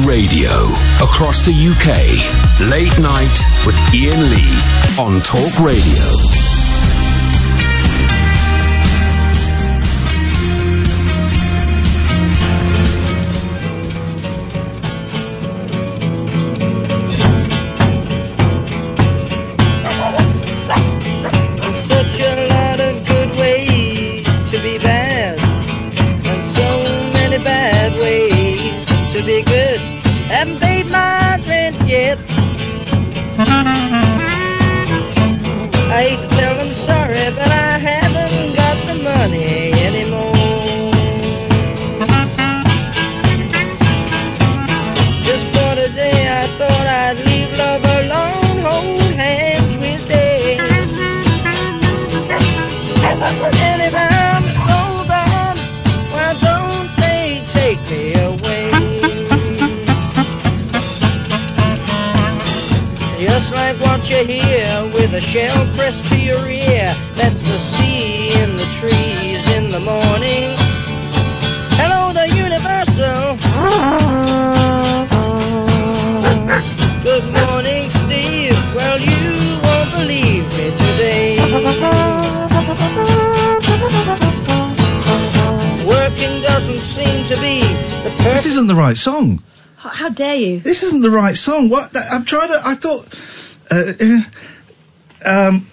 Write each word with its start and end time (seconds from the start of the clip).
Radio 0.00 0.50
across 1.02 1.42
the 1.42 1.52
UK. 1.52 2.70
Late 2.70 2.98
night 3.00 3.38
with 3.66 3.76
Iain 3.94 4.30
Lee 4.30 4.58
on 4.98 5.20
Talk 5.20 5.60
Radio. 5.60 6.41
Song. 89.02 89.42
How, 89.76 89.88
how 89.90 90.08
dare 90.08 90.36
you? 90.36 90.60
This 90.60 90.82
isn't 90.84 91.02
the 91.02 91.10
right 91.10 91.36
song. 91.36 91.68
What? 91.68 91.90
I'm 92.10 92.24
trying 92.24 92.48
to. 92.48 92.60
I 92.64 92.74
thought. 92.74 93.02
Uh, 93.70 93.92
uh, 95.26 95.48
um. 95.48 95.66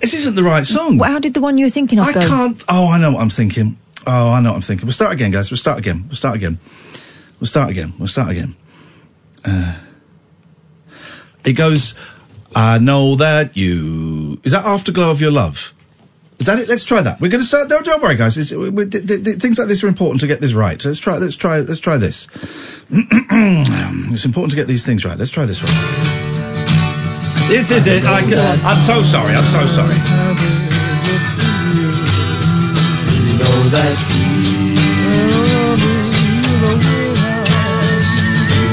This 0.00 0.14
isn't 0.14 0.34
the 0.34 0.42
right 0.42 0.64
song. 0.64 0.98
Well, 0.98 1.12
how 1.12 1.18
did 1.18 1.34
the 1.34 1.40
one 1.40 1.58
you 1.58 1.66
were 1.66 1.70
thinking 1.70 1.98
of 1.98 2.06
I 2.06 2.12
go? 2.12 2.20
can't. 2.20 2.64
Oh, 2.68 2.88
I 2.88 2.98
know 2.98 3.12
what 3.12 3.20
I'm 3.20 3.28
thinking. 3.30 3.78
Oh, 4.06 4.30
I 4.30 4.40
know 4.40 4.50
what 4.50 4.56
I'm 4.56 4.62
thinking. 4.62 4.86
We'll 4.86 4.92
start 4.92 5.12
again, 5.12 5.30
guys. 5.30 5.50
We'll 5.50 5.58
start 5.58 5.78
again. 5.78 6.04
We'll 6.08 6.16
start 6.16 6.36
again. 6.36 6.58
We'll 7.38 7.48
start 7.48 7.70
again. 7.70 7.92
We'll 7.98 8.08
start 8.08 8.30
again. 8.30 8.56
Uh, 9.44 9.78
it 11.44 11.52
goes. 11.52 11.94
I 12.54 12.78
know 12.78 13.14
that 13.16 13.56
you. 13.56 14.40
Is 14.42 14.52
that 14.52 14.64
Afterglow 14.64 15.10
of 15.10 15.20
Your 15.20 15.30
Love? 15.30 15.74
Is 16.40 16.46
that 16.46 16.58
it? 16.58 16.68
Let's 16.68 16.86
try 16.86 17.02
that. 17.02 17.20
We're 17.20 17.28
going 17.28 17.42
to 17.42 17.46
start. 17.46 17.68
Don't, 17.68 17.84
don't 17.84 18.02
worry, 18.02 18.16
guys. 18.16 18.38
It's, 18.38 18.50
we, 18.50 18.70
we, 18.70 18.86
th- 18.86 19.06
th- 19.06 19.22
th- 19.22 19.36
things 19.36 19.58
like 19.58 19.68
this 19.68 19.84
are 19.84 19.88
important 19.88 20.22
to 20.22 20.26
get 20.26 20.40
this 20.40 20.54
right. 20.54 20.82
Let's 20.82 20.98
try. 20.98 21.18
Let's 21.18 21.36
try. 21.36 21.60
Let's 21.60 21.80
try 21.80 21.98
this. 21.98 22.26
it's 22.90 24.24
important 24.24 24.50
to 24.52 24.56
get 24.56 24.66
these 24.66 24.84
things 24.86 25.04
right. 25.04 25.18
Let's 25.18 25.30
try 25.30 25.44
this 25.44 25.62
one. 25.62 25.70
This 27.48 27.70
is 27.70 27.86
it. 27.86 28.04
I, 28.06 28.20
I'm 28.64 28.82
so 28.82 29.02
sorry. 29.02 29.34
I'm 29.34 29.44
so 29.44 29.66
sorry. 29.66 29.96
know 33.40 33.62
that 33.68 33.96
he 34.08 34.74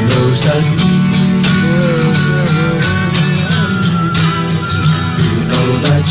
knows 0.08 0.40
that 0.48 0.64
you 5.20 5.36
know 5.50 5.68
that 5.84 6.06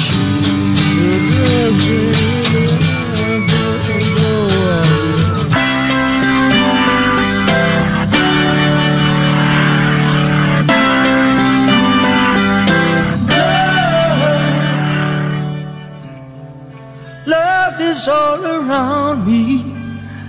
Love 17.27 17.81
is 17.81 18.09
all 18.09 18.45
around 18.45 19.27
me, 19.27 19.75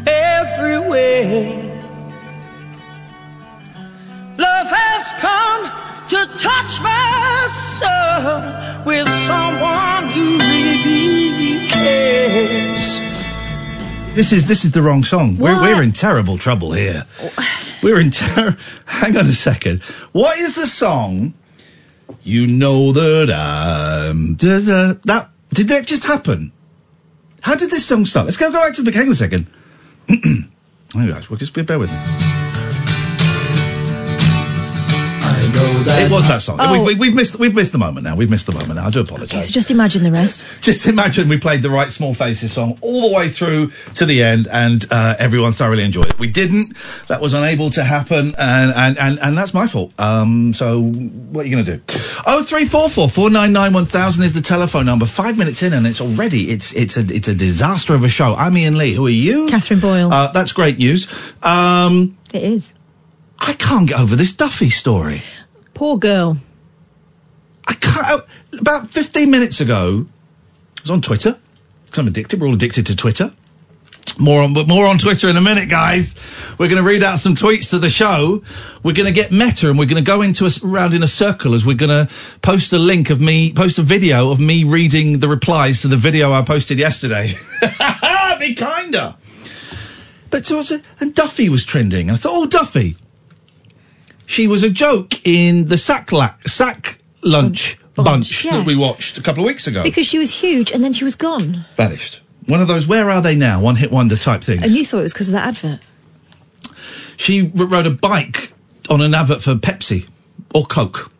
everywhere. 0.07 1.63
Love 4.37 4.67
has 4.67 5.11
come 5.21 5.71
to 6.07 6.25
touch 6.39 6.81
my 6.81 7.47
soul 7.79 8.83
with 8.85 9.07
someone 9.27 10.09
who 10.09 10.39
really 10.39 10.96
This 14.17 14.31
is 14.31 14.47
this 14.47 14.65
is 14.65 14.71
the 14.71 14.81
wrong 14.81 15.03
song. 15.03 15.37
We're, 15.37 15.61
we're 15.61 15.83
in 15.83 15.91
terrible 15.91 16.37
trouble 16.39 16.71
here. 16.71 17.03
We're 17.83 17.99
in 17.99 18.09
ter- 18.09 18.57
Hang 18.87 19.15
on 19.15 19.27
a 19.27 19.33
second. 19.33 19.83
What 20.11 20.39
is 20.39 20.55
the 20.55 20.65
song? 20.65 21.35
You 22.23 22.47
know 22.47 22.91
that 22.91 23.29
I'm 23.31 24.33
da- 24.33 24.59
da- 24.59 24.99
that 25.05 25.29
did 25.49 25.67
that 25.67 25.85
just 25.85 26.03
happen? 26.05 26.51
How 27.41 27.53
did 27.53 27.69
this 27.69 27.85
song 27.85 28.05
start? 28.05 28.25
Let's 28.25 28.37
go 28.37 28.51
go 28.51 28.59
back 28.59 28.73
to 28.73 28.81
the 28.81 28.89
beginning 28.89 29.11
a 29.11 29.15
second. 29.15 29.47
Guys, 30.93 31.29
well, 31.29 31.37
just 31.37 31.53
bear 31.53 31.77
with 31.77 31.91
me. 31.91 32.36
It 35.49 36.11
was 36.11 36.27
that 36.27 36.41
song. 36.41 36.57
Oh. 36.59 36.71
We've, 36.73 36.85
we've, 36.87 36.99
we've 36.99 37.15
missed 37.15 37.37
we've 37.39 37.55
missed 37.55 37.71
the 37.71 37.77
moment 37.77 38.03
now. 38.03 38.15
We've 38.15 38.29
missed 38.29 38.47
the 38.47 38.51
moment 38.51 38.75
now. 38.75 38.87
I 38.87 38.89
do 38.89 38.99
Okay, 38.99 39.09
apologise. 39.13 39.47
so 39.47 39.51
just 39.53 39.71
imagine 39.71 40.03
the 40.03 40.11
rest. 40.11 40.61
Just 40.67 40.85
imagine 40.87 41.29
we 41.29 41.37
played 41.37 41.61
the 41.61 41.69
right 41.69 41.89
Small 41.89 42.13
Faces 42.13 42.51
song 42.51 42.77
all 42.81 43.07
the 43.09 43.15
way 43.15 43.29
through 43.29 43.69
to 43.95 44.05
the 44.05 44.21
end, 44.21 44.47
and 44.51 44.85
uh, 44.91 45.15
everyone 45.17 45.53
thoroughly 45.53 45.83
enjoyed 45.83 46.07
it. 46.07 46.19
We 46.19 46.27
didn't. 46.27 46.75
That 47.07 47.21
was 47.21 47.31
unable 47.33 47.69
to 47.71 47.83
happen, 47.83 48.35
and 48.37 48.73
and 48.75 48.97
and, 48.97 49.19
and 49.19 49.37
that's 49.37 49.53
my 49.53 49.67
fault. 49.67 49.93
Um, 49.97 50.53
so 50.53 50.81
what 50.81 51.45
are 51.45 51.47
you 51.47 51.55
going 51.55 51.65
to 51.65 51.77
do? 51.77 51.83
Oh 52.25 52.43
three 52.43 52.65
four 52.65 52.89
four 52.89 53.07
four 53.07 53.29
nine 53.29 53.53
nine 53.53 53.71
one 53.71 53.85
thousand 53.85 54.23
is 54.23 54.33
the 54.33 54.41
telephone 54.41 54.85
number. 54.85 55.05
Five 55.05 55.37
minutes 55.37 55.63
in, 55.63 55.71
and 55.73 55.87
it's 55.87 56.01
already 56.01 56.49
it's 56.51 56.73
it's 56.73 56.97
a 56.97 57.01
it's 57.09 57.27
a 57.29 57.35
disaster 57.35 57.93
of 57.93 58.03
a 58.03 58.09
show. 58.09 58.33
I'm 58.35 58.55
Iain 58.57 58.77
Lee. 58.77 58.93
Who 58.93 59.05
are 59.07 59.09
you? 59.09 59.47
Katherine 59.47 59.79
Boyle. 59.79 60.11
Uh, 60.11 60.31
that's 60.33 60.51
great 60.51 60.77
news. 60.77 61.07
Um, 61.41 62.17
it 62.33 62.43
is. 62.43 62.73
I 63.39 63.53
can't 63.53 63.87
get 63.87 63.99
over 63.99 64.15
this 64.15 64.33
Duffy 64.33 64.69
story. 64.71 65.21
Poor 65.77 65.99
girl. 65.99 66.37
I. 67.67 68.19
About 68.59 68.89
15 68.89 69.29
minutes 69.29 69.61
ago, 69.61 70.07
I 70.79 70.81
was 70.81 70.89
on 70.89 71.01
Twitter 71.01 71.37
because 71.85 71.99
I'm 71.99 72.07
addicted. 72.07 72.41
We're 72.41 72.47
all 72.47 72.55
addicted 72.55 72.87
to 72.87 72.95
Twitter. 72.95 73.31
More 74.17 74.41
on, 74.41 74.55
but 74.55 74.67
more 74.67 74.87
on 74.87 74.97
Twitter 74.97 75.29
in 75.29 75.37
a 75.37 75.41
minute, 75.41 75.69
guys. 75.69 76.55
We're 76.57 76.67
going 76.67 76.81
to 76.81 76.89
read 76.89 77.03
out 77.03 77.19
some 77.19 77.35
tweets 77.35 77.69
to 77.69 77.77
the 77.77 77.91
show. 77.91 78.41
We're 78.81 78.95
going 78.95 79.05
to 79.05 79.13
get 79.13 79.31
meta, 79.31 79.69
and 79.69 79.77
we're 79.77 79.85
going 79.85 80.03
to 80.03 80.07
go 80.07 80.23
into 80.23 80.47
a, 80.47 80.49
round 80.63 80.95
in 80.95 81.03
a 81.03 81.07
circle 81.07 81.53
as 81.53 81.63
we're 81.63 81.75
going 81.75 82.07
to 82.07 82.11
post 82.41 82.73
a 82.73 82.79
link 82.79 83.11
of 83.11 83.21
me, 83.21 83.53
post 83.53 83.77
a 83.77 83.83
video 83.83 84.31
of 84.31 84.39
me 84.39 84.63
reading 84.63 85.19
the 85.19 85.27
replies 85.27 85.83
to 85.83 85.87
the 85.87 85.97
video 85.97 86.33
I 86.33 86.41
posted 86.41 86.79
yesterday. 86.79 87.35
Be 88.39 88.55
kinder. 88.55 89.15
But 90.31 90.43
so 90.43 90.63
and 90.99 91.13
Duffy 91.13 91.49
was 91.49 91.63
trending. 91.63 92.09
I 92.09 92.15
thought, 92.15 92.31
oh, 92.33 92.47
Duffy. 92.47 92.97
She 94.27 94.45
was 94.45 94.61
a 94.61 94.69
joke 94.69 95.25
in 95.25 95.65
the 95.69 95.77
sack 95.77 96.11
la- 96.11 96.35
sack 96.45 96.99
lunch 97.23 97.79
bunch, 97.95 98.05
Bunch, 98.05 98.45
yeah. 98.45 98.57
that 98.57 98.67
we 98.67 98.75
watched 98.75 99.17
a 99.17 99.21
couple 99.23 99.41
of 99.43 99.47
weeks 99.47 99.65
ago. 99.65 99.81
Because 99.81 100.05
she 100.05 100.19
was 100.19 100.31
huge 100.33 100.71
and 100.71 100.83
then 100.83 100.93
she 100.93 101.03
was 101.03 101.15
gone. 101.15 101.65
Vanished. 101.75 102.21
One 102.45 102.61
of 102.61 102.67
those 102.67 102.85
where 102.87 103.09
are 103.09 103.21
they 103.21 103.35
now? 103.35 103.59
One 103.61 103.77
hit 103.77 103.89
wonder 103.89 104.15
type 104.15 104.43
things. 104.43 104.63
And 104.63 104.71
you 104.71 104.85
thought 104.85 104.99
it 104.99 105.03
was 105.03 105.13
because 105.13 105.29
of 105.29 105.33
that 105.33 105.47
advert. 105.47 105.79
She 107.17 107.51
r- 107.57 107.65
rode 107.65 107.87
a 107.87 107.91
bike 107.91 108.53
on 108.89 109.01
an 109.01 109.15
advert 109.15 109.41
for 109.41 109.55
Pepsi 109.55 110.07
or 110.53 110.65
Coke. 110.65 111.11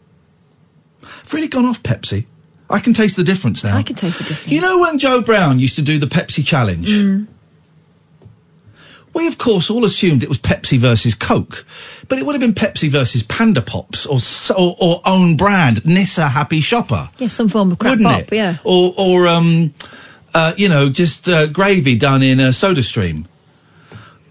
I've 1.02 1.34
really 1.34 1.48
gone 1.48 1.66
off 1.66 1.82
Pepsi. 1.82 2.26
I 2.70 2.80
can 2.80 2.94
taste 2.94 3.16
the 3.16 3.24
difference 3.24 3.64
now. 3.64 3.78
I 3.78 3.84
can 3.84 3.96
taste 3.96 4.20
the 4.20 4.26
difference. 4.26 4.52
You 4.52 4.62
know 4.62 4.80
when 4.80 5.00
Joe 5.00 5.22
Brown 5.22 5.60
used 5.60 5.78
to 5.78 5.82
do 5.82 5.98
the 5.98 6.08
Pepsi 6.08 6.46
challenge? 6.46 6.90
Mm. 6.90 7.28
We, 9.18 9.28
of 9.28 9.38
course, 9.38 9.70
all 9.72 9.84
assumed 9.84 10.22
it 10.24 10.30
was 10.30 10.38
Pepsi 10.40 10.78
versus 10.78 11.16
Coke, 11.16 11.66
but 12.08 12.20
it 12.20 12.26
would 12.26 12.34
have 12.34 12.40
been 12.40 12.54
Pepsi 12.54 12.88
versus 12.90 13.24
Panda 13.24 13.62
Pops 13.62 14.06
or 14.06 14.20
or, 14.56 14.76
or 14.80 15.02
own 15.06 15.36
brand 15.36 15.84
Nisa 15.86 16.28
Happy 16.30 16.62
Shopper, 16.62 17.10
Yeah, 17.18 17.28
some 17.28 17.50
form 17.50 17.72
of 17.72 17.80
crap 17.80 17.94
wouldn't 17.98 18.08
pop, 18.10 18.32
it? 18.32 18.36
yeah. 18.36 18.58
Or 18.64 18.94
or 18.98 19.28
um, 19.28 19.74
uh, 20.34 20.54
you 20.56 20.70
know, 20.70 20.90
just 20.90 21.28
uh, 21.28 21.48
gravy 21.48 21.96
done 21.98 22.22
in 22.22 22.40
a 22.40 22.54
Soda 22.54 22.84
Stream. 22.84 23.28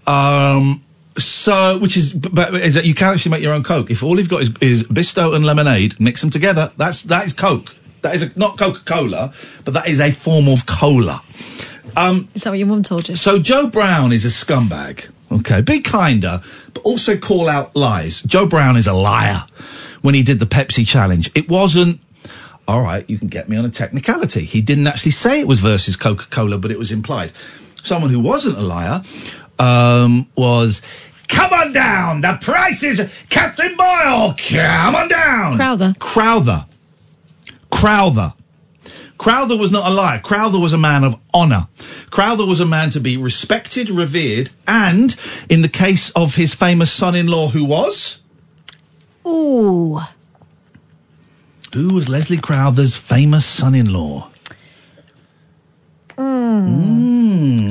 Um, 0.07 0.83
So, 1.17 1.79
which 1.79 1.97
is, 1.97 2.13
but 2.13 2.53
is 2.53 2.75
that 2.75 2.85
you 2.85 2.93
can 2.93 3.11
actually 3.13 3.31
make 3.31 3.41
your 3.41 3.53
own 3.53 3.63
Coke. 3.63 3.89
If 3.89 4.03
all 4.03 4.17
you've 4.19 4.29
got 4.29 4.41
is, 4.43 4.51
is 4.61 4.83
Bisto 4.83 5.35
and 5.35 5.43
lemonade, 5.45 5.99
mix 5.99 6.21
them 6.21 6.29
together. 6.29 6.71
That's 6.77 7.03
that 7.03 7.25
is 7.25 7.33
Coke. 7.33 7.75
That 8.03 8.13
is 8.13 8.21
a, 8.21 8.39
not 8.39 8.57
Coca 8.59 8.81
Cola, 8.85 9.33
but 9.65 9.73
that 9.73 9.87
is 9.87 9.99
a 9.99 10.11
form 10.11 10.47
of 10.47 10.67
cola. 10.67 11.21
Is 12.35 12.43
that 12.43 12.51
what 12.51 12.59
your 12.59 12.67
mum 12.67 12.83
told 12.83 13.09
you? 13.09 13.15
So 13.15 13.39
Joe 13.39 13.67
Brown 13.67 14.11
is 14.11 14.23
a 14.23 14.29
scumbag. 14.29 15.09
Okay, 15.31 15.61
be 15.61 15.81
kinder, 15.81 16.41
but 16.73 16.83
also 16.83 17.17
call 17.17 17.49
out 17.49 17.75
lies. 17.75 18.21
Joe 18.21 18.45
Brown 18.45 18.77
is 18.77 18.87
a 18.87 18.93
liar. 18.93 19.43
When 20.01 20.13
he 20.13 20.23
did 20.23 20.39
the 20.39 20.45
Pepsi 20.45 20.87
challenge, 20.87 21.31
it 21.35 21.49
wasn't. 21.49 21.99
All 22.67 22.81
right, 22.81 23.09
you 23.09 23.17
can 23.17 23.27
get 23.29 23.49
me 23.49 23.57
on 23.57 23.65
a 23.65 23.69
technicality. 23.69 24.45
He 24.45 24.61
didn't 24.61 24.87
actually 24.87 25.11
say 25.11 25.39
it 25.39 25.47
was 25.47 25.59
versus 25.59 25.95
Coca 25.95 26.27
Cola, 26.29 26.57
but 26.57 26.69
it 26.69 26.77
was 26.77 26.91
implied. 26.91 27.31
Someone 27.83 28.11
who 28.11 28.19
wasn't 28.19 28.57
a 28.57 28.61
liar 28.61 29.01
um, 29.59 30.27
was. 30.35 30.81
Come 31.27 31.51
on 31.51 31.73
down. 31.73 32.21
The 32.21 32.37
price 32.39 32.83
is 32.83 33.25
Katherine 33.29 33.75
Boyle. 33.75 34.33
Come 34.37 34.95
on 34.95 35.09
down. 35.09 35.57
Crowther. 35.57 35.93
Crowther. 35.99 36.65
Crowther. 37.69 38.33
Crowther 39.17 39.57
was 39.57 39.71
not 39.71 39.89
a 39.89 39.93
liar. 39.93 40.19
Crowther 40.19 40.59
was 40.59 40.73
a 40.73 40.77
man 40.77 41.03
of 41.03 41.19
honour. 41.33 41.67
Crowther 42.09 42.45
was 42.45 42.59
a 42.59 42.65
man 42.65 42.89
to 42.91 42.99
be 42.99 43.17
respected, 43.17 43.89
revered, 43.89 44.51
and 44.67 45.15
in 45.49 45.61
the 45.61 45.69
case 45.69 46.09
of 46.11 46.35
his 46.35 46.53
famous 46.53 46.91
son-in-law, 46.91 47.49
who 47.49 47.65
was 47.65 48.19
Ooh. 49.25 49.99
who 51.73 51.93
was 51.93 52.07
Leslie 52.07 52.37
Crowther's 52.37 52.95
famous 52.95 53.45
son-in-law? 53.45 54.29
Hmm. 56.17 56.65
Hmm. 56.65 57.16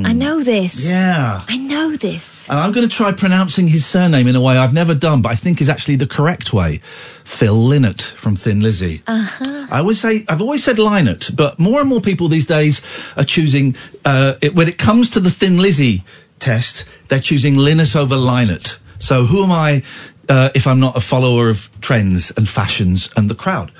I 0.05 0.13
know 0.13 0.43
this. 0.43 0.89
Yeah. 0.89 1.41
I 1.47 1.57
know 1.57 1.95
this. 1.95 2.49
And 2.49 2.57
I'm 2.57 2.71
going 2.71 2.87
to 2.87 2.95
try 2.95 3.11
pronouncing 3.11 3.67
his 3.67 3.85
surname 3.85 4.27
in 4.27 4.35
a 4.35 4.41
way 4.41 4.57
I've 4.57 4.73
never 4.73 4.95
done, 4.95 5.21
but 5.21 5.31
I 5.31 5.35
think 5.35 5.61
is 5.61 5.69
actually 5.69 5.97
the 5.97 6.07
correct 6.07 6.53
way. 6.53 6.77
Phil 7.23 7.55
Lynott 7.55 8.01
from 8.01 8.35
Thin 8.35 8.61
Lizzy. 8.61 9.01
Uh-huh. 9.07 9.67
I 9.69 9.79
always 9.79 9.99
say, 9.99 10.25
I've 10.27 10.41
always 10.41 10.63
said 10.63 10.77
Lynott, 10.77 11.35
but 11.35 11.59
more 11.59 11.81
and 11.81 11.89
more 11.89 12.01
people 12.01 12.27
these 12.27 12.45
days 12.45 12.81
are 13.17 13.23
choosing, 13.23 13.75
uh, 14.05 14.35
it, 14.41 14.55
when 14.55 14.67
it 14.67 14.77
comes 14.77 15.09
to 15.11 15.19
the 15.19 15.29
Thin 15.29 15.57
Lizzy 15.57 16.03
test, 16.39 16.85
they're 17.09 17.19
choosing 17.19 17.55
Lynott 17.55 17.95
over 17.95 18.15
Lynott. 18.15 18.79
So 18.99 19.25
who 19.25 19.43
am 19.43 19.51
I, 19.51 19.83
uh, 20.29 20.49
if 20.55 20.65
I'm 20.65 20.79
not 20.79 20.95
a 20.95 21.01
follower 21.01 21.49
of 21.49 21.69
trends 21.81 22.31
and 22.31 22.47
fashions 22.47 23.11
and 23.17 23.29
the 23.29 23.35
crowd? 23.35 23.71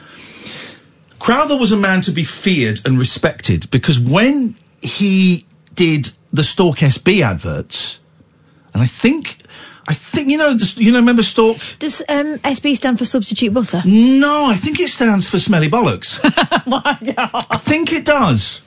Crowther 1.20 1.58
was 1.58 1.72
a 1.72 1.78
man 1.78 2.02
to 2.02 2.12
be 2.12 2.24
feared 2.24 2.80
and 2.86 3.00
respected 3.00 3.70
because 3.72 4.00
when 4.00 4.56
he 4.82 5.47
did 5.78 6.12
the 6.34 6.44
Stork 6.44 6.80
SB 6.80 7.24
adverts, 7.24 8.00
and 8.74 8.84
I 8.84 8.86
think, 8.86 9.38
I 9.88 9.94
think 9.94 10.28
you 10.28 10.38
know, 10.38 10.58
you 10.76 10.92
know, 10.92 11.00
remember 11.00 11.24
Stork? 11.24 11.58
Does 11.80 12.02
um, 12.10 12.40
SB 12.40 12.76
stand 12.76 12.98
for 12.98 13.06
substitute 13.06 13.54
butter? 13.54 13.82
No, 13.86 14.48
I 14.48 14.56
think 14.56 14.82
it 14.82 14.90
stands 14.90 15.30
for 15.30 15.40
Smelly 15.40 15.70
Bollocks. 15.70 16.22
My 16.68 16.98
God! 17.16 17.46
I 17.50 17.58
think 17.58 17.94
it 17.94 18.04
does. 18.04 18.62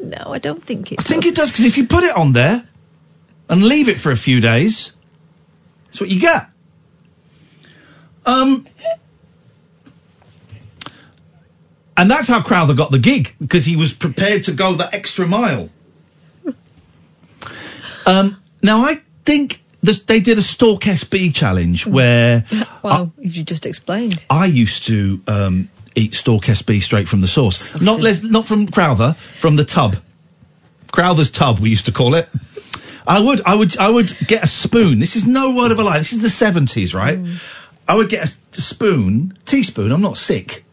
No, 0.00 0.32
I 0.32 0.38
don't 0.38 0.62
think 0.62 0.90
it. 0.90 0.98
I 0.98 1.02
think 1.02 1.24
it 1.24 1.36
does 1.36 1.52
because 1.52 1.64
if 1.64 1.76
you 1.76 1.86
put 1.86 2.02
it 2.02 2.16
on 2.16 2.32
there 2.32 2.66
and 3.48 3.62
leave 3.62 3.88
it 3.88 4.00
for 4.00 4.10
a 4.10 4.16
few 4.16 4.40
days, 4.40 4.92
that's 5.86 6.00
what 6.00 6.10
you 6.10 6.18
get. 6.18 6.48
Um, 8.24 8.66
and 11.96 12.10
that's 12.10 12.26
how 12.26 12.42
Crowther 12.42 12.74
got 12.74 12.90
the 12.90 12.98
gig 12.98 13.34
because 13.40 13.66
he 13.66 13.76
was 13.76 13.92
prepared 13.92 14.42
to 14.44 14.52
go 14.52 14.72
the 14.72 14.92
extra 14.92 15.26
mile. 15.26 15.70
Um, 18.06 18.40
now 18.62 18.84
I 18.84 19.00
think 19.24 19.62
this, 19.82 20.00
they 20.04 20.20
did 20.20 20.38
a 20.38 20.42
Stork 20.42 20.82
SB 20.82 21.34
challenge 21.34 21.86
where 21.86 22.44
Well, 22.82 23.12
if 23.18 23.36
you 23.36 23.42
just 23.44 23.66
explained. 23.66 24.24
I 24.30 24.46
used 24.46 24.86
to 24.86 25.20
um, 25.26 25.68
eat 25.94 26.14
Stork 26.14 26.44
SB 26.44 26.82
straight 26.82 27.08
from 27.08 27.20
the 27.20 27.28
source. 27.28 27.58
Disgusting. 27.72 27.86
Not 27.86 28.00
les- 28.00 28.22
not 28.22 28.46
from 28.46 28.66
Crowther, 28.68 29.14
from 29.14 29.56
the 29.56 29.64
tub. 29.64 29.96
Crowther's 30.92 31.30
tub, 31.30 31.58
we 31.58 31.70
used 31.70 31.86
to 31.86 31.92
call 31.92 32.14
it. 32.14 32.28
I 33.08 33.20
would, 33.20 33.40
I 33.46 33.54
would, 33.54 33.76
I 33.78 33.88
would 33.88 34.16
get 34.26 34.42
a 34.42 34.46
spoon. 34.48 34.98
This 34.98 35.14
is 35.14 35.26
no 35.26 35.54
word 35.54 35.70
of 35.70 35.78
a 35.78 35.84
lie. 35.84 35.98
This 35.98 36.12
is 36.12 36.22
the 36.22 36.30
seventies, 36.30 36.92
right? 36.94 37.18
I 37.86 37.96
would 37.96 38.08
get 38.08 38.24
a 38.28 38.36
spoon, 38.60 39.38
teaspoon. 39.44 39.92
I'm 39.92 40.00
not 40.00 40.16
sick, 40.16 40.64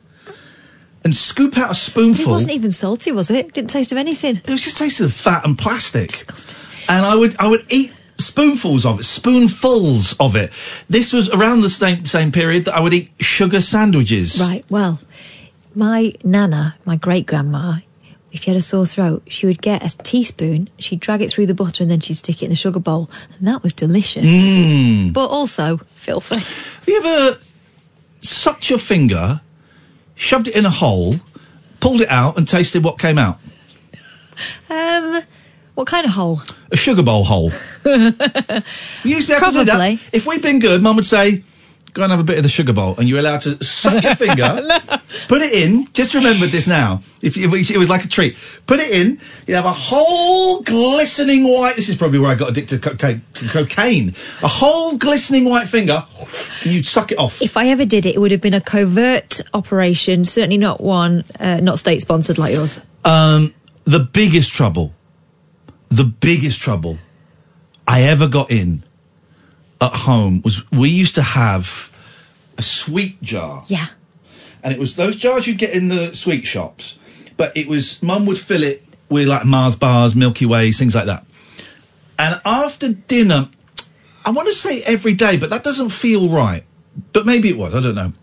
and 1.03 1.15
scoop 1.15 1.57
out 1.59 1.71
a 1.71 1.75
spoonful. 1.75 2.25
It 2.25 2.31
wasn't 2.31 2.56
even 2.56 2.71
salty, 2.71 3.12
was 3.12 3.29
it? 3.29 3.53
Didn't 3.53 3.69
taste 3.69 3.91
of 3.91 4.00
anything. 4.00 4.38
It 4.38 4.50
was 4.50 4.62
just 4.62 4.77
tasted 4.77 5.06
of 5.06 5.13
fat 5.13 5.45
and 5.45 5.57
plastic. 5.57 6.09
Disgusting. 6.09 6.57
And 6.89 7.06
I 7.06 7.15
would 7.15 7.35
I 7.39 7.47
would 7.47 7.65
eat 7.69 7.94
spoonfuls 8.18 8.85
of 8.85 9.00
it, 9.00 9.03
spoonfuls 9.03 10.15
of 10.19 10.35
it. 10.35 10.51
This 10.89 11.13
was 11.13 11.30
around 11.30 11.62
the 11.62 11.69
same 11.69 12.06
same 12.06 12.31
period 12.31 12.65
that 12.65 12.75
I 12.75 12.80
would 12.80 12.94
eat 12.94 13.12
sugar 13.19 13.62
sandwiches. 13.62 14.39
Right. 14.39 14.65
Well, 14.69 15.00
my 15.75 16.13
nana, 16.24 16.75
my 16.85 16.95
great 16.95 17.25
grandma, 17.25 17.77
if 18.31 18.47
you 18.47 18.53
had 18.53 18.57
a 18.57 18.62
sore 18.62 18.85
throat, 18.85 19.24
she 19.27 19.45
would 19.45 19.62
get 19.62 19.83
a 19.83 19.95
teaspoon, 19.97 20.69
she'd 20.80 21.00
drag 21.00 21.21
it 21.21 21.31
through 21.31 21.45
the 21.45 21.53
butter, 21.53 21.83
and 21.83 21.91
then 21.91 22.00
she'd 22.00 22.15
stick 22.15 22.41
it 22.41 22.45
in 22.45 22.50
the 22.50 22.56
sugar 22.56 22.80
bowl, 22.80 23.09
and 23.38 23.47
that 23.47 23.62
was 23.62 23.74
delicious. 23.74 24.25
Mm. 24.25 25.13
But 25.13 25.27
also 25.27 25.77
filthy. 25.94 26.36
Have 26.36 26.88
you 26.88 26.97
ever 26.97 27.39
sucked 28.19 28.69
your 28.69 28.79
finger, 28.79 29.41
shoved 30.15 30.47
it 30.47 30.56
in 30.56 30.65
a 30.65 30.71
hole, 30.71 31.18
pulled 31.79 32.01
it 32.01 32.09
out, 32.09 32.38
and 32.38 32.47
tasted 32.47 32.83
what 32.83 33.00
came 33.00 33.18
out? 33.18 33.39
Um, 34.68 35.21
what 35.75 35.87
kind 35.87 36.05
of 36.05 36.11
hole? 36.11 36.41
A 36.71 36.77
sugar 36.77 37.03
bowl 37.03 37.23
hole. 37.23 37.51
you 37.85 38.21
used 39.03 39.27
to 39.27 39.33
be 39.33 39.37
able 39.37 39.51
to 39.51 39.59
do 39.59 39.65
that. 39.65 40.09
If 40.13 40.25
we'd 40.27 40.41
been 40.41 40.59
good, 40.59 40.81
Mum 40.81 40.95
would 40.95 41.05
say, 41.05 41.43
"Go 41.93 42.03
and 42.03 42.11
have 42.11 42.19
a 42.19 42.23
bit 42.23 42.37
of 42.37 42.43
the 42.43 42.49
sugar 42.49 42.73
bowl," 42.73 42.95
and 42.97 43.07
you're 43.09 43.19
allowed 43.19 43.41
to 43.41 43.63
suck 43.63 44.03
your 44.03 44.15
finger, 44.23 44.59
put 45.27 45.41
it 45.41 45.53
in. 45.53 45.87
Just 45.93 46.13
remember 46.13 46.47
this 46.47 46.67
now. 46.67 47.01
If 47.21 47.37
you, 47.37 47.51
it 47.53 47.77
was 47.77 47.89
like 47.89 48.05
a 48.05 48.07
treat, 48.07 48.35
put 48.67 48.79
it 48.79 48.91
in. 48.91 49.19
You 49.47 49.55
have 49.55 49.65
a 49.65 49.71
whole 49.71 50.61
glistening 50.61 51.43
white. 51.43 51.75
This 51.75 51.89
is 51.89 51.95
probably 51.95 52.19
where 52.19 52.31
I 52.31 52.35
got 52.35 52.49
addicted 52.49 52.81
to 52.81 52.89
coca- 52.89 53.21
to 53.33 53.47
cocaine. 53.47 54.13
A 54.41 54.47
whole 54.47 54.97
glistening 54.97 55.45
white 55.45 55.67
finger, 55.67 56.05
and 56.63 56.71
you'd 56.71 56.85
suck 56.85 57.11
it 57.11 57.17
off. 57.17 57.41
If 57.41 57.57
I 57.57 57.67
ever 57.69 57.85
did 57.85 58.05
it, 58.05 58.15
it 58.15 58.19
would 58.19 58.31
have 58.31 58.41
been 58.41 58.53
a 58.53 58.61
covert 58.61 59.41
operation, 59.53 60.25
certainly 60.25 60.57
not 60.57 60.81
one, 60.81 61.23
uh, 61.39 61.59
not 61.61 61.79
state 61.79 62.01
sponsored 62.01 62.37
like 62.37 62.55
yours. 62.55 62.79
Um, 63.05 63.53
the 63.85 63.99
biggest 63.99 64.53
trouble, 64.53 64.93
the 65.93 66.05
biggest 66.05 66.59
trouble 66.59 66.97
I 67.87 68.03
ever 68.03 68.27
got 68.27 68.49
in 68.49 68.83
at 69.79 69.93
home 69.93 70.41
was 70.43 70.69
we 70.71 70.89
used 70.89 71.15
to 71.15 71.21
have 71.21 71.91
a 72.57 72.63
sweet 72.63 73.21
jar. 73.21 73.65
Yeah. 73.67 73.88
And 74.63 74.73
it 74.73 74.79
was 74.79 74.95
those 74.95 75.15
jars 75.15 75.45
you'd 75.45 75.59
get 75.59 75.71
in 75.71 75.89
the 75.89 76.15
sweet 76.15 76.45
shops, 76.45 76.97
but 77.38 77.55
it 77.55 77.67
was, 77.67 78.01
mum 78.01 78.25
would 78.25 78.39
fill 78.39 78.63
it 78.63 78.83
with 79.09 79.27
like 79.27 79.45
Mars 79.45 79.75
bars, 79.75 80.15
Milky 80.15 80.47
Ways, 80.47 80.79
things 80.79 80.95
like 80.95 81.05
that. 81.05 81.25
And 82.17 82.41
after 82.43 82.89
dinner, 82.89 83.50
I 84.25 84.31
want 84.31 84.47
to 84.47 84.53
say 84.53 84.81
every 84.83 85.13
day, 85.13 85.38
but 85.38 85.51
that 85.51 85.63
doesn't 85.63 85.89
feel 85.89 86.27
right. 86.29 86.63
But 87.12 87.25
maybe 87.25 87.50
it 87.50 87.57
was, 87.57 87.75
I 87.75 87.81
don't 87.81 87.95
know. 87.95 88.13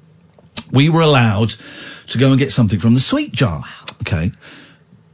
We 0.73 0.89
were 0.89 1.03
allowed 1.03 1.55
to 2.09 2.19
go 2.19 2.31
and 2.31 2.39
get 2.39 2.51
something 2.51 2.81
from 2.81 2.95
the 2.95 3.01
sweet 3.01 3.33
jar. 3.33 3.63
Okay. 4.03 4.33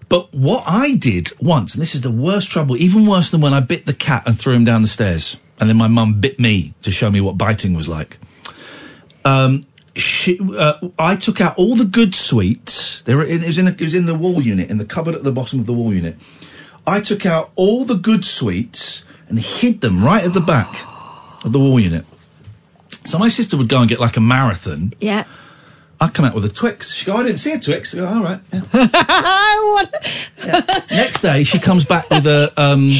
But 0.08 0.32
what 0.32 0.62
I 0.66 0.94
did 0.94 1.32
once, 1.40 1.74
and 1.74 1.82
this 1.82 1.94
is 1.94 2.02
the 2.02 2.10
worst 2.10 2.50
trouble, 2.50 2.76
even 2.76 3.06
worse 3.06 3.30
than 3.30 3.40
when 3.40 3.52
I 3.52 3.60
bit 3.60 3.86
the 3.86 3.94
cat 3.94 4.22
and 4.26 4.38
threw 4.38 4.54
him 4.54 4.64
down 4.64 4.82
the 4.82 4.88
stairs, 4.88 5.36
and 5.58 5.68
then 5.68 5.76
my 5.76 5.88
mum 5.88 6.20
bit 6.20 6.38
me 6.38 6.74
to 6.82 6.90
show 6.90 7.10
me 7.10 7.20
what 7.20 7.36
biting 7.36 7.74
was 7.74 7.88
like. 7.88 8.18
Um, 9.24 9.66
she, 9.94 10.38
uh, 10.40 10.74
I 10.98 11.16
took 11.16 11.40
out 11.40 11.56
all 11.58 11.74
the 11.74 11.84
good 11.84 12.14
sweets. 12.14 13.02
There, 13.02 13.16
were, 13.16 13.24
it 13.24 13.44
was 13.44 13.58
in 13.58 13.66
a, 13.66 13.70
it 13.70 13.80
was 13.80 13.94
in 13.94 14.06
the 14.06 14.14
wall 14.14 14.40
unit, 14.40 14.70
in 14.70 14.78
the 14.78 14.84
cupboard 14.84 15.14
at 15.14 15.24
the 15.24 15.32
bottom 15.32 15.58
of 15.58 15.66
the 15.66 15.72
wall 15.72 15.92
unit. 15.92 16.16
I 16.86 17.00
took 17.00 17.26
out 17.26 17.50
all 17.56 17.84
the 17.84 17.96
good 17.96 18.24
sweets 18.24 19.02
and 19.28 19.40
hid 19.40 19.80
them 19.80 20.04
right 20.04 20.24
at 20.24 20.34
the 20.34 20.40
back 20.40 20.86
of 21.44 21.52
the 21.52 21.58
wall 21.58 21.80
unit. 21.80 22.04
So 23.04 23.18
my 23.18 23.28
sister 23.28 23.56
would 23.56 23.68
go 23.68 23.80
and 23.80 23.88
get 23.88 23.98
like 23.98 24.16
a 24.16 24.20
marathon. 24.20 24.92
Yeah. 25.00 25.24
I'd 26.00 26.12
come 26.12 26.24
out 26.26 26.34
with 26.34 26.44
a 26.44 26.48
Twix. 26.50 26.92
She'd 26.92 27.06
go, 27.06 27.16
I 27.16 27.22
didn't 27.22 27.38
see 27.38 27.52
a 27.52 27.58
Twix. 27.58 27.94
I 27.94 27.98
go, 27.98 28.06
all 28.06 28.22
right. 28.22 28.40
Yeah. 28.52 28.60
I 28.72 29.88
want. 30.42 30.90
Next 30.90 31.22
day, 31.22 31.44
she 31.44 31.58
comes 31.58 31.84
back 31.84 32.10
with 32.10 32.26
a, 32.26 32.52
um, 32.56 32.92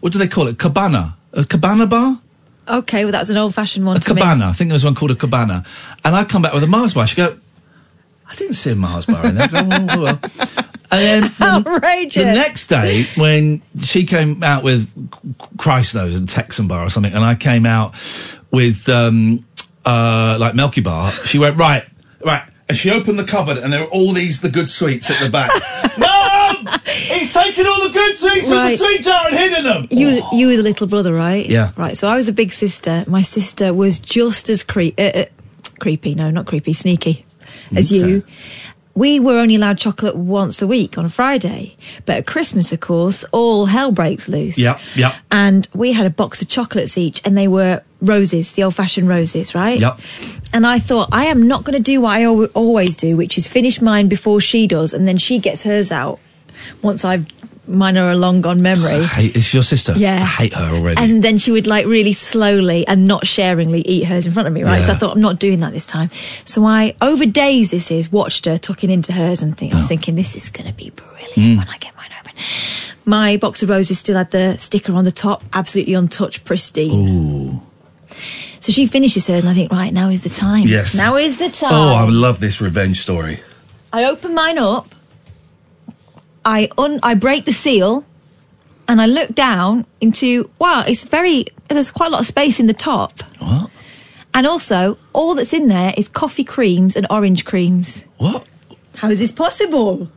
what 0.00 0.12
do 0.12 0.18
they 0.18 0.28
call 0.28 0.48
it? 0.48 0.58
Cabana. 0.58 1.16
A 1.32 1.44
cabana 1.44 1.86
bar? 1.86 2.20
Okay, 2.68 3.04
well, 3.04 3.12
that's 3.12 3.30
an 3.30 3.36
old 3.36 3.54
fashioned 3.54 3.86
one 3.86 3.96
A 3.96 4.00
to 4.00 4.14
me. 4.14 4.20
cabana. 4.20 4.46
I 4.48 4.52
think 4.52 4.68
there 4.68 4.74
was 4.74 4.84
one 4.84 4.94
called 4.94 5.10
a 5.12 5.16
cabana. 5.16 5.64
And 6.04 6.14
I'd 6.16 6.28
come 6.28 6.42
back 6.42 6.52
with 6.52 6.62
a 6.62 6.66
Mars 6.66 6.94
bar. 6.94 7.06
She'd 7.06 7.16
go, 7.16 7.36
I 8.28 8.34
didn't 8.34 8.54
see 8.54 8.70
a 8.72 8.74
Mars 8.74 9.06
bar 9.06 9.24
in 9.26 9.34
there. 9.34 9.48
I 9.52 9.62
go, 9.62 9.68
"Oh, 9.70 9.86
oh, 9.90 10.02
well." 10.02 10.20
And 10.90 11.24
then 11.24 11.32
Outrageous. 11.40 12.22
the 12.22 12.32
next 12.32 12.66
day, 12.68 13.04
when 13.16 13.62
she 13.78 14.04
came 14.04 14.42
out 14.42 14.62
with 14.62 14.90
Christ 15.58 15.94
knows 15.94 16.16
a 16.16 16.24
Texan 16.26 16.66
bar 16.66 16.84
or 16.86 16.90
something, 16.90 17.12
and 17.12 17.24
I 17.24 17.34
came 17.34 17.66
out 17.66 17.92
with 18.50 18.88
um, 18.88 19.44
uh, 19.84 20.36
like 20.40 20.54
Milky 20.54 20.80
Bar, 20.82 21.10
she 21.12 21.38
went 21.38 21.56
right, 21.56 21.84
right, 22.24 22.42
and 22.68 22.76
she 22.76 22.90
opened 22.90 23.18
the 23.18 23.24
cupboard, 23.24 23.58
and 23.58 23.72
there 23.72 23.80
were 23.80 23.90
all 23.90 24.12
these 24.12 24.40
the 24.40 24.50
good 24.50 24.68
sweets 24.70 25.10
at 25.10 25.18
the 25.22 25.30
back. 25.30 25.50
Mum, 25.98 26.80
he's 26.86 27.32
taken 27.32 27.66
all 27.66 27.82
the 27.86 27.92
good 27.92 28.14
sweets 28.16 28.48
with 28.48 28.50
the 28.50 28.54
Right. 28.56 28.78
sweet 28.78 29.02
jar 29.02 29.26
and 29.28 29.36
hidden 29.36 29.64
them. 29.64 29.86
You 29.90 30.22
you 30.32 30.46
were 30.48 30.56
the 30.56 30.62
little 30.62 30.86
brother, 30.86 31.12
right? 31.12 31.44
Yeah. 31.46 31.72
Right. 31.76 31.96
So 31.96 32.08
I 32.08 32.14
was 32.16 32.26
the 32.26 32.32
big 32.32 32.52
sister. 32.52 33.04
My 33.06 33.22
sister 33.22 33.74
was 33.74 33.98
just 33.98 34.48
as 34.48 34.62
cre- 34.62 34.94
uh, 34.98 35.02
uh, 35.02 35.24
creepy. 35.80 36.14
No, 36.14 36.30
not 36.30 36.46
creepy. 36.46 36.72
Sneaky 36.72 37.26
as 37.74 37.90
you. 37.92 38.22
We 38.94 39.18
were 39.18 39.38
only 39.38 39.54
allowed 39.54 39.78
chocolate 39.78 40.16
once 40.16 40.60
a 40.60 40.66
week 40.66 40.98
on 40.98 41.06
a 41.06 41.08
Friday, 41.08 41.76
but 42.04 42.18
at 42.18 42.26
Christmas, 42.26 42.72
of 42.72 42.80
course, 42.80 43.24
all 43.32 43.66
hell 43.66 43.90
breaks 43.90 44.28
loose. 44.28 44.58
Yep, 44.58 44.80
yep. 44.94 45.14
And 45.30 45.66
we 45.72 45.92
had 45.92 46.04
a 46.04 46.10
box 46.10 46.42
of 46.42 46.48
chocolates 46.48 46.98
each, 46.98 47.22
and 47.24 47.36
they 47.36 47.48
were 47.48 47.82
roses, 48.02 48.52
the 48.52 48.64
old-fashioned 48.64 49.08
roses, 49.08 49.54
right? 49.54 49.80
Yep. 49.80 49.98
And 50.52 50.66
I 50.66 50.78
thought, 50.78 51.08
I 51.10 51.26
am 51.26 51.48
not 51.48 51.64
going 51.64 51.76
to 51.76 51.82
do 51.82 52.02
what 52.02 52.18
I 52.18 52.26
always 52.26 52.96
do, 52.96 53.16
which 53.16 53.38
is 53.38 53.48
finish 53.48 53.80
mine 53.80 54.08
before 54.08 54.40
she 54.42 54.66
does, 54.66 54.92
and 54.92 55.08
then 55.08 55.16
she 55.16 55.38
gets 55.38 55.62
hers 55.62 55.90
out 55.90 56.20
once 56.82 57.04
I've 57.04 57.26
mine 57.72 57.96
are 57.98 58.10
a 58.10 58.16
long 58.16 58.40
gone 58.40 58.62
memory. 58.62 59.02
Hey, 59.02 59.26
it's 59.26 59.52
your 59.52 59.62
sister. 59.62 59.94
Yeah. 59.96 60.22
I 60.22 60.26
hate 60.26 60.54
her 60.54 60.74
already. 60.74 61.00
And 61.02 61.22
then 61.22 61.38
she 61.38 61.50
would 61.50 61.66
like 61.66 61.86
really 61.86 62.12
slowly 62.12 62.86
and 62.86 63.06
not 63.08 63.22
sharingly 63.26 63.82
eat 63.84 64.04
hers 64.04 64.26
in 64.26 64.32
front 64.32 64.46
of 64.46 64.54
me, 64.54 64.62
right? 64.62 64.82
So 64.82 64.92
I 64.92 64.96
thought, 64.96 65.14
I'm 65.16 65.20
not 65.22 65.38
doing 65.38 65.60
that 65.60 65.72
this 65.72 65.86
time. 65.86 66.10
So 66.44 66.64
I, 66.64 66.94
over 67.00 67.26
days 67.26 67.70
this 67.70 67.90
is, 67.90 68.12
watched 68.12 68.46
her 68.46 68.58
tucking 68.58 68.90
into 68.90 69.12
hers 69.12 69.42
and 69.42 69.56
think, 69.56 69.72
I 69.74 69.78
was 69.78 69.88
thinking, 69.88 70.14
this 70.14 70.34
is 70.36 70.48
going 70.48 70.66
to 70.68 70.74
be 70.74 70.90
brilliant 70.90 71.12
Mm. 71.32 71.56
when 71.56 71.68
I 71.68 71.78
get 71.78 71.96
mine 71.96 72.10
open. 72.20 72.34
My 73.06 73.36
box 73.38 73.62
of 73.62 73.68
roses 73.70 73.98
still 73.98 74.16
had 74.18 74.30
the 74.32 74.56
sticker 74.58 74.92
on 74.92 75.04
the 75.04 75.12
top, 75.12 75.42
absolutely 75.52 75.94
untouched, 75.94 76.44
pristine. 76.44 77.08
Ooh. 77.08 77.60
So 78.60 78.70
she 78.70 78.86
finishes 78.86 79.26
hers 79.28 79.42
and 79.42 79.50
I 79.50 79.54
think, 79.54 79.72
right, 79.72 79.92
now 79.92 80.08
is 80.10 80.20
the 80.22 80.28
time. 80.28 80.64
Yes. 80.68 80.94
Now 80.94 81.16
is 81.16 81.38
the 81.38 81.48
time. 81.48 81.70
oh, 81.72 81.94
I 81.94 82.06
love 82.08 82.38
this 82.38 82.60
revenge 82.60 83.00
story. 83.00 83.40
I 83.92 84.04
open 84.04 84.34
mine 84.34 84.58
up. 84.58 84.94
I 86.44 86.68
un 86.78 87.00
I 87.02 87.14
break 87.14 87.44
the 87.44 87.52
seal, 87.52 88.04
and 88.88 89.00
I 89.00 89.06
look 89.06 89.34
down 89.34 89.86
into 90.00 90.50
wow. 90.58 90.84
It's 90.86 91.04
very 91.04 91.46
there's 91.68 91.90
quite 91.90 92.08
a 92.08 92.10
lot 92.10 92.20
of 92.20 92.26
space 92.26 92.60
in 92.60 92.66
the 92.66 92.74
top, 92.74 93.22
What? 93.38 93.70
and 94.34 94.46
also 94.46 94.98
all 95.12 95.34
that's 95.34 95.52
in 95.52 95.68
there 95.68 95.94
is 95.96 96.08
coffee 96.08 96.44
creams 96.44 96.96
and 96.96 97.06
orange 97.10 97.44
creams. 97.44 98.04
What? 98.18 98.44
How 98.96 99.08
is 99.10 99.18
this 99.20 99.32
possible? 99.32 100.08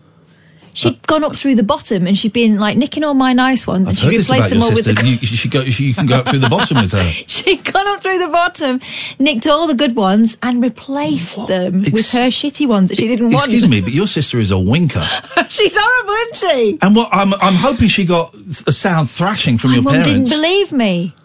She'd 0.75 1.01
gone 1.07 1.23
up 1.23 1.37
through 1.37 1.55
the 1.55 1.63
bottom 1.63 2.05
and 2.05 2.17
she'd 2.17 2.33
been 2.33 2.59
like 2.59 2.75
nicking 2.75 3.05
all 3.05 3.13
my 3.13 3.31
nice 3.31 3.65
ones, 3.65 3.87
and 3.87 3.97
I've 3.97 4.03
heard 4.03 4.11
she 4.11 4.17
replaced 4.17 4.49
them 4.49 4.61
all 4.61 4.73
with 4.73 4.83
the. 4.83 5.05
You, 5.07 5.17
she 5.19 5.47
go, 5.47 5.63
she, 5.63 5.85
you 5.85 5.93
can 5.93 6.05
go 6.05 6.17
up 6.17 6.27
through 6.27 6.39
the 6.39 6.49
bottom 6.49 6.75
with 6.81 6.91
her. 6.91 7.01
She'd 7.27 7.63
gone 7.63 7.87
up 7.87 8.01
through 8.01 8.19
the 8.19 8.27
bottom, 8.27 8.81
nicked 9.17 9.47
all 9.47 9.67
the 9.67 9.73
good 9.73 9.95
ones, 9.95 10.35
and 10.43 10.61
replaced 10.61 11.37
What? 11.37 11.47
them 11.47 11.83
with 11.93 12.11
her 12.11 12.27
shitty 12.27 12.67
ones 12.67 12.89
that 12.89 12.97
she 12.97 13.07
didn't 13.07 13.31
want. 13.31 13.45
Excuse 13.45 13.69
me, 13.69 13.79
but 13.87 13.93
your 13.93 14.05
sister 14.05 14.37
is 14.37 14.51
a 14.51 14.59
winker. 14.59 14.99
She's 15.47 15.77
horrible, 15.79 16.13
isn't 16.13 16.35
she? 16.35 16.77
And 16.81 16.93
what 16.93 17.07
I'm, 17.13 17.33
I'm 17.35 17.55
hoping 17.55 17.87
she 17.87 18.03
got 18.03 18.35
a 18.67 18.73
sound 18.73 19.09
thrashing 19.09 19.57
from 19.57 19.69
My 19.71 19.75
your 19.75 19.83
mum 19.83 19.93
parents. 20.03 20.29
didn't 20.29 20.41
believe 20.41 20.71
me. 20.73 21.15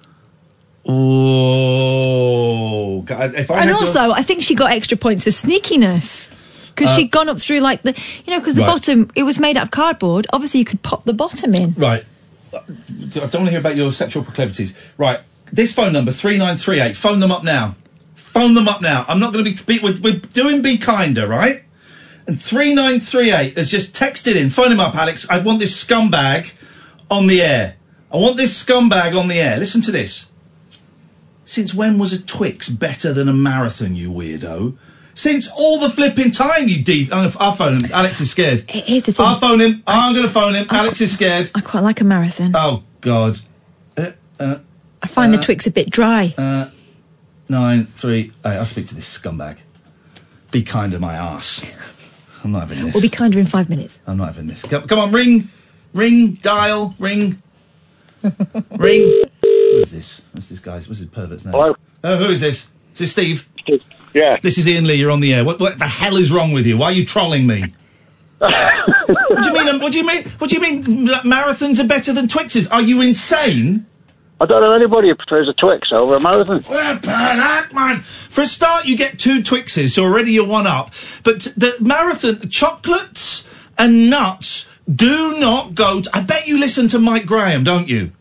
Oh, 1.71 3.03
God, 3.03 3.35
if 3.35 3.51
I 3.51 3.61
And 3.63 3.71
had 3.71 3.77
to- 3.77 3.81
also, 3.81 4.13
I 4.13 4.23
think 4.23 4.43
she 4.45 4.55
got 4.55 4.71
extra 4.71 4.97
points 4.97 5.25
for 5.25 5.31
sneakiness 5.31 6.31
because 6.81 6.95
she'd 6.97 7.11
gone 7.11 7.29
up 7.29 7.39
through 7.41 7.61
like 7.61 7.83
the, 7.83 7.95
you 8.27 8.33
know, 8.33 8.41
because 8.41 8.55
the 8.57 8.63
Uh, 8.63 8.67
Right. 8.67 8.73
bottom 8.73 9.11
it 9.15 9.23
was 9.25 9.39
made 9.39 9.57
out 9.57 9.65
of 9.65 9.71
cardboard. 9.71 10.27
Obviously, 10.33 10.59
you 10.61 10.67
could 10.67 10.83
pop 10.83 11.05
the 11.05 11.13
bottom 11.13 11.55
in. 11.55 11.75
Right. 11.77 12.05
I 12.53 12.59
don't 13.07 13.15
want 13.17 13.33
to 13.33 13.51
hear 13.51 13.61
about 13.61 13.77
your 13.77 13.93
sexual 13.93 14.25
proclivities. 14.25 14.75
Right. 14.99 15.21
This 15.53 15.73
phone 15.73 15.93
number, 15.93 16.11
3938, 16.13 16.97
phone 16.97 17.21
them 17.21 17.31
up 17.33 17.45
now. 17.45 17.77
Phone 18.15 18.55
them 18.55 18.69
up 18.69 18.81
now. 18.81 19.05
I'm 19.09 19.19
not 19.19 19.33
going 19.33 19.45
to 19.45 19.65
be, 19.65 19.79
be 19.79 19.83
we're, 19.83 19.97
we're 20.01 20.19
doing 20.19 20.63
Be 20.63 20.79
Kinder, 20.79 21.27
right? 21.27 21.63
And 22.27 22.41
3938 22.41 23.57
has 23.57 23.69
just 23.69 23.95
texted 23.95 24.37
in. 24.37 24.51
Phone 24.51 24.71
him 24.71 24.79
up, 24.81 24.95
Alex. 24.95 25.27
I 25.29 25.39
want 25.41 25.59
this 25.59 25.83
scumbag 25.85 26.53
on 27.11 27.27
the 27.27 27.41
air. 27.43 27.75
I 28.13 28.17
want 28.19 28.37
this 28.37 28.63
scumbag 28.63 29.19
on 29.19 29.27
the 29.29 29.41
air. 29.41 29.57
Listen 29.59 29.81
to 29.83 29.91
this. 29.91 30.27
Since 31.45 31.75
when 31.75 31.99
was 31.99 32.13
a 32.13 32.23
Twix 32.23 32.69
better 32.69 33.13
than 33.13 33.29
a 33.29 33.33
marathon, 33.33 33.97
you 33.97 34.11
weirdo? 34.13 34.77
Since 35.21 35.51
all 35.55 35.79
the 35.79 35.91
flipping 35.91 36.31
time, 36.31 36.67
you 36.67 36.83
deep. 36.83 37.13
I'm 37.13 37.29
gonna, 37.31 37.37
I'll 37.39 37.53
phone 37.53 37.85
him. 37.85 37.93
Alex 37.93 38.23
is 38.23 38.31
scared. 38.31 38.65
Here's 38.71 39.03
the 39.03 39.13
thing. 39.13 39.27
I'll 39.27 39.39
phone 39.39 39.61
him. 39.61 39.83
I'm 39.87 40.15
going 40.15 40.27
to 40.27 40.33
phone 40.33 40.55
him. 40.55 40.67
Alex 40.71 40.99
is 41.03 41.13
scared. 41.13 41.51
I 41.55 41.61
quite 41.61 41.83
like 41.83 42.01
a 42.01 42.05
marathon. 42.05 42.53
Oh 42.55 42.85
God. 43.03 43.39
Uh, 43.99 44.13
uh, 44.39 44.57
I 45.03 45.07
find 45.09 45.35
the 45.35 45.37
Twix 45.37 45.67
a 45.67 45.71
bit 45.73 45.91
dry. 45.91 46.35
nine 47.51 47.85
three. 47.85 48.33
Hey, 48.43 48.57
I'll 48.57 48.65
speak 48.65 48.87
to 48.87 48.95
this 48.95 49.19
scumbag. 49.19 49.59
Be 50.53 50.63
kind 50.63 50.91
to 50.93 50.99
my 50.99 51.13
ass. 51.17 51.71
I'm 52.43 52.53
not 52.53 52.61
having 52.61 52.83
this. 52.83 52.95
we'll 52.95 53.03
be 53.03 53.11
kinder 53.11 53.39
in 53.39 53.45
five 53.45 53.69
minutes. 53.69 53.99
I'm 54.07 54.17
not 54.17 54.29
having 54.29 54.47
this. 54.47 54.63
Come, 54.63 54.89
come 54.89 54.99
on, 54.99 55.13
ring, 55.13 55.49
ring, 55.93 56.39
dial, 56.41 56.95
ring, 56.99 57.43
ring. 58.23 59.25
Who 59.43 59.81
is 59.83 59.91
this? 59.91 60.23
What's 60.33 60.49
this 60.49 60.61
guy's? 60.61 60.89
What's 60.89 61.01
his 61.01 61.11
pervert's 61.11 61.45
name? 61.45 61.53
Hello? 61.53 61.77
Oh, 62.05 62.17
who 62.17 62.31
is 62.31 62.41
this? 62.41 62.71
Is 62.95 63.01
this 63.01 63.13
Steve? 63.13 63.47
Yeah. 64.15 64.39
This 64.41 64.59
is 64.59 64.67
Iain 64.67 64.87
Lee. 64.87 64.95
You're 64.95 65.11
on 65.11 65.21
the 65.21 65.33
air. 65.35 65.45
What, 65.45 65.61
what 65.61 65.79
the 65.79 65.87
hell 65.87 66.17
is 66.17 66.33
wrong 66.33 66.53
with 66.53 66.67
you? 66.67 66.77
Why 66.77 66.87
are 66.87 66.93
you 66.93 67.05
trolling 67.05 67.47
me? 67.47 67.73
what 68.39 69.43
do 69.43 69.45
you 69.45 69.53
mean? 69.53 69.69
um, 69.69 69.81
What 69.81 69.93
do 69.93 69.99
you 69.99 70.07
mean? 70.07 70.25
What 70.39 70.51
do 70.51 70.57
you 70.57 70.63
mean? 70.63 70.83
Marathons 70.83 71.79
are 71.79 71.87
better 71.87 72.13
than 72.13 72.27
Twixes? 72.27 72.69
Are 72.73 72.83
you 72.83 73.01
insane? 73.01 73.87
I 74.41 74.47
don't 74.47 74.63
know 74.63 74.73
anybody 74.73 75.09
who 75.09 75.15
prefers 75.17 75.49
a 75.49 75.53
Twix 75.53 75.93
over 75.93 76.17
a 76.17 76.21
marathon. 76.21 76.65
Well, 76.69 76.99
man. 77.75 78.01
For 78.01 78.41
a 78.41 78.47
start, 78.47 78.87
you 78.87 78.97
get 78.97 79.19
two 79.19 79.43
Twixes, 79.43 79.95
so 79.95 80.03
already 80.03 80.33
you're 80.33 80.47
one 80.47 80.67
up. 80.67 80.87
But 81.23 81.41
the 81.57 81.77
marathon 81.83 82.49
chocolates 82.49 83.47
and 83.77 84.09
nuts 84.09 84.67
do 84.93 85.39
not 85.39 85.75
go. 85.75 86.01
To, 86.01 86.11
I 86.15 86.23
bet 86.23 86.49
you 86.49 86.59
listen 86.59 86.89
to 86.89 86.99
Mike 86.99 87.27
Graham, 87.27 87.65
don't 87.65 87.87
you? 87.89 88.13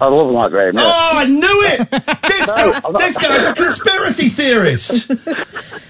I 0.00 0.06
love 0.08 0.32
Mike 0.32 0.50
Graham. 0.50 0.74
Yeah. 0.74 0.82
Oh, 0.84 1.12
I 1.18 1.24
knew 1.24 1.62
it. 1.66 1.88
This, 2.34 2.48
No, 2.48 2.72
guy, 2.72 2.92
this 2.98 3.16
guy's 3.16 3.46
a 3.46 3.54
conspiracy 3.54 4.28
theorist. 4.28 5.08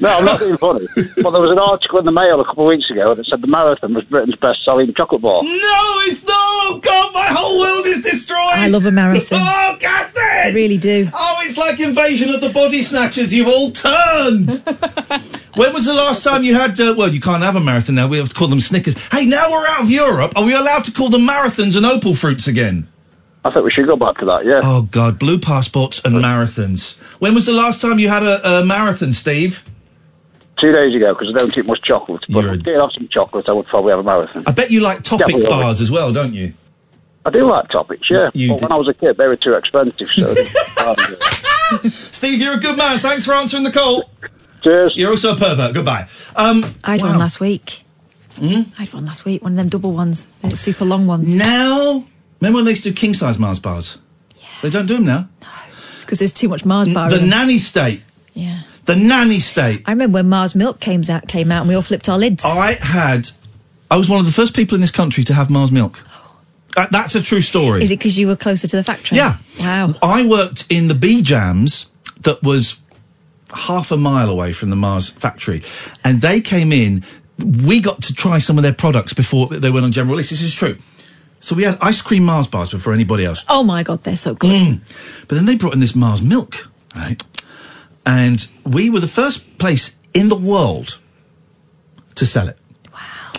No, 0.00 0.18
I'm 0.18 0.24
not 0.24 0.40
being 0.40 0.56
funny. 0.56 0.86
But 1.22 1.30
there 1.30 1.40
was 1.40 1.50
an 1.50 1.58
article 1.58 1.98
in 1.98 2.04
the 2.04 2.12
Mail 2.12 2.40
a 2.40 2.44
couple 2.44 2.64
of 2.64 2.68
weeks 2.68 2.88
ago 2.90 3.14
that 3.14 3.24
said 3.26 3.40
the 3.40 3.46
marathon 3.46 3.94
was 3.94 4.04
Britain's 4.04 4.36
best-selling 4.36 4.92
chocolate 4.94 5.22
bar. 5.22 5.42
No, 5.42 5.48
it's 6.04 6.24
not. 6.26 6.82
God, 6.82 7.14
my 7.14 7.26
whole 7.26 7.58
world 7.58 7.86
is 7.86 8.02
destroyed. 8.02 8.38
I 8.38 8.68
love 8.68 8.84
a 8.86 8.90
marathon. 8.92 9.40
Oh, 9.56 9.76
Katherine! 9.80 10.24
I 10.46 10.50
really 10.50 10.76
do. 10.76 11.08
Oh, 11.12 11.36
it's 11.42 11.56
like 11.56 11.80
invasion 11.80 12.30
of 12.30 12.40
the 12.40 12.50
body 12.50 12.82
snatchers. 12.82 13.32
You've 13.32 13.48
all 13.48 13.70
turned. 13.72 14.50
when 15.56 15.72
was 15.72 15.86
the 15.86 15.94
last 15.94 16.22
time 16.22 16.44
you 16.44 16.54
had? 16.54 16.78
Uh, 16.78 16.94
well, 16.96 17.12
you 17.12 17.20
can't 17.20 17.42
have 17.42 17.56
a 17.56 17.60
marathon 17.60 17.94
now. 17.96 18.06
We 18.06 18.18
have 18.18 18.28
to 18.28 18.34
call 18.34 18.48
them 18.48 18.60
Snickers. 18.60 19.08
Hey, 19.08 19.24
now 19.26 19.50
we're 19.50 19.66
out 19.66 19.82
of 19.82 19.90
Europe. 19.90 20.32
Are 20.36 20.44
we 20.44 20.54
allowed 20.54 20.84
to 20.84 20.92
call 20.92 21.08
them 21.08 21.22
marathons 21.22 21.76
and 21.76 21.84
opal 21.86 22.14
fruits 22.14 22.46
again? 22.46 22.86
I 23.44 23.50
think 23.50 23.64
we 23.64 23.70
should 23.70 23.86
go 23.86 23.96
back 23.96 24.16
to 24.18 24.24
that. 24.26 24.44
Yeah. 24.46 24.60
Oh 24.62 24.82
God, 24.82 25.18
blue 25.18 25.38
passports 25.38 26.00
and 26.04 26.14
marathons. 26.16 26.96
When 27.20 27.34
was 27.34 27.46
the 27.46 27.52
last 27.52 27.80
time 27.82 27.98
you 27.98 28.08
had 28.08 28.22
a, 28.22 28.60
a 28.60 28.64
marathon, 28.64 29.12
Steve? 29.12 29.62
Two 30.60 30.72
days 30.72 30.94
ago, 30.94 31.12
because 31.12 31.28
I 31.28 31.32
don't 31.38 31.58
eat 31.58 31.66
much 31.66 31.82
chocolate. 31.82 32.22
But 32.28 32.40
You're 32.44 32.52
a- 32.52 32.54
if 32.54 32.60
I 32.60 32.62
did 32.62 32.80
have 32.80 32.92
some 32.92 33.08
chocolate, 33.08 33.48
I 33.48 33.52
would 33.52 33.66
probably 33.66 33.90
have 33.90 33.98
a 33.98 34.02
marathon. 34.04 34.44
I 34.46 34.52
bet 34.52 34.70
you 34.70 34.80
like 34.80 35.02
topic 35.02 35.26
Definitely. 35.26 35.48
bars 35.50 35.80
as 35.80 35.90
well, 35.90 36.12
don't 36.12 36.32
you? 36.32 36.54
I 37.26 37.30
do 37.30 37.46
like 37.50 37.68
topics, 37.68 38.06
yeah. 38.10 38.30
You 38.34 38.48
but 38.50 38.54
did- 38.54 38.62
when 38.62 38.72
I 38.72 38.76
was 38.76 38.88
a 38.88 38.94
kid, 38.94 39.16
they 39.16 39.26
were 39.26 39.36
too 39.36 39.54
expensive. 39.54 40.08
So 40.08 40.30
um, 40.86 40.96
Steve, 41.90 42.40
you're 42.40 42.54
a 42.54 42.60
good 42.60 42.78
man. 42.78 42.98
Thanks 43.00 43.26
for 43.26 43.32
answering 43.34 43.64
the 43.64 43.72
call. 43.72 44.08
cheers. 44.62 44.92
You're 44.96 45.10
also 45.10 45.34
a 45.34 45.36
pervert. 45.36 45.74
Goodbye. 45.74 46.06
Um, 46.36 46.64
I 46.84 46.92
had 46.92 47.02
wow. 47.02 47.08
one 47.10 47.18
last 47.18 47.40
week. 47.40 47.82
Hmm? 48.36 48.62
I 48.78 48.82
had 48.84 48.92
one 48.94 49.06
last 49.06 49.24
week. 49.24 49.42
One 49.42 49.52
of 49.52 49.56
them 49.56 49.68
double 49.68 49.92
ones, 49.92 50.26
the 50.42 50.56
super 50.56 50.84
long 50.84 51.06
ones. 51.06 51.34
Now, 51.34 52.04
remember 52.40 52.56
when 52.58 52.64
they 52.64 52.72
used 52.72 52.82
to 52.84 52.90
do 52.90 52.94
king 52.94 53.14
size 53.14 53.38
Mars 53.38 53.58
bars? 53.58 53.98
They 54.62 54.70
don't 54.70 54.86
do 54.86 54.94
them 54.94 55.04
now. 55.04 55.28
No, 55.42 55.48
it's 55.68 56.04
because 56.04 56.18
there's 56.18 56.32
too 56.32 56.48
much 56.48 56.64
Mars 56.64 56.92
bar. 56.92 57.08
The 57.08 57.16
in 57.16 57.20
them. 57.22 57.30
nanny 57.30 57.58
state. 57.58 58.02
yeah. 58.32 58.62
The 58.86 58.96
nanny 58.96 59.40
state. 59.40 59.82
I 59.86 59.92
remember 59.92 60.16
when 60.18 60.28
Mars 60.28 60.54
Milk 60.54 60.78
came 60.78 61.02
out, 61.08 61.26
came 61.26 61.50
out, 61.50 61.60
and 61.60 61.68
we 61.68 61.74
all 61.74 61.80
flipped 61.80 62.06
our 62.08 62.18
lids. 62.18 62.44
I 62.44 62.72
had. 62.72 63.30
I 63.90 63.96
was 63.96 64.10
one 64.10 64.20
of 64.20 64.26
the 64.26 64.32
first 64.32 64.54
people 64.54 64.74
in 64.74 64.82
this 64.82 64.90
country 64.90 65.24
to 65.24 65.34
have 65.34 65.50
Mars 65.50 65.70
milk. 65.72 66.04
Uh, 66.76 66.88
that's 66.90 67.14
a 67.14 67.22
true 67.22 67.40
story. 67.40 67.84
Is 67.84 67.92
it 67.92 68.00
because 68.00 68.18
you 68.18 68.26
were 68.26 68.34
closer 68.34 68.66
to 68.66 68.74
the 68.74 68.82
factory? 68.82 69.16
Yeah. 69.16 69.36
Wow. 69.60 69.94
I 70.02 70.26
worked 70.26 70.66
in 70.68 70.88
the 70.88 70.94
bee 70.96 71.22
jams 71.22 71.86
that 72.22 72.42
was 72.42 72.76
half 73.54 73.92
a 73.92 73.96
mile 73.96 74.28
away 74.28 74.52
from 74.52 74.70
the 74.70 74.74
Mars 74.76 75.08
factory, 75.08 75.62
and 76.02 76.20
they 76.20 76.40
came 76.40 76.72
in. 76.72 77.04
We 77.64 77.78
got 77.78 78.02
to 78.02 78.12
try 78.12 78.38
some 78.38 78.56
of 78.58 78.64
their 78.64 78.72
products 78.72 79.12
before 79.12 79.46
they 79.50 79.70
went 79.70 79.84
on 79.86 79.92
general 79.92 80.14
release. 80.14 80.30
This 80.30 80.42
is 80.42 80.52
true. 80.52 80.76
So 81.44 81.54
we 81.54 81.64
had 81.64 81.76
ice 81.82 82.00
cream 82.00 82.24
Mars 82.24 82.46
bars 82.46 82.70
before 82.70 82.94
anybody 82.94 83.26
else. 83.26 83.44
Oh 83.50 83.62
my 83.62 83.82
god, 83.82 84.02
they're 84.02 84.16
so 84.16 84.34
good. 84.34 84.58
Mm. 84.58 84.80
But 85.28 85.34
then 85.34 85.44
they 85.44 85.56
brought 85.56 85.74
in 85.74 85.78
this 85.78 85.94
Mars 85.94 86.22
milk, 86.22 86.70
right? 86.96 87.22
And 88.06 88.48
we 88.64 88.88
were 88.88 89.00
the 89.00 89.06
first 89.06 89.58
place 89.58 89.94
in 90.14 90.28
the 90.28 90.38
world 90.38 90.98
to 92.14 92.24
sell 92.24 92.48
it. 92.48 92.56
Wow. 92.94 93.32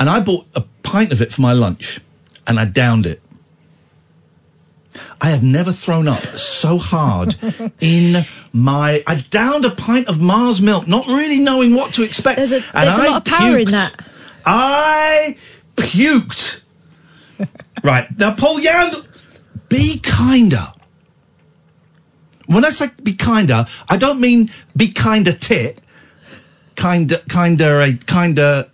And 0.00 0.10
I 0.10 0.18
bought 0.18 0.46
a 0.56 0.62
pint 0.82 1.12
of 1.12 1.22
it 1.22 1.32
for 1.32 1.42
my 1.42 1.52
lunch 1.52 2.00
and 2.44 2.58
I 2.58 2.64
downed 2.64 3.06
it. 3.06 3.22
I 5.20 5.30
have 5.30 5.44
never 5.44 5.70
thrown 5.70 6.08
up 6.08 6.22
so 6.22 6.76
hard 6.76 7.36
in 7.80 8.26
my. 8.52 9.04
I 9.06 9.24
downed 9.30 9.64
a 9.64 9.70
pint 9.70 10.08
of 10.08 10.20
Mars 10.20 10.60
milk, 10.60 10.88
not 10.88 11.06
really 11.06 11.38
knowing 11.38 11.76
what 11.76 11.92
to 11.94 12.02
expect. 12.02 12.38
There's 12.38 12.50
a- 12.50 12.76
and 12.76 12.88
a 12.88 12.92
I 12.92 13.06
lot 13.06 13.16
of 13.18 13.24
power 13.32 13.58
in 13.58 13.68
that. 13.68 13.94
I 14.44 15.38
puked 15.76 16.62
right 17.84 18.06
now, 18.18 18.34
Paul 18.34 18.60
Yand, 18.60 19.06
be 19.68 19.98
kinder. 19.98 20.72
When 22.46 22.64
I 22.64 22.70
say 22.70 22.88
be 23.02 23.14
kinder, 23.14 23.64
I 23.88 23.96
don't 23.96 24.20
mean 24.20 24.50
be 24.76 24.92
kinder 24.92 25.32
tit, 25.32 25.78
kinder, 26.76 27.18
kinder, 27.28 27.80
a 27.80 27.94
kinder 27.94 28.70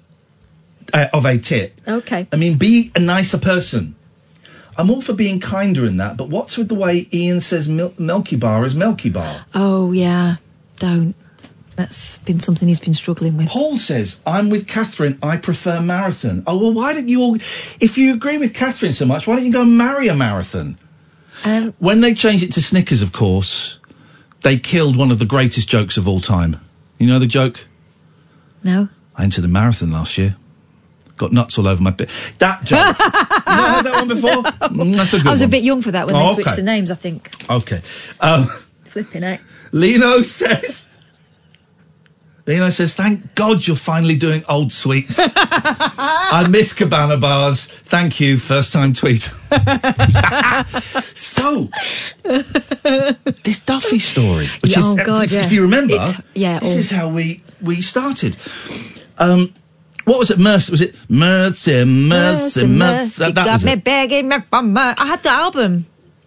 uh, 0.93 1.07
of 1.13 1.25
a 1.25 1.39
tit. 1.39 1.79
Okay. 1.87 2.27
I 2.33 2.37
mean, 2.37 2.59
be 2.59 2.91
a 2.95 3.01
nicer 3.01 3.39
person. 3.39 3.95
I'm 4.77 4.91
all 4.91 5.03
for 5.03 5.13
being 5.13 5.41
kinder 5.41 5.85
in 5.85 5.99
that, 5.99 6.17
but 6.17 6.29
what's 6.29 6.57
with 6.57 6.69
the 6.69 6.75
way 6.75 7.07
Iain 7.13 7.41
says 7.41 7.69
Mil- 7.69 7.95
Milky 7.99 8.37
Bar 8.37 8.65
is 8.65 8.75
Milky 8.75 9.11
Bar? 9.11 9.45
Oh 9.55 9.93
yeah, 9.93 10.37
don't. 10.79 11.15
That's 11.81 12.19
been 12.19 12.41
something 12.41 12.69
he's 12.69 12.79
been 12.79 12.93
struggling 12.93 13.39
with. 13.39 13.49
Paul 13.49 13.79
says, 13.79 14.21
I'm 14.27 14.51
with 14.51 14.69
Katherine, 14.69 15.19
I 15.23 15.39
prefer 15.39 15.81
marathon. 15.81 16.43
Oh, 16.47 16.59
well, 16.59 16.75
why 16.75 16.93
don't 16.93 17.09
you 17.09 17.23
all, 17.23 17.37
if 17.37 17.97
you 17.97 18.13
agree 18.13 18.37
with 18.37 18.53
Katherine 18.53 18.93
so 18.93 19.07
much, 19.07 19.27
why 19.27 19.37
don't 19.37 19.47
you 19.47 19.53
go 19.53 19.63
and 19.63 19.79
marry 19.79 20.07
a 20.09 20.15
marathon? 20.15 20.77
Um, 21.47 21.73
When 21.79 22.03
they 22.03 22.13
changed 22.13 22.45
it 22.45 22.53
to 22.53 22.61
Snickers, 22.61 23.01
of 23.01 23.13
course, 23.15 23.79
they 24.43 24.59
killed 24.59 24.95
one 24.95 25.11
of 25.11 25.19
the 25.19 25.25
greatest 25.25 25.71
jokes 25.71 25.97
of 25.97 26.07
all 26.07 26.21
time. 26.21 26.61
You 26.99 27.07
know 27.07 27.19
the 27.19 27.27
joke? 27.27 27.67
no. 28.63 28.89
I 29.17 29.25
entered 29.25 29.45
a 29.45 29.49
marathon 29.49 29.91
last 29.91 30.19
year. 30.19 30.37
Got 31.17 31.33
nuts 31.33 31.59
all 31.59 31.67
over 31.67 31.83
my 31.83 31.91
bit. 31.93 32.09
That 32.39 32.63
joke. 32.65 32.79
you 32.99 33.57
not 33.57 33.77
heard 33.77 33.87
that 33.87 33.95
one 33.95 34.09
before? 34.09 34.43
Mm, 34.69 34.97
that's 34.97 35.15
a 35.15 35.19
good 35.19 35.27
I 35.27 35.31
was 35.31 35.43
a 35.43 35.49
bit 35.49 35.63
young 35.63 35.81
for 35.83 35.91
that 35.93 36.07
when 36.07 36.15
Oh, 36.17 36.29
they 36.29 36.35
switched 36.35 36.49
okay. 36.51 36.57
the 36.57 36.63
names. 36.63 36.91
I 36.91 36.95
think. 36.95 37.31
Okay. 37.51 37.81
Um, 38.21 38.47
Flipping 38.85 39.25
out. 39.25 39.39
Lino 39.73 40.23
says. 40.23 40.87
Lino 42.51 42.69
says, 42.71 42.95
"Thank 42.97 43.35
God 43.37 43.65
you're 43.67 43.77
finally 43.77 44.17
doing 44.17 44.43
old 44.49 44.73
sweets. 44.73 45.19
I 45.37 46.47
miss 46.51 46.73
cabana 46.73 47.17
bars. 47.17 47.67
Thank 47.67 48.19
you, 48.21 48.39
first 48.39 48.73
time 48.73 48.93
tweet." 48.93 49.23
so, 50.69 51.69
this 53.45 53.61
Duffy 53.61 53.99
story, 54.01 54.49
which 54.63 54.77
is, 54.77 54.85
oh 54.85 54.97
God, 55.05 55.25
if, 55.27 55.33
yeah. 55.33 55.45
if 55.45 55.53
you 55.53 55.63
remember, 55.63 55.95
It's- 55.95 56.21
yeah, 56.35 56.59
this 56.59 56.75
oh. 56.75 56.79
is 56.79 56.91
how 56.91 57.09
we 57.09 57.43
we 57.63 57.81
started. 57.81 58.37
Um, 59.19 59.55
what 60.07 60.19
was 60.19 60.31
it? 60.31 60.39
Mercy? 60.39 60.73
Was 60.73 60.81
it 60.81 60.97
Mercy? 61.09 61.85
Mercy? 61.85 62.67
Mercy? 62.67 63.19
That, 63.23 63.35
that 63.37 63.45
got 63.45 63.53
was 63.53 63.65
me 63.65 63.73
it. 63.73 63.85
begging 63.85 64.29
me 64.29 64.39
for 64.51 64.63
mer- 64.63 64.95
I 64.99 65.07
had 65.07 65.23
the 65.23 65.29
album 65.31 65.87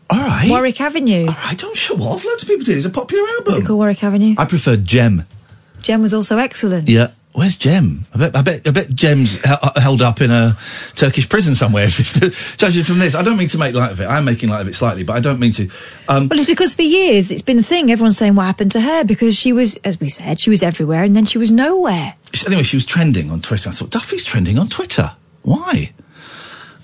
All 0.10 0.22
right. 0.22 0.48
Warwick 0.50 0.80
Avenue. 0.80 1.26
All 1.28 1.34
right. 1.34 1.58
Don't 1.58 1.76
show 1.76 1.96
off. 1.96 2.24
Loads 2.24 2.44
of 2.44 2.48
people 2.48 2.64
do. 2.64 2.74
It's 2.78 2.86
a 2.86 2.90
popular 2.90 3.24
Is 3.24 3.30
it 3.30 3.48
album. 3.50 3.66
called 3.66 3.80
Warwick 3.80 4.04
Avenue? 4.04 4.36
I 4.38 4.46
prefer 4.46 4.78
Jem. 4.78 5.26
Jem 5.84 6.02
was 6.02 6.14
also 6.14 6.38
excellent. 6.38 6.90
Yeah. 6.90 7.12
Where's 7.34 7.56
Jem? 7.56 8.06
I 8.14 8.18
bet, 8.20 8.36
I 8.36 8.42
bet, 8.44 8.68
I 8.68 8.72
bet 8.72 8.90
Jem's 8.94 9.38
he- 9.38 9.82
held 9.82 10.04
up 10.04 10.22
in 10.22 10.30
a 10.30 10.56
Turkish 10.96 11.28
prison 11.28 11.56
somewhere. 11.56 11.88
Judging 12.58 12.84
from 12.84 13.00
this, 13.00 13.16
I 13.16 13.24
don't 13.24 13.38
mean 13.38 13.48
to 13.50 13.58
make 13.58 13.74
light 13.74 13.92
of 13.92 14.00
it. 14.00 14.06
I'm 14.06 14.24
making 14.24 14.50
light 14.50 14.62
of 14.62 14.68
it 14.68 14.76
slightly, 14.76 15.04
but 15.04 15.16
I 15.16 15.20
don't 15.20 15.40
mean 15.40 15.52
to. 15.54 15.64
Um, 16.08 16.30
Well, 16.30 16.40
it's 16.40 16.48
because 16.48 16.76
for 16.76 16.84
years 16.84 17.32
it's 17.32 17.42
been 17.42 17.58
a 17.58 17.64
thing. 17.64 17.90
Everyone's 17.90 18.18
saying 18.20 18.36
what 18.36 18.44
happened 18.46 18.72
to 18.74 18.82
her 18.82 19.04
because 19.04 19.36
she 19.36 19.52
was, 19.52 19.78
as 19.78 20.00
we 20.00 20.10
said, 20.10 20.40
she 20.40 20.52
was 20.52 20.62
everywhere 20.62 21.04
and 21.04 21.16
then 21.16 21.26
she 21.26 21.40
was 21.40 21.50
nowhere. 21.50 22.14
anyway, 22.46 22.62
she 22.62 22.76
was 22.78 22.86
trending 22.86 23.32
on 23.32 23.42
Twitter. 23.42 23.70
I 23.70 23.72
thought 23.74 23.90
Duffy's 23.90 24.26
trending 24.26 24.60
on 24.60 24.70
Twitter. 24.70 25.16
Why? 25.42 25.92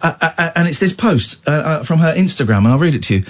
Uh, 0.02 0.16
uh, 0.20 0.32
uh, 0.36 0.52
and 0.56 0.68
it's 0.68 0.80
this 0.80 0.94
post 0.94 1.48
uh, 1.48 1.52
uh, 1.52 1.84
from 1.84 2.00
her 2.00 2.14
Instagram, 2.16 2.60
and 2.60 2.70
I'll 2.70 2.80
read 2.80 2.96
it 2.96 3.04
to 3.04 3.18
you. 3.18 3.26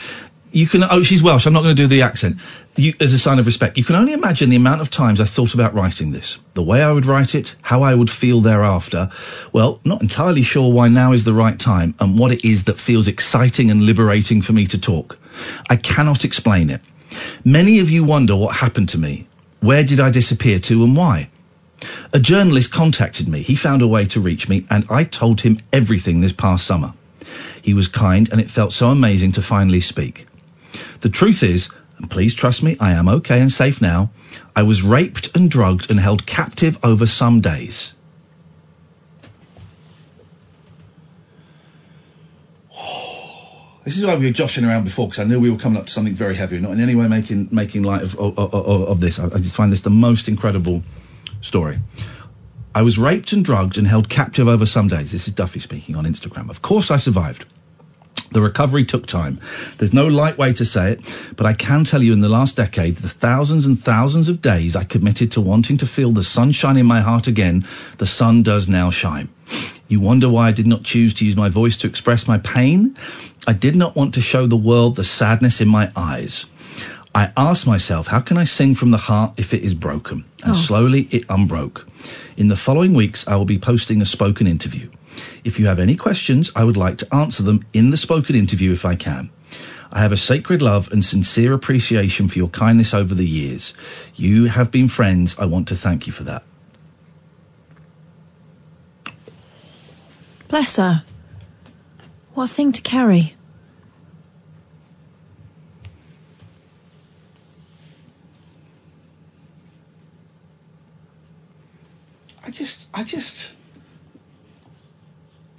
You 0.52 0.68
can. 0.68 0.84
Oh, 0.84 1.04
she's 1.04 1.22
Welsh. 1.22 1.46
I'm 1.46 1.54
not 1.54 1.64
going 1.64 1.76
to 1.76 1.82
do 1.84 1.88
the 1.88 2.02
accent. 2.02 2.38
You, 2.80 2.94
as 3.02 3.12
a 3.12 3.20
sign 3.20 3.40
of 3.40 3.46
respect, 3.46 3.78
you 3.78 3.84
can 3.84 3.98
only 3.98 4.14
imagine 4.14 4.50
the 4.50 4.56
amount 4.56 4.80
of 4.80 4.90
times 4.90 5.20
I 5.20 5.26
thought 5.26 5.54
about 5.54 5.74
writing 5.74 6.12
this, 6.12 6.38
the 6.54 6.64
way 6.64 6.82
I 6.82 6.94
would 6.94 7.06
write 7.06 7.36
it, 7.36 7.54
how 7.64 7.82
I 7.82 7.94
would 7.94 8.10
feel 8.10 8.40
thereafter. 8.40 9.10
Well, 9.52 9.82
not 9.84 10.02
entirely 10.02 10.44
sure 10.44 10.72
why 10.72 10.88
now 10.88 11.12
is 11.12 11.26
the 11.26 11.34
right 11.34 11.60
time, 11.60 11.94
and 12.00 12.18
what 12.18 12.32
it 12.32 12.46
is 12.46 12.64
that 12.64 12.80
feels 12.80 13.06
exciting 13.06 13.70
and 13.70 13.82
liberating 13.82 14.42
for 14.42 14.54
me 14.54 14.66
to 14.68 14.80
talk. 14.80 15.20
I 15.70 15.76
cannot 15.76 16.24
explain 16.24 16.70
it. 16.70 16.80
Many 17.44 17.80
of 17.80 17.90
you 17.90 18.06
wonder 18.06 18.34
what 18.38 18.56
happened 18.56 18.88
to 18.90 18.98
me. 18.98 19.28
Where 19.60 19.84
did 19.84 20.00
I 20.00 20.10
disappear 20.10 20.58
to, 20.60 20.82
and 20.86 20.96
why? 20.96 21.30
A 22.14 22.20
journalist 22.20 22.72
contacted 22.72 23.28
me. 23.28 23.42
He 23.42 23.58
found 23.58 23.82
a 23.82 23.90
way 23.90 24.06
to 24.06 24.22
reach 24.22 24.48
me, 24.48 24.66
and 24.70 24.86
I 24.90 25.04
told 25.04 25.42
him 25.42 25.58
everything 25.74 26.22
this 26.22 26.32
past 26.32 26.66
summer. 26.66 26.94
He 27.62 27.74
was 27.74 27.90
kind, 27.90 28.32
and 28.32 28.40
it 28.40 28.50
felt 28.50 28.72
so 28.72 28.88
amazing 28.88 29.34
to 29.34 29.42
finally 29.42 29.82
speak. 29.82 30.28
The 31.02 31.10
truth 31.10 31.44
is, 31.44 31.68
and 32.00 32.10
please 32.10 32.34
trust 32.34 32.64
me, 32.64 32.78
I 32.80 32.92
am 32.94 33.08
okay 33.08 33.40
and 33.40 33.52
safe 33.52 33.82
now. 33.82 34.10
I 34.56 34.64
was 34.64 34.82
raped 34.82 35.36
and 35.36 35.50
drugged 35.50 35.92
and 35.92 36.00
held 36.00 36.26
captive 36.26 36.80
over 36.84 37.06
some 37.06 37.42
days. 37.42 37.94
This 43.86 43.98
is 43.98 44.06
why 44.06 44.16
we 44.16 44.26
were 44.26 44.32
joshing 44.32 44.66
around 44.66 44.84
before 44.84 45.08
because 45.08 45.20
I 45.20 45.24
knew 45.24 45.40
we 45.40 45.50
were 45.50 45.58
coming 45.58 45.80
up 45.80 45.88
to 45.88 45.92
something 45.92 46.14
very 46.14 46.36
heavy. 46.36 46.60
Not 46.60 46.74
in 46.74 46.80
any 46.80 46.94
way 46.94 47.08
making 47.08 47.50
making 47.52 47.82
light 47.82 48.04
of 48.04 48.16
of, 48.20 48.38
of, 48.38 48.54
of 48.54 49.00
this. 49.00 49.18
I, 49.18 49.26
I 49.26 49.40
just 49.40 49.56
find 49.56 49.72
this 49.72 49.82
the 49.82 49.90
most 49.90 50.28
incredible 50.28 50.84
story. 51.42 51.80
I 52.76 52.84
was 52.84 53.00
raped 53.00 53.34
and 53.34 53.44
drugged 53.44 53.80
and 53.80 53.88
held 53.88 54.08
captive 54.10 54.48
over 54.48 54.68
some 54.68 54.90
days. 54.90 55.12
This 55.12 55.28
is 55.28 55.34
Duffy 55.34 55.60
speaking 55.60 55.96
on 55.96 56.06
Instagram. 56.06 56.52
Of 56.52 56.62
course, 56.62 56.92
I 56.92 56.98
survived. 56.98 57.46
The 58.32 58.42
recovery 58.42 58.86
took 58.86 59.08
time. 59.08 59.40
There's 59.78 59.94
no 59.94 60.06
light 60.08 60.38
way 60.38 60.54
to 60.54 60.66
say 60.66 60.94
it, 60.94 61.02
but 61.36 61.48
I 61.48 61.54
can 61.54 61.84
tell 61.84 62.04
you 62.04 62.14
in 62.14 62.22
the 62.22 62.30
last 62.30 62.56
decade, 62.56 62.98
the 62.98 63.10
thousands 63.10 63.66
and 63.66 63.80
thousands 63.80 64.30
of 64.30 64.42
days 64.42 64.76
I 64.76 64.84
committed 64.84 65.32
to 65.32 65.42
wanting 65.42 65.78
to 65.80 65.88
feel 65.88 66.12
the 66.12 66.24
sunshine 66.24 66.78
in 66.78 66.86
my 66.86 67.02
heart 67.02 67.28
again, 67.28 67.66
the 67.98 68.06
sun 68.06 68.44
does 68.44 68.70
now 68.70 68.92
shine. 68.92 69.30
You 69.88 70.00
wonder 70.00 70.30
why 70.30 70.50
I 70.50 70.52
did 70.52 70.68
not 70.68 70.84
choose 70.84 71.16
to 71.16 71.26
use 71.26 71.36
my 71.36 71.50
voice 71.50 71.76
to 71.78 71.88
express 71.88 72.28
my 72.28 72.38
pain? 72.38 72.96
I 73.48 73.54
did 73.54 73.76
not 73.76 73.96
want 73.96 74.14
to 74.14 74.22
show 74.22 74.46
the 74.46 74.56
world 74.56 74.96
the 74.96 75.04
sadness 75.04 75.60
in 75.60 75.68
my 75.68 75.92
eyes. 75.96 76.46
I 77.16 77.32
asked 77.36 77.66
myself, 77.66 78.08
how 78.08 78.20
can 78.20 78.38
I 78.38 78.44
sing 78.44 78.76
from 78.76 78.92
the 78.92 78.98
heart 78.98 79.34
if 79.38 79.54
it 79.54 79.64
is 79.64 79.74
broken? 79.74 80.26
And 80.44 80.52
oh. 80.52 80.56
slowly 80.56 81.08
it 81.10 81.24
unbroke. 81.28 81.88
In 82.38 82.48
the 82.48 82.56
following 82.56 82.94
weeks, 82.94 83.28
I 83.28 83.36
will 83.36 83.46
be 83.46 83.58
posting 83.58 84.02
a 84.02 84.06
spoken 84.06 84.46
interview. 84.46 84.90
If 85.44 85.60
you 85.60 85.68
have 85.68 85.80
any 85.80 85.96
questions, 85.96 86.52
I 86.56 86.64
would 86.64 86.78
like 86.78 86.98
to 87.00 87.16
answer 87.16 87.44
them 87.44 87.66
in 87.74 87.92
the 87.92 87.98
spoken 87.98 88.36
interview 88.36 88.74
if 88.74 88.86
I 88.86 88.96
can. 88.96 89.30
I 89.92 90.02
have 90.02 90.12
a 90.12 90.18
sacred 90.18 90.62
love 90.62 90.92
and 90.92 91.04
sincere 91.04 91.54
appreciation 91.54 92.28
for 92.28 92.38
your 92.38 92.50
kindness 92.50 92.94
over 92.94 93.16
the 93.16 93.26
years. 93.26 93.74
You 94.16 94.46
have 94.46 94.70
been 94.70 94.88
friends. 94.88 95.38
I 95.40 95.46
want 95.46 95.68
to 95.70 95.76
thank 95.76 96.06
you 96.06 96.14
for 96.14 96.24
that. 96.26 96.44
Bless 100.48 100.76
her. 100.78 101.04
What 102.34 102.52
a 102.52 102.54
thing 102.54 102.72
to 102.72 102.82
carry. 102.82 103.36
I 112.44 112.52
just, 112.52 112.88
I 112.94 113.04
just, 113.04 113.54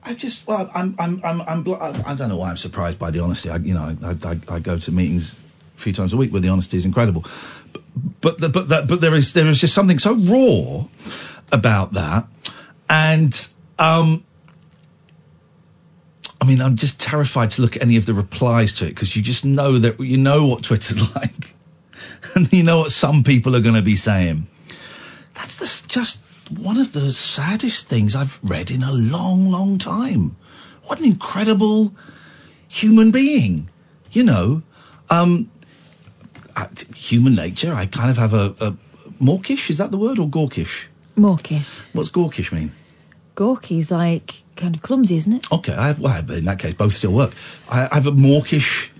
I 0.03 0.15
just, 0.15 0.47
well, 0.47 0.71
I'm, 0.75 0.95
I'm, 0.99 1.21
I'm, 1.25 1.43
I'm, 1.43 1.69
I 1.69 2.03
I 2.07 2.15
don't 2.15 2.29
know 2.29 2.37
why 2.37 2.51
I'm 2.51 2.57
surprised 2.57 2.99
by 2.99 3.11
the 3.11 3.21
honesty. 3.21 3.51
I, 3.51 3.57
you 3.57 3.75
know, 3.75 3.97
I, 4.03 4.17
I, 4.25 4.41
I 4.49 4.59
go 4.59 4.79
to 4.79 4.93
meetings 4.93 5.37
a 5.77 5.81
few 5.81 5.93
times 5.93 6.13
a 6.13 6.17
week 6.17 6.33
where 6.33 6.41
the 6.41 6.49
honesty 6.49 6.77
is 6.77 6.87
incredible, 6.87 7.25
but, 7.73 7.83
but, 8.21 8.39
the, 8.39 8.49
but, 8.49 8.69
that, 8.69 8.89
but 8.89 9.01
there 9.01 9.15
is, 9.15 9.35
there 9.35 9.47
is 9.47 9.61
just 9.61 9.75
something 9.75 9.99
so 9.99 10.15
raw 10.15 10.87
about 11.53 11.93
that, 11.93 12.27
and, 12.89 13.49
um, 13.79 14.25
I 16.41 16.47
mean, 16.47 16.63
I'm 16.63 16.77
just 16.77 16.99
terrified 16.99 17.51
to 17.53 17.63
look 17.63 17.77
at 17.77 17.83
any 17.83 17.97
of 17.97 18.07
the 18.07 18.15
replies 18.15 18.73
to 18.75 18.87
it 18.87 18.91
because 18.91 19.15
you 19.15 19.21
just 19.21 19.45
know 19.45 19.79
that 19.79 20.01
you 20.01 20.17
know 20.17 20.47
what 20.47 20.65
Twitter's 20.65 21.15
like, 21.15 21.55
and 22.35 22.51
you 22.53 22.63
know 22.63 22.79
what 22.79 22.91
some 22.91 23.23
people 23.23 23.55
are 23.55 23.61
going 23.61 23.75
to 23.75 23.83
be 23.83 23.97
saying. 23.97 24.47
That's 25.35 25.57
the, 25.57 25.89
just 25.89 26.21
one 26.59 26.77
of 26.77 26.93
the 26.93 27.11
saddest 27.13 27.89
things 27.89 28.17
I've 28.17 28.41
read 28.43 28.71
in 28.71 28.83
a 28.83 28.93
long, 28.93 29.51
long 29.51 29.79
time. 29.79 30.37
What 30.85 30.99
an 30.99 31.05
incredible 31.05 31.95
human 32.69 33.11
being, 33.11 33.69
you 34.11 34.23
know. 34.23 34.63
Um, 35.09 35.51
uh, 36.57 36.67
human 36.95 37.35
nature. 37.35 37.73
I 37.73 37.87
kind 37.87 38.11
of 38.11 38.17
have 38.17 38.35
a, 38.35 38.55
a 38.61 38.77
mawkish. 39.21 39.71
Is 39.71 39.79
that 39.79 39.91
the 39.91 39.99
word 39.99 40.19
or 40.19 40.29
gawkish? 40.29 40.89
Mawkish. 41.17 41.81
What's 41.93 42.09
gawkish 42.09 42.53
mean? 42.53 42.73
Gawky's 43.37 43.91
like 43.91 44.35
kind 44.57 44.75
of 44.75 44.83
clumsy, 44.83 45.17
isn't 45.17 45.33
it? 45.33 45.53
Okay, 45.53 45.73
I 45.73 45.89
have, 45.89 46.01
well, 46.01 46.31
in 46.33 46.45
that 46.45 46.59
case, 46.59 46.75
both 46.75 46.93
still 46.93 47.13
work. 47.13 47.35
I, 47.69 47.89
I 47.91 47.95
have 47.95 48.07
a 48.07 48.13
mawkish 48.13 48.93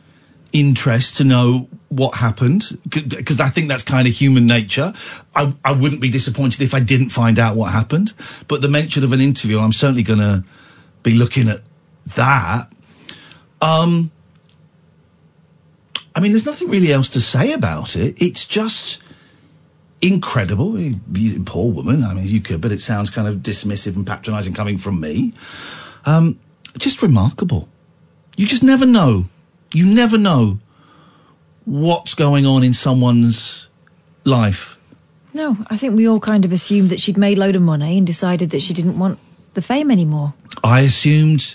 interest 0.53 1.17
to 1.17 1.25
know 1.25 1.69
what 1.89 2.17
happened 2.17 2.79
because 2.89 3.41
I 3.41 3.49
think 3.49 3.69
that's 3.69 3.83
kind 3.83 4.07
of 4.07 4.15
human 4.15 4.47
nature. 4.47 4.93
I, 5.35 5.55
I 5.65 5.73
wouldn't 5.73 6.01
be 6.01 6.11
disappointed 6.11 6.63
if 6.63 6.75
I 6.75 6.81
didn't 6.81 7.11
find 7.11 7.39
out 7.39 7.57
what 7.57 7.73
happened, 7.73 8.13
but 8.49 8.63
the 8.63 8.69
mention 8.69 9.05
of 9.05 9.13
an 9.13 9.21
interview, 9.21 9.59
I'm 9.59 9.73
certainly 9.73 10.03
going 10.03 10.21
to 10.21 10.45
be 11.03 11.15
looking 11.15 11.49
at 11.49 11.63
that. 12.15 12.73
Um, 13.61 14.11
I 16.15 16.21
mean, 16.21 16.33
there's 16.33 16.47
nothing 16.47 16.69
really 16.69 16.93
else 16.93 17.09
to 17.11 17.21
say 17.21 17.53
about 17.53 17.97
it. 17.97 18.21
It's 18.21 18.45
just 18.45 19.01
incredible. 20.03 20.73
Poor 21.45 21.71
woman. 21.71 22.05
I 22.05 22.15
mean, 22.15 22.27
you 22.27 22.41
could, 22.41 22.61
but 22.61 22.73
it 22.73 22.81
sounds 22.81 23.11
kind 23.11 23.29
of 23.29 23.37
dismissive 23.37 23.97
and 23.97 24.07
patronising 24.07 24.55
coming 24.55 24.79
from 24.79 25.01
me. 25.01 25.33
Um, 26.05 26.39
just 26.79 27.03
remarkable. 27.03 27.69
You 28.37 28.47
just 28.47 28.63
never 28.63 28.87
know. 28.87 29.27
You 29.73 29.87
never 29.87 30.19
know 30.19 30.59
what's 31.65 32.15
going 32.15 32.47
on 32.47 32.65
in 32.65 32.73
someone's 32.73 33.69
life. 34.25 34.79
No, 35.33 35.57
I 35.69 35.77
think 35.77 35.97
we 35.97 36.09
all 36.09 36.21
kind 36.21 36.45
of 36.45 36.53
assumed 36.53 36.91
that 36.91 37.01
she'd 37.01 37.17
made 37.17 37.39
load 37.39 37.55
of 37.55 37.63
money 37.63 37.99
and 37.99 38.07
decided 38.07 38.51
that 38.51 38.63
she 38.63 38.75
didn't 38.75 38.99
want 38.99 39.19
the 39.55 39.63
fame 39.63 39.91
anymore. 39.91 40.35
I 40.65 40.81
assumed 40.81 41.55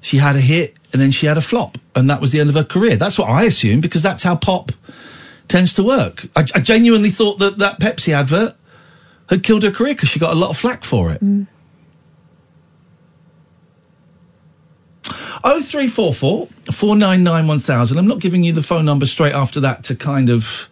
she 0.00 0.18
had 0.18 0.36
a 0.36 0.40
hit 0.40 0.76
and 0.92 1.00
then 1.00 1.10
she 1.10 1.26
had 1.26 1.36
a 1.36 1.42
flop, 1.42 1.78
and 1.94 2.08
that 2.10 2.20
was 2.20 2.32
the 2.32 2.40
end 2.40 2.48
of 2.48 2.54
her 2.54 2.64
career. 2.64 2.96
That's 2.96 3.18
what 3.18 3.28
I 3.28 3.44
assumed 3.44 3.82
because 3.82 4.02
that's 4.02 4.22
how 4.22 4.36
pop 4.36 4.72
tends 5.48 5.74
to 5.74 5.82
work. 5.82 6.26
I, 6.36 6.44
I 6.54 6.60
genuinely 6.60 7.10
thought 7.10 7.38
that 7.38 7.58
that 7.58 7.80
Pepsi 7.80 8.12
advert 8.12 8.54
had 9.28 9.42
killed 9.42 9.62
her 9.62 9.70
career 9.70 9.94
because 9.94 10.08
she 10.08 10.18
got 10.18 10.32
a 10.32 10.38
lot 10.38 10.50
of 10.50 10.56
flack 10.56 10.84
for 10.84 11.10
it. 11.10 11.22
Mm. 11.22 11.46
Oh 15.44 15.62
three 15.62 15.88
four 15.88 16.12
four 16.12 16.48
four 16.72 16.96
nine 16.96 17.22
nine 17.22 17.46
one 17.46 17.60
thousand. 17.60 17.98
I'm 17.98 18.06
not 18.06 18.20
giving 18.20 18.42
you 18.44 18.52
the 18.52 18.62
phone 18.62 18.84
number 18.84 19.06
straight 19.06 19.34
after 19.34 19.60
that 19.60 19.84
to 19.84 19.96
kind 19.96 20.30
of. 20.30 20.68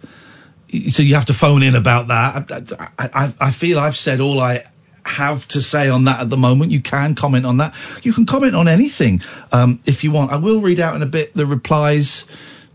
So 0.91 1.03
you 1.03 1.15
have 1.15 1.27
to 1.27 1.35
phone 1.35 1.63
in 1.63 1.75
about 1.75 2.09
that. 2.09 2.73
I, 2.99 3.09
I, 3.15 3.33
I 3.41 3.51
feel 3.53 3.79
I've 3.79 3.97
said 3.97 4.21
all 4.21 4.41
I 4.41 4.65
have 5.05 5.47
to 5.49 5.61
say 5.61 5.89
on 5.89 6.05
that 6.05 6.21
at 6.21 6.31
the 6.31 6.37
moment. 6.37 6.73
You 6.73 6.81
can 6.81 7.15
comment 7.15 7.47
on 7.47 7.59
that. 7.59 8.01
You 8.03 8.13
can 8.13 8.27
comment 8.27 8.55
on 8.55 8.67
anything 8.67 9.23
um, 9.53 9.81
if 9.87 10.03
you 10.03 10.11
want. 10.11 10.33
I 10.33 10.37
will 10.37 10.61
read 10.61 10.81
out 10.81 10.97
in 10.97 11.03
a 11.03 11.07
bit 11.07 11.35
the 11.35 11.47
replies 11.47 12.27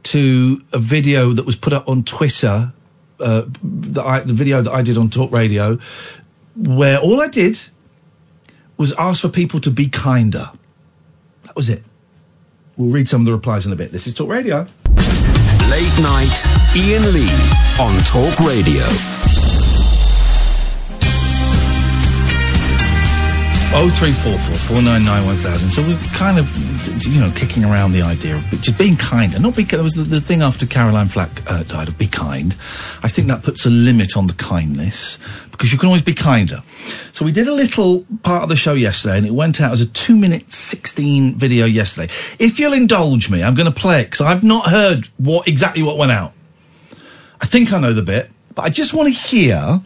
to 0.04 0.62
a 0.71 0.80
video 0.80 1.34
that 1.34 1.45
was 1.45 1.56
put 1.56 1.74
up 1.74 1.88
on 1.88 2.04
Twitter. 2.04 2.74
Uh, 3.19 3.45
that 3.62 4.04
I, 4.04 4.19
the 4.21 4.34
video 4.34 4.63
that 4.63 4.71
I 4.71 4.82
did 4.82 4.97
on 4.97 5.12
Talk 5.12 5.32
Radio, 5.32 5.78
where 6.56 6.97
all 6.97 7.21
I 7.21 7.28
did 7.28 7.60
was 8.78 8.93
ask 8.93 9.21
for 9.21 9.30
people 9.30 9.60
to 9.60 9.69
be 9.69 9.88
kinder. 9.89 10.50
That 11.52 11.58
was 11.58 11.68
it. 11.68 11.84
We'll 12.78 12.92
read 12.92 13.10
some 13.10 13.24
of 13.24 13.26
the 13.26 13.34
replies 13.34 13.66
in 13.66 13.74
a 13.74 13.76
bit. 13.76 13.92
This 13.92 14.08
is 14.08 14.14
Talk 14.14 14.30
Radio. 14.30 14.60
Late 15.70 16.00
night, 16.00 16.32
Iain 16.78 17.12
Lee 17.12 17.28
on 17.78 18.02
Talk 18.06 18.40
Radio. 18.40 19.31
Oh 23.74 23.90
three 23.90 24.12
four 24.12 24.38
four 24.38 24.56
four 24.56 24.82
nine 24.82 25.06
nine 25.06 25.26
one 25.26 25.38
thousand. 25.38 25.70
So 25.70 25.82
we're 25.82 25.98
kind 26.14 26.38
of, 26.38 26.46
you 27.08 27.22
know, 27.22 27.32
kicking 27.34 27.64
around 27.64 27.94
the 27.94 28.02
idea 28.02 28.36
of 28.36 28.44
just 28.62 28.78
being 28.78 28.98
kinder. 28.98 29.40
Not 29.40 29.56
be. 29.56 29.64
There 29.64 29.82
was 29.82 29.94
the, 29.94 30.04
the 30.04 30.20
thing 30.20 30.42
after 30.42 30.66
Caroline 30.66 31.08
Flack 31.08 31.50
uh, 31.50 31.64
died 31.64 31.88
of 31.88 31.98
be 31.98 32.06
kind. 32.06 32.52
I 33.02 33.08
think 33.08 33.30
that 33.30 33.44
puts 33.44 33.66
a 33.66 33.70
limit 33.70 34.18
on 34.18 34.28
the 34.28 34.34
kindness 34.34 35.18
because 35.52 35.72
you 35.72 35.80
can 35.80 35.88
always 35.88 36.02
be 36.02 36.14
kinder. 36.14 36.62
So 37.14 37.24
we 37.24 37.32
did 37.32 37.48
a 37.48 37.54
little 37.54 38.06
part 38.24 38.44
of 38.44 38.50
the 38.50 38.58
show 38.58 38.74
yesterday, 38.74 39.18
and 39.18 39.26
it 39.26 39.34
went 39.34 39.62
out 39.62 39.72
as 39.72 39.80
a 39.80 39.88
two 39.88 40.18
minute 40.18 40.52
sixteen 40.52 41.36
video 41.36 41.66
yesterday. 41.66 42.14
If 42.40 42.60
you'll 42.60 42.74
indulge 42.74 43.32
me, 43.32 43.42
I'm 43.42 43.56
going 43.56 43.72
to 43.72 43.80
play 43.80 44.02
it 44.02 44.06
because 44.06 44.22
I've 44.22 44.44
not 44.44 44.68
heard 44.70 45.08
what 45.18 45.48
exactly 45.48 45.82
what 45.82 45.98
went 45.98 46.12
out. 46.12 46.34
I 47.40 47.46
think 47.46 47.72
I 47.72 47.80
know 47.80 47.94
the 47.94 48.02
bit, 48.02 48.30
but 48.54 48.64
I 48.64 48.70
just 48.70 48.94
want 48.94 49.08
to 49.08 49.14
hear. 49.18 49.82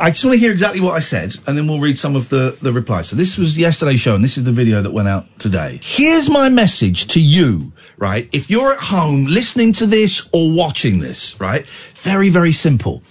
I 0.00 0.10
just 0.10 0.24
want 0.24 0.34
to 0.34 0.38
hear 0.38 0.52
exactly 0.52 0.80
what 0.80 0.94
I 0.94 1.00
said, 1.00 1.36
and 1.46 1.56
then 1.56 1.66
we'll 1.66 1.80
read 1.80 1.98
some 1.98 2.16
of 2.16 2.28
the, 2.28 2.56
the 2.62 2.72
replies. 2.72 3.08
So 3.08 3.16
this 3.16 3.36
was 3.36 3.58
yesterday's 3.58 4.00
show, 4.00 4.14
and 4.14 4.24
this 4.24 4.38
is 4.38 4.44
the 4.44 4.52
video 4.52 4.82
that 4.82 4.92
went 4.92 5.08
out 5.08 5.26
today. 5.38 5.80
Here's 5.82 6.28
my 6.28 6.48
message 6.48 7.06
to 7.08 7.20
you, 7.20 7.72
right? 7.96 8.28
If 8.32 8.50
you're 8.50 8.72
at 8.72 8.80
home 8.80 9.24
listening 9.24 9.72
to 9.74 9.86
this 9.86 10.28
or 10.32 10.50
watching 10.50 11.00
this, 11.00 11.38
right? 11.40 11.66
Very, 11.96 12.28
very 12.28 12.52
simple. 12.52 13.02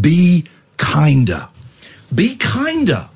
Be 0.00 0.46
kinder. 0.76 1.48
Be 2.14 2.36
kinder. 2.36 3.08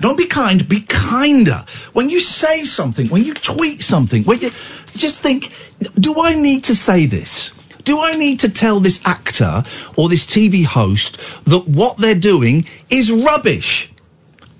Don't 0.00 0.18
be 0.18 0.26
kind, 0.26 0.68
be 0.68 0.80
kinder. 0.80 1.64
When 1.92 2.08
you 2.08 2.18
say 2.18 2.64
something, 2.64 3.06
when 3.08 3.22
you 3.24 3.34
tweet 3.34 3.82
something, 3.82 4.24
when 4.24 4.40
you 4.40 4.50
just 4.50 5.22
think, 5.22 5.52
do 5.94 6.20
I 6.20 6.34
need 6.34 6.64
to 6.64 6.74
say 6.74 7.06
this? 7.06 7.50
Do 7.84 8.00
I 8.00 8.16
need 8.16 8.40
to 8.40 8.48
tell 8.48 8.80
this 8.80 9.00
actor 9.04 9.62
or 9.96 10.08
this 10.08 10.26
TV 10.26 10.64
host 10.64 11.44
that 11.44 11.66
what 11.68 11.98
they're 11.98 12.14
doing 12.14 12.66
is 12.90 13.10
rubbish? 13.10 13.90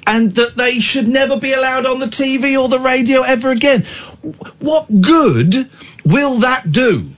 And 0.04 0.32
that 0.32 0.56
they 0.56 0.80
should 0.80 1.06
never 1.06 1.36
be 1.36 1.52
allowed 1.52 1.86
on 1.86 2.00
the 2.00 2.06
TV 2.06 2.60
or 2.60 2.68
the 2.68 2.80
radio 2.80 3.22
ever 3.22 3.50
again. 3.50 3.84
What 4.58 5.00
good 5.00 5.70
will 6.04 6.38
that 6.38 6.72
do? 6.72 7.10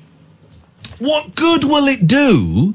What 0.99 1.35
good 1.35 1.65
will 1.65 1.89
it 1.89 2.07
do 2.07 2.75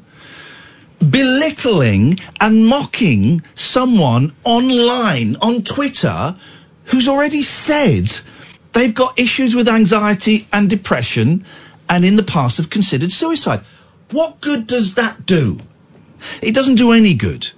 belittling 0.99 2.19
and 2.41 2.67
mocking 2.67 3.41
someone 3.55 4.33
online 4.43 5.35
on 5.41 5.63
Twitter 5.63 6.35
who's 6.85 7.07
already 7.07 7.41
said 7.41 8.19
they've 8.73 8.93
got 8.93 9.17
issues 9.17 9.55
with 9.55 9.67
anxiety 9.67 10.47
and 10.51 10.69
depression 10.69 11.45
and 11.89 12.05
in 12.05 12.15
the 12.15 12.23
past 12.23 12.57
have 12.57 12.69
considered 12.69 13.11
suicide. 13.11 13.61
What 14.11 14.39
good 14.39 14.67
does 14.67 14.95
that 14.95 15.25
do? 15.25 15.59
It 16.41 16.53
doesn't 16.53 16.75
do 16.75 16.91
any 16.91 17.13
good. 17.13 17.49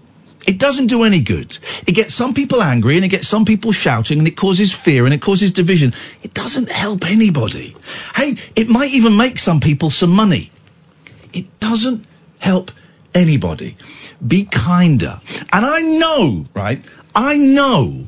It 0.48 0.58
doesn't 0.58 0.88
do 0.88 1.04
any 1.04 1.22
good. 1.22 1.60
It 1.86 1.94
gets 1.94 2.16
some 2.16 2.34
people 2.34 2.64
angry 2.64 2.96
and 2.96 3.06
it 3.06 3.10
gets 3.10 3.28
some 3.28 3.46
people 3.46 3.72
shouting 3.72 4.18
and 4.18 4.28
it 4.28 4.36
causes 4.36 4.74
fear 4.74 5.06
and 5.06 5.14
it 5.14 5.22
causes 5.22 5.52
division. 5.52 5.94
It 6.24 6.34
doesn't 6.34 6.72
help 6.72 7.06
anybody. 7.06 7.76
Hey, 8.16 8.36
it 8.56 8.68
might 8.68 8.92
even 8.92 9.16
make 9.16 9.38
some 9.38 9.60
people 9.60 9.92
some 9.92 10.10
money. 10.10 10.52
It 11.32 11.60
doesn't 11.60 12.06
help 12.40 12.72
anybody. 13.14 13.78
Be 14.26 14.46
kinder. 14.46 15.20
And 15.54 15.66
I 15.66 15.82
know, 15.82 16.46
right? 16.56 16.84
I 17.14 17.38
know 17.38 18.08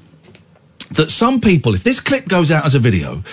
that 0.91 1.09
some 1.09 1.39
people, 1.39 1.75
if 1.75 1.83
this 1.83 1.99
clip 1.99 2.27
goes 2.27 2.51
out 2.51 2.65
as 2.65 2.75
a 2.75 2.79
video, 2.79 3.23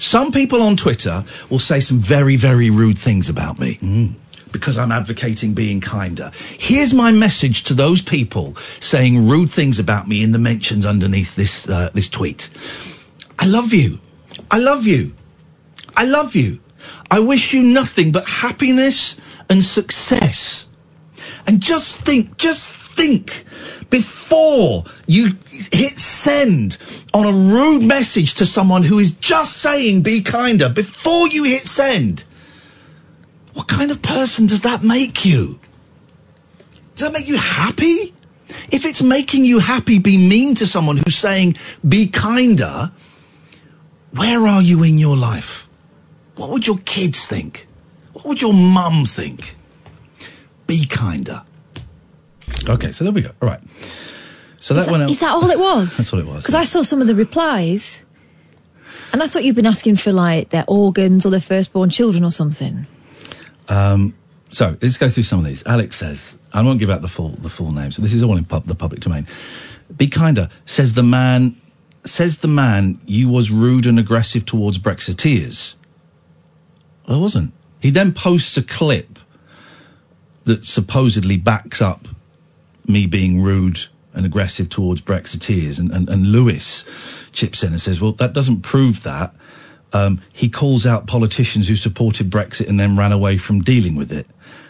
some 0.00 0.32
people 0.32 0.62
on 0.62 0.76
Twitter 0.76 1.24
will 1.50 1.58
say 1.58 1.78
some 1.78 1.98
very, 1.98 2.34
very 2.34 2.70
rude 2.70 2.98
things 2.98 3.28
about 3.28 3.58
me. 3.58 3.74
Mm. 3.76 4.14
Because 4.50 4.78
I'm 4.78 4.90
advocating 4.90 5.52
being 5.52 5.80
kinder. 5.80 6.32
Here's 6.58 6.92
my 6.92 7.12
message 7.12 7.64
to 7.64 7.74
those 7.74 8.00
people 8.02 8.56
saying 8.80 9.28
rude 9.28 9.50
things 9.50 9.78
about 9.78 10.08
me 10.08 10.24
in 10.24 10.32
the 10.32 10.38
mentions 10.38 10.84
underneath 10.86 11.36
this 11.36 11.68
uh, 11.68 11.90
this 11.94 12.08
tweet. 12.08 12.48
I 13.38 13.46
love 13.46 13.72
you. 13.72 14.00
I 14.50 14.58
love 14.58 14.86
you. 14.86 15.14
I 15.94 16.04
love 16.04 16.34
you. 16.34 16.58
I 17.10 17.20
wish 17.20 17.52
you 17.52 17.62
nothing 17.62 18.10
but 18.10 18.26
happiness 18.26 19.16
and 19.48 19.62
success. 19.62 20.66
And 21.46 21.60
just 21.60 22.00
think, 22.00 22.38
just 22.38 22.72
think 22.72 23.44
before 23.90 24.84
you 25.06 25.36
hit 25.72 25.98
send 25.98 26.78
on 27.12 27.26
a 27.26 27.32
rude 27.32 27.82
message 27.82 28.34
to 28.36 28.46
someone 28.46 28.84
who 28.84 28.98
is 28.98 29.10
just 29.12 29.58
saying 29.58 30.02
be 30.02 30.22
kinder, 30.22 30.68
before 30.68 31.28
you 31.28 31.44
hit 31.44 31.66
send, 31.66 32.24
what 33.52 33.68
kind 33.68 33.90
of 33.90 34.00
person 34.00 34.46
does 34.46 34.62
that 34.62 34.82
make 34.82 35.24
you? 35.24 35.58
Does 36.94 37.08
that 37.08 37.12
make 37.12 37.28
you 37.28 37.36
happy? 37.36 38.14
If 38.70 38.84
it's 38.84 39.02
making 39.02 39.44
you 39.44 39.58
happy, 39.58 39.98
be 39.98 40.16
mean 40.16 40.54
to 40.56 40.66
someone 40.66 40.96
who's 40.96 41.16
saying 41.16 41.56
be 41.86 42.08
kinder, 42.08 42.92
where 44.12 44.46
are 44.46 44.62
you 44.62 44.82
in 44.82 44.98
your 44.98 45.16
life? 45.16 45.68
What 46.36 46.50
would 46.50 46.66
your 46.66 46.78
kids 46.78 47.26
think? 47.26 47.66
What 48.12 48.26
would 48.26 48.42
your 48.42 48.54
mum 48.54 49.04
think? 49.06 49.56
Be 50.66 50.86
kinder. 50.86 51.42
Okay, 52.68 52.92
so 52.92 53.04
there 53.04 53.12
we 53.12 53.22
go. 53.22 53.30
All 53.40 53.48
right. 53.48 53.60
So 54.60 54.74
that 54.74 54.84
that, 54.84 54.90
went 54.90 55.04
out. 55.04 55.10
is 55.10 55.20
that 55.20 55.30
all 55.30 55.50
it 55.50 55.58
was? 55.58 55.96
That's 55.96 56.12
all 56.12 56.20
it 56.20 56.26
was, 56.26 56.42
Because 56.42 56.54
I 56.54 56.64
saw 56.64 56.82
some 56.82 57.00
of 57.00 57.06
the 57.06 57.14
replies, 57.14 58.04
and 59.12 59.22
I 59.22 59.26
thought 59.26 59.44
you'd 59.44 59.56
been 59.56 59.66
asking 59.66 59.96
for 59.96 60.12
like 60.12 60.50
their 60.50 60.64
organs 60.68 61.24
or 61.24 61.30
their 61.30 61.40
firstborn 61.40 61.90
children 61.90 62.24
or 62.24 62.30
something. 62.30 62.86
Um, 63.68 64.14
so 64.50 64.76
let's 64.82 64.98
go 64.98 65.08
through 65.08 65.22
some 65.22 65.38
of 65.38 65.44
these. 65.44 65.64
Alex 65.66 65.96
says, 65.96 66.36
I 66.52 66.62
won't 66.62 66.78
give 66.78 66.90
out 66.90 67.02
the 67.02 67.08
full 67.08 67.30
the 67.30 67.48
full 67.48 67.72
names. 67.72 67.96
So 67.96 68.02
this 68.02 68.12
is 68.12 68.22
all 68.22 68.36
in 68.36 68.44
pub, 68.44 68.66
the 68.66 68.74
public 68.74 69.00
domain. 69.00 69.26
Be 69.96 70.08
kinder 70.08 70.48
says 70.66 70.92
the 70.92 71.02
man. 71.02 71.56
Says 72.04 72.38
the 72.38 72.48
man 72.48 72.98
you 73.04 73.28
was 73.28 73.50
rude 73.50 73.84
and 73.84 73.98
aggressive 73.98 74.46
towards 74.46 74.78
Brexiteers. 74.78 75.74
I 77.06 77.16
wasn't. 77.16 77.52
He 77.80 77.90
then 77.90 78.12
posts 78.14 78.56
a 78.56 78.62
clip 78.62 79.18
that 80.44 80.64
supposedly 80.64 81.36
backs 81.36 81.82
up 81.82 82.08
me 82.90 83.06
being 83.06 83.40
rude 83.40 83.80
and 84.12 84.26
aggressive 84.26 84.68
towards 84.68 85.00
Brexiteers. 85.00 85.78
And, 85.78 85.90
and, 85.90 86.08
and 86.08 86.32
Lewis 86.32 86.84
chips 87.32 87.62
in 87.62 87.72
and 87.72 87.80
says, 87.80 88.00
well, 88.00 88.12
that 88.12 88.32
doesn't 88.32 88.62
prove 88.62 89.02
that. 89.04 89.34
Um, 89.92 90.20
he 90.32 90.48
calls 90.48 90.86
out 90.86 91.06
politicians 91.06 91.68
who 91.68 91.76
supported 91.76 92.30
Brexit 92.30 92.68
and 92.68 92.78
then 92.78 92.96
ran 92.96 93.12
away 93.12 93.38
from 93.38 93.62
dealing 93.62 93.96
with 93.96 94.12
it. 94.12 94.26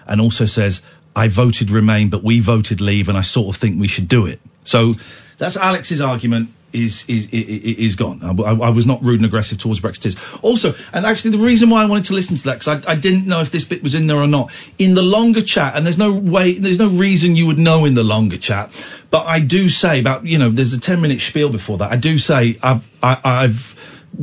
And 0.06 0.20
also 0.20 0.46
says, 0.46 0.82
I 1.14 1.28
voted 1.28 1.70
Remain, 1.70 2.08
but 2.08 2.22
we 2.22 2.40
voted 2.40 2.80
Leave, 2.80 3.08
and 3.08 3.18
I 3.18 3.22
sort 3.22 3.54
of 3.54 3.60
think 3.60 3.80
we 3.80 3.88
should 3.88 4.08
do 4.08 4.26
it. 4.26 4.40
So 4.64 4.94
that's 5.38 5.56
Alex's 5.56 6.00
argument. 6.00 6.50
Is 6.72 7.04
is 7.08 7.28
i- 7.32 7.36
i- 7.36 7.76
is 7.78 7.94
gone. 7.94 8.20
I, 8.22 8.30
I- 8.42 8.66
I 8.68 8.70
was 8.70 8.86
not 8.86 9.02
rude 9.02 9.16
and 9.16 9.26
aggressive 9.26 9.58
towards 9.58 9.80
Brexiteers. 9.80 10.38
Also, 10.42 10.74
and 10.92 11.04
actually, 11.06 11.32
the 11.32 11.38
reason 11.44 11.70
why 11.70 11.82
I 11.82 11.86
wanted 11.86 12.04
to 12.06 12.14
listen 12.14 12.36
to 12.36 12.44
that 12.44 12.60
because 12.60 12.84
I, 12.86 12.92
I 12.92 12.94
didn't 12.96 13.26
know 13.26 13.40
if 13.40 13.50
this 13.50 13.64
bit 13.64 13.82
was 13.82 13.94
in 13.94 14.06
there 14.06 14.18
or 14.18 14.26
not. 14.26 14.50
In 14.78 14.94
the 14.94 15.02
longer 15.02 15.42
chat, 15.42 15.76
and 15.76 15.84
there's 15.86 15.98
no 15.98 16.12
way, 16.12 16.54
there's 16.54 16.78
no 16.78 16.88
reason 16.88 17.36
you 17.36 17.46
would 17.46 17.58
know 17.58 17.84
in 17.84 17.94
the 17.94 18.04
longer 18.04 18.36
chat. 18.36 18.70
But 19.10 19.26
I 19.26 19.40
do 19.40 19.68
say 19.68 20.00
about 20.00 20.26
you 20.26 20.38
know, 20.38 20.50
there's 20.50 20.72
a 20.72 20.80
ten 20.80 21.00
minute 21.00 21.20
spiel 21.20 21.50
before 21.50 21.78
that. 21.78 21.90
I 21.90 21.96
do 21.96 22.18
say 22.18 22.58
I've 22.62 22.88
I, 23.02 23.20
I've 23.24 23.74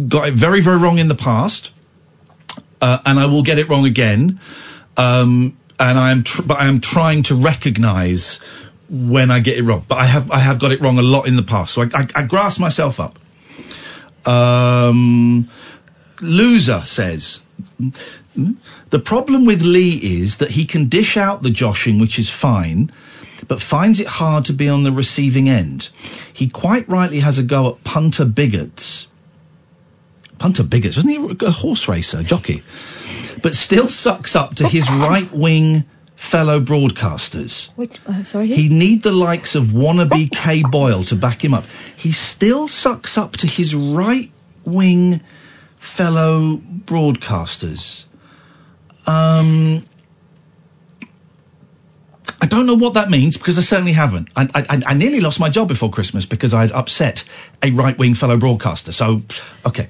got 0.08 0.28
it 0.28 0.34
very 0.34 0.62
very 0.62 0.78
wrong 0.78 1.00
in 1.00 1.08
the 1.08 1.16
past, 1.16 1.72
uh, 2.82 3.00
and 3.06 3.20
I 3.20 3.26
will 3.26 3.44
get 3.44 3.58
it 3.58 3.70
wrong 3.70 3.86
again. 3.86 4.40
Um, 4.96 5.58
and 5.80 6.00
I 6.00 6.10
am, 6.10 6.24
tr- 6.24 6.42
but 6.42 6.58
I 6.60 6.66
am 6.66 6.80
trying 6.80 7.22
to 7.24 7.36
recognise 7.36 8.40
when 8.90 9.32
I 9.32 9.40
get 9.40 9.58
it 9.58 9.64
wrong. 9.64 9.86
But 9.88 10.00
I 10.00 10.06
have, 10.06 10.32
I 10.32 10.40
have 10.40 10.60
got 10.60 10.72
it 10.72 10.82
wrong 10.82 10.98
a 10.98 11.04
lot 11.04 11.28
in 11.28 11.36
the 11.36 11.44
past, 11.44 11.74
so 11.74 11.82
I, 11.84 11.90
I, 11.94 12.08
I 12.16 12.24
grasp 12.24 12.60
myself 12.60 13.00
up. 13.00 13.20
Um, 14.28 15.50
loser 16.22 16.82
says. 16.86 17.46
The 18.90 19.00
problem 19.00 19.46
with 19.46 19.64
Lee 19.64 20.00
is 20.22 20.38
that 20.38 20.52
he 20.52 20.66
can 20.66 20.88
dish 20.88 21.18
out 21.18 21.44
the 21.44 21.50
joshing, 21.50 22.00
which 22.00 22.20
is 22.20 22.30
fine, 22.30 22.92
but 23.48 23.62
finds 23.62 24.00
it 24.00 24.08
hard 24.08 24.46
to 24.46 24.54
be 24.54 24.70
on 24.70 24.84
the 24.84 24.92
receiving 24.92 25.50
end. 25.50 25.90
He 26.32 26.48
quite 26.48 26.88
rightly 26.88 27.20
has 27.20 27.38
a 27.40 27.44
go 27.44 27.70
at 27.70 27.84
punter 27.84 28.26
bigots. 28.26 29.08
Punter 30.38 30.64
bigots, 30.64 30.96
wasn't 30.98 31.40
he 31.40 31.46
a 31.46 31.52
horse 31.52 31.88
racer, 31.88 32.22
jockey? 32.22 32.62
But 33.42 33.56
still 33.56 33.88
sucks 33.88 34.36
up 34.36 34.56
to 34.56 34.68
his 34.68 34.90
right 34.92 35.32
wing 35.32 35.86
fellow 36.28 36.60
broadcasters. 36.60 37.70
Which, 37.78 38.00
uh, 38.06 38.24
sorry. 38.24 38.48
He'd 38.48 38.72
need 38.72 39.04
the 39.04 39.14
likes 39.14 39.56
of 39.56 39.68
wannabe 39.68 40.30
Kay 40.36 40.62
Boyle 40.64 41.04
to 41.06 41.16
back 41.16 41.44
him 41.44 41.54
up. 41.54 41.64
He 41.96 42.12
still 42.12 42.68
sucks 42.68 43.18
up 43.18 43.38
to 43.38 43.48
his 43.48 43.74
right 43.74 44.30
wing 44.66 45.22
fellow 45.78 46.58
broadcasters. 46.86 48.06
Um, 49.08 49.86
I 52.42 52.46
don't 52.46 52.66
know 52.66 52.76
what 52.76 52.94
that 52.96 53.10
means 53.10 53.38
because 53.38 53.58
I 53.58 53.62
certainly 53.62 53.94
haven't. 53.94 54.28
I, 54.36 54.50
I, 54.54 54.84
I 54.86 54.94
nearly 54.94 55.22
lost 55.22 55.40
my 55.40 55.50
job 55.50 55.70
before 55.70 55.90
Christmas 55.90 56.26
because 56.26 56.54
I'd 56.54 56.74
upset 56.74 57.24
a 57.64 57.72
right 57.72 57.98
wing 57.98 58.16
fellow 58.16 58.36
broadcaster. 58.36 58.92
So, 58.92 59.22
okay. 59.66 59.88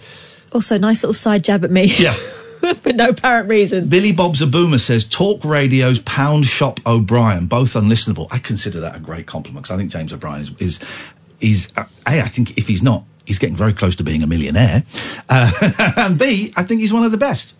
Also, 0.54 0.78
nice 0.78 1.02
little 1.02 1.15
side 1.15 1.43
jab 1.43 1.65
at 1.65 1.71
me. 1.71 1.86
Yeah. 1.97 2.15
For 2.75 2.93
no 2.93 3.10
apparent 3.10 3.49
reason. 3.49 3.88
Billy 3.88 4.12
Bob 4.12 4.34
Zaboomer 4.34 4.80
says 4.80 5.06
Talk 5.06 5.43
Radio's 5.45 5.99
Pound 5.99 6.45
Shop 6.45 6.80
O'Brien, 6.86 7.47
both 7.47 7.73
unlistenable. 7.73 8.27
I 8.32 8.39
consider 8.39 8.80
that 8.82 8.95
a 8.95 8.99
great 8.99 9.25
compliment 9.25 9.63
because 9.63 9.75
I 9.75 9.77
think 9.77 9.91
James 9.91 10.12
O'Brien 10.12 10.41
is, 10.41 10.51
is, 10.60 11.13
is 11.39 11.71
uh, 11.77 11.86
A, 12.08 12.21
I 12.21 12.27
think 12.27 12.58
if 12.58 12.67
he's 12.67 12.84
not, 12.84 13.06
he's 13.25 13.39
getting 13.39 13.56
very 13.56 13.73
close 13.73 13.95
to 13.97 14.03
being 14.03 14.23
a 14.23 14.27
millionaire. 14.27 14.84
Uh, 15.30 15.51
and 15.97 16.17
B, 16.17 16.53
I 16.56 16.63
think 16.63 16.80
he's 16.80 16.93
one 16.93 17.03
of 17.03 17.12
the 17.12 17.17
best. 17.17 17.53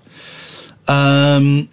Um, 0.88 1.68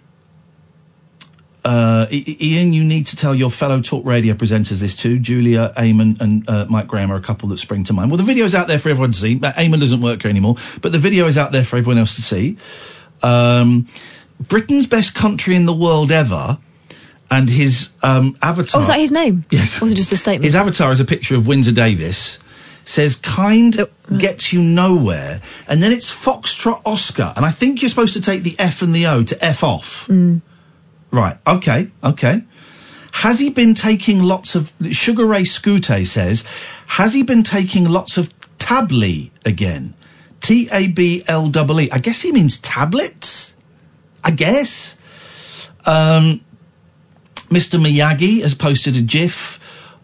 uh, 1.63 2.05
Iain, 2.11 2.73
you 2.73 2.83
need 2.83 3.07
to 3.07 3.15
tell 3.15 3.33
your 3.33 3.49
fellow 3.49 3.81
talk 3.81 4.05
radio 4.05 4.33
presenters 4.33 4.81
this 4.81 4.95
too. 4.95 5.17
Julia, 5.17 5.73
Eamon, 5.77 6.19
and 6.19 6.47
uh, 6.49 6.65
Mike 6.69 6.87
Graham 6.87 7.11
are 7.11 7.15
a 7.15 7.21
couple 7.21 7.49
that 7.49 7.57
spring 7.57 7.85
to 7.85 7.93
mind. 7.93 8.11
Well, 8.11 8.17
the 8.17 8.23
video's 8.23 8.53
out 8.53 8.67
there 8.67 8.77
for 8.77 8.89
everyone 8.89 9.13
to 9.13 9.17
see. 9.17 9.39
Uh, 9.41 9.53
Eamon 9.53 9.79
doesn't 9.79 10.01
work 10.01 10.21
here 10.21 10.29
anymore, 10.29 10.55
but 10.81 10.91
the 10.91 10.99
video 10.99 11.27
is 11.27 11.37
out 11.37 11.53
there 11.53 11.63
for 11.63 11.77
everyone 11.77 11.97
else 11.97 12.15
to 12.17 12.21
see. 12.21 12.57
Um, 13.23 13.87
Britain's 14.39 14.87
best 14.87 15.15
country 15.15 15.55
in 15.55 15.65
the 15.65 15.73
world 15.73 16.11
ever, 16.11 16.57
and 17.31 17.49
his 17.49 17.91
um, 18.03 18.37
avatar. 18.41 18.79
Oh, 18.79 18.81
is 18.81 18.87
that 18.87 18.99
his 18.99 19.11
name? 19.11 19.45
Yes. 19.49 19.81
Or 19.81 19.85
was 19.85 19.93
it 19.93 19.97
just 19.97 20.11
a 20.11 20.17
statement? 20.17 20.43
His 20.43 20.55
avatar 20.55 20.91
is 20.91 20.99
a 20.99 21.05
picture 21.05 21.35
of 21.35 21.47
Windsor 21.47 21.71
Davies. 21.71 22.39
Says 22.87 23.15
kind 23.15 23.79
gets 24.19 24.53
you 24.53 24.61
nowhere, 24.61 25.41
and 25.67 25.81
then 25.81 25.91
it's 25.91 26.11
Foxtrot 26.11 26.83
Oscar, 26.85 27.33
and 27.35 27.43
I 27.43 27.49
think 27.49 27.81
you're 27.81 27.89
supposed 27.89 28.13
to 28.13 28.21
take 28.21 28.43
the 28.43 28.55
F 28.59 28.83
and 28.83 28.93
the 28.93 29.07
O 29.07 29.23
to 29.23 29.43
F 29.43 29.63
off. 29.63 30.07
Right. 31.09 31.37
Okay. 31.47 31.89
Okay. 32.03 32.43
Has 33.11 33.39
he 33.39 33.49
been 33.49 33.73
taking 33.73 34.21
lots 34.21 34.55
of 34.55 34.73
Sugar 34.91 35.25
Ray 35.25 35.43
Scute 35.43 36.05
says, 36.05 36.43
has 36.87 37.13
he 37.13 37.23
been 37.23 37.43
taking 37.43 37.85
lots 37.85 38.17
of 38.17 38.29
Tabli 38.59 39.31
again? 39.45 39.93
T 40.45 40.69
A 40.71 40.85
B 40.85 41.23
L 41.27 41.47
E 41.47 41.85
E. 41.85 41.89
I 41.91 41.97
guess 41.97 42.21
he 42.21 42.31
means 42.31 42.59
tablets. 42.59 43.55
I 44.23 44.29
guess. 44.29 44.95
Um, 45.87 46.39
Mr. 47.49 47.79
Miyagi 47.79 48.43
has 48.43 48.53
posted 48.53 48.95
a 48.95 49.01
GIF 49.01 49.59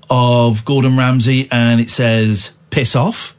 of 0.10 0.66
Gordon 0.66 0.98
Ramsay, 0.98 1.48
and 1.52 1.80
it 1.80 1.92
says 1.92 2.56
"piss 2.72 2.96
off." 2.96 3.36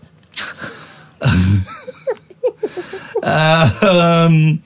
um, 3.24 4.62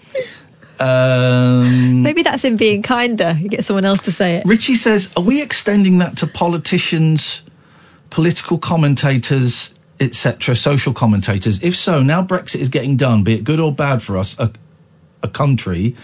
um, 0.78 2.02
Maybe 2.02 2.22
that's 2.22 2.44
him 2.44 2.58
being 2.58 2.82
kinder. 2.82 3.34
You 3.40 3.48
get 3.48 3.64
someone 3.64 3.86
else 3.86 4.00
to 4.00 4.12
say 4.12 4.36
it. 4.36 4.44
Richie 4.44 4.74
says, 4.74 5.10
"Are 5.16 5.22
we 5.22 5.40
extending 5.40 5.96
that 5.98 6.18
to 6.18 6.26
politicians, 6.26 7.40
political 8.10 8.58
commentators, 8.58 9.72
etc., 10.00 10.56
social 10.56 10.92
commentators? 10.92 11.62
If 11.62 11.76
so, 11.76 12.02
now 12.02 12.22
Brexit 12.22 12.60
is 12.60 12.68
getting 12.68 12.96
done, 12.96 13.24
be 13.24 13.34
it 13.34 13.44
good 13.44 13.60
or 13.60 13.72
bad 13.72 14.02
for 14.02 14.16
us, 14.16 14.38
a, 14.38 14.50
a 15.22 15.28
country." 15.28 15.96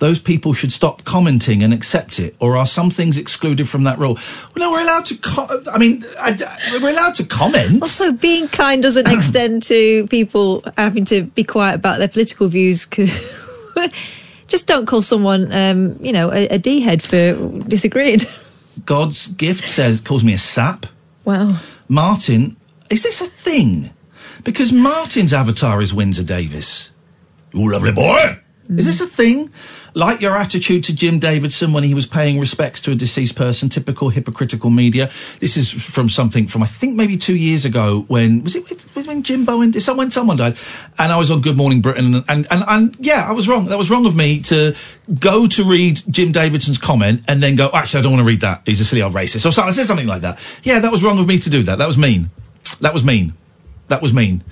Those 0.00 0.18
people 0.18 0.52
should 0.52 0.72
stop 0.72 1.04
commenting 1.04 1.62
and 1.62 1.72
accept 1.72 2.18
it, 2.18 2.34
or 2.40 2.56
are 2.56 2.66
some 2.66 2.90
things 2.90 3.16
excluded 3.16 3.68
from 3.68 3.84
that 3.84 3.96
rule? 3.98 4.14
Well, 4.54 4.68
no, 4.68 4.72
we're 4.72 4.82
allowed 4.82 5.06
to. 5.06 5.16
Co- 5.16 5.62
I 5.72 5.78
mean, 5.78 6.04
I, 6.18 6.36
we're 6.82 6.90
allowed 6.90 7.14
to 7.14 7.24
comment. 7.24 7.80
Also, 7.80 8.12
being 8.12 8.48
kind 8.48 8.82
doesn't 8.82 9.08
extend 9.12 9.62
to 9.64 10.06
people 10.08 10.64
having 10.76 11.04
to 11.06 11.22
be 11.22 11.44
quiet 11.44 11.76
about 11.76 11.98
their 11.98 12.08
political 12.08 12.48
views. 12.48 12.86
Just 14.48 14.66
don't 14.66 14.86
call 14.86 15.00
someone, 15.00 15.52
um, 15.52 15.96
you 16.00 16.12
know, 16.12 16.30
a, 16.32 16.48
a 16.48 16.58
D 16.58 16.80
head 16.80 17.02
for 17.02 17.34
disagreeing. 17.66 18.20
God's 18.84 19.28
gift 19.28 19.68
says 19.68 20.00
calls 20.00 20.24
me 20.24 20.34
a 20.34 20.38
sap. 20.38 20.86
Wow. 21.24 21.58
Martin, 21.88 22.56
is 22.94 23.02
this 23.02 23.20
a 23.20 23.26
thing? 23.26 23.90
Because 24.44 24.72
Martin's 24.72 25.32
avatar 25.32 25.82
is 25.82 25.92
Windsor 25.92 26.22
Davies. 26.22 26.90
You 27.52 27.72
lovely 27.72 27.90
boy. 27.90 28.38
Is 28.68 28.86
this 28.86 29.00
a 29.00 29.06
thing? 29.06 29.52
Like 29.94 30.20
your 30.20 30.36
attitude 30.36 30.84
to 30.84 30.94
Jim 30.94 31.18
Davidson 31.18 31.72
when 31.72 31.84
he 31.84 31.92
was 31.92 32.06
paying 32.06 32.38
respects 32.38 32.80
to 32.82 32.92
a 32.92 32.94
deceased 32.94 33.34
person, 33.34 33.68
typical 33.68 34.08
hypocritical 34.08 34.70
media. 34.70 35.10
This 35.40 35.56
is 35.56 35.70
from 35.70 36.08
something 36.08 36.46
from 36.46 36.62
I 36.62 36.66
think 36.66 36.94
maybe 36.94 37.18
two 37.18 37.36
years 37.36 37.64
ago 37.64 38.04
when 38.06 38.42
was 38.44 38.54
it 38.54 38.64
when 38.94 39.22
Jim 39.24 39.44
Bowen 39.44 39.72
that 39.72 39.96
when 39.96 40.10
someone 40.10 40.36
died, 40.36 40.56
and 40.98 41.12
I 41.12 41.18
was 41.18 41.30
on 41.30 41.42
Good 41.42 41.56
Morning 41.56 41.82
Britain 41.82 42.14
and, 42.14 42.24
and 42.28 42.46
and 42.50 42.64
and 42.66 42.96
yeah, 43.00 43.28
I 43.28 43.32
was 43.32 43.48
wrong. 43.48 43.66
That 43.66 43.78
was 43.78 43.90
wrong 43.90 44.06
of 44.06 44.16
me 44.16 44.40
to 44.42 44.74
go 45.18 45.46
to 45.48 45.64
read 45.64 46.00
Jim 46.08 46.32
Davidson's 46.32 46.78
comment 46.78 47.22
and 47.28 47.42
then 47.42 47.56
go, 47.56 47.70
oh, 47.72 47.76
actually, 47.76 47.98
I 47.98 48.02
don't 48.02 48.12
want 48.12 48.22
to 48.22 48.28
read 48.28 48.40
that. 48.42 48.62
He's 48.66 48.80
a 48.80 48.84
silly 48.84 49.02
old 49.02 49.14
racist 49.14 49.46
or 49.46 49.52
something. 49.52 49.84
Something 49.84 50.06
like 50.06 50.22
that. 50.22 50.38
Yeah, 50.62 50.78
that 50.78 50.92
was 50.92 51.02
wrong 51.02 51.18
of 51.18 51.26
me 51.26 51.38
to 51.40 51.50
do 51.50 51.64
that. 51.64 51.78
That 51.78 51.86
was 51.86 51.98
mean. 51.98 52.30
That 52.80 52.94
was 52.94 53.04
mean. 53.04 53.34
That 53.88 54.02
was 54.02 54.12
mean. 54.12 54.42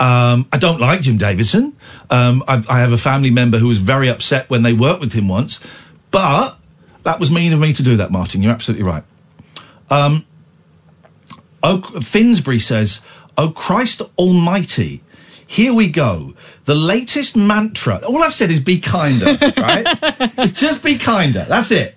Um, 0.00 0.46
I 0.52 0.58
don't 0.58 0.80
like 0.80 1.00
Jim 1.00 1.18
Davidson. 1.18 1.76
Um, 2.08 2.44
I, 2.46 2.64
I 2.68 2.80
have 2.80 2.92
a 2.92 2.98
family 2.98 3.30
member 3.30 3.58
who 3.58 3.66
was 3.66 3.78
very 3.78 4.08
upset 4.08 4.48
when 4.48 4.62
they 4.62 4.72
worked 4.72 5.00
with 5.00 5.12
him 5.12 5.28
once, 5.28 5.60
but 6.10 6.56
that 7.02 7.18
was 7.18 7.30
mean 7.30 7.52
of 7.52 7.60
me 7.60 7.72
to 7.72 7.82
do 7.82 7.96
that, 7.96 8.10
Martin. 8.10 8.42
You're 8.42 8.52
absolutely 8.52 8.84
right. 8.84 9.02
Um, 9.90 10.24
oh, 11.62 11.80
Finsbury 12.00 12.60
says, 12.60 13.00
"Oh 13.36 13.50
Christ 13.50 14.02
Almighty." 14.16 15.02
Here 15.46 15.72
we 15.72 15.88
go. 15.88 16.34
The 16.66 16.74
latest 16.74 17.34
mantra. 17.34 18.02
All 18.06 18.22
I've 18.22 18.34
said 18.34 18.50
is 18.50 18.60
be 18.60 18.80
kinder, 18.80 19.24
right? 19.56 19.86
it's 20.36 20.52
just 20.52 20.84
be 20.84 20.98
kinder. 20.98 21.46
That's 21.48 21.70
it. 21.70 21.96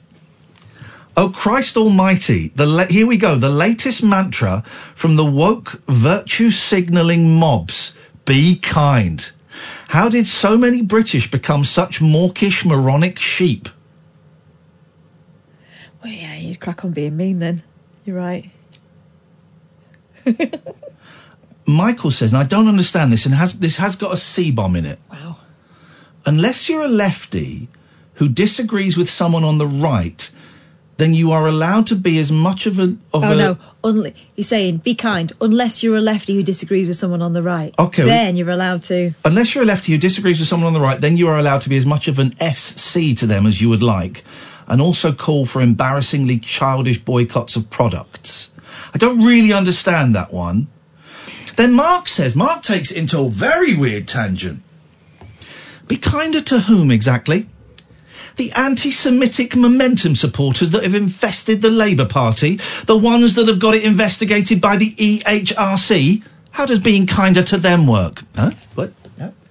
Oh 1.17 1.29
Christ 1.29 1.75
Almighty! 1.75 2.51
The 2.55 2.65
la- 2.65 2.85
here 2.85 3.05
we 3.05 3.17
go. 3.17 3.37
The 3.37 3.49
latest 3.49 4.01
mantra 4.01 4.63
from 4.95 5.15
the 5.15 5.25
woke 5.25 5.81
virtue 5.87 6.51
signalling 6.51 7.37
mobs: 7.37 7.93
"Be 8.25 8.55
kind." 8.55 9.29
How 9.89 10.07
did 10.07 10.27
so 10.27 10.57
many 10.57 10.81
British 10.81 11.29
become 11.29 11.65
such 11.65 12.01
mawkish, 12.01 12.63
moronic 12.63 13.19
sheep? 13.19 13.67
Well, 16.01 16.13
yeah, 16.13 16.35
you'd 16.37 16.59
crack 16.59 16.85
on 16.85 16.91
being 16.91 17.17
mean 17.17 17.39
then. 17.39 17.61
You're 18.05 18.17
right. 18.17 18.49
Michael 21.65 22.11
says, 22.11 22.31
and 22.31 22.39
I 22.39 22.43
don't 22.43 22.67
understand 22.67 23.11
this, 23.11 23.25
and 23.25 23.35
has 23.35 23.59
this 23.59 23.77
has 23.77 23.95
got 23.95 24.13
a 24.13 24.17
C 24.17 24.51
bomb 24.51 24.75
in 24.75 24.85
it. 24.85 24.99
Wow. 25.11 25.37
Unless 26.25 26.69
you're 26.69 26.83
a 26.83 26.87
lefty 26.87 27.67
who 28.15 28.29
disagrees 28.29 28.97
with 28.97 29.09
someone 29.09 29.43
on 29.43 29.57
the 29.57 29.67
right, 29.67 30.31
then 31.01 31.13
you 31.13 31.31
are 31.31 31.47
allowed 31.47 31.87
to 31.87 31.95
be 31.95 32.19
as 32.19 32.31
much 32.31 32.67
of 32.67 32.79
a 32.79 32.83
of 33.13 33.23
Oh 33.23 33.31
a 33.31 33.35
no, 33.35 33.57
Unle- 33.83 34.15
he's 34.35 34.47
saying 34.47 34.77
be 34.77 34.93
kind 34.93 35.33
unless 35.41 35.81
you're 35.81 35.97
a 35.97 36.01
lefty 36.01 36.35
who 36.35 36.43
disagrees 36.43 36.87
with 36.87 36.97
someone 36.97 37.21
on 37.21 37.33
the 37.33 37.41
right. 37.41 37.73
Okay, 37.79 38.03
then 38.03 38.35
you're 38.35 38.49
allowed 38.49 38.83
to. 38.83 39.13
Unless 39.25 39.55
you're 39.55 39.63
a 39.63 39.67
lefty 39.67 39.91
who 39.93 39.97
disagrees 39.97 40.39
with 40.39 40.47
someone 40.47 40.67
on 40.67 40.73
the 40.73 40.79
right, 40.79 41.01
then 41.01 41.17
you 41.17 41.27
are 41.27 41.37
allowed 41.39 41.61
to 41.61 41.69
be 41.69 41.77
as 41.77 41.85
much 41.85 42.07
of 42.07 42.19
an 42.19 42.35
SC 42.55 43.17
to 43.17 43.25
them 43.25 43.45
as 43.47 43.61
you 43.61 43.69
would 43.69 43.81
like, 43.81 44.23
and 44.67 44.81
also 44.81 45.11
call 45.11 45.45
for 45.45 45.61
embarrassingly 45.61 46.37
childish 46.37 46.99
boycotts 46.99 47.55
of 47.55 47.69
products. 47.69 48.51
I 48.93 48.97
don't 48.97 49.23
really 49.23 49.53
understand 49.53 50.13
that 50.15 50.31
one. 50.31 50.67
Then 51.55 51.73
Mark 51.73 52.07
says, 52.07 52.35
Mark 52.35 52.61
takes 52.61 52.91
it 52.91 52.97
into 52.97 53.19
a 53.19 53.29
very 53.29 53.75
weird 53.75 54.07
tangent. 54.07 54.61
Be 55.87 55.97
kinder 55.97 56.41
to 56.41 56.59
whom 56.59 56.91
exactly? 56.91 57.47
The 58.37 58.51
anti 58.53 58.91
Semitic 58.91 59.55
momentum 59.55 60.15
supporters 60.15 60.71
that 60.71 60.83
have 60.83 60.95
infested 60.95 61.61
the 61.61 61.69
Labour 61.69 62.05
Party, 62.05 62.59
the 62.85 62.97
ones 62.97 63.35
that 63.35 63.47
have 63.47 63.59
got 63.59 63.75
it 63.75 63.83
investigated 63.83 64.61
by 64.61 64.77
the 64.77 64.91
EHRC. 64.95 66.23
How 66.51 66.65
does 66.65 66.79
being 66.79 67.07
kinder 67.07 67.43
to 67.43 67.57
them 67.57 67.87
work? 67.87 68.23
Huh? 68.35 68.51
What? 68.75 68.93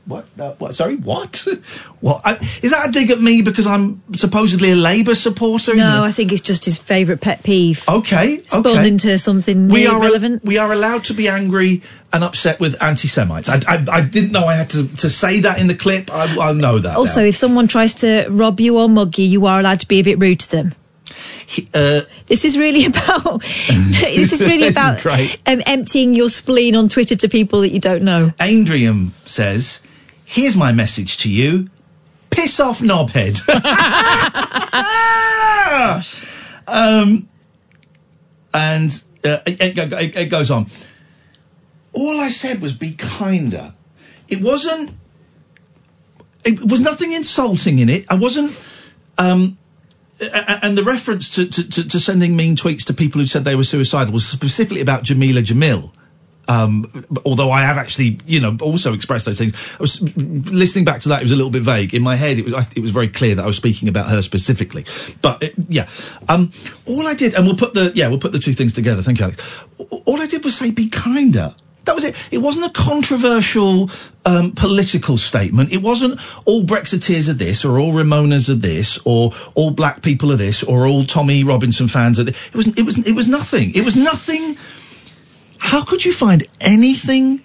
What? 0.07 0.27
No, 0.37 0.57
what? 0.59 0.75
Sorry, 0.75 0.97
what? 0.97 1.47
what? 2.01 2.21
I, 2.25 2.35
is 2.63 2.71
that 2.73 2.89
a 2.89 2.93
dig 2.93 3.11
at 3.11 3.21
me 3.21 3.43
because 3.43 3.67
I'm 3.67 4.03
supposedly 4.17 4.73
a 4.73 4.75
Labour 4.77 5.15
supporter? 5.15 5.75
No, 5.77 6.03
I 6.03 6.11
think 6.11 6.33
it's 6.33 6.41
just 6.41 6.65
his 6.65 6.77
favourite 6.77 7.21
pet 7.21 7.43
peeve. 7.43 7.85
Okay, 7.89 8.43
Spawned 8.47 8.67
okay. 8.67 8.89
into 8.89 9.19
something 9.19 9.69
we 9.69 9.87
are 9.87 10.01
relevant. 10.01 10.45
we 10.45 10.59
are 10.59 10.73
allowed 10.73 11.05
to 11.05 11.15
be 11.15 11.29
angry 11.29 11.83
and 12.13 12.25
upset 12.25 12.59
with 12.59 12.83
anti-Semites. 12.83 13.49
I, 13.49 13.61
I, 13.69 13.87
I 13.91 14.01
didn't 14.01 14.33
know 14.33 14.47
I 14.47 14.55
had 14.55 14.71
to, 14.71 14.89
to 14.97 15.09
say 15.09 15.41
that 15.41 15.59
in 15.61 15.69
the 15.69 15.77
clip. 15.77 16.11
I, 16.13 16.49
I 16.49 16.53
know 16.53 16.79
that. 16.81 16.97
Also, 16.97 17.21
now. 17.21 17.27
if 17.27 17.37
someone 17.37 17.69
tries 17.69 17.95
to 17.97 18.27
rob 18.31 18.59
you 18.59 18.79
or 18.79 18.89
mug 18.89 19.17
you, 19.19 19.27
you 19.27 19.47
are 19.47 19.61
allowed 19.61 19.81
to 19.81 19.87
be 19.87 20.01
a 20.01 20.03
bit 20.03 20.19
rude 20.19 20.41
to 20.41 20.51
them. 20.51 20.75
uh, 21.75 22.01
This 22.27 22.45
is 22.45 22.59
really 22.59 22.85
about. 22.87 23.43
this 23.69 24.33
is 24.33 24.43
really 24.43 24.69
about 24.69 25.05
um, 25.07 25.63
emptying 25.67 26.15
your 26.15 26.31
spleen 26.31 26.75
on 26.75 26.89
Twitter 26.89 27.15
to 27.17 27.29
people 27.29 27.61
that 27.61 27.71
you 27.71 27.81
don't 27.81 28.03
know. 28.03 28.33
Andrium 28.41 29.11
says, 29.29 29.81
"Here's 30.31 30.57
my 30.57 30.71
message 30.71 31.17
to 31.19 31.29
you: 31.29 31.69
piss 32.31 32.61
off, 32.61 32.79
knobhead." 32.81 33.41
um, 36.69 37.29
and 38.55 39.03
uh, 39.25 39.39
it, 39.45 39.77
it, 39.77 40.17
it- 40.17 40.31
goes 40.31 40.53
on. 40.53 40.67
All 41.93 42.21
I 42.21 42.29
said 42.29 42.63
was 42.63 42.73
be 42.73 42.93
kinder. 42.93 43.75
It 44.29 44.41
wasn't. 44.41 44.93
It 46.45 46.61
was 46.71 46.81
nothing 46.81 47.13
insulting 47.13 47.81
in 47.81 47.89
it. 47.89 48.07
I 48.09 48.15
wasn't. 48.15 48.57
Um, 49.19 49.59
and 50.21 50.79
the 50.79 50.85
reference 50.85 51.29
to, 51.31 51.47
to, 51.47 51.89
to 51.89 51.99
sending 51.99 52.37
mean 52.37 52.55
tweets 52.55 52.85
to 52.85 52.95
people 52.95 53.21
who 53.21 53.27
said 53.27 53.45
they 53.45 53.57
were 53.57 53.65
suicidal 53.65 54.13
was 54.13 54.27
specifically 54.27 54.81
about 54.81 55.03
Jameela 55.03 55.43
Jamil. 55.43 55.93
Um, 56.51 56.91
although 57.25 57.53
I 57.53 57.63
have 57.63 57.79
actually, 57.79 58.19
you 58.27 58.41
know, 58.41 58.57
also 58.61 58.93
expressed 58.93 59.25
those 59.25 59.39
things. 59.39 59.77
I 59.79 59.83
was 59.83 60.03
listening 60.17 60.85
back 60.85 61.01
to 61.03 61.11
that; 61.11 61.21
it 61.21 61.23
was 61.23 61.31
a 61.31 61.37
little 61.37 61.53
bit 61.53 61.63
vague 61.63 61.95
in 61.95 62.03
my 62.03 62.17
head. 62.17 62.41
It 62.41 62.45
was, 62.45 62.69
it 62.75 62.81
was 62.81 62.91
very 62.91 63.07
clear 63.07 63.37
that 63.37 63.45
I 63.45 63.47
was 63.47 63.57
speaking 63.57 63.89
about 63.89 64.11
her 64.11 64.21
specifically. 64.21 64.85
But 65.23 65.45
it, 65.45 65.55
yeah, 65.69 65.89
um, 66.29 66.51
all 66.89 67.07
I 67.07 67.15
did, 67.15 67.35
and 67.35 67.47
we'll 67.47 67.55
put 67.55 67.75
the 67.75 67.93
yeah, 67.95 68.09
we'll 68.09 68.19
put 68.19 68.33
the 68.33 68.41
two 68.41 68.53
things 68.53 68.73
together. 68.73 69.01
Thank 69.01 69.21
you, 69.21 69.27
Alex. 69.27 69.65
All 70.07 70.21
I 70.21 70.27
did 70.27 70.43
was 70.43 70.57
say, 70.57 70.73
"Be 70.73 70.89
kinder." 70.89 71.55
That 71.85 71.95
was 71.95 72.05
it. 72.05 72.17
It 72.33 72.39
wasn't 72.39 72.67
a 72.67 72.71
controversial 72.71 73.89
um, 74.27 74.51
political 74.53 75.19
statement. 75.19 75.73
It 75.73 75.83
wasn't 75.83 76.21
all 76.47 76.65
Brexiteers 76.65 77.31
are 77.31 77.35
this, 77.35 77.65
or 77.65 77.79
all 77.79 77.93
Remoaners 77.93 78.51
are 78.51 78.55
this, 78.55 78.99
or 79.05 79.31
all 79.55 79.71
black 79.71 80.03
people 80.03 80.33
are 80.33 80.37
this, 80.37 80.65
or 80.65 80.87
all 80.89 81.05
Tommy 81.05 81.45
Robinson 81.45 81.87
fans 81.87 82.19
are 82.19 82.25
this. 82.25 82.49
It 82.49 82.57
was. 82.57 82.67
It 82.77 82.83
was. 82.83 83.07
It 83.07 83.15
was 83.15 83.29
nothing. 83.29 83.73
It 83.75 83.85
was 83.85 83.95
nothing. 83.95 84.57
How 85.61 85.85
could 85.85 86.05
you 86.05 86.13
find 86.13 86.45
anything 86.61 87.43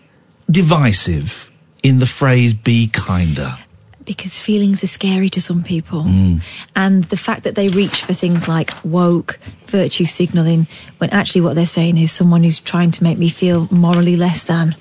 divisive 0.49 1.49
in 1.84 1.99
the 1.99 2.06
phrase 2.06 2.54
"be 2.54 2.88
kinder"? 2.88 3.58
Because 4.06 4.38
feelings 4.38 4.84
are 4.84 4.88
scary 4.88 5.30
to 5.32 5.41
some 5.41 5.63
people. 5.63 6.04
Mm. 6.04 6.41
And 6.75 7.04
the 7.06 7.17
fact 7.17 7.43
that 7.43 7.56
they 7.56 7.67
reach 7.69 8.04
for 8.04 8.13
things 8.13 8.47
like 8.47 8.71
woke, 8.84 9.39
virtue 9.67 10.06
signalling, 10.06 10.67
when 10.99 11.10
actually 11.10 11.41
what 11.41 11.56
they're 11.56 11.65
saying 11.65 11.97
is 11.97 12.12
someone 12.12 12.43
who's 12.43 12.60
trying 12.60 12.91
to 12.91 13.04
make 13.04 13.17
me 13.17 13.30
feel 13.30 13.67
morally 13.71 14.15
less 14.15 14.43
than. 14.43 14.75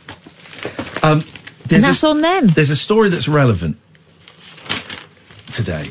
Um, 1.02 1.20
And 1.20 1.22
there's 1.68 1.84
a- 1.84 1.86
that's 1.86 2.04
on 2.04 2.20
them. 2.20 2.48
There's 2.48 2.70
a 2.70 2.76
story 2.76 3.08
that's 3.08 3.26
relevant 3.26 3.78
today. 5.52 5.88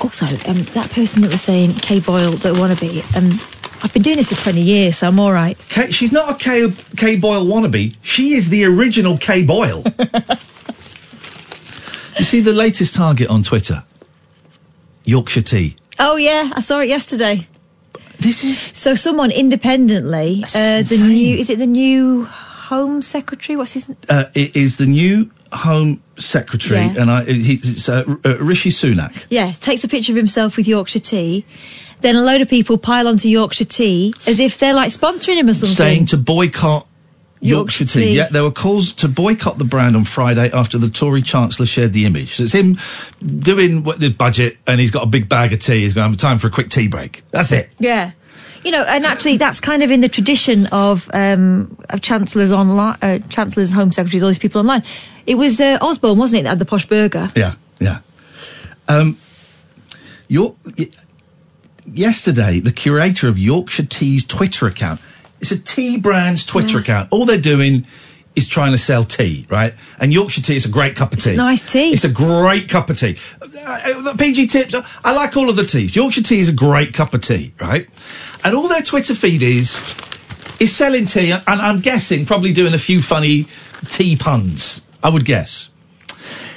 Also, 0.00 0.26
um, 0.46 0.64
that 0.74 0.90
person 0.92 1.22
that 1.22 1.30
was 1.30 1.42
saying 1.42 1.74
Kay 1.74 1.98
Boyle 2.00 2.36
don't 2.36 2.58
want 2.58 2.72
to 2.72 2.80
be, 2.80 3.02
um, 3.16 3.38
I've 3.82 3.92
been 3.92 4.02
doing 4.02 4.16
this 4.16 4.28
for 4.28 4.34
20 4.34 4.60
years, 4.60 4.98
so 4.98 5.08
I'm 5.08 5.18
all 5.18 5.32
right. 5.32 5.56
Kay, 5.68 5.90
she's 5.90 6.12
not 6.12 6.30
a 6.30 6.34
K, 6.34 6.70
K 6.96 7.16
Boyle 7.16 7.44
wannabe. 7.46 7.96
She 8.02 8.34
is 8.34 8.48
the 8.50 8.64
original 8.64 9.16
K 9.18 9.42
Boyle. 9.42 9.82
you 12.18 12.24
see 12.24 12.40
the 12.40 12.52
latest 12.52 12.94
target 12.94 13.28
on 13.30 13.42
Twitter? 13.42 13.84
Yorkshire 15.04 15.42
Tea. 15.42 15.76
Oh, 15.98 16.16
yeah, 16.16 16.50
I 16.54 16.60
saw 16.60 16.80
it 16.80 16.88
yesterday. 16.88 17.46
This 18.18 18.44
is. 18.44 18.58
So, 18.74 18.94
someone 18.94 19.30
independently, 19.30 20.44
uh, 20.54 20.82
the 20.82 20.98
new, 21.02 21.38
is 21.38 21.48
it 21.50 21.58
the 21.58 21.66
new 21.66 22.24
Home 22.24 23.00
Secretary? 23.02 23.56
What's 23.56 23.72
his 23.72 23.90
Uh, 24.08 24.24
it 24.34 24.54
is 24.54 24.76
the 24.76 24.86
new 24.86 25.30
Home 25.52 26.02
Secretary, 26.18 26.80
Yeah. 26.80 27.00
and 27.00 27.10
I, 27.10 27.24
he, 27.24 27.54
it's 27.54 27.88
uh, 27.88 28.04
uh, 28.24 28.36
Rishi 28.38 28.68
Sunak. 28.70 29.24
Yeah, 29.30 29.52
takes 29.52 29.84
a 29.84 29.88
picture 29.88 30.12
of 30.12 30.16
himself 30.16 30.56
with 30.58 30.68
Yorkshire 30.68 31.00
tea. 31.00 31.44
Then 32.00 32.16
a 32.16 32.22
load 32.22 32.40
of 32.40 32.48
people 32.48 32.78
pile 32.78 33.08
onto 33.08 33.28
Yorkshire 33.28 33.64
tea 33.64 34.14
as 34.26 34.38
if 34.38 34.58
they're 34.58 34.74
like 34.74 34.90
sponsoring 34.90 35.36
him 35.36 35.48
or 35.48 35.54
something. 35.54 35.74
saying 35.74 36.06
to 36.06 36.16
boycott 36.16 36.86
Yorkshire, 37.40 37.84
Yorkshire 37.84 37.84
tea. 37.84 38.04
tea. 38.06 38.16
Yeah, 38.16 38.28
there 38.28 38.42
were 38.42 38.50
calls 38.50 38.92
to 38.94 39.08
boycott 39.08 39.58
the 39.58 39.64
brand 39.64 39.96
on 39.96 40.04
Friday 40.04 40.50
after 40.52 40.78
the 40.78 40.90
Tory 40.90 41.22
Chancellor 41.22 41.66
shared 41.66 41.92
the 41.92 42.04
image. 42.04 42.36
So 42.36 42.42
it's 42.44 42.52
him 42.52 42.76
doing 43.40 43.82
what 43.84 44.00
the 44.00 44.10
budget, 44.10 44.58
and 44.66 44.80
he's 44.80 44.90
got 44.90 45.04
a 45.04 45.06
big 45.06 45.28
bag 45.28 45.52
of 45.52 45.60
tea. 45.60 45.80
He's 45.80 45.94
going, 45.94 46.14
time 46.16 46.38
for 46.38 46.48
a 46.48 46.50
quick 46.50 46.68
tea 46.70 46.88
break. 46.88 47.22
That's 47.30 47.52
it. 47.52 47.70
yeah. 47.78 48.12
You 48.62 48.72
know, 48.72 48.82
and 48.82 49.06
actually, 49.06 49.38
that's 49.38 49.58
kind 49.58 49.82
of 49.82 49.90
in 49.90 50.02
the 50.02 50.08
tradition 50.10 50.66
of 50.66 51.08
um, 51.14 51.78
of 51.88 52.02
chancellors 52.02 52.52
online, 52.52 52.98
uh, 53.00 53.18
chancellors, 53.30 53.72
home 53.72 53.90
secretaries, 53.90 54.22
all 54.22 54.28
these 54.28 54.38
people 54.38 54.58
online. 54.58 54.82
It 55.26 55.36
was 55.36 55.62
uh, 55.62 55.78
Osborne, 55.80 56.18
wasn't 56.18 56.40
it, 56.40 56.42
that 56.42 56.50
had 56.50 56.58
the 56.58 56.66
posh 56.66 56.84
burger? 56.84 57.30
Yeah, 57.34 57.54
yeah. 57.78 58.00
Um, 58.86 59.16
your, 60.28 60.56
yesterday, 61.86 62.60
the 62.60 62.72
curator 62.72 63.28
of 63.28 63.38
Yorkshire 63.38 63.86
Tea's 63.86 64.24
Twitter 64.24 64.66
account, 64.66 65.00
it's 65.40 65.50
a 65.50 65.58
tea 65.58 65.98
brand's 65.98 66.44
Twitter 66.44 66.78
account. 66.78 67.08
All 67.10 67.24
they're 67.24 67.38
doing 67.38 67.86
is 68.36 68.46
trying 68.46 68.72
to 68.72 68.78
sell 68.78 69.04
tea, 69.04 69.44
right? 69.50 69.74
And 69.98 70.12
Yorkshire 70.12 70.42
tea 70.42 70.56
is 70.56 70.64
a 70.64 70.68
great 70.68 70.94
cup 70.96 71.12
of 71.12 71.18
tea. 71.18 71.36
nice 71.36 71.62
tea. 71.62 71.92
It's 71.92 72.04
a 72.04 72.08
great 72.08 72.68
cup 72.68 72.90
of 72.90 72.98
tea. 72.98 73.16
Uh, 73.66 74.14
PG 74.16 74.46
tips, 74.46 74.74
I 75.04 75.12
like 75.12 75.36
all 75.36 75.50
of 75.50 75.56
the 75.56 75.64
teas. 75.64 75.96
Yorkshire 75.96 76.22
tea 76.22 76.40
is 76.40 76.48
a 76.48 76.52
great 76.52 76.94
cup 76.94 77.12
of 77.14 77.22
tea, 77.22 77.52
right? 77.60 77.88
And 78.44 78.54
all 78.54 78.68
their 78.68 78.82
Twitter 78.82 79.14
feed 79.14 79.42
is, 79.42 79.80
is 80.60 80.74
selling 80.74 81.06
tea, 81.06 81.32
and 81.32 81.42
I'm 81.46 81.80
guessing 81.80 82.24
probably 82.24 82.52
doing 82.52 82.74
a 82.74 82.78
few 82.78 83.02
funny 83.02 83.46
tea 83.86 84.16
puns, 84.16 84.80
I 85.02 85.08
would 85.08 85.24
guess. 85.24 85.68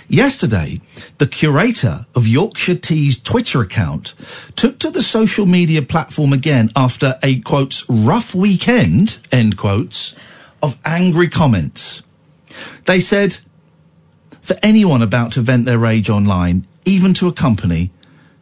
Yesterday, 0.08 0.80
the 1.24 1.30
curator 1.30 2.06
of 2.16 2.28
Yorkshire 2.28 2.76
Tea's 2.76 3.18
Twitter 3.18 3.62
account 3.62 4.14
took 4.58 4.78
to 4.80 4.92
the 4.92 5.02
social 5.02 5.46
media 5.46 5.82
platform 5.82 6.34
again 6.34 6.70
after 6.76 7.18
a 7.24 7.40
quotes 7.40 7.90
rough 7.90 8.36
weekend 8.36 9.20
end 9.32 9.56
quotes 9.56 10.14
of 10.62 10.78
angry 10.84 11.30
comments. 11.30 12.04
They 12.84 13.00
said, 13.00 13.38
for 14.42 14.58
anyone 14.62 15.02
about 15.02 15.32
to 15.32 15.40
vent 15.40 15.64
their 15.64 15.80
rage 15.80 16.10
online, 16.10 16.68
even 16.84 17.14
to 17.14 17.30
a 17.30 17.32
company, 17.32 17.92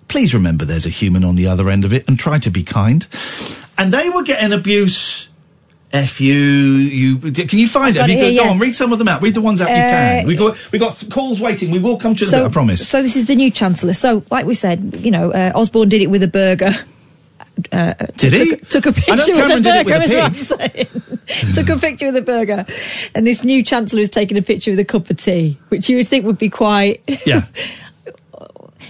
please 0.08 0.34
remember 0.34 0.66
there's 0.66 0.88
a 0.88 0.90
human 0.90 1.24
on 1.24 1.36
the 1.36 1.46
other 1.46 1.70
end 1.70 1.86
of 1.86 1.94
it 1.94 2.08
and 2.08 2.18
try 2.18 2.40
to 2.40 2.50
be 2.50 2.64
kind. 2.64 3.06
And 3.78 3.94
they 3.94 4.10
were 4.10 4.24
getting 4.24 4.54
abuse. 4.54 5.30
F 5.94 6.22
you, 6.22 6.34
you. 6.34 7.18
Can 7.20 7.60
you 7.60 7.68
find 7.68 7.96
it? 7.96 8.00
got 8.00 8.10
Have 8.10 8.10
you 8.10 8.24
it 8.26 8.32
here, 8.32 8.40
go 8.42 8.46
yeah. 8.46 8.52
on, 8.52 8.60
read 8.60 8.76
some 8.76 8.94
of 8.94 9.00
them 9.00 9.08
out. 9.10 9.22
Read 9.22 9.34
the 9.34 9.42
ones 9.42 9.60
out 9.62 9.70
you 9.70 9.76
Uh, 9.76 9.78
can. 9.78 10.28
We 10.28 10.36
got 10.36 10.72
we 10.72 10.80
got 10.80 11.04
calls 11.12 11.42
waiting. 11.42 11.70
We 11.72 11.80
will 11.80 11.98
come 11.98 12.16
to 12.16 12.26
them. 12.26 12.46
I 12.46 12.50
promise. 12.50 12.88
So 12.88 13.02
this 13.02 13.16
is 13.16 13.26
the 13.26 13.36
new 13.36 13.52
chancellor. 13.52 13.94
So, 13.94 14.24
like 14.32 14.46
we 14.46 14.54
said, 14.54 14.96
you 15.00 15.12
know, 15.12 15.32
uh, 15.32 15.52
Osborne 15.54 15.90
did 15.90 16.02
it 16.02 16.08
with 16.08 16.24
a 16.24 16.28
burger. 16.30 16.72
Uh, 17.72 17.94
Did 18.16 18.34
he? 18.34 18.56
took, 18.56 18.68
took 18.70 18.86
a 18.88 18.94
picture 18.94 19.34
with 19.34 19.58
a 19.58 19.62
burger. 19.62 19.84
with 19.84 20.02
a 20.02 20.04
is 20.04 20.50
what 20.50 20.62
I'm 20.64 20.72
saying. 20.72 21.54
took 21.54 21.70
a 21.70 21.78
picture 21.78 22.06
with 22.08 22.16
a 22.16 22.22
burger, 22.22 22.66
and 23.14 23.28
this 23.28 23.44
new 23.44 23.62
chancellor 23.62 24.00
is 24.00 24.10
taking 24.10 24.38
a 24.38 24.42
picture 24.42 24.72
with 24.72 24.80
a 24.80 24.86
cup 24.86 25.10
of 25.10 25.18
tea, 25.18 25.60
which 25.70 25.90
you 25.90 25.98
would 25.98 26.08
think 26.08 26.26
would 26.26 26.40
be 26.40 26.50
quite. 26.50 27.02
yeah. 27.26 27.46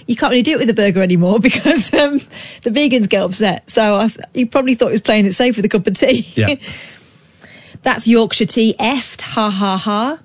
You 0.07 0.15
can't 0.15 0.31
really 0.31 0.43
do 0.43 0.53
it 0.53 0.59
with 0.59 0.69
a 0.69 0.73
burger 0.73 1.01
anymore 1.01 1.39
because 1.41 1.93
um, 1.93 2.19
the 2.63 2.69
vegans 2.69 3.09
get 3.09 3.23
upset. 3.23 3.69
So 3.69 3.95
I 3.97 4.07
th- 4.07 4.25
you 4.33 4.47
probably 4.47 4.75
thought 4.75 4.87
he 4.87 4.93
was 4.93 5.01
playing 5.01 5.25
it 5.25 5.33
safe 5.33 5.55
with 5.55 5.65
a 5.65 5.69
cup 5.69 5.87
of 5.87 5.95
tea. 5.95 6.27
Yeah. 6.35 6.55
That's 7.83 8.07
Yorkshire 8.07 8.45
tea 8.45 8.75
effed. 8.79 9.21
Ha 9.21 9.49
ha 9.49 9.77
ha. 9.77 10.19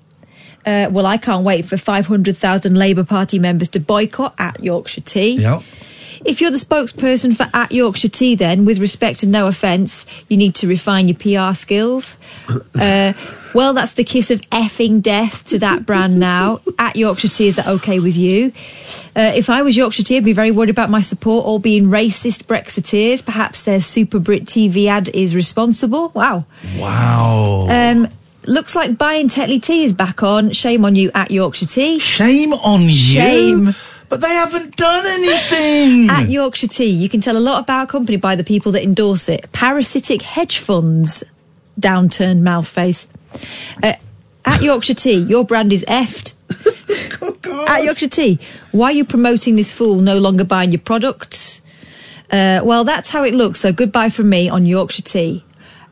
Uh, 0.65 0.89
well, 0.91 1.05
I 1.05 1.15
can't 1.15 1.45
wait 1.45 1.65
for 1.65 1.77
500,000 1.77 2.75
Labour 2.75 3.05
Party 3.05 3.39
members 3.39 3.69
to 3.69 3.79
boycott 3.79 4.35
at 4.37 4.61
Yorkshire 4.61 4.99
Tea. 4.99 5.39
Yeah. 5.39 5.61
If 6.25 6.41
you're 6.41 6.51
the 6.51 6.57
spokesperson 6.57 7.35
for 7.35 7.47
at 7.53 7.71
Yorkshire 7.71 8.09
Tea, 8.09 8.35
then 8.35 8.65
with 8.65 8.79
respect 8.79 9.23
and 9.23 9.31
no 9.31 9.47
offence, 9.47 10.05
you 10.29 10.37
need 10.37 10.55
to 10.55 10.67
refine 10.67 11.07
your 11.07 11.17
PR 11.17 11.55
skills. 11.55 12.17
Uh, 12.79 13.11
well, 13.53 13.73
that's 13.73 13.93
the 13.93 14.03
kiss 14.03 14.29
of 14.29 14.41
effing 14.51 15.01
death 15.01 15.45
to 15.47 15.57
that 15.59 15.85
brand 15.85 16.19
now. 16.19 16.59
At 16.77 16.95
Yorkshire 16.95 17.27
Tea, 17.27 17.47
is 17.47 17.55
that 17.55 17.67
okay 17.67 17.99
with 17.99 18.15
you? 18.15 18.51
Uh, 19.15 19.31
if 19.35 19.49
I 19.49 19.63
was 19.63 19.75
Yorkshire 19.75 20.03
Tea, 20.03 20.17
I'd 20.17 20.25
be 20.25 20.33
very 20.33 20.51
worried 20.51 20.69
about 20.69 20.91
my 20.91 21.01
support 21.01 21.45
all 21.45 21.57
being 21.57 21.85
racist 21.85 22.43
Brexiteers. 22.43 23.25
Perhaps 23.25 23.63
their 23.63 23.81
Super 23.81 24.19
Brit 24.19 24.45
TV 24.45 24.87
ad 24.87 25.09
is 25.09 25.35
responsible. 25.35 26.09
Wow. 26.09 26.45
Wow. 26.77 27.67
Um, 27.69 28.07
looks 28.45 28.75
like 28.75 28.97
buying 28.97 29.27
Tetley 29.27 29.61
Tea 29.61 29.85
is 29.85 29.93
back 29.93 30.21
on. 30.21 30.51
Shame 30.51 30.85
on 30.85 30.95
you 30.95 31.09
at 31.15 31.31
Yorkshire 31.31 31.65
Tea. 31.65 31.99
Shame 31.99 32.53
on 32.53 32.81
you. 32.81 32.89
Shame. 32.89 33.73
But 34.09 34.21
they 34.21 34.29
haven't 34.29 34.75
done 34.77 35.05
anything. 35.05 36.09
At 36.09 36.29
Yorkshire 36.29 36.67
Tea, 36.67 36.89
you 36.89 37.09
can 37.09 37.19
tell 37.19 37.37
a 37.37 37.39
lot 37.39 37.61
about 37.61 37.83
a 37.83 37.87
company 37.87 38.17
by 38.17 38.35
the 38.35 38.43
people 38.43 38.71
that 38.73 38.83
endorse 38.83 39.27
it. 39.27 39.51
Parasitic 39.51 40.21
hedge 40.21 40.59
funds, 40.59 41.23
downturned 41.79 42.41
mouth 42.41 42.67
face. 42.67 43.07
Uh, 43.83 43.93
at 44.45 44.61
Yorkshire 44.61 44.93
Tea, 44.93 45.17
your 45.17 45.43
brand 45.43 45.73
is 45.73 45.83
effed. 45.87 46.33
At 47.67 47.83
Yorkshire 47.83 48.07
Tea, 48.07 48.39
why 48.71 48.87
are 48.87 48.93
you 48.93 49.03
promoting 49.03 49.57
this 49.57 49.71
fool 49.71 49.95
no 49.95 50.17
longer 50.17 50.45
buying 50.45 50.71
your 50.71 50.81
products? 50.81 51.61
Uh, 52.31 52.61
well, 52.63 52.85
that's 52.85 53.09
how 53.09 53.23
it 53.23 53.33
looks. 53.33 53.59
So 53.59 53.73
goodbye 53.73 54.09
from 54.09 54.29
me 54.29 54.47
on 54.47 54.65
Yorkshire 54.65 55.01
Tea. 55.01 55.43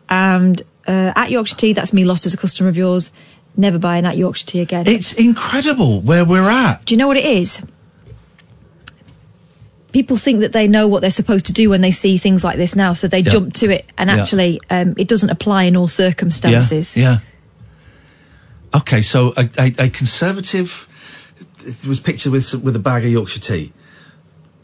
And 0.09 0.61
uh, 0.87 1.11
at 1.15 1.31
Yorkshire 1.31 1.57
Tea, 1.57 1.73
that's 1.73 1.91
me 1.91 2.05
lost 2.05 2.25
as 2.25 2.33
a 2.33 2.37
customer 2.37 2.69
of 2.69 2.77
yours. 2.77 3.11
Never 3.57 3.77
buying 3.77 4.05
at 4.05 4.17
Yorkshire 4.17 4.45
Tea 4.45 4.61
again. 4.61 4.87
It's 4.87 5.13
incredible 5.13 6.01
where 6.01 6.23
we're 6.23 6.49
at. 6.49 6.85
Do 6.85 6.93
you 6.93 6.97
know 6.97 7.07
what 7.07 7.17
it 7.17 7.25
is? 7.25 7.61
People 9.95 10.17
think 10.17 10.41
that 10.41 10.51
they 10.51 10.67
know 10.67 10.89
what 10.89 10.99
they're 10.99 11.09
supposed 11.21 11.45
to 11.45 11.53
do 11.53 11.69
when 11.69 11.79
they 11.79 11.91
see 11.91 12.17
things 12.17 12.43
like 12.43 12.57
this 12.57 12.75
now, 12.75 12.91
so 12.93 13.07
they 13.07 13.19
Yeah. 13.19 13.31
jump 13.31 13.53
to 13.53 13.69
it, 13.69 13.85
and 13.97 14.09
Yeah. 14.09 14.17
actually, 14.17 14.59
um, 14.69 14.93
it 14.97 15.07
doesn't 15.07 15.29
apply 15.29 15.63
in 15.63 15.77
all 15.77 15.87
circumstances. 15.87 16.97
Yeah. 16.97 17.19
yeah. 18.73 18.79
Okay, 18.79 19.01
so 19.01 19.33
a, 19.37 19.47
a, 19.57 19.73
a 19.85 19.89
conservative 19.89 20.87
was 21.87 22.01
pictured 22.01 22.33
with 22.33 22.53
with 22.61 22.75
a 22.75 22.79
bag 22.79 23.05
of 23.05 23.11
Yorkshire 23.11 23.39
tea. 23.39 23.71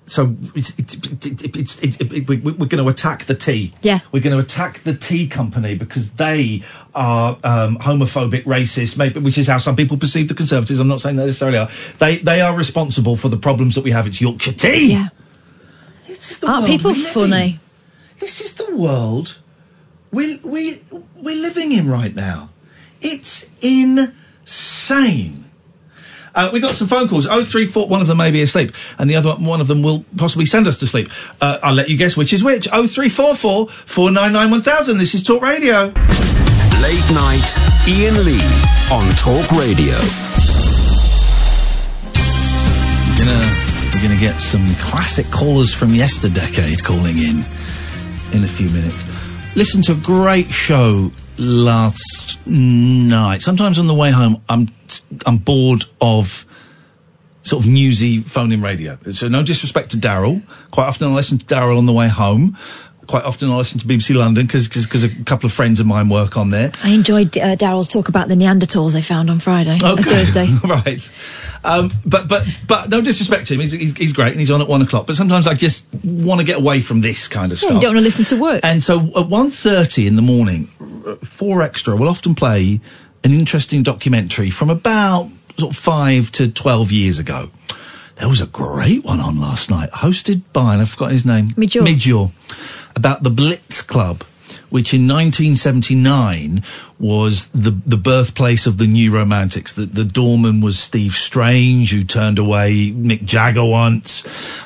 So 0.05 0.35
it's, 0.53 0.71
it, 0.77 0.93
it, 1.25 1.41
it, 1.45 1.55
it's 1.55 1.79
it, 1.79 2.01
it, 2.01 2.27
we, 2.27 2.35
we're 2.35 2.67
going 2.67 2.83
to 2.83 2.89
attack 2.89 3.23
the 3.31 3.33
tea. 3.35 3.73
Yeah. 3.81 3.99
We're 4.11 4.19
going 4.19 4.35
to 4.37 4.43
attack 4.43 4.79
the 4.79 4.93
tea 4.93 5.27
company 5.29 5.75
because 5.75 6.11
they 6.15 6.63
are 6.93 7.37
um, 7.45 7.77
homophobic, 7.77 8.43
racist, 8.43 8.97
maybe, 8.97 9.21
which 9.21 9.37
is 9.37 9.47
how 9.47 9.59
some 9.59 9.77
people 9.77 9.95
perceive 9.95 10.27
the 10.27 10.33
Conservatives. 10.33 10.81
I'm 10.81 10.89
not 10.89 10.99
saying 10.99 11.15
they 11.15 11.25
necessarily 11.27 11.59
are. 11.59 11.69
They 11.99 12.17
they 12.17 12.41
are 12.41 12.53
responsible 12.57 13.15
for 13.15 13.29
the 13.29 13.37
problems 13.37 13.75
that 13.75 13.85
we 13.85 13.91
have. 13.91 14.05
It's 14.07 14.19
Yorkshire 14.19 14.57
tea. 14.65 14.91
Yeah. 14.91 15.07
This 16.21 16.31
is 16.33 16.39
the 16.39 16.47
Aren't 16.47 16.61
world 16.61 16.69
people 16.71 16.91
we 16.91 16.97
live 17.03 17.11
funny? 17.13 17.49
in. 17.53 17.59
This 18.19 18.41
is 18.41 18.53
the 18.53 18.75
world 18.75 19.39
we 20.11 20.37
we 20.43 20.79
we're 21.15 21.41
living 21.41 21.71
in 21.71 21.89
right 21.89 22.13
now. 22.13 22.49
It's 23.01 23.49
insane. 23.61 25.45
Uh, 26.35 26.49
we 26.53 26.59
got 26.59 26.75
some 26.75 26.87
phone 26.87 27.07
calls. 27.09 27.25
Oh 27.25 27.43
three 27.43 27.65
four. 27.65 27.87
One 27.87 28.01
of 28.01 28.07
them 28.07 28.17
may 28.17 28.29
be 28.29 28.43
asleep, 28.43 28.73
and 28.99 29.09
the 29.09 29.15
other 29.15 29.29
one, 29.31 29.45
one 29.45 29.61
of 29.61 29.67
them 29.67 29.81
will 29.81 30.05
possibly 30.15 30.45
send 30.45 30.67
us 30.67 30.77
to 30.79 30.87
sleep. 30.87 31.09
Uh, 31.41 31.57
I'll 31.63 31.73
let 31.73 31.89
you 31.89 31.97
guess 31.97 32.15
which 32.15 32.33
is 32.33 32.43
which. 32.43 32.67
Oh 32.71 32.85
three 32.85 33.09
four 33.09 33.33
four 33.35 33.67
four 33.67 34.11
nine 34.11 34.31
nine 34.31 34.51
one 34.51 34.61
thousand. 34.61 34.97
This 34.99 35.15
is 35.15 35.23
Talk 35.23 35.41
Radio. 35.41 35.85
Late 36.81 37.09
night, 37.13 37.57
Iain 37.87 38.23
Lee 38.25 38.41
on 38.91 39.07
Talk 39.15 39.51
Radio. 39.51 39.97
We're 43.93 44.01
gonna 44.01 44.19
get 44.19 44.39
some 44.41 44.65
classic 44.75 45.29
callers 45.31 45.73
from 45.73 45.89
yesterdecade 45.89 46.83
calling 46.83 47.19
in 47.19 47.45
in 48.31 48.43
a 48.43 48.47
few 48.47 48.69
minutes. 48.69 49.03
Listen 49.55 49.81
to 49.83 49.91
a 49.91 49.95
great 49.95 50.49
show 50.49 51.11
last 51.37 52.39
night. 52.47 53.41
Sometimes 53.41 53.79
on 53.79 53.87
the 53.87 53.93
way 53.93 54.11
home, 54.11 54.41
I'm 54.49 54.67
I'm 55.25 55.37
bored 55.37 55.85
of 55.99 56.45
sort 57.41 57.65
of 57.65 57.69
newsy 57.71 58.19
phone-in 58.19 58.61
radio. 58.61 58.97
So 59.11 59.27
no 59.27 59.43
disrespect 59.43 59.91
to 59.91 59.97
Daryl. 59.97 60.41
Quite 60.71 60.85
often 60.85 61.11
I 61.11 61.13
listen 61.13 61.37
to 61.39 61.45
Daryl 61.45 61.77
on 61.77 61.85
the 61.85 61.93
way 61.93 62.07
home. 62.07 62.55
Quite 63.11 63.25
often 63.25 63.51
I 63.51 63.57
listen 63.57 63.77
to 63.79 63.85
BBC 63.85 64.15
London 64.15 64.45
because 64.47 65.03
a 65.03 65.09
couple 65.25 65.45
of 65.45 65.51
friends 65.51 65.81
of 65.81 65.85
mine 65.85 66.07
work 66.07 66.37
on 66.37 66.49
there. 66.49 66.71
I 66.81 66.91
enjoyed 66.91 67.37
uh, 67.37 67.57
Daryl's 67.57 67.89
talk 67.89 68.07
about 68.07 68.29
the 68.29 68.35
Neanderthals 68.35 68.93
they 68.93 69.01
found 69.01 69.29
on 69.29 69.39
Friday, 69.39 69.77
Okay. 69.83 70.01
Thursday. 70.01 70.47
right. 70.63 71.11
Um, 71.65 71.89
but 72.05 72.29
but 72.29 72.47
but 72.65 72.89
no 72.89 73.01
disrespect 73.01 73.47
to 73.47 73.55
him. 73.55 73.59
He's, 73.59 73.73
he's, 73.73 73.97
he's 73.97 74.13
great 74.13 74.31
and 74.31 74.39
he's 74.39 74.49
on 74.49 74.61
at 74.61 74.69
one 74.69 74.81
o'clock. 74.81 75.07
But 75.07 75.17
sometimes 75.17 75.45
I 75.45 75.55
just 75.55 75.87
want 76.05 76.39
to 76.39 76.45
get 76.45 76.57
away 76.57 76.79
from 76.79 77.01
this 77.01 77.27
kind 77.27 77.51
of 77.51 77.61
Yeah, 77.61 77.67
stuff. 77.67 77.75
you 77.75 77.81
don't 77.81 77.95
want 77.95 77.97
to 77.97 78.03
listen 78.17 78.37
to 78.37 78.41
work. 78.41 78.61
And 78.63 78.81
so 78.81 78.99
at 79.01 79.27
1.30 79.27 80.07
in 80.07 80.15
the 80.15 80.21
morning, 80.21 80.69
uh, 81.05 81.15
four 81.17 81.61
extra 81.63 81.97
will 81.97 82.07
often 82.07 82.33
play 82.33 82.79
an 83.25 83.31
interesting 83.31 83.83
documentary 83.83 84.49
from 84.51 84.69
about 84.69 85.29
sort 85.57 85.73
of 85.73 85.77
five 85.77 86.31
to 86.31 86.49
twelve 86.49 86.93
years 86.93 87.19
ago. 87.19 87.49
There 88.17 88.29
was 88.29 88.41
a 88.41 88.47
great 88.47 89.03
one 89.03 89.19
on 89.19 89.39
last 89.39 89.69
night, 89.69 89.89
hosted 89.91 90.41
by, 90.53 90.73
and 90.73 90.81
I've 90.81 90.89
forgotten 90.89 91.13
his 91.13 91.25
name. 91.25 91.47
Midge 91.83 92.07
Ure. 92.07 92.31
About 92.95 93.23
the 93.23 93.29
Blitz 93.29 93.81
Club, 93.81 94.23
which 94.69 94.93
in 94.93 95.07
1979 95.07 96.63
was 96.99 97.47
the 97.49 97.71
the 97.85 97.97
birthplace 97.97 98.67
of 98.67 98.77
the 98.77 98.87
New 98.87 99.11
Romantics. 99.13 99.73
The, 99.73 99.85
the 99.85 100.05
doorman 100.05 100.61
was 100.61 100.77
Steve 100.77 101.13
Strange, 101.13 101.91
who 101.91 102.03
turned 102.03 102.37
away 102.37 102.91
Mick 102.91 103.23
Jagger 103.23 103.65
once. 103.65 104.23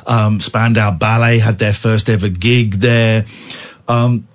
Um, 0.08 0.42
Spandau 0.42 0.92
Ballet 0.92 1.40
had 1.40 1.60
their 1.60 1.74
first 1.74 2.10
ever 2.10 2.30
gig 2.30 2.76
there. 2.76 3.26
Um, 3.88 4.28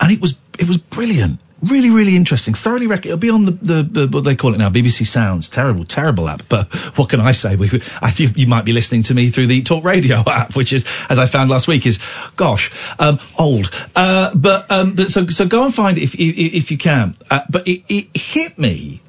and 0.00 0.12
it 0.12 0.20
was 0.20 0.36
it 0.58 0.68
was 0.68 0.78
brilliant. 0.78 1.40
Really, 1.62 1.88
really 1.88 2.16
interesting. 2.16 2.52
Thoroughly 2.52 2.86
recommend. 2.86 3.06
It'll 3.06 3.18
be 3.18 3.30
on 3.30 3.46
the, 3.46 3.50
the, 3.52 3.82
the 3.82 4.08
what 4.08 4.24
they 4.24 4.36
call 4.36 4.52
it 4.54 4.58
now, 4.58 4.68
BBC 4.68 5.06
Sounds. 5.06 5.48
Terrible, 5.48 5.86
terrible 5.86 6.28
app. 6.28 6.42
But 6.50 6.72
what 6.98 7.08
can 7.08 7.18
I 7.18 7.32
say? 7.32 7.56
We, 7.56 7.70
I, 8.02 8.12
you, 8.16 8.28
you 8.36 8.46
might 8.46 8.66
be 8.66 8.74
listening 8.74 9.02
to 9.04 9.14
me 9.14 9.30
through 9.30 9.46
the 9.46 9.62
Talk 9.62 9.82
Radio 9.82 10.18
app, 10.26 10.54
which 10.54 10.72
is, 10.74 10.84
as 11.08 11.18
I 11.18 11.26
found 11.26 11.48
last 11.48 11.66
week, 11.66 11.86
is 11.86 11.98
gosh, 12.36 12.94
um, 12.98 13.18
old. 13.38 13.70
Uh, 13.94 14.34
but 14.34 14.70
um, 14.70 14.94
but 14.94 15.08
so 15.08 15.26
so 15.28 15.46
go 15.46 15.64
and 15.64 15.74
find 15.74 15.96
it 15.96 16.02
if 16.02 16.14
if, 16.14 16.54
if 16.54 16.70
you 16.70 16.76
can. 16.76 17.16
Uh, 17.30 17.40
but 17.48 17.66
it, 17.66 17.82
it 17.88 18.14
hit 18.14 18.58
me 18.58 19.00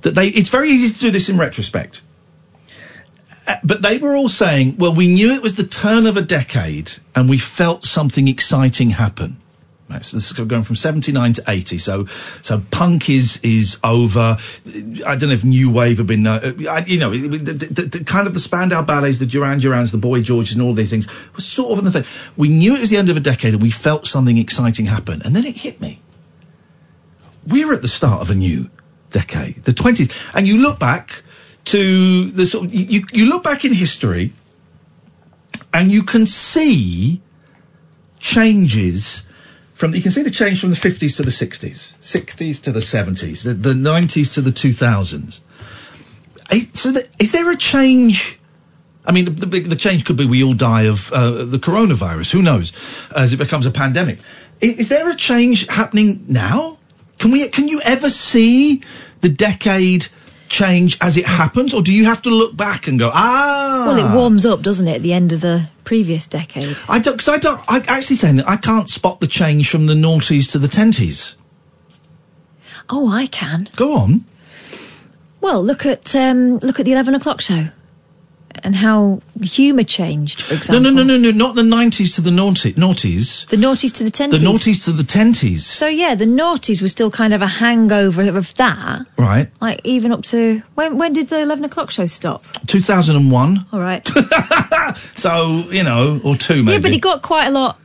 that 0.00 0.16
they. 0.16 0.26
It's 0.28 0.48
very 0.48 0.70
easy 0.70 0.92
to 0.92 1.00
do 1.00 1.10
this 1.12 1.28
in 1.28 1.38
retrospect. 1.38 2.02
Uh, 3.46 3.56
but 3.62 3.82
they 3.82 3.98
were 3.98 4.16
all 4.16 4.28
saying, 4.28 4.76
well, 4.76 4.94
we 4.94 5.06
knew 5.06 5.32
it 5.32 5.42
was 5.42 5.54
the 5.54 5.66
turn 5.66 6.06
of 6.06 6.16
a 6.16 6.22
decade 6.22 6.92
and 7.14 7.28
we 7.28 7.38
felt 7.38 7.84
something 7.84 8.28
exciting 8.28 8.90
happen. 8.90 9.36
This 9.98 10.14
is 10.14 10.32
going 10.32 10.62
from 10.62 10.76
79 10.76 11.34
to 11.34 11.44
80. 11.46 11.78
So, 11.78 12.06
so 12.06 12.62
punk 12.70 13.08
is, 13.08 13.38
is 13.42 13.78
over. 13.84 14.36
I 15.06 15.16
don't 15.16 15.28
know 15.28 15.34
if 15.34 15.44
new 15.44 15.70
wave 15.70 15.98
have 15.98 16.06
been, 16.06 16.26
uh, 16.26 16.52
you 16.86 16.98
know, 16.98 17.10
the, 17.10 17.38
the, 17.38 17.82
the 17.82 18.04
kind 18.04 18.26
of 18.26 18.34
the 18.34 18.40
Spandau 18.40 18.82
ballets, 18.82 19.18
the 19.18 19.26
Duran 19.26 19.60
Durans, 19.60 19.92
the 19.92 19.98
Boy 19.98 20.22
Georges 20.22 20.54
and 20.54 20.62
all 20.62 20.74
these 20.74 20.90
things 20.90 21.06
was 21.34 21.46
sort 21.46 21.72
of 21.72 21.78
in 21.78 21.84
the 21.84 22.02
thing. 22.02 22.32
We 22.36 22.48
knew 22.48 22.74
it 22.74 22.80
was 22.80 22.90
the 22.90 22.96
end 22.96 23.08
of 23.08 23.16
a 23.16 23.20
decade 23.20 23.54
and 23.54 23.62
we 23.62 23.70
felt 23.70 24.06
something 24.06 24.38
exciting 24.38 24.86
happen. 24.86 25.22
And 25.24 25.34
then 25.36 25.44
it 25.44 25.56
hit 25.56 25.80
me. 25.80 26.00
We're 27.46 27.72
at 27.72 27.82
the 27.82 27.88
start 27.88 28.20
of 28.20 28.30
a 28.30 28.34
new 28.34 28.70
decade, 29.10 29.64
the 29.64 29.72
20s. 29.72 30.34
And 30.34 30.46
you 30.46 30.58
look 30.58 30.78
back 30.78 31.22
to 31.66 32.24
the 32.26 32.46
sort 32.46 32.66
of, 32.66 32.74
you, 32.74 33.04
you 33.12 33.26
look 33.26 33.42
back 33.42 33.64
in 33.64 33.72
history 33.72 34.32
and 35.72 35.90
you 35.90 36.02
can 36.02 36.26
see 36.26 37.20
changes 38.18 39.22
from 39.82 39.92
you 39.94 40.00
can 40.00 40.12
see 40.12 40.22
the 40.22 40.30
change 40.30 40.60
from 40.60 40.70
the 40.70 40.76
50s 40.76 41.16
to 41.16 41.24
the 41.24 41.32
60s 41.32 41.96
60s 42.00 42.62
to 42.62 42.70
the 42.70 42.78
70s 42.78 43.42
the, 43.42 43.52
the 43.52 43.74
90s 43.74 44.32
to 44.34 44.40
the 44.40 44.52
2000s 44.52 45.40
Eh, 46.52 46.66
so 46.72 46.92
the, 46.92 47.08
is 47.18 47.32
there 47.32 47.50
a 47.50 47.56
change 47.56 48.38
I 49.04 49.10
mean, 49.10 49.24
the, 49.24 49.46
the, 49.46 49.74
change 49.74 50.04
could 50.04 50.16
be 50.16 50.26
we 50.26 50.44
all 50.44 50.54
die 50.54 50.82
of 50.82 51.10
uh, 51.12 51.44
the 51.44 51.58
coronavirus. 51.58 52.30
Who 52.34 52.40
knows? 52.40 52.72
As 53.16 53.32
it 53.32 53.36
becomes 53.36 53.66
a 53.66 53.72
pandemic, 53.72 54.20
I- 54.62 54.76
is 54.78 54.88
there 54.88 55.10
a 55.10 55.16
change 55.16 55.66
happening 55.66 56.24
now? 56.28 56.78
Can 57.18 57.32
we? 57.32 57.48
Can 57.48 57.66
you 57.66 57.80
ever 57.84 58.08
see 58.08 58.80
the 59.20 59.28
decade 59.28 60.06
change 60.52 60.98
as 61.00 61.16
it 61.16 61.26
happens, 61.26 61.72
or 61.74 61.82
do 61.82 61.92
you 61.92 62.04
have 62.04 62.22
to 62.22 62.30
look 62.30 62.54
back 62.56 62.86
and 62.86 62.98
go, 62.98 63.10
ah? 63.12 63.86
Well, 63.88 63.98
it 63.98 64.14
warms 64.14 64.44
up, 64.44 64.60
doesn't 64.60 64.86
it, 64.86 64.96
at 64.96 65.02
the 65.02 65.12
end 65.12 65.32
of 65.32 65.40
the 65.40 65.68
previous 65.82 66.26
decade? 66.26 66.76
I 66.88 66.98
don't, 67.00 67.14
because 67.14 67.28
I 67.28 67.38
don't, 67.38 67.60
I 67.66 67.78
actually 67.88 68.16
saying 68.16 68.36
that 68.36 68.48
I 68.48 68.56
can't 68.56 68.88
spot 68.88 69.20
the 69.20 69.26
change 69.26 69.70
from 69.70 69.86
the 69.86 69.94
noughties 69.94 70.52
to 70.52 70.58
the 70.58 70.68
tenties. 70.68 71.34
Oh, 72.90 73.10
I 73.10 73.26
can. 73.26 73.68
Go 73.76 73.96
on. 73.96 74.26
Well, 75.40 75.64
look 75.64 75.86
at 75.86 76.14
um, 76.14 76.58
look 76.58 76.78
at 76.78 76.84
the 76.84 76.92
eleven 76.92 77.14
o'clock 77.14 77.40
show. 77.40 77.68
And 78.62 78.74
how 78.76 79.20
humour 79.42 79.84
changed, 79.84 80.42
for 80.42 80.54
No, 80.54 80.58
example. 80.58 80.80
no, 80.82 80.90
no, 80.90 81.02
no, 81.04 81.16
no, 81.16 81.30
not 81.30 81.54
the 81.54 81.62
90s 81.62 82.14
to 82.16 82.20
the 82.20 82.30
naughty, 82.30 82.72
naughties. 82.74 83.46
The 83.48 83.56
noughties 83.56 83.92
to 83.94 84.04
the 84.04 84.10
tenties. 84.10 84.40
The 84.40 84.46
tenties. 84.46 84.66
naughties 84.66 84.84
to 84.84 84.92
the 84.92 85.02
tenties. 85.04 85.66
So 85.66 85.86
yeah, 85.88 86.14
the 86.14 86.26
noughties 86.26 86.80
were 86.82 86.88
still 86.88 87.10
kind 87.10 87.32
of 87.34 87.42
a 87.42 87.46
hangover 87.46 88.22
of 88.36 88.54
that. 88.54 89.06
Right. 89.16 89.48
Like 89.60 89.80
even 89.84 90.12
up 90.12 90.22
to 90.24 90.62
when? 90.74 90.98
When 90.98 91.12
did 91.12 91.28
the 91.28 91.40
eleven 91.40 91.64
o'clock 91.64 91.90
show 91.90 92.06
stop? 92.06 92.44
2001. 92.66 93.66
All 93.72 93.80
right. 93.80 94.08
So, 95.14 95.64
you 95.70 95.82
know, 95.84 96.20
or 96.24 96.36
two 96.36 96.62
maybe. 96.62 96.72
yeah, 96.72 96.78
but 96.80 96.92
it 96.92 97.00
got 97.00 97.22
quite 97.22 97.46
a 97.46 97.50
lot. 97.50 97.78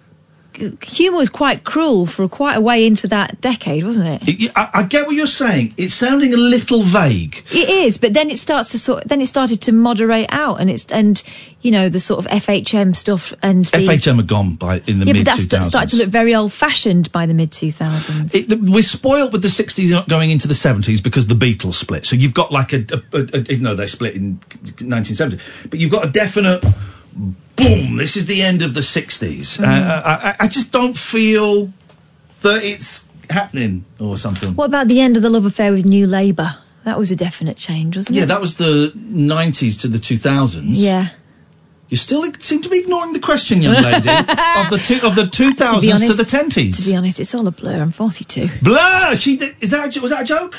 Humour 0.84 1.18
was 1.18 1.30
quite 1.30 1.64
cruel 1.64 2.06
for 2.06 2.28
quite 2.28 2.56
a 2.56 2.62
way 2.62 2.86
into 2.86 3.08
that 3.10 3.40
decade, 3.42 3.84
wasn't 3.84 4.22
it? 4.24 4.28
It- 4.28 4.52
I, 4.56 4.70
I 4.74 4.84
get 4.84 5.06
what 5.06 5.16
you're 5.16 5.28
saying. 5.28 5.74
It's 5.78 5.94
sounding 5.94 6.34
a 6.34 6.38
little 6.38 6.82
vague. 6.84 7.44
It 7.52 7.70
is, 7.70 7.98
but 7.98 8.14
then 8.14 8.30
it 8.30 8.38
starts 8.40 8.72
to 8.72 8.80
sort. 8.80 9.08
Then 9.08 9.22
it 9.22 9.28
started 9.28 9.62
to 9.64 9.72
moderate 9.72 10.28
out, 10.30 10.60
and 10.60 10.70
it's 10.70 10.86
and 10.92 11.22
you 11.62 11.72
know 11.72 11.90
the 11.90 12.00
sort 12.00 12.26
of 12.26 12.32
FHM 12.32 12.96
stuff 12.96 13.34
and 13.42 13.66
the, 13.66 13.78
FHM 13.78 14.20
are 14.20 14.24
gone 14.24 14.56
by 14.56 14.82
in 14.88 15.00
the 15.00 15.06
Yeah, 15.06 15.14
mid 15.14 15.26
but 15.26 15.36
that 15.36 15.40
st- 15.42 15.66
started 15.66 15.90
to 15.92 15.98
look 15.98 16.10
very 16.10 16.34
old-fashioned 16.34 17.12
by 17.12 17.26
the 17.26 17.34
mid 17.34 17.52
two 17.52 17.72
thousands. 17.72 18.34
It, 18.34 18.48
we're 18.62 18.82
spoiled 18.84 19.34
with 19.34 19.42
the 19.42 19.48
60s 19.48 20.08
going 20.08 20.30
into 20.32 20.48
the 20.48 20.54
70s 20.54 21.04
because 21.04 21.28
the 21.28 21.36
Beatles 21.36 21.74
split. 21.74 22.06
So 22.06 22.16
you've 22.16 22.34
got 22.34 22.52
like 22.52 22.74
a, 22.74 22.86
a, 22.92 23.18
a, 23.18 23.22
a 23.34 23.38
even 23.52 23.64
though 23.64 23.76
they 23.76 23.88
split 23.88 24.16
in 24.16 24.40
1970, 24.82 25.70
but 25.70 25.80
you've 25.80 25.92
got 25.92 26.06
a 26.06 26.10
definite 26.10 26.64
boom. 27.58 27.98
This 27.98 28.16
is 28.16 28.26
the 28.28 28.42
end 28.42 28.62
of 28.62 28.74
the 28.74 28.82
60s. 28.82 29.58
Mm. 29.60 29.66
Uh, 29.66 30.02
I, 30.06 30.30
I- 30.30 30.36
I 30.42 30.48
just 30.48 30.72
don't 30.72 30.98
feel 30.98 31.74
that 32.42 32.64
it's 32.64 33.08
happening 33.30 33.84
or 34.00 34.18
something. 34.18 34.56
What 34.56 34.66
about 34.66 34.88
the 34.88 35.02
end 35.02 35.18
of 35.18 35.24
the 35.24 35.30
love 35.30 35.46
affair 35.46 35.72
with 35.74 35.86
New 35.86 36.08
Labour? 36.08 36.58
That 36.86 36.98
was 36.98 37.12
a 37.12 37.16
definite 37.18 37.58
change, 37.58 37.98
wasn't 37.98 38.16
Yeah, 38.16 38.22
it? 38.22 38.30
Yeah, 38.30 38.36
that 38.36 38.42
was 38.42 38.56
the 38.56 38.94
90s 38.96 39.82
to 39.82 39.88
the 39.90 39.98
2000s. 39.98 40.64
Yeah. 40.76 41.10
You 41.90 41.96
still 41.96 42.24
seem 42.40 42.62
to 42.64 42.70
be 42.70 42.80
ignoring 42.80 43.14
the 43.14 43.20
question, 43.20 43.62
young 43.62 43.82
lady, 43.82 44.10
of 44.10 44.70
the 44.70 44.82
two, 44.84 45.00
of 45.08 45.16
the 45.16 45.24
2000s 45.24 45.56
To 45.76 45.80
be 45.80 45.88
to, 45.88 45.94
honest, 45.94 46.18
the 46.18 46.24
10s. 46.24 46.84
To 46.84 46.90
be 46.90 46.96
honest, 46.98 47.20
it's 47.22 47.34
all 47.34 47.48
a 47.48 47.52
blur. 47.52 47.82
I'm 47.82 47.92
42. 47.92 48.50
Blur. 48.62 49.16
She 49.16 49.38
did, 49.38 49.56
is 49.62 49.72
that 49.72 49.96
a, 49.96 50.02
was 50.02 50.12
that 50.12 50.24
a 50.24 50.26
joke? 50.26 50.54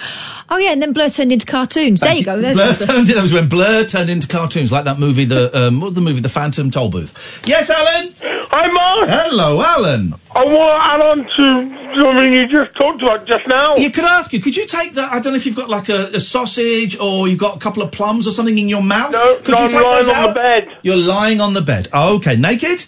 Oh 0.51 0.57
yeah, 0.57 0.73
and 0.73 0.81
then 0.81 0.95
Blur 0.95 1.11
turned 1.11 1.31
into 1.31 1.45
cartoons. 1.45 2.01
there 2.01 2.15
you 2.15 2.25
go. 2.25 2.41
There's 2.41 2.57
Blur 2.57 2.75
turned. 2.75 3.07
That 3.09 3.21
was 3.21 3.35
when 3.35 3.49
Blur 3.49 3.85
turned 3.85 4.09
into 4.09 4.27
cartoons, 4.27 4.73
like 4.73 4.85
that 4.87 4.99
movie. 4.99 5.27
The 5.27 5.51
um, 5.55 5.81
what 5.81 5.87
was 5.87 5.95
the 5.95 6.01
movie? 6.01 6.21
The 6.21 6.31
Phantom 6.31 6.71
Toll 6.71 6.89
Booth. 6.89 7.43
Yes, 7.47 7.69
Alan. 7.69 8.15
Hi, 8.51 8.67
Mark. 8.73 9.09
Hello, 9.11 9.61
Alan. 9.61 10.15
I 10.35 10.45
want 10.45 10.57
to 10.57 10.81
add 10.81 11.01
on 11.03 11.19
to 11.19 11.79
something 12.01 12.33
you 12.33 12.47
just 12.49 12.75
talked 12.77 13.03
about 13.03 13.27
just 13.27 13.47
now. 13.47 13.77
You 13.77 13.91
could 13.91 14.05
ask 14.05 14.33
you. 14.33 14.41
Could 14.41 14.57
you 14.57 14.67
take 14.67 14.95
that? 14.95 15.13
I 15.13 15.21
don't 15.21 15.35
know 15.35 15.37
if 15.37 15.45
you've 15.45 15.57
got 15.57 15.69
like 15.69 15.91
a, 15.91 16.07
a 16.15 16.21
sausage 16.21 16.99
or 16.99 17.29
you've 17.29 17.39
got 17.39 17.57
a 17.57 17.59
couple 17.61 17.83
of 17.83 17.93
plums 17.93 18.27
or 18.27 18.31
something 18.31 18.57
in 18.57 18.69
your 18.71 18.83
mouth. 18.83 19.13
No, 19.13 19.37
could 19.37 19.49
no, 19.51 19.59
you 19.59 19.65
I'm 19.65 19.71
take 19.71 19.83
lying 19.83 20.07
those 20.07 20.15
on 20.15 20.23
the 20.23 20.29
out? 20.31 20.35
bed. 20.35 20.69
You're 20.83 20.97
lying 20.97 21.18
on 21.41 21.55
the 21.55 21.61
bed. 21.63 21.89
Oh, 21.93 22.17
okay, 22.17 22.37
naked. 22.37 22.85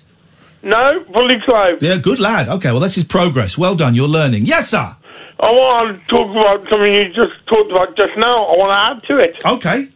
No, 0.63 1.05
fully 1.13 1.37
clothed. 1.45 1.83
Yeah, 1.83 1.97
good 1.97 2.19
lad. 2.21 2.49
Okay, 2.49 2.71
well, 2.71 2.81
this 2.81 2.97
is 2.99 3.05
progress. 3.05 3.57
Well 3.59 3.77
done. 3.77 3.95
You're 3.95 4.09
learning. 4.09 4.45
Yes, 4.47 4.69
sir. 4.71 4.97
I 5.41 5.51
want 5.51 5.99
to 6.01 6.07
talk 6.07 6.31
about 6.31 6.69
something 6.69 6.93
you 6.93 7.07
just 7.09 7.47
talked 7.47 7.71
about 7.71 7.97
just 7.97 8.17
now. 8.19 8.45
I 8.45 8.57
want 8.57 8.71
to 9.01 9.07
add 9.07 9.09
to 9.09 9.23
it. 9.25 9.43
Okay. 9.45 9.89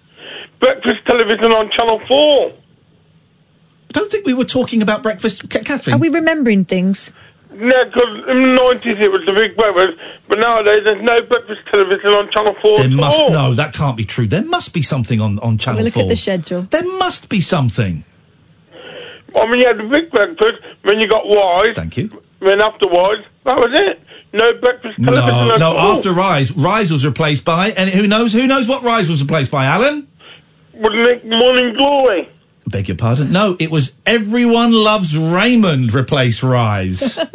Breakfast 0.59 1.05
television 1.07 1.53
on 1.53 1.70
Channel 1.76 2.01
4. 2.07 2.53
Don't 3.93 4.11
think 4.11 4.26
we 4.26 4.32
were 4.35 4.45
talking 4.47 4.80
about 4.82 5.03
breakfast, 5.03 5.49
Ca- 5.51 5.61
Katherine. 5.61 5.95
Are 5.97 5.99
we 6.01 6.09
remembering 6.09 6.64
things? 6.64 7.12
Yeah, 7.53 7.85
because 7.85 8.24
in 8.28 8.43
the 8.43 8.59
90s 8.59 9.01
it 9.01 9.09
was 9.12 9.24
the 9.26 9.32
big 9.32 9.55
breakfast, 9.55 10.01
but 10.28 10.39
nowadays 10.39 10.82
there's 10.82 11.03
no 11.03 11.22
breakfast 11.22 11.64
television 11.66 12.09
on 12.11 12.28
Channel 12.32 12.57
4 12.61 12.76
There 12.78 12.87
at 12.87 12.91
must 12.91 13.20
all. 13.20 13.30
no, 13.30 13.55
that 13.55 13.74
can't 13.74 13.97
be 13.97 14.05
true. 14.05 14.26
There 14.26 14.43
must 14.43 14.72
be 14.72 14.82
something 14.82 15.20
on 15.20 15.39
on 15.39 15.59
Channel 15.59 15.78
we 15.80 15.85
look 15.85 15.95
Four. 15.95 16.03
at 16.05 16.09
the 16.09 16.16
schedule. 16.16 16.62
There 16.62 16.82
must 16.99 17.28
be 17.28 17.41
something. 17.41 18.03
I 19.37 19.47
mean, 19.51 19.61
you 19.61 19.66
had 19.66 19.78
the 19.78 19.85
big 19.85 20.11
breakfast, 20.11 20.62
then 20.85 20.99
you 21.01 21.09
got 21.09 21.26
Wise, 21.26 21.74
Thank 21.74 21.97
you. 21.97 22.22
then 22.41 22.61
after 22.61 22.87
Wise, 22.87 23.24
that 23.45 23.57
was 23.57 23.70
it. 23.72 24.01
No 24.32 24.53
breakfast 24.61 24.97
television 25.03 25.49
No, 25.49 25.57
no. 25.57 25.76
After 25.76 26.12
Rise, 26.12 26.51
Rise 26.53 26.91
was 26.93 27.07
replaced 27.07 27.45
by, 27.45 27.70
and 27.70 27.89
who 27.89 28.07
knows? 28.07 28.32
Who 28.32 28.47
knows 28.47 28.66
what 28.66 28.82
Rise 28.82 29.09
was 29.09 29.22
replaced 29.22 29.51
by? 29.51 29.66
Alan. 29.66 30.09
Wasn't 30.72 31.01
it 31.09 31.24
Morning 31.24 31.74
Glory? 31.76 32.28
Beg 32.66 32.89
your 32.89 32.97
pardon. 32.97 33.30
No, 33.30 33.57
it 33.61 33.70
was 33.70 33.95
Everyone 34.07 34.72
Loves 34.72 35.16
Raymond 35.16 35.93
replaced 35.95 36.43
Rise. 36.43 37.16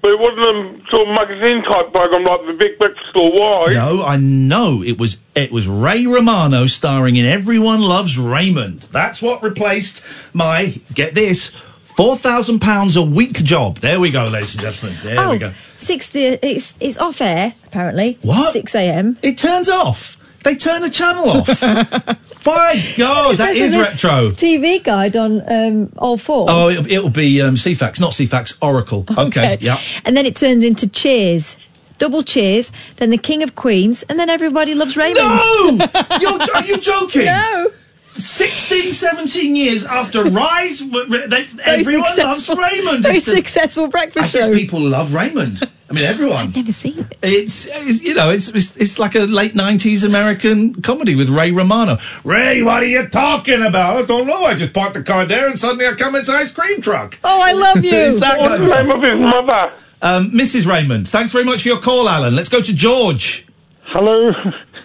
But, 0.00 0.08
but 0.08 0.10
it 0.12 0.18
wasn't 0.18 0.40
a 0.40 0.90
sort 0.90 1.08
of 1.08 1.14
magazine 1.14 1.62
type 1.64 1.92
program 1.92 2.24
like 2.24 2.46
the 2.46 2.52
Big 2.52 2.78
Breakfast 2.78 3.14
or 3.14 3.32
Why. 3.32 3.66
no, 3.70 4.02
I 4.02 4.16
know 4.16 4.82
it 4.82 4.98
was. 4.98 5.18
It 5.34 5.52
was 5.52 5.68
Ray 5.68 6.06
Romano 6.06 6.66
starring 6.66 7.16
in 7.16 7.26
Everyone 7.26 7.82
Loves 7.82 8.18
Raymond. 8.18 8.82
That's 8.92 9.22
what 9.22 9.42
replaced 9.42 10.34
my. 10.34 10.80
Get 10.94 11.14
this. 11.14 11.52
Four 11.82 12.16
thousand 12.16 12.60
pounds 12.60 12.96
a 12.96 13.02
week 13.02 13.42
job. 13.44 13.78
There 13.78 14.00
we 14.00 14.10
go, 14.10 14.24
ladies 14.24 14.54
and 14.54 14.62
gentlemen. 14.62 14.98
There 15.02 15.20
oh, 15.20 15.30
we 15.32 15.38
go. 15.38 15.52
six. 15.76 16.08
The 16.10 16.38
it's 16.46 16.74
it's 16.80 16.98
off 16.98 17.20
air 17.20 17.52
apparently. 17.66 18.18
What? 18.22 18.52
Six 18.52 18.74
a.m. 18.74 19.18
It 19.22 19.36
turns 19.36 19.68
off. 19.68 20.16
They 20.42 20.56
turn 20.56 20.82
the 20.82 20.90
channel 20.90 21.28
off. 21.28 21.46
By 22.44 22.94
God, 22.96 23.36
that 23.36 23.54
is 23.54 23.78
retro. 23.78 24.30
TV 24.30 24.82
guide 24.82 25.14
on 25.14 25.42
um, 25.52 25.92
all 25.98 26.16
four. 26.16 26.46
Oh, 26.48 26.70
it'll, 26.70 26.86
it'll 26.86 27.10
be 27.10 27.42
um, 27.42 27.56
Ceefax, 27.56 28.00
not 28.00 28.12
Ceefax, 28.12 28.56
Oracle. 28.62 29.04
Okay, 29.20 29.58
yeah. 29.60 29.78
And 30.06 30.16
then 30.16 30.24
it 30.24 30.34
turns 30.34 30.64
into 30.64 30.88
Cheers. 30.88 31.56
Double 31.98 32.22
Cheers, 32.22 32.72
then 32.96 33.10
the 33.10 33.18
King 33.18 33.42
of 33.42 33.54
Queens, 33.54 34.02
and 34.04 34.18
then 34.18 34.30
Everybody 34.30 34.74
Loves 34.74 34.96
Raymond. 34.96 35.18
No! 35.18 35.88
You're, 36.20 36.40
are 36.54 36.64
you 36.64 36.78
joking? 36.78 37.26
No. 37.26 37.68
16, 38.12 38.92
17 38.92 39.56
years 39.56 39.84
after 39.84 40.22
Rise, 40.30 40.80
w- 40.80 41.04
w- 41.04 41.26
they, 41.28 41.44
everyone 41.64 42.16
loves 42.18 42.48
Raymond. 42.48 43.02
Very 43.02 43.16
It's 43.16 43.24
successful 43.26 43.84
I 43.84 43.88
breakfast 43.88 44.32
guess 44.32 44.46
show. 44.46 44.52
people 44.52 44.80
love 44.80 45.14
Raymond. 45.14 45.62
I 45.88 45.92
mean, 45.92 46.04
everyone. 46.04 46.36
I've 46.36 46.54
never 46.56 46.72
seen 46.72 46.98
it. 46.98 47.18
It's, 47.22 47.66
it's 47.66 48.02
you 48.02 48.14
know, 48.14 48.30
it's, 48.30 48.48
it's 48.48 48.76
it's 48.76 48.98
like 49.00 49.14
a 49.16 49.20
late 49.20 49.54
nineties 49.56 50.04
American 50.04 50.80
comedy 50.82 51.16
with 51.16 51.28
Ray 51.28 51.50
Romano. 51.50 51.96
Ray, 52.24 52.62
what 52.62 52.82
are 52.82 52.86
you 52.86 53.08
talking 53.08 53.62
about? 53.62 53.96
I 53.96 54.02
don't 54.06 54.26
know. 54.28 54.44
I 54.44 54.54
just 54.54 54.72
parked 54.72 54.94
the 54.94 55.02
car 55.02 55.24
there, 55.26 55.48
and 55.48 55.58
suddenly 55.58 55.86
I 55.86 55.94
come 55.94 56.14
inside 56.14 56.42
ice 56.42 56.52
cream 56.54 56.80
truck. 56.80 57.18
Oh, 57.24 57.40
I 57.42 57.52
love 57.52 57.84
you. 57.84 57.90
It's 57.94 58.20
that 58.20 58.38
What's 58.40 58.58
the 58.60 58.82
name 58.82 58.90
of 58.90 59.02
his 59.02 59.18
mother? 59.20 59.72
um, 60.02 60.30
Mrs. 60.30 60.66
Raymond, 60.66 61.08
thanks 61.08 61.32
very 61.32 61.44
much 61.44 61.62
for 61.62 61.68
your 61.68 61.80
call, 61.80 62.08
Alan. 62.08 62.36
Let's 62.36 62.48
go 62.48 62.60
to 62.60 62.72
George. 62.74 63.46
Hello. 63.86 64.30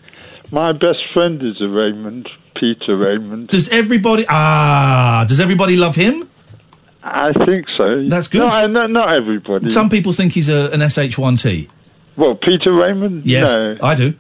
My 0.52 0.72
best 0.72 1.00
friend 1.14 1.42
is 1.44 1.62
a 1.62 1.68
Raymond, 1.68 2.28
Peter 2.56 2.96
Raymond. 2.96 3.48
Does 3.50 3.70
everybody 3.70 4.26
ah? 4.28 5.26
Does 5.28 5.40
everybody 5.40 5.76
love 5.76 5.96
him? 5.96 6.30
I 7.04 7.32
think 7.46 7.68
so. 7.78 8.08
That's 8.10 8.28
good. 8.28 8.40
No, 8.40 8.66
no, 8.68 8.88
not 8.88 9.14
everybody. 9.14 9.70
Some 9.70 9.90
people 9.90 10.12
think 10.12 10.34
he's 10.34 10.50
a, 10.50 10.72
an 10.72 10.80
SH1T. 10.80 11.70
Well, 12.18 12.36
Peter 12.36 12.74
Raymond? 12.74 13.26
Yes, 13.26 13.48
No. 13.50 13.78
I 13.82 13.94
do. 13.96 14.14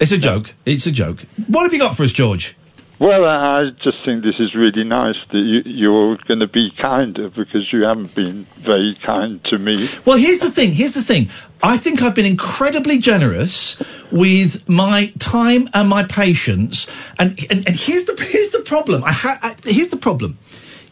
It's 0.00 0.12
a 0.12 0.18
joke. 0.18 0.54
It's 0.64 0.86
a 0.86 0.90
joke. 0.92 1.20
What 1.46 1.62
have 1.62 1.72
you 1.72 1.78
got 1.78 1.96
for 1.96 2.02
us, 2.02 2.12
George? 2.12 2.56
Well, 3.00 3.24
I 3.26 3.70
just 3.80 3.98
think 4.04 4.24
this 4.24 4.40
is 4.40 4.56
really 4.56 4.82
nice 4.82 5.14
that 5.30 5.38
you, 5.38 5.62
you're 5.64 6.16
going 6.26 6.40
to 6.40 6.48
be 6.48 6.72
kinder 6.80 7.30
because 7.30 7.72
you 7.72 7.84
haven't 7.84 8.12
been 8.12 8.44
very 8.56 8.96
kind 8.96 9.42
to 9.44 9.58
me. 9.58 9.88
Well, 10.04 10.18
here's 10.18 10.40
the 10.40 10.50
thing. 10.50 10.72
Here's 10.72 10.94
the 10.94 11.02
thing. 11.02 11.30
I 11.62 11.76
think 11.76 12.02
I've 12.02 12.16
been 12.16 12.26
incredibly 12.26 12.98
generous 12.98 13.80
with 14.10 14.68
my 14.68 15.12
time 15.20 15.68
and 15.74 15.88
my 15.88 16.02
patience. 16.04 16.88
And 17.20 17.38
and, 17.50 17.66
and 17.68 17.76
here's 17.76 18.04
the 18.04 18.16
here's 18.20 18.48
the 18.48 18.60
problem. 18.60 19.04
I, 19.04 19.12
ha- 19.12 19.38
I 19.42 19.54
here's 19.62 19.88
the 19.88 19.96
problem. 19.96 20.36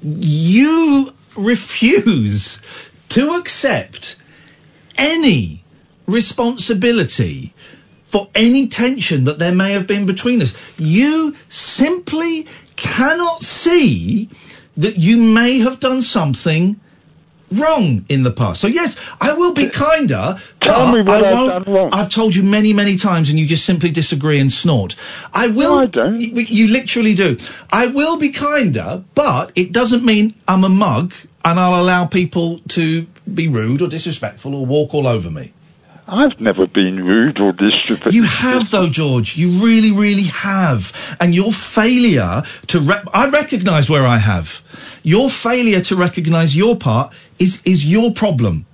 You 0.01 1.13
refuse 1.37 2.63
to 3.09 3.35
accept 3.35 4.17
any 4.97 5.65
responsibility 6.07 7.53
for 8.17 8.31
any 8.35 8.67
tension 8.67 9.25
that 9.25 9.39
there 9.39 9.55
may 9.55 9.73
have 9.73 9.87
been 9.87 10.07
between 10.07 10.41
us. 10.41 10.55
You 10.79 11.37
simply 11.51 12.47
cannot 12.77 13.43
see 13.43 14.31
that 14.75 14.97
you 14.97 15.19
may 15.19 15.59
have 15.59 15.81
done 15.81 16.01
something 16.01 16.81
wrong 17.53 18.07
in 18.09 18.23
the 18.23 18.31
past. 18.31 18.63
So 18.63 18.69
yes, 18.69 19.15
I 19.21 19.35
will 19.35 19.53
be 19.53 19.69
kinder. 19.69 20.37
Tell 20.63 20.87
but 20.87 20.95
me 20.95 21.03
what 21.03 21.25
I 21.25 21.29
I've 21.29 21.35
won't. 21.35 21.65
done 21.67 21.75
wrong. 21.75 21.91
I've 21.93 22.09
told 22.09 22.35
you 22.35 22.43
many, 22.43 22.73
many 22.73 22.97
times, 22.97 23.29
and 23.29 23.39
you 23.39 23.47
just 23.47 23.67
simply 23.67 23.91
disagree 23.91 24.41
and 24.41 24.51
snort. 24.51 24.97
I 25.35 25.49
will. 25.49 25.77
No, 25.77 25.83
I 25.83 25.87
don't. 25.87 26.19
You, 26.19 26.41
you 26.41 26.69
literally 26.69 27.15
do. 27.15 27.37
I 27.71 27.87
will 27.89 28.17
be 28.17 28.31
kinder, 28.31 29.05
but 29.15 29.53
it 29.55 29.73
doesn't 29.73 30.07
mean 30.07 30.35
I'm 30.49 30.65
a 30.65 30.71
mug 30.71 31.13
and 31.45 31.61
I'll 31.61 31.83
allow 31.83 32.07
people 32.07 32.61
to 32.69 33.07
be 33.35 33.47
rude 33.47 33.83
or 33.83 33.89
disrespectful 33.89 34.55
or 34.55 34.65
walk 34.65 34.95
all 34.95 35.07
over 35.07 35.31
me. 35.31 35.53
I've 36.09 36.41
never 36.41 36.69
been 36.69 37.05
rude 37.05 37.41
or 37.41 37.53
disrespectful. 37.53 38.13
You 38.13 38.23
have, 38.23 38.71
though, 38.71 38.89
George. 38.89 39.37
You 39.37 39.65
really, 39.65 39.91
really 39.91 40.25
have. 40.25 41.17
And 41.21 41.35
your 41.35 41.53
failure 41.53 42.43
to, 42.69 42.79
re- 42.81 43.03
I 43.13 43.29
recognise 43.29 43.91
where 43.91 44.07
I 44.07 44.19
have. 44.19 44.63
Your 45.03 45.31
failure 45.31 45.81
to 45.81 45.97
recognise 45.97 46.55
your 46.57 46.77
part 46.77 47.13
is, 47.41 47.61
is 47.65 47.85
your 47.85 48.13
problem. 48.13 48.67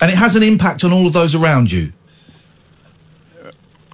And 0.00 0.10
it 0.10 0.16
has 0.16 0.34
an 0.34 0.42
impact 0.42 0.82
on 0.82 0.92
all 0.92 1.06
of 1.06 1.12
those 1.12 1.34
around 1.34 1.70
you. 1.70 1.92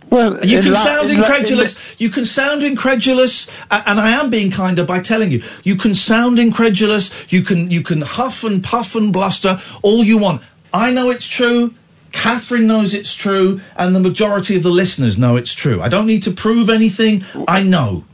Well, 0.09 0.39
you 0.47 0.63
can 0.63 0.73
la- 0.73 0.85
sound 0.85 1.11
in 1.11 1.21
la- 1.21 1.27
in 1.27 1.33
incredulous. 1.33 2.01
You 2.01 2.11
can 2.11 2.25
sound 2.25 2.63
incredulous, 2.63 3.49
and 3.73 3.99
I 3.99 4.11
am 4.11 4.31
being 4.31 4.53
kinder 4.53 4.85
by 4.85 5.01
telling 5.01 5.33
you. 5.33 5.43
You 5.65 5.75
can 5.75 5.97
sound 5.97 6.39
incredulous. 6.39 7.33
You 7.33 7.43
can 7.43 7.73
you 7.73 7.83
can 7.83 8.03
huff 8.03 8.45
and 8.45 8.63
puff 8.63 8.95
and 8.95 9.13
bluster 9.13 9.59
all 9.83 10.05
you 10.05 10.17
want. 10.19 10.43
I 10.73 10.93
know 10.93 11.11
it's 11.11 11.27
true. 11.27 11.75
Katherine 12.17 12.67
knows 12.67 12.95
it's 12.95 13.15
true, 13.15 13.61
and 13.77 13.95
the 13.95 14.01
majority 14.01 14.57
of 14.57 14.63
the 14.63 14.71
listeners 14.71 15.19
know 15.19 15.37
it's 15.37 15.55
true. 15.55 15.81
I 15.83 15.89
don't 15.89 16.07
need 16.07 16.23
to 16.25 16.31
prove 16.31 16.71
anything. 16.71 17.25
I 17.47 17.63
know. 17.63 18.05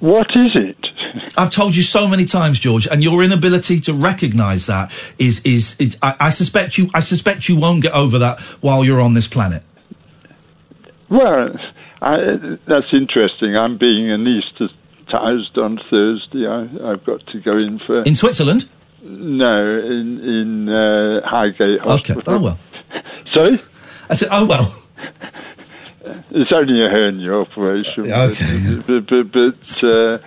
What 0.00 0.26
is 0.34 0.56
it? 0.56 0.76
I've 1.36 1.50
told 1.50 1.76
you 1.76 1.82
so 1.82 2.08
many 2.08 2.24
times, 2.24 2.58
George, 2.58 2.88
and 2.88 3.02
your 3.02 3.22
inability 3.22 3.78
to 3.80 3.94
recognise 3.94 4.66
that 4.66 4.92
is 5.18 5.40
is, 5.44 5.76
is 5.78 5.96
I, 6.02 6.16
I 6.18 6.30
suspect 6.30 6.76
you. 6.76 6.90
I 6.92 7.00
suspect 7.00 7.48
you 7.48 7.56
won't 7.56 7.82
get 7.82 7.92
over 7.92 8.18
that 8.18 8.40
while 8.60 8.84
you're 8.84 9.00
on 9.00 9.14
this 9.14 9.28
planet. 9.28 9.62
Well, 11.08 11.54
I, 12.00 12.58
that's 12.66 12.92
interesting. 12.92 13.56
I'm 13.56 13.78
being 13.78 14.10
anaesthetised 14.10 15.56
on 15.56 15.78
Thursday. 15.88 16.46
I, 16.46 16.92
I've 16.92 17.04
got 17.04 17.24
to 17.28 17.40
go 17.40 17.56
in 17.56 17.78
for. 17.78 18.02
In 18.02 18.16
Switzerland? 18.16 18.68
No, 19.02 19.78
in 19.78 20.20
in 20.20 20.68
uh, 20.68 21.20
Highgate 21.26 21.80
Okay. 21.80 22.14
Oh 22.26 22.40
well. 22.40 22.58
Sorry. 23.32 23.60
I 24.10 24.14
said, 24.14 24.28
oh 24.30 24.46
well. 24.46 24.74
It's 26.30 26.50
only 26.52 26.84
a 26.84 26.88
hernia 26.88 27.32
operation. 27.34 28.10
Okay. 28.10 28.82
But, 28.86 29.06
but, 29.06 29.32
but 29.32 29.84
uh, 29.84 30.18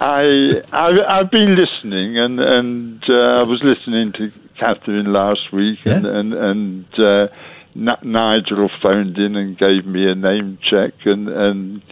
I, 0.00 0.62
I've, 0.72 0.98
I've 0.98 1.30
been 1.30 1.54
listening, 1.54 2.18
and 2.18 2.40
and 2.40 3.04
uh, 3.08 3.38
I 3.38 3.42
was 3.42 3.62
listening 3.62 4.12
to 4.12 4.32
Katherine 4.58 5.12
last 5.12 5.52
week, 5.52 5.78
and 5.86 6.06
and 6.06 6.34
and 6.34 6.98
uh, 6.98 7.28
N- 7.76 7.98
Nigel 8.02 8.68
phoned 8.82 9.16
in 9.18 9.36
and 9.36 9.56
gave 9.56 9.86
me 9.86 10.10
a 10.10 10.14
name 10.14 10.58
check, 10.60 10.94
and 11.04 11.28
and 11.28 11.82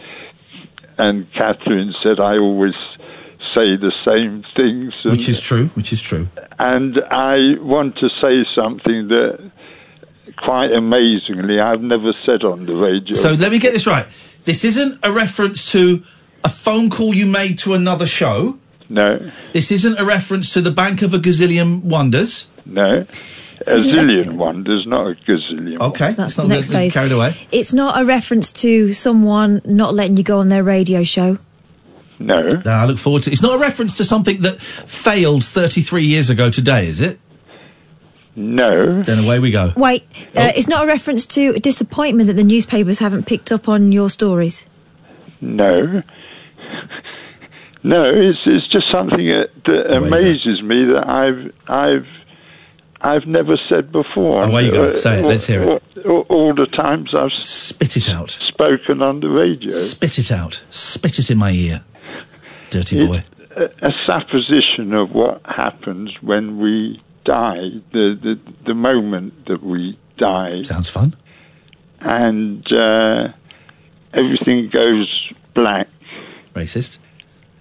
and 0.97 1.31
Katherine 1.33 1.93
said 2.03 2.19
I 2.19 2.37
always 2.37 2.75
say 3.53 3.75
the 3.77 3.93
same 4.03 4.43
things, 4.55 4.99
and, 5.03 5.11
Which 5.13 5.29
is 5.29 5.39
true. 5.39 5.67
Which 5.75 5.93
is 5.93 6.01
true. 6.01 6.27
and 6.59 6.99
I 7.11 7.55
want 7.61 7.97
to 7.99 8.09
say 8.09 8.45
something 8.53 9.07
that. 9.07 9.51
Quite 10.37 10.71
amazingly, 10.71 11.59
I've 11.59 11.81
never 11.81 12.13
said 12.25 12.43
on 12.43 12.65
the 12.65 12.73
radio. 12.73 13.13
So 13.13 13.31
let 13.33 13.51
me 13.51 13.59
get 13.59 13.73
this 13.73 13.85
right. 13.85 14.05
This 14.45 14.63
isn't 14.63 14.99
a 15.03 15.11
reference 15.11 15.71
to 15.73 16.03
a 16.43 16.49
phone 16.49 16.89
call 16.89 17.13
you 17.13 17.25
made 17.27 17.59
to 17.59 17.73
another 17.73 18.07
show. 18.07 18.57
No. 18.89 19.19
This 19.53 19.71
isn't 19.71 19.99
a 19.99 20.05
reference 20.05 20.51
to 20.53 20.61
the 20.61 20.71
Bank 20.71 21.01
of 21.01 21.13
a 21.13 21.19
Gazillion 21.19 21.83
Wonders. 21.83 22.47
No. 22.65 23.03
A 23.67 23.73
isn't 23.75 24.09
a- 24.09 24.31
wonders, 24.33 24.85
not 24.87 25.05
a 25.11 25.13
gazillion. 25.29 25.79
Okay, 25.79 26.13
That's 26.13 26.17
let's 26.17 26.35
the 26.37 26.41
not 26.43 26.49
next 26.49 26.67
get 26.69 26.73
phase. 26.77 26.93
carried 26.93 27.11
away. 27.11 27.35
It's 27.51 27.73
not 27.73 28.01
a 28.01 28.03
reference 28.05 28.51
to 28.53 28.91
someone 28.93 29.61
not 29.65 29.93
letting 29.93 30.17
you 30.17 30.23
go 30.23 30.39
on 30.39 30.49
their 30.49 30.63
radio 30.63 31.03
show. 31.03 31.37
No. 32.17 32.41
No, 32.65 32.71
I 32.71 32.85
look 32.85 32.97
forward 32.97 33.23
to. 33.23 33.29
it. 33.29 33.33
It's 33.33 33.41
not 33.43 33.55
a 33.55 33.59
reference 33.59 33.97
to 33.97 34.03
something 34.03 34.41
that 34.41 34.59
failed 34.61 35.43
33 35.43 36.03
years 36.05 36.29
ago 36.31 36.49
today, 36.49 36.87
is 36.87 37.01
it? 37.01 37.19
No. 38.35 39.01
Then 39.03 39.25
away 39.25 39.39
we 39.39 39.51
go. 39.51 39.73
Wait, 39.75 40.03
Oh. 40.37 40.41
uh, 40.43 40.51
it's 40.55 40.67
not 40.67 40.85
a 40.85 40.87
reference 40.87 41.25
to 41.27 41.49
a 41.55 41.59
disappointment 41.59 42.27
that 42.27 42.35
the 42.35 42.43
newspapers 42.43 42.99
haven't 42.99 43.25
picked 43.25 43.51
up 43.51 43.67
on 43.67 43.91
your 43.91 44.09
stories. 44.09 44.65
No. 45.41 46.01
No, 47.83 48.03
it's 48.05 48.37
it's 48.45 48.67
just 48.71 48.85
something 48.91 49.25
that, 49.27 49.49
that 49.65 49.95
amazes 49.97 50.61
me 50.61 50.85
that 50.85 51.03
I've 51.07 51.51
I've 51.67 52.05
I've 53.01 53.25
never 53.27 53.57
said 53.67 53.91
before. 53.91 54.43
Away 54.43 54.65
you 54.65 54.71
go. 54.71 54.89
Uh, 54.89 54.93
Say 54.93 55.19
it. 55.19 55.25
Let's 55.25 55.47
hear 55.47 55.63
it. 55.63 55.67
All, 55.67 55.81
all, 56.05 56.25
all 56.29 56.53
the 56.53 56.67
times 56.67 57.09
I've 57.15 57.33
spit 57.33 57.97
it 57.97 58.07
out, 58.07 58.29
spoken 58.29 59.01
on 59.01 59.19
the 59.21 59.29
radio. 59.29 59.71
Spit 59.75 60.19
it 60.19 60.31
out. 60.31 60.63
Spit 60.69 61.17
it 61.17 61.31
in 61.31 61.39
my 61.39 61.51
ear. 61.51 61.83
Dirty 62.69 63.05
boy. 63.07 63.23
a, 63.57 63.63
a 63.87 63.91
supposition 64.05 64.93
of 64.93 65.09
what 65.11 65.41
happens 65.45 66.11
when 66.21 66.59
we 66.59 67.01
die, 67.25 67.69
the, 67.91 68.17
the, 68.21 68.39
the 68.65 68.73
moment 68.73 69.45
that 69.47 69.63
we 69.63 69.97
die. 70.17 70.61
Sounds 70.63 70.89
fun. 70.89 71.15
And 71.99 72.65
uh, 72.71 73.29
everything 74.13 74.69
goes 74.71 75.31
black. 75.53 75.87
Racist. 76.53 76.97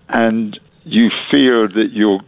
And 0.09 0.59
you 0.85 1.11
feel 1.31 1.69
that 1.69 1.91
you're 1.93 2.21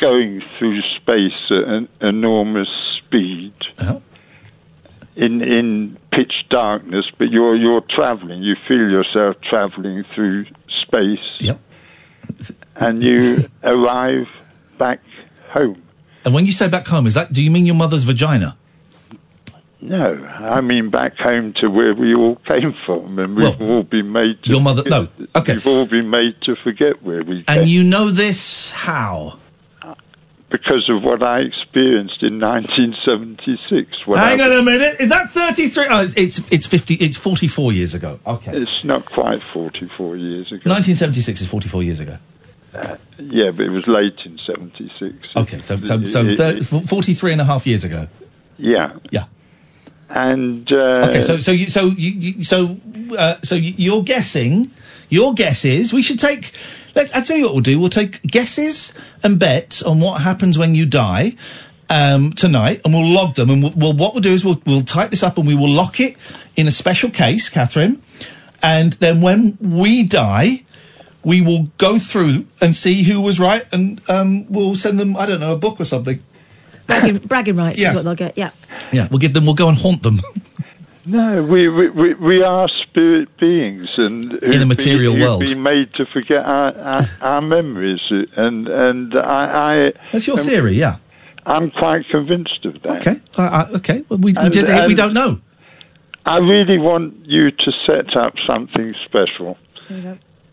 going 0.00 0.42
through 0.58 0.80
space 0.96 1.50
at 1.50 1.68
an 1.68 1.88
enormous 2.00 2.68
speed. 2.98 3.54
Uh-huh. 3.78 4.00
In 5.14 5.42
in 5.42 5.98
pitch 6.10 6.32
darkness, 6.48 7.04
but 7.18 7.30
you're 7.30 7.54
you're 7.54 7.82
traveling. 7.82 8.42
You 8.42 8.56
feel 8.66 8.88
yourself 8.88 9.36
traveling 9.42 10.04
through 10.14 10.46
space. 10.82 11.18
Yep. 11.38 11.60
And 12.76 13.02
you 13.02 13.44
arrive 13.62 14.26
back 14.78 15.00
home. 15.50 15.82
And 16.24 16.34
when 16.34 16.46
you 16.46 16.52
say 16.52 16.68
back 16.68 16.86
home, 16.86 17.06
is 17.06 17.14
that? 17.14 17.32
Do 17.32 17.42
you 17.42 17.50
mean 17.50 17.66
your 17.66 17.74
mother's 17.74 18.04
vagina? 18.04 18.56
No, 19.80 20.14
I 20.24 20.60
mean 20.60 20.90
back 20.90 21.16
home 21.16 21.54
to 21.60 21.68
where 21.68 21.94
we 21.94 22.14
all 22.14 22.36
came 22.46 22.74
from, 22.86 23.18
and 23.18 23.36
we've 23.36 23.70
all 23.70 23.82
been 23.82 24.12
made. 24.12 24.42
To 24.44 24.50
Your 24.50 24.60
mother- 24.60 24.84
no, 24.86 25.08
okay. 25.34 25.54
We've 25.54 25.66
all 25.66 25.86
been 25.86 26.08
made 26.08 26.36
to 26.42 26.54
forget 26.62 27.02
where 27.02 27.24
we 27.24 27.42
came 27.42 27.58
And 27.58 27.68
you 27.68 27.82
know 27.82 28.08
this 28.08 28.70
how? 28.70 29.38
because 30.52 30.88
of 30.90 31.02
what 31.02 31.22
I 31.22 31.40
experienced 31.40 32.22
in 32.22 32.38
1976. 32.38 33.96
Hang 34.06 34.40
I, 34.40 34.44
on 34.44 34.52
a 34.52 34.62
minute. 34.62 35.00
Is 35.00 35.08
that 35.08 35.30
33? 35.30 35.86
Oh, 35.90 36.02
it's, 36.02 36.14
it's 36.14 36.52
it's 36.52 36.66
50. 36.66 36.94
It's 36.96 37.16
44 37.16 37.72
years 37.72 37.94
ago. 37.94 38.20
Okay. 38.26 38.56
It's 38.58 38.84
not 38.84 39.06
quite 39.06 39.42
44 39.42 40.16
years 40.16 40.48
ago. 40.48 40.70
1976 40.70 41.40
is 41.40 41.48
44 41.48 41.82
years 41.82 42.00
ago. 42.00 42.18
Yeah, 43.18 43.50
but 43.50 43.66
it 43.66 43.70
was 43.70 43.86
late 43.86 44.18
in 44.24 44.38
76. 44.46 45.14
Okay, 45.36 45.60
so 45.60 45.78
so, 45.84 46.04
so 46.04 46.26
It- 46.26 46.36
thir- 46.36 46.56
it- 46.56 46.64
43 46.86 47.32
and 47.32 47.40
a 47.40 47.44
half 47.44 47.66
years 47.66 47.84
ago. 47.84 48.08
yeah. 48.58 48.92
Yeah. 49.10 49.24
And 50.10 50.70
uh, 50.70 51.06
Okay, 51.08 51.22
so 51.22 51.38
so 51.40 51.52
you 51.52 51.70
so 51.70 51.86
you, 51.86 52.44
so 52.44 52.76
uh, 53.16 53.36
so 53.42 53.54
you, 53.54 53.72
you're 53.78 54.02
guessing. 54.02 54.70
Your 55.08 55.32
guess 55.34 55.64
is 55.64 55.92
we 55.92 56.02
should 56.02 56.18
take. 56.18 56.52
Let's. 56.94 57.12
I 57.14 57.20
tell 57.22 57.36
you 57.38 57.44
what 57.44 57.52
we'll 57.54 57.62
do. 57.62 57.78
We'll 57.80 57.88
take 57.88 58.20
guesses 58.22 58.92
and 59.22 59.38
bets 59.38 59.82
on 59.82 60.00
what 60.00 60.20
happens 60.22 60.58
when 60.58 60.74
you 60.74 60.84
die 60.86 61.32
um, 61.88 62.32
tonight, 62.34 62.82
and 62.84 62.92
we'll 62.92 63.08
log 63.08 63.34
them. 63.36 63.48
And 63.50 63.62
we'll, 63.62 63.72
we'll 63.74 63.92
what 63.94 64.12
we'll 64.12 64.20
do 64.22 64.32
is 64.32 64.44
we'll 64.44 64.60
we'll 64.66 64.82
type 64.82 65.10
this 65.10 65.22
up 65.22 65.38
and 65.38 65.46
we 65.46 65.54
will 65.54 65.70
lock 65.70 65.98
it 66.00 66.16
in 66.56 66.66
a 66.68 66.70
special 66.70 67.08
case, 67.10 67.48
Katherine. 67.48 68.02
And 68.62 68.92
then 68.94 69.22
when 69.22 69.56
we 69.60 70.02
die, 70.02 70.64
we 71.24 71.40
will 71.40 71.68
go 71.78 71.98
through 71.98 72.46
and 72.60 72.74
see 72.74 73.02
who 73.02 73.20
was 73.20 73.38
right, 73.40 73.64
and 73.72 74.00
um, 74.10 74.46
we'll 74.50 74.74
send 74.76 74.98
them. 75.00 75.16
I 75.16 75.26
don't 75.26 75.40
know 75.40 75.52
a 75.54 75.58
book 75.58 75.80
or 75.80 75.84
something. 75.84 76.22
Bragging, 76.86 77.18
bragging 77.18 77.56
rights 77.56 77.80
Yes. 77.80 77.90
is 77.90 77.96
what 77.96 78.04
they'll 78.04 78.28
get. 78.28 78.36
Yeah. 78.36 78.50
Yeah, 78.92 79.08
we'll 79.10 79.18
give 79.20 79.32
them. 79.32 79.44
We'll 79.46 79.54
go 79.54 79.68
and 79.68 79.76
haunt 79.78 80.02
them. 80.02 80.20
No, 81.04 81.42
we, 81.42 81.68
we, 81.68 81.88
we, 81.90 82.14
we 82.14 82.42
are 82.44 82.68
spirit 82.84 83.28
beings, 83.36 83.88
and 83.96 84.34
In 84.34 84.60
the 84.60 84.66
material 84.66 85.14
who've 85.14 85.22
world. 85.22 85.40
been 85.40 85.60
made 85.60 85.92
to 85.94 86.06
forget 86.06 86.44
our, 86.44 86.72
our, 86.78 87.00
our 87.20 87.40
memories, 87.42 87.98
and 88.36 88.68
and 88.68 89.12
I, 89.16 89.88
I 89.88 89.92
That's 90.12 90.28
your 90.28 90.38
am- 90.38 90.44
theory, 90.46 90.74
yeah. 90.74 90.98
I'm 91.44 91.72
quite 91.72 92.04
convinced 92.08 92.64
of 92.64 92.80
that. 92.82 92.98
Okay, 93.04 93.20
uh, 93.36 93.66
uh, 93.72 93.76
okay. 93.78 94.04
Well, 94.08 94.20
we 94.20 94.32
we, 94.32 94.36
And- 94.38 94.86
we 94.86 94.94
don't 94.94 95.12
know. 95.12 95.40
I 96.24 96.36
really 96.36 96.78
want 96.78 97.26
you 97.26 97.50
to 97.50 97.72
set 97.84 98.16
up 98.16 98.34
something 98.46 98.94
special. 99.04 99.58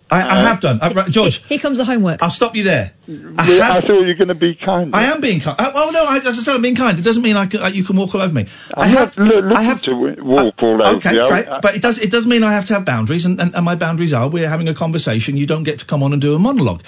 I, 0.09 0.37
I 0.37 0.39
have 0.41 0.59
done. 0.59 0.79
Uh, 0.81 0.91
right, 0.95 1.11
George, 1.11 1.43
Here 1.45 1.59
comes 1.59 1.77
the 1.77 1.85
homework. 1.85 2.21
I'll 2.21 2.29
stop 2.29 2.55
you 2.55 2.63
there. 2.63 2.93
I, 3.09 3.47
We- 3.49 3.59
I 3.61 3.73
have, 3.73 3.83
thought 3.85 4.01
you 4.01 4.05
were 4.07 4.13
going 4.13 4.27
to 4.27 4.35
be 4.35 4.53
kind. 4.53 4.95
I 4.95 5.05
am 5.05 5.19
being 5.19 5.39
kind. 5.39 5.59
Uh, 5.59 5.71
well, 5.73 5.91
no, 5.91 6.05
I, 6.05 6.17
as 6.17 6.25
I 6.27 6.31
said, 6.31 6.53
I'm 6.55 6.61
being 6.61 6.75
kind. 6.75 6.99
It 6.99 7.01
doesn't 7.01 7.23
mean 7.23 7.35
I 7.37 7.47
can, 7.47 7.61
uh, 7.61 7.67
you 7.67 7.83
can 7.83 7.95
walk 7.97 8.13
all 8.13 8.21
over 8.21 8.33
me. 8.33 8.45
I 8.75 8.83
I'm 8.83 8.89
have. 8.89 9.17
not 9.17 9.27
loo- 9.27 9.41
looking 9.41 9.57
I 9.57 9.61
have 9.63 9.81
to 9.83 9.93
walk 10.21 10.55
all 10.61 10.81
over 10.81 10.97
Okay, 10.97 11.15
you. 11.15 11.23
I- 11.23 11.27
great. 11.27 11.61
But 11.61 11.75
it 11.75 11.81
does. 11.81 11.97
It 11.97 12.11
does 12.11 12.27
mean 12.27 12.43
I 12.43 12.53
have 12.53 12.65
to 12.65 12.73
have 12.73 12.85
boundaries, 12.85 13.25
and, 13.25 13.39
and, 13.41 13.55
and 13.55 13.65
my 13.65 13.75
boundaries 13.75 14.13
are 14.13 14.29
we're 14.29 14.47
having 14.47 14.67
a 14.67 14.73
conversation. 14.75 15.37
You 15.37 15.47
don't 15.47 15.63
get 15.63 15.79
to 15.79 15.85
come 15.85 16.03
on 16.03 16.13
and 16.13 16.21
do 16.21 16.35
a 16.35 16.39
monologue. 16.39 16.83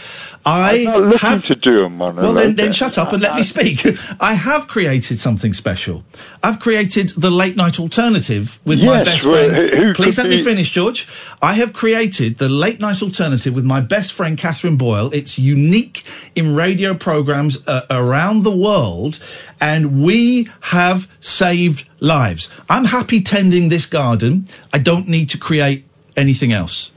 I 0.45 0.79
I'm 0.79 0.83
not 0.85 1.01
looking 1.01 1.19
have 1.19 1.45
to 1.47 1.55
do 1.55 1.85
a 1.85 1.89
monologue. 1.89 2.23
Well, 2.23 2.33
then, 2.33 2.55
then 2.55 2.73
shut 2.73 2.97
up 2.97 3.13
and 3.13 3.21
let 3.21 3.35
me 3.35 3.43
speak. 3.53 3.85
I 4.19 4.33
have 4.35 4.67
created 4.67 5.19
something 5.19 5.53
special. 5.53 6.03
I've 6.43 6.59
created 6.59 7.09
the 7.17 7.31
late 7.31 7.55
night 7.55 7.79
alternative 7.79 8.59
with 8.65 8.83
my 8.83 9.03
best 9.03 9.23
well, 9.25 9.49
friend. 9.49 9.57
who- 9.71 9.75
who 9.87 9.93
Please 9.93 10.17
let 10.17 10.27
me 10.29 10.43
finish, 10.43 10.69
George. 10.69 11.07
I 11.41 11.53
have 11.53 11.73
created 11.73 12.37
the 12.37 12.49
late 12.49 12.79
night 12.79 13.01
alternative 13.01 13.55
with 13.55 13.65
my 13.65 13.81
best 13.81 14.13
friend 14.13 14.37
Katherine 14.37 14.77
Boyle. 14.77 15.09
It's 15.13 15.39
unique 15.39 16.03
in 16.35 16.55
radio 16.55 16.93
programs 16.93 17.57
uh, 17.67 17.85
around 17.89 18.43
the 18.43 18.55
world, 18.55 19.19
and 19.59 20.03
we 20.03 20.49
have 20.61 21.07
saved 21.19 21.87
lives. 21.99 22.49
I'm 22.69 22.85
happy 22.85 23.21
tending 23.21 23.69
this 23.69 23.85
garden. 23.85 24.47
I 24.73 24.79
don't 24.79 25.07
need 25.07 25.29
to 25.31 25.37
create 25.37 25.85
anything 26.15 26.51
else. 26.51 26.91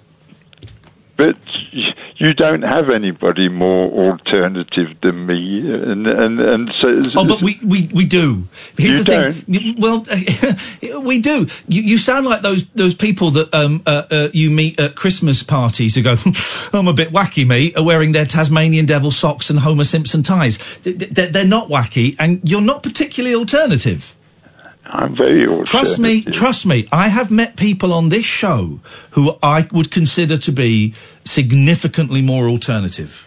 But 1.16 1.36
you 2.24 2.32
don't 2.32 2.62
have 2.62 2.88
anybody 2.88 3.48
more 3.48 3.90
alternative 3.90 4.96
than 5.02 5.26
me, 5.26 5.60
and 5.60 6.06
and 6.06 6.40
and 6.40 6.72
so. 6.80 7.02
Oh, 7.16 7.28
but 7.28 7.42
we, 7.42 7.58
we, 7.64 7.88
we 7.92 8.04
do. 8.06 8.48
Here's 8.78 8.98
You 8.98 9.04
the 9.04 9.32
thing. 9.32 9.76
Well, 9.78 11.00
we 11.02 11.20
do. 11.20 11.46
You, 11.68 11.82
you 11.82 11.98
sound 11.98 12.24
like 12.26 12.40
those 12.40 12.66
those 12.70 12.94
people 12.94 13.30
that 13.32 13.54
um, 13.54 13.82
uh, 13.86 14.04
uh, 14.10 14.28
you 14.32 14.50
meet 14.50 14.80
at 14.80 14.94
Christmas 14.94 15.42
parties 15.42 15.94
who 15.94 16.02
go, 16.02 16.16
"I'm 16.72 16.88
a 16.88 16.94
bit 16.94 17.10
wacky, 17.10 17.46
mate," 17.46 17.76
are 17.76 17.84
wearing 17.84 18.12
their 18.12 18.26
Tasmanian 18.26 18.86
devil 18.86 19.10
socks 19.10 19.50
and 19.50 19.58
Homer 19.58 19.84
Simpson 19.84 20.22
ties. 20.22 20.58
Th- 20.82 20.98
th- 20.98 21.10
They're, 21.10 21.30
they're 21.30 21.44
not 21.44 21.68
wacky, 21.68 22.16
and 22.18 22.40
you're 22.48 22.62
not 22.62 22.82
particularly 22.82 23.36
alternative. 23.36 24.16
I'm 24.86 25.16
very 25.16 25.46
alternative. 25.46 25.66
Trust 25.66 25.98
me, 25.98 26.22
trust 26.22 26.66
me. 26.66 26.86
I 26.92 27.08
have 27.08 27.30
met 27.30 27.56
people 27.56 27.92
on 27.92 28.10
this 28.10 28.24
show 28.24 28.80
who 29.10 29.32
I 29.42 29.66
would 29.72 29.90
consider 29.90 30.36
to 30.38 30.52
be 30.52 30.94
significantly 31.24 32.22
more 32.22 32.48
alternative. 32.48 33.26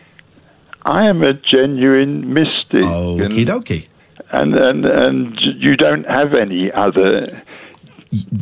I 0.84 1.08
am 1.08 1.22
a 1.24 1.34
genuine 1.34 2.34
mystic. 2.34 2.82
Okie 2.84 3.45
dokie. 3.45 3.88
And, 4.32 4.54
and 4.56 4.86
and 4.86 5.39
you 5.58 5.76
don't 5.76 6.06
have 6.06 6.34
any 6.34 6.72
other. 6.72 7.41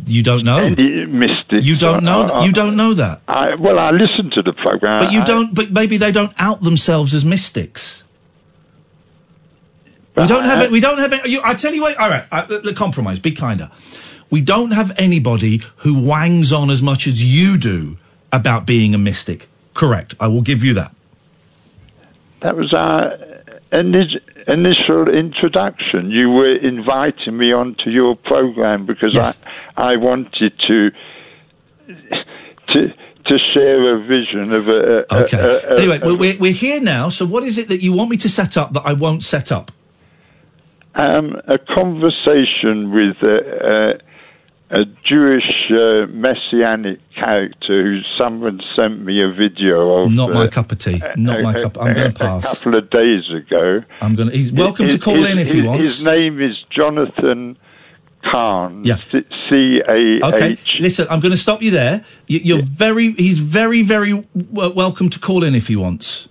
You 0.06 0.22
don't 0.22 0.44
know. 0.44 0.58
Any 0.58 1.06
mystics. 1.06 1.66
You 1.66 1.76
don't 1.76 2.04
know. 2.04 2.22
I- 2.22 2.44
you 2.44 2.52
don't 2.52 2.76
know 2.76 2.94
that. 2.94 3.22
I, 3.26 3.54
well, 3.56 3.78
I 3.78 3.90
listen 3.90 4.30
to 4.34 4.42
the 4.42 4.52
program, 4.52 5.00
But 5.00 5.12
you 5.12 5.24
don't. 5.24 5.54
But 5.54 5.70
maybe 5.72 5.96
they 5.96 6.12
don't 6.12 6.32
out 6.38 6.62
themselves 6.62 7.14
as 7.14 7.24
mystics. 7.24 8.04
We 10.16 10.26
don't 10.26 10.44
have 10.44 10.62
it. 10.62 10.70
We 10.70 10.80
don't 10.80 10.98
have 10.98 11.12
it. 11.12 11.26
You, 11.26 11.40
I 11.44 11.54
tell 11.54 11.74
you 11.74 11.82
what. 11.82 11.96
All 11.98 12.08
right. 12.08 12.24
Uh, 12.32 12.46
the, 12.46 12.58
the 12.58 12.74
compromise. 12.74 13.18
Be 13.18 13.32
kinder. 13.32 13.70
We 14.30 14.40
don't 14.40 14.70
have 14.72 14.92
anybody 14.98 15.60
who 15.78 15.94
wangs 16.00 16.52
on 16.52 16.70
as 16.70 16.80
much 16.80 17.06
as 17.06 17.22
you 17.22 17.58
do 17.58 17.96
about 18.32 18.66
being 18.66 18.94
a 18.94 18.98
mystic. 18.98 19.48
Correct. 19.74 20.14
I 20.20 20.28
will 20.28 20.42
give 20.42 20.64
you 20.64 20.74
that. 20.74 20.92
That 22.40 22.56
was 22.56 22.72
our 22.74 23.12
initial 23.72 25.08
introduction. 25.08 26.10
You 26.10 26.30
were 26.30 26.54
inviting 26.56 27.36
me 27.36 27.52
onto 27.52 27.90
your 27.90 28.14
program 28.16 28.86
because 28.86 29.14
Yes. 29.14 29.38
I, 29.76 29.92
I 29.92 29.96
wanted 29.96 30.52
to 30.68 30.90
to 32.68 32.92
to 33.26 33.38
share 33.52 33.96
a 33.96 34.06
vision 34.06 34.52
of 34.52 34.68
a. 34.68 35.04
a- 35.10 35.22
Okay. 35.22 35.36
a- 35.38 35.74
a- 35.74 35.78
anyway, 35.78 35.98
a- 36.00 36.06
we're, 36.06 36.16
we're, 36.16 36.38
we're 36.38 36.52
here 36.52 36.80
now. 36.80 37.08
So, 37.08 37.26
what 37.26 37.42
is 37.42 37.58
it 37.58 37.68
that 37.68 37.82
you 37.82 37.92
want 37.92 38.10
me 38.10 38.16
to 38.18 38.28
set 38.28 38.56
up 38.56 38.72
that 38.74 38.82
I 38.84 38.92
won't 38.92 39.24
set 39.24 39.50
up? 39.50 39.72
um, 40.94 41.36
a 41.46 41.58
conversation 41.58 42.90
with 42.90 43.16
a, 43.22 43.98
a, 44.70 44.84
Jewish 45.04 45.70
uh, 45.70 46.06
messianic 46.08 46.98
character 47.14 47.82
who 47.84 48.00
someone 48.18 48.60
sent 48.74 49.00
me 49.04 49.22
a 49.22 49.32
video 49.32 50.02
of. 50.02 50.10
Not 50.12 50.32
my 50.32 50.44
uh, 50.44 50.48
cup 50.48 50.72
of 50.72 50.78
tea. 50.78 51.00
Not 51.16 51.42
my 51.42 51.52
cup. 51.54 51.78
I'm 51.80 51.94
going 51.94 52.12
to 52.14 52.18
pass. 52.18 52.44
A 52.44 52.48
couple 52.56 52.74
of 52.76 52.90
days 52.90 53.22
ago. 53.30 53.82
I'm 54.00 54.14
going 54.16 54.30
to. 54.30 54.36
He's 54.36 54.52
welcome 54.52 54.86
His- 54.86 54.94
to 54.96 55.00
call 55.00 55.16
his- 55.22 55.30
in 55.30 55.38
if 55.38 55.52
he 55.52 55.62
wants. 55.62 55.82
His 55.82 56.04
name 56.04 56.40
is 56.42 56.56
Jonathan 56.70 57.56
Cahn. 58.30 58.84
Yeah. 58.84 58.96
C 59.10 59.80
A 59.88 60.26
Okay, 60.26 60.56
listen, 60.80 61.06
I'm 61.10 61.20
going 61.20 61.30
to 61.32 61.36
stop 61.38 61.62
you 61.62 61.70
there. 61.70 62.04
You, 62.26 62.40
you're 62.42 62.62
very, 62.62 63.12
he's 63.12 63.38
very, 63.38 63.82
very 63.82 64.10
w- 64.36 64.74
welcome 64.74 65.10
to 65.10 65.20
call 65.20 65.44
in 65.44 65.54
if 65.54 65.68
he 65.68 65.76
wants. 65.76 66.28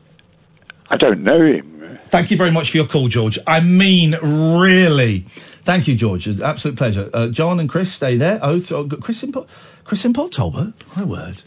I 0.90 0.98
don't 0.98 1.24
know 1.24 1.42
him. 1.46 1.75
Thank 2.16 2.32
you 2.32 2.38
very 2.38 2.52
much 2.52 2.72
for 2.72 2.78
your 2.78 2.88
call, 2.88 3.08
George. 3.10 3.38
I 3.46 3.60
mean, 3.60 4.16
really. 4.22 5.26
Thank 5.64 5.88
you, 5.88 5.96
George. 5.96 6.28
It's 6.28 6.40
an 6.40 6.46
absolute 6.46 6.78
pleasure. 6.78 7.10
Uh, 7.14 7.28
John 7.28 7.60
and 7.60 7.68
Chris, 7.68 7.92
stay 7.92 8.16
there. 8.16 8.40
Oh, 8.42 8.58
th- 8.58 8.72
oh, 8.72 8.88
Chris 8.88 9.22
in, 9.24 9.32
Po- 9.34 9.48
Chris 9.84 10.06
in 10.06 10.14
Port 10.14 10.32
Talbot. 10.32 10.74
My 10.96 11.04
word. 11.04 11.44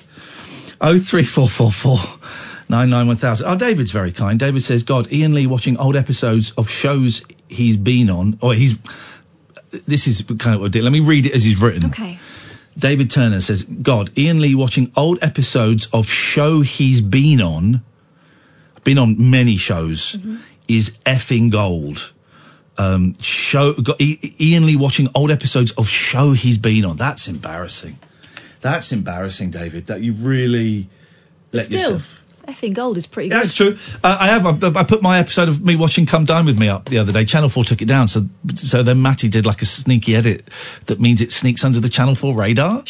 Oh, 0.81 0.99
three, 0.99 1.25
four, 1.25 1.49
four, 1.49 1.73
four. 1.73 1.97
Nine 2.69 2.91
nine 2.91 3.07
one 3.07 3.17
thousand. 3.17 3.49
Oh, 3.49 3.57
David's 3.57 3.93
very 3.93 4.13
kind. 4.13 4.39
David 4.39 4.63
says, 4.63 4.83
"God, 4.83 5.11
Iain 5.11 5.33
Lee 5.33 5.47
watching 5.47 5.79
old 5.79 5.97
episodes 5.97 6.51
of 6.59 6.69
shows 6.69 7.23
he's 7.49 7.79
been 7.79 8.11
on, 8.11 8.39
or 8.43 8.53
he's. 8.53 8.77
This 9.87 10.07
is 10.07 10.21
kind 10.39 10.55
of 10.55 10.61
what 10.61 10.67
I 10.67 10.69
did. 10.69 10.85
Let 10.85 10.93
me 10.93 11.01
read 11.01 11.25
it 11.25 11.35
as 11.35 11.45
he's 11.45 11.61
written. 11.63 11.87
Okay. 11.87 12.19
David 12.77 13.11
Turner 13.11 13.41
says, 13.41 13.65
God, 13.65 14.11
Iain 14.19 14.41
Lee 14.41 14.55
watching 14.55 14.93
old 14.97 15.19
episodes 15.23 15.89
of 15.93 16.07
show 16.09 16.61
he's 16.61 17.01
been 17.01 17.41
on, 17.41 17.83
been 18.85 18.99
on 18.99 19.17
many 19.31 19.57
shows, 19.57 20.17
is 20.69 20.97
effing 21.07 21.51
gold. 21.51 22.13
Um, 22.77 23.15
show, 23.21 23.73
got, 23.73 24.01
Iain 24.01 24.67
Lee 24.67 24.77
watching 24.77 25.09
old 25.15 25.33
episodes 25.33 25.73
of 25.73 25.89
show 25.89 26.33
he's 26.33 26.59
been 26.59 26.85
on. 26.85 26.97
That's 26.97 27.27
embarrassing. 27.27 27.99
That's 28.61 28.93
embarrassing, 28.93 29.51
David, 29.51 29.87
that 29.87 30.01
you 30.01 30.13
really 30.13 30.89
let 31.53 31.67
Still, 31.67 31.81
yourself. 31.95 32.23
effing 32.47 32.75
gold 32.75 32.97
is 32.97 33.07
pretty 33.07 33.31
good. 33.31 33.37
That's 33.37 33.53
true. 33.53 33.77
Uh, 34.05 34.17
I 34.21 34.29
have. 34.29 34.47
I, 34.47 34.81
I 34.81 34.85
put 34.85 35.03
my 35.03 35.19
episode 35.19 35.49
of 35.49 35.65
me 35.65 35.75
watching 35.77 36.07
Come 36.07 36.25
Dine 36.25 36.45
with 36.45 36.59
Me 36.59 36.69
up 36.69 36.85
the 36.85 36.99
other 36.99 37.13
day. 37.13 37.25
Channel 37.25 37.49
Four 37.49 37.65
took 37.65 37.83
it 37.83 37.89
down, 37.89 38.07
so 38.07 38.29
so 38.55 38.83
then 38.83 39.03
Matty 39.03 39.29
did 39.29 39.45
like 39.47 39.61
a 39.63 39.67
sneaky 39.67 40.15
edit 40.15 40.49
that 40.87 41.01
means 41.01 41.21
it 41.21 41.33
sneaks 41.33 41.65
under 41.65 41.81
the 41.81 41.89
Channel 41.89 42.15
Four 42.15 42.35
radar. 42.35 42.85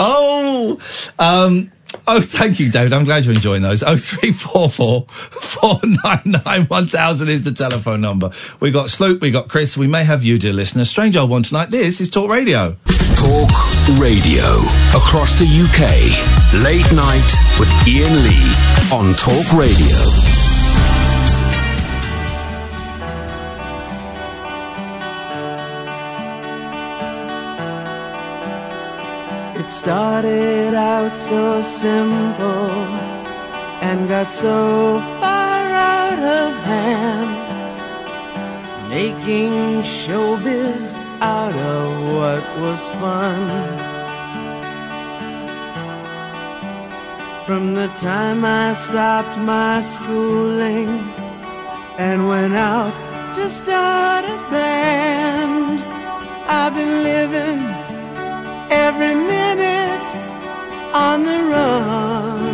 Oh, 0.00 0.78
um, 1.18 1.70
oh, 2.06 2.20
thank 2.20 2.58
you, 2.60 2.70
David. 2.70 2.92
I'm 2.92 3.04
glad 3.04 3.24
you're 3.24 3.34
enjoying 3.34 3.62
those. 3.62 3.82
Oh 3.82 3.96
three 3.96 4.32
four 4.32 4.68
four 4.68 5.06
four 5.08 5.80
nine 6.04 6.36
nine 6.44 6.64
one 6.66 6.86
thousand 6.86 7.28
is 7.28 7.42
the 7.42 7.52
telephone 7.52 8.00
number. 8.00 8.30
We 8.60 8.70
got 8.70 8.90
Sloop, 8.90 9.20
we 9.20 9.30
got 9.30 9.48
Chris. 9.48 9.76
We 9.76 9.86
may 9.86 10.04
have 10.04 10.22
you, 10.24 10.38
dear 10.38 10.52
listener. 10.52 10.84
Strange 10.84 11.16
old 11.16 11.30
one 11.30 11.42
tonight. 11.42 11.70
This 11.70 12.00
is 12.00 12.10
Talk 12.10 12.30
Radio. 12.30 12.76
Talk 13.16 13.50
Radio. 13.98 14.44
Across 14.94 15.38
the 15.38 15.46
UK. 15.46 16.62
Late 16.62 16.90
night 16.94 17.28
with 17.58 17.68
Iain 17.86 18.22
Lee 18.22 18.52
on 18.92 19.14
Talk 19.14 19.52
Radio. 19.52 20.37
It 29.68 29.72
started 29.72 30.72
out 30.72 31.14
so 31.14 31.60
simple 31.60 32.70
and 33.84 34.08
got 34.08 34.32
so 34.32 34.98
far 35.20 35.60
out 35.60 36.18
of 36.18 36.54
hand, 36.64 37.30
making 38.88 39.82
showbiz 39.82 40.94
out 41.20 41.54
of 41.54 42.14
what 42.14 42.42
was 42.62 42.80
fun. 42.96 43.76
From 47.44 47.74
the 47.74 47.88
time 47.98 48.46
I 48.46 48.72
stopped 48.72 49.36
my 49.36 49.82
schooling 49.82 50.88
and 51.98 52.26
went 52.26 52.54
out 52.54 52.94
to 53.34 53.50
start 53.50 54.24
a 54.24 54.38
band, 54.50 55.84
I've 56.48 56.74
been 56.74 57.02
living 57.02 57.77
every 58.70 59.14
minute 59.14 60.06
on 60.94 61.24
the 61.24 61.38
run. 61.50 62.47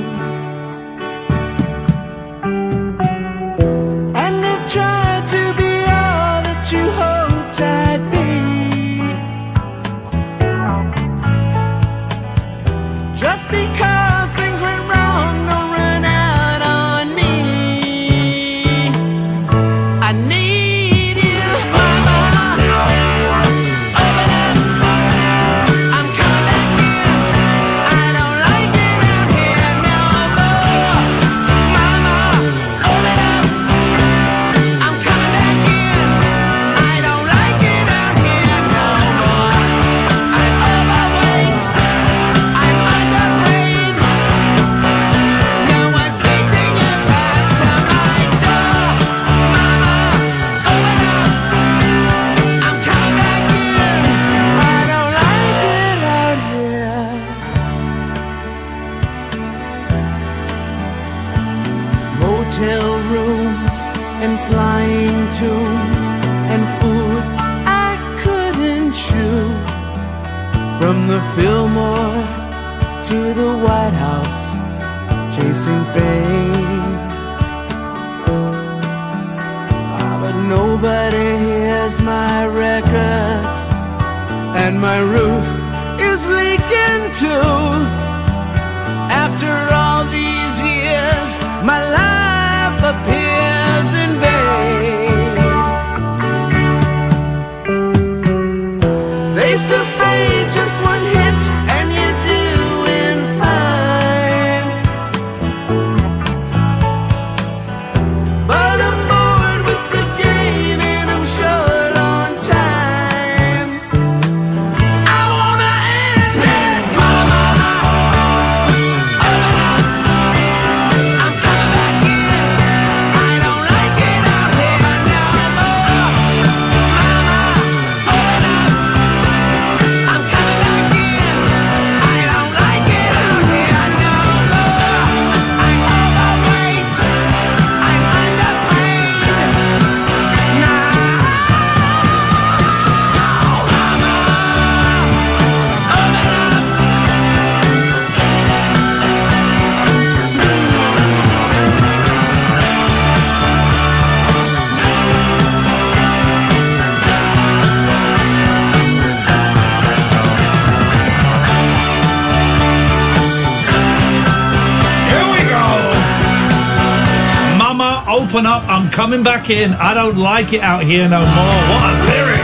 Coming 169.15 169.25
back 169.33 169.49
in. 169.49 169.73
I 169.75 169.95
don't 169.95 170.17
like 170.19 170.53
it 170.53 170.61
out 170.61 170.83
here 170.83 171.09
no 171.09 171.21
more. 171.21 171.59
What 171.71 171.87
a 171.87 172.03
lyric. 172.11 172.43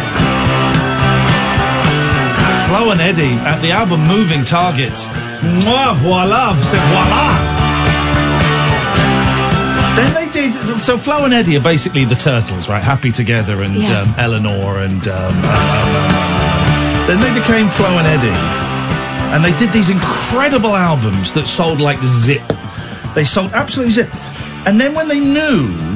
Flo 2.70 2.92
and 2.92 3.00
Eddie 3.00 3.34
at 3.42 3.60
the 3.60 3.72
album 3.72 4.06
Moving 4.06 4.44
Targets. 4.44 5.08
Moi, 5.42 5.94
voila, 5.94 6.54
c'est 6.54 6.78
voila. 6.78 7.34
Then 9.96 10.14
they 10.14 10.28
did. 10.30 10.54
So 10.80 10.96
Flo 10.96 11.24
and 11.24 11.34
Eddie 11.34 11.56
are 11.56 11.60
basically 11.60 12.04
the 12.04 12.14
Turtles, 12.14 12.68
right? 12.68 12.80
Happy 12.84 13.10
Together 13.10 13.62
and 13.62 13.74
Yeah. 13.74 14.02
um, 14.02 14.08
Elenore 14.14 14.84
and. 14.84 15.08
Um, 15.08 15.34
um, 15.34 15.44
um, 15.44 15.96
um, 15.96 17.06
then 17.08 17.18
they 17.18 17.34
became 17.34 17.68
Flo 17.68 17.98
and 17.98 18.06
Eddie. 18.06 18.38
And 19.34 19.44
they 19.44 19.58
did 19.58 19.72
these 19.72 19.90
incredible 19.90 20.76
albums 20.76 21.32
that 21.32 21.48
sold 21.48 21.80
like 21.80 21.98
zip. 22.04 22.42
They 23.16 23.24
sold 23.24 23.50
absolutely 23.54 23.92
zip. 23.92 24.14
And 24.66 24.80
then 24.80 24.94
when 24.94 25.08
they 25.08 25.18
knew 25.18 25.89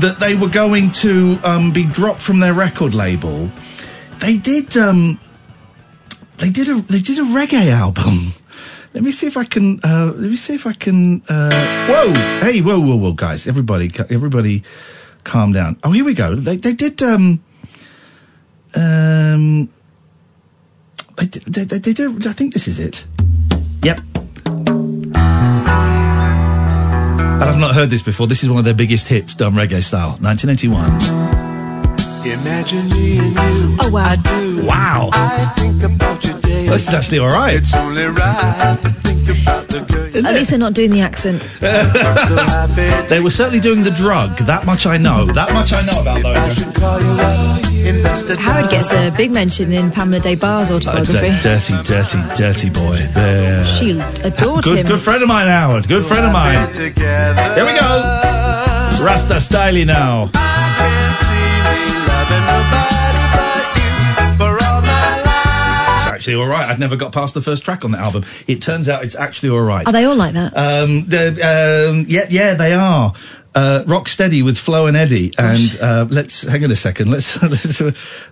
that 0.00 0.18
they 0.20 0.34
were 0.34 0.48
going 0.48 0.90
to 0.92 1.38
um, 1.44 1.72
be 1.72 1.84
dropped 1.84 2.22
from 2.22 2.40
their 2.40 2.54
record 2.54 2.94
label, 2.94 3.50
they 4.20 4.36
did. 4.36 4.76
Um, 4.76 5.20
they 6.38 6.50
did 6.50 6.68
a 6.68 6.74
they 6.74 7.00
did 7.00 7.18
a 7.18 7.22
reggae 7.22 7.70
album. 7.70 8.32
Let 8.94 9.02
me 9.02 9.10
see 9.10 9.26
if 9.26 9.36
I 9.36 9.44
can. 9.44 9.80
Uh, 9.82 10.12
let 10.14 10.30
me 10.30 10.36
see 10.36 10.54
if 10.54 10.66
I 10.66 10.72
can. 10.72 11.22
Uh, 11.28 11.86
whoa! 11.88 12.12
Hey! 12.40 12.60
Whoa! 12.60 12.80
Whoa! 12.80 12.96
Whoa! 12.96 13.12
Guys, 13.12 13.46
everybody, 13.46 13.90
everybody, 14.10 14.62
calm 15.24 15.52
down. 15.52 15.76
Oh, 15.82 15.92
here 15.92 16.04
we 16.04 16.14
go. 16.14 16.34
They 16.34 16.56
they 16.56 16.72
did. 16.72 17.02
Um, 17.02 17.42
um, 18.74 19.68
they, 21.16 21.64
they, 21.64 21.78
they 21.78 21.92
did. 21.92 22.26
I 22.26 22.32
think 22.32 22.54
this 22.54 22.68
is 22.68 22.80
it. 22.80 23.04
Heard 27.78 27.90
this 27.90 28.02
before. 28.02 28.26
This 28.26 28.42
is 28.42 28.50
one 28.50 28.58
of 28.58 28.64
their 28.64 28.74
biggest 28.74 29.06
hits, 29.06 29.36
done 29.36 29.52
reggae 29.52 29.80
style, 29.80 30.18
1981. 30.20 30.82
Imagine 32.26 32.88
me 32.88 33.18
and 33.18 33.30
you. 33.30 33.76
Oh, 33.80 33.90
wow. 33.92 34.04
I 34.04 34.16
do. 34.16 34.66
Wow. 34.66 35.10
I 35.12 35.54
think 35.56 35.84
about 35.84 36.24
your 36.24 36.40
day. 36.40 36.68
This 36.68 36.88
is 36.88 36.94
actually 36.94 37.20
all 37.20 37.28
right. 37.28 37.54
It's 37.54 37.72
only 37.74 38.02
right 38.06 38.78
to 38.82 38.88
think 38.90 39.42
about 39.42 39.68
the 39.68 39.80
girl 39.82 40.26
At 40.26 40.34
least 40.34 40.50
they're 40.50 40.58
not 40.58 40.74
doing 40.74 40.90
the 40.90 41.02
accent. 41.02 41.40
They 43.08 43.20
were 43.20 43.30
certainly 43.30 43.60
doing 43.60 43.84
the 43.84 43.92
drug. 43.92 44.36
That 44.38 44.66
much 44.66 44.84
I 44.84 44.96
know. 44.96 45.26
That 45.26 45.52
much 45.52 45.72
I 45.72 45.82
know 45.82 46.00
about 46.00 46.22
those. 46.22 47.67
Should 47.84 47.86
call 47.86 47.90
you 47.90 47.90
up. 47.90 47.96
Invest 47.96 48.30
a 48.30 48.36
Howard 48.36 48.70
gets 48.70 48.92
a 48.92 49.10
big 49.16 49.30
mention 49.32 49.72
in 49.72 49.90
Pamela 49.90 50.20
Des 50.22 50.36
Barres' 50.36 50.70
Uh, 50.70 50.74
autobiography. 50.76 51.30
d- 51.30 51.38
dirty, 51.40 51.74
dirty, 51.84 52.18
dirty 52.34 52.70
boy. 52.70 52.96
Yeah. 53.16 53.66
She 53.66 53.90
adored 54.22 54.64
Good, 54.64 54.78
him. 54.80 54.86
good 54.86 55.00
friend 55.00 55.22
of 55.22 55.28
mine, 55.28 55.48
Howard. 55.48 55.88
Good 55.88 56.04
friend 56.04 56.26
of 56.26 56.32
mine. 56.32 56.72
Here 56.74 57.64
we 57.66 57.78
go. 57.78 59.04
Rasta 59.04 59.34
Styly 59.40 59.86
now. 59.86 60.30
Actually 66.28 66.42
all 66.42 66.48
right. 66.48 66.68
I'd 66.68 66.78
never 66.78 66.96
got 66.96 67.12
past 67.12 67.32
the 67.34 67.40
first 67.40 67.64
track 67.64 67.84
on 67.84 67.92
that 67.92 68.00
album. 68.00 68.24
It 68.46 68.60
turns 68.60 68.88
out 68.88 69.02
it's 69.02 69.16
actually 69.16 69.48
all 69.50 69.62
right. 69.62 69.86
Are 69.86 69.92
they 69.92 70.04
all 70.04 70.16
like 70.16 70.34
that? 70.34 70.54
Um, 70.54 71.06
the, 71.06 71.88
um, 71.90 72.04
yeah, 72.06 72.26
yeah, 72.28 72.54
they 72.54 72.74
are. 72.74 73.14
Uh, 73.54 73.82
Rock 73.86 74.08
Steady 74.08 74.42
with 74.42 74.58
Flo 74.58 74.86
and 74.86 74.96
Eddie, 74.96 75.32
and 75.38 75.78
uh, 75.80 76.06
let's 76.10 76.42
hang 76.42 76.62
on 76.64 76.70
a 76.70 76.76
second. 76.76 77.10
Let's 77.10 77.42
let's 77.80 77.80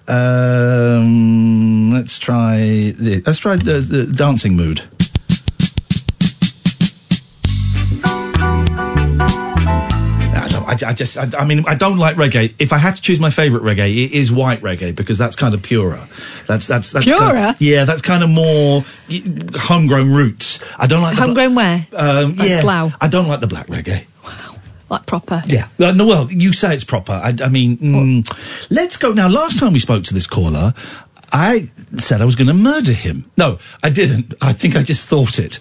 um, 0.06 1.90
let's 1.92 2.18
try 2.18 2.58
the, 2.58 3.22
let's 3.24 3.38
try 3.38 3.56
the, 3.56 3.80
the 3.80 4.12
dancing 4.12 4.54
mood. 4.56 4.82
I, 10.82 10.90
I, 10.90 10.92
just, 10.92 11.16
I, 11.16 11.28
I 11.38 11.44
mean, 11.44 11.64
I 11.66 11.74
don't 11.74 11.98
like 11.98 12.16
reggae. 12.16 12.54
If 12.58 12.72
I 12.72 12.78
had 12.78 12.96
to 12.96 13.02
choose 13.02 13.20
my 13.20 13.30
favourite 13.30 13.64
reggae, 13.64 14.04
it 14.06 14.12
is 14.12 14.32
white 14.32 14.60
reggae 14.60 14.94
because 14.94 15.18
that's 15.18 15.36
kind 15.36 15.54
of 15.54 15.62
purer. 15.62 16.08
That's 16.46 16.66
that's 16.66 16.92
that's 16.92 17.06
kind 17.06 17.32
Purer? 17.32 17.48
of- 17.50 17.60
yeah, 17.60 17.84
that's 17.84 18.02
kind 18.02 18.22
of 18.22 18.30
more 18.30 18.84
homegrown 19.54 20.12
roots. 20.12 20.60
I 20.78 20.86
don't 20.86 21.02
like 21.02 21.12
the 21.12 21.16
bla- 21.16 21.26
Homegrown 21.26 21.54
where? 21.54 21.86
um, 21.96 22.34
yeah, 22.36 22.60
Slough? 22.60 22.96
I 23.00 23.08
don't 23.08 23.28
like 23.28 23.40
the 23.40 23.46
black 23.46 23.66
reggae. 23.68 24.04
Wow 24.24 24.56
like 24.88 25.04
proper. 25.04 25.42
Yeah. 25.46 25.66
Uh, 25.80 25.90
no, 25.90 26.06
well, 26.06 26.30
you 26.30 26.52
say 26.52 26.72
it's 26.72 26.84
proper. 26.84 27.12
I, 27.12 27.34
I 27.42 27.48
mean, 27.48 27.76
mm, 27.78 28.66
let's 28.70 28.96
go 28.96 29.12
now. 29.12 29.28
Last 29.28 29.58
time 29.58 29.72
we 29.72 29.80
spoke 29.80 30.04
to 30.04 30.14
this 30.14 30.28
caller, 30.28 30.74
I 31.32 31.68
said 31.96 32.20
I 32.20 32.24
was 32.24 32.36
going 32.36 32.46
to 32.46 32.54
murder 32.54 32.92
him. 32.92 33.30
No, 33.36 33.58
I 33.82 33.90
didn't. 33.90 34.34
I 34.40 34.52
think 34.52 34.76
I 34.76 34.82
just 34.82 35.08
thought 35.08 35.38
it. 35.38 35.58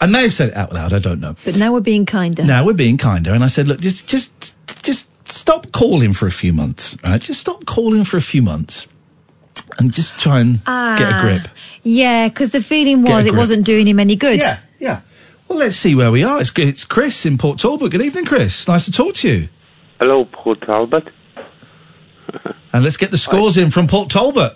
I 0.00 0.06
may 0.06 0.22
have 0.22 0.32
said 0.32 0.50
it 0.50 0.56
out 0.56 0.72
loud. 0.72 0.92
I 0.92 0.98
don't 0.98 1.20
know. 1.20 1.34
But 1.44 1.56
now 1.56 1.72
we're 1.72 1.80
being 1.80 2.06
kinder. 2.06 2.44
Now 2.44 2.64
we're 2.64 2.74
being 2.74 2.98
kinder, 2.98 3.32
and 3.32 3.42
I 3.42 3.48
said, 3.48 3.66
look, 3.68 3.80
just, 3.80 4.06
just, 4.06 4.56
just 4.84 5.10
stop 5.28 5.72
calling 5.72 6.12
for 6.12 6.26
a 6.26 6.30
few 6.30 6.52
months. 6.52 6.96
Right? 7.02 7.20
Just 7.20 7.40
stop 7.40 7.66
calling 7.66 8.04
for 8.04 8.16
a 8.16 8.20
few 8.22 8.42
months, 8.42 8.86
and 9.78 9.92
just 9.92 10.18
try 10.20 10.40
and 10.40 10.64
get 10.64 11.08
a 11.08 11.20
grip. 11.20 11.42
Ah, 11.46 11.52
Yeah, 11.82 12.28
because 12.28 12.50
the 12.50 12.62
feeling 12.62 13.02
was 13.02 13.26
it 13.26 13.34
wasn't 13.34 13.66
doing 13.66 13.86
him 13.88 13.98
any 13.98 14.16
good. 14.16 14.38
Yeah, 14.38 14.60
yeah. 14.78 15.00
Well, 15.48 15.58
let's 15.58 15.76
see 15.76 15.94
where 15.94 16.10
we 16.10 16.24
are. 16.24 16.40
It's, 16.40 16.52
it's 16.58 16.84
Chris 16.84 17.24
in 17.24 17.38
Port 17.38 17.58
Talbot. 17.58 17.90
Good 17.90 18.02
evening, 18.02 18.26
Chris. 18.26 18.68
Nice 18.68 18.84
to 18.84 18.92
talk 18.92 19.14
to 19.14 19.28
you. 19.28 19.48
Hello, 19.98 20.26
Port 20.26 20.60
Talbot. 20.60 21.08
And 22.70 22.84
let's 22.84 22.98
get 22.98 23.10
the 23.10 23.16
scores 23.16 23.56
in 23.56 23.70
from 23.70 23.86
Port 23.86 24.10
Talbot. 24.10 24.54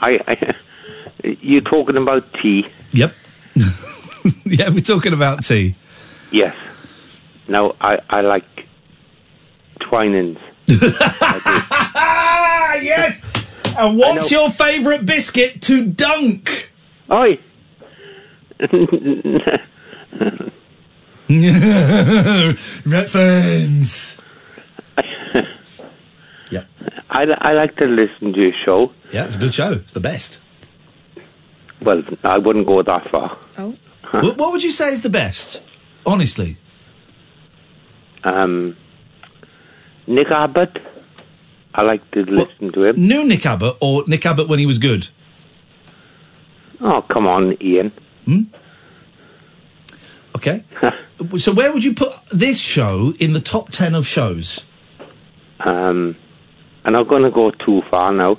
I, 0.00 0.20
I 0.28 0.54
you 1.40 1.60
talking 1.60 1.96
about 1.96 2.32
tea? 2.40 2.66
Yep. 2.92 3.12
yeah, 4.44 4.68
we're 4.70 4.80
talking 4.80 5.12
about 5.12 5.44
tea. 5.44 5.74
Yes. 6.30 6.54
Now 7.48 7.72
I 7.80 7.98
I 8.08 8.20
like 8.20 8.44
Twinings. 9.80 10.38
Ah, 10.70 12.74
yes. 12.74 13.20
And 13.78 13.98
what's 13.98 14.30
your 14.30 14.50
favourite 14.50 15.06
biscuit 15.06 15.62
to 15.62 15.86
dunk? 15.86 16.70
Oi. 17.10 17.38
Redfern's. 22.88 24.18
yep. 26.50 26.66
I, 27.10 27.22
I 27.22 27.52
like 27.52 27.76
to 27.76 27.84
listen 27.84 28.32
to 28.32 28.40
your 28.40 28.52
show. 28.64 28.92
Yeah, 29.12 29.26
it's 29.26 29.36
a 29.36 29.38
good 29.38 29.54
show. 29.54 29.72
It's 29.72 29.92
the 29.92 30.00
best. 30.00 30.40
Well, 31.82 32.02
I 32.24 32.38
wouldn't 32.38 32.66
go 32.66 32.82
that 32.82 33.10
far. 33.10 33.38
Oh. 33.56 33.76
What, 34.10 34.36
what 34.36 34.52
would 34.52 34.62
you 34.62 34.70
say 34.70 34.92
is 34.92 35.02
the 35.02 35.10
best? 35.10 35.62
Honestly. 36.06 36.56
Um, 38.24 38.76
Nick 40.06 40.28
Abbott. 40.30 40.78
I 41.74 41.82
like 41.82 42.10
to 42.12 42.22
listen 42.22 42.72
to 42.72 42.84
him. 42.84 42.96
New 42.96 43.24
Nick 43.24 43.46
Abbott 43.46 43.76
or 43.80 44.04
Nick 44.06 44.24
Abbott 44.26 44.48
when 44.48 44.58
he 44.58 44.66
was 44.66 44.78
good? 44.78 45.08
Oh, 46.80 47.02
come 47.02 47.26
on, 47.26 47.56
Iain. 47.60 47.92
Okay. 50.36 50.64
so 51.38 51.52
where 51.52 51.72
would 51.72 51.84
you 51.84 51.94
put 51.94 52.12
this 52.30 52.58
show 52.58 53.12
in 53.18 53.32
the 53.32 53.40
top 53.40 53.70
ten 53.70 53.94
of 53.94 54.06
shows? 54.06 54.64
Um, 55.60 56.16
I'm 56.84 56.92
not 56.92 57.08
going 57.08 57.22
to 57.22 57.30
go 57.30 57.50
too 57.50 57.82
far 57.90 58.12
now. 58.12 58.38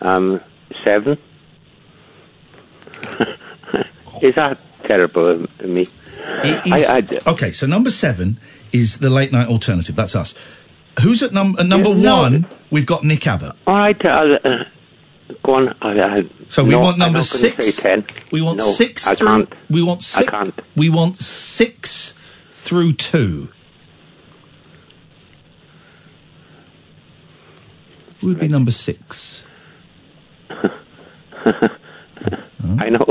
Um, 0.00 0.40
seven. 0.84 1.18
Is 4.22 4.34
that 4.36 4.58
terrible 4.84 5.28
of 5.28 5.60
me? 5.64 5.86
I- 6.24 7.02
I- 7.26 7.30
okay, 7.30 7.52
so 7.52 7.66
number 7.66 7.90
seven 7.90 8.38
is 8.72 8.98
the 8.98 9.10
late 9.10 9.32
night 9.32 9.48
alternative. 9.48 9.94
That's 9.96 10.14
us. 10.16 10.34
Who's 11.02 11.22
at, 11.22 11.32
num- 11.32 11.56
at 11.58 11.66
number 11.66 11.90
Yeah, 11.90 11.94
no. 11.96 12.16
one? 12.22 12.46
We've 12.70 12.86
got 12.86 13.04
Nick 13.04 13.26
Abbott. 13.26 13.52
All 13.66 13.76
right, 13.76 14.04
I'll, 14.04 14.34
uh, 14.34 14.64
go 15.42 15.54
on. 15.54 15.74
I, 15.80 16.00
I, 16.18 16.22
So 16.48 16.64
we 16.64 16.70
no, 16.70 16.80
want 16.80 16.98
number 16.98 17.22
six. 17.22 17.82
We 18.32 18.42
want 18.42 18.58
no, 18.58 18.64
six 18.64 19.06
I 19.06 19.14
through. 19.14 19.26
can't. 19.28 19.52
We 19.70 19.82
want 19.82 20.00
I 20.00 20.02
six. 20.20 20.28
can't. 20.30 20.60
We 20.76 20.88
want 20.90 21.16
six 21.16 22.14
through 22.50 22.92
two. 22.94 23.48
Who 28.20 28.26
would 28.28 28.38
be 28.40 28.48
number 28.48 28.72
six? 28.72 29.44
I 32.78 32.88
know. 32.90 33.06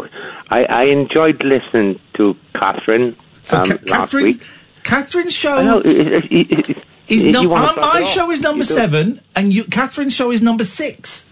I, 0.49 0.64
I 0.66 0.84
enjoyed 0.86 1.43
listening 1.43 1.99
to 2.16 2.36
Katherine 2.53 3.16
So 3.43 3.58
um, 3.60 3.66
Ca- 3.66 3.74
last 3.88 4.12
Katherine's, 4.12 4.38
week. 4.38 4.84
Katherine's 4.84 5.34
show 5.34 5.58
I 5.58 5.64
know. 5.64 5.80
It, 5.80 6.32
it, 6.32 6.70
it, 6.70 6.78
is 7.08 7.24
num- 7.24 7.47
my 7.47 7.58
off. 7.58 8.08
show 8.08 8.30
is 8.32 8.41
number 8.41 8.60
You 8.60 8.64
do. 8.64 8.74
seven, 8.74 9.20
and 9.36 9.53
you, 9.53 9.64
Katherine's 9.66 10.14
show 10.16 10.32
is 10.32 10.41
number 10.41 10.64
six. 10.64 11.30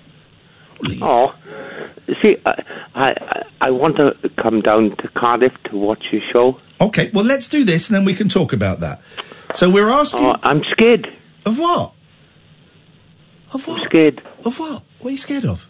Oh, 1.01 1.33
see, 2.21 2.35
I, 2.45 2.63
I 2.95 3.43
I 3.61 3.71
want 3.71 3.95
to 3.97 4.13
come 4.41 4.61
down 4.61 4.95
to 4.97 5.07
Cardiff 5.09 5.53
to 5.65 5.77
watch 5.77 6.03
your 6.11 6.21
show. 6.31 6.59
Okay, 6.81 7.09
well 7.13 7.23
let's 7.25 7.47
do 7.47 7.63
this, 7.63 7.89
and 7.89 7.95
then 7.95 8.05
we 8.05 8.13
can 8.13 8.27
talk 8.29 8.51
about 8.53 8.81
that. 8.81 9.01
So 9.53 9.69
we're 9.69 9.89
asking. 9.89 10.25
Oh, 10.25 10.35
I'm 10.43 10.63
scared. 10.71 11.07
Of 11.45 11.59
what? 11.59 11.93
Of 13.53 13.67
what? 13.67 13.81
scared. 13.83 14.21
Of 14.43 14.59
what? 14.59 14.83
What 14.99 15.09
are 15.09 15.11
you 15.11 15.17
scared 15.17 15.45
of? 15.45 15.67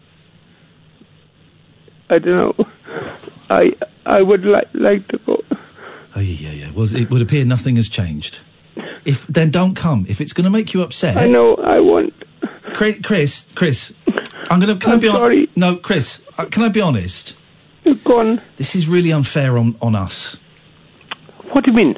I 2.10 2.20
don't 2.20 2.58
know. 2.58 2.68
I 3.50 3.74
I 4.06 4.22
would 4.22 4.46
like 4.46 4.70
like 4.74 5.08
to 5.10 5.18
go. 5.20 5.44
Oh 6.16 6.20
yeah, 6.20 6.50
yeah, 6.50 6.52
yeah. 6.52 6.72
Well, 6.72 6.94
it 6.96 7.10
would 7.10 7.22
appear 7.22 7.46
nothing 7.46 7.76
has 7.78 7.90
changed. 7.90 8.40
If 9.06 9.26
then 9.28 9.52
don't 9.52 9.76
come. 9.76 10.06
If 10.10 10.20
it's 10.22 10.34
going 10.34 10.46
to 10.46 10.50
make 10.50 10.74
you 10.74 10.82
upset. 10.82 11.18
I 11.18 11.28
know. 11.28 11.56
I 11.56 11.80
want. 11.80 12.14
Chris, 12.74 13.00
Chris, 13.02 13.48
Chris. 13.56 13.94
I'm 14.50 14.60
going 14.60 14.78
to. 14.78 14.84
Can 14.84 14.92
I 14.92 14.94
I'm 14.96 15.00
be 15.00 15.08
hon- 15.08 15.18
sorry. 15.18 15.50
No, 15.56 15.76
Chris. 15.78 16.24
Uh, 16.38 16.46
can 16.46 16.64
I 16.64 16.70
be 16.70 16.82
honest? 16.82 17.36
Go 18.04 18.20
on. 18.20 18.42
This 18.58 18.76
is 18.76 18.88
really 18.90 19.12
unfair 19.12 19.58
on 19.58 19.76
on 19.82 19.96
us. 19.96 20.40
What 21.52 21.64
do 21.64 21.72
you 21.72 21.78
mean? 21.78 21.98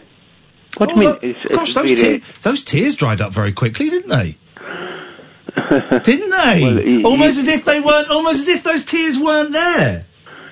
What 0.77 0.89
do 0.89 0.95
you 0.95 0.97
Oh, 0.97 0.99
mean? 0.99 1.09
look, 1.09 1.23
It's- 1.23 1.45
gosh, 1.55 1.67
it's 1.69 1.73
those 1.75 2.01
really- 2.01 2.19
te- 2.19 2.25
those 2.43 2.63
tears 2.63 2.95
dried 2.95 3.21
up 3.21 3.33
very 3.33 3.51
quickly, 3.51 3.89
didn't 3.89 4.09
they? 4.09 4.37
didn't 6.03 6.29
they? 6.29 6.61
Well, 6.63 6.83
y- 6.83 7.01
almost 7.03 7.37
y- 7.37 7.41
as 7.43 7.47
if 7.49 7.65
they 7.65 7.79
weren't. 7.79 8.09
Almost 8.09 8.39
as 8.39 8.47
if 8.47 8.63
those 8.63 8.85
tears 8.85 9.17
weren't 9.19 9.51
there. 9.51 10.05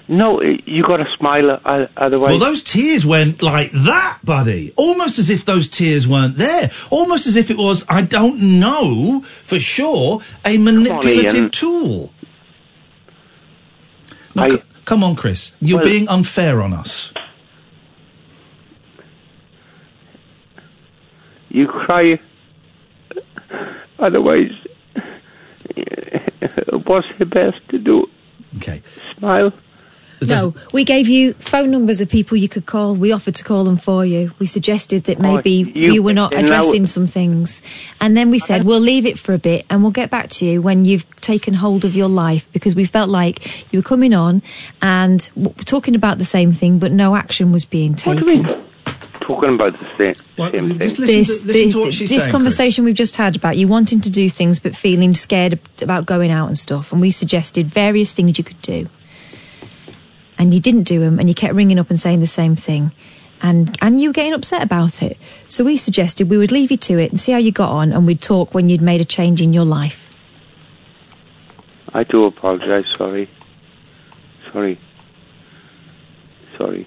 No, 0.07 0.39
you 0.41 0.83
got 0.83 0.97
to 0.97 1.05
smile. 1.17 1.59
uh, 1.65 1.87
Otherwise, 1.97 2.29
Well, 2.29 2.39
those 2.39 2.61
tears 2.61 3.05
went 3.07 3.41
like 3.41 3.71
that, 3.71 4.19
buddy. 4.23 4.71
Almost 4.75 5.17
as 5.17 5.31
if 5.31 5.45
those 5.45 5.67
tears 5.67 6.07
weren't 6.07 6.37
there. 6.37 6.69
Almost 6.91 7.25
as 7.25 7.35
if 7.35 7.49
it 7.49 7.57
was, 7.57 7.83
I 7.89 8.03
don't 8.03 8.59
know 8.59 9.21
for 9.23 9.59
sure, 9.59 10.19
a 10.45 10.59
manipulative 10.59 11.33
Iain. 11.35 11.49
tool. 11.49 12.13
No, 14.35 14.43
I- 14.43 14.49
c- 14.49 14.61
come 14.85 15.03
on, 15.03 15.15
Chris. 15.15 15.55
You're 15.59 15.79
Well- 15.79 15.85
being 15.89 16.07
unfair 16.07 16.61
on 16.61 16.73
us. 16.73 17.11
you 21.49 21.67
cry. 21.67 22.19
Otherwise, 23.97 24.51
what's 26.85 27.07
the 27.19 27.25
best 27.25 27.57
to 27.69 27.77
do? 27.79 28.09
Okay. 28.57 28.81
Smile. 29.17 29.51
No, 30.21 30.55
we 30.73 30.85
gave 30.85 31.07
you 31.09 31.33
phone 31.33 31.69
numbers 31.71 31.99
of 32.01 32.09
people 32.09 32.37
you 32.37 32.47
could 32.49 32.65
call. 32.65 32.95
We 32.95 33.11
offered 33.11 33.35
to 33.35 33.43
call 33.43 33.65
them 33.65 33.75
for 33.77 34.05
you. 34.05 34.31
We 34.39 34.47
suggested 34.47 35.03
that 35.03 35.19
Oh, 35.19 35.21
maybe 35.21 35.51
you- 35.75 35.93
you, 35.93 36.01
were 36.03 36.13
not 36.13 36.33
and 36.33 36.47
now- 36.49 36.61
addressing 36.61 36.87
some 36.87 37.05
things. 37.05 37.61
And 37.99 38.15
then 38.15 38.31
we 38.31 38.39
said, 38.39 38.63
we'll 38.63 38.79
leave 38.79 39.05
it 39.05 39.19
for 39.19 39.33
a 39.33 39.37
bit 39.37 39.65
and 39.69 39.83
we'll 39.83 39.91
get 39.91 40.09
back 40.09 40.29
to 40.29 40.45
you 40.45 40.61
when 40.61 40.85
you've 40.85 41.05
taken 41.19 41.53
hold 41.55 41.83
of 41.85 41.95
your 41.95 42.07
life 42.07 42.47
because 42.53 42.73
we 42.75 42.85
felt 42.85 43.09
like 43.09 43.71
you 43.73 43.79
were 43.79 43.83
coming 43.83 44.13
on 44.13 44.41
and 44.81 45.29
w- 45.35 45.53
talking 45.65 45.95
about 45.95 46.17
the 46.17 46.25
same 46.25 46.53
thing, 46.53 46.79
but 46.79 46.91
no 46.93 47.15
action 47.15 47.51
was 47.51 47.65
being 47.65 47.91
What 47.95 48.17
do 48.17 48.23
taken. 48.25 48.64
You 49.29 49.35
mean? 49.35 49.37
Talking 49.41 49.55
about 49.55 49.79
the 49.79 49.87
same, 49.97 50.27
Well, 50.37 50.51
same 50.51 50.69
thing. 50.69 50.79
just 50.79 50.99
listen, 50.99 51.15
This, 51.15 51.27
to, 51.27 51.33
listen 51.33 51.47
this, 51.47 51.73
to 51.73 51.79
what 51.79 51.93
she's 51.93 52.09
this 52.09 52.23
saying. 52.23 52.31
conversation 52.31 52.85
we've 52.85 52.95
just 52.95 53.15
had 53.15 53.35
about 53.35 53.57
you 53.57 53.67
wanting 53.67 54.01
to 54.01 54.09
do 54.09 54.29
things 54.29 54.59
but 54.59 54.75
feeling 54.75 55.13
scared 55.15 55.59
about 55.81 56.05
going 56.05 56.31
out 56.31 56.47
and 56.47 56.57
stuff, 56.57 56.91
and 56.91 57.01
we 57.01 57.11
suggested 57.11 57.67
various 57.67 58.11
things 58.13 58.37
you 58.37 58.43
could 58.43 58.61
do, 58.61 58.87
and 60.37 60.53
you 60.53 60.59
didn't 60.59 60.83
do 60.83 60.99
them, 60.99 61.19
and 61.19 61.27
you 61.29 61.35
kept 61.35 61.53
ringing 61.55 61.79
up 61.79 61.89
and 61.89 61.99
saying 61.99 62.19
the 62.19 62.27
same 62.27 62.55
thing, 62.55 62.91
and 63.41 63.75
and 63.81 64.01
you 64.01 64.09
were 64.09 64.13
getting 64.13 64.33
upset 64.33 64.63
about 64.63 65.01
it. 65.01 65.17
So 65.47 65.63
we 65.63 65.77
suggested 65.77 66.29
we 66.29 66.37
would 66.37 66.51
leave 66.51 66.71
you 66.71 66.77
to 66.77 66.97
it 66.99 67.11
and 67.11 67.19
see 67.19 67.31
how 67.31 67.37
you 67.37 67.51
got 67.51 67.69
on, 67.71 67.93
and 67.93 68.05
we'd 68.07 68.21
talk 68.21 68.53
when 68.53 68.69
you'd 68.69 68.81
made 68.81 69.01
a 69.01 69.05
change 69.05 69.41
in 69.41 69.53
your 69.53 69.65
life. 69.65 70.17
I 71.93 72.03
do 72.03 72.25
apologize. 72.25 72.85
Sorry. 72.97 73.29
Sorry. 74.51 74.77
Sorry. 76.57 76.85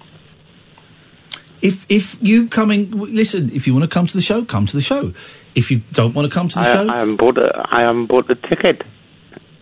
If 1.60 1.86
if 1.88 2.16
you 2.22 2.48
coming, 2.48 2.90
listen. 2.92 3.50
If 3.52 3.66
you 3.66 3.72
want 3.74 3.84
to 3.84 3.88
come 3.88 4.06
to 4.06 4.14
the 4.16 4.22
show, 4.22 4.44
come 4.44 4.66
to 4.66 4.76
the 4.76 4.82
show. 4.82 5.12
If 5.54 5.70
you 5.70 5.80
don't 5.92 6.14
want 6.14 6.28
to 6.28 6.34
come 6.34 6.48
to 6.48 6.54
the 6.54 6.60
I, 6.60 6.72
show, 6.72 6.88
I 6.88 6.98
haven't 6.98 7.16
bought 7.16 7.38
a, 7.38 7.66
I 7.70 7.80
haven't 7.82 8.06
bought 8.06 8.30
a 8.30 8.36
ticket 8.36 8.84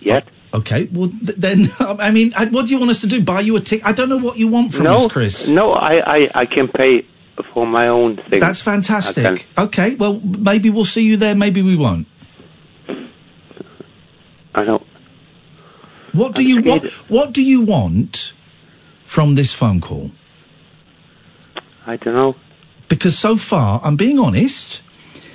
yet. 0.01 0.29
okay. 0.53 0.89
Well, 0.93 1.09
th- 1.09 1.39
then 1.39 1.67
um, 1.81 1.99
I 2.01 2.11
mean, 2.11 2.33
I, 2.37 2.47
what 2.47 2.67
do 2.67 2.73
you 2.73 2.79
want 2.79 2.91
us 2.91 3.01
to 3.01 3.07
do? 3.07 3.23
Buy 3.23 3.41
you 3.41 3.57
a 3.57 3.61
ticket? 3.61 3.87
I 3.87 3.93
don't 3.93 4.09
know 4.09 4.19
what 4.19 4.37
you 4.37 4.49
want 4.49 4.75
from 4.75 4.85
no, 4.85 4.95
us, 4.95 5.13
Chris. 5.13 5.49
No, 5.49 5.73
I, 5.73 6.17
I, 6.17 6.31
I 6.35 6.47
can 6.47 6.69
pay 6.69 7.07
for 7.53 7.67
my 7.67 7.89
own 7.89 8.17
thing. 8.29 8.41
That's 8.41 8.61
fantastic. 8.61 9.47
Okay, 9.57 9.95
well, 9.95 10.21
maybe 10.21 10.71
we'll 10.71 10.85
see 10.85 11.03
you 11.03 11.17
there. 11.17 11.35
Maybe 11.35 11.63
we 11.63 11.77
won't. 11.77 12.07
I 14.55 14.65
know. 14.65 14.83
What 16.13 16.35
do 16.35 16.43
I'm 16.43 16.49
you 16.49 16.61
scared. 16.61 16.83
what? 16.83 16.93
What 17.09 17.33
do 17.33 17.43
you 17.43 17.61
want 17.61 18.33
from 19.05 19.35
this 19.35 19.53
phone 19.53 19.81
call? 19.81 20.11
I 21.87 21.97
don't 21.97 22.15
know. 22.15 22.35
Because 22.89 23.19
so 23.19 23.37
far, 23.37 23.81
I'm 23.83 23.97
being 23.97 24.19
honest. 24.19 24.83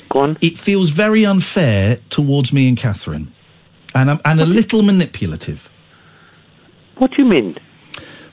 Go 0.10 0.20
on. 0.20 0.38
It 0.42 0.58
feels 0.58 0.90
very 0.90 1.26
unfair 1.26 2.00
towards 2.10 2.52
me 2.54 2.68
and 2.68 2.78
Katherine, 2.78 3.32
and 3.96 4.12
I'm, 4.12 4.20
and 4.26 4.42
a 4.42 4.46
little 4.46 4.82
manipulative. 4.82 5.70
What 6.98 7.12
do 7.12 7.24
you 7.24 7.28
mean? 7.30 7.58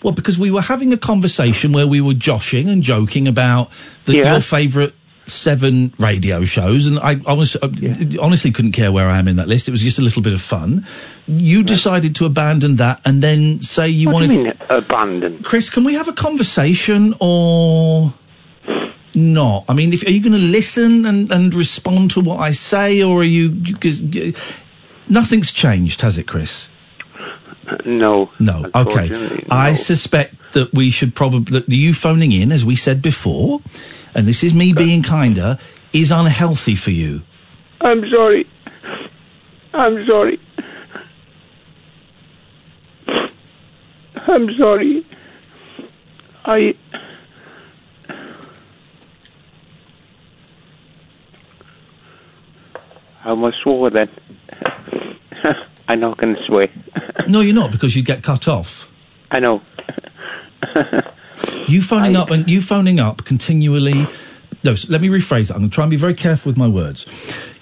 Well, 0.02 0.12
because 0.12 0.38
we 0.38 0.50
were 0.50 0.60
having 0.60 0.92
a 0.92 0.96
conversation 0.96 1.72
where 1.72 1.86
we 1.86 2.00
were 2.00 2.14
joshing 2.14 2.68
and 2.68 2.82
joking 2.82 3.26
about 3.26 3.70
the, 4.04 4.16
Yeah. 4.16 4.32
your 4.32 4.40
favourite 4.40 4.92
seven 5.30 5.92
radio 5.98 6.44
shows, 6.44 6.86
and 6.86 6.98
I, 6.98 7.20
uh, 7.26 7.68
honestly 8.20 8.50
couldn't 8.50 8.72
care 8.72 8.92
where 8.92 9.08
I 9.08 9.18
am 9.18 9.28
in 9.28 9.36
that 9.36 9.48
list. 9.48 9.68
It 9.68 9.70
was 9.70 9.82
just 9.82 9.98
a 9.98 10.02
little 10.02 10.22
bit 10.22 10.32
of 10.32 10.40
fun. 10.40 10.86
You 11.26 11.62
decided 11.62 12.14
to 12.16 12.26
abandon 12.26 12.76
that 12.76 13.00
and 13.04 13.22
then 13.22 13.60
say 13.60 13.88
you 13.88 14.08
what 14.08 14.14
wanted. 14.14 14.28
do 14.28 14.34
you 14.34 14.44
mean 14.44 14.54
abandoned? 14.68 15.44
Chris, 15.44 15.70
can 15.70 15.84
we 15.84 15.94
have 15.94 16.08
a 16.08 16.12
conversation 16.12 17.14
or 17.20 18.12
not? 19.14 19.64
I 19.68 19.74
mean, 19.74 19.92
if, 19.92 20.06
are 20.06 20.10
you 20.10 20.22
going 20.22 20.32
to 20.32 20.38
listen 20.38 21.06
and, 21.06 21.30
and 21.30 21.54
respond 21.54 22.10
to 22.12 22.20
what 22.20 22.38
I 22.38 22.52
say, 22.52 23.02
or 23.02 23.20
are 23.20 23.24
you? 23.24 23.62
nothing's 25.08 25.52
changed, 25.52 26.00
has 26.02 26.18
it, 26.18 26.26
Chris? 26.26 26.68
No. 27.84 28.30
No. 28.38 28.64
Okay. 28.74 29.08
Unfortunately, 29.08 29.46
I 29.50 29.74
suspect 29.74 30.34
that 30.52 30.72
we 30.72 30.90
should 30.90 31.14
probably 31.14 31.60
that 31.60 31.68
you 31.68 31.94
phoning 31.94 32.32
in, 32.32 32.52
as 32.52 32.64
we 32.64 32.76
said 32.76 33.02
before, 33.02 33.60
and 34.14 34.26
this 34.26 34.42
is 34.42 34.54
me 34.54 34.72
being 34.72 35.02
kinder, 35.02 35.58
is 35.92 36.10
unhealthy 36.10 36.76
for 36.76 36.90
you. 36.90 37.22
I'm 37.80 38.08
sorry. 38.10 38.48
I'm 39.74 40.06
sorry. 40.06 40.40
I'm 44.26 44.48
sorry. 44.58 45.06
I. 46.44 46.74
I 53.24 53.34
must 53.34 53.58
swear 53.62 53.90
then. 53.90 54.10
I'm 55.88 56.00
not 56.00 56.18
going 56.18 56.34
to 56.34 56.42
swear. 56.44 56.68
No, 57.28 57.40
you're 57.40 57.54
not 57.54 57.72
because 57.72 57.94
you 57.96 58.02
get 58.02 58.22
cut 58.22 58.48
off. 58.48 58.90
I 59.30 59.40
know. 59.40 59.62
You 61.68 61.82
phoning 61.82 62.16
up 62.16 62.30
and 62.30 62.48
you 62.48 62.60
phoning 62.60 62.98
up 62.98 63.24
continually. 63.24 64.06
No, 64.64 64.74
so 64.74 64.90
let 64.90 65.00
me 65.00 65.08
rephrase 65.08 65.48
that. 65.48 65.54
I'm 65.54 65.60
going 65.60 65.70
to 65.70 65.74
try 65.74 65.84
and 65.84 65.90
be 65.90 65.96
very 65.96 66.14
careful 66.14 66.50
with 66.50 66.56
my 66.56 66.66
words. 66.68 67.06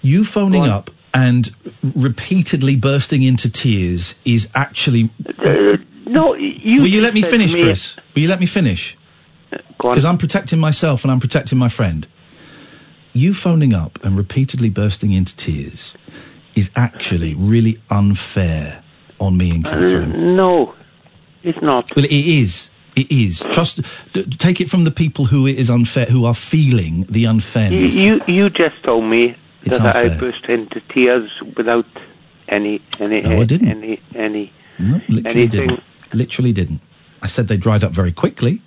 You 0.03 0.25
phoning 0.25 0.65
up 0.65 0.91
and 1.13 1.51
repeatedly 1.95 2.77
bursting 2.77 3.23
into 3.23 3.51
tears 3.51 4.15
is 4.25 4.49
actually 4.55 5.11
Uh, 5.39 5.77
No, 6.07 6.35
you. 6.35 6.81
Will 6.83 6.89
you 6.89 7.01
let 7.03 7.15
me 7.15 7.23
finish, 7.23 7.53
me- 7.53 7.63
Chris? 7.65 7.97
Will 8.15 8.23
you 8.23 8.29
let 8.29 8.41
me 8.41 8.47
finish? 8.47 8.97
Because 9.79 10.05
I'm 10.05 10.19
protecting 10.19 10.59
myself 10.59 11.03
and 11.05 11.11
I'm 11.11 11.21
protecting 11.21 11.59
my 11.59 11.69
friend. 11.69 12.07
You 13.13 13.35
phoning 13.35 13.75
up 13.75 13.99
and 14.05 14.17
repeatedly 14.17 14.69
bursting 14.71 15.13
into 15.13 15.35
tears 15.37 15.95
is 16.55 16.71
actually 16.77 17.35
really 17.35 17.79
unfair 17.91 18.83
on 19.21 19.37
me 19.37 19.51
and 19.51 19.65
Katherine. 19.65 20.37
No, 20.37 20.75
it's 21.43 21.61
not. 21.63 21.95
Well, 21.97 22.05
it 22.05 22.11
is. 22.13 22.71
It 22.97 23.13
is. 23.13 23.41
Trust. 23.53 23.81
D- 24.15 24.25
take 24.25 24.61
it 24.61 24.71
from 24.71 24.85
the 24.85 24.91
people 24.91 25.27
who 25.27 25.47
it 25.47 25.59
is 25.59 25.69
unfair, 25.71 26.07
who 26.07 26.25
are 26.25 26.35
feeling 26.35 27.05
the 27.11 27.27
unfairness. 27.27 27.95
you 27.95 28.21
you 28.27 28.49
just 28.51 28.83
told 28.83 29.05
me 29.05 29.37
It's 29.63 29.79
that 29.79 29.95
I 29.95 30.09
burst 30.19 30.45
into 30.47 30.81
tears 30.95 31.31
without 31.57 31.87
any 32.49 32.81
any 32.99 33.21
No, 33.21 33.41
I 33.41 33.45
didn't. 33.45 33.69
any 33.69 34.01
any 34.15 34.53
no, 34.79 35.01
literally 35.09 35.43
anything. 35.43 35.49
didn't. 35.69 35.83
Literally 36.15 36.53
didn't. 36.53 36.81
I 37.23 37.27
said 37.27 37.49
they 37.49 37.57
dried 37.57 37.85
up 37.85 37.93
very 37.93 38.13
quickly. 38.13 38.63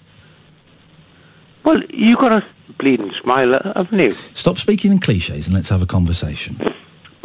Well, 1.64 1.82
you 1.90 2.16
got 2.16 2.32
a 2.32 2.46
bleeding 2.80 3.12
smile, 3.22 3.60
haven't 3.76 4.00
you? 4.00 4.12
Stop 4.34 4.58
speaking 4.58 4.92
in 4.92 5.00
cliches 5.00 5.48
and 5.48 5.56
let's 5.56 5.70
have 5.70 5.82
a 5.82 5.86
conversation. 5.88 6.60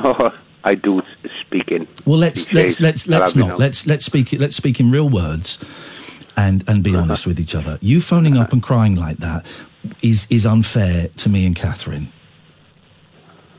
Oh, 0.06 0.30
I 0.64 0.74
do 0.74 1.00
speak 1.46 1.68
in. 1.68 1.86
Well, 2.04 2.18
let's 2.18 2.44
cliches. 2.46 2.78
let's 2.80 3.06
let's 3.08 3.08
I'll 3.08 3.20
let's 3.20 3.36
not 3.36 3.58
let's 3.58 3.86
let's 3.86 4.04
speak 4.04 4.32
let's 4.32 4.54
speak 4.56 4.78
in 4.80 4.90
real 4.90 5.08
words, 5.08 5.56
and 6.36 6.64
and 6.68 6.82
be 6.82 6.94
honest 6.96 7.26
with 7.26 7.38
each 7.40 7.54
other. 7.54 7.78
You 7.80 8.00
phoning 8.00 8.36
up 8.36 8.52
and 8.52 8.62
crying 8.62 8.96
like 8.96 9.18
that 9.18 9.46
is 10.02 10.26
is 10.30 10.46
unfair 10.46 11.08
to 11.08 11.28
me 11.28 11.46
and 11.46 11.54
Katherine. 11.56 12.08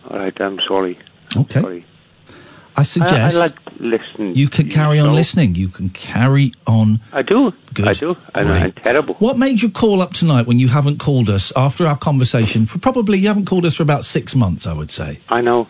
All 0.10 0.18
right, 0.18 0.40
I'm 0.42 0.60
sorry. 0.68 0.98
Okay, 1.36 1.62
Sorry. 1.62 1.86
I 2.28 2.34
I, 2.78 2.82
I 2.82 2.84
suggest 2.84 3.38
like 3.38 3.56
listening. 3.80 4.36
you 4.36 4.48
can 4.50 4.68
carry 4.70 5.00
on 5.00 5.10
show. 5.10 5.14
listening. 5.14 5.56
You 5.56 5.70
can 5.70 5.90
carry 5.90 6.52
on. 6.68 7.00
I 7.12 7.22
do. 7.22 7.52
Good. 7.74 7.88
I 7.88 7.94
do. 7.94 8.16
And 8.36 8.50
I'm 8.50 8.72
terrible. 8.74 9.16
What 9.16 9.38
made 9.38 9.62
you 9.62 9.70
call 9.72 10.02
up 10.02 10.14
tonight 10.14 10.46
when 10.46 10.60
you 10.60 10.68
haven't 10.68 11.00
called 11.00 11.30
us 11.30 11.52
after 11.56 11.88
our 11.88 11.98
conversation? 11.98 12.66
For 12.66 12.78
probably 12.80 13.18
you 13.18 13.28
haven't 13.28 13.46
called 13.46 13.66
us 13.66 13.76
for 13.76 13.84
about 13.84 14.06
six 14.06 14.36
months, 14.36 14.68
I 14.68 14.74
would 14.74 14.92
say. 14.92 15.20
I 15.30 15.42
know. 15.42 15.68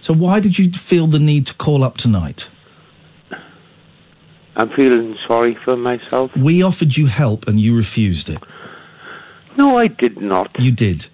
So 0.00 0.12
why 0.12 0.40
did 0.40 0.58
you 0.58 0.70
feel 0.72 1.06
the 1.06 1.18
need 1.18 1.46
to 1.46 1.54
call 1.54 1.82
up 1.82 1.96
tonight? 1.96 2.48
I'm 4.58 4.68
feeling 4.70 5.16
sorry 5.26 5.56
for 5.64 5.76
myself. 5.76 6.36
We 6.36 6.62
offered 6.62 6.96
you 6.96 7.06
help 7.06 7.46
and 7.48 7.58
you 7.60 7.76
refused 7.76 8.28
it. 8.28 8.38
No, 9.56 9.78
I 9.78 9.86
did 9.86 10.20
not. 10.20 10.50
You 10.60 10.72
did. 10.72 11.06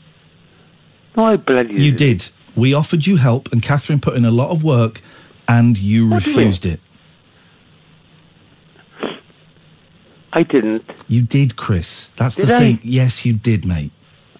No, 1.16 1.26
I 1.26 1.36
bloody 1.36 1.74
You 1.74 1.92
did. 1.92 2.28
We 2.56 2.72
offered 2.74 3.06
you 3.06 3.16
help, 3.16 3.52
and 3.52 3.62
Katherine 3.62 4.00
put 4.00 4.16
in 4.16 4.24
a 4.24 4.30
lot 4.30 4.50
of 4.50 4.62
work, 4.64 5.00
and 5.46 5.76
you 5.78 6.08
What 6.08 6.22
do 6.22 6.30
you 6.30 6.36
refused 6.36 6.64
it. 6.66 6.80
I 10.32 10.42
didn't. 10.42 10.84
You 11.08 11.22
did, 11.22 11.56
Chris. 11.56 12.10
That's 12.16 12.36
Did 12.36 12.48
the 12.48 12.56
I? 12.56 12.58
thing. 12.58 12.80
Yes, 12.82 13.24
you 13.24 13.32
did, 13.34 13.64
mate. 13.64 13.92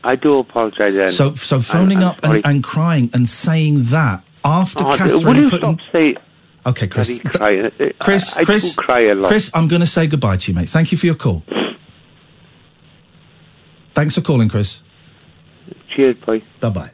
I 0.02 0.16
do 0.16 0.38
apologise. 0.38 0.94
then. 0.94 1.08
So, 1.08 1.34
so 1.34 1.56
I'm- 1.56 1.62
phoning 1.62 1.98
I'm 1.98 2.04
up 2.08 2.20
sorry. 2.24 2.36
and, 2.38 2.46
and 2.46 2.64
crying 2.64 3.10
and 3.14 3.28
saying 3.28 3.84
that 3.84 4.24
after 4.44 4.84
Oh, 4.84 4.88
will 4.90 4.96
Katherine 4.96 5.36
you 5.36 5.48
putting. 5.48 5.78
stop 5.78 5.92
saying? 5.92 6.16
Okay, 6.66 6.88
Chris. 6.88 7.20
Uh, 7.24 7.70
Chris, 8.00 8.36
I, 8.36 8.40
I 8.40 8.44
Chris, 8.44 8.74
cry 8.74 9.00
a 9.00 9.14
lot. 9.14 9.28
Chris, 9.28 9.50
I'm 9.52 9.68
going 9.68 9.80
to 9.80 9.86
say 9.86 10.06
goodbye 10.06 10.38
to 10.38 10.50
you, 10.50 10.56
mate. 10.56 10.68
Thank 10.68 10.92
you 10.92 10.98
for 10.98 11.06
your 11.06 11.14
call. 11.14 11.42
Thanks 13.92 14.14
for 14.14 14.22
calling, 14.22 14.48
Chris. 14.48 14.80
Cheers, 15.94 16.16
boy. 16.24 16.42
Bye 16.60 16.68
bye. 16.70 16.90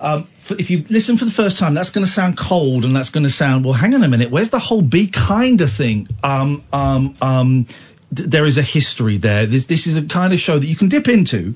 Um, 0.00 0.26
if 0.58 0.70
you've 0.70 0.90
listened 0.90 1.18
for 1.18 1.26
the 1.26 1.30
first 1.30 1.58
time, 1.58 1.74
that's 1.74 1.90
going 1.90 2.04
to 2.04 2.10
sound 2.10 2.36
cold 2.36 2.84
and 2.84 2.96
that's 2.96 3.10
going 3.10 3.22
to 3.22 3.30
sound, 3.30 3.64
well, 3.64 3.74
hang 3.74 3.94
on 3.94 4.02
a 4.02 4.08
minute, 4.08 4.30
where's 4.30 4.50
the 4.50 4.58
whole 4.58 4.82
be 4.82 5.06
kinder 5.06 5.66
thing? 5.66 6.08
Um, 6.24 6.64
um, 6.72 7.14
um, 7.20 7.66
there 8.10 8.44
is 8.44 8.58
a 8.58 8.62
history 8.62 9.16
there. 9.16 9.46
This, 9.46 9.66
this 9.66 9.86
is 9.86 9.96
a 9.96 10.04
kind 10.04 10.32
of 10.32 10.40
show 10.40 10.58
that 10.58 10.66
you 10.66 10.76
can 10.76 10.88
dip 10.88 11.08
into, 11.08 11.54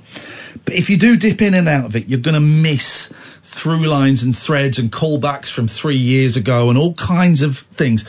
but 0.64 0.74
if 0.74 0.88
you 0.88 0.96
do 0.96 1.16
dip 1.16 1.42
in 1.42 1.54
and 1.54 1.68
out 1.68 1.84
of 1.84 1.96
it, 1.96 2.06
you're 2.06 2.20
going 2.20 2.34
to 2.34 2.40
miss 2.40 3.08
through 3.42 3.86
lines 3.86 4.22
and 4.22 4.36
threads 4.36 4.78
and 4.78 4.90
callbacks 4.90 5.50
from 5.50 5.68
three 5.68 5.96
years 5.96 6.36
ago 6.36 6.70
and 6.70 6.78
all 6.78 6.94
kinds 6.94 7.42
of 7.42 7.58
things. 7.58 8.08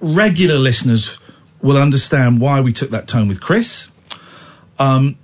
Regular 0.00 0.58
listeners 0.58 1.18
will 1.62 1.76
understand 1.78 2.40
why 2.40 2.60
we 2.60 2.72
took 2.72 2.90
that 2.90 3.08
tone 3.08 3.28
with 3.28 3.40
Chris. 3.40 3.88
Um, 4.78 5.16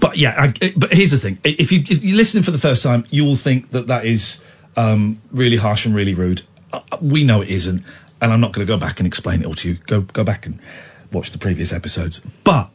but 0.00 0.16
yeah, 0.16 0.34
I, 0.38 0.72
but 0.76 0.92
here's 0.92 1.10
the 1.10 1.18
thing: 1.18 1.38
if 1.42 1.72
you 1.72 1.80
if 1.80 2.04
you're 2.04 2.16
listening 2.16 2.44
for 2.44 2.50
the 2.50 2.58
first 2.58 2.82
time, 2.82 3.04
you 3.10 3.24
will 3.24 3.34
think 3.34 3.70
that 3.70 3.88
that 3.88 4.04
is 4.04 4.40
um, 4.76 5.20
really 5.32 5.56
harsh 5.56 5.86
and 5.86 5.94
really 5.94 6.14
rude. 6.14 6.42
Uh, 6.72 6.80
we 7.00 7.24
know 7.24 7.40
it 7.40 7.48
isn't, 7.48 7.84
and 8.20 8.32
I'm 8.32 8.40
not 8.40 8.52
going 8.52 8.64
to 8.66 8.72
go 8.72 8.78
back 8.78 9.00
and 9.00 9.06
explain 9.06 9.40
it 9.40 9.46
all 9.46 9.54
to 9.54 9.70
you. 9.70 9.74
Go 9.86 10.02
go 10.02 10.22
back 10.22 10.46
and 10.46 10.60
watch 11.12 11.30
the 11.30 11.38
previous 11.38 11.72
episodes. 11.72 12.20
But 12.44 12.70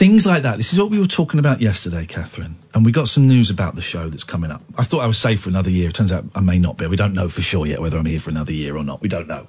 things 0.00 0.24
like 0.24 0.42
that. 0.44 0.56
This 0.56 0.72
is 0.72 0.78
what 0.80 0.90
we 0.90 0.98
were 0.98 1.06
talking 1.06 1.38
about 1.38 1.60
yesterday, 1.60 2.06
Katherine, 2.06 2.56
and 2.72 2.84
we 2.84 2.92
got 2.92 3.08
some 3.08 3.26
news 3.26 3.50
about 3.50 3.74
the 3.74 3.82
show 3.82 4.08
that's 4.08 4.24
coming 4.24 4.50
up. 4.50 4.62
I 4.78 4.82
thought 4.82 5.00
I 5.00 5.06
was 5.06 5.18
safe 5.18 5.42
for 5.42 5.50
another 5.50 5.70
year. 5.70 5.88
It 5.90 5.94
turns 5.94 6.12
out 6.12 6.24
I 6.34 6.40
may 6.40 6.58
not 6.58 6.78
be. 6.78 6.86
We 6.86 6.96
don't 6.96 7.12
know 7.12 7.28
for 7.28 7.42
sure 7.42 7.66
yet 7.66 7.80
whether 7.80 7.98
I'm 7.98 8.06
here 8.06 8.20
for 8.20 8.30
another 8.30 8.52
year 8.52 8.76
or 8.76 8.84
not. 8.84 9.02
We 9.02 9.08
don't 9.08 9.28
know. 9.28 9.46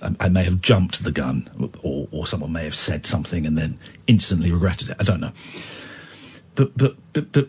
I, 0.00 0.14
I 0.20 0.28
may 0.28 0.44
have 0.44 0.60
jumped 0.60 1.04
the 1.04 1.12
gun, 1.12 1.50
or, 1.82 2.08
or 2.10 2.26
someone 2.26 2.52
may 2.52 2.64
have 2.64 2.74
said 2.74 3.04
something 3.04 3.46
and 3.46 3.58
then 3.58 3.78
instantly 4.06 4.52
regretted 4.52 4.90
it. 4.90 4.96
I 5.00 5.02
don't 5.02 5.20
know. 5.20 5.32
But 6.54 6.76
but 6.76 6.96
but 7.12 7.32
but 7.32 7.48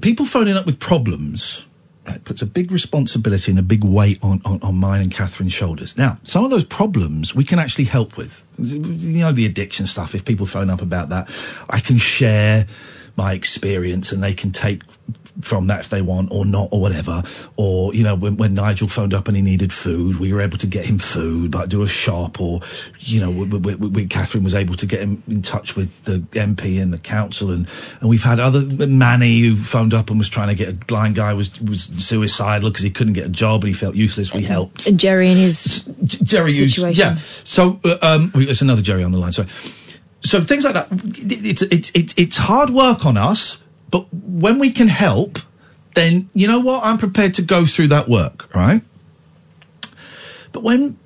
people 0.00 0.26
phoning 0.26 0.56
up 0.56 0.66
with 0.66 0.78
problems 0.78 1.65
right, 2.06 2.24
puts 2.24 2.42
a 2.42 2.46
big 2.46 2.72
responsibility 2.72 3.50
and 3.50 3.58
a 3.58 3.62
big 3.62 3.84
weight 3.84 4.18
on, 4.22 4.40
on, 4.44 4.60
on 4.62 4.76
mine 4.76 5.02
and 5.02 5.12
Katherine's 5.12 5.52
shoulders. 5.52 5.96
Now, 5.96 6.18
some 6.22 6.44
of 6.44 6.50
those 6.50 6.64
problems 6.64 7.34
we 7.34 7.44
can 7.44 7.58
actually 7.58 7.84
help 7.84 8.16
with. 8.16 8.46
You 8.58 9.20
know, 9.20 9.32
the 9.32 9.46
addiction 9.46 9.86
stuff, 9.86 10.14
if 10.14 10.24
people 10.24 10.46
phone 10.46 10.70
up 10.70 10.82
about 10.82 11.08
that, 11.10 11.28
I 11.68 11.80
can 11.80 11.96
share 11.96 12.66
my 13.16 13.32
experience 13.32 14.12
and 14.12 14.22
they 14.22 14.34
can 14.34 14.50
take 14.50 14.82
from 15.40 15.66
that 15.66 15.80
if 15.80 15.88
they 15.88 16.02
want 16.02 16.30
or 16.30 16.44
not 16.44 16.68
or 16.70 16.80
whatever. 16.80 17.22
Or, 17.56 17.94
you 17.94 18.02
know, 18.02 18.14
when, 18.14 18.36
when 18.36 18.54
Nigel 18.54 18.88
phoned 18.88 19.14
up 19.14 19.28
and 19.28 19.36
he 19.36 19.42
needed 19.42 19.72
food, 19.72 20.18
we 20.18 20.32
were 20.32 20.40
able 20.40 20.58
to 20.58 20.66
get 20.66 20.84
him 20.84 20.98
food, 20.98 21.50
but 21.50 21.68
do 21.68 21.82
a 21.82 21.88
shop 21.88 22.40
or, 22.40 22.60
you 23.00 23.20
know, 23.20 23.30
we, 23.30 23.44
we, 23.44 23.74
we, 23.74 24.06
Katherine 24.06 24.44
was 24.44 24.54
able 24.54 24.74
to 24.74 24.86
get 24.86 25.00
him 25.00 25.22
in 25.28 25.42
touch 25.42 25.76
with 25.76 26.04
the 26.04 26.18
MP 26.38 26.80
and 26.80 26.92
the 26.92 26.98
council. 26.98 27.50
And, 27.50 27.68
and 28.00 28.08
we've 28.08 28.22
had 28.22 28.40
other, 28.40 28.60
Manny 28.86 29.40
who 29.40 29.56
phoned 29.56 29.94
up 29.94 30.10
and 30.10 30.18
was 30.18 30.28
trying 30.28 30.48
to 30.48 30.54
get 30.54 30.68
a 30.68 30.72
blind 30.72 31.16
guy 31.16 31.34
was, 31.34 31.60
was 31.60 31.84
suicidal 31.96 32.70
because 32.70 32.82
he 32.82 32.90
couldn't 32.90 33.14
get 33.14 33.26
a 33.26 33.30
job 33.30 33.62
and 33.62 33.68
he 33.68 33.74
felt 33.74 33.94
useless. 33.94 34.32
We 34.32 34.42
helped. 34.42 34.86
And 34.86 34.98
Jerry 34.98 35.28
and 35.28 35.38
his 35.38 35.84
Jerry 36.04 36.52
used, 36.52 36.74
situation. 36.74 36.98
yeah. 36.98 37.14
So 37.16 37.80
uh, 37.84 37.98
um, 38.02 38.32
there's 38.34 38.62
another 38.62 38.82
Jerry 38.82 39.04
on 39.04 39.12
the 39.12 39.18
line. 39.18 39.32
Sorry. 39.32 39.48
So 40.22 40.40
things 40.40 40.64
like 40.64 40.74
that. 40.74 40.88
It's 40.90 41.62
it's 41.62 41.92
it's 41.94 42.14
it's 42.16 42.36
hard 42.36 42.70
work 42.70 43.06
on 43.06 43.16
us, 43.16 43.62
but 43.90 44.06
when 44.12 44.58
we 44.58 44.70
can 44.70 44.88
help, 44.88 45.38
then 45.94 46.28
you 46.34 46.46
know 46.46 46.60
what? 46.60 46.84
I'm 46.84 46.98
prepared 46.98 47.34
to 47.34 47.42
go 47.42 47.64
through 47.64 47.88
that 47.88 48.08
work, 48.08 48.54
right? 48.54 48.82
But 50.52 50.62
when 50.62 50.98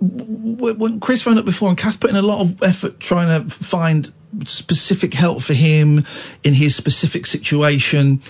when 0.00 1.00
Chris 1.00 1.22
phoned 1.22 1.38
up 1.38 1.44
before 1.44 1.68
and 1.68 1.76
Kath 1.76 1.98
put 1.98 2.10
in 2.10 2.16
a 2.16 2.22
lot 2.22 2.40
of 2.40 2.62
effort 2.62 3.00
trying 3.00 3.48
to 3.48 3.50
find 3.52 4.12
specific 4.44 5.12
help 5.12 5.42
for 5.42 5.54
him 5.54 6.04
in 6.44 6.54
his 6.54 6.76
specific 6.76 7.26
situation, 7.26 8.22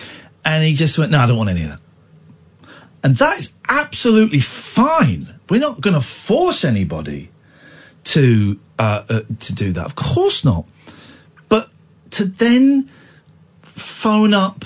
and 0.45 0.65
he 0.65 0.73
just 0.73 0.99
went, 0.99 1.11
"No, 1.11 1.21
I 1.21 1.27
don't 1.27 1.37
want 1.37 1.51
any 1.51 1.65
of 1.65 1.71
that." 1.71 1.81
And 3.03 3.17
that 3.17 3.39
is 3.39 3.53
absolutely 3.69 4.41
fine. 4.41 5.39
We're 5.49 5.61
not 5.61 5.81
going 5.81 5.95
to 5.95 6.01
force 6.01 6.65
anybody 6.65 7.31
to 8.05 8.59
uh, 8.79 9.05
uh, 9.09 9.21
to 9.41 9.53
do 9.53 9.73
that. 9.73 9.85
Of 9.85 9.95
course 9.95 10.45
not. 10.45 10.67
But 11.49 11.71
to 12.13 12.25
then 12.25 12.91
phone 13.79 14.35
up 14.35 14.65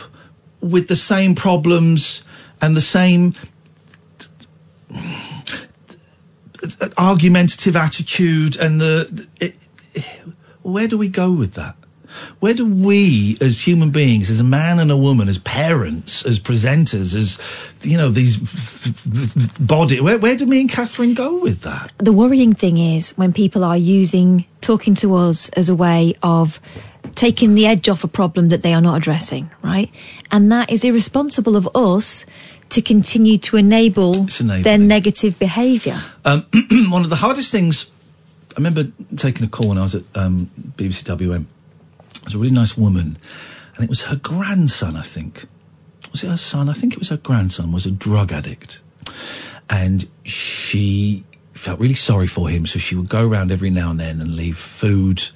with 0.61 0.89
the 0.89 0.97
same 0.97 1.35
problems 1.35 2.23
and 2.61 2.77
the 2.77 2.81
same 2.81 3.35
argumentative 6.97 7.77
attitude 7.77 8.57
and 8.57 8.81
the, 8.81 9.27
it, 9.41 9.57
where 10.63 10.87
do 10.87 10.97
we 10.97 11.09
go 11.09 11.33
with 11.33 11.55
that? 11.55 11.77
Where 12.41 12.53
do 12.53 12.67
we, 12.67 13.39
as 13.41 13.67
human 13.67 13.91
beings, 13.91 14.31
as 14.31 14.39
a 14.39 14.45
man 14.45 14.79
and 14.79 14.91
a 14.91 14.97
woman, 14.97 15.29
as 15.29 15.39
parents, 15.39 16.27
as 16.27 16.39
presenters, 16.39 17.17
as 17.17 17.39
you 17.83 17.97
know, 17.97 18.11
these 18.11 18.37
body, 19.59 20.01
where, 20.01 20.19
where 20.19 20.37
do 20.37 20.45
me 20.45 20.61
and 20.61 20.71
Katherine 20.71 21.15
go 21.15 21.39
with 21.39 21.63
that? 21.63 21.91
the 21.99 22.13
worrying 22.13 22.53
thing 22.53 22.79
is 22.79 23.17
when 23.17 23.33
people 23.33 23.65
are 23.65 23.77
using 23.77 24.45
talking 24.61 24.95
to 24.97 25.15
us 25.15 25.49
as 25.51 25.69
a 25.69 25.75
way 25.75 26.15
of 26.23 26.61
taking 27.15 27.55
the 27.55 27.67
edge 27.67 27.89
off 27.89 28.05
a 28.05 28.09
problem 28.09 28.49
that 28.49 28.63
they 28.63 28.73
are 28.75 28.81
not 28.81 28.97
addressing, 28.97 29.51
right? 29.63 29.91
And 30.31 30.51
that 30.51 30.71
is 30.71 30.85
irresponsible 30.85 31.57
of 31.57 31.69
us 31.75 32.25
to 32.71 32.81
continue 32.81 33.37
to 33.39 33.57
enable 33.57 34.13
their 34.63 34.79
negative 34.79 35.39
behaviour. 35.39 35.97
Um, 36.25 36.47
one 36.91 37.03
of 37.03 37.11
the 37.11 37.17
hardest 37.17 37.53
things, 37.53 37.91
I 38.53 38.59
remember 38.59 38.91
taking 39.17 39.45
a 39.45 39.49
call 39.49 39.69
when 39.69 39.79
I 39.79 39.83
was 39.83 39.95
at 39.95 40.05
um, 40.15 40.51
BBC 40.77 41.05
WM. 41.05 41.49
It 42.15 42.25
was 42.25 42.35
a 42.35 42.39
really 42.39 42.55
nice 42.55 42.77
woman, 42.77 43.19
and 43.77 43.85
it 43.85 43.89
was 43.89 44.03
her 44.03 44.17
grandson, 44.17 44.97
I 44.97 45.03
think. 45.03 45.47
Was 46.13 46.25
it 46.25 46.29
her 46.29 46.37
son? 46.37 46.69
I 46.69 46.73
think 46.73 46.93
it 46.93 46.99
was 46.99 47.09
her 47.09 47.17
grandson, 47.17 47.73
was 47.73 47.87
a 47.87 47.91
drug 47.91 48.33
addict. 48.33 48.81
and 49.71 50.09
she 50.25 51.25
felt 51.55 51.81
really 51.81 51.95
sorry 51.95 52.27
for 52.27 52.49
him, 52.49 52.67
so 52.67 52.79
she 52.79 52.95
would 52.95 53.09
go 53.09 53.27
around 53.27 53.51
every 53.51 53.71
now 53.71 53.91
and 53.91 53.99
then 53.99 54.21
and 54.21 54.37
leave 54.37 54.59
food. 54.59 55.29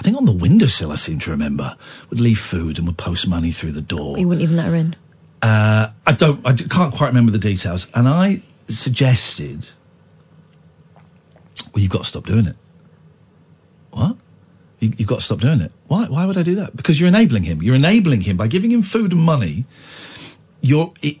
I 0.00 0.02
think 0.02 0.16
on 0.16 0.24
the 0.24 0.32
windowsill, 0.32 0.92
I 0.92 0.94
seem 0.94 1.18
to 1.20 1.30
remember, 1.30 1.76
would 2.08 2.20
leave 2.20 2.38
food 2.38 2.78
and 2.78 2.86
would 2.86 2.96
post 2.96 3.28
money 3.28 3.52
through 3.52 3.72
the 3.72 3.82
door. 3.82 4.16
You 4.18 4.28
wouldn't 4.28 4.42
even 4.42 4.56
let 4.56 4.66
her 4.68 4.74
in. 4.74 4.96
Uh, 5.42 5.90
I 6.06 6.12
don't. 6.12 6.40
I 6.46 6.54
can't 6.54 6.94
quite 6.94 7.08
remember 7.08 7.30
the 7.32 7.38
details. 7.38 7.86
And 7.92 8.08
I 8.08 8.38
suggested, 8.66 9.66
well, 11.74 11.82
you've 11.82 11.90
got 11.90 12.04
to 12.04 12.08
stop 12.08 12.24
doing 12.24 12.46
it. 12.46 12.56
What? 13.90 14.16
You, 14.78 14.94
you've 14.96 15.08
got 15.08 15.18
to 15.18 15.24
stop 15.24 15.40
doing 15.40 15.60
it. 15.60 15.70
Why? 15.86 16.06
Why 16.06 16.24
would 16.24 16.38
I 16.38 16.44
do 16.44 16.54
that? 16.54 16.74
Because 16.74 16.98
you're 16.98 17.08
enabling 17.08 17.42
him. 17.42 17.62
You're 17.62 17.74
enabling 17.74 18.22
him 18.22 18.38
by 18.38 18.48
giving 18.48 18.70
him 18.70 18.80
food 18.80 19.12
and 19.12 19.20
money. 19.20 19.66
You're 20.62 20.94
I- 21.04 21.20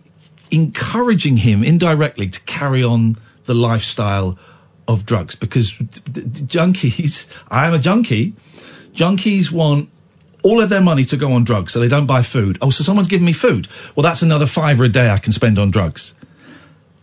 encouraging 0.50 1.36
him 1.36 1.62
indirectly 1.62 2.28
to 2.28 2.40
carry 2.40 2.82
on 2.82 3.16
the 3.44 3.54
lifestyle 3.54 4.38
of 4.88 5.04
drugs. 5.04 5.34
Because 5.34 5.74
d- 5.74 6.00
d- 6.12 6.20
junkies, 6.44 7.26
I 7.50 7.66
am 7.66 7.74
a 7.74 7.78
junkie. 7.78 8.32
Junkies 9.00 9.50
want 9.50 9.88
all 10.42 10.60
of 10.60 10.68
their 10.68 10.82
money 10.82 11.06
to 11.06 11.16
go 11.16 11.32
on 11.32 11.42
drugs, 11.42 11.72
so 11.72 11.80
they 11.80 11.88
don't 11.88 12.06
buy 12.06 12.20
food. 12.20 12.58
Oh, 12.60 12.68
so 12.68 12.84
someone's 12.84 13.08
giving 13.08 13.24
me 13.24 13.32
food. 13.32 13.66
Well, 13.96 14.02
that's 14.02 14.20
another 14.20 14.44
fiver 14.44 14.84
a 14.84 14.90
day 14.90 15.08
I 15.08 15.16
can 15.16 15.32
spend 15.32 15.58
on 15.58 15.70
drugs. 15.70 16.12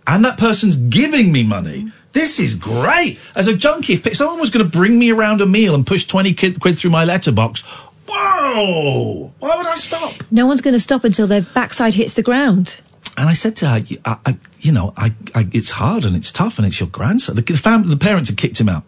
And 0.06 0.24
that 0.24 0.38
person's 0.38 0.76
giving 0.76 1.32
me 1.32 1.44
money. 1.44 1.88
This 2.14 2.40
is 2.40 2.54
great. 2.54 3.20
As 3.36 3.48
a 3.48 3.58
junkie, 3.58 3.94
if 3.94 4.16
someone 4.16 4.40
was 4.40 4.52
going 4.52 4.64
to 4.64 4.78
bring 4.78 5.00
me 5.00 5.12
around 5.12 5.42
a 5.42 5.48
meal 5.48 5.74
and 5.74 5.88
push 5.88 6.06
20 6.06 6.36
quid, 6.36 6.78
through 6.78 6.92
my 6.92 7.04
letterbox, 7.04 7.62
whoa! 8.08 9.34
Why 9.40 9.58
would 9.58 9.66
I 9.66 9.76
stop? 9.76 10.14
No 10.30 10.46
one's 10.46 10.62
going 10.62 10.76
to 10.76 10.80
stop 10.80 11.04
until 11.04 11.26
their 11.26 11.42
backside 11.42 11.96
hits 11.96 12.14
the 12.14 12.24
ground. 12.24 12.82
And 13.18 13.28
I 13.28 13.34
said 13.34 13.56
to 13.58 13.70
her, 13.70 13.80
"You- 13.80 14.02
I, 14.06 14.18
I, 14.24 14.38
you 14.60 14.72
know, 14.72 14.94
I, 14.96 15.16
I, 15.34 15.48
it's 15.52 15.72
hard 15.72 16.06
and 16.06 16.16
it's 16.16 16.32
tough 16.32 16.60
and 16.60 16.68
it's 16.68 16.80
your 16.80 16.90
grandson. 16.90 17.36
The, 17.36 17.42
the, 17.42 17.58
family, 17.58 17.90
the 17.90 17.98
parents 17.98 18.30
had 18.30 18.38
kicked 18.38 18.60
him 18.60 18.70
out. 18.70 18.84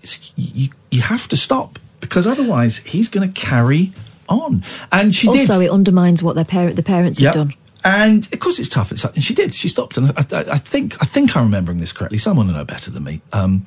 It's, 0.00 0.32
you, 0.34 0.70
you 0.90 1.02
have 1.02 1.28
to 1.28 1.36
stop 1.36 1.78
because 2.02 2.26
otherwise 2.26 2.76
he's 2.78 3.08
going 3.08 3.32
to 3.32 3.40
carry 3.40 3.92
on. 4.28 4.62
And 4.92 5.14
she 5.14 5.28
did. 5.28 5.48
also, 5.48 5.60
it 5.60 5.70
undermines 5.70 6.22
what 6.22 6.34
their 6.34 6.44
parent, 6.44 6.76
the 6.76 6.82
parents 6.82 7.18
Yep. 7.18 7.34
have 7.34 7.48
done. 7.48 7.54
And 7.84 8.30
of 8.32 8.38
course, 8.40 8.58
it's 8.58 8.68
tough. 8.68 8.92
It's, 8.92 9.04
and 9.04 9.22
she 9.24 9.32
did. 9.34 9.54
She 9.54 9.68
stopped. 9.68 9.96
And 9.96 10.08
I, 10.10 10.24
I, 10.32 10.40
I 10.52 10.58
think 10.58 11.02
I 11.02 11.06
think 11.06 11.34
I'm 11.36 11.44
remembering 11.44 11.78
this 11.80 11.90
correctly. 11.92 12.18
Someone 12.18 12.46
will 12.46 12.54
know 12.54 12.64
better 12.64 12.90
than 12.90 13.02
me. 13.04 13.22
Um, 13.32 13.66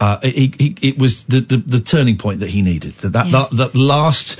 uh, 0.00 0.18
it, 0.22 0.60
it, 0.60 0.84
it 0.84 0.98
was 0.98 1.24
the, 1.24 1.40
the, 1.40 1.56
the 1.58 1.80
turning 1.80 2.16
point 2.16 2.40
that 2.40 2.50
he 2.50 2.62
needed. 2.62 2.92
That 2.92 3.12
that, 3.12 3.26
Yeah. 3.26 3.46
that, 3.50 3.56
that 3.56 3.74
last. 3.74 4.38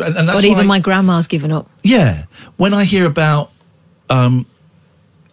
And, 0.00 0.16
and 0.16 0.28
that's 0.28 0.38
But 0.38 0.44
even 0.44 0.58
why- 0.58 0.64
my 0.64 0.80
grandma's 0.80 1.26
given 1.28 1.52
up. 1.52 1.70
yeah. 1.82 2.24
When 2.56 2.74
I 2.74 2.84
hear 2.84 3.06
about, 3.06 3.52
um, 4.10 4.46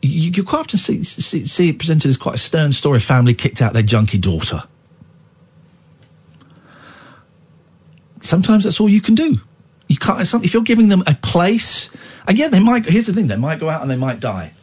you, 0.01 0.31
you 0.31 0.43
quite 0.43 0.59
often 0.59 0.77
see, 0.79 1.03
see, 1.03 1.45
see 1.45 1.69
it 1.69 1.79
presented 1.79 2.07
as 2.09 2.17
quite 2.17 2.35
a 2.35 2.37
stern 2.37 2.71
story. 2.71 2.99
Family 2.99 3.33
kicked 3.33 3.61
out 3.61 3.73
their 3.73 3.81
junkie 3.83 4.17
daughter. 4.19 4.63
Sometimes 8.25 8.63
that's 8.63 8.79
all 8.79 8.89
you 8.89 9.01
can 9.01 9.15
do. 9.15 9.39
You 9.87 9.97
can't. 9.97 10.21
If 10.21 10.53
you're 10.53 10.63
giving 10.63 10.89
them 10.89 11.03
a 11.05 11.13
place, 11.15 11.89
and 12.27 12.37
yeah, 12.37 12.47
they 12.47 12.59
might. 12.59 12.85
Here's 12.85 13.05
the 13.05 13.13
thing: 13.13 13.27
they 13.27 13.35
might 13.35 13.59
go 13.59 13.69
out 13.69 13.81
and 13.81 13.91
they 13.91 13.95
might 13.95 14.19
die. 14.19 14.53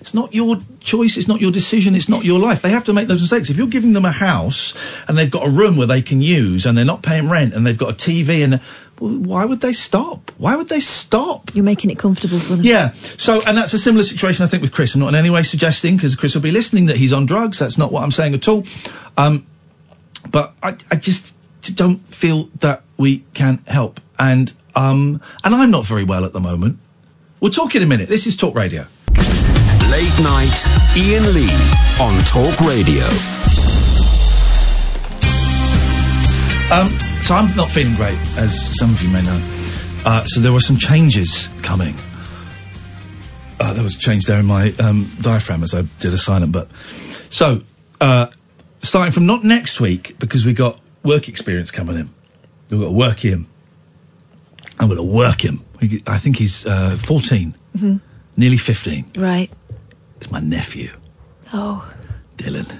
It's 0.00 0.14
not 0.14 0.34
your 0.34 0.56
choice. 0.80 1.18
It's 1.18 1.28
not 1.28 1.42
your 1.42 1.52
decision. 1.52 1.94
It's 1.94 2.08
not 2.08 2.24
your 2.24 2.38
life. 2.38 2.62
They 2.62 2.70
have 2.70 2.84
to 2.84 2.92
make 2.94 3.06
those 3.06 3.20
mistakes. 3.20 3.50
If 3.50 3.58
you're 3.58 3.66
giving 3.66 3.92
them 3.92 4.06
a 4.06 4.10
house 4.10 4.74
and 5.06 5.16
they've 5.16 5.30
got 5.30 5.46
a 5.46 5.50
room 5.50 5.76
where 5.76 5.86
they 5.86 6.00
can 6.00 6.22
use 6.22 6.64
and 6.64 6.76
they're 6.76 6.86
not 6.86 7.02
paying 7.02 7.28
rent 7.28 7.52
and 7.52 7.66
they've 7.66 7.76
got 7.76 7.90
a 7.90 7.94
TV 7.94 8.42
and 8.42 8.60
well, 8.98 9.12
why 9.12 9.44
would 9.44 9.60
they 9.60 9.74
stop? 9.74 10.32
Why 10.38 10.56
would 10.56 10.70
they 10.70 10.80
stop? 10.80 11.54
You're 11.54 11.64
making 11.64 11.90
it 11.90 11.98
comfortable 11.98 12.38
for 12.38 12.56
them. 12.56 12.64
Yeah. 12.64 12.92
So, 12.92 13.42
and 13.46 13.56
that's 13.56 13.74
a 13.74 13.78
similar 13.78 14.02
situation, 14.02 14.42
I 14.42 14.46
think, 14.46 14.62
with 14.62 14.72
Chris. 14.72 14.94
I'm 14.94 15.00
not 15.00 15.08
in 15.08 15.14
any 15.16 15.30
way 15.30 15.42
suggesting, 15.42 15.96
because 15.96 16.14
Chris 16.14 16.34
will 16.34 16.42
be 16.42 16.50
listening, 16.50 16.86
that 16.86 16.96
he's 16.96 17.12
on 17.12 17.26
drugs. 17.26 17.58
That's 17.58 17.76
not 17.76 17.92
what 17.92 18.02
I'm 18.02 18.10
saying 18.10 18.34
at 18.34 18.48
all. 18.48 18.64
Um, 19.18 19.46
but 20.30 20.54
I, 20.62 20.76
I 20.90 20.96
just 20.96 21.34
don't 21.62 21.98
feel 22.08 22.48
that 22.60 22.82
we 22.96 23.24
can 23.34 23.62
help. 23.66 24.00
And, 24.18 24.52
um, 24.74 25.20
and 25.44 25.54
I'm 25.54 25.70
not 25.70 25.84
very 25.84 26.04
well 26.04 26.24
at 26.24 26.32
the 26.32 26.40
moment. 26.40 26.78
We'll 27.40 27.50
talk 27.50 27.74
in 27.74 27.82
a 27.82 27.86
minute. 27.86 28.08
This 28.08 28.26
is 28.26 28.36
Talk 28.36 28.54
Radio. 28.54 28.86
Late 29.90 30.20
night, 30.22 30.64
Iain 30.96 31.34
Lee 31.34 31.50
on 32.00 32.22
Talk 32.24 32.60
Radio. 32.60 33.04
Um, 36.70 36.96
so 37.20 37.34
I'm 37.34 37.54
not 37.56 37.70
feeling 37.70 37.96
great, 37.96 38.18
as 38.36 38.78
some 38.78 38.90
of 38.90 39.02
you 39.02 39.08
may 39.08 39.22
know. 39.22 39.40
Uh, 40.04 40.24
so 40.24 40.40
there 40.40 40.52
were 40.52 40.60
some 40.60 40.76
changes 40.76 41.48
coming. 41.62 41.94
Uh, 43.58 43.72
there 43.72 43.82
was 43.82 43.96
a 43.96 43.98
change 43.98 44.26
there 44.26 44.38
in 44.38 44.46
my 44.46 44.72
um, 44.78 45.10
diaphragm 45.20 45.62
as 45.62 45.74
I 45.74 45.82
did 45.98 46.14
a 46.14 46.18
silent 46.18 46.52
but. 46.52 46.68
So, 47.28 47.62
uh, 48.00 48.28
starting 48.82 49.12
from 49.12 49.26
not 49.26 49.44
next 49.44 49.80
week, 49.80 50.18
because 50.18 50.46
we 50.46 50.54
got 50.54 50.78
work 51.02 51.28
experience 51.28 51.70
coming 51.70 51.96
in. 51.96 52.10
We've 52.70 52.80
got 52.80 52.86
to 52.86 52.92
work 52.92 53.18
him. 53.20 53.46
I'm 54.78 54.88
going 54.88 54.96
to 54.98 55.02
work 55.02 55.44
him. 55.44 55.64
I 56.06 56.18
think 56.18 56.36
he's 56.36 56.66
uh, 56.66 56.96
14, 57.00 57.56
hmm 57.78 57.96
nearly 58.36 58.56
15. 58.56 59.04
Right. 59.18 59.50
It's 60.16 60.30
my 60.30 60.40
nephew, 60.40 60.90
Oh. 61.52 61.92
Dylan. 62.38 62.70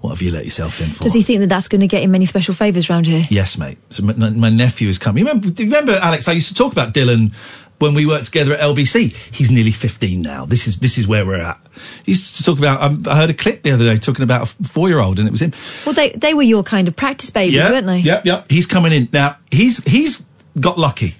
What 0.00 0.10
have 0.10 0.22
you 0.22 0.30
let 0.30 0.44
yourself 0.44 0.80
in 0.80 0.88
for? 0.88 1.02
Does 1.02 1.12
he 1.12 1.22
think 1.22 1.40
that 1.40 1.48
that's 1.48 1.68
going 1.68 1.82
to 1.82 1.86
get 1.86 2.02
him 2.02 2.14
any 2.14 2.24
special 2.24 2.54
favours 2.54 2.88
round 2.88 3.04
here? 3.04 3.24
Yes, 3.28 3.58
mate. 3.58 3.76
So 3.90 4.02
my, 4.02 4.14
my 4.30 4.48
nephew 4.48 4.88
is 4.88 4.96
coming. 4.96 5.22
You 5.24 5.28
remember, 5.28 5.50
do 5.50 5.62
you 5.64 5.68
remember, 5.68 5.92
Alex? 6.00 6.28
I 6.28 6.32
used 6.32 6.48
to 6.48 6.54
talk 6.54 6.72
about 6.72 6.94
Dylan 6.94 7.34
when 7.80 7.94
we 7.94 8.06
worked 8.06 8.26
together 8.26 8.52
at 8.52 8.60
LBC. 8.60 9.12
He's 9.34 9.50
nearly 9.50 9.72
fifteen 9.72 10.22
now. 10.22 10.44
This 10.44 10.68
is 10.68 10.78
this 10.78 10.98
is 10.98 11.08
where 11.08 11.26
we're 11.26 11.42
at. 11.42 11.58
He 12.04 12.12
used 12.12 12.36
to 12.36 12.44
talk 12.44 12.58
about. 12.58 12.82
Um, 12.82 13.02
I 13.08 13.16
heard 13.16 13.30
a 13.30 13.34
clip 13.34 13.62
the 13.62 13.72
other 13.72 13.84
day 13.84 13.96
talking 13.96 14.22
about 14.22 14.42
a 14.42 14.64
four 14.64 14.88
year 14.88 15.00
old, 15.00 15.18
and 15.18 15.26
it 15.26 15.30
was 15.30 15.42
him. 15.42 15.52
Well, 15.84 15.94
they 15.94 16.10
they 16.10 16.34
were 16.34 16.42
your 16.42 16.62
kind 16.62 16.86
of 16.88 16.94
practice 16.94 17.30
babies, 17.30 17.56
weren't 17.56 17.86
they? 17.86 17.98
Yep, 17.98 18.26
yep. 18.26 18.50
He's 18.50 18.66
coming 18.66 18.92
in 18.92 19.08
now. 19.12 19.36
He's 19.50 19.82
he's 19.84 20.24
got 20.60 20.78
lucky, 20.78 21.16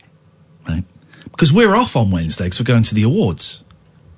right? 0.68 0.84
Because 1.24 1.52
we're 1.52 1.74
off 1.74 1.96
on 1.96 2.10
Wednesday 2.10 2.44
because 2.44 2.60
we're 2.60 2.64
going 2.64 2.82
to 2.84 2.94
the 2.94 3.02
awards, 3.02 3.64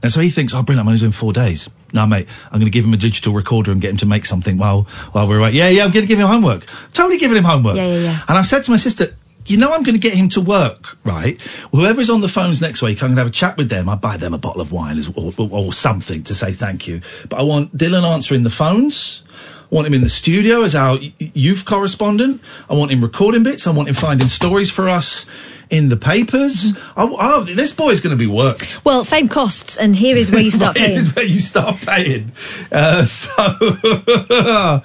and 0.03 0.11
so 0.13 0.21
he 0.21 0.31
thinks, 0.31 0.53
"Oh, 0.53 0.63
brilliant! 0.63 0.87
I'm 0.87 0.89
only 0.89 1.01
doing 1.01 1.13
four 1.13 1.33
days." 1.33 1.71
No, 1.95 2.07
mate, 2.07 2.27
I'm 2.47 2.59
going 2.59 2.65
to 2.65 2.71
give 2.71 2.87
him 2.87 2.95
a 2.95 2.97
digital 2.97 3.35
recorder 3.35 3.71
and 3.71 3.81
get 3.81 3.91
him 3.91 3.99
to 3.99 4.07
make 4.07 4.25
something 4.25 4.57
while 4.57 4.83
while 5.13 5.29
we're 5.29 5.39
away. 5.39 5.51
Yeah, 5.53 5.69
yeah, 5.69 5.85
I'm 5.85 5.91
going 5.91 6.05
to 6.05 6.09
give 6.09 6.19
him 6.19 6.27
homework. 6.27 6.67
Totally 6.93 7.19
giving 7.19 7.37
him 7.37 7.45
homework. 7.45 7.77
Yeah, 7.77 7.87
yeah, 7.87 7.99
yeah. 7.99 8.19
And 8.29 8.39
I've 8.39 8.47
said 8.47 8.63
to 8.65 8.71
my 8.71 8.79
sister, 8.79 9.15
you 9.47 9.57
know, 9.57 9.73
I'm 9.73 9.83
going 9.83 9.95
to 9.95 10.01
get 10.01 10.15
him 10.15 10.29
to 10.31 10.41
work, 10.41 10.97
right? 11.05 11.41
Whoever's 11.73 12.11
on 12.11 12.21
the 12.21 12.29
phones 12.29 12.61
next 12.61 12.83
week, 12.83 13.03
I'm 13.03 13.09
going 13.09 13.17
to 13.17 13.23
have 13.23 13.31
a 13.31 13.35
chat 13.35 13.57
with 13.57 13.69
them. 13.69 13.89
I 13.89 13.97
buy 13.97 14.17
them 14.17 14.35
a 14.35 14.39
bottle 14.39 14.61
of 14.61 14.73
wine 14.73 14.99
or, 15.17 15.33
or, 15.39 15.49
or 15.51 15.73
something 15.73 16.23
to 16.25 16.35
say 16.35 16.53
thank 16.53 16.87
you. 16.87 17.01
But 17.29 17.41
I 17.41 17.43
want 17.43 17.77
Dylan 17.77 18.05
answering 18.05 18.43
the 18.43 18.51
phones. 18.51 19.23
I 19.31 19.75
want 19.75 19.87
him 19.87 19.95
in 19.95 20.03
the 20.03 20.11
studio 20.11 20.63
as 20.63 20.75
our 20.75 20.99
youth 21.19 21.65
correspondent. 21.65 22.43
I 22.69 22.75
want 22.75 22.91
him 22.91 23.03
recording 23.03 23.43
bits. 23.43 23.67
I 23.67 23.71
want 23.71 23.89
him 23.89 23.95
finding 23.95 24.29
stories 24.29 24.71
for 24.71 24.89
us 24.89 25.27
in 25.73 25.89
the 25.89 25.97
papers. 25.97 26.77
I, 26.97 27.05
I, 27.05 27.43
this 27.45 27.73
boy's 27.73 28.01
going 28.01 28.17
to 28.17 28.19
be 28.19 28.27
worked. 28.27 28.85
Well, 28.85 29.05
fame 29.05 29.29
costs, 29.29 29.79
and 29.79 29.97
here 29.97 30.17
is 30.19 30.31
where 30.31 30.43
you 30.43 30.51
start 30.51 30.77
paying. 30.83 30.99
is 30.99 31.17
where 31.17 31.25
you 31.25 31.41
start 31.41 31.79
paying. 31.81 32.31
Uh, 32.71 33.07
so, 33.07 33.33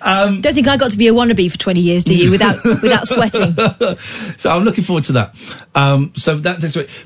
um, 0.00 0.40
Don't 0.40 0.54
think 0.54 0.68
I 0.68 0.76
got 0.76 0.92
to 0.92 0.96
be 0.96 1.08
a 1.08 1.12
wannabe 1.12 1.50
for 1.50 1.58
20 1.58 1.80
years, 1.80 2.04
do 2.04 2.16
you? 2.16 2.30
Without 2.30 2.62
without 2.64 3.08
sweating. 3.08 3.54
so 4.38 4.50
I'm 4.50 4.62
looking 4.62 4.84
forward 4.84 5.04
to 5.04 5.12
that. 5.12 5.34
Um, 5.74 6.12
so 6.16 6.36
that. 6.38 6.60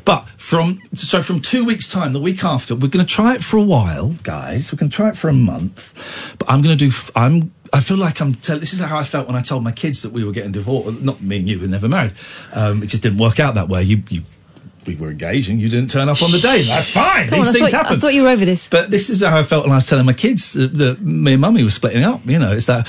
But 0.05 0.29
from 0.37 0.79
so 0.93 1.23
from 1.23 1.41
two 1.41 1.65
weeks' 1.65 1.91
time, 1.91 2.13
the 2.13 2.21
week 2.21 2.45
after, 2.45 2.75
we're 2.75 2.89
going 2.89 3.05
to 3.05 3.11
try 3.13 3.35
it 3.35 3.43
for 3.43 3.57
a 3.57 3.63
while, 3.63 4.11
guys. 4.23 4.71
We're 4.71 4.79
going 4.79 4.91
to 4.91 4.97
try 4.97 5.09
it 5.09 5.17
for 5.17 5.31
a 5.31 5.33
month. 5.33 6.37
But 6.39 6.51
I'm 6.51 6.61
going 6.61 6.77
to 6.77 6.91
do. 6.91 6.95
I'm. 7.17 7.53
I 7.75 7.81
feel 7.81 7.97
like 7.97 8.21
I'm. 8.21 8.35
Tell, 8.35 8.59
this 8.59 8.73
is 8.73 8.79
how 8.79 8.97
I 8.97 9.03
felt 9.03 9.27
when 9.27 9.35
I 9.35 9.43
told 9.43 9.65
my 9.65 9.73
kids 9.73 10.03
that 10.03 10.13
we 10.13 10.23
were 10.23 10.31
getting 10.31 10.53
divorced. 10.53 11.01
Not 11.01 11.21
me 11.21 11.41
and 11.41 11.49
you 11.49 11.59
were 11.59 11.67
never 11.67 11.89
married. 11.89 12.13
Um, 12.53 12.85
it 12.85 12.87
just 12.87 13.03
didn't 13.03 13.19
work 13.19 13.41
out 13.41 13.57
that 13.57 13.69
way. 13.69 13.83
You. 13.83 14.03
you 14.09 14.23
we 14.87 14.97
were 14.97 15.11
engaging. 15.11 15.59
You 15.59 15.71
didn't 15.71 15.91
turn 15.91 16.11
up 16.11 16.23
on 16.23 16.31
the 16.31 16.39
day. 16.39 16.63
That's 16.63 16.91
fine. 16.91 17.29
Come 17.29 17.39
These 17.39 17.49
on, 17.49 17.55
things 17.55 17.71
thought, 17.71 17.85
happen. 17.85 17.97
I 17.97 17.99
thought 17.99 18.13
you 18.13 18.25
were 18.25 18.29
over 18.29 18.45
this. 18.45 18.69
But 18.69 18.91
this 18.91 19.09
is 19.09 19.23
how 19.23 19.39
I 19.39 19.43
felt 19.43 19.65
when 19.65 19.73
I 19.73 19.77
was 19.77 19.87
telling 19.87 20.05
my 20.05 20.13
kids 20.13 20.53
that, 20.53 20.75
that 20.75 21.01
me 21.01 21.33
and 21.33 21.41
mummy 21.41 21.65
were 21.65 21.71
splitting 21.71 22.05
up. 22.05 22.21
You 22.27 22.39
know, 22.39 22.53
it's 22.53 22.67
that. 22.67 22.87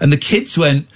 And 0.00 0.12
the 0.12 0.16
kids 0.16 0.58
went, 0.58 0.92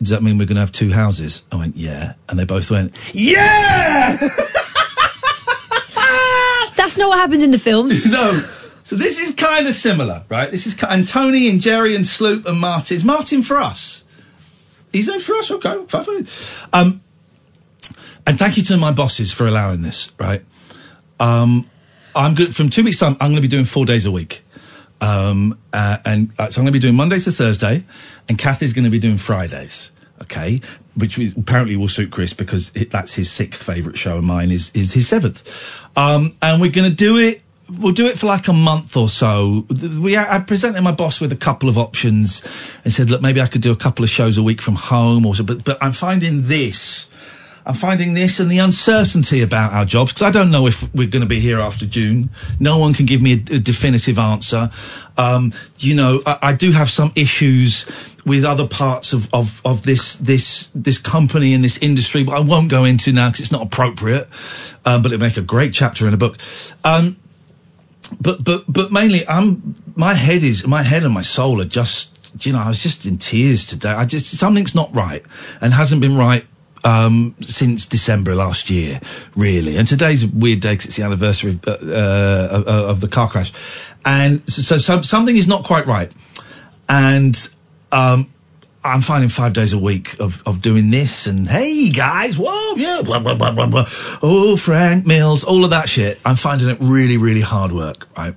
Does 0.00 0.08
that 0.08 0.24
mean 0.24 0.38
we're 0.38 0.46
going 0.46 0.56
to 0.56 0.60
have 0.60 0.72
two 0.72 0.90
houses? 0.90 1.44
I 1.52 1.56
went, 1.56 1.76
Yeah. 1.76 2.14
And 2.28 2.36
they 2.36 2.44
both 2.44 2.68
went, 2.68 2.96
Yeah! 3.14 4.16
That's 6.76 6.96
not 6.96 7.08
what 7.10 7.18
happens 7.18 7.44
in 7.44 7.52
the 7.52 7.58
films. 7.58 8.06
no. 8.10 8.42
So 8.88 8.96
this 8.96 9.20
is 9.20 9.34
kind 9.34 9.66
of 9.66 9.74
similar, 9.74 10.24
right? 10.30 10.50
This 10.50 10.66
is, 10.66 10.74
and 10.82 11.06
Tony 11.06 11.50
and 11.50 11.60
Jerry 11.60 11.94
and 11.94 12.06
Sloop 12.06 12.46
and 12.46 12.58
Martin. 12.58 12.96
Is 12.96 13.04
Martin 13.04 13.42
for 13.42 13.58
us? 13.58 14.02
He's 14.90 15.08
there 15.08 15.18
for 15.18 15.34
us? 15.34 15.50
Okay. 15.50 15.84
Fine. 15.86 16.26
Um, 16.72 17.02
and 18.26 18.38
thank 18.38 18.56
you 18.56 18.62
to 18.62 18.78
my 18.78 18.90
bosses 18.90 19.30
for 19.30 19.46
allowing 19.46 19.82
this, 19.82 20.10
right? 20.18 20.42
Um, 21.20 21.68
I'm 22.16 22.34
good 22.34 22.56
from 22.56 22.70
two 22.70 22.82
weeks 22.82 22.98
time. 22.98 23.12
I'm 23.20 23.32
going 23.32 23.34
to 23.34 23.42
be 23.42 23.48
doing 23.48 23.66
four 23.66 23.84
days 23.84 24.06
a 24.06 24.10
week, 24.10 24.42
um, 25.02 25.58
uh, 25.74 25.98
and 26.06 26.32
uh, 26.38 26.48
so 26.48 26.62
I'm 26.62 26.64
going 26.64 26.72
to 26.72 26.78
be 26.78 26.78
doing 26.78 26.94
Monday 26.94 27.18
to 27.18 27.30
Thursday, 27.30 27.84
and 28.26 28.38
Kathy's 28.38 28.72
going 28.72 28.86
to 28.86 28.90
be 28.90 28.98
doing 28.98 29.18
Fridays. 29.18 29.92
Okay, 30.22 30.62
which 30.96 31.18
is, 31.18 31.36
apparently 31.36 31.76
will 31.76 31.88
suit 31.88 32.10
Chris 32.10 32.32
because 32.32 32.74
it, 32.74 32.90
that's 32.90 33.12
his 33.12 33.30
sixth 33.30 33.62
favourite 33.62 33.98
show, 33.98 34.16
and 34.16 34.26
mine 34.26 34.50
is 34.50 34.70
is 34.70 34.94
his 34.94 35.06
seventh. 35.06 35.86
Um, 35.94 36.36
and 36.40 36.62
we're 36.62 36.72
going 36.72 36.88
to 36.88 36.96
do 36.96 37.18
it. 37.18 37.42
We'll 37.70 37.92
do 37.92 38.06
it 38.06 38.18
for 38.18 38.26
like 38.26 38.48
a 38.48 38.52
month 38.52 38.96
or 38.96 39.08
so. 39.08 39.66
We 40.00 40.16
I 40.16 40.38
presented 40.38 40.80
my 40.82 40.92
boss 40.92 41.20
with 41.20 41.32
a 41.32 41.36
couple 41.36 41.68
of 41.68 41.76
options 41.76 42.42
and 42.84 42.92
said, 42.92 43.10
look, 43.10 43.20
maybe 43.20 43.42
I 43.42 43.46
could 43.46 43.60
do 43.60 43.72
a 43.72 43.76
couple 43.76 44.04
of 44.04 44.10
shows 44.10 44.38
a 44.38 44.42
week 44.42 44.62
from 44.62 44.76
home, 44.76 45.26
or 45.26 45.34
so. 45.34 45.44
But 45.44 45.64
but 45.64 45.76
I'm 45.82 45.92
finding 45.92 46.42
this. 46.44 47.08
I'm 47.66 47.74
finding 47.74 48.14
this 48.14 48.40
and 48.40 48.50
the 48.50 48.58
uncertainty 48.58 49.42
about 49.42 49.74
our 49.74 49.84
jobs 49.84 50.14
because 50.14 50.22
I 50.22 50.30
don't 50.30 50.50
know 50.50 50.66
if 50.66 50.82
we're 50.94 51.06
going 51.06 51.20
to 51.20 51.28
be 51.28 51.38
here 51.38 51.60
after 51.60 51.84
June. 51.84 52.30
No 52.58 52.78
one 52.78 52.94
can 52.94 53.04
give 53.04 53.20
me 53.20 53.32
a, 53.32 53.56
a 53.56 53.58
definitive 53.58 54.18
answer. 54.18 54.70
Um, 55.18 55.52
you 55.78 55.94
know, 55.94 56.22
I, 56.24 56.38
I 56.40 56.52
do 56.54 56.72
have 56.72 56.88
some 56.88 57.12
issues 57.14 57.84
with 58.24 58.42
other 58.42 58.66
parts 58.66 59.12
of, 59.12 59.32
of, 59.34 59.60
of 59.66 59.82
this 59.82 60.16
this 60.16 60.70
this 60.74 60.96
company 60.96 61.52
and 61.52 61.62
this 61.62 61.76
industry, 61.78 62.24
but 62.24 62.36
I 62.36 62.40
won't 62.40 62.70
go 62.70 62.84
into 62.84 63.12
now 63.12 63.28
because 63.28 63.40
it's 63.40 63.52
not 63.52 63.62
appropriate. 63.62 64.28
Um, 64.86 65.02
but 65.02 65.12
it'll 65.12 65.20
make 65.20 65.36
a 65.36 65.42
great 65.42 65.74
chapter 65.74 66.08
in 66.08 66.14
a 66.14 66.18
book. 66.18 66.38
Um, 66.84 67.18
but 68.20 68.44
but 68.44 68.64
but 68.68 68.92
mainly, 68.92 69.26
I'm 69.28 69.74
my 69.96 70.14
head 70.14 70.42
is 70.42 70.66
my 70.66 70.82
head 70.82 71.04
and 71.04 71.12
my 71.12 71.22
soul 71.22 71.60
are 71.60 71.66
just. 71.66 72.14
You 72.40 72.52
know, 72.52 72.58
I 72.58 72.68
was 72.68 72.78
just 72.78 73.06
in 73.06 73.16
tears 73.16 73.64
today. 73.64 73.88
I 73.88 74.04
just 74.04 74.26
something's 74.38 74.74
not 74.74 74.94
right 74.94 75.24
and 75.62 75.72
hasn't 75.72 76.02
been 76.02 76.16
right 76.16 76.46
um, 76.84 77.34
since 77.40 77.86
December 77.86 78.34
last 78.34 78.70
year, 78.70 79.00
really. 79.36 79.76
And 79.76 79.88
today's 79.88 80.24
a 80.24 80.28
weird 80.28 80.60
day 80.60 80.72
because 80.72 80.86
it's 80.86 80.96
the 80.96 81.04
anniversary 81.04 81.52
of, 81.52 81.66
uh, 81.66 81.72
uh, 81.72 82.62
of, 82.66 83.00
the 83.00 83.08
car 83.08 83.28
crash, 83.28 83.52
and 84.04 84.48
so, 84.48 84.62
so, 84.62 84.78
so 84.78 85.02
something 85.02 85.36
is 85.36 85.48
not 85.48 85.64
quite 85.64 85.86
right. 85.86 86.12
And 86.88 87.36
um, 87.92 88.30
I'm 88.84 89.00
finding 89.00 89.28
five 89.28 89.52
days 89.52 89.72
a 89.72 89.78
week 89.78 90.18
of, 90.20 90.42
of 90.46 90.62
doing 90.62 90.90
this 90.90 91.26
and 91.26 91.48
hey 91.48 91.90
guys, 91.90 92.36
whoa, 92.38 92.76
yeah, 92.76 93.00
blah, 93.04 93.18
blah, 93.18 93.34
blah, 93.34 93.52
blah, 93.52 93.66
blah. 93.66 93.84
Oh, 94.22 94.56
Frank 94.56 95.06
Mills, 95.06 95.44
all 95.44 95.64
of 95.64 95.70
that 95.70 95.88
shit. 95.88 96.20
I'm 96.24 96.36
finding 96.36 96.68
it 96.68 96.78
really, 96.80 97.16
really 97.16 97.40
hard 97.40 97.72
work, 97.72 98.08
right? 98.16 98.34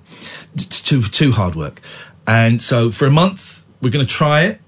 Too, 0.57 1.03
too 1.03 1.31
hard 1.31 1.55
work. 1.55 1.79
And 2.25 2.61
so 2.61 2.91
for 2.91 3.05
a 3.05 3.11
month, 3.11 3.63
we're 3.81 3.91
going 3.91 4.05
to 4.05 4.11
try 4.11 4.43
it. 4.45 4.61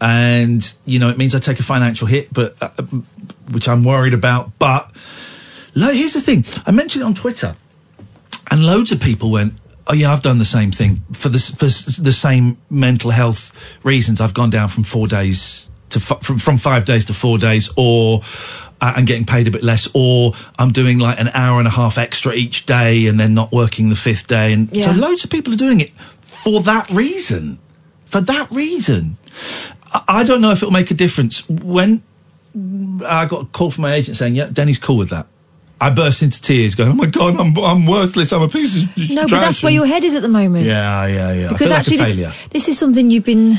And, 0.00 0.72
you 0.84 0.98
know, 0.98 1.08
it 1.08 1.18
means 1.18 1.34
I 1.34 1.38
take 1.38 1.58
a 1.60 1.62
financial 1.62 2.06
hit, 2.06 2.32
but, 2.32 2.56
uh, 2.60 2.70
which 3.50 3.68
I'm 3.68 3.84
worried 3.84 4.14
about. 4.14 4.58
But 4.58 4.90
lo- 5.74 5.92
here's 5.92 6.14
the 6.14 6.20
thing. 6.20 6.44
I 6.66 6.70
mentioned 6.70 7.02
it 7.02 7.06
on 7.06 7.14
Twitter 7.14 7.56
and 8.50 8.64
loads 8.64 8.92
of 8.92 9.00
people 9.00 9.30
went, 9.30 9.54
"Oh 9.86 9.94
yeah, 9.94 10.12
I've 10.12 10.22
done 10.22 10.38
the 10.38 10.44
same 10.44 10.72
thing 10.72 11.02
for 11.12 11.28
the 11.28 11.38
for 11.38 11.66
the 11.66 12.12
same 12.12 12.58
mental 12.70 13.10
health 13.10 13.52
reasons. 13.84 14.20
I've 14.20 14.34
gone 14.34 14.50
down 14.50 14.68
from 14.68 14.84
four 14.84 15.06
days 15.06 15.68
to 15.90 15.98
f- 15.98 16.22
from 16.22 16.38
from 16.38 16.56
five 16.58 16.84
days 16.84 17.04
to 17.06 17.14
four 17.14 17.38
days, 17.38 17.70
or 17.76 18.20
uh, 18.80 18.94
and 18.96 19.06
getting 19.06 19.24
paid 19.24 19.46
a 19.46 19.50
bit 19.50 19.62
less, 19.62 19.88
or 19.94 20.32
I'm 20.58 20.72
doing 20.72 20.98
like 20.98 21.18
an 21.20 21.28
hour 21.28 21.58
and 21.58 21.68
a 21.68 21.70
half 21.70 21.98
extra 21.98 22.32
each 22.34 22.66
day, 22.66 23.06
and 23.06 23.18
then 23.18 23.34
not 23.34 23.52
working 23.52 23.88
the 23.88 23.96
fifth 23.96 24.26
day. 24.26 24.52
And 24.52 24.70
so 24.82 24.92
loads 24.92 25.24
of 25.24 25.30
people 25.30 25.52
are 25.52 25.56
doing 25.56 25.80
it 25.80 25.92
for 26.20 26.60
that 26.62 26.88
reason. 26.90 27.58
For 28.06 28.20
that 28.20 28.50
reason, 28.50 29.16
I, 29.92 30.04
I 30.08 30.24
don't 30.24 30.40
know 30.40 30.52
if 30.52 30.58
it'll 30.58 30.72
make 30.72 30.90
a 30.90 30.94
difference 30.94 31.48
when. 31.48 32.02
I 32.56 33.26
got 33.26 33.42
a 33.42 33.44
call 33.46 33.72
from 33.72 33.82
my 33.82 33.94
agent 33.94 34.16
saying, 34.16 34.36
"Yeah, 34.36 34.46
Denny's 34.46 34.78
cool 34.78 34.96
with 34.96 35.10
that." 35.10 35.26
I 35.80 35.90
burst 35.90 36.22
into 36.22 36.40
tears, 36.40 36.74
going, 36.74 36.92
"Oh 36.92 36.94
my 36.94 37.06
god, 37.06 37.38
I'm 37.38 37.56
I'm 37.58 37.84
worthless. 37.86 38.32
I'm 38.32 38.42
a 38.42 38.48
piece 38.48 38.76
of 38.82 38.88
No, 38.96 39.22
but 39.22 39.30
that's 39.40 39.62
where 39.62 39.72
your 39.72 39.86
head 39.86 40.04
is 40.04 40.14
at 40.14 40.22
the 40.22 40.28
moment. 40.28 40.64
Yeah, 40.64 41.06
yeah, 41.06 41.32
yeah. 41.32 41.48
Because 41.48 41.70
actually, 41.70 41.98
like 41.98 42.14
this, 42.14 42.48
this 42.50 42.68
is 42.68 42.78
something 42.78 43.10
you've 43.10 43.24
been 43.24 43.58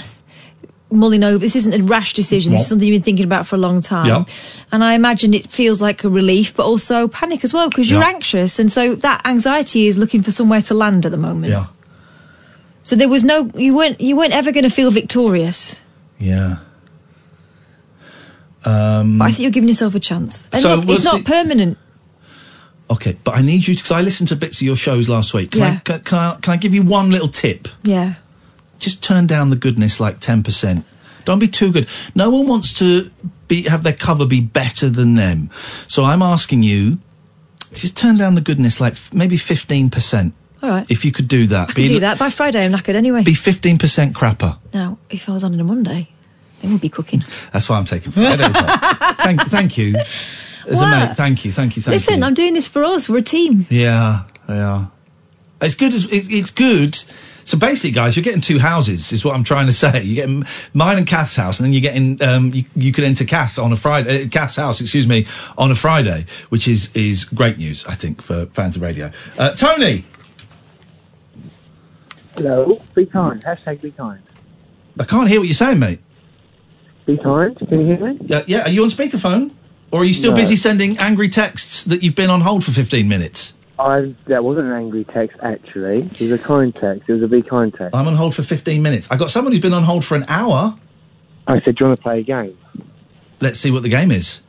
mulling 0.90 1.24
over. 1.24 1.38
This 1.40 1.56
isn't 1.58 1.74
a 1.74 1.84
rash 1.84 2.14
decision. 2.14 2.54
This 2.54 2.62
is 2.62 2.68
something 2.68 2.88
you've 2.88 2.96
been 2.96 3.04
thinking 3.04 3.26
about 3.26 3.46
for 3.46 3.56
a 3.58 3.60
long 3.60 3.82
time. 3.82 4.08
Yeah. 4.08 4.24
And 4.72 4.84
I 4.84 4.94
imagine 4.94 5.34
it 5.34 5.48
feels 5.52 5.82
like 5.82 6.04
a 6.06 6.10
relief, 6.10 6.56
but 6.56 6.66
also 6.66 7.08
panic 7.10 7.44
as 7.44 7.54
well 7.54 7.70
because 7.70 7.92
you're 7.92 8.02
Yeah. 8.02 8.08
anxious, 8.16 8.60
and 8.60 8.72
so 8.72 8.96
that 8.96 9.22
anxiety 9.26 9.88
is 9.88 9.98
looking 9.98 10.24
for 10.24 10.32
somewhere 10.32 10.62
to 10.64 10.74
land 10.74 11.06
at 11.06 11.12
the 11.12 11.18
moment. 11.18 11.52
Yeah, 11.52 11.66
So 12.84 12.96
there 12.96 13.10
was 13.10 13.24
no, 13.24 13.52
you 13.56 13.76
weren't, 13.76 14.00
you 14.00 14.16
weren't 14.16 14.34
ever 14.34 14.52
going 14.54 14.64
to 14.64 14.70
feel 14.70 14.90
victorious. 14.90 15.82
yeah. 16.18 16.58
Um, 18.64 19.20
But 19.20 19.26
I 19.26 19.28
think 19.30 19.40
you're 19.42 19.52
giving 19.52 19.68
yourself 19.68 19.94
a 19.96 20.00
chance. 20.00 20.44
And 20.52 20.62
So 20.62 20.76
look, 20.76 20.90
it's 20.90 21.04
not 21.04 21.18
see- 21.18 21.24
permanent. 21.24 21.78
Okay, 22.90 23.18
but 23.24 23.36
I 23.36 23.42
need 23.42 23.68
you 23.68 23.76
because 23.76 23.92
I 23.92 24.02
listened 24.02 24.30
to 24.30 24.36
bits 24.36 24.62
of 24.62 24.66
your 24.68 24.76
shows 24.76 25.10
last 25.10 25.34
week. 25.34 25.52
Can, 25.52 25.62
I, 25.62 25.66
Yeah. 25.72 25.80
can, 25.80 26.00
can 26.02 26.18
I 26.18 26.36
can 26.42 26.54
I 26.54 26.58
give 26.58 26.74
you 26.74 26.84
one 26.84 27.10
little 27.12 27.28
tip? 27.28 27.68
Yeah. 27.84 28.16
Just 28.80 29.02
turn 29.04 29.26
down 29.28 29.50
the 29.50 29.56
goodness 29.56 30.00
like 30.00 30.20
ten 30.20 30.44
percent. 30.44 30.86
Don't 31.24 31.40
be 31.40 31.48
too 31.48 31.72
good. 31.72 31.88
No 32.14 32.30
one 32.30 32.48
wants 32.48 32.74
to 32.80 33.10
be 33.48 33.64
have 33.64 33.84
their 33.84 33.94
cover 33.94 34.26
be 34.26 34.42
better 34.42 34.90
than 34.90 35.16
them. 35.16 35.50
So 35.88 36.04
I'm 36.04 36.22
asking 36.22 36.62
you, 36.64 37.00
just 37.74 37.98
turn 37.98 38.18
down 38.18 38.36
the 38.36 38.42
goodness 38.42 38.80
like 38.80 38.94
f- 38.94 39.14
maybe 39.14 39.38
fifteen 39.38 39.90
percent. 39.90 40.34
All 40.62 40.70
right. 40.70 40.86
If 40.90 41.04
you 41.06 41.12
could 41.12 41.28
do 41.28 41.48
that, 41.48 41.70
I 41.70 41.74
could 41.74 41.88
do 41.88 42.00
that 42.02 42.20
by 42.20 42.30
Friday. 42.30 42.64
I'm 42.66 42.72
knackered 42.72 42.96
anyway. 42.96 43.24
Be 43.24 43.34
fifteen 43.34 43.78
percent 43.78 44.16
crapper. 44.16 44.58
now, 44.74 44.98
if 45.10 45.28
I 45.30 45.32
was 45.34 45.44
on 45.44 45.54
on 45.54 45.60
a 45.60 45.64
Monday, 45.64 46.10
then 46.62 46.72
we'll 46.72 46.80
be 46.80 46.90
cooking. 46.90 47.24
That's 47.52 47.68
why 47.70 47.78
I'm 47.78 47.86
taking 47.86 48.12
Fridays 48.12 48.56
off. 48.56 49.18
Thank, 49.26 49.42
thank 49.44 49.78
you. 49.78 49.96
As 50.68 50.82
a 50.82 50.90
mate, 50.90 51.16
thank 51.16 51.46
you, 51.46 51.52
thank 51.52 51.76
you, 51.76 51.82
thank 51.82 51.94
Listen, 51.94 52.14
you. 52.14 52.18
Listen, 52.18 52.24
I'm 52.24 52.34
doing 52.34 52.54
this 52.54 52.68
for 52.68 52.84
us. 52.84 53.08
We're 53.08 53.18
a 53.20 53.22
team. 53.22 53.66
Yeah, 53.70 54.24
yeah. 54.50 54.88
It's 55.62 55.76
good. 55.76 55.94
As, 55.94 56.06
it's, 56.12 56.30
it's 56.30 56.52
good. 56.52 56.96
So 57.44 57.60
basically, 57.60 57.92
guys, 57.92 58.16
you're 58.16 58.24
getting 58.24 58.42
two 58.42 58.58
houses. 58.58 59.12
Is 59.12 59.24
what 59.24 59.36
I'm 59.36 59.44
trying 59.44 59.68
to 59.68 59.72
say. 59.72 60.02
You're 60.04 60.16
getting 60.16 60.46
mine 60.74 60.98
and 60.98 61.06
Kath's 61.06 61.36
house, 61.36 61.60
and 61.60 61.66
then 61.66 61.74
you're 61.74 61.82
getting 61.82 62.20
um, 62.24 62.52
you, 62.52 62.66
you 62.76 62.92
could 62.92 63.04
enter 63.04 63.24
Kath 63.24 63.60
on 63.60 63.72
a 63.72 63.76
Friday. 63.76 64.26
Uh, 64.26 64.28
Kath's 64.28 64.56
house, 64.56 64.82
excuse 64.82 65.06
me, 65.06 65.28
on 65.56 65.70
a 65.70 65.76
Friday, 65.76 66.26
which 66.50 66.68
is 66.68 66.92
is 66.96 67.24
great 67.24 67.60
news, 67.60 67.86
I 67.86 67.94
think, 67.94 68.24
for 68.24 68.48
fans 68.48 68.76
of 68.76 68.82
radio. 68.82 69.12
Uh, 69.38 69.52
Tony, 69.52 70.06
Hello, 72.36 72.82
be 72.94 73.06
kind. 73.06 73.42
Hashtag 73.44 73.82
be 73.82 73.92
kind. 73.92 74.22
I 75.00 75.06
can't 75.06 75.30
hear 75.30 75.40
what 75.40 75.48
you're 75.48 75.54
saying, 75.54 75.80
mate. 75.80 76.00
Be 77.06 77.18
kind. 77.18 77.58
Can 77.58 77.80
you 77.80 77.86
hear 77.86 78.14
me? 78.14 78.18
Yeah, 78.26 78.44
yeah. 78.46 78.64
Are 78.64 78.70
you 78.70 78.84
on 78.84 78.90
speakerphone, 78.90 79.52
or 79.96 80.02
are 80.02 80.04
you 80.04 80.14
still 80.14 80.32
No. 80.32 80.36
busy 80.36 80.58
sending 80.58 80.98
angry 80.98 81.30
texts 81.30 81.86
that 81.86 82.04
you've 82.04 82.16
been 82.16 82.30
on 82.30 82.42
hold 82.42 82.66
for 82.66 82.72
15 82.72 83.08
minutes? 83.08 83.54
I 83.80 84.14
that 84.28 84.44
wasn't 84.44 84.68
an 84.68 84.74
angry 84.74 85.06
text 85.06 85.38
actually. 85.42 86.02
It 86.02 86.20
was 86.20 86.32
a 86.34 86.38
kind 86.38 86.76
text. 86.76 87.10
It 87.10 87.14
was 87.14 87.24
a 87.24 87.30
be 87.30 87.42
kind 87.42 87.74
text. 87.74 87.96
I'm 87.96 88.06
on 88.06 88.16
hold 88.16 88.36
for 88.36 88.44
15 88.44 88.82
minutes. 88.82 89.10
I 89.10 89.16
got 89.16 89.32
someone 89.32 89.54
who's 89.54 89.62
been 89.62 89.74
on 89.74 89.84
hold 89.84 90.04
for 90.04 90.16
an 90.16 90.26
hour. 90.28 90.78
I 91.48 91.62
said, 91.62 91.76
"Do 91.76 91.86
you 91.86 91.88
want 91.88 91.98
to 91.98 92.04
play 92.04 92.20
a 92.20 92.24
game?" 92.24 92.58
Let's 93.40 93.58
see 93.58 93.72
what 93.72 93.84
the 93.84 93.90
game 93.90 94.12
is. 94.12 94.42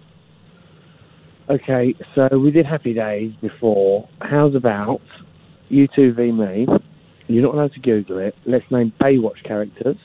Okay, 1.48 1.94
so 2.16 2.28
we 2.38 2.50
did 2.50 2.66
Happy 2.66 2.92
Days 2.92 3.32
before. 3.40 4.08
How's 4.20 4.56
about 4.56 5.00
you 5.68 5.86
two 5.86 6.12
v 6.12 6.32
me? 6.32 6.66
You're 7.28 7.44
not 7.44 7.54
allowed 7.54 7.72
to 7.74 7.80
Google 7.80 8.18
it. 8.18 8.34
Let's 8.46 8.68
name 8.72 8.92
Baywatch 9.00 9.44
characters. 9.44 9.96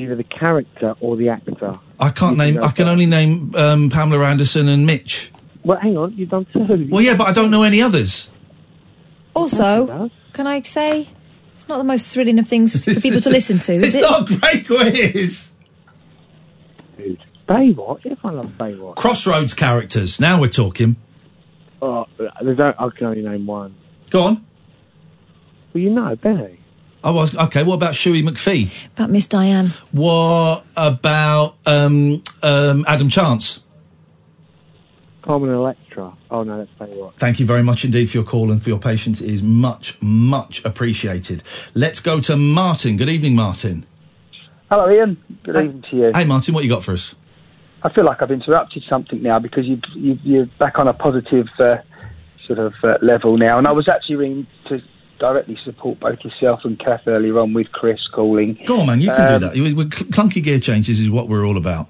Either 0.00 0.16
the 0.16 0.24
character 0.24 0.94
or 1.00 1.16
the 1.16 1.28
actor. 1.28 1.78
I 1.98 2.10
can't 2.10 2.36
name. 2.36 2.62
I 2.62 2.70
can 2.70 2.88
only 2.88 3.06
name 3.06 3.54
um, 3.54 3.90
Pamela 3.90 4.24
Anderson 4.24 4.68
and 4.68 4.86
Mitch. 4.86 5.30
Well, 5.62 5.78
hang 5.78 5.96
on. 5.96 6.16
You've 6.16 6.30
done 6.30 6.46
two. 6.52 6.88
Well, 6.90 7.02
yeah, 7.02 7.16
but 7.16 7.28
I 7.28 7.32
don't 7.32 7.50
know 7.50 7.62
any 7.62 7.82
others. 7.82 8.30
Also, 9.34 10.10
can 10.32 10.46
I 10.46 10.62
say 10.62 11.08
it's 11.54 11.68
not 11.68 11.78
the 11.78 11.84
most 11.84 12.12
thrilling 12.12 12.38
of 12.38 12.48
things 12.48 12.84
for 12.84 12.94
people 13.00 13.20
to 13.20 13.30
listen 13.30 13.58
to, 13.58 13.72
is 13.72 13.82
it's 13.82 13.94
it? 13.96 14.00
not 14.00 14.30
a 14.30 14.36
great 14.38 14.66
quiz. 14.66 15.52
Baywatch. 17.48 18.06
Everyone 18.06 18.36
loves 18.36 18.56
Baywatch. 18.56 18.96
Crossroads 18.96 19.54
characters. 19.54 20.20
Now 20.20 20.40
we're 20.40 20.48
talking. 20.48 20.96
Oh, 21.82 22.06
there's 22.40 22.58
no, 22.58 22.72
I 22.78 22.88
can 22.90 23.06
only 23.08 23.22
name 23.22 23.46
one. 23.46 23.74
Go 24.10 24.22
on. 24.22 24.46
Well, 25.74 25.82
you 25.82 25.90
know, 25.90 26.14
Benny. 26.16 26.59
I 27.02 27.10
was 27.10 27.34
okay. 27.34 27.62
What 27.62 27.74
about 27.74 27.94
Shughie 27.94 28.22
McFee? 28.22 28.88
About 28.92 29.10
Miss 29.10 29.26
Diane. 29.26 29.72
What 29.90 30.64
about 30.76 31.56
um, 31.66 32.22
um, 32.42 32.84
Adam 32.86 33.08
Chance? 33.08 33.60
Carmen 35.22 35.50
Electra. 35.50 36.12
Oh 36.30 36.42
no, 36.42 36.58
that's 36.58 36.70
Baywatch. 36.78 37.14
Thank 37.14 37.40
you 37.40 37.46
very 37.46 37.62
much 37.62 37.84
indeed 37.84 38.10
for 38.10 38.18
your 38.18 38.24
call 38.24 38.50
and 38.50 38.62
for 38.62 38.68
your 38.68 38.78
patience. 38.78 39.20
It 39.20 39.30
is 39.30 39.42
much, 39.42 40.00
much 40.02 40.64
appreciated. 40.64 41.42
Let's 41.74 42.00
go 42.00 42.20
to 42.20 42.36
Martin. 42.36 42.96
Good 42.96 43.08
evening, 43.08 43.34
Martin. 43.34 43.86
Hello, 44.70 44.86
Iain. 44.86 45.16
Good 45.42 45.56
evening 45.56 45.84
to 45.90 45.96
you. 45.96 46.12
Hey, 46.14 46.24
Martin, 46.24 46.54
what 46.54 46.64
you 46.64 46.70
got 46.70 46.82
for 46.84 46.92
us? 46.92 47.14
I 47.82 47.92
feel 47.92 48.04
like 48.04 48.22
I've 48.22 48.30
interrupted 48.30 48.82
something 48.88 49.22
now 49.22 49.38
because 49.38 49.66
you, 49.66 49.80
you, 49.94 50.18
you're 50.22 50.46
back 50.46 50.78
on 50.78 50.86
a 50.86 50.92
positive 50.92 51.48
uh, 51.58 51.78
sort 52.46 52.58
of 52.58 52.74
uh, 52.82 52.98
level 53.00 53.36
now. 53.36 53.56
And 53.56 53.66
I 53.66 53.72
was 53.72 53.88
actually 53.88 54.16
ringing 54.16 54.46
to 54.66 54.82
directly 55.20 55.56
support 55.64 56.00
both 56.00 56.24
yourself 56.24 56.64
and 56.64 56.76
Kath 56.78 57.06
earlier 57.06 57.38
on 57.38 57.52
with 57.52 57.70
Chris 57.70 58.08
calling. 58.08 58.58
Go 58.66 58.80
on, 58.80 58.86
man. 58.86 59.00
You 59.00 59.10
can 59.10 59.26
do 59.28 59.34
Um, 59.34 59.40
that. 59.42 59.52
Clunky 60.10 60.42
gear 60.42 60.58
changes 60.58 60.98
is 60.98 61.08
what 61.10 61.28
we're 61.28 61.46
all 61.46 61.56
about. 61.56 61.88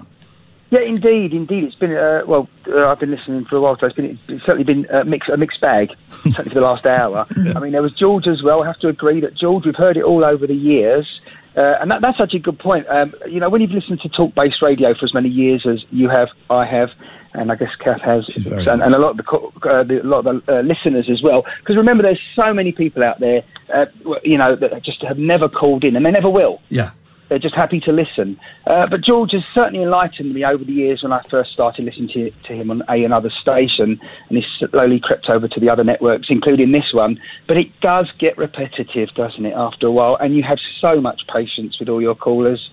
Yeah, 0.70 0.80
indeed, 0.80 1.32
indeed. 1.32 1.64
It's 1.64 1.74
been 1.74 1.92
uh, 1.96 2.22
well. 2.26 2.48
Uh, 2.68 2.88
I've 2.88 3.00
been 3.00 3.10
listening 3.10 3.44
for 3.46 3.56
a 3.56 3.60
while, 3.60 3.76
so 3.78 3.86
it's 3.86 3.96
been 3.96 4.18
it's 4.28 4.44
certainly 4.44 4.62
been 4.62 4.86
uh, 4.88 5.02
mix, 5.04 5.28
a 5.28 5.36
mixed 5.36 5.60
bag. 5.60 5.94
certainly 6.22 6.50
for 6.50 6.54
the 6.54 6.60
last 6.60 6.86
hour. 6.86 7.26
I 7.56 7.58
mean, 7.58 7.72
there 7.72 7.82
was 7.82 7.92
George 7.94 8.28
as 8.28 8.42
well. 8.42 8.62
I 8.62 8.66
have 8.66 8.78
to 8.80 8.88
agree 8.88 9.18
that 9.20 9.34
George. 9.34 9.64
We've 9.66 9.74
heard 9.74 9.96
it 9.96 10.04
all 10.04 10.24
over 10.24 10.46
the 10.46 10.54
years. 10.54 11.20
Uh, 11.56 11.76
and 11.80 11.90
that, 11.90 12.00
that's 12.00 12.16
such 12.16 12.34
a 12.34 12.38
good 12.38 12.56
point. 12.60 12.86
Um, 12.88 13.12
you 13.26 13.40
know, 13.40 13.48
when 13.48 13.60
you've 13.60 13.72
listened 13.72 14.00
to 14.02 14.08
talk-based 14.08 14.62
radio 14.62 14.94
for 14.94 15.04
as 15.04 15.12
many 15.12 15.28
years 15.28 15.66
as 15.66 15.84
you 15.90 16.08
have, 16.08 16.28
I 16.48 16.64
have, 16.64 16.92
and 17.32 17.52
I 17.52 17.56
guess 17.56 17.74
Kath 17.76 18.00
has, 18.02 18.36
and, 18.46 18.82
and 18.82 18.94
a 18.94 18.98
lot 18.98 19.10
of 19.12 19.16
the, 19.18 19.68
uh, 19.68 19.82
the 19.84 20.02
a 20.02 20.04
lot 20.04 20.26
of 20.26 20.44
the 20.46 20.58
uh, 20.58 20.62
listeners 20.62 21.08
as 21.08 21.22
well. 21.22 21.44
Because 21.58 21.76
remember, 21.76 22.02
there's 22.02 22.20
so 22.34 22.52
many 22.52 22.72
people 22.72 23.02
out 23.02 23.20
there, 23.20 23.42
uh, 23.72 23.86
you 24.24 24.36
know, 24.36 24.56
that 24.56 24.82
just 24.82 25.02
have 25.02 25.18
never 25.18 25.48
called 25.48 25.84
in, 25.84 25.96
and 25.96 26.04
they 26.04 26.10
never 26.10 26.30
will. 26.30 26.60
Yeah. 26.68 26.90
They're 27.28 27.38
just 27.38 27.54
happy 27.54 27.78
to 27.80 27.92
listen. 27.92 28.40
Uh, 28.66 28.88
but 28.88 29.02
George 29.02 29.30
has 29.30 29.44
certainly 29.54 29.84
enlightened 29.84 30.34
me 30.34 30.44
over 30.44 30.64
the 30.64 30.72
years 30.72 31.04
when 31.04 31.12
I 31.12 31.22
first 31.30 31.52
started 31.52 31.84
listening 31.84 32.08
to, 32.08 32.30
to 32.30 32.52
him 32.52 32.72
on 32.72 32.82
A 32.88 33.04
another 33.04 33.30
station, 33.30 34.00
and 34.28 34.36
he's 34.36 34.46
slowly 34.58 34.98
crept 34.98 35.30
over 35.30 35.46
to 35.46 35.60
the 35.60 35.68
other 35.68 35.84
networks, 35.84 36.26
including 36.28 36.72
this 36.72 36.92
one. 36.92 37.20
But 37.46 37.56
it 37.56 37.80
does 37.80 38.10
get 38.18 38.36
repetitive, 38.36 39.14
doesn't 39.14 39.46
it, 39.46 39.54
after 39.54 39.86
a 39.86 39.92
while? 39.92 40.16
And 40.16 40.34
you 40.34 40.42
have 40.42 40.58
so 40.58 41.00
much 41.00 41.24
patience 41.28 41.78
with 41.78 41.88
all 41.88 42.02
your 42.02 42.16
callers. 42.16 42.68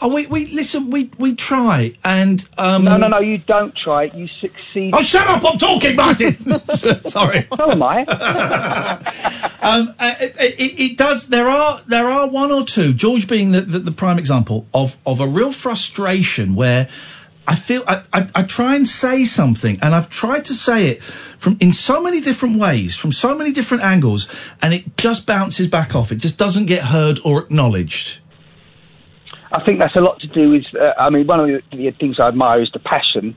Oh, 0.00 0.08
we, 0.08 0.26
we 0.26 0.46
listen. 0.46 0.90
We 0.90 1.10
we 1.18 1.34
try, 1.34 1.94
and 2.04 2.46
um, 2.58 2.84
No, 2.84 2.96
no, 2.96 3.08
no, 3.08 3.18
you 3.18 3.38
don't 3.38 3.74
try 3.74 4.04
it. 4.04 4.14
You 4.14 4.28
succeed. 4.28 4.92
Oh, 4.94 5.00
shut 5.00 5.26
up! 5.26 5.44
I'm 5.44 5.58
talking, 5.58 5.96
Martin. 5.96 6.34
Sorry. 7.00 7.48
So 7.56 7.70
am 7.70 7.82
I. 7.82 8.00
um, 9.62 9.94
uh, 9.98 10.14
it, 10.20 10.36
it, 10.38 10.80
it 10.80 10.98
does. 10.98 11.28
There 11.28 11.48
are 11.48 11.80
there 11.86 12.08
are 12.08 12.28
one 12.28 12.52
or 12.52 12.64
two. 12.64 12.92
George 12.92 13.26
being 13.26 13.52
the, 13.52 13.62
the, 13.62 13.78
the 13.78 13.92
prime 13.92 14.18
example 14.18 14.66
of 14.74 14.96
of 15.06 15.20
a 15.20 15.26
real 15.26 15.50
frustration 15.50 16.54
where. 16.54 16.88
I 17.48 17.54
feel 17.54 17.84
I, 17.86 18.02
I, 18.12 18.28
I 18.34 18.42
try 18.42 18.74
and 18.74 18.88
say 18.88 19.22
something, 19.22 19.78
and 19.80 19.94
I've 19.94 20.10
tried 20.10 20.44
to 20.46 20.52
say 20.52 20.88
it 20.88 21.00
from 21.00 21.56
in 21.60 21.72
so 21.72 22.02
many 22.02 22.20
different 22.20 22.58
ways, 22.58 22.96
from 22.96 23.12
so 23.12 23.36
many 23.36 23.52
different 23.52 23.84
angles, 23.84 24.26
and 24.60 24.74
it 24.74 24.96
just 24.96 25.26
bounces 25.26 25.68
back 25.68 25.94
off. 25.94 26.10
It 26.10 26.16
just 26.16 26.38
doesn't 26.38 26.66
get 26.66 26.86
heard 26.86 27.20
or 27.24 27.44
acknowledged. 27.44 28.18
I 29.52 29.64
think 29.64 29.78
that's 29.78 29.96
a 29.96 30.00
lot 30.00 30.20
to 30.20 30.26
do 30.26 30.50
with. 30.50 30.74
Uh, 30.74 30.94
I 30.98 31.10
mean, 31.10 31.26
one 31.26 31.40
of 31.40 31.46
the, 31.46 31.76
the 31.76 31.90
things 31.92 32.18
I 32.18 32.28
admire 32.28 32.60
is 32.62 32.70
the 32.72 32.78
passion 32.78 33.36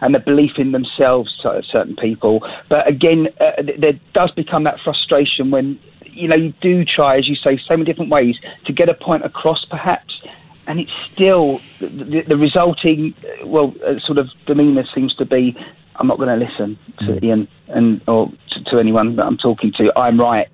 and 0.00 0.14
the 0.14 0.18
belief 0.18 0.52
in 0.58 0.72
themselves. 0.72 1.30
Certain 1.42 1.96
people, 1.96 2.46
but 2.68 2.88
again, 2.88 3.28
uh, 3.40 3.62
th- 3.62 3.78
there 3.78 3.98
does 4.14 4.30
become 4.32 4.64
that 4.64 4.80
frustration 4.80 5.50
when 5.50 5.78
you 6.04 6.28
know 6.28 6.36
you 6.36 6.52
do 6.60 6.84
try, 6.84 7.18
as 7.18 7.28
you 7.28 7.34
say, 7.36 7.58
so 7.58 7.76
many 7.76 7.84
different 7.84 8.10
ways 8.10 8.36
to 8.64 8.72
get 8.72 8.88
a 8.88 8.94
point 8.94 9.24
across, 9.24 9.64
perhaps, 9.64 10.20
and 10.66 10.80
it's 10.80 10.92
still 11.12 11.60
the, 11.78 12.22
the, 12.26 12.36
resulting 12.36 13.14
uh, 13.24 13.46
well 13.46 13.74
uh, 13.84 13.98
sort 14.00 14.18
of 14.18 14.30
demeanour 14.46 14.84
seems 14.94 15.14
to 15.16 15.24
be. 15.24 15.56
I'm 15.96 16.06
not 16.06 16.16
going 16.16 16.40
to 16.40 16.46
listen 16.46 16.78
to 17.00 17.18
Iain 17.22 17.46
and 17.68 18.00
or 18.08 18.32
to, 18.52 18.64
to 18.64 18.78
anyone 18.78 19.16
that 19.16 19.26
I'm 19.26 19.36
talking 19.36 19.72
to. 19.72 19.92
I'm 19.98 20.18
right, 20.18 20.48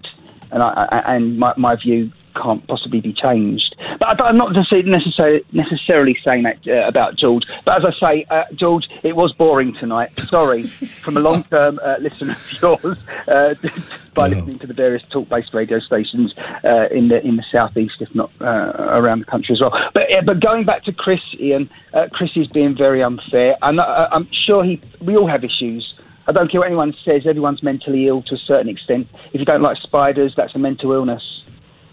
and 0.51 0.61
I, 0.61 0.89
I 0.91 1.15
and 1.15 1.39
my, 1.39 1.55
my 1.57 1.77
view 1.77 2.11
can't 2.41 2.67
possibly 2.67 3.01
be 3.01 3.13
changed. 3.13 3.75
But 3.99 4.21
I, 4.21 4.29
I'm 4.29 4.37
not 4.37 4.53
necessarily, 4.53 4.91
necessarily, 4.91 5.45
necessarily 5.53 6.19
saying 6.25 6.43
that 6.45 6.67
uh, 6.67 6.87
about 6.87 7.17
George. 7.17 7.45
But 7.65 7.85
as 7.85 7.95
I 7.95 8.07
say, 8.07 8.27
uh, 8.31 8.45
George, 8.55 8.89
it 9.03 9.17
was 9.17 9.33
boring 9.33 9.75
tonight. 9.75 10.19
Sorry, 10.21 10.63
from 11.03 11.17
a 11.17 11.21
long-term 11.21 11.81
uh, 11.83 11.97
listener 12.01 12.33
of 12.33 12.63
yours, 12.63 12.99
uh, 13.29 13.55
by 14.15 14.29
listening 14.29 14.59
to 14.59 14.67
the 14.67 14.75
various 14.75 15.05
talk-based 15.07 15.55
radio 15.55 15.79
stations 15.79 16.35
uh, 16.65 16.89
in 16.91 17.09
the 17.09 17.25
in 17.27 17.37
the 17.37 17.45
southeast, 17.51 18.01
if 18.01 18.15
not 18.15 18.31
uh, 18.41 18.73
around 18.79 19.21
the 19.21 19.27
country 19.27 19.55
as 19.55 19.61
well. 19.61 19.73
But 19.95 20.13
uh, 20.13 20.23
but 20.23 20.41
going 20.41 20.65
back 20.65 20.85
to 20.85 20.93
Chris, 20.93 21.21
Iain, 21.41 21.69
uh, 21.93 22.09
Chris 22.13 22.37
is 22.37 22.47
being 22.49 22.77
very 22.77 23.03
unfair, 23.03 23.57
and 23.63 23.81
uh, 23.81 24.09
I'm 24.13 24.31
sure 24.31 24.65
he. 24.65 24.81
We 25.01 25.17
all 25.17 25.29
have 25.29 25.45
issues. 25.45 25.95
I 26.29 26.33
don't 26.33 26.51
care 26.51 26.61
what 26.61 26.67
anyone 26.67 26.95
says. 27.05 27.25
Everyone's 27.25 27.63
mentally 27.63 28.09
ill 28.09 28.23
to 28.23 28.35
a 28.35 28.39
certain 28.39 28.69
extent. 28.69 29.09
If 29.33 29.39
you 29.39 29.45
don't 29.45 29.63
like 29.63 29.77
spiders, 29.77 30.35
that's 30.35 30.55
a 30.57 30.59
mental 30.59 30.93
illness. 30.93 31.36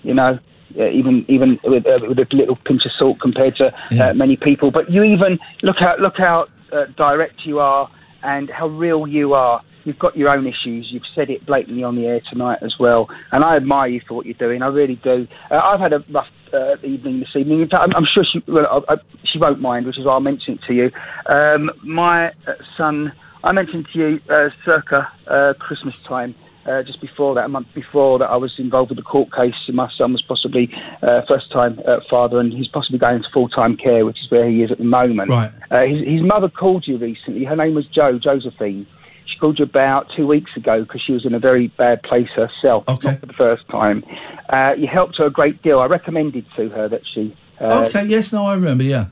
You 0.03 0.13
know, 0.13 0.39
uh, 0.77 0.89
even 0.89 1.25
even 1.27 1.59
with, 1.63 1.85
uh, 1.85 1.99
with 2.07 2.19
a 2.19 2.27
little 2.31 2.55
pinch 2.55 2.85
of 2.85 2.91
salt 2.93 3.19
compared 3.19 3.55
to 3.57 3.73
uh, 3.99 4.13
many 4.13 4.35
people. 4.35 4.71
But 4.71 4.89
you 4.89 5.03
even 5.03 5.39
look 5.61 5.77
how 5.79 5.95
look 5.97 6.17
how 6.17 6.47
uh, 6.71 6.85
direct 6.95 7.45
you 7.45 7.59
are 7.59 7.89
and 8.23 8.49
how 8.49 8.67
real 8.67 9.07
you 9.07 9.33
are. 9.33 9.61
You've 9.83 9.99
got 9.99 10.15
your 10.15 10.29
own 10.29 10.47
issues. 10.47 10.91
You've 10.91 11.03
said 11.13 11.29
it 11.29 11.45
blatantly 11.45 11.83
on 11.83 11.95
the 11.95 12.07
air 12.07 12.21
tonight 12.29 12.59
as 12.61 12.79
well, 12.79 13.09
and 13.31 13.43
I 13.43 13.57
admire 13.57 13.89
you 13.89 14.01
for 14.07 14.13
what 14.13 14.25
you're 14.25 14.33
doing. 14.33 14.61
I 14.61 14.67
really 14.67 14.95
do. 14.95 15.27
Uh, 15.51 15.57
I've 15.57 15.81
had 15.81 15.93
a 15.93 16.03
rough 16.09 16.29
uh, 16.53 16.77
evening 16.83 17.19
this 17.19 17.35
evening. 17.35 17.61
In 17.61 17.69
fact, 17.69 17.83
I'm, 17.83 17.95
I'm 17.95 18.05
sure 18.05 18.23
she 18.23 18.41
well, 18.47 18.85
I, 18.89 18.93
I, 18.93 18.97
she 19.25 19.37
won't 19.39 19.59
mind, 19.59 19.85
which 19.85 19.97
is 19.97 20.05
why 20.05 20.15
I 20.15 20.19
mentioned 20.19 20.59
it 20.59 20.67
to 20.67 20.73
you. 20.73 20.91
Um, 21.25 21.71
my 21.83 22.29
uh, 22.47 22.53
son, 22.77 23.11
I 23.43 23.51
mentioned 23.51 23.87
to 23.93 23.99
you 23.99 24.21
uh, 24.29 24.49
circa 24.63 25.11
uh, 25.27 25.53
Christmas 25.59 25.95
time 26.07 26.33
uh, 26.65 26.83
just 26.83 27.01
before 27.01 27.35
that, 27.35 27.45
a 27.45 27.47
month 27.49 27.67
before 27.73 28.19
that, 28.19 28.29
I 28.29 28.37
was 28.37 28.53
involved 28.57 28.89
with 28.89 28.99
a 28.99 29.03
court 29.03 29.33
case. 29.33 29.53
and 29.67 29.75
My 29.75 29.89
son 29.97 30.13
was 30.13 30.21
possibly 30.21 30.73
uh, 31.01 31.21
first 31.27 31.51
time 31.51 31.79
uh, 31.87 31.99
father, 32.09 32.39
and 32.39 32.53
he's 32.53 32.67
possibly 32.67 32.99
going 32.99 33.17
into 33.17 33.29
full 33.33 33.49
time 33.49 33.75
care, 33.77 34.05
which 34.05 34.17
is 34.23 34.31
where 34.31 34.49
he 34.49 34.63
is 34.63 34.71
at 34.71 34.77
the 34.77 34.83
moment. 34.83 35.29
Right. 35.29 35.51
Uh, 35.71 35.81
his, 35.83 36.05
his 36.07 36.21
mother 36.21 36.49
called 36.49 36.85
you 36.87 36.97
recently. 36.97 37.43
Her 37.43 37.55
name 37.55 37.75
was 37.75 37.85
Jo, 37.87 38.17
Josephine. 38.17 38.87
She 39.25 39.39
called 39.39 39.57
you 39.59 39.65
about 39.65 40.07
two 40.15 40.27
weeks 40.27 40.51
ago 40.55 40.83
because 40.83 41.01
she 41.01 41.11
was 41.13 41.25
in 41.25 41.33
a 41.33 41.39
very 41.39 41.67
bad 41.67 42.03
place 42.03 42.29
herself, 42.35 42.85
not 42.87 43.01
for 43.01 43.25
the 43.25 43.33
first 43.33 43.67
time. 43.69 44.03
Uh, 44.49 44.73
you 44.77 44.87
helped 44.91 45.17
her 45.17 45.25
a 45.25 45.31
great 45.31 45.61
deal. 45.63 45.79
I 45.79 45.85
recommended 45.87 46.45
to 46.55 46.69
her 46.69 46.87
that 46.89 47.01
she. 47.13 47.35
Uh, 47.59 47.85
okay. 47.85 48.05
Yes. 48.05 48.31
No. 48.33 48.45
I 48.45 48.53
remember. 48.53 48.83
Yeah. 48.83 49.07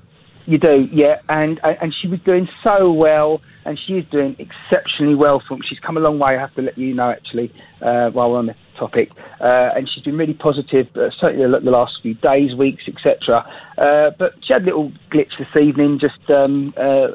you 0.45 0.57
do, 0.57 0.87
yeah, 0.91 1.21
and 1.29 1.59
and 1.63 1.93
she 1.93 2.07
was 2.07 2.19
doing 2.21 2.49
so 2.63 2.91
well, 2.91 3.41
and 3.65 3.79
she 3.79 3.93
is 3.97 4.05
doing 4.09 4.35
exceptionally 4.39 5.15
well. 5.15 5.41
From 5.47 5.61
she's 5.67 5.79
come 5.79 5.97
a 5.97 5.99
long 5.99 6.19
way. 6.19 6.35
I 6.37 6.39
have 6.39 6.53
to 6.55 6.61
let 6.61 6.77
you 6.77 6.93
know 6.93 7.09
actually, 7.09 7.53
uh, 7.81 8.09
while 8.11 8.31
we're 8.31 8.39
on 8.39 8.47
the 8.47 8.55
topic, 8.77 9.11
uh, 9.39 9.69
and 9.75 9.89
she's 9.89 10.03
been 10.03 10.17
really 10.17 10.33
positive. 10.33 10.87
Uh, 10.95 11.09
certainly 11.11 11.49
the, 11.49 11.59
the 11.59 11.71
last 11.71 11.99
few 12.01 12.13
days, 12.15 12.55
weeks, 12.55 12.83
etc. 12.87 13.45
Uh, 13.77 14.11
but 14.17 14.33
she 14.43 14.53
had 14.53 14.63
a 14.63 14.65
little 14.65 14.91
glitch 15.11 15.37
this 15.37 15.61
evening. 15.61 15.99
Just 15.99 16.29
um, 16.29 16.73
uh, 16.77 17.09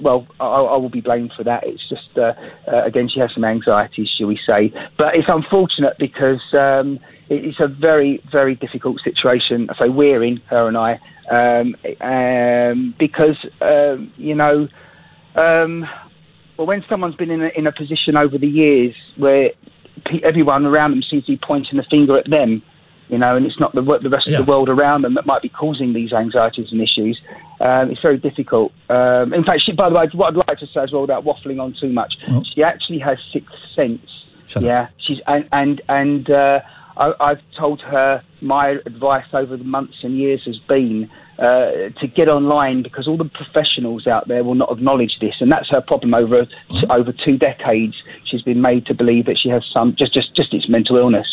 well, 0.00 0.26
I, 0.40 0.46
I 0.46 0.76
will 0.76 0.90
be 0.90 1.00
blamed 1.00 1.32
for 1.36 1.44
that. 1.44 1.64
It's 1.66 1.88
just 1.88 2.16
uh, 2.18 2.34
again 2.66 3.08
she 3.08 3.20
has 3.20 3.32
some 3.34 3.44
anxieties, 3.44 4.08
shall 4.16 4.26
we 4.28 4.38
say? 4.46 4.72
But 4.96 5.16
it's 5.16 5.28
unfortunate 5.28 5.96
because 5.98 6.42
um, 6.52 7.00
it- 7.28 7.44
it's 7.44 7.60
a 7.60 7.68
very 7.68 8.22
very 8.30 8.54
difficult 8.54 9.00
situation. 9.00 9.68
Say 9.78 9.88
we're 9.88 10.22
in 10.22 10.36
her 10.46 10.68
and 10.68 10.76
I 10.76 11.00
um, 11.30 11.74
um, 12.00 12.94
because 12.98 13.44
um, 13.60 14.12
you 14.16 14.34
know. 14.34 14.68
Um, 15.34 15.88
well, 16.56 16.66
when 16.66 16.84
someone's 16.88 17.16
been 17.16 17.30
in 17.30 17.42
a, 17.42 17.48
in 17.48 17.66
a 17.66 17.72
position 17.72 18.16
over 18.16 18.38
the 18.38 18.48
years 18.48 18.94
where 19.16 19.50
pe- 20.04 20.20
everyone 20.22 20.66
around 20.66 20.92
them 20.92 21.02
seems 21.02 21.24
to 21.26 21.32
be 21.32 21.38
pointing 21.42 21.76
the 21.76 21.82
finger 21.84 22.16
at 22.16 22.28
them, 22.30 22.62
you 23.08 23.18
know, 23.18 23.36
and 23.36 23.44
it's 23.44 23.58
not 23.60 23.74
the, 23.74 23.82
the 23.82 24.08
rest 24.08 24.28
of 24.28 24.32
the 24.44 24.50
world 24.50 24.68
around 24.68 25.02
them 25.02 25.14
that 25.14 25.26
might 25.26 25.42
be 25.42 25.48
causing 25.48 25.92
these 25.92 26.12
anxieties 26.12 26.72
and 26.72 26.80
issues. 26.80 27.20
Um, 27.60 27.90
it's 27.90 28.00
very 28.00 28.16
difficult. 28.18 28.72
Um, 28.88 29.34
in 29.34 29.44
fact, 29.44 29.62
she, 29.66 29.72
by 29.72 29.88
the 29.88 29.94
way, 29.94 30.08
what 30.14 30.28
I'd 30.28 30.48
like 30.48 30.58
to 30.60 30.66
say 30.68 30.80
as 30.80 30.92
well, 30.92 31.02
without 31.02 31.24
waffling 31.24 31.60
on 31.60 31.74
too 31.78 31.90
much, 31.90 32.14
she 32.54 32.62
actually 32.62 33.00
has 33.00 33.18
sixth 33.32 33.54
sense. 33.74 34.00
yeah, 34.60 34.88
she's 34.98 35.20
and 35.26 35.48
and 35.52 35.80
and 35.88 36.30
uh, 36.30 36.60
I, 36.96 37.12
I've 37.20 37.40
told 37.58 37.80
her 37.82 38.22
my 38.40 38.78
advice 38.86 39.26
over 39.32 39.56
the 39.56 39.64
months 39.64 39.96
and 40.02 40.16
years 40.16 40.42
has 40.44 40.58
been 40.60 41.10
uh, 41.38 41.90
to 42.00 42.06
get 42.06 42.28
online 42.28 42.82
because 42.82 43.08
all 43.08 43.16
the 43.16 43.24
professionals 43.24 44.06
out 44.06 44.28
there 44.28 44.44
will 44.44 44.54
not 44.54 44.70
acknowledge 44.70 45.18
this, 45.20 45.34
and 45.40 45.50
that's 45.50 45.68
her 45.70 45.80
problem. 45.80 46.14
Over 46.14 46.46
over 46.90 47.12
two 47.12 47.36
decades, 47.36 47.96
she's 48.24 48.42
been 48.42 48.60
made 48.60 48.86
to 48.86 48.94
believe 48.94 49.26
that 49.26 49.38
she 49.38 49.48
has 49.48 49.64
some 49.66 49.96
just 49.96 50.14
just 50.14 50.34
just 50.34 50.54
it's 50.54 50.68
mental 50.68 50.96
illness. 50.96 51.26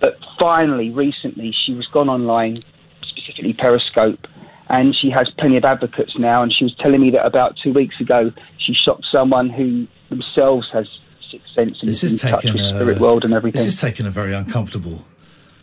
But 0.00 0.18
finally, 0.38 0.90
recently, 0.90 1.52
she 1.52 1.74
was 1.74 1.86
gone 1.88 2.08
online, 2.08 2.58
specifically 3.02 3.52
Periscope, 3.52 4.28
and 4.68 4.94
she 4.94 5.10
has 5.10 5.28
plenty 5.30 5.56
of 5.56 5.64
advocates 5.64 6.18
now. 6.18 6.42
And 6.42 6.52
she 6.52 6.64
was 6.64 6.74
telling 6.76 7.00
me 7.00 7.10
that 7.10 7.26
about 7.26 7.56
two 7.56 7.72
weeks 7.72 8.00
ago, 8.00 8.32
she 8.58 8.74
shot 8.74 9.02
someone 9.10 9.48
who 9.48 9.86
themselves 10.08 10.70
has 10.70 10.88
sixth 11.30 11.52
sense 11.54 11.80
and 11.80 11.88
This 11.88 12.04
is 12.04 12.12
in 12.12 12.18
touch 12.18 12.44
with 12.44 12.56
a 12.56 12.74
spirit 12.74 13.00
world 13.00 13.24
and 13.24 13.34
everything. 13.34 13.58
This 13.58 13.74
is 13.74 13.80
taking 13.80 14.06
a 14.06 14.10
very 14.10 14.34
uncomfortable 14.34 15.04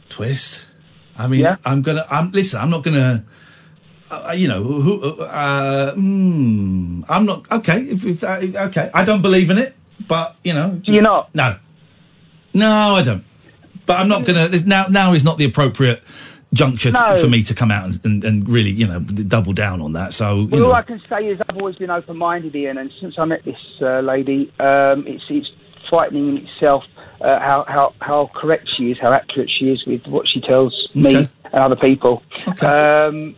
twist. 0.10 0.66
I 1.18 1.28
mean, 1.28 1.48
I'm 1.64 1.82
gonna. 1.82 2.06
I'm 2.10 2.32
listen. 2.32 2.60
I'm 2.60 2.70
not 2.70 2.84
gonna. 2.84 3.26
Uh, 4.10 4.34
you 4.36 4.48
know, 4.48 4.62
who? 4.64 5.22
Uh, 5.22 5.94
hmm, 5.94 7.02
I'm 7.10 7.26
not 7.26 7.52
okay. 7.52 7.80
If, 7.82 8.06
if 8.06 8.24
uh, 8.24 8.40
okay, 8.68 8.92
I 8.94 9.04
don't 9.04 9.22
believe 9.22 9.50
in 9.50 9.58
it, 9.58 9.76
but 10.08 10.36
you 10.44 10.54
know, 10.54 10.80
you're 10.84 11.02
not. 11.02 11.34
No, 11.34 11.58
no, 12.54 12.96
I 12.96 13.02
don't. 13.04 13.24
But 13.86 14.00
I'm 14.00 14.08
not 14.08 14.26
gonna. 14.26 14.50
Now, 14.66 14.88
now 14.88 15.14
is 15.14 15.24
not 15.24 15.38
the 15.38 15.46
appropriate 15.46 16.04
juncture 16.54 16.92
No. 16.92 17.16
for 17.16 17.28
me 17.28 17.44
to 17.44 17.54
come 17.54 17.70
out 17.70 17.86
and, 17.86 18.06
and, 18.06 18.24
and 18.24 18.50
really, 18.50 18.70
you 18.70 18.88
know, 18.88 19.00
double 19.00 19.54
down 19.54 19.82
on 19.82 19.94
that. 19.94 20.14
So, 20.14 20.42
you 20.42 20.48
Well, 20.48 20.62
know, 20.62 20.68
all 20.68 20.74
I 20.74 20.82
can 20.84 21.02
say 21.10 21.28
is 21.28 21.42
I've 21.50 21.58
always 21.58 21.76
been 21.76 21.90
open-minded, 21.90 22.56
Iain, 22.56 22.78
and 22.78 22.92
since 23.02 23.20
I 23.20 23.26
met 23.26 23.44
this 23.44 23.60
uh, 23.82 24.00
lady, 24.00 24.54
um, 24.60 25.06
it's, 25.06 25.26
it's 25.30 25.52
frightening 25.90 26.30
in 26.30 26.48
itself 26.48 26.86
uh, 27.20 27.40
how, 27.40 27.66
how, 27.68 27.94
how 28.00 28.32
correct 28.34 28.70
she 28.74 28.92
is, 28.92 28.98
how 29.00 29.12
accurate 29.12 29.50
she 29.50 29.70
is 29.70 29.86
with 29.86 30.08
what 30.08 30.28
she 30.30 30.40
tells 30.40 30.88
me 30.96 31.18
Okay. 31.18 31.30
and 31.46 31.54
other 31.56 31.76
people. 31.76 32.24
Um, 32.48 32.56
but 32.62 33.36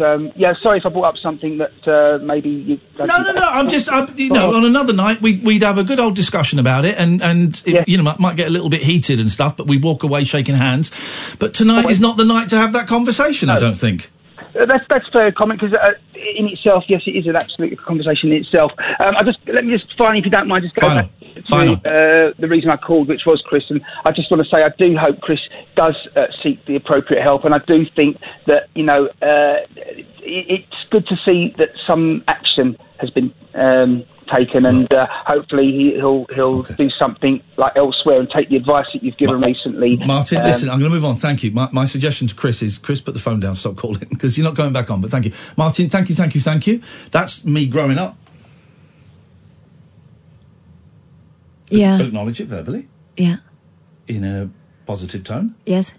um, 0.00 0.32
yeah, 0.36 0.54
sorry 0.62 0.78
if 0.78 0.86
I 0.86 0.88
brought 0.88 1.14
up 1.14 1.16
something 1.18 1.58
that 1.58 1.88
uh, 1.88 2.18
maybe 2.22 2.50
you. 2.50 2.80
No, 2.98 3.22
no, 3.22 3.32
no. 3.32 3.42
I'm 3.42 3.68
just, 3.68 3.90
I'm, 3.92 4.08
you 4.16 4.30
know, 4.30 4.54
on 4.54 4.64
another 4.64 4.92
night 4.92 5.20
we, 5.20 5.38
we'd 5.38 5.62
have 5.62 5.78
a 5.78 5.84
good 5.84 5.98
old 5.98 6.16
discussion 6.16 6.58
about 6.58 6.84
it, 6.84 6.96
and 6.98 7.22
and 7.22 7.62
it, 7.66 7.88
you 7.88 7.96
know 7.96 8.02
might, 8.02 8.20
might 8.20 8.36
get 8.36 8.48
a 8.48 8.50
little 8.50 8.70
bit 8.70 8.82
heated 8.82 9.20
and 9.20 9.30
stuff, 9.30 9.56
but 9.56 9.66
we 9.66 9.78
walk 9.78 10.02
away 10.02 10.24
shaking 10.24 10.54
hands. 10.54 11.36
But 11.38 11.54
tonight 11.54 11.90
is 11.90 12.00
not 12.00 12.16
the 12.16 12.24
night 12.24 12.48
to 12.50 12.56
have 12.56 12.72
that 12.72 12.86
conversation. 12.86 13.48
I 13.50 13.58
don't 13.58 13.76
think. 13.76 14.10
Uh, 14.38 14.66
that's 14.66 14.84
that's 14.88 15.08
fair 15.08 15.32
comment 15.32 15.60
because 15.60 15.74
uh, 15.74 15.94
in 16.14 16.48
itself, 16.48 16.84
yes, 16.88 17.02
it 17.06 17.12
is 17.12 17.26
an 17.26 17.36
absolute 17.36 17.76
conversation 17.78 18.32
in 18.32 18.42
itself. 18.42 18.72
Um, 19.00 19.16
I 19.16 19.24
just 19.24 19.38
let 19.46 19.64
me 19.64 19.76
just 19.76 19.96
finally, 19.96 20.20
if 20.20 20.24
you 20.24 20.30
don't 20.30 20.48
mind, 20.48 20.64
just 20.64 20.74
go 20.76 20.88
Final. 21.44 21.74
Uh, 21.74 22.32
the 22.38 22.48
reason 22.48 22.70
I 22.70 22.76
called, 22.76 23.08
which 23.08 23.22
was 23.26 23.42
Chris, 23.46 23.70
and 23.70 23.82
I 24.04 24.12
just 24.12 24.30
want 24.30 24.42
to 24.42 24.48
say 24.48 24.62
I 24.62 24.70
do 24.78 24.96
hope 24.96 25.20
Chris 25.20 25.40
does 25.76 25.96
uh, 26.16 26.26
seek 26.42 26.64
the 26.66 26.76
appropriate 26.76 27.22
help, 27.22 27.44
and 27.44 27.54
I 27.54 27.58
do 27.58 27.86
think 27.96 28.18
that 28.46 28.68
you 28.74 28.84
know 28.84 29.06
uh, 29.22 29.56
it, 29.76 30.06
it's 30.22 30.84
good 30.90 31.06
to 31.08 31.16
see 31.24 31.54
that 31.58 31.70
some 31.86 32.24
action 32.28 32.76
has 32.98 33.10
been. 33.10 33.32
Um, 33.54 34.04
Taken 34.34 34.64
and 34.64 34.90
uh, 34.90 35.06
hopefully 35.10 35.70
he, 35.70 35.96
he'll 35.96 36.24
he'll 36.34 36.62
do 36.62 36.88
something 36.98 37.42
like 37.58 37.76
elsewhere 37.76 38.20
and 38.20 38.30
take 38.30 38.48
the 38.48 38.56
advice 38.56 38.86
that 38.94 39.02
you've 39.02 39.18
given 39.18 39.42
recently. 39.42 39.96
Martin, 39.98 40.38
Um, 40.38 40.44
listen, 40.46 40.70
I'm 40.70 40.78
going 40.78 40.90
to 40.90 40.94
move 40.96 41.04
on. 41.04 41.16
Thank 41.16 41.42
you. 41.42 41.50
My, 41.50 41.68
my 41.72 41.84
suggestion 41.84 42.26
to 42.28 42.34
Chris 42.34 42.62
is 42.62 42.78
Chris, 42.78 43.02
put 43.02 43.12
the 43.12 43.20
phone 43.20 43.38
down, 43.38 43.54
stop 43.54 43.76
calling 43.76 43.98
because 44.10 44.38
you're 44.38 44.46
not 44.46 44.54
going 44.54 44.72
back 44.72 44.90
on. 44.90 45.02
But 45.02 45.10
thank 45.10 45.26
you, 45.26 45.32
Martin. 45.58 45.90
Thank 45.90 46.08
you, 46.08 46.14
thank 46.14 46.34
you, 46.34 46.40
thank 46.40 46.66
you. 46.66 46.80
That's 47.10 47.44
me 47.44 47.66
growing 47.66 47.98
up. 47.98 48.16
Yeah. 51.70 52.00
Acknowledge 52.00 52.40
it 52.40 52.46
verbally 52.48 52.88
Yeah. 53.16 53.36
in 54.08 54.24
a 54.24 54.50
positive 54.86 55.24
tone. 55.24 55.54
Yes. 55.66 55.92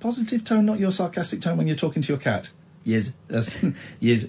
Positive 0.00 0.42
tone, 0.44 0.66
not 0.66 0.78
your 0.80 0.90
sarcastic 0.90 1.40
tone 1.40 1.56
when 1.58 1.66
you're 1.66 1.76
talking 1.76 2.02
to 2.02 2.08
your 2.12 2.18
cat. 2.18 2.50
Yes, 2.84 3.12
that's 3.28 3.58
yes. 4.00 4.26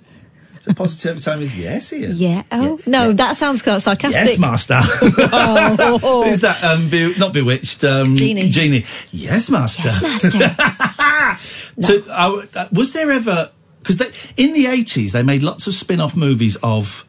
So 0.61 0.73
positive 0.73 1.21
tone 1.21 1.41
is 1.41 1.53
yes, 1.57 1.91
Iain. 1.91 2.11
Yeah. 2.15 2.43
Oh 2.51 2.79
no, 2.85 3.11
that 3.11 3.35
sounds 3.35 3.61
quite 3.61 3.81
sarcastic. 3.81 4.25
Yes, 4.25 4.37
master. 4.39 4.79
Oh. 4.81 6.23
Who's 6.25 6.39
that? 6.41 6.63
Um, 6.63 6.89
be- 6.89 7.13
not 7.17 7.33
bewitched. 7.33 7.83
Um, 7.83 8.15
Jeannie. 8.15 8.49
Jeannie. 8.49 8.85
Yes, 9.11 9.49
master. 9.49 9.89
Yes, 9.89 10.23
master. 10.23 10.53
I 12.11 12.25
w- 12.29 12.47
uh, 12.55 12.67
was 12.71 12.93
there 12.93 13.11
ever 13.11 13.51
because 13.79 13.99
in 14.37 14.53
the 14.53 14.67
eighties 14.67 15.11
they 15.11 15.23
made 15.23 15.43
lots 15.43 15.67
of 15.67 15.73
spin-off 15.73 16.15
movies 16.15 16.55
of 16.63 17.05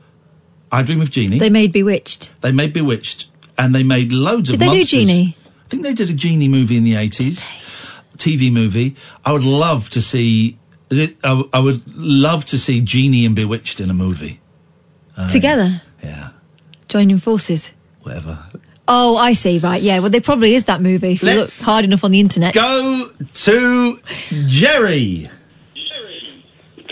I 0.72 0.82
Dream 0.82 1.00
of 1.00 1.10
Jeannie. 1.10 1.38
They 1.38 1.50
made 1.50 1.70
Bewitched. 1.72 2.32
They 2.40 2.50
made 2.50 2.72
Bewitched, 2.72 3.28
and 3.58 3.74
they 3.74 3.82
made 3.82 4.12
loads 4.12 4.50
Did 4.50 4.54
of. 4.62 4.68
they 4.68 4.78
do. 4.78 4.84
Jeannie? 4.84 5.36
I 5.64 5.68
think 5.68 5.82
they 5.82 5.94
did 5.94 6.10
a 6.10 6.14
Jeannie 6.14 6.48
movie 6.48 6.76
in 6.76 6.84
the 6.84 6.96
eighties, 6.96 7.50
TV 8.16 8.52
movie. 8.52 8.96
I 9.24 9.32
would 9.32 9.44
love 9.44 9.90
to 9.90 10.00
see. 10.00 10.58
I 11.24 11.58
would 11.60 11.86
love 11.96 12.44
to 12.46 12.58
see 12.58 12.80
Jeannie 12.80 13.24
and 13.26 13.34
Bewitched 13.34 13.80
in 13.80 13.90
a 13.90 13.94
movie. 13.94 14.40
Uh, 15.16 15.28
Together. 15.30 15.82
Yeah. 16.02 16.30
Joining 16.88 17.18
forces. 17.18 17.72
Whatever. 18.02 18.46
Oh, 18.86 19.16
I 19.16 19.32
see. 19.32 19.58
Right. 19.58 19.80
Yeah. 19.82 20.00
Well, 20.00 20.10
there 20.10 20.20
probably 20.20 20.54
is 20.54 20.64
that 20.64 20.80
movie 20.82 21.12
if 21.12 21.22
you 21.22 21.28
Let's 21.28 21.60
look 21.60 21.64
hard 21.66 21.84
enough 21.86 22.04
on 22.04 22.10
the 22.10 22.20
internet. 22.20 22.54
Go 22.54 23.10
to 23.32 24.00
Jerry. 24.46 25.28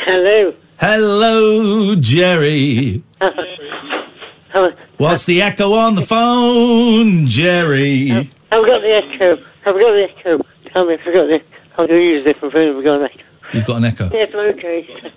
Hello. 0.04 0.54
Hello, 0.80 1.94
Jerry. 1.96 3.02
What's 5.02 5.24
the 5.24 5.42
echo 5.42 5.72
on 5.72 5.96
the 5.96 6.02
phone, 6.02 7.26
Jerry? 7.26 8.12
I've 8.12 8.30
got 8.50 8.82
the 8.82 9.02
echo. 9.02 9.32
I've 9.32 9.64
got 9.64 9.74
the 9.74 10.08
echo. 10.16 10.38
Tell 10.72 10.86
me 10.86 10.94
if 10.94 11.00
I've 11.00 11.12
got 11.12 11.26
the. 11.26 11.40
I'm 11.76 11.88
going 11.88 11.88
to 11.88 11.96
use 12.00 12.20
a 12.20 12.24
different 12.32 12.54
phone 12.54 12.68
if 12.68 12.76
I've 12.76 12.84
got 12.84 13.00
an 13.00 13.04
echo. 13.06 13.22
You've 13.52 13.66
got 13.66 13.76
an 13.78 13.84
echo. 13.86 14.10
Yes, 14.12 14.32
okay. 14.32 15.12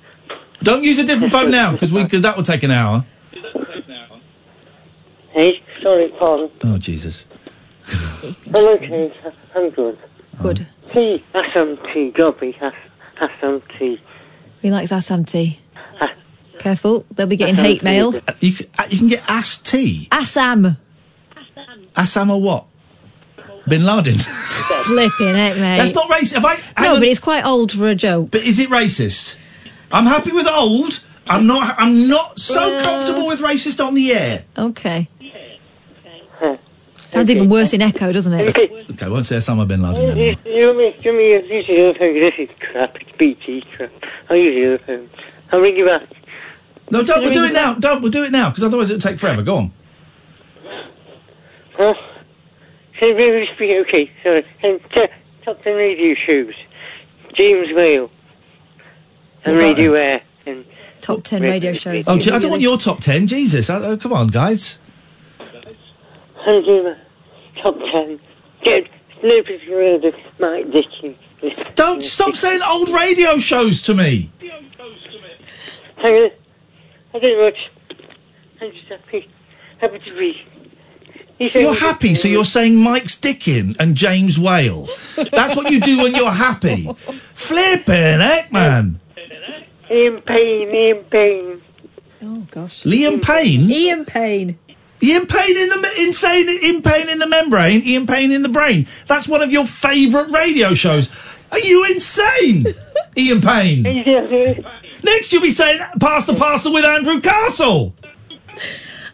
Don't 0.64 0.84
use 0.84 0.98
a 0.98 1.04
different 1.04 1.32
phone 1.32 1.52
now 1.52 1.72
because 1.72 1.94
we 1.94 2.04
because 2.04 2.22
that 2.22 2.36
will 2.36 2.44
take 2.44 2.64
an 2.64 2.72
hour. 2.72 3.06
Hey, 5.34 5.62
sorry, 5.84 6.12
pardon. 6.18 6.50
Oh 6.64 6.80
Jesus. 6.80 7.28
I'm 8.56 8.68
okay. 8.76 9.14
I'm 9.54 9.70
good. 9.70 10.00
Good. 10.42 10.68
Tea, 10.92 11.24
Assam 11.36 11.78
tea, 11.94 12.10
Gobby, 12.10 12.58
Ass- 12.60 12.74
Assam 13.22 13.62
tea. 13.78 14.02
He 14.64 14.72
likes 14.72 14.92
Assam 14.92 15.26
tea. 15.26 15.60
Careful, 16.66 17.06
they'll 17.12 17.28
be 17.28 17.36
getting 17.36 17.54
hate 17.54 17.84
mail. 17.84 18.12
You 18.40 18.54
can, 18.54 18.66
uh, 18.80 18.86
you 18.90 18.98
can 18.98 19.08
get 19.08 19.24
ass 19.30 19.56
tea. 19.58 20.08
Assam. 20.12 20.78
Assam 21.96 22.32
or 22.32 22.42
what? 22.42 22.66
Bin 23.68 23.86
Laden. 23.86 24.14
Flipping 24.86 25.28
it, 25.28 25.58
mate. 25.60 25.78
That's 25.78 25.94
not 25.94 26.10
racist. 26.10 26.34
Have 26.34 26.44
I? 26.46 26.56
hang 26.56 26.86
No, 26.86 26.94
on. 26.96 27.02
but 27.02 27.08
it's 27.08 27.20
quite 27.20 27.46
old 27.46 27.72
for 27.72 27.88
a 27.88 27.94
joke. 27.94 28.32
But 28.32 28.42
is 28.42 28.58
it 28.58 28.70
racist? 28.70 29.36
I'm 29.92 30.08
happy 30.08 30.32
with 30.32 30.48
old. 30.48 31.04
I'm 31.28 31.46
not. 31.46 31.76
I'm 31.78 32.08
not 32.08 32.40
so 32.40 32.82
comfortable 32.82 33.28
with 33.28 33.42
racist 33.42 33.86
on 33.86 33.94
the 33.94 34.12
air. 34.14 34.44
Okay. 34.58 35.08
Sounds 36.98 37.30
even 37.30 37.48
worse 37.48 37.74
in 37.74 37.82
echo, 37.84 38.12
doesn't 38.12 38.34
it? 38.34 38.72
Okay, 38.96 39.10
won't 39.10 39.26
say 39.26 39.36
Osama 39.38 39.68
bin 39.68 39.82
Laden. 39.84 40.08
then. 40.08 40.18
You, 40.18 40.36
you, 40.46 40.74
me, 40.78 40.96
you, 41.04 41.14
me, 41.14 41.32
use 41.54 41.68
the 41.68 41.90
other 41.90 42.00
phone. 42.00 42.14
This 42.16 42.34
is 42.40 42.50
crap. 42.60 42.96
It's 43.02 43.12
BT 43.18 43.64
crap. 43.76 43.92
I'll 44.30 44.38
use 44.38 44.80
the 44.80 44.86
phone. 44.86 45.10
I'll 45.52 45.60
ring 45.60 45.76
you 45.76 45.86
back. 45.86 46.08
No, 46.92 47.04
don't. 47.04 47.24
We'll 47.24 47.34
do 47.34 47.44
it 47.46 47.54
now. 47.54 47.74
Don't. 47.76 48.02
We'll 48.02 48.12
do 48.12 48.24
it 48.24 48.32
now 48.32 48.50
because 48.50 48.64
otherwise 48.64 48.90
it'll 48.90 49.02
take 49.02 49.20
forever. 49.20 49.42
Go 49.44 49.56
on. 49.58 49.74
Huh? 51.78 51.94
So, 53.00 53.08
really 53.08 53.48
speak, 53.56 53.72
okay, 53.88 54.10
sorry. 54.24 54.46
And 54.64 54.80
t- 54.94 55.08
top 55.44 55.62
10 55.64 55.74
radio 55.74 56.16
shows. 56.26 56.54
James 57.36 57.68
Whale. 57.76 58.10
And 59.44 59.56
What 59.56 59.64
about 59.64 59.78
Radio 59.78 59.94
Air. 59.94 60.22
And 60.46 60.66
Top 61.02 61.24
10 61.24 61.42
radio 61.42 61.74
shows. 61.74 62.08
Oh, 62.08 62.18
gee, 62.18 62.32
I 62.32 62.40
don't 62.40 62.52
want 62.52 62.62
your 62.62 62.78
top 62.78 63.00
ten. 63.02 63.28
Jesus. 63.28 63.70
Oh, 63.70 63.82
oh, 63.84 63.98
come 63.98 64.14
on, 64.14 64.28
guys. 64.30 64.80
and 65.40 66.66
do 66.66 66.84
the 66.84 66.96
top 67.62 67.76
10. 67.78 68.20
Get 68.64 68.90
Snoopers 69.20 69.62
Road 69.70 70.06
of 70.06 70.14
Mike 70.40 70.66
Dickens. 70.72 71.18
Don't 71.76 72.04
stop 72.04 72.36
saying 72.36 72.62
old 72.68 72.90
radio 72.90 73.38
shows 73.38 73.82
to 73.84 73.94
me. 73.94 74.32
Hang 75.98 76.14
on. 76.14 76.32
I 77.16 77.20
don't 77.20 77.42
much. 77.42 77.58
I'm 78.62 78.72
just 78.72 78.88
happy. 78.88 79.30
Happy 79.80 80.00
to 80.00 80.18
be. 80.20 80.42
You 81.40 81.50
say- 81.50 81.62
You're 81.62 81.74
happy, 81.76 82.14
so 82.16 82.28
you're 82.28 82.46
saying 82.46 82.76
Mike's 82.76 83.16
Dickin 83.16 83.76
and 83.80 83.96
James 83.96 84.38
Whale. 84.38 84.88
That's 85.32 85.56
what 85.56 85.72
you 85.72 85.80
do 85.80 86.04
when 86.04 86.14
you're 86.16 86.32
happy. 86.32 86.90
Flipping 87.36 88.20
heck, 88.20 88.52
man. 88.52 89.00
Ian 89.90 90.22
Payne, 90.22 90.76
Ian 90.76 91.04
Payne. 91.06 91.62
Oh, 92.24 92.48
gosh. 92.52 92.84
Liam 92.84 93.22
Payne. 93.22 93.70
Ian 93.70 94.04
Payne. 94.06 94.58
Ian 95.04 95.26
Payne 95.28 95.58
in 95.58 95.70
the 95.70 95.92
insane 96.00 96.50
Ian 96.50 96.82
Payne 96.82 97.10
in 97.10 97.20
the 97.20 97.28
membrane, 97.28 97.82
Ian 97.84 98.08
Payne 98.08 98.32
in 98.32 98.42
the 98.44 98.50
brain. 98.50 98.88
That's 99.08 99.28
one 99.28 99.42
of 99.42 99.52
your 99.52 99.66
favourite 99.68 100.30
radio 100.32 100.74
shows. 100.74 101.10
Are 101.52 101.60
you 101.60 101.86
insane, 101.86 102.66
Ian 103.18 103.42
Payne? 103.42 103.86
Next, 105.06 105.32
you'll 105.32 105.44
be 105.44 105.52
saying 105.52 105.80
"Pass 106.00 106.26
the 106.26 106.34
parcel" 106.34 106.74
with 106.74 106.84
Andrew 106.84 107.22
Castle. 107.22 107.94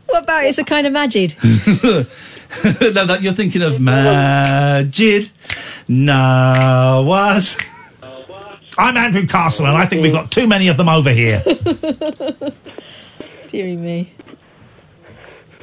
What 0.06 0.24
about 0.24 0.46
It's 0.46 0.58
a 0.58 0.64
Kind 0.64 0.88
of 0.88 0.94
Magid? 0.94 1.36
no, 1.84 2.92
that 3.06 3.22
you're 3.22 3.34
thinking 3.34 3.62
of 3.62 3.74
Maajid 3.74 5.30
Nawaz. 5.90 7.62
I'm 8.78 8.96
Andrew 8.96 9.28
Castle, 9.28 9.66
and 9.66 9.78
I 9.78 9.86
think 9.86 10.02
we've 10.02 10.14
got 10.14 10.32
too 10.32 10.48
many 10.48 10.70
of 10.70 10.78
them 10.78 10.88
over 10.88 11.12
here. 11.12 11.44
Deary 13.50 13.76
me. 13.76 14.14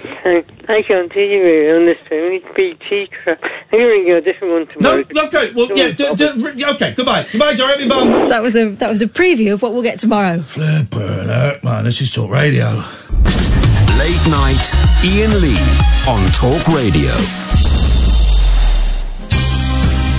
I, 0.04 0.44
I 0.68 0.82
can't 0.86 1.12
hear 1.12 1.24
you 1.24 1.74
on 1.76 1.86
this 1.86 1.98
phone. 2.08 2.32
It's 2.34 2.46
BT 2.54 3.08
crap. 3.22 3.40
I'm 3.42 3.50
going 3.72 3.82
to 3.82 3.86
ring 3.88 4.06
you 4.06 4.16
a 4.16 4.20
different 4.20 4.52
one 4.54 4.66
tomorrow. 4.68 4.96
No, 4.98 5.02
tomorrow. 5.02 5.26
okay, 5.28 5.52
well, 5.54 5.68
yeah, 5.76 5.90
d- 5.90 6.14
d- 6.54 6.64
okay, 6.66 6.94
goodbye. 6.94 7.26
Goodbye, 7.32 7.54
Jeremy 7.54 7.88
Bum. 7.88 8.28
That 8.28 8.42
was 8.42 8.54
a 8.56 8.68
that 8.76 8.88
was 8.90 9.02
a 9.02 9.08
preview 9.08 9.54
of 9.54 9.62
what 9.62 9.72
we'll 9.72 9.82
get 9.82 9.98
tomorrow. 9.98 10.40
Flippin' 10.42 11.28
heck, 11.28 11.64
man, 11.64 11.84
this 11.84 12.00
is 12.00 12.12
Talk 12.12 12.30
Radio. 12.30 12.66
Late 13.98 14.26
night, 14.30 14.72
Iain 15.02 15.40
Lee 15.40 15.58
on 16.06 16.22
Talk 16.30 16.66
Radio. 16.68 17.10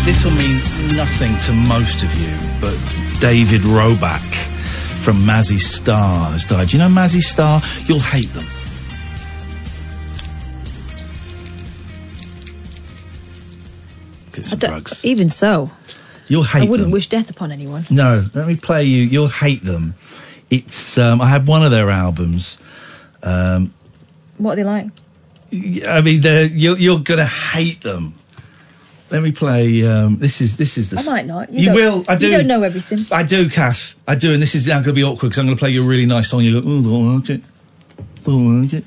This 0.05 0.23
will 0.25 0.31
mean 0.31 0.57
nothing 0.95 1.37
to 1.45 1.53
most 1.53 2.03
of 2.03 2.13
you, 2.19 2.35
but 2.59 2.75
David 3.21 3.61
Roback 3.61 4.33
from 5.01 5.17
Mazzy 5.17 5.59
Star 5.59 6.31
has 6.31 6.43
died. 6.43 6.73
You 6.73 6.79
know 6.79 6.87
Mazzy 6.89 7.21
Star? 7.21 7.61
You'll 7.85 7.99
hate 7.99 8.33
them. 8.33 8.45
Get 14.33 14.45
some 14.45 14.59
drugs. 14.59 15.03
Even 15.05 15.29
so, 15.29 15.71
You'll 16.27 16.43
hate 16.43 16.63
I 16.63 16.69
wouldn't 16.69 16.87
them. 16.87 16.91
wish 16.91 17.07
death 17.07 17.29
upon 17.29 17.51
anyone. 17.51 17.85
No, 17.89 18.23
let 18.33 18.47
me 18.47 18.55
play 18.55 18.83
you. 18.83 19.03
You'll 19.03 19.27
hate 19.27 19.63
them. 19.63 19.95
It's. 20.49 20.97
Um, 20.97 21.21
I 21.21 21.27
had 21.29 21.47
one 21.47 21.63
of 21.63 21.71
their 21.71 21.89
albums. 21.89 22.57
Um, 23.23 23.73
What 24.37 24.53
are 24.53 24.55
they 24.57 24.63
like? 24.63 24.87
I 25.87 26.01
mean, 26.01 26.21
you're, 26.23 26.77
you're 26.77 26.99
gonna 26.99 27.25
hate 27.25 27.81
them. 27.81 28.13
Let 29.11 29.23
me 29.23 29.31
play. 29.31 29.83
Um, 29.87 30.19
this 30.19 30.39
is 30.41 30.57
this 30.57 30.77
is 30.77 30.89
the. 30.91 30.99
I 30.99 31.03
might 31.03 31.25
not. 31.25 31.51
You, 31.51 31.65
don't- 31.67 31.75
will. 31.75 32.05
I 32.07 32.15
do. 32.15 32.27
You 32.29 32.37
don't 32.37 32.47
know 32.47 32.61
everything. 32.61 32.99
I 33.11 33.23
do, 33.23 33.49
Kath. 33.49 33.95
I 34.07 34.13
do, 34.13 34.33
and 34.33 34.41
this 34.41 34.53
is 34.53 34.67
now 34.67 34.75
going 34.75 34.83
to 34.85 34.93
be 34.93 35.03
awkward 35.03 35.29
because 35.29 35.39
I'm 35.39 35.45
going 35.47 35.57
to 35.57 35.59
play 35.59 35.71
you 35.71 35.83
a 35.83 35.87
really 35.87 36.05
nice 36.05 36.29
song. 36.29 36.41
You 36.41 36.61
go, 36.61 36.67
oh, 36.69 36.83
don't 36.83 37.17
like 37.17 37.29
it. 37.31 37.41
Don't 38.23 38.61
like 38.61 38.73
it. 38.73 38.85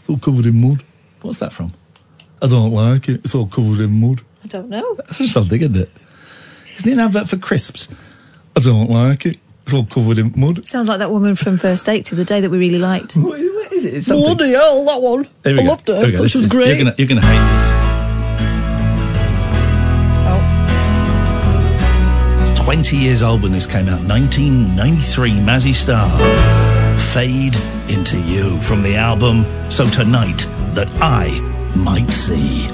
It's 0.00 0.08
all 0.08 0.16
covered 0.18 0.46
in 0.46 0.58
mud. 0.58 0.82
What's 1.20 1.38
that 1.38 1.52
from? 1.52 1.74
I 2.40 2.46
don't 2.46 2.72
like 2.72 3.08
it. 3.10 3.22
It's 3.24 3.34
all 3.34 3.46
covered 3.46 3.80
in 3.80 4.00
mud. 4.00 4.22
I 4.44 4.46
don't 4.48 4.68
know. 4.68 4.94
That's 4.94 5.18
just 5.18 5.32
something, 5.32 5.60
isn't 5.60 5.76
it? 5.76 5.90
Isn't 6.76 6.88
it 6.90 6.92
an 6.94 7.00
advert 7.00 7.28
for 7.28 7.36
crisps? 7.36 7.88
I 8.56 8.60
don't 8.60 8.88
like 8.90 9.26
it. 9.26 9.38
It's 9.62 9.72
all 9.74 9.84
covered 9.84 10.18
in 10.18 10.32
mud. 10.36 10.64
Sounds 10.64 10.88
like 10.88 10.98
that 11.00 11.10
woman 11.10 11.36
from 11.36 11.58
First 11.58 11.84
Date 11.84 12.06
to 12.06 12.14
the 12.14 12.24
day 12.24 12.40
that 12.40 12.50
we 12.50 12.56
really 12.58 12.78
liked. 12.78 13.16
What, 13.16 13.38
what 13.38 13.72
is 13.72 13.84
it? 13.84 13.94
It's 13.94 14.06
something. 14.06 14.36
Bloody 14.36 14.52
hell, 14.52 14.84
that 14.86 15.02
one. 15.02 15.28
I 15.44 15.52
go. 15.52 15.62
loved 15.62 15.88
her. 15.88 15.94
There 15.94 16.06
we 16.06 16.12
go. 16.12 16.22
This 16.22 16.32
she 16.32 16.38
was 16.38 16.46
is- 16.46 16.52
great. 16.52 16.68
You're 16.68 16.78
gonna, 16.78 16.94
you're 16.96 17.08
gonna 17.08 17.20
hate 17.20 17.52
this. 17.58 17.68
It's 22.50 22.60
20 22.60 22.96
years 22.96 23.22
old 23.22 23.42
when 23.42 23.52
this 23.52 23.66
came 23.66 23.88
out. 23.88 24.00
1993. 24.02 25.30
Mazzy 25.32 25.74
Star. 25.74 26.08
Fade 26.98 27.56
into 27.90 28.18
you 28.20 28.60
from 28.60 28.82
the 28.82 28.96
album 28.96 29.44
So 29.70 29.88
Tonight 29.90 30.46
That 30.74 30.94
I 31.00 31.38
Might 31.76 32.10
See. 32.10 32.68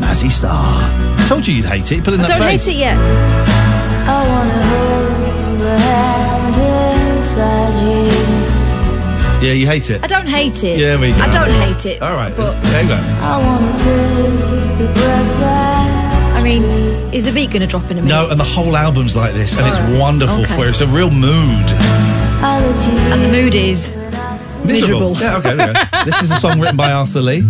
Mazzy 0.00 0.30
Star. 0.30 0.52
I 0.54 1.24
told 1.28 1.46
you 1.46 1.54
you'd 1.54 1.64
hate 1.66 1.90
it. 1.92 2.04
Put 2.04 2.14
in 2.14 2.20
I 2.20 2.26
that 2.26 2.38
don't 2.38 2.48
face. 2.48 2.66
hate 2.66 2.74
it 2.74 2.78
yet. 2.78 2.96
I 2.96 4.26
wanna 4.28 4.62
hold 4.70 5.60
the 5.60 5.78
hand 5.78 7.18
inside 7.18 7.74
you. 7.82 9.46
Yeah, 9.46 9.52
you 9.54 9.66
hate 9.66 9.90
it. 9.90 10.02
I 10.02 10.06
don't 10.06 10.26
hate 10.26 10.64
it. 10.64 10.78
Yeah, 10.78 10.98
we 10.98 11.10
go. 11.12 11.18
I 11.18 11.30
don't 11.30 11.50
hate 11.50 11.86
it. 11.86 12.02
All 12.02 12.14
right. 12.14 12.34
But 12.36 12.60
there 12.62 12.82
you 12.82 12.88
go. 12.88 12.94
I 12.96 13.38
wanna 13.38 13.72
take 13.78 14.78
the 14.78 14.92
breath 14.94 16.34
I 16.34 16.42
mean, 16.42 16.62
is 17.12 17.24
the 17.24 17.32
beat 17.32 17.50
going 17.50 17.62
to 17.62 17.66
drop 17.66 17.84
in 17.90 17.98
a 17.98 18.02
minute? 18.02 18.08
No, 18.08 18.30
and 18.30 18.38
the 18.38 18.44
whole 18.44 18.76
album's 18.76 19.16
like 19.16 19.34
this, 19.34 19.56
and 19.58 19.66
it's 19.66 19.76
Alright. 19.78 19.98
wonderful 20.00 20.42
Okay. 20.44 20.54
for 20.54 20.60
you. 20.62 20.68
It's 20.68 20.80
a 20.80 20.86
real 20.86 21.10
mood. 21.10 21.66
I 22.40 22.64
looked 22.64 22.86
you 22.86 22.92
And 23.12 23.24
the 23.24 23.28
mood 23.28 23.54
is 23.56 23.96
Miserable. 24.64 25.10
miserable. 25.10 25.16
Yeah, 25.16 25.36
okay, 25.38 25.56
there 25.56 25.66
we 25.68 25.74
go. 25.74 26.04
this 26.04 26.22
is 26.22 26.30
a 26.30 26.36
song 26.38 26.60
written 26.60 26.76
by 26.76 26.92
Arthur 26.92 27.20
Lee. 27.22 27.40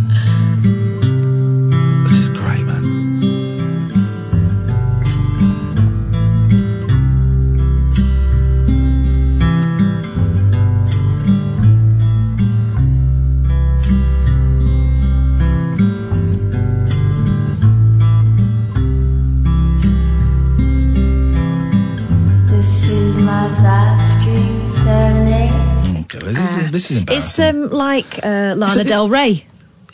This 26.79 26.93
is, 26.93 26.97
embarrassing. 26.99 27.45
It's 27.45 27.57
um, 27.57 27.71
like 27.71 28.25
uh, 28.25 28.55
Lana 28.57 28.85
Del 28.85 29.09
Rey. 29.09 29.45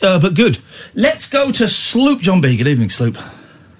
Uh, 0.03 0.19
but 0.19 0.35
good. 0.35 0.59
Let's 0.93 1.27
go 1.27 1.51
to 1.51 1.67
Sloop 1.67 2.21
John 2.21 2.41
B. 2.41 2.55
Good 2.57 2.67
evening, 2.67 2.91
Sloop. 2.91 3.17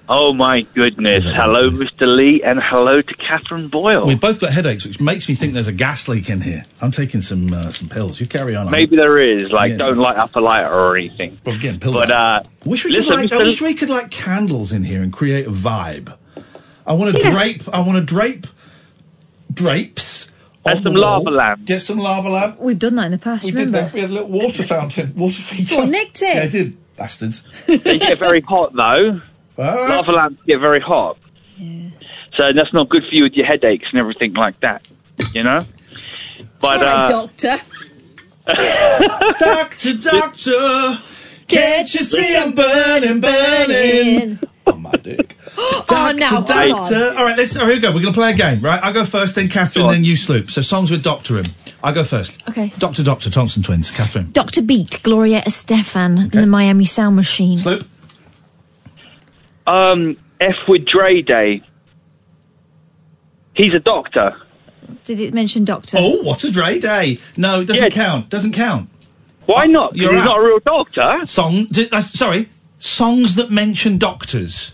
Oh 0.09 0.33
my 0.33 0.61
goodness. 0.73 1.23
Hello, 1.23 1.69
Mr. 1.69 2.07
Lee, 2.07 2.41
and 2.41 2.59
hello 2.59 3.03
to 3.03 3.13
Katherine 3.17 3.67
Boyle. 3.67 4.07
We've 4.07 4.19
both 4.19 4.39
got 4.39 4.51
headaches, 4.51 4.87
which 4.87 4.99
makes 4.99 5.29
me 5.29 5.35
think 5.35 5.53
there's 5.53 5.67
a 5.67 5.71
gas 5.73 6.07
leak 6.07 6.31
in 6.31 6.41
here. 6.41 6.63
I'm 6.81 6.89
taking 6.89 7.21
some 7.21 7.53
uh, 7.53 7.69
some 7.69 7.89
pills. 7.89 8.19
You 8.19 8.25
carry 8.25 8.55
on. 8.55 8.71
Maybe 8.71 8.95
there 8.95 9.19
is, 9.19 9.51
like, 9.51 9.69
Yes. 9.69 9.77
don't 9.77 9.99
light 9.99 10.17
up 10.17 10.35
a 10.35 10.39
lighter 10.39 10.73
or 10.73 10.97
anything. 10.97 11.37
Well, 11.45 11.53
again, 11.55 11.79
pill 11.79 11.93
But, 11.93 12.09
uh, 12.09 12.41
wish 12.65 12.85
we 12.85 12.91
listen, 12.91 13.11
could 13.11 13.31
like, 13.31 13.39
I 13.39 13.43
wish 13.43 13.61
we 13.61 13.75
could 13.75 13.89
like 13.91 14.09
candles 14.09 14.71
in 14.71 14.83
here 14.83 15.03
and 15.03 15.13
create 15.13 15.45
a 15.45 15.51
vibe. 15.51 16.11
I 16.87 16.93
want 16.93 17.15
to 17.15 17.21
Yeah. 17.21 17.29
drape. 17.31 17.69
I 17.71 17.81
want 17.81 17.97
to 17.97 18.03
drape 18.03 18.47
drapes. 19.53 20.31
And 20.67 20.83
some 20.83 20.93
wall. 20.93 21.01
lava 21.01 21.29
lamp. 21.29 21.65
Get 21.65 21.79
some 21.81 21.99
lava 21.99 22.29
lamp. 22.29 22.59
We've 22.59 22.79
done 22.79 22.95
that 22.95 23.05
in 23.05 23.11
the 23.11 23.19
past, 23.19 23.43
We 23.45 23.51
remember? 23.51 23.71
did 23.79 23.85
that. 23.87 23.93
We 23.93 23.99
had 24.01 24.09
a 24.09 24.13
little 24.13 24.29
water 24.29 24.63
fountain, 24.75 25.13
water 25.15 25.41
feature. 25.41 25.65
Someone 25.65 25.91
nicked 25.91 26.21
it. 26.21 26.35
Yeah, 26.35 26.41
I 26.43 26.47
did. 26.47 26.77
Bastards. 26.97 27.43
they 27.67 27.99
get 27.99 28.17
very 28.19 28.41
hot, 28.41 28.73
though. 28.73 29.21
All 29.57 29.89
Lava 29.89 30.11
lamps 30.11 30.41
get 30.47 30.59
very 30.59 30.79
hot. 30.81 31.17
Yeah. 31.57 31.89
So 32.37 32.51
that's 32.53 32.73
not 32.73 32.89
good 32.89 33.03
for 33.07 33.13
you 33.15 33.23
with 33.23 33.33
your 33.33 33.45
headaches 33.45 33.85
and 33.91 33.99
everything 33.99 34.33
like 34.33 34.59
that, 34.61 34.87
you 35.33 35.43
know? 35.43 35.59
But, 36.61 36.81
Right, 36.81 36.83
uh, 36.83 37.07
doctor. 37.09 37.57
doctor, 39.39 39.93
doctor, 39.97 40.97
can't 41.47 41.93
you 41.93 41.99
see 42.03 42.35
I'm 42.35 42.53
burning, 42.53 43.21
burning? 43.21 44.39
Oh 44.73 44.77
my 44.77 44.91
dick. 44.93 45.37
oh, 45.57 46.13
now, 46.17 46.27
hold 46.27 46.49
on. 46.51 46.71
All 46.71 47.23
right, 47.25 47.37
let's. 47.37 47.55
All 47.55 47.63
right, 47.63 47.69
here 47.73 47.75
we 47.75 47.79
go. 47.79 47.89
We're 47.89 48.01
going 48.01 48.13
to 48.13 48.19
play 48.19 48.31
a 48.31 48.35
game, 48.35 48.61
right? 48.61 48.81
I 48.83 48.91
go 48.91 49.05
first, 49.05 49.35
then 49.35 49.47
Katherine, 49.47 49.87
then 49.89 50.03
you 50.03 50.15
sloop. 50.15 50.49
So 50.49 50.61
songs 50.61 50.89
with 50.89 51.03
Doctor 51.03 51.37
in. 51.37 51.45
I 51.83 51.93
go 51.93 52.03
first. 52.03 52.41
Okay. 52.49 52.73
Doctor, 52.79 53.03
Doctor, 53.03 53.29
Thompson 53.29 53.61
twins. 53.61 53.91
Katherine. 53.91 54.31
Dr. 54.31 54.63
Beat, 54.63 55.01
Gloria 55.03 55.41
Estefan, 55.41 56.17
and 56.23 56.31
the 56.31 56.47
Miami 56.47 56.85
Sound 56.85 57.15
Machine. 57.15 57.59
Sloop. 57.59 57.87
um, 59.67 60.17
F 60.39 60.55
with 60.67 60.85
Dre 60.85 61.21
Day. 61.21 61.61
He's 63.53 63.73
a 63.73 63.79
doctor. 63.79 64.35
Did 65.03 65.19
it 65.19 65.33
mention 65.33 65.63
Doctor? 65.63 65.97
Oh, 65.99 66.21
what 66.23 66.43
a 66.43 66.51
Dre 66.51 66.77
day! 66.79 67.19
No, 67.37 67.61
it 67.61 67.65
doesn't 67.65 67.91
count. 67.91 68.29
Doesn't 68.29 68.53
count. 68.53 68.89
Why 69.45 69.65
not? 69.67 69.91
'Cause 69.91 69.99
You're 69.99 70.13
he's 70.13 70.21
out. 70.21 70.25
not 70.25 70.39
a 70.39 70.43
real 70.43 70.59
doctor. 70.59 71.25
Song. 71.25 71.65
d- 71.71 71.87
uh, 71.91 72.01
sorry, 72.01 72.49
songs 72.77 73.35
that 73.35 73.49
mention 73.51 73.97
doctors. 73.97 74.73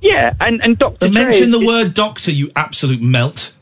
Yeah, 0.00 0.34
and, 0.40 0.60
and 0.62 0.78
Dr. 0.78 0.98
That 0.98 1.12
Dre 1.12 1.24
mention 1.24 1.50
the 1.50 1.60
is- 1.60 1.66
word 1.66 1.94
doctor. 1.94 2.30
You 2.30 2.50
absolute 2.54 3.00
melt. 3.00 3.52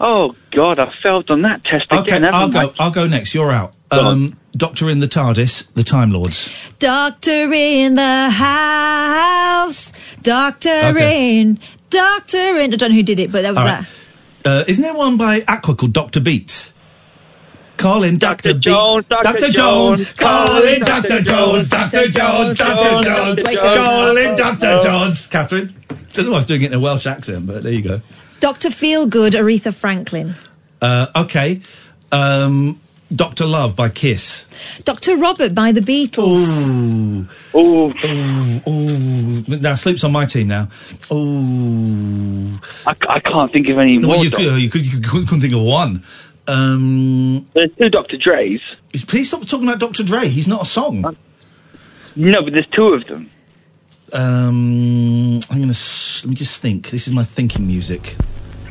Oh, 0.00 0.34
God, 0.50 0.80
I 0.80 0.92
failed 1.00 1.30
on 1.30 1.42
that 1.42 1.62
test 1.64 1.84
Okay, 1.92 2.00
again, 2.16 2.24
I'll 2.24 2.50
haven't 2.50 2.52
go. 2.52 2.74
I'll 2.80 2.90
go 2.90 3.06
next. 3.06 3.34
You're 3.34 3.52
out. 3.52 3.72
Um, 3.92 4.36
Doctor 4.56 4.90
in 4.90 4.98
the 4.98 5.06
TARDIS, 5.06 5.72
the 5.74 5.84
Time 5.84 6.10
Lords. 6.10 6.48
Doctor 6.80 7.52
in 7.52 7.94
the 7.94 8.28
house. 8.30 9.92
Doctor 10.22 10.70
Okay. 10.70 11.40
in. 11.40 11.60
Doctor 11.90 12.58
in. 12.58 12.72
I 12.72 12.76
don't 12.76 12.90
know 12.90 12.96
who 12.96 13.02
did 13.04 13.20
it, 13.20 13.30
but 13.30 13.42
that 13.42 13.50
was 13.50 13.58
All 13.58 13.64
that. 13.64 13.80
right. 13.80 13.88
Uh, 14.44 14.64
isn't 14.66 14.82
there 14.82 14.94
one 14.94 15.16
by 15.16 15.44
Aqua 15.46 15.76
called 15.76 15.92
Doctor 15.92 16.20
Beats? 16.20 16.74
Calling 17.76 18.16
Doctor 18.16 18.54
Beats. 18.54 18.64
Jones, 18.64 19.04
Dr. 19.06 19.48
Jones, 19.50 20.12
calling 20.14 20.80
Doctor 20.80 21.22
Jones, 21.22 21.68
Doctor 21.68 22.08
Jones, 22.08 22.56
Doctor 22.56 23.04
Jones, 23.04 23.42
Jones. 23.42 23.58
calling 23.58 24.34
Doctor 24.34 24.80
Jones. 24.82 25.26
Katherine, 25.26 25.74
don't 26.12 26.26
know 26.26 26.30
why 26.30 26.36
I 26.36 26.38
was 26.38 26.46
doing 26.46 26.62
it 26.62 26.66
in 26.66 26.74
a 26.74 26.80
Welsh 26.80 27.06
accent, 27.06 27.46
but 27.46 27.62
there 27.62 27.72
you 27.72 27.82
go. 27.82 28.00
Doctor 28.40 28.68
Feelgood, 28.68 29.32
Aretha 29.32 29.74
Franklin. 29.74 30.34
Uh, 30.80 31.06
okay, 31.16 31.60
um, 32.10 32.80
Doctor 33.14 33.46
Love 33.46 33.76
by 33.76 33.88
Kiss. 33.88 34.46
Dr. 34.84 35.16
Robert 35.16 35.54
by 35.54 35.72
the 35.72 35.80
Beatles. 35.80 36.46
Ooh, 37.54 37.58
ooh, 37.58 37.92
ooh, 38.04 38.70
ooh. 38.70 39.58
Now 39.58 39.74
Sloop's 39.74 40.02
on 40.04 40.12
my 40.12 40.24
team 40.24 40.48
now. 40.48 40.68
Ooh, 41.12 42.58
I, 42.86 42.94
I 43.08 43.20
can't 43.20 43.52
think 43.52 43.68
of 43.68 43.78
any 43.78 43.98
well, 43.98 44.16
more. 44.16 44.24
you, 44.24 44.30
could, 44.30 44.60
you, 44.62 44.70
could, 44.70 44.86
you 44.86 45.00
couldn't 45.00 45.26
couldn't 45.26 45.40
think 45.40 45.54
of 45.54 45.62
one. 45.62 46.02
Um, 46.48 47.46
There's 47.54 47.70
two 47.78 47.88
Dr. 47.88 48.16
Dre's. 48.16 48.60
please 49.06 49.28
stop 49.28 49.46
talking 49.46 49.68
about 49.68 49.78
Dr. 49.78 50.02
Dre. 50.02 50.28
He's 50.28 50.48
not 50.48 50.62
a 50.62 50.66
song. 50.66 51.16
No, 52.16 52.42
but 52.42 52.52
there's 52.52 52.66
two 52.68 52.92
of 52.92 53.06
them. 53.06 53.30
Um, 54.12 55.40
I'm 55.50 55.60
gonna 55.60 55.66
let 55.68 56.26
me 56.26 56.34
just 56.34 56.60
think. 56.60 56.90
This 56.90 57.06
is 57.06 57.12
my 57.14 57.22
thinking 57.24 57.66
music. 57.66 58.16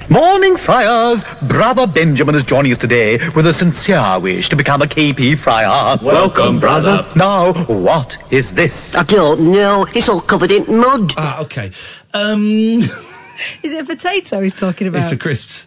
Morning, 0.09 0.57
Friars! 0.57 1.23
Brother 1.43 1.87
Benjamin 1.87 2.35
is 2.35 2.43
joining 2.43 2.73
us 2.73 2.77
today 2.77 3.17
with 3.29 3.47
a 3.47 3.53
sincere 3.53 4.19
wish 4.19 4.49
to 4.49 4.55
become 4.55 4.81
a 4.81 4.85
KP 4.85 5.39
Friar. 5.39 5.97
Welcome, 6.03 6.59
brother. 6.59 7.07
Now, 7.15 7.53
what 7.65 8.17
is 8.29 8.53
this? 8.53 8.93
I 8.93 9.03
don't 9.03 9.51
know. 9.51 9.87
It's 9.95 10.09
all 10.09 10.21
covered 10.21 10.51
in 10.51 10.65
mud. 10.77 11.13
Ah, 11.17 11.41
okay. 11.43 11.71
Um, 12.13 12.41
Is 13.63 13.71
it 13.71 13.83
a 13.83 13.85
potato 13.85 14.41
he's 14.41 14.53
talking 14.53 14.87
about? 14.87 14.99
it's 14.99 15.09
for 15.09 15.15
crisps. 15.15 15.65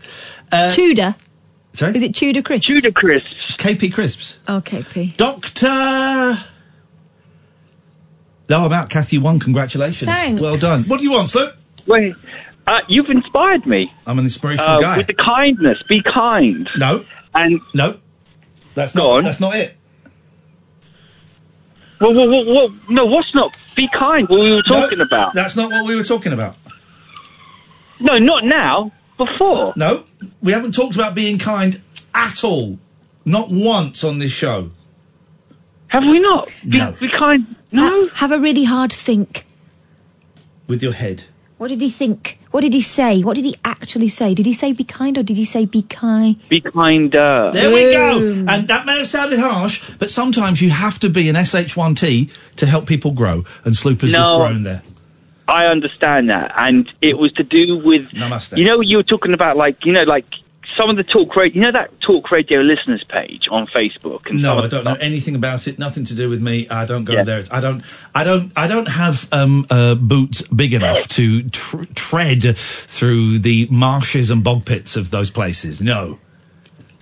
Uh, 0.53 0.71
Tudor. 0.71 1.17
Sorry? 1.75 1.95
Is 1.97 2.03
it 2.03 2.15
Tudor 2.15 2.41
crisps? 2.43 2.67
Tudor 2.67 2.91
crisps. 2.93 3.29
KP 3.59 3.93
crisps. 3.93 4.39
Oh, 4.49 4.61
KP. 4.65 5.17
Doctor. 5.17 6.39
No, 8.49 8.65
I'm 8.67 8.73
out. 8.73 8.91
Kathy, 8.91 9.17
you 9.17 9.23
won. 9.23 9.41
Congratulations. 9.41 10.09
Thanks. 10.11 10.41
Well 10.41 10.57
done. 10.57 10.83
What 10.83 10.99
do 10.99 11.05
you 11.05 11.13
want, 11.13 11.31
Sloop? 11.31 11.57
Wait, 11.87 12.15
uh, 12.67 12.79
you've 12.89 13.11
inspired 13.11 13.67
me. 13.67 13.93
I'm 14.07 14.19
an 14.19 14.25
inspirational 14.25 14.77
Uh, 14.77 14.81
guy. 14.81 14.97
with 14.99 15.07
the 15.07 15.15
kindness, 15.15 15.83
be 15.89 16.03
kind. 16.03 16.69
No. 16.77 17.05
And 17.35 17.61
no, 17.75 17.99
that's 18.75 18.95
not. 18.95 19.07
on. 19.07 19.25
That's 19.25 19.41
not 19.41 19.57
it. 19.57 19.77
Well, 22.01 22.15
well, 22.15 22.29
well, 22.29 22.45
well, 22.55 22.69
no, 22.89 23.05
what's 23.07 23.35
not? 23.35 23.57
Be 23.75 23.89
kind. 23.89 24.29
What 24.29 24.41
we 24.41 24.53
were 24.53 24.63
talking 24.63 24.99
No, 24.99 25.05
about? 25.05 25.35
That's 25.35 25.57
not 25.57 25.71
what 25.71 25.87
we 25.87 25.97
were 25.97 26.05
talking 26.05 26.33
about. 26.33 26.57
No, 28.01 28.19
not 28.19 28.45
now. 28.45 28.93
Before. 29.17 29.73
No, 29.77 30.05
we 30.43 30.53
haven't 30.53 30.73
talked 30.73 30.95
about 30.95 31.15
being 31.15 31.39
kind 31.39 31.81
at 32.15 32.43
all. 32.45 32.79
Not 33.25 33.49
once 33.51 34.05
on 34.05 34.19
this 34.19 34.33
show. 34.33 34.71
Have 35.89 36.03
we 36.11 36.19
not? 36.19 36.53
Be, 36.69 36.79
No. 36.79 36.93
be 36.93 37.09
kind. 37.09 37.55
No. 37.71 38.09
have 38.15 38.33
a 38.33 38.39
really 38.39 38.65
hard 38.65 38.93
think. 38.93 39.47
With 40.67 40.83
your 40.83 40.93
head. 40.93 41.25
What 41.59 41.69
did 41.69 41.81
he 41.81 41.91
think? 41.91 42.39
What 42.51 42.61
did 42.63 42.73
he 42.75 42.81
say? 42.81 43.23
What 43.23 43.35
did 43.37 43.45
he 43.45 43.57
actually 43.65 44.09
say? 44.09 44.35
Did 44.35 44.47
he 44.47 44.53
say 44.53 44.73
be 44.73 44.85
kind 44.85 45.17
or 45.17 45.23
did 45.23 45.37
he 45.37 45.45
say 45.45 45.65
be 45.65 45.83
kind? 45.83 46.37
Be 46.49 46.61
kinder. 46.61 47.51
There 47.53 47.73
we 47.73 47.93
go. 47.93 48.45
And 48.49 48.69
that 48.69 48.87
may 48.87 48.99
have 48.99 49.09
sounded 49.09 49.39
harsh, 49.39 49.95
but 49.95 50.11
sometimes 50.11 50.61
you 50.61 50.71
have 50.71 50.99
to 51.01 51.09
be 51.09 51.29
an 51.29 51.37
SH1T 51.37 52.31
to 52.57 52.67
help 52.67 52.87
people 52.87 53.13
grow. 53.13 53.45
And 53.65 53.75
Sloop 53.77 54.01
has 54.03 54.11
just 54.11 54.33
grown 54.35 54.63
there. 54.65 54.83
I 55.47 55.67
understand 55.67 56.31
that, 56.31 56.53
and 56.57 56.91
it 57.03 57.19
was 57.19 57.33
to 57.35 57.43
do 57.43 57.77
with 57.77 58.09
Namaste. 58.11 58.57
you 58.57 58.65
know 58.65 58.81
you 58.81 58.97
were 58.97 59.03
talking 59.03 59.35
about 59.35 59.57
like 59.57 59.85
you 59.85 59.93
know 59.93 60.05
like 60.05 60.25
some 60.77 60.91
of 60.91 60.97
the 60.97 61.05
talk 61.05 61.37
radio. 61.37 61.55
You 61.55 61.61
know 61.61 61.73
that 61.73 62.01
talk 62.01 62.31
radio 62.33 62.61
listeners 62.61 63.05
page 63.05 63.47
on 63.51 63.67
Facebook. 63.69 64.29
And 64.29 64.43
No, 64.43 64.59
I 64.59 64.67
don't 64.67 64.85
know 64.85 64.97
anything 65.01 65.37
about 65.37 65.69
it. 65.69 65.79
Nothing 65.79 66.05
to 66.07 66.15
do 66.15 66.29
with 66.29 66.43
me. 66.43 66.67
I 66.69 66.85
don't 66.85 67.05
go 67.05 67.13
Yeah. 67.13 67.23
there. 67.23 67.45
I 67.51 67.61
don't. 67.61 67.83
I 68.15 68.25
don't. 68.25 68.53
I 68.57 68.67
don't 68.67 68.89
have 68.89 69.29
um, 69.33 69.67
uh, 69.71 69.95
boots 69.95 70.43
big 70.49 70.73
enough 70.75 71.07
to 71.11 71.49
tr- 71.51 71.85
tread 71.95 72.57
through 72.57 73.39
the 73.39 73.69
marshes 73.71 74.31
and 74.31 74.43
bog 74.43 74.65
pits 74.65 74.97
of 74.97 75.11
those 75.11 75.31
places. 75.31 75.81
No. 75.81 76.19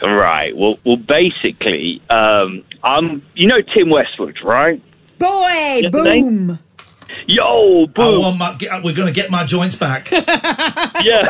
Right. 0.02 0.54
Well, 0.56 0.78
well, 0.84 0.96
basically, 0.96 2.02
um, 2.10 2.64
I'm 2.82 3.22
you 3.34 3.46
know 3.46 3.60
Tim 3.62 3.88
Westwood, 3.88 4.36
right? 4.42 4.82
Boy, 5.18 5.80
Yeah, 5.82 5.88
boom. 5.90 6.58
Yo, 7.26 7.86
boom. 7.86 8.14
I 8.14 8.18
want 8.18 8.38
my, 8.38 8.54
get, 8.54 8.82
we're 8.82 8.94
going 8.94 9.12
to 9.12 9.12
get 9.12 9.30
my 9.30 9.44
joints 9.44 9.74
back. 9.74 10.10
yeah. 10.10 11.28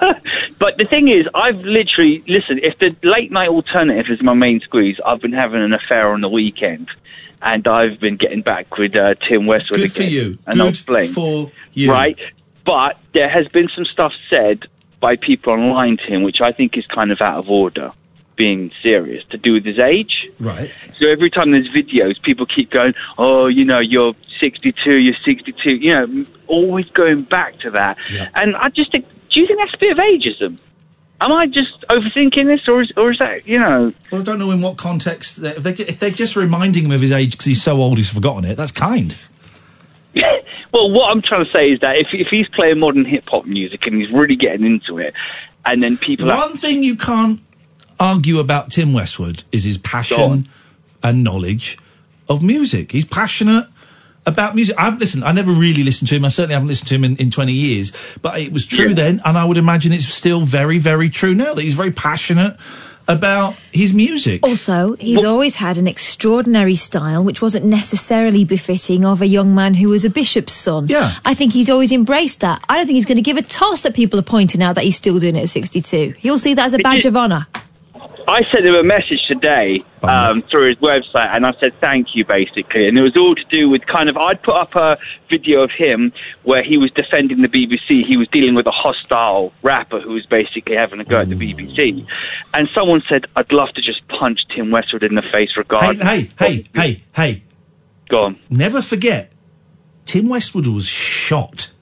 but 0.58 0.76
the 0.78 0.86
thing 0.88 1.08
is, 1.08 1.26
I've 1.34 1.62
literally 1.62 2.22
listen. 2.26 2.58
If 2.62 2.78
the 2.78 2.94
late 3.02 3.30
night 3.30 3.48
alternative 3.48 4.06
is 4.10 4.22
my 4.22 4.34
main 4.34 4.60
squeeze, 4.60 4.98
I've 5.06 5.20
been 5.20 5.32
having 5.32 5.62
an 5.62 5.72
affair 5.74 6.12
on 6.12 6.20
the 6.20 6.28
weekend, 6.28 6.90
and 7.40 7.66
I've 7.66 8.00
been 8.00 8.16
getting 8.16 8.42
back 8.42 8.78
with 8.78 8.96
uh, 8.96 9.14
Tim 9.26 9.46
Westwood 9.46 9.80
Good 9.80 9.92
for 9.92 10.02
you. 10.02 10.38
And 10.46 10.60
I'll 10.60 10.68
Good 10.68 10.74
explain. 10.74 11.06
for 11.06 11.50
you. 11.72 11.90
Right. 11.90 12.18
But 12.64 12.98
there 13.12 13.28
has 13.28 13.48
been 13.48 13.68
some 13.74 13.84
stuff 13.84 14.12
said 14.30 14.66
by 15.00 15.16
people 15.16 15.52
online 15.52 15.96
to 15.96 16.04
him, 16.04 16.22
which 16.22 16.40
I 16.40 16.52
think 16.52 16.78
is 16.78 16.86
kind 16.86 17.10
of 17.10 17.20
out 17.20 17.38
of 17.38 17.50
order. 17.50 17.90
Being 18.34 18.72
serious 18.82 19.22
to 19.28 19.36
do 19.36 19.52
with 19.52 19.64
his 19.64 19.78
age. 19.78 20.26
Right. 20.40 20.72
So 20.88 21.06
every 21.06 21.30
time 21.30 21.50
there's 21.50 21.68
videos, 21.68 22.20
people 22.22 22.46
keep 22.46 22.70
going, 22.70 22.94
"Oh, 23.18 23.46
you 23.46 23.62
know, 23.64 23.78
you're 23.78 24.14
62, 24.42 24.98
you're 24.98 25.14
62." 25.24 25.70
You 25.70 25.94
know, 25.94 26.24
always 26.48 26.88
going 26.90 27.22
back 27.22 27.58
to 27.60 27.70
that. 27.70 27.96
And 28.34 28.56
I 28.56 28.68
just 28.68 28.90
think, 28.90 29.06
do 29.30 29.40
you 29.40 29.46
think 29.46 29.60
that's 29.60 29.74
a 29.74 29.78
bit 29.78 29.92
of 29.92 29.98
ageism? 29.98 30.58
Am 31.20 31.30
I 31.30 31.46
just 31.46 31.84
overthinking 31.88 32.46
this, 32.46 32.66
or 32.66 32.82
is, 32.82 32.92
or 32.96 33.12
is 33.12 33.18
that, 33.20 33.46
you 33.46 33.56
know? 33.56 33.92
Well, 34.10 34.20
I 34.20 34.24
don't 34.24 34.40
know 34.40 34.50
in 34.50 34.60
what 34.60 34.76
context. 34.76 35.40
They, 35.40 35.50
if, 35.50 35.62
they, 35.62 35.70
if 35.70 35.98
they're 36.00 36.10
just 36.10 36.34
reminding 36.34 36.86
him 36.86 36.90
of 36.90 37.00
his 37.00 37.12
age 37.12 37.32
because 37.32 37.44
he's 37.44 37.62
so 37.62 37.80
old 37.80 37.98
he's 37.98 38.10
forgotten 38.10 38.44
it, 38.44 38.56
that's 38.56 38.72
kind. 38.72 39.16
well, 40.72 40.90
what 40.90 41.10
I'm 41.12 41.22
trying 41.22 41.44
to 41.44 41.52
say 41.52 41.70
is 41.70 41.80
that 41.80 41.96
if 41.96 42.12
if 42.12 42.28
he's 42.28 42.48
playing 42.48 42.80
modern 42.80 43.04
hip 43.04 43.28
hop 43.28 43.46
music 43.46 43.86
and 43.86 43.96
he's 43.96 44.12
really 44.12 44.34
getting 44.34 44.66
into 44.66 44.98
it, 44.98 45.14
and 45.64 45.82
then 45.82 45.96
people 45.96 46.28
are 46.28 46.48
One 46.48 46.56
thing 46.56 46.82
you 46.82 46.96
can't 46.96 47.40
argue 48.00 48.38
about 48.40 48.72
Tim 48.72 48.92
Westwood 48.92 49.44
is 49.52 49.62
his 49.62 49.78
passion 49.78 50.48
and 51.04 51.24
knowledge 51.24 51.78
of 52.28 52.42
music. 52.42 52.90
He's 52.90 53.04
passionate 53.04 53.66
about 54.26 54.54
music. 54.54 54.76
I've 54.78 54.98
listened. 54.98 55.24
I 55.24 55.32
never 55.32 55.52
really 55.52 55.84
listened 55.84 56.08
to 56.08 56.16
him. 56.16 56.24
I 56.24 56.28
certainly 56.28 56.54
haven't 56.54 56.68
listened 56.68 56.88
to 56.88 56.94
him 56.94 57.04
in, 57.04 57.16
in 57.16 57.30
20 57.30 57.52
years. 57.52 58.16
But 58.22 58.40
it 58.40 58.52
was 58.52 58.66
true 58.66 58.94
then, 58.94 59.20
and 59.24 59.36
I 59.36 59.44
would 59.44 59.56
imagine 59.56 59.92
it's 59.92 60.06
still 60.06 60.42
very, 60.42 60.78
very 60.78 61.10
true 61.10 61.34
now 61.34 61.54
that 61.54 61.62
he's 61.62 61.74
very 61.74 61.90
passionate 61.90 62.56
about 63.08 63.56
his 63.72 63.92
music. 63.92 64.44
Also, 64.44 64.94
he's 64.96 65.24
always 65.24 65.56
had 65.56 65.76
an 65.76 65.86
extraordinary 65.86 66.76
style 66.76 67.24
which 67.24 67.42
wasn't 67.42 67.64
necessarily 67.64 68.44
befitting 68.44 69.04
of 69.04 69.20
a 69.20 69.26
young 69.26 69.54
man 69.54 69.74
who 69.74 69.88
was 69.88 70.04
a 70.04 70.10
bishop's 70.10 70.52
son. 70.52 70.86
Yeah. 70.88 71.18
I 71.24 71.34
think 71.34 71.52
he's 71.52 71.68
always 71.68 71.92
embraced 71.92 72.40
that. 72.40 72.64
I 72.68 72.76
don't 72.76 72.86
think 72.86 72.96
he's 72.96 73.06
going 73.06 73.16
to 73.16 73.22
give 73.22 73.36
a 73.36 73.42
toss 73.42 73.82
that 73.82 73.94
people 73.94 74.18
are 74.18 74.24
pointing 74.24 74.62
out 74.62 74.74
that 74.76 74.84
he's 74.84 74.96
still 74.96 75.18
doing 75.18 75.36
it 75.36 75.42
at 75.42 75.48
62. 75.48 76.14
He'll 76.18 76.38
see 76.38 76.54
that 76.54 76.66
as 76.66 76.74
a 76.74 76.78
badge 76.78 77.04
of 77.04 77.16
honour. 77.16 77.46
I 78.28 78.42
sent 78.50 78.64
him 78.66 78.74
a 78.74 78.82
message 78.82 79.20
today 79.26 79.82
um, 80.02 80.42
through 80.42 80.68
his 80.68 80.78
website, 80.78 81.34
and 81.34 81.46
I 81.46 81.52
said 81.60 81.72
thank 81.80 82.14
you, 82.14 82.24
basically. 82.24 82.88
And 82.88 82.98
it 82.98 83.02
was 83.02 83.16
all 83.16 83.34
to 83.34 83.44
do 83.44 83.68
with 83.68 83.86
kind 83.86 84.08
of 84.08 84.16
I'd 84.16 84.42
put 84.42 84.54
up 84.54 84.74
a 84.76 84.96
video 85.28 85.62
of 85.62 85.70
him 85.70 86.12
where 86.42 86.62
he 86.62 86.78
was 86.78 86.90
defending 86.92 87.42
the 87.42 87.48
BBC. 87.48 88.06
He 88.06 88.16
was 88.16 88.28
dealing 88.28 88.54
with 88.54 88.66
a 88.66 88.70
hostile 88.70 89.52
rapper 89.62 90.00
who 90.00 90.12
was 90.12 90.26
basically 90.26 90.76
having 90.76 91.00
a 91.00 91.04
go 91.04 91.16
at 91.20 91.28
the 91.28 91.34
BBC. 91.34 92.06
And 92.54 92.68
someone 92.68 93.00
said, 93.00 93.26
"I'd 93.36 93.52
love 93.52 93.70
to 93.74 93.82
just 93.82 94.06
punch 94.08 94.40
Tim 94.54 94.70
Westwood 94.70 95.02
in 95.02 95.14
the 95.14 95.22
face." 95.22 95.50
Hey, 95.54 95.58
Regardless, 95.58 96.06
hey, 96.06 96.30
hey, 96.38 96.64
hey, 96.74 97.02
hey. 97.14 97.42
Go 98.08 98.22
on. 98.24 98.38
Never 98.50 98.82
forget, 98.82 99.32
Tim 100.04 100.28
Westwood 100.28 100.66
was 100.66 100.86
shot. 100.86 101.72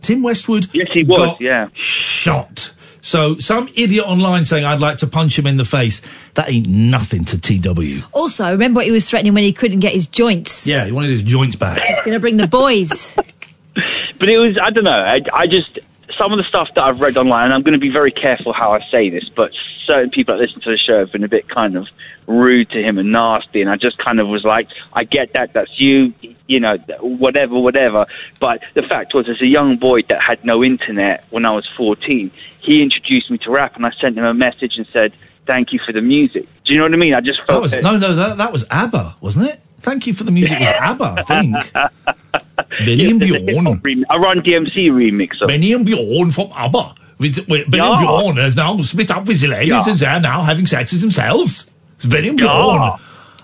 Tim 0.00 0.22
Westwood 0.22 0.72
yes, 0.72 0.88
he 0.92 1.04
was. 1.04 1.36
yeah, 1.40 1.68
shot. 1.72 2.74
So 3.00 3.36
some 3.38 3.68
idiot 3.74 4.04
online 4.06 4.44
saying 4.44 4.64
I'd 4.64 4.80
like 4.80 4.98
to 4.98 5.06
punch 5.06 5.38
him 5.38 5.46
in 5.46 5.56
the 5.56 5.64
face, 5.64 6.02
that 6.34 6.50
ain't 6.50 6.68
nothing 6.68 7.24
to 7.26 7.40
TW. 7.40 8.04
Also, 8.12 8.50
remember 8.50 8.78
what 8.78 8.86
he 8.86 8.92
was 8.92 9.08
threatening 9.08 9.34
when 9.34 9.44
he 9.44 9.52
couldn't 9.52 9.80
get 9.80 9.92
his 9.92 10.06
joints? 10.06 10.66
Yeah, 10.66 10.84
he 10.86 10.92
wanted 10.92 11.10
his 11.10 11.22
joints 11.22 11.56
back. 11.56 11.84
He's 11.84 11.98
going 11.98 12.12
to 12.12 12.20
bring 12.20 12.36
the 12.36 12.46
boys. 12.46 13.14
but 13.74 14.28
it 14.28 14.38
was 14.38 14.58
I 14.62 14.70
don't 14.70 14.84
know. 14.84 14.90
I, 14.90 15.20
I 15.32 15.46
just 15.46 15.78
some 16.16 16.32
of 16.32 16.38
the 16.38 16.44
stuff 16.44 16.68
that 16.74 16.82
I've 16.84 17.00
read 17.00 17.16
online, 17.16 17.46
and 17.46 17.54
I'm 17.54 17.62
going 17.62 17.72
to 17.74 17.78
be 17.78 17.90
very 17.90 18.10
careful 18.10 18.52
how 18.52 18.72
I 18.72 18.80
say 18.90 19.08
this, 19.10 19.28
but 19.28 19.52
certain 19.84 20.10
people 20.10 20.36
that 20.36 20.40
listen 20.42 20.60
to 20.62 20.70
the 20.70 20.78
show 20.78 20.98
have 20.98 21.12
been 21.12 21.24
a 21.24 21.28
bit 21.28 21.48
kind 21.48 21.76
of 21.76 21.88
rude 22.26 22.70
to 22.70 22.82
him 22.82 22.98
and 22.98 23.10
nasty, 23.12 23.60
and 23.60 23.70
I 23.70 23.76
just 23.76 23.98
kind 23.98 24.20
of 24.20 24.28
was 24.28 24.44
like, 24.44 24.68
I 24.92 25.04
get 25.04 25.32
that, 25.32 25.52
that's 25.52 25.80
you, 25.80 26.12
you 26.46 26.60
know, 26.60 26.76
whatever, 27.00 27.58
whatever. 27.58 28.06
But 28.40 28.62
the 28.74 28.82
fact 28.82 29.14
was, 29.14 29.28
as 29.28 29.40
a 29.40 29.46
young 29.46 29.76
boy 29.78 30.02
that 30.08 30.20
had 30.22 30.44
no 30.44 30.62
internet 30.62 31.24
when 31.30 31.44
I 31.44 31.52
was 31.52 31.68
14, 31.76 32.30
he 32.60 32.82
introduced 32.82 33.30
me 33.30 33.38
to 33.38 33.50
rap, 33.50 33.76
and 33.76 33.84
I 33.86 33.90
sent 34.00 34.16
him 34.16 34.24
a 34.24 34.34
message 34.34 34.74
and 34.76 34.86
said, 34.92 35.12
"Thank 35.46 35.72
you 35.72 35.80
for 35.84 35.92
the 35.92 36.02
music." 36.02 36.46
Do 36.64 36.72
you 36.72 36.78
know 36.78 36.84
what 36.84 36.92
I 36.92 36.96
mean? 36.96 37.14
I 37.14 37.20
just 37.20 37.38
felt 37.38 37.48
That 37.48 37.60
was 37.62 37.70
that- 37.72 37.82
no, 37.82 37.98
no, 37.98 38.14
that, 38.14 38.38
that 38.38 38.52
was 38.52 38.64
ABBA, 38.70 39.16
wasn't 39.20 39.46
it? 39.46 39.58
Thank 39.80 40.06
you 40.06 40.12
for 40.14 40.24
the 40.24 40.30
music 40.30 40.60
was 40.60 40.68
ABBA, 40.80 41.14
I 41.18 41.22
think. 41.22 41.72
Benny 42.84 43.10
and 43.10 43.20
Bjorn. 43.20 44.04
a 44.10 44.18
Run 44.18 44.40
DMC 44.40 44.90
remix 44.90 45.40
of 45.42 45.48
Benny 45.48 45.72
and 45.72 45.84
Bjorn 45.84 46.30
from 46.30 46.48
ABBA. 46.56 46.94
With, 47.18 47.48
with, 47.48 47.70
Benny 47.70 47.82
Ja. 47.84 47.92
and 47.98 48.00
Bjorn 48.06 48.36
has 48.38 48.56
now 48.56 48.76
split 48.78 49.10
up 49.10 49.26
with 49.26 49.40
the 49.40 49.48
ladies 49.48 49.70
Ja. 49.70 49.84
and 49.86 49.98
they're 49.98 50.20
now 50.20 50.42
having 50.42 50.66
sex 50.66 50.92
with 50.92 51.02
themselves. 51.02 51.70
It's 51.96 52.06
Benny 52.06 52.28
and 52.28 52.40
Ja. 52.40 52.46
Bjorn. 52.46 53.00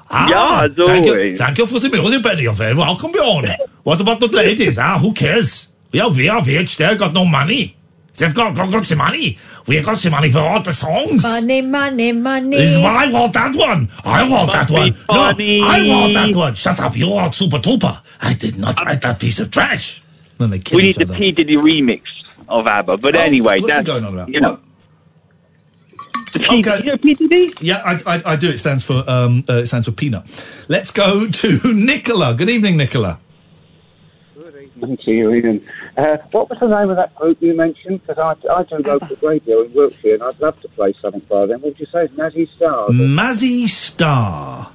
Ah, 0.09 0.29
Ja, 0.31 0.65
as 0.65 0.75
thank 0.77 1.05
you, 1.07 1.37
thank 1.37 1.59
you 1.59 1.67
for 1.67 1.79
the 1.81 1.89
music, 1.91 2.23
Benny. 2.23 2.43
You're 2.43 2.53
very 2.55 2.75
welcome, 2.75 3.13
Bjorn. 3.13 3.47
What 3.83 4.01
about 4.01 4.19
the 4.19 4.29
ladies? 4.29 4.79
Ah, 4.79 4.99
who 4.99 5.13
cares? 5.13 5.69
We 5.93 6.01
are, 6.01 6.11
we 6.11 6.29
are 6.29 6.43
rich. 6.43 6.77
They've 6.77 6.99
got 6.99 7.13
no 7.13 7.25
money. 7.25 7.77
They've 8.17 8.35
got, 8.35 8.55
got, 8.55 8.73
got 8.73 8.87
some 8.87 8.99
money. 8.99 9.39
We've 9.67 9.85
got 9.85 9.99
some 9.99 10.13
money 10.13 10.31
for 10.33 10.39
all 10.39 10.63
the 10.63 10.73
songs. 10.73 11.23
money, 11.23 11.61
money, 11.61 12.13
money. 12.13 12.57
This 12.57 12.77
is 12.77 12.79
why 12.79 13.05
I 13.05 13.11
want 13.13 13.33
that 13.35 13.55
one. 13.55 13.89
I 14.05 14.29
want 14.29 14.53
that 14.53 14.71
one. 14.71 14.93
No. 15.11 15.33
I 15.67 15.87
want 15.87 16.15
that 16.15 16.35
one. 16.35 16.55
Shut 16.55 16.81
up. 16.81 16.97
You 16.97 17.13
are 17.13 17.33
super 17.33 17.59
duper. 17.59 18.01
I 18.21 18.35
did 18.35 18.57
not 18.57 18.81
write 18.85 19.03
that 19.03 19.21
piece 19.21 19.39
of 19.41 19.51
trash. 19.51 20.03
Then 20.39 20.51
they 20.51 20.59
kill 20.59 20.77
we 20.77 20.85
need 20.85 20.89
each 20.91 20.97
the 20.97 21.05
other. 21.05 21.15
P 21.17 21.31
Diddy 21.33 21.57
remix 21.57 22.03
of 22.49 22.67
ABBA. 22.67 22.99
But 22.99 23.17
Oh, 23.17 23.21
anyway, 23.21 23.55
what's 23.61 23.63
he 23.63 23.67
that's 23.69 23.87
going 23.87 24.05
on 24.05 24.15
about? 24.15 24.29
You 24.29 24.41
know, 24.41 24.61
the 26.33 26.47
Okay. 26.53 26.85
you 26.85 26.93
know 26.93 26.99
P 26.99 27.53
Yeah, 27.61 27.83
I, 27.85 28.17
I, 28.17 28.23
I 28.33 28.37
do. 28.37 28.51
It 28.51 28.59
stands 28.59 28.85
for 28.85 29.03
um, 29.09 29.45
uh, 29.49 29.55
it 29.59 29.67
stands 29.67 29.87
for 29.87 29.93
peanut. 29.93 30.25
Let's 30.69 30.91
go 30.91 31.27
to 31.31 31.75
Nicola. 31.75 32.35
Good 32.35 32.51
evening, 32.51 32.77
Nicola. 32.77 33.21
You, 34.77 35.33
Iain. 35.33 35.67
Uh, 35.97 36.19
what 36.33 36.51
was 36.51 36.59
the 36.61 36.67
name 36.67 36.91
of 36.91 36.97
that 36.97 37.15
group 37.15 37.41
you 37.41 37.57
mentioned? 37.57 38.03
Because 38.07 38.19
I, 38.19 38.53
I 38.53 38.63
do 38.65 38.77
local 38.79 39.17
radio 39.23 39.63
in 39.63 39.73
Wiltshire, 39.73 40.15
and 40.15 40.23
I'd 40.23 40.39
love 40.41 40.61
to 40.61 40.69
play 40.69 40.93
something 40.95 41.21
by 41.23 41.47
them. 41.47 41.63
What 41.63 41.79
would 41.79 41.81
you 41.81 41.87
say? 41.87 42.09
Mazzy 42.09 42.49
Star? 42.57 42.89
Mazzy 42.89 43.69
Star. 43.69 44.73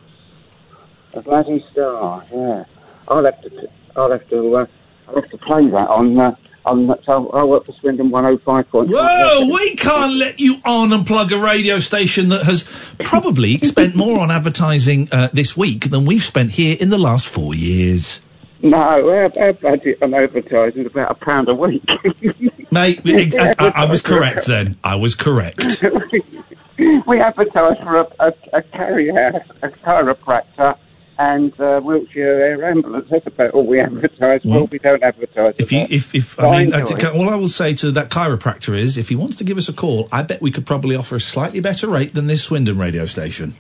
Mazzy 1.14 1.72
Star, 1.72 2.26
yeah. 2.34 2.66
I'll 3.08 3.26
have 3.26 3.42
to, 3.42 3.70
I'll 3.96 4.12
have 4.12 4.28
to, 4.30 4.56
uh, 4.56 4.66
I'll 5.08 5.16
have 5.16 5.30
to 5.30 5.38
play 5.38 5.68
that 5.70 5.90
on, 5.90 6.18
uh, 6.18 6.36
on. 6.66 6.96
So 7.04 7.30
I 7.30 7.44
work 7.44 7.66
for 7.66 7.74
Swindon 7.74 8.10
105. 8.10 8.68
Whoa, 8.72 9.50
we 9.54 9.76
can't 9.76 10.14
let 10.16 10.40
you 10.40 10.58
on 10.66 10.94
and 10.94 11.06
plug 11.06 11.32
a 11.32 11.38
radio 11.38 11.80
station 11.80 12.30
that 12.30 12.44
has 12.44 12.94
probably 13.04 13.58
spent 13.60 13.96
more 13.96 14.20
on 14.20 14.32
advertising 14.32 15.10
uh, 15.12 15.30
this 15.34 15.58
week 15.58 15.90
than 15.90 16.06
we've 16.06 16.24
spent 16.24 16.52
here 16.52 16.78
in 16.80 16.90
the 16.90 16.98
last 16.98 17.28
four 17.28 17.54
years. 17.54 18.22
No, 18.64 18.78
our, 18.78 19.32
our 19.40 19.54
budget 19.54 20.02
on 20.02 20.14
advertising 20.14 20.86
is 20.86 20.92
about 20.92 21.12
a 21.12 21.16
pound 21.16 21.50
a 21.50 21.56
week. 21.56 21.84
Mate, 22.72 23.02
I, 23.06 23.72
I 23.76 23.86
was 23.86 24.02
correct 24.02 24.46
then. 24.46 24.78
I 24.84 24.96
was 24.96 25.16
correct. 25.16 25.84
we 27.08 27.20
advertise 27.20 27.78
for 27.80 28.02
a, 28.02 28.08
a, 28.20 28.34
a 28.54 28.62
carrier 28.62 29.44
a 29.62 29.70
chiropractor, 29.70 30.78
and 31.18 31.60
uh, 31.60 31.82
Wiltshire 31.84 32.42
Air 32.42 32.70
Ambulance. 32.70 33.08
That's 33.10 33.28
about 33.28 33.52
all 33.52 33.66
we 33.66 33.80
advertise 33.80 34.42
for. 34.44 34.66
We 34.66 34.80
don't 34.80 35.04
advertise. 35.04 35.56
If 35.58 35.72
you, 35.72 35.86
if, 35.90 36.16
if 36.16 36.40
I 36.40 36.48
I 36.48 36.64
mean, 36.66 36.72
to- 36.72 36.96
it. 36.96 37.04
all 37.06 37.30
I 37.30 37.36
will 37.36 37.50
say 37.50 37.74
to 37.76 37.92
that 37.92 38.10
chiropractor 38.10 38.78
is, 38.78 38.98
if 38.98 39.10
he 39.10 39.16
wants 39.16 39.38
to 39.38 39.44
give 39.44 39.58
us 39.58 39.70
a 39.70 39.74
call, 39.74 40.08
I 40.12 40.24
bet 40.24 40.42
we 40.42 40.52
could 40.52 40.66
probably 40.66 40.96
offer 40.96 41.16
a 41.16 41.20
slightly 41.20 41.60
better 41.60 41.88
rate 41.88 42.14
than 42.14 42.28
this 42.28 42.44
Swindon 42.44 42.78
radio 42.78 43.06
station. 43.06 43.56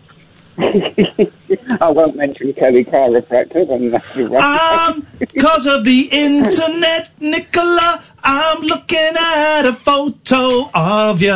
I 0.61 1.89
won't 1.89 2.15
mention 2.15 2.53
Kelly 2.53 2.85
Chiropractor, 2.85 3.67
then 3.67 3.89
that's 3.89 4.13
the 4.13 4.29
right. 4.29 4.89
Um, 4.89 5.07
cause 5.39 5.65
of 5.65 5.83
the 5.83 6.09
internet, 6.11 7.09
Nicola, 7.19 8.03
I'm 8.23 8.61
looking 8.61 8.97
at 8.97 9.65
a 9.65 9.73
photo 9.73 10.69
of 10.73 11.21
you. 11.21 11.33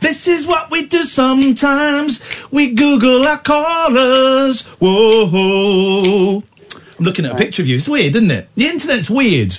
This 0.00 0.26
is 0.26 0.46
what 0.46 0.70
we 0.70 0.86
do 0.86 1.04
sometimes. 1.04 2.46
We 2.50 2.72
Google 2.74 3.26
our 3.26 3.38
callers. 3.38 4.62
Whoa. 4.80 6.42
I'm 6.98 7.04
looking 7.04 7.26
at 7.26 7.32
a 7.32 7.36
picture 7.36 7.62
of 7.62 7.68
you. 7.68 7.76
It's 7.76 7.88
weird, 7.88 8.16
isn't 8.16 8.30
it? 8.30 8.48
The 8.54 8.66
internet's 8.68 9.10
weird, 9.10 9.58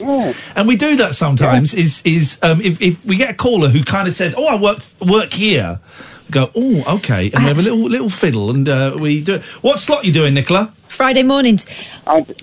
and 0.56 0.68
we 0.68 0.76
do 0.76 0.96
that 0.98 1.14
sometimes. 1.14 1.74
Is 1.74 2.02
is 2.06 2.40
um, 2.42 2.62
if 2.62 2.82
if 2.82 3.04
we 3.06 3.18
get 3.18 3.32
a 3.32 3.34
caller 3.34 3.68
who 3.70 3.84
kind 3.84 4.08
of 4.08 4.16
says, 4.16 4.34
"Oh, 4.38 4.46
I 4.46 4.56
work 4.56 4.80
work 5.02 5.34
here," 5.34 5.80
go, 6.34 6.52
"Oh, 6.56 6.96
okay," 6.98 7.32
and 7.34 7.44
we 7.44 7.48
have 7.50 7.60
a 7.60 7.62
little 7.62 7.80
little 7.80 8.10
fiddle, 8.10 8.50
and 8.50 8.68
uh, 8.68 8.96
we 9.00 9.22
do. 9.24 9.36
it. 9.36 9.44
What 9.62 9.80
slot 9.80 10.06
you 10.06 10.12
doing, 10.12 10.34
Nicola? 10.34 10.74
Friday 10.90 11.24
mornings. 11.24 11.66
I, 12.06 12.22
d- 12.22 12.36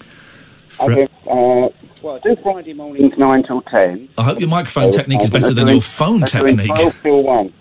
I 0.81 0.87
do, 0.95 1.03
uh, 1.29 1.69
well, 2.03 2.15
I 2.17 2.19
do 2.23 2.37
Friday 2.43 2.73
mornings 2.73 3.17
9 3.19 3.43
till 3.45 3.61
10. 3.63 4.09
I 4.19 4.23
hope 4.23 4.41
your 4.41 4.49
microphone 4.49 4.91
So, 4.93 4.99
technique 4.99 5.21
is 5.23 5.31
better 5.31 5.49
than 5.53 5.67
doing- 5.67 5.77
your 5.77 5.83
phone 5.83 6.23
I'm 6.23 6.29
technique. 6.29 6.67
12 6.69 7.03
till 7.03 7.23
1. 7.23 7.53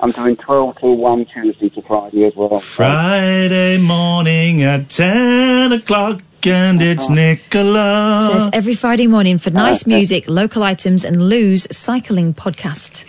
I'm 0.00 0.10
doing 0.10 0.36
12 0.36 0.76
till 0.80 0.96
1 0.96 1.26
Tuesday 1.26 1.68
to 1.68 1.82
Friday 1.82 2.24
as 2.24 2.34
well. 2.34 2.58
Friday 2.58 3.78
morning 3.78 4.62
at 4.62 4.88
10 4.88 5.72
o'clock, 5.72 6.22
and 6.46 6.82
it's 6.82 7.08
Nicola. 7.08 8.30
Says 8.32 8.50
every 8.52 8.74
Friday 8.74 9.06
morning 9.06 9.38
for 9.38 9.50
nice 9.50 9.86
music, 9.86 10.24
local 10.28 10.62
items, 10.62 11.04
and 11.04 11.28
Lou's 11.28 11.66
cycling 11.74 12.34
podcast. 12.34 13.04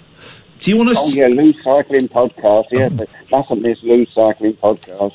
Do 0.65 0.71
you 0.71 0.77
want 0.77 0.89
to? 0.89 0.95
Oh, 0.97 1.07
yeah, 1.09 1.27
Loose 1.27 1.63
Cycling 1.63 2.09
Podcast. 2.09 2.65
Yeah, 2.71 2.89
but 2.89 3.07
mustn't 3.29 3.61
miss 3.61 3.77
Lou's 3.83 4.11
Cycling 4.11 4.53
Podcast. 4.55 5.13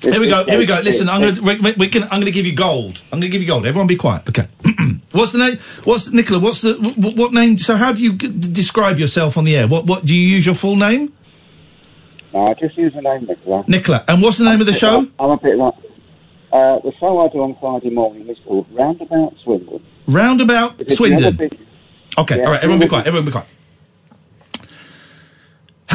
Here 0.00 0.18
we 0.18 0.26
go. 0.26 0.42
Here 0.46 0.56
we 0.56 0.64
go. 0.64 0.80
Listen, 0.80 1.10
I'm 1.10 1.20
gonna 1.20 1.58
we, 1.60 1.72
we 1.72 1.88
can. 1.88 2.04
I'm 2.04 2.20
gonna 2.20 2.30
give 2.30 2.46
you 2.46 2.54
gold. 2.54 3.02
I'm 3.12 3.20
gonna 3.20 3.28
give 3.28 3.42
you 3.42 3.46
gold. 3.46 3.66
Everyone, 3.66 3.86
be 3.86 3.96
quiet. 3.96 4.26
Okay. 4.26 4.48
what's 5.12 5.32
the 5.32 5.38
name? 5.38 5.58
What's 5.84 6.10
Nicola? 6.12 6.40
What's 6.40 6.62
the 6.62 6.74
what, 6.96 7.14
what 7.14 7.32
name? 7.34 7.58
So, 7.58 7.76
how 7.76 7.92
do 7.92 8.02
you 8.02 8.14
g- 8.14 8.28
describe 8.52 8.98
yourself 8.98 9.36
on 9.36 9.44
the 9.44 9.54
air? 9.54 9.68
What 9.68 9.84
What 9.84 10.06
do 10.06 10.16
you 10.16 10.26
use 10.26 10.46
your 10.46 10.54
full 10.54 10.76
name? 10.76 11.12
No, 12.32 12.46
I 12.48 12.54
just 12.54 12.78
use 12.78 12.94
the 12.94 13.02
name 13.02 13.26
Nicola. 13.26 13.64
Nicola. 13.68 14.02
And 14.08 14.22
what's 14.22 14.38
the 14.38 14.44
name 14.46 14.60
of 14.62 14.66
the 14.66 14.72
show? 14.72 15.06
I'm 15.20 15.30
a 15.30 15.36
bit 15.36 15.56
like... 15.58 15.74
Uh, 16.52 16.78
the 16.80 16.92
show 16.98 17.20
I 17.20 17.28
do 17.28 17.42
on 17.42 17.54
Friday 17.60 17.90
morning 17.90 18.28
is 18.28 18.38
called 18.46 18.66
Roundabout 18.72 19.34
Swindon. 19.42 19.82
Roundabout 20.06 20.80
If 20.80 20.98
you've 20.98 21.10
never 21.10 21.22
Swindon. 21.22 21.36
been- 21.36 21.66
Okay. 22.18 22.38
Yeah, 22.38 22.44
all 22.44 22.52
right. 22.52 22.62
Everyone, 22.62 22.80
be 22.80 22.88
quiet. 22.88 23.06
Everyone, 23.06 23.26
be 23.26 23.32
quiet. 23.32 23.46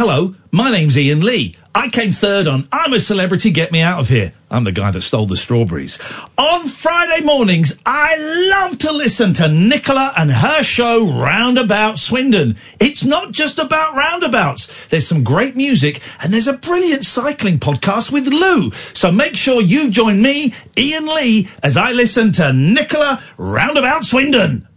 Hello, 0.03 0.33
my 0.51 0.71
name's 0.71 0.97
Iain 0.97 1.21
Lee. 1.21 1.55
I 1.75 1.87
came 1.87 2.11
third 2.11 2.47
on 2.47 2.67
I'm 2.71 2.91
a 2.91 2.99
Celebrity, 2.99 3.51
Get 3.51 3.71
Me 3.71 3.81
Out 3.81 3.99
of 3.99 4.09
Here. 4.09 4.33
I'm 4.49 4.63
the 4.63 4.71
guy 4.71 4.89
that 4.89 5.01
stole 5.01 5.27
the 5.27 5.37
strawberries. 5.37 5.99
On 6.39 6.65
Friday 6.65 7.23
mornings, 7.23 7.79
I 7.85 8.15
love 8.49 8.79
to 8.79 8.91
listen 8.91 9.33
to 9.33 9.47
Nicola 9.47 10.11
and 10.17 10.31
her 10.31 10.63
show 10.63 11.05
Roundabout 11.07 11.99
Swindon. 11.99 12.57
It's 12.79 13.03
not 13.03 13.31
just 13.31 13.59
about 13.59 13.93
roundabouts. 13.93 14.87
There's 14.87 15.05
some 15.05 15.23
great 15.23 15.55
music 15.55 16.01
and 16.23 16.33
there's 16.33 16.47
a 16.47 16.57
brilliant 16.57 17.05
cycling 17.05 17.59
podcast 17.59 18.11
with 18.11 18.25
Lou. 18.25 18.71
So 18.71 19.11
make 19.11 19.35
sure 19.35 19.61
you 19.61 19.91
join 19.91 20.19
me, 20.19 20.51
Iain 20.75 21.05
Lee, 21.05 21.47
as 21.61 21.77
I 21.77 21.91
listen 21.91 22.31
to 22.31 22.51
Nicola 22.51 23.21
Roundabout 23.37 24.03
Swindon. 24.03 24.67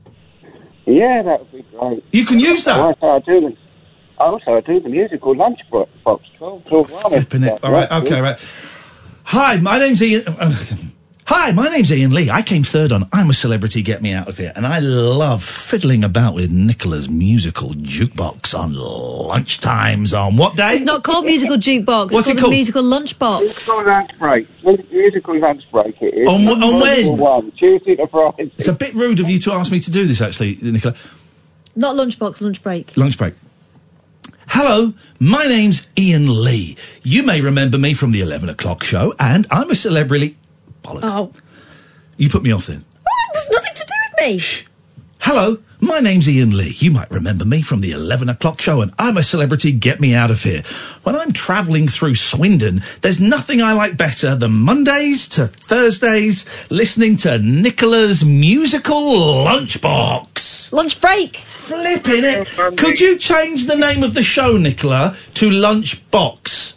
Yeah, 0.84 1.22
that 1.22 1.40
would 1.40 1.50
be 1.50 1.64
great. 1.78 2.04
You 2.12 2.26
can 2.26 2.38
use 2.38 2.66
that. 2.66 2.98
I 3.00 3.18
do 3.20 3.56
also, 4.24 4.56
I 4.56 4.60
do 4.60 4.80
the 4.80 4.88
musical 4.88 5.34
Lunchbox. 5.34 5.88
12 6.02 6.64
till 6.66 6.84
1. 6.84 7.12
Flipping 7.12 7.42
it. 7.44 7.62
All 7.64 7.72
right. 7.72 7.90
Okay. 7.90 8.20
Right. 8.20 8.38
Hi, 9.26 9.56
my 9.58 9.78
name's 9.78 10.02
Iain. 10.02 10.22
uh, 10.26 10.54
Hi, 11.26 11.52
my 11.52 11.68
name's 11.68 11.90
Iain 11.90 12.12
Lee. 12.12 12.28
I 12.28 12.42
came 12.42 12.62
third 12.62 12.92
on 12.92 13.08
I'm 13.10 13.30
a 13.30 13.34
Celebrity, 13.34 13.80
Get 13.80 14.02
Me 14.02 14.12
Out 14.12 14.28
of 14.28 14.36
Here, 14.36 14.52
and 14.54 14.66
I 14.66 14.78
love 14.80 15.42
fiddling 15.42 16.04
about 16.04 16.34
with 16.34 16.50
Nicola's 16.50 17.08
musical 17.08 17.70
jukebox 17.70 18.56
on 18.58 18.74
lunchtimes 18.74 20.12
on 20.18 20.36
what 20.36 20.54
day? 20.56 20.74
It's 20.74 20.84
not 20.84 21.02
called 21.02 21.24
musical 21.24 21.56
jukebox. 21.56 22.12
What's 22.12 22.28
it's 22.28 22.28
it 22.28 22.32
called, 22.32 22.40
called? 22.40 22.52
the 22.52 22.56
musical 22.56 22.82
lunchbox. 22.82 23.40
Musical 23.40 23.84
lunch 23.86 24.10
break. 24.18 24.48
Musical 24.92 25.40
lunch 25.40 25.62
break 25.72 26.02
it 26.02 26.14
is. 26.14 26.28
On 26.28 26.42
wh- 26.42 26.62
on 26.62 26.80
when? 26.80 27.16
1, 27.16 27.52
Tuesday 27.52 27.96
to 27.96 28.06
Friday. 28.08 28.52
It's 28.58 28.68
a 28.68 28.74
bit 28.74 28.94
rude 28.94 29.20
of 29.20 29.28
you 29.30 29.38
to 29.40 29.52
ask 29.52 29.72
me 29.72 29.80
to 29.80 29.90
do 29.90 30.06
this, 30.06 30.20
actually, 30.20 30.58
Nicola. 30.60 30.94
Not 31.74 31.96
lunchbox, 31.96 32.42
lunch 32.42 32.62
break. 32.62 32.94
Lunch 32.98 33.16
break. 33.16 33.32
Hello, 34.48 34.92
my 35.18 35.46
name's 35.46 35.86
Iain 35.98 36.42
Lee. 36.42 36.76
You 37.02 37.22
may 37.22 37.40
remember 37.40 37.78
me 37.78 37.94
from 37.94 38.12
the 38.12 38.20
11 38.20 38.48
o'clock 38.48 38.82
show, 38.84 39.14
and 39.18 39.46
I'm 39.50 39.70
a 39.70 39.74
celebrity. 39.74 40.36
Bollocks. 40.82 41.10
Oh, 41.16 41.32
You 42.16 42.28
put 42.28 42.42
me 42.42 42.52
off 42.52 42.66
then. 42.66 42.84
it 42.84 43.34
was 43.34 43.50
nothing 43.50 43.74
to 43.74 43.86
do 43.86 43.92
with 44.10 44.26
me. 44.28 44.38
Shh. 44.38 44.64
Hello, 45.20 45.58
my 45.80 46.00
name's 46.00 46.28
Iain 46.28 46.54
Lee. 46.56 46.74
You 46.76 46.90
might 46.90 47.10
remember 47.10 47.46
me 47.46 47.62
from 47.62 47.80
the 47.80 47.92
11 47.92 48.28
o'clock 48.28 48.60
show, 48.60 48.82
and 48.82 48.92
I'm 48.98 49.16
a 49.16 49.22
celebrity. 49.22 49.72
Get 49.72 49.98
me 50.00 50.14
out 50.14 50.30
of 50.30 50.42
here. 50.42 50.62
When 51.02 51.16
I'm 51.16 51.32
travelling 51.32 51.88
through 51.88 52.16
Swindon, 52.16 52.82
there's 53.00 53.18
nothing 53.20 53.62
I 53.62 53.72
like 53.72 53.96
better 53.96 54.34
than 54.36 54.52
Mondays 54.52 55.26
to 55.28 55.46
Thursdays 55.46 56.44
listening 56.70 57.16
to 57.18 57.38
Nicola's 57.38 58.24
musical 58.24 59.00
lunchbox. 59.46 60.53
Lunch 60.74 61.00
break. 61.00 61.36
Flipping 61.36 62.24
it. 62.24 62.48
Could 62.76 63.00
you 63.00 63.16
change 63.16 63.66
the 63.66 63.76
name 63.76 64.02
of 64.02 64.14
the 64.14 64.22
show, 64.22 64.56
Nicola, 64.56 65.16
to 65.34 65.48
Lunchbox? 65.48 66.74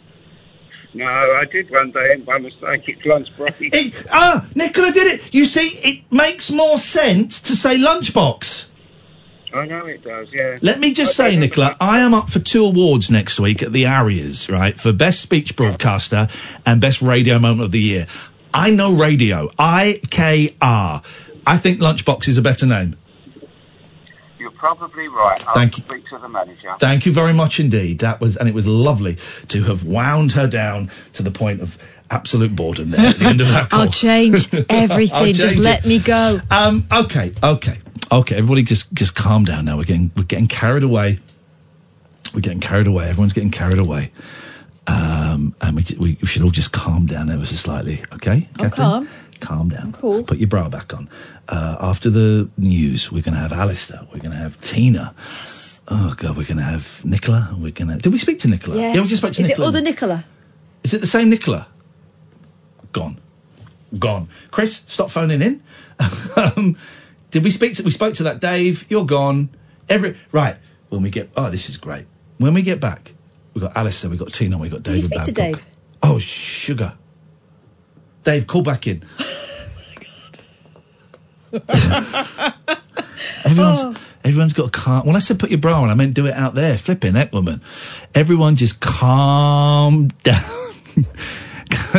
No, 0.93 1.05
I 1.05 1.45
did 1.51 1.69
one 1.69 1.91
day 1.91 2.13
and 2.13 2.25
by 2.25 2.39
mistake 2.39 2.83
it's 2.87 3.05
lunch 3.05 3.27
break. 3.37 3.53
It, 3.59 3.93
ah, 4.11 4.47
Nicola 4.55 4.91
did 4.91 5.05
it. 5.05 5.33
You 5.33 5.45
see, 5.45 5.67
it 5.83 6.11
makes 6.11 6.49
more 6.49 6.79
sense 6.79 7.39
to 7.41 7.55
say 7.55 7.77
Lunchbox. 7.77 8.69
I 9.53 9.65
know 9.65 9.85
it 9.85 10.03
does, 10.03 10.27
yeah. 10.33 10.57
Let 10.61 10.79
me 10.79 10.93
just 10.93 11.15
say, 11.15 11.35
Nicola, 11.35 11.75
I 11.79 11.99
am 11.99 12.13
up 12.13 12.29
for 12.29 12.39
two 12.39 12.65
awards 12.65 13.11
next 13.11 13.39
week 13.39 13.61
at 13.63 13.73
the 13.73 13.85
Arias, 13.85 14.49
right? 14.49 14.77
For 14.79 14.91
Best 14.91 15.21
Speech 15.21 15.55
Broadcaster 15.55 16.27
and 16.65 16.81
Best 16.81 17.01
Radio 17.01 17.39
Moment 17.39 17.61
of 17.63 17.71
the 17.71 17.79
Year. 17.79 18.07
I 18.53 18.71
know 18.71 18.93
radio. 18.93 19.49
I 19.57 20.01
K 20.09 20.55
R. 20.61 21.01
I 21.45 21.57
think 21.57 21.79
Lunchbox 21.79 22.27
is 22.27 22.37
a 22.37 22.41
better 22.41 22.65
name. 22.65 22.95
You're 24.67 24.75
probably 24.75 25.07
right. 25.07 25.47
I'll 25.47 25.53
Thank 25.55 25.77
you. 25.77 25.83
speak 25.85 26.07
to 26.09 26.17
the 26.17 26.27
manager. 26.27 26.73
Thank 26.79 27.05
you 27.05 27.13
very 27.13 27.33
much 27.33 27.59
indeed. 27.59 27.99
That 27.99 28.19
was, 28.19 28.35
and 28.35 28.49
it 28.49 28.55
was 28.55 28.67
lovely 28.67 29.17
to 29.47 29.63
have 29.63 29.83
wound 29.85 30.33
her 30.33 30.47
down 30.47 30.91
to 31.13 31.23
the 31.23 31.31
point 31.31 31.61
of 31.61 31.77
absolute 32.11 32.55
boredom 32.55 32.91
there 32.91 33.07
at 33.07 33.17
the 33.17 33.25
end 33.25 33.41
of 33.41 33.47
that 33.49 33.69
call. 33.69 33.79
I'll 33.83 33.89
change 33.89 34.53
everything. 34.69 35.15
I'll 35.27 35.33
Just 35.33 35.55
change 35.55 35.59
let 35.59 35.85
me 35.85 35.99
go. 35.99 36.39
Um, 36.51 36.85
okay, 36.93 37.33
okay, 37.41 37.79
okay. 38.11 38.35
Everybody, 38.35 38.63
just 38.63 38.91
just 38.93 39.15
calm 39.15 39.45
down 39.45 39.65
now. 39.65 39.77
We're 39.77 39.83
getting 39.83 40.11
we're 40.17 40.23
getting 40.23 40.47
carried 40.47 40.83
away. 40.83 41.19
We're 42.33 42.41
getting 42.41 42.59
carried 42.59 42.87
away. 42.87 43.09
Everyone's 43.09 43.33
getting 43.33 43.51
carried 43.51 43.79
away. 43.79 44.11
Um, 44.85 45.53
and 45.61 45.75
we, 45.75 46.17
we 46.21 46.27
should 46.27 46.43
all 46.43 46.49
just 46.49 46.71
calm 46.71 47.07
down 47.07 47.29
ever 47.29 47.45
so 47.45 47.55
slightly. 47.57 48.03
Okay, 48.13 48.47
I'm 48.59 48.69
Katherine? 48.69 48.71
calm. 48.71 49.09
Calm 49.39 49.69
down. 49.69 49.93
cool. 49.93 50.23
Put 50.23 50.37
your 50.37 50.47
bra 50.47 50.69
back 50.69 50.93
on. 50.93 51.09
Uh, 51.47 51.77
after 51.79 52.09
the 52.09 52.49
news, 52.57 53.11
we're 53.11 53.21
going 53.21 53.33
to 53.35 53.39
have 53.39 53.53
Alistair. 53.53 54.01
We're 54.13 54.19
going 54.19 54.31
to 54.31 54.37
have 54.37 54.59
Tina. 54.61 55.13
Yes. 55.39 55.81
Oh 55.87 56.13
God, 56.17 56.35
we're 56.35 56.43
going 56.45 56.57
to 56.57 56.63
have 56.63 57.03
Nicola. 57.05 57.47
and 57.51 57.63
We're 57.63 57.71
going 57.71 57.89
to. 57.89 57.97
Did 57.97 58.11
we 58.11 58.17
speak 58.19 58.39
to 58.39 58.47
Nicola? 58.47 58.77
Yes. 58.77 58.95
Yeah, 58.95 59.01
we 59.01 59.07
just 59.07 59.21
spoke 59.21 59.33
to 59.33 59.41
Is 59.41 59.49
Nicola. 59.49 59.67
it 59.67 59.69
other 59.69 59.81
Nicola? 59.81 60.25
Is 60.83 60.93
it 60.93 61.01
the 61.01 61.07
same 61.07 61.29
Nicola? 61.29 61.67
Gone. 62.91 63.19
Gone. 63.97 64.27
Chris, 64.51 64.83
stop 64.87 65.09
phoning 65.11 65.41
in. 65.41 65.63
um, 66.35 66.77
did 67.31 67.43
we 67.43 67.49
speak 67.49 67.73
to 67.75 67.83
we 67.83 67.91
spoke 67.91 68.13
to 68.15 68.23
that 68.23 68.39
Dave? 68.39 68.85
You're 68.89 69.05
gone. 69.05 69.49
Every 69.89 70.17
right. 70.31 70.57
When 70.89 71.01
we 71.01 71.09
get 71.09 71.29
oh, 71.37 71.49
this 71.49 71.69
is 71.69 71.77
great. 71.77 72.05
When 72.37 72.53
we 72.53 72.61
get 72.61 72.79
back, 72.79 73.13
we've 73.53 73.63
got 73.63 73.75
Alistair, 73.75 74.09
we've 74.09 74.19
got 74.19 74.33
Tina, 74.33 74.57
we've 74.57 74.71
got 74.71 74.83
Dave. 74.83 74.95
Did 74.95 75.03
you 75.03 75.07
speak 75.09 75.21
to 75.23 75.31
Dave? 75.31 75.65
Oh 76.03 76.19
sugar. 76.19 76.93
Dave, 78.27 78.45
call 78.45 78.61
back 78.61 78.87
in. 78.87 79.03
Everyone's 83.45 83.79
Oh. 83.79 83.95
everyone's 84.25 84.51
got 84.51 84.67
a 84.67 84.69
calm. 84.69 85.05
When 85.07 85.15
I 85.15 85.19
said 85.19 85.39
put 85.39 85.49
your 85.49 85.59
bra 85.59 85.81
on, 85.81 85.89
I 85.89 85.93
meant 85.93 86.13
do 86.13 86.25
it 86.25 86.33
out 86.33 86.53
there. 86.55 86.77
Flipping 86.77 87.13
heck, 87.15 87.31
woman. 87.31 87.61
Everyone 88.13 88.57
just 88.57 88.81
calm 88.81 90.07
down. 90.23 90.43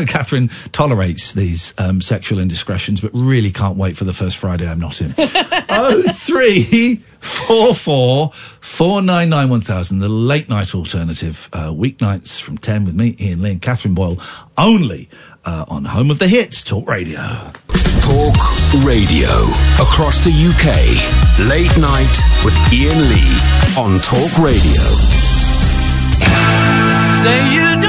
Katherine 0.07 0.49
tolerates 0.73 1.33
these 1.33 1.73
um, 1.79 2.01
sexual 2.03 2.39
indiscretions, 2.39 3.01
but 3.01 3.11
really 3.15 3.51
can't 3.51 3.77
wait 3.79 3.97
for 3.97 4.05
the 4.05 4.13
first 4.13 4.37
Friday 4.37 4.69
I'm 4.69 4.79
not 4.79 5.01
in. 5.01 5.15
oh 5.19 6.03
three 6.13 6.97
four 7.21 7.75
four 7.75 8.31
four 8.33 9.01
nine 9.03 9.29
nine 9.31 9.49
one 9.49 9.61
thousand. 9.63 10.01
The 10.01 10.09
late 10.09 10.49
night 10.49 10.75
alternative, 10.75 11.49
uh, 11.53 11.71
weeknights 11.71 12.41
from 12.41 12.59
ten 12.59 12.85
with 12.85 12.95
me, 12.95 13.17
Iain 13.21 13.41
Lee, 13.43 13.53
and 13.53 13.63
Katherine 13.63 13.95
Boyle, 13.95 14.19
only 14.59 15.09
uh, 15.49 15.65
on 15.69 15.85
Home 15.87 16.11
of 16.11 16.19
the 16.19 16.29
Hits, 16.29 16.63
Talk 16.63 16.87
Radio. 16.87 17.21
Talk 18.05 18.37
Radio. 18.85 19.33
Across 19.81 20.21
the 20.21 20.33
UK. 20.33 20.69
Late 21.49 21.73
night 21.81 22.17
with 22.45 22.55
Iain 22.71 23.01
Lee 23.09 23.33
on 23.81 23.99
Talk 24.01 24.33
Radio. 24.39 24.85
Say 27.23 27.39
you 27.55 27.88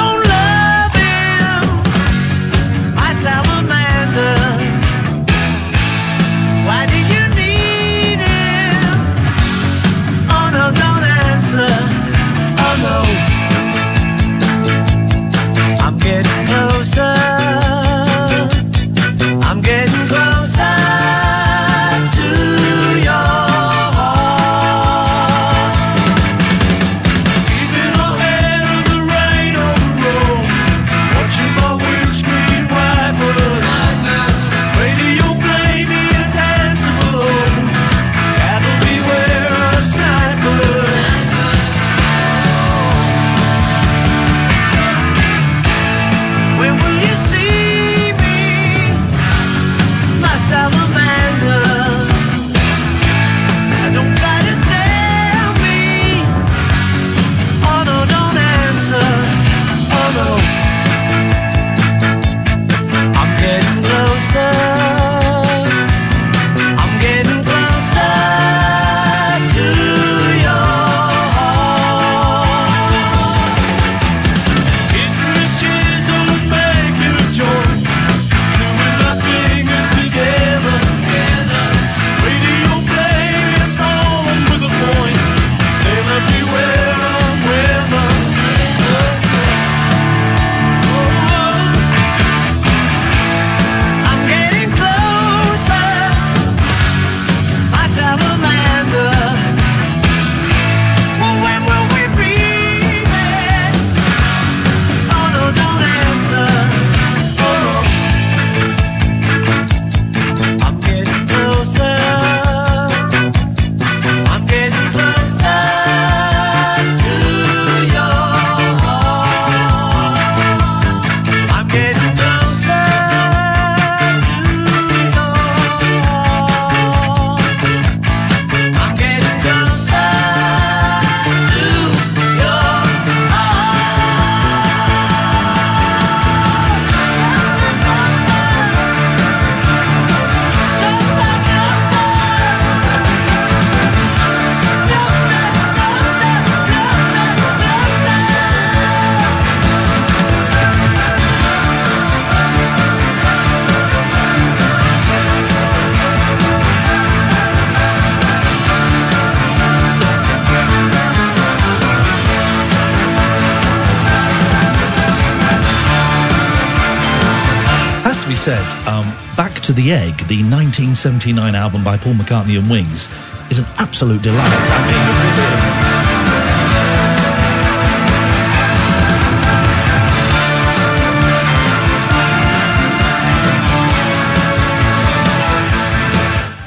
to 169.69 169.73
the 169.75 169.91
Egg, 169.91 170.17
the 170.27 170.41
1979 170.41 171.53
album 171.53 171.83
by 171.83 171.95
Paul 171.95 172.13
McCartney 172.15 172.57
and 172.57 172.67
Wings, 172.71 173.07
is 173.51 173.59
an 173.59 173.65
absolute 173.77 174.23
delight. 174.23 174.41
I 174.41 174.81
mean, 174.87 174.95
it 175.29 175.37
is. 175.53 175.89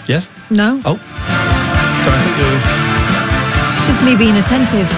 Yes? 0.09 0.29
No, 0.49 0.81
Oh. 0.85 0.97
Sorry, 2.05 2.19
I 2.19 2.23
think 2.23 2.37
you 2.39 2.47
it's 3.79 3.87
just 3.89 4.01
me 4.05 4.15
being 4.17 4.37
attentive. 4.37 4.89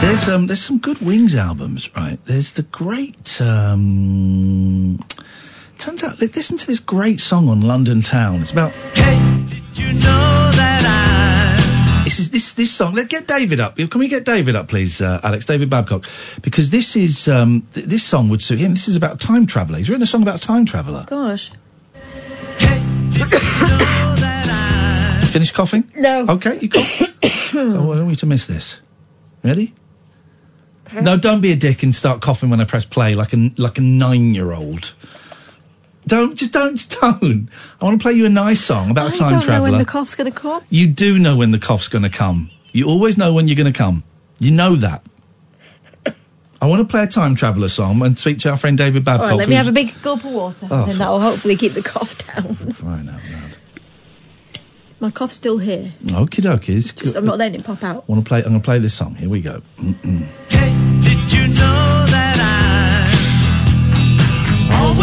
There's, 0.00 0.28
um, 0.30 0.46
there's 0.46 0.62
some 0.62 0.78
good 0.78 0.98
Wings 1.02 1.34
albums, 1.34 1.94
right? 1.94 2.18
There's 2.24 2.52
the 2.52 2.62
great... 2.62 3.38
Um, 3.42 4.98
turns 4.98 4.98
out, 4.98 5.04
li- 5.04 5.13
listen 6.32 6.56
to 6.56 6.66
this 6.66 6.78
great 6.78 7.20
song 7.20 7.48
on 7.48 7.60
London 7.60 8.00
Town. 8.00 8.40
It's 8.40 8.50
about... 8.50 8.72
This 12.04 12.18
is 12.18 12.30
this 12.30 12.52
this 12.52 12.70
song. 12.70 12.94
Let's 12.94 13.08
get 13.08 13.26
David 13.26 13.60
up. 13.60 13.76
Can 13.76 13.98
we 13.98 14.08
get 14.08 14.24
David 14.24 14.54
up, 14.54 14.68
please, 14.68 15.00
uh, 15.00 15.20
Alex? 15.24 15.46
David 15.46 15.70
Babcock, 15.70 16.04
because 16.42 16.68
this 16.70 16.96
is 16.96 17.26
um, 17.28 17.62
th- 17.72 17.86
this 17.86 18.04
song 18.04 18.28
would 18.28 18.42
suit 18.42 18.58
him. 18.58 18.72
This 18.72 18.88
is 18.88 18.94
about 18.94 19.20
time 19.20 19.46
traveller. 19.46 19.78
He's 19.78 19.88
written 19.88 20.02
a 20.02 20.06
song 20.06 20.22
about 20.22 20.36
a 20.36 20.46
time 20.46 20.66
traveller. 20.66 21.06
Gosh. 21.08 21.50
Finish 25.32 25.52
coughing? 25.52 25.90
No. 25.96 26.26
Okay, 26.28 26.58
you 26.60 26.68
cough. 26.68 27.02
oh, 27.02 27.08
I 27.22 27.52
don't 27.54 27.86
want 27.86 28.10
you 28.10 28.16
to 28.16 28.26
miss 28.26 28.46
this. 28.46 28.80
Ready? 29.42 29.74
No, 30.92 31.16
don't 31.16 31.40
be 31.40 31.52
a 31.52 31.56
dick 31.56 31.82
and 31.82 31.94
start 31.94 32.20
coughing 32.20 32.50
when 32.50 32.60
I 32.60 32.64
press 32.64 32.84
play 32.84 33.14
like 33.14 33.32
a 33.32 33.50
like 33.56 33.78
a 33.78 33.80
nine 33.80 34.34
year 34.34 34.52
old. 34.52 34.94
Don't 36.06 36.34
just 36.36 36.52
don't 36.52 36.76
just 36.76 36.98
don't. 37.00 37.48
I 37.80 37.84
want 37.84 37.98
to 37.98 38.02
play 38.02 38.12
you 38.12 38.26
a 38.26 38.28
nice 38.28 38.60
song 38.60 38.90
about 38.90 39.12
a 39.12 39.14
I 39.14 39.16
time 39.18 39.30
don't 39.30 39.40
know 39.40 39.44
traveller. 39.46 39.70
when 39.70 39.78
the 39.78 39.84
cough's 39.86 40.14
going 40.14 40.30
to 40.30 40.38
come. 40.38 40.62
You 40.68 40.86
do 40.88 41.18
know 41.18 41.36
when 41.36 41.50
the 41.50 41.58
cough's 41.58 41.88
going 41.88 42.02
to 42.02 42.10
come. 42.10 42.50
You 42.72 42.88
always 42.88 43.16
know 43.16 43.32
when 43.32 43.48
you're 43.48 43.56
going 43.56 43.72
to 43.72 43.76
come. 43.76 44.04
You 44.38 44.50
know 44.50 44.74
that. 44.76 45.02
I 46.60 46.66
want 46.66 46.80
to 46.80 46.86
play 46.86 47.02
a 47.02 47.06
time 47.06 47.34
traveller 47.34 47.68
song 47.68 48.02
and 48.02 48.18
speak 48.18 48.38
to 48.38 48.50
our 48.50 48.56
friend 48.56 48.76
David 48.78 49.00
All 49.06 49.18
Babcock. 49.18 49.30
right, 49.30 49.36
let 49.36 49.48
me 49.48 49.54
have 49.54 49.68
a 49.68 49.72
big 49.72 49.94
gulp 50.02 50.24
of 50.24 50.32
water, 50.32 50.66
Oh, 50.70 50.82
and 50.82 50.90
then 50.92 50.98
that 50.98 51.10
will 51.10 51.20
hopefully 51.20 51.56
keep 51.56 51.72
the 51.72 51.82
cough 51.82 52.16
down. 52.26 52.56
Right 52.82 53.04
now, 53.04 53.18
loud. 53.32 53.58
My 55.00 55.10
cough's 55.10 55.34
still 55.34 55.58
here. 55.58 55.92
Okie 56.04 56.40
dokie. 56.42 56.76
it's 57.02 57.14
I'm 57.14 57.26
not 57.26 57.36
letting 57.36 57.60
it 57.60 57.66
pop 57.66 57.82
out. 57.82 58.04
I 58.08 58.12
want 58.12 58.24
to 58.24 58.28
play? 58.28 58.38
I'm 58.38 58.48
going 58.48 58.60
to 58.60 58.64
play 58.64 58.78
this 58.78 58.94
song. 58.94 59.14
Here 59.16 59.28
we 59.28 59.42
go. 59.42 59.60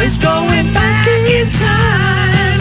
Always 0.01 0.17
going 0.17 0.73
back 0.73 1.07
in 1.07 1.47
time? 1.51 2.59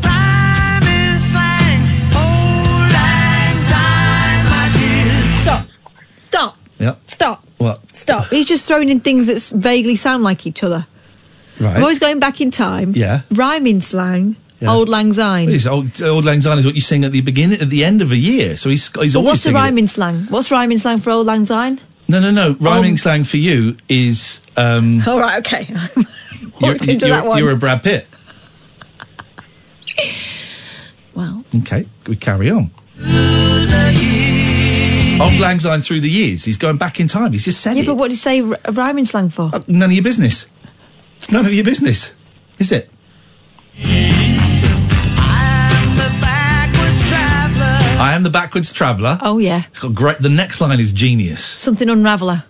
Rhyme 0.00 0.82
is 1.10 1.30
slang, 1.30 1.80
old 2.14 2.90
lang 2.94 3.56
syne, 3.66 4.44
my 4.46 4.70
dear. 4.78 5.24
Stop. 5.42 5.66
Stop. 6.20 6.56
Yep. 6.78 7.00
Stop. 7.06 7.44
What? 7.58 7.96
Stop. 7.96 8.26
He's 8.28 8.46
just 8.46 8.64
throwing 8.68 8.90
in 8.90 9.00
things 9.00 9.26
that 9.26 9.40
vaguely 9.58 9.96
sound 9.96 10.22
like 10.22 10.46
each 10.46 10.62
other. 10.62 10.86
Right. 11.58 11.74
I'm 11.76 11.82
always 11.82 11.98
going 11.98 12.20
back 12.20 12.40
in 12.40 12.52
time. 12.52 12.92
Yeah. 12.94 13.22
Rhyming 13.32 13.80
slang. 13.80 14.36
Yeah. 14.60 14.70
Old 14.72 14.88
Lang 14.88 15.12
Syne. 15.12 15.50
It's 15.50 15.66
old, 15.66 16.00
old 16.00 16.24
Lang 16.24 16.40
Syne 16.40 16.58
is 16.58 16.64
what 16.64 16.76
you 16.76 16.80
sing 16.80 17.04
at 17.04 17.10
the 17.10 17.22
beginning, 17.22 17.60
at 17.60 17.70
the 17.70 17.84
end 17.84 18.00
of 18.02 18.12
a 18.12 18.16
year. 18.16 18.56
So 18.56 18.70
he's 18.70 18.86
he's 19.00 19.12
So 19.14 19.18
always 19.18 19.30
what's 19.32 19.40
the 19.42 19.48
singing. 19.48 19.56
it. 19.56 19.60
rhyming 19.60 19.88
slang? 19.88 20.20
What's 20.30 20.50
rhyming 20.52 20.78
slang 20.78 21.00
for 21.00 21.10
Old 21.10 21.26
Lang 21.26 21.44
Syne? 21.44 21.80
No, 22.08 22.20
no, 22.20 22.30
no. 22.30 22.54
Rhyming 22.60 22.92
Um, 22.92 22.96
slang 22.98 23.24
for 23.24 23.38
you 23.38 23.76
is 23.88 24.40
um, 24.56 25.02
All 25.06 25.18
right, 25.18 25.38
okay. 25.38 25.66
you're, 25.96 26.04
Walked 26.72 26.86
into 26.88 27.06
that 27.08 27.26
one. 27.26 27.38
you're 27.38 27.50
a 27.52 27.56
Brad 27.56 27.82
Pitt. 27.82 28.06
Well. 31.14 31.44
Okay, 31.60 31.86
we 32.08 32.16
carry 32.16 32.50
on. 32.50 32.72
Old 35.20 35.38
Lang 35.38 35.60
Syne 35.60 35.80
through 35.80 36.00
the 36.00 36.10
years. 36.10 36.44
He's 36.44 36.56
going 36.56 36.76
back 36.76 36.98
in 36.98 37.06
time. 37.06 37.30
He's 37.30 37.44
just 37.44 37.60
said 37.60 37.76
Yeah, 37.76 37.84
it. 37.84 37.86
but 37.86 37.94
what 37.96 38.08
do 38.08 38.14
you 38.14 38.16
say 38.16 38.40
r- 38.40 38.58
rhyming 38.72 39.04
slang 39.04 39.30
for? 39.30 39.48
None 39.68 39.90
of 39.90 39.92
your 39.92 40.02
business. 40.02 40.48
None 41.30 41.46
of 41.46 41.54
your 41.54 41.62
business. 41.64 42.12
Is 42.58 42.72
it? 42.72 42.90
I 48.04 48.12
am 48.12 48.22
the 48.22 48.28
backwards 48.28 48.70
traveller. 48.70 49.16
Oh 49.22 49.38
yeah. 49.38 49.62
It's 49.70 49.78
got 49.78 49.94
great. 49.94 50.18
The 50.18 50.28
next 50.28 50.60
line 50.60 50.78
is 50.78 50.92
genius. 50.92 51.42
Something 51.42 51.88
unraveller. 51.88 52.44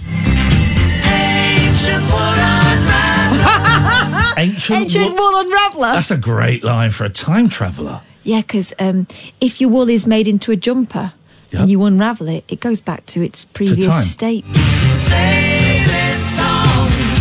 Ancient, 4.36 4.80
Ancient 4.82 5.14
wool. 5.18 5.32
wool 5.32 5.42
unraveller. 5.44 5.94
That's 5.94 6.10
a 6.10 6.18
great 6.18 6.62
line 6.64 6.90
for 6.90 7.04
a 7.04 7.08
time 7.08 7.48
traveller. 7.48 8.02
Yeah, 8.24 8.42
because 8.42 8.74
um, 8.78 9.06
if 9.40 9.58
your 9.60 9.70
wool 9.70 9.88
is 9.88 10.06
made 10.06 10.28
into 10.28 10.52
a 10.52 10.56
jumper 10.56 11.14
and 11.52 11.70
you 11.70 11.82
unravel 11.84 12.28
it, 12.28 12.44
it 12.48 12.60
goes 12.60 12.80
back 12.82 13.06
to 13.06 13.22
its 13.22 13.46
previous 13.46 13.86
time. 13.86 14.02
state. 14.02 14.44
Sailing 14.98 16.24
songs, 16.24 17.20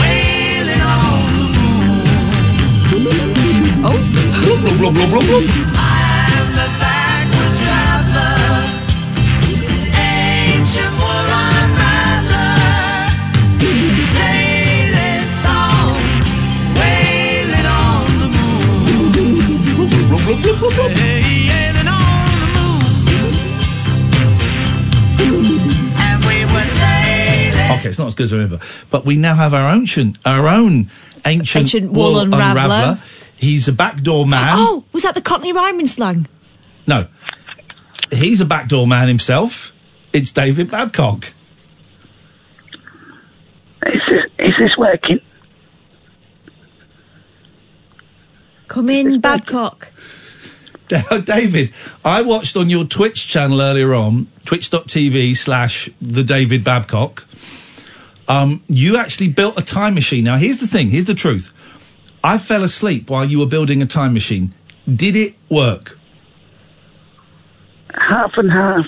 wailing 0.00 0.80
on 0.80 1.52
the 2.90 2.98
moon. 2.98 3.84
Oh, 3.84 3.98
moon. 20.42 20.60
Wailing 20.60 21.88
on 21.88 22.38
the 22.40 22.48
moon. 25.18 25.60
And 25.96 26.24
we 26.24 26.44
were 26.44 26.66
sailing. 26.66 27.78
Okay, 27.78 27.88
it's 27.88 27.98
not 27.98 28.06
as 28.08 28.14
good 28.14 28.24
as 28.24 28.32
I 28.32 28.36
remember. 28.36 28.60
But 28.90 29.04
we 29.04 29.16
now 29.16 29.34
have 29.34 29.54
our 29.54 29.72
ancient, 29.74 30.18
our 30.24 30.48
own 30.48 30.90
ancient, 31.24 31.64
Ancient 31.64 31.92
wool 31.92 32.14
unraveller. 32.14 32.98
He's 33.36 33.68
a 33.68 33.72
backdoor 33.72 34.26
man. 34.26 34.54
Oh, 34.58 34.84
was 34.92 35.04
that 35.04 35.14
the 35.14 35.20
Cockney 35.20 35.52
rhyming 35.52 35.86
slang? 35.86 36.26
No, 36.86 37.06
he's 38.10 38.40
a 38.40 38.44
backdoor 38.44 38.86
man 38.86 39.08
himself. 39.08 39.72
It's 40.12 40.30
David 40.30 40.70
Babcock. 40.70 41.32
Is 43.86 44.00
this, 44.08 44.24
is 44.38 44.54
this 44.58 44.76
working? 44.76 45.20
Come 48.66 48.88
in, 48.90 49.20
Babcock. 49.20 49.92
David, 51.24 51.72
I 52.04 52.22
watched 52.22 52.56
on 52.56 52.70
your 52.70 52.84
Twitch 52.84 53.28
channel 53.28 53.60
earlier 53.60 53.94
on, 53.94 54.28
twitch.tv 54.44 55.36
slash 55.36 55.90
the 56.00 56.24
David 56.24 56.64
Babcock. 56.64 57.26
Um, 58.26 58.62
you 58.68 58.96
actually 58.96 59.28
built 59.28 59.58
a 59.58 59.62
time 59.62 59.94
machine. 59.94 60.24
Now, 60.24 60.36
here's 60.36 60.58
the 60.58 60.66
thing. 60.66 60.90
Here's 60.90 61.06
the 61.06 61.14
truth. 61.14 61.52
I 62.22 62.38
fell 62.38 62.62
asleep 62.62 63.10
while 63.10 63.24
you 63.24 63.38
were 63.38 63.46
building 63.46 63.80
a 63.80 63.86
time 63.86 64.12
machine. 64.12 64.54
Did 64.86 65.16
it 65.16 65.34
work? 65.48 65.98
Half 67.94 68.32
and 68.36 68.50
half. 68.50 68.86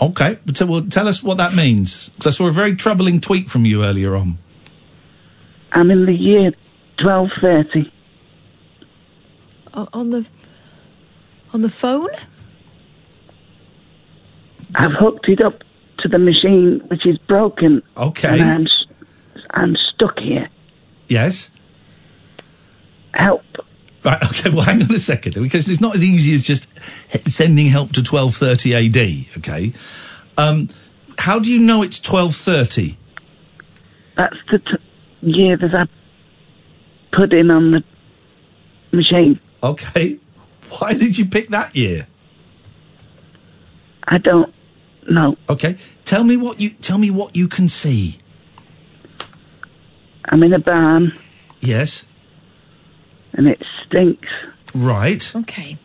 Okay. 0.00 0.38
But 0.44 0.56
tell, 0.56 0.68
well, 0.68 0.82
tell 0.82 1.08
us 1.08 1.22
what 1.22 1.38
that 1.38 1.54
means. 1.54 2.10
Because 2.10 2.26
I 2.26 2.30
saw 2.30 2.48
a 2.48 2.52
very 2.52 2.76
troubling 2.76 3.20
tweet 3.20 3.48
from 3.48 3.64
you 3.64 3.84
earlier 3.84 4.14
on. 4.14 4.38
I'm 5.72 5.90
in 5.90 6.06
the 6.06 6.14
year 6.14 6.52
1230. 7.02 7.92
On 9.92 10.10
the 10.10 10.26
on 11.56 11.62
the 11.62 11.70
phone? 11.70 12.08
I've 14.74 14.92
hooked 14.92 15.28
it 15.28 15.40
up 15.40 15.62
to 16.00 16.08
the 16.08 16.18
machine, 16.18 16.80
which 16.88 17.06
is 17.06 17.16
broken. 17.18 17.82
Okay. 17.96 18.28
And 18.38 18.42
I'm, 18.42 18.62
s- 18.66 19.42
I'm 19.52 19.76
stuck 19.94 20.18
here. 20.18 20.48
Yes? 21.08 21.50
Help. 23.14 23.42
Right, 24.04 24.22
okay, 24.24 24.50
well, 24.50 24.62
hang 24.62 24.82
on 24.82 24.92
a 24.94 24.98
second, 24.98 25.32
because 25.42 25.68
it's 25.70 25.80
not 25.80 25.94
as 25.96 26.04
easy 26.04 26.32
as 26.34 26.42
just 26.42 26.68
sending 27.28 27.66
help 27.66 27.92
to 27.92 28.00
1230 28.00 28.74
AD, 28.74 29.38
okay? 29.38 29.72
Um, 30.36 30.68
how 31.18 31.38
do 31.38 31.50
you 31.50 31.58
know 31.58 31.82
it's 31.82 31.98
1230? 31.98 32.98
That's 34.16 34.36
the 34.52 34.58
t- 34.58 34.76
year 35.22 35.56
that 35.56 35.74
I 35.74 35.86
put 37.16 37.32
in 37.32 37.50
on 37.50 37.70
the 37.72 37.82
machine. 38.92 39.40
Okay. 39.62 40.18
Why 40.78 40.94
did 40.94 41.16
you 41.18 41.26
pick 41.26 41.48
that 41.50 41.74
year? 41.76 42.06
I 44.04 44.18
don't 44.18 44.52
know. 45.08 45.36
Okay. 45.48 45.76
Tell 46.04 46.22
me 46.24 46.36
what 46.36 46.60
you 46.60 46.70
tell 46.70 46.98
me 46.98 47.10
what 47.10 47.34
you 47.36 47.48
can 47.48 47.68
see. 47.68 48.18
I'm 50.26 50.42
in 50.42 50.52
a 50.52 50.58
barn 50.58 51.12
Yes. 51.60 52.04
and 53.32 53.46
it 53.48 53.62
stinks. 53.84 54.28
Right. 54.74 55.34
Okay. 55.36 55.78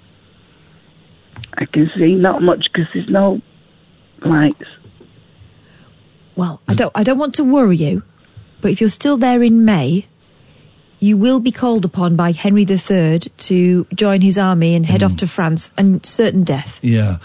I 1.55 1.65
can 1.65 1.89
see 1.95 2.15
not 2.15 2.41
much 2.41 2.67
because 2.71 2.87
there's 2.93 3.09
no 3.09 3.41
lights. 4.21 4.65
Well, 6.35 6.61
I 6.67 6.73
don't 6.75 6.91
I 6.95 7.03
don't 7.03 7.17
want 7.19 7.35
to 7.35 7.43
worry 7.43 7.77
you, 7.77 8.03
but 8.61 8.71
if 8.71 8.79
you're 8.81 8.89
still 8.89 9.17
there 9.17 9.43
in 9.43 9.63
May, 9.65 10.07
you 11.01 11.17
will 11.17 11.39
be 11.39 11.51
called 11.51 11.83
upon 11.83 12.15
by 12.15 12.31
Henry 12.31 12.61
III 12.61 13.19
to 13.19 13.87
join 13.93 14.21
his 14.21 14.37
army 14.37 14.75
and 14.75 14.85
head 14.85 15.01
off 15.01 15.17
to 15.17 15.27
France 15.27 15.71
and 15.75 16.05
certain 16.05 16.43
death. 16.43 16.79
Yeah. 16.83 17.17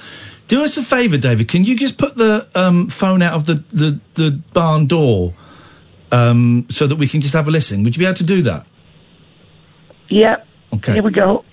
Do 0.48 0.64
us 0.64 0.78
a 0.78 0.82
favour, 0.82 1.18
David. 1.18 1.48
Can 1.48 1.64
you 1.64 1.76
just 1.76 1.98
put 1.98 2.16
the 2.16 2.48
um, 2.54 2.88
phone 2.88 3.20
out 3.20 3.34
of 3.34 3.44
the, 3.44 3.62
the, 3.72 4.00
the 4.14 4.40
barn 4.54 4.86
door 4.86 5.34
um, 6.10 6.66
so 6.70 6.86
that 6.86 6.96
we 6.96 7.06
can 7.06 7.20
just 7.20 7.34
have 7.34 7.48
a 7.48 7.50
listen? 7.50 7.84
Would 7.84 7.94
you 7.96 8.00
be 8.00 8.06
able 8.06 8.16
to 8.16 8.24
do 8.24 8.42
that? 8.42 8.66
Yep. 10.08 10.46
Okay. 10.76 10.94
Here 10.94 11.02
we 11.02 11.12
go. 11.12 11.44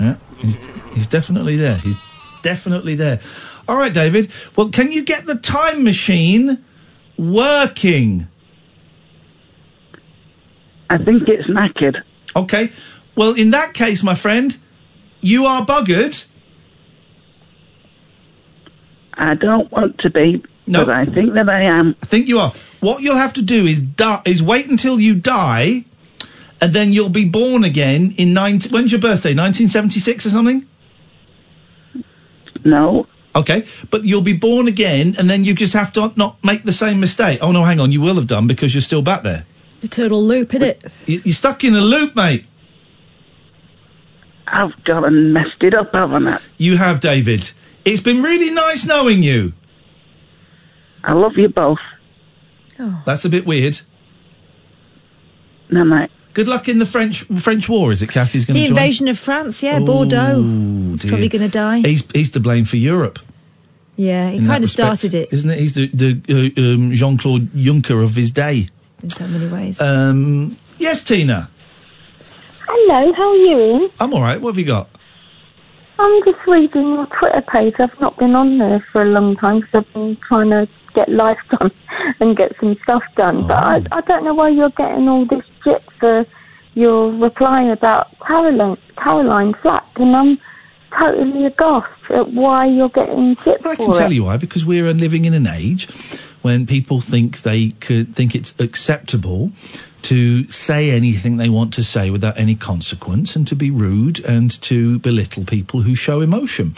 Yeah, 0.00 0.16
he's, 0.38 0.56
he's 0.94 1.06
definitely 1.06 1.56
there. 1.56 1.76
He's 1.76 2.00
definitely 2.42 2.94
there. 2.94 3.20
All 3.72 3.78
right, 3.78 3.94
David. 3.94 4.30
Well, 4.54 4.68
can 4.68 4.92
you 4.92 5.02
get 5.02 5.24
the 5.24 5.34
time 5.34 5.82
machine 5.82 6.62
working? 7.16 8.28
I 10.90 10.98
think 10.98 11.26
it's 11.26 11.48
knackered. 11.48 12.02
Okay. 12.36 12.70
Well, 13.16 13.32
in 13.32 13.48
that 13.52 13.72
case, 13.72 14.02
my 14.02 14.14
friend, 14.14 14.58
you 15.22 15.46
are 15.46 15.64
buggered. 15.64 16.26
I 19.14 19.36
don't 19.36 19.72
want 19.72 19.96
to 20.00 20.10
be, 20.10 20.44
No. 20.66 20.84
but 20.84 20.94
I 20.94 21.06
think 21.06 21.32
that 21.32 21.48
I 21.48 21.62
am. 21.62 21.96
I 22.02 22.04
think 22.04 22.28
you 22.28 22.40
are. 22.40 22.52
What 22.80 23.02
you'll 23.02 23.16
have 23.16 23.32
to 23.32 23.42
do 23.42 23.64
is 23.64 23.80
die, 23.80 24.20
is 24.26 24.42
wait 24.42 24.68
until 24.68 25.00
you 25.00 25.14
die, 25.14 25.86
and 26.60 26.74
then 26.74 26.92
you'll 26.92 27.08
be 27.08 27.24
born 27.24 27.64
again 27.64 28.12
in 28.18 28.34
19... 28.34 28.70
When's 28.70 28.92
your 28.92 29.00
birthday? 29.00 29.30
1976 29.30 30.26
or 30.26 30.28
something? 30.28 30.66
No. 32.66 33.06
Okay, 33.34 33.66
but 33.90 34.04
you'll 34.04 34.20
be 34.20 34.34
born 34.34 34.68
again, 34.68 35.14
and 35.18 35.28
then 35.30 35.44
you 35.44 35.54
just 35.54 35.72
have 35.72 35.92
to 35.94 36.12
not 36.16 36.42
make 36.44 36.64
the 36.64 36.72
same 36.72 37.00
mistake. 37.00 37.38
Oh, 37.40 37.52
no, 37.52 37.64
hang 37.64 37.80
on. 37.80 37.90
You 37.90 38.00
will 38.02 38.16
have 38.16 38.26
done 38.26 38.46
because 38.46 38.74
you're 38.74 38.82
still 38.82 39.00
back 39.02 39.22
there. 39.22 39.46
Eternal 39.80 40.22
loop, 40.22 40.50
innit? 40.50 40.84
it? 41.06 41.24
You're 41.24 41.32
stuck 41.32 41.64
in 41.64 41.74
a 41.74 41.80
loop, 41.80 42.14
mate. 42.14 42.44
I've 44.46 44.84
gone 44.84 45.04
and 45.04 45.32
messed 45.32 45.62
it 45.62 45.72
up, 45.72 45.92
haven't 45.92 46.28
I? 46.28 46.38
You 46.58 46.76
have, 46.76 47.00
David. 47.00 47.52
It's 47.86 48.02
been 48.02 48.22
really 48.22 48.50
nice 48.50 48.84
knowing 48.84 49.22
you. 49.22 49.54
I 51.02 51.14
love 51.14 51.32
you 51.36 51.48
both. 51.48 51.80
Oh. 52.78 53.02
That's 53.06 53.24
a 53.24 53.30
bit 53.30 53.46
weird. 53.46 53.80
No, 55.70 55.84
mate. 55.84 56.10
Good 56.34 56.48
luck 56.48 56.68
in 56.68 56.78
the 56.78 56.86
French 56.86 57.22
French 57.24 57.68
war. 57.68 57.92
Is 57.92 58.00
it 58.02 58.08
Kathy's 58.08 58.44
going 58.46 58.54
The 58.54 58.62
to 58.62 58.68
join? 58.68 58.78
invasion 58.78 59.08
of 59.08 59.18
France, 59.18 59.62
yeah, 59.62 59.80
Bordeaux. 59.80 60.38
Ooh, 60.38 60.92
He's 60.92 61.02
dear. 61.02 61.10
probably 61.10 61.28
going 61.28 61.42
to 61.44 61.50
die. 61.50 61.80
He's 61.80 62.10
he's 62.12 62.30
to 62.32 62.40
blame 62.40 62.64
for 62.64 62.76
Europe. 62.76 63.18
Yeah, 63.96 64.30
he 64.30 64.44
kind 64.46 64.64
of 64.64 64.70
started 64.70 65.12
it 65.14 65.28
isn't 65.32 65.50
it? 65.50 65.58
He's 65.58 65.74
the 65.74 65.86
the 65.88 66.54
uh, 66.56 66.74
um, 66.74 66.92
Jean 66.92 67.18
Claude 67.18 67.48
Juncker 67.52 68.02
of 68.02 68.16
his 68.16 68.30
day. 68.30 68.68
in 69.02 69.10
so 69.10 69.26
many 69.26 69.48
ways. 69.52 69.80
Um, 69.80 70.56
yes, 70.78 71.04
Tina. 71.04 71.50
Hello, 72.66 73.12
how 73.12 73.30
are 73.30 73.36
you, 73.36 73.58
Iain? 73.82 73.90
I'm 74.00 74.14
all 74.14 74.22
right. 74.22 74.40
What 74.40 74.50
have 74.50 74.58
you 74.58 74.64
got? 74.64 74.88
I'm 75.98 76.24
just 76.24 76.38
reading 76.46 76.92
your 76.94 77.06
Twitter 77.06 77.42
page. 77.42 77.74
I've 77.78 78.00
not 78.00 78.16
been 78.18 78.34
on 78.34 78.56
there 78.58 78.84
for 78.92 79.02
a 79.02 79.06
long 79.06 79.36
time 79.36 79.60
because 79.60 79.84
I've 79.86 79.92
been 79.92 80.16
trying 80.26 80.50
to 80.50 80.66
get 80.94 81.08
life 81.24 81.38
done 81.50 81.70
and 82.20 82.36
get 82.36 82.58
some 82.58 82.74
stuff 82.82 83.02
done. 83.16 83.46
But 83.46 83.62
I, 83.62 83.82
I 83.92 84.00
don't 84.00 84.24
know 84.24 84.34
why 84.34 84.48
you're 84.48 84.70
getting 84.70 85.08
all 85.08 85.26
this 85.26 85.44
for 86.00 86.26
your 86.74 87.12
reply 87.12 87.62
about 87.64 88.08
Caroline, 88.26 88.76
Caroline 88.96 89.54
Flack, 89.62 89.84
and 89.96 90.16
I'm 90.16 90.38
totally 90.98 91.46
aghast 91.46 91.88
at 92.10 92.32
why 92.32 92.66
you're 92.66 92.88
getting 92.90 93.36
shit 93.36 93.64
I 93.64 93.76
can 93.76 93.92
tell 93.92 94.10
it. 94.10 94.14
you 94.14 94.24
why. 94.24 94.36
Because 94.36 94.64
we're 94.64 94.92
living 94.92 95.24
in 95.24 95.34
an 95.34 95.46
age 95.46 95.88
when 96.42 96.66
people 96.66 97.00
think 97.00 97.42
they 97.42 97.70
could 97.70 98.14
think 98.14 98.34
it's 98.34 98.54
acceptable 98.58 99.52
to 100.02 100.48
say 100.48 100.90
anything 100.90 101.36
they 101.36 101.48
want 101.48 101.72
to 101.74 101.82
say 101.82 102.10
without 102.10 102.36
any 102.36 102.56
consequence 102.56 103.36
and 103.36 103.46
to 103.46 103.54
be 103.54 103.70
rude 103.70 104.18
and 104.24 104.60
to 104.60 104.98
belittle 104.98 105.44
people 105.44 105.82
who 105.82 105.94
show 105.94 106.20
emotion. 106.20 106.74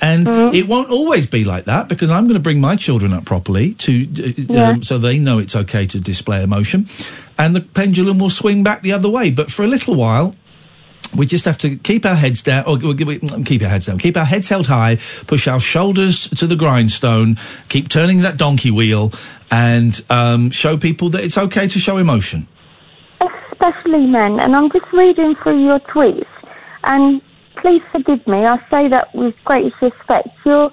And 0.00 0.26
it 0.54 0.66
won't 0.66 0.90
always 0.90 1.26
be 1.26 1.44
like 1.44 1.66
that 1.66 1.86
because 1.88 2.10
I'm 2.10 2.24
going 2.24 2.34
to 2.34 2.40
bring 2.40 2.62
my 2.62 2.74
children 2.76 3.12
up 3.12 3.26
properly 3.26 3.74
to 3.74 3.92
Yeah. 3.92 4.70
um, 4.70 4.82
so 4.82 4.96
they 4.96 5.18
know 5.18 5.38
it's 5.38 5.54
okay 5.54 5.86
to 5.86 6.00
display 6.00 6.42
emotion, 6.42 6.86
and 7.38 7.54
the 7.56 7.60
pendulum 7.60 8.18
will 8.18 8.30
swing 8.30 8.62
back 8.62 8.82
the 8.82 8.92
other 8.92 9.08
way. 9.08 9.30
But 9.30 9.50
for 9.50 9.62
a 9.64 9.66
little 9.68 9.94
while, 9.94 10.34
we 11.14 11.26
just 11.26 11.44
have 11.44 11.58
to 11.58 11.76
keep 11.76 12.06
our 12.06 12.14
heads 12.14 12.42
down, 12.42 12.64
or 12.66 12.76
we- 12.76 12.94
we- 13.04 13.18
keep 13.44 13.62
our 13.62 13.68
heads 13.68 13.86
down, 13.86 13.98
keep 13.98 14.16
our 14.16 14.24
heads 14.24 14.48
held 14.48 14.66
high, 14.66 14.96
push 15.26 15.46
our 15.46 15.60
shoulders 15.60 16.28
to 16.30 16.46
the 16.46 16.56
grindstone, 16.56 17.36
keep 17.68 17.88
turning 17.88 18.22
that 18.22 18.36
donkey 18.38 18.70
wheel, 18.70 19.12
and 19.50 20.00
um, 20.08 20.50
show 20.50 20.76
people 20.76 21.10
that 21.10 21.22
it's 21.22 21.36
okay 21.36 21.66
to 21.68 21.78
show 21.78 21.98
emotion. 21.98 22.46
especially 23.52 24.06
men. 24.06 24.40
And 24.40 24.56
I'm 24.56 24.70
just 24.70 24.90
reading 24.92 25.34
through 25.36 25.64
your 25.64 25.78
tweets, 25.80 26.26
and 26.84 27.20
please 27.56 27.82
forgive 27.92 28.26
me, 28.26 28.38
I 28.44 28.56
say 28.70 28.88
that 28.88 29.14
with 29.14 29.34
greatest 29.44 29.76
respect. 29.80 30.28
You're 30.44 30.70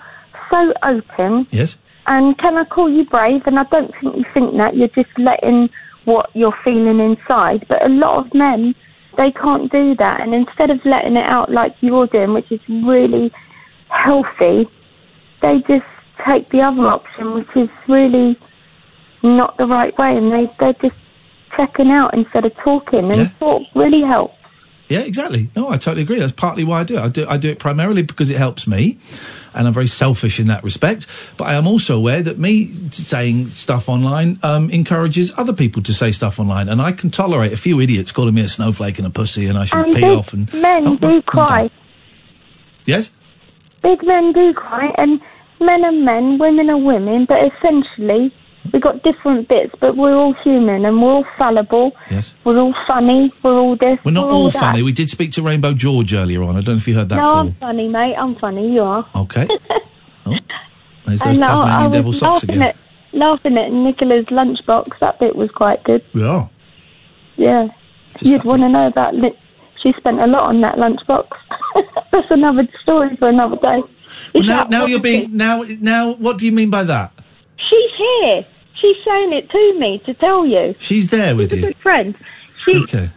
so 0.49 0.73
open, 0.83 1.45
Yes. 1.51 1.77
and 2.07 2.35
can 2.39 2.57
I 2.57 2.63
call 2.63 2.89
you 2.89 3.05
brave? 3.05 3.43
And 3.45 3.59
I 3.59 3.63
don't 3.65 3.91
think 4.01 4.15
you 4.15 4.25
think 4.33 4.55
that. 4.57 4.75
You're 4.75 4.87
just 4.87 5.09
letting 5.19 5.69
what 6.05 6.29
you're 6.33 6.57
feeling 6.63 6.99
inside. 6.99 7.65
But 7.67 7.85
a 7.85 7.89
lot 7.89 8.25
of 8.25 8.33
men, 8.33 8.73
they 9.17 9.31
can't 9.31 9.71
do 9.71 9.95
that. 9.95 10.21
And 10.21 10.33
instead 10.33 10.69
of 10.69 10.79
letting 10.85 11.17
it 11.17 11.25
out 11.25 11.51
like 11.51 11.75
you're 11.81 12.07
doing, 12.07 12.33
which 12.33 12.51
is 12.51 12.61
really 12.67 13.31
healthy, 13.89 14.67
they 15.41 15.59
just 15.67 15.85
take 16.25 16.49
the 16.49 16.61
other 16.61 16.87
option, 16.87 17.33
which 17.33 17.49
is 17.55 17.69
really 17.87 18.37
not 19.23 19.57
the 19.57 19.65
right 19.65 19.97
way. 19.97 20.17
And 20.17 20.31
they, 20.31 20.51
they're 20.59 20.73
just 20.73 20.95
checking 21.55 21.89
out 21.89 22.13
instead 22.13 22.45
of 22.45 22.55
talking. 22.55 23.11
And 23.11 23.31
talk 23.39 23.63
really 23.75 24.01
helps. 24.01 24.38
Yeah, 24.89 25.01
exactly. 25.01 25.49
No, 25.55 25.69
I 25.69 25.77
totally 25.77 26.01
agree. 26.01 26.17
That's 26.17 26.31
partly 26.31 26.63
why 26.63 26.79
I 26.79 26.83
do 26.83 26.95
it. 26.95 26.99
I 26.99 27.07
do, 27.09 27.25
I 27.29 27.37
do 27.37 27.49
it 27.49 27.59
primarily 27.59 28.01
because 28.01 28.31
it 28.31 28.37
helps 28.37 28.65
me, 28.65 28.97
and 29.53 29.67
I'm 29.67 29.73
very 29.73 29.85
selfish 29.87 30.39
in 30.39 30.47
that 30.47 30.63
respect. 30.63 31.05
But 31.37 31.45
I 31.45 31.53
am 31.53 31.67
also 31.67 31.95
aware 31.95 32.23
that 32.23 32.39
me 32.39 32.65
saying 32.91 33.47
stuff 33.49 33.87
online 33.87 34.39
um, 34.41 34.71
encourages 34.71 35.31
other 35.37 35.53
people 35.53 35.83
to 35.83 35.93
say 35.93 36.11
stuff 36.11 36.39
online, 36.39 36.67
and 36.69 36.81
I 36.81 36.91
can 36.91 37.11
tolerate 37.11 37.53
a 37.53 37.57
few 37.57 37.79
idiots 37.79 38.11
calling 38.11 38.33
me 38.33 38.41
a 38.41 38.47
snowflake 38.47 38.97
and 38.97 39.05
a 39.05 39.11
pussy, 39.11 39.45
and 39.45 39.59
I 39.59 39.65
should 39.65 39.85
pee 39.85 39.93
big 39.93 40.03
off. 40.05 40.33
And 40.33 40.51
men 40.55 40.87
Oh, 40.87 40.95
do 40.97 41.21
cry. 41.21 41.69
yes, 42.85 43.11
Big 43.83 44.03
men 44.03 44.33
do 44.33 44.53
cry, 44.53 44.91
and 44.97 45.21
men 45.61 45.85
are 45.85 45.91
men, 45.91 46.39
women 46.39 46.69
are 46.71 46.77
women, 46.77 47.25
but 47.29 47.37
essentially 47.53 48.33
we've 48.71 48.81
got 48.81 49.03
different 49.03 49.47
bits, 49.47 49.73
but 49.79 49.95
we're 49.97 50.15
all 50.15 50.33
human 50.43 50.85
and 50.85 51.01
we're 51.01 51.09
all 51.11 51.25
fallible. 51.37 51.95
Yes. 52.09 52.33
We're 52.43 52.59
all 52.59 52.75
funny, 52.87 53.31
we're 53.43 53.57
all 53.57 53.75
this. 53.75 53.99
we're 54.03 54.11
not 54.11 54.27
we're 54.27 54.33
all 54.33 54.49
that. 54.49 54.59
funny. 54.59 54.83
We 54.83 54.91
did 54.93 55.09
speak 55.09 55.31
to 55.33 55.41
Rainbow 55.41 55.73
George 55.73 56.13
earlier 56.13 56.43
on. 56.43 56.51
I 56.55 56.61
don't 56.61 56.67
know 56.67 56.73
if 56.75 56.87
you 56.87 56.95
heard 56.95 57.09
that 57.09 57.17
no, 57.17 57.27
call. 57.27 57.37
I'm 57.39 57.51
funny, 57.53 57.87
mate. 57.87 58.15
I'm 58.15 58.35
funny. 58.35 58.73
You 58.73 58.81
are. 58.81 59.07
Okay. 59.15 59.47
oh, 60.25 60.35
there's 61.05 61.21
those 61.21 61.37
And 61.37 61.45
I- 61.45 61.51
I 61.51 61.55
Tasmanian 61.55 61.83
was 61.85 61.93
devil 61.93 62.13
socks 62.13 62.43
laughing 62.43 62.49
again. 62.49 62.61
At, 62.61 62.77
laughing 63.13 63.57
at 63.57 63.71
Nicola's 63.71 64.25
lunchbox. 64.25 64.99
That 64.99 65.19
bit 65.19 65.35
was 65.35 65.51
quite 65.51 65.83
good. 65.83 66.03
Yeah. 66.13 66.47
Yeah. 67.37 67.67
You'd 68.21 68.43
want 68.43 68.61
to 68.61 68.69
know 68.69 68.87
about. 68.87 69.15
Li- 69.15 69.37
she 69.81 69.93
spent 69.97 70.19
a 70.19 70.27
lot 70.27 70.43
on 70.43 70.61
that 70.61 70.75
lunchbox. 70.75 71.27
That's 72.11 72.27
another 72.31 72.67
story 72.81 73.15
for 73.15 73.29
another 73.29 73.55
day. 73.57 73.81
Well, 74.33 74.43
now, 74.43 74.63
now 74.65 74.85
you're 74.85 74.99
being 74.99 75.35
now. 75.35 75.63
Now, 75.79 76.13
what 76.13 76.37
do 76.37 76.45
you 76.45 76.51
mean 76.51 76.69
by 76.69 76.83
that? 76.83 77.13
She's 77.69 77.91
here. 77.97 78.45
She's 78.81 78.97
saying 79.05 79.33
it 79.33 79.49
to 79.49 79.79
me 79.79 80.01
to 80.05 80.13
tell 80.13 80.45
you. 80.45 80.75
She's 80.79 81.09
there 81.09 81.35
with 81.35 81.51
you. 81.51 81.57
She's 81.57 81.63
a 81.65 81.67
good 81.67 81.77
friend. 81.81 82.15
She, 82.65 82.75
Okay. 82.83 83.09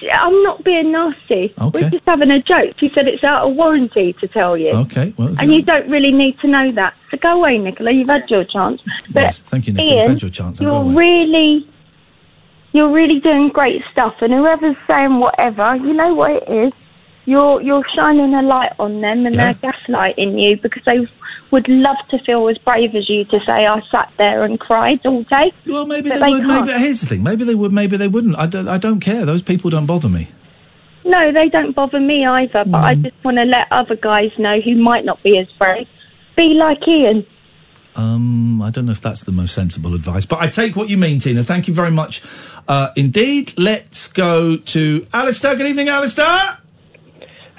she- 0.00 0.10
I'm 0.10 0.42
not 0.42 0.64
being 0.64 0.90
nasty. 0.90 1.54
Okay. 1.60 1.82
We're 1.82 1.90
just 1.90 2.04
having 2.06 2.30
a 2.30 2.42
joke. 2.42 2.74
She 2.78 2.88
said 2.88 3.06
it's 3.06 3.22
out 3.22 3.48
of 3.48 3.54
warranty 3.56 4.12
to 4.14 4.26
tell 4.28 4.56
you. 4.56 4.70
Okay. 4.70 5.12
Well, 5.16 5.32
And 5.38 5.52
you 5.52 5.62
don't 5.62 5.88
really 5.88 6.10
need 6.12 6.38
to 6.40 6.48
know 6.48 6.72
that. 6.72 6.94
So 7.10 7.18
go 7.18 7.36
away, 7.38 7.58
Nicola. 7.58 7.92
You've 7.92 8.08
had 8.08 8.28
your 8.28 8.44
chance. 8.44 8.80
But 9.12 9.20
yes, 9.22 9.38
thank 9.46 9.66
you, 9.68 9.72
Nick. 9.74 9.86
Iain, 9.88 9.98
You've 10.00 10.08
had 10.10 10.22
your 10.22 10.30
chance. 10.30 10.58
Go 10.58 10.64
you're 10.66 10.94
really, 10.94 11.68
you're 12.72 12.90
really 12.90 13.20
doing 13.20 13.48
great 13.50 13.82
stuff. 13.92 14.14
And 14.20 14.32
whoever's 14.32 14.76
saying 14.86 15.18
whatever, 15.20 15.76
you 15.76 15.92
know 15.92 16.14
what 16.14 16.30
it 16.42 16.48
is. 16.48 16.72
You're 17.24 17.62
you're 17.62 17.84
shining 17.94 18.34
a 18.34 18.42
light 18.42 18.72
on 18.80 19.00
them, 19.00 19.26
and 19.26 19.36
they're 19.36 19.54
gaslighting 19.54 20.42
you 20.42 20.56
because 20.60 20.82
they 20.84 21.06
would 21.52 21.68
love 21.68 21.98
to 22.08 22.18
feel 22.18 22.48
as 22.48 22.58
brave 22.58 22.94
as 22.96 23.08
you 23.08 23.24
to 23.26 23.38
say 23.40 23.66
I 23.66 23.80
sat 23.90 24.10
there 24.18 24.42
and 24.42 24.58
cried 24.58 25.04
all 25.06 25.22
day. 25.24 25.52
Well, 25.66 25.86
maybe 25.86 26.08
but 26.08 26.20
they 26.20 26.30
would. 26.30 26.42
can't. 26.42 26.66
Maybe 26.66 26.78
here's 26.80 27.02
the 27.02 27.06
thing. 27.06 27.22
Maybe 27.22 27.44
they 27.44 27.54
would. 27.54 27.72
Maybe 27.72 27.96
they 27.96 28.08
wouldn't. 28.08 28.36
I 28.36 28.46
don't. 28.46 28.68
I 28.68 28.78
don't 28.78 29.00
care. 29.00 29.24
Those 29.24 29.42
people 29.42 29.70
don't 29.70 29.86
bother 29.86 30.08
me. 30.08 30.28
No, 31.04 31.32
they 31.32 31.48
don't 31.48 31.74
bother 31.74 32.00
me 32.00 32.24
either, 32.24 32.64
but 32.64 32.84
I 32.84 32.94
just 32.94 33.24
want 33.24 33.36
to 33.36 33.44
let 33.44 33.70
other 33.70 33.96
guys 33.96 34.30
know 34.38 34.60
who 34.60 34.76
might 34.76 35.04
not 35.04 35.22
be 35.22 35.36
as 35.38 35.48
brave. 35.58 35.88
Be 36.36 36.54
like 36.54 36.78
Iain. 36.86 37.26
Um, 37.94 38.62
I 38.62 38.70
don't 38.70 38.86
know 38.86 38.92
if 38.92 39.00
that's 39.02 39.24
the 39.24 39.32
most 39.32 39.52
sensible 39.52 39.94
advice, 39.94 40.24
but 40.24 40.40
I 40.40 40.48
take 40.48 40.76
what 40.76 40.88
you 40.88 40.96
mean, 40.96 41.18
Tina. 41.18 41.42
Thank 41.42 41.68
you 41.68 41.74
very 41.74 41.90
much 41.90 42.22
uh, 42.68 42.90
indeed. 42.96 43.52
Let's 43.58 44.08
go 44.08 44.56
to 44.56 45.06
Alistair. 45.12 45.56
Good 45.56 45.66
evening, 45.66 45.88
Alistair. 45.88 46.61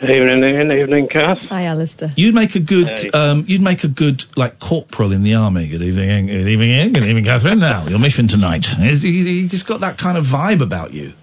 Evening, 0.02 0.44
Iain. 0.44 0.72
Evening, 0.72 1.08
Kath. 1.08 1.48
Hi, 1.50 1.64
Alistair. 1.64 2.10
You'd 2.18 2.36
make 2.36 2.56
a 2.56 2.60
good, 2.60 3.00
Hey. 3.00 3.10
um, 3.12 3.46
you'd 3.48 3.62
make 3.62 3.84
a 3.86 3.88
good 3.88 4.26
like 4.36 4.60
corporal 4.60 5.12
in 5.14 5.24
the 5.24 5.36
army. 5.36 5.68
Good 5.68 5.82
evening, 5.82 6.10
Iain. 6.10 6.26
good 6.28 6.48
evening, 6.48 6.72
Iain. 6.72 6.94
good 6.94 7.04
evening, 7.06 7.24
Katherine. 7.24 7.60
Now 7.60 7.86
your 7.88 8.00
mission 8.00 8.28
tonight. 8.28 8.66
He- 8.66 9.48
he's 9.48 9.64
got 9.64 9.80
that 9.82 9.98
kind 9.98 10.18
of 10.18 10.26
vibe 10.26 10.62
about 10.62 10.94
you. 10.94 11.14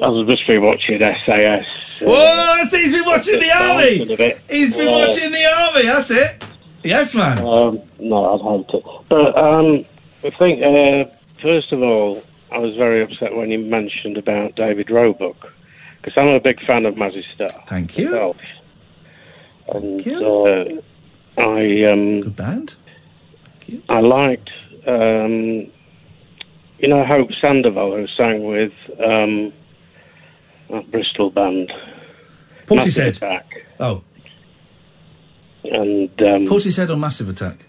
I 0.00 0.08
was 0.08 0.26
just 0.26 0.46
been 0.46 0.62
watching 0.62 0.98
SAS. 0.98 1.26
uh, 1.28 2.04
Oh, 2.06 2.64
see, 2.68 2.82
he's 2.84 2.92
been 2.92 3.04
watching 3.04 3.38
the 3.38 3.50
army. 3.52 3.98
He's 4.50 4.74
been 4.76 4.88
Uh, 4.88 4.90
watching 5.06 5.30
the 5.30 5.44
army. 5.44 5.82
That's 5.86 6.10
it. 6.10 6.44
Yes, 6.82 7.14
man. 7.14 7.38
Um, 7.38 7.80
no, 8.00 8.34
I'd 8.34 8.66
hate 8.66 8.78
it. 8.78 8.84
But 9.08 9.38
um, 9.38 9.84
I 10.24 10.30
think, 10.30 10.62
uh, 10.62 11.04
first 11.40 11.70
of 11.72 11.82
all, 11.82 12.22
I 12.50 12.58
was 12.58 12.74
very 12.76 13.02
upset 13.02 13.36
when 13.36 13.50
you 13.50 13.58
mentioned 13.58 14.16
about 14.16 14.56
David 14.56 14.90
Roebuck, 14.90 15.52
because 16.02 16.18
I'm 16.18 16.28
a 16.28 16.40
big 16.40 16.60
fan 16.66 16.84
of 16.84 16.94
Mazzy 16.96 17.24
Star. 17.34 17.48
Thank 17.66 17.96
you. 17.96 18.10
Myself. 18.10 18.36
And 19.72 20.06
uh, 20.08 20.64
I 21.40 21.84
um, 21.84 22.20
good 22.20 22.36
band. 22.36 22.74
I 23.88 24.00
liked, 24.00 24.50
um, 24.86 25.70
you 26.78 26.88
know, 26.88 27.04
Hope 27.04 27.30
Sandoval 27.40 27.96
who 27.96 28.06
sang 28.08 28.42
with 28.44 28.72
um, 29.02 29.52
that 30.68 30.90
Bristol 30.90 31.30
band. 31.30 31.72
Massive 32.70 32.92
Portishead. 33.04 33.16
Attack. 33.16 33.46
Oh, 33.78 34.02
And 35.64 36.10
um, 36.22 36.44
Portishead 36.46 36.90
on 36.90 36.98
Massive 37.00 37.28
Attack. 37.28 37.66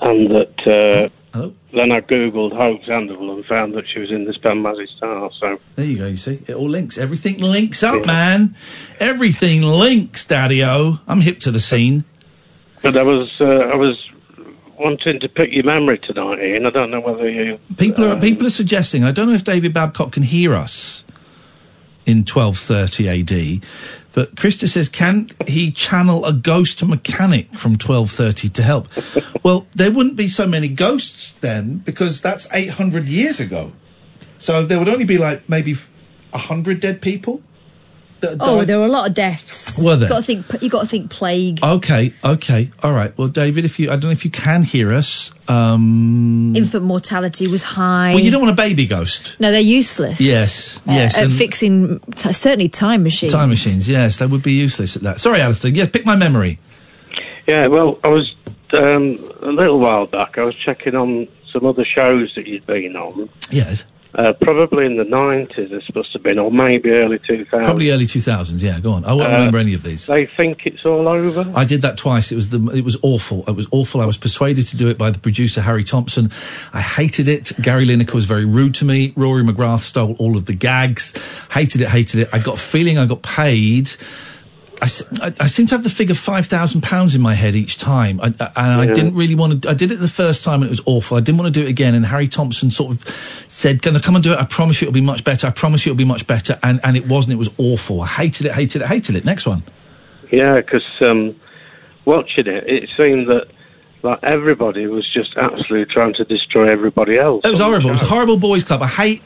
and 0.00 0.30
that 0.30 0.58
uh, 0.66 1.08
Hello? 1.32 1.54
Then 1.72 1.90
I 1.90 2.00
googled 2.00 2.54
Hope 2.54 2.84
Sandoval 2.84 3.34
and 3.34 3.44
found 3.46 3.74
that 3.74 3.84
she 3.88 3.98
was 3.98 4.10
in 4.10 4.26
this 4.26 4.36
band 4.36 4.64
Mazzy 4.64 4.86
Star. 4.96 5.30
So 5.40 5.58
There 5.76 5.86
you 5.86 5.98
go. 5.98 6.06
You 6.06 6.18
see, 6.18 6.42
it 6.46 6.54
all 6.54 6.68
links. 6.68 6.98
Everything 6.98 7.38
links 7.38 7.82
up, 7.82 8.04
man. 8.04 8.54
Everything 9.00 9.62
links, 9.62 10.24
Daddy-O. 10.26 11.00
I'm 11.08 11.22
hip 11.22 11.38
to 11.40 11.50
the 11.50 11.60
scene. 11.60 12.04
But 12.82 12.96
I 12.96 13.02
was 13.02 13.30
uh, 13.40 13.44
I 13.44 13.76
was 13.76 13.96
wanting 14.78 15.20
to 15.20 15.28
pick 15.28 15.50
your 15.52 15.64
memory 15.64 15.98
tonight, 15.98 16.40
Iain. 16.40 16.66
I 16.66 16.70
don't 16.70 16.90
know 16.90 17.00
whether 17.00 17.28
you. 17.28 17.58
People 17.78 18.04
are 18.04 18.20
people 18.20 18.46
are 18.46 18.50
suggesting. 18.50 19.04
I 19.04 19.12
don't 19.12 19.28
know 19.28 19.34
if 19.34 19.44
David 19.44 19.72
Babcock 19.72 20.12
can 20.12 20.24
hear 20.24 20.54
us 20.54 21.04
in 22.04 22.18
1230 22.18 23.08
AD, 23.08 23.64
but 24.14 24.34
Krista 24.34 24.68
says, 24.68 24.88
can 24.88 25.30
he 25.46 25.70
channel 25.70 26.24
a 26.24 26.32
ghost 26.32 26.84
mechanic 26.84 27.46
from 27.56 27.72
1230 27.72 28.48
to 28.50 28.62
help? 28.62 28.88
well, 29.42 29.66
there 29.74 29.90
wouldn't 29.90 30.16
be 30.16 30.28
so 30.28 30.46
many 30.46 30.68
ghosts 30.68 31.32
then 31.32 31.78
because 31.78 32.20
that's 32.20 32.46
800 32.52 33.08
years 33.08 33.40
ago. 33.40 33.72
So 34.38 34.64
there 34.64 34.78
would 34.78 34.88
only 34.88 35.04
be 35.04 35.18
like 35.18 35.48
maybe 35.48 35.74
a 36.32 36.38
hundred 36.38 36.80
dead 36.80 37.00
people. 37.00 37.42
That 38.22 38.36
Oh, 38.40 38.58
died. 38.58 38.68
there 38.68 38.78
were 38.78 38.86
a 38.86 38.88
lot 38.88 39.08
of 39.08 39.14
deaths. 39.14 39.82
Were 39.84 39.96
there? 39.96 40.08
Got 40.08 40.18
to 40.18 40.22
think. 40.22 40.46
You 40.62 40.68
got 40.70 40.82
to 40.82 40.86
think 40.86 41.10
plague, 41.10 41.58
Okay, 41.62 42.12
okay, 42.24 42.70
all 42.82 42.92
right. 42.92 43.16
Well, 43.18 43.26
David, 43.28 43.64
if 43.64 43.78
you, 43.80 43.88
I 43.90 43.94
don't 43.94 44.04
know 44.04 44.10
if 44.10 44.24
you 44.24 44.30
can 44.30 44.62
hear 44.62 44.92
us. 44.92 45.32
Um, 45.48 46.54
infant 46.56 46.84
mortality 46.84 47.48
was 47.48 47.62
high. 47.64 48.14
well, 48.14 48.22
you 48.22 48.30
don't 48.30 48.40
want 48.42 48.52
a 48.52 48.56
baby 48.62 48.86
ghost. 48.86 49.36
No, 49.40 49.50
they're 49.50 49.60
useless. 49.60 50.20
Yes, 50.20 50.78
Uh, 50.88 50.92
yes. 50.92 51.16
at 51.18 51.24
and 51.24 51.32
fixing 51.32 51.98
t- 52.14 52.32
certainly 52.32 52.68
time 52.68 53.02
machines. 53.02 53.32
time 53.32 53.48
machines, 53.48 53.88
yes, 53.88 54.18
they 54.18 54.26
would 54.26 54.42
be 54.42 54.52
useless 54.52 54.94
at 54.96 55.02
that. 55.02 55.20
Sorry, 55.20 55.40
Alistair. 55.40 55.72
Yes, 55.72 55.90
pick 55.90 56.06
my 56.06 56.14
memory. 56.16 56.58
Yeah, 57.48 57.66
well, 57.66 57.98
I 58.04 58.08
was 58.08 58.32
um, 58.72 59.18
a 59.42 59.50
little 59.50 59.80
while 59.80 60.06
back. 60.06 60.38
I 60.38 60.44
was 60.44 60.54
checking 60.54 60.94
on 60.94 61.26
some 61.52 61.66
other 61.66 61.84
shows 61.84 62.32
that 62.36 62.46
you'd 62.46 62.64
been 62.66 62.94
on. 62.96 63.28
Yes. 63.50 63.84
Uh, 64.14 64.32
probably 64.42 64.84
in 64.84 64.96
the 64.98 65.04
nineties, 65.04 65.70
this 65.70 65.84
must 65.94 66.12
have 66.12 66.22
been, 66.22 66.38
or 66.38 66.50
maybe 66.52 66.90
early 66.90 67.18
two 67.26 67.44
thousand. 67.46 67.64
Probably 67.64 67.90
early 67.90 68.04
2000s, 68.04 68.62
yeah, 68.62 68.78
go 68.78 68.92
on. 68.92 69.04
I 69.06 69.14
won't 69.14 69.28
Uh, 69.32 69.36
remember 69.36 69.56
any 69.58 69.72
of 69.72 69.82
these. 69.82 70.06
They 70.06 70.26
think 70.36 70.66
it's 70.66 70.84
all 70.84 71.08
over. 71.08 71.50
I 71.54 71.64
did 71.64 71.80
that 71.82 71.96
twice. 71.96 72.30
It 72.30 72.34
was 72.34 72.50
the. 72.50 72.60
It 72.76 72.84
was 72.84 72.98
awful. 73.02 73.42
It 73.48 73.56
was 73.56 73.66
awful. 73.70 74.02
I 74.02 74.04
was 74.06 74.18
persuaded 74.18 74.66
to 74.68 74.76
do 74.76 74.88
it 74.88 74.98
by 74.98 75.10
the 75.10 75.18
producer 75.18 75.62
Harry 75.62 75.82
Thompson. 75.84 76.30
I 76.74 76.82
hated 76.82 77.26
it. 77.28 77.52
Gary 77.62 77.86
Lineker 77.86 78.12
was 78.12 78.26
very 78.26 78.44
rude 78.44 78.74
to 78.76 78.84
me. 78.84 79.14
Rory 79.16 79.42
McGrath 79.44 79.80
stole 79.80 80.14
all 80.18 80.36
of 80.36 80.44
the 80.44 80.52
gags. 80.54 81.46
Hated 81.50 81.80
it. 81.80 81.88
Hated 81.88 82.20
it. 82.20 82.28
I 82.34 82.38
got 82.38 82.54
a 82.58 82.60
feeling 82.60 82.98
I 82.98 83.06
got 83.06 83.22
paid. 83.22 83.90
I, 84.82 85.26
I- 85.26 85.32
I 85.40 85.46
seem 85.46 85.66
to 85.66 85.74
have 85.74 85.84
the 85.84 85.90
figure 85.90 86.14
five 86.14 86.46
thousand 86.46 86.82
pounds 86.82 87.14
in 87.14 87.22
my 87.22 87.34
head 87.34 87.54
each 87.54 87.76
time, 87.78 88.20
I, 88.20 88.26
I- 88.40 88.52
and 88.56 88.90
I 88.90 88.92
didn't 88.92 89.14
really 89.14 89.34
want 89.36 89.62
to. 89.62 89.70
I 89.70 89.74
did 89.74 89.92
it 89.92 89.96
the 90.00 90.08
first 90.08 90.42
time 90.44 90.56
and 90.62 90.64
it 90.64 90.70
was 90.70 90.82
awful. 90.86 91.16
I 91.16 91.20
didn't 91.20 91.38
want 91.38 91.54
to 91.54 91.60
do 91.60 91.64
it 91.66 91.70
again. 91.70 91.94
And 91.94 92.04
Harry 92.04 92.26
Thompson 92.28 92.68
sort 92.68 92.92
of 92.92 93.08
said, 93.08 93.80
"Gonna 93.80 94.00
come 94.00 94.16
and 94.16 94.24
do 94.24 94.32
it. 94.32 94.38
I 94.38 94.44
promise 94.44 94.80
you 94.82 94.88
it'll 94.88 94.94
be 94.94 95.00
much 95.00 95.22
better. 95.24 95.46
I 95.46 95.50
promise 95.50 95.86
you 95.86 95.92
it'll 95.92 95.98
be 95.98 96.04
much 96.04 96.26
better." 96.26 96.58
And 96.62 96.80
and 96.82 96.96
it 96.96 97.06
wasn't. 97.06 97.34
It 97.34 97.38
was 97.38 97.50
awful. 97.58 98.02
I 98.02 98.08
hated 98.08 98.46
it. 98.46 98.52
Hated 98.52 98.82
it. 98.82 98.88
Hated 98.88 99.14
it. 99.16 99.24
Next 99.24 99.46
one. 99.46 99.62
Yeah, 100.32 100.56
because 100.60 100.84
um, 101.00 101.36
watching 102.04 102.46
it, 102.46 102.64
it 102.66 102.90
seemed 102.96 103.28
that 103.28 103.46
like 104.02 104.18
everybody 104.24 104.86
was 104.86 105.08
just 105.12 105.36
absolutely 105.36 105.84
trying 105.92 106.14
to 106.14 106.24
destroy 106.24 106.68
everybody 106.68 107.18
else. 107.18 107.44
It 107.44 107.50
was 107.50 107.60
horrible. 107.60 107.88
It 107.88 107.92
was 107.92 108.02
a 108.02 108.06
horrible 108.06 108.36
boys' 108.36 108.64
club. 108.64 108.82
I 108.82 108.88
hate 108.88 109.22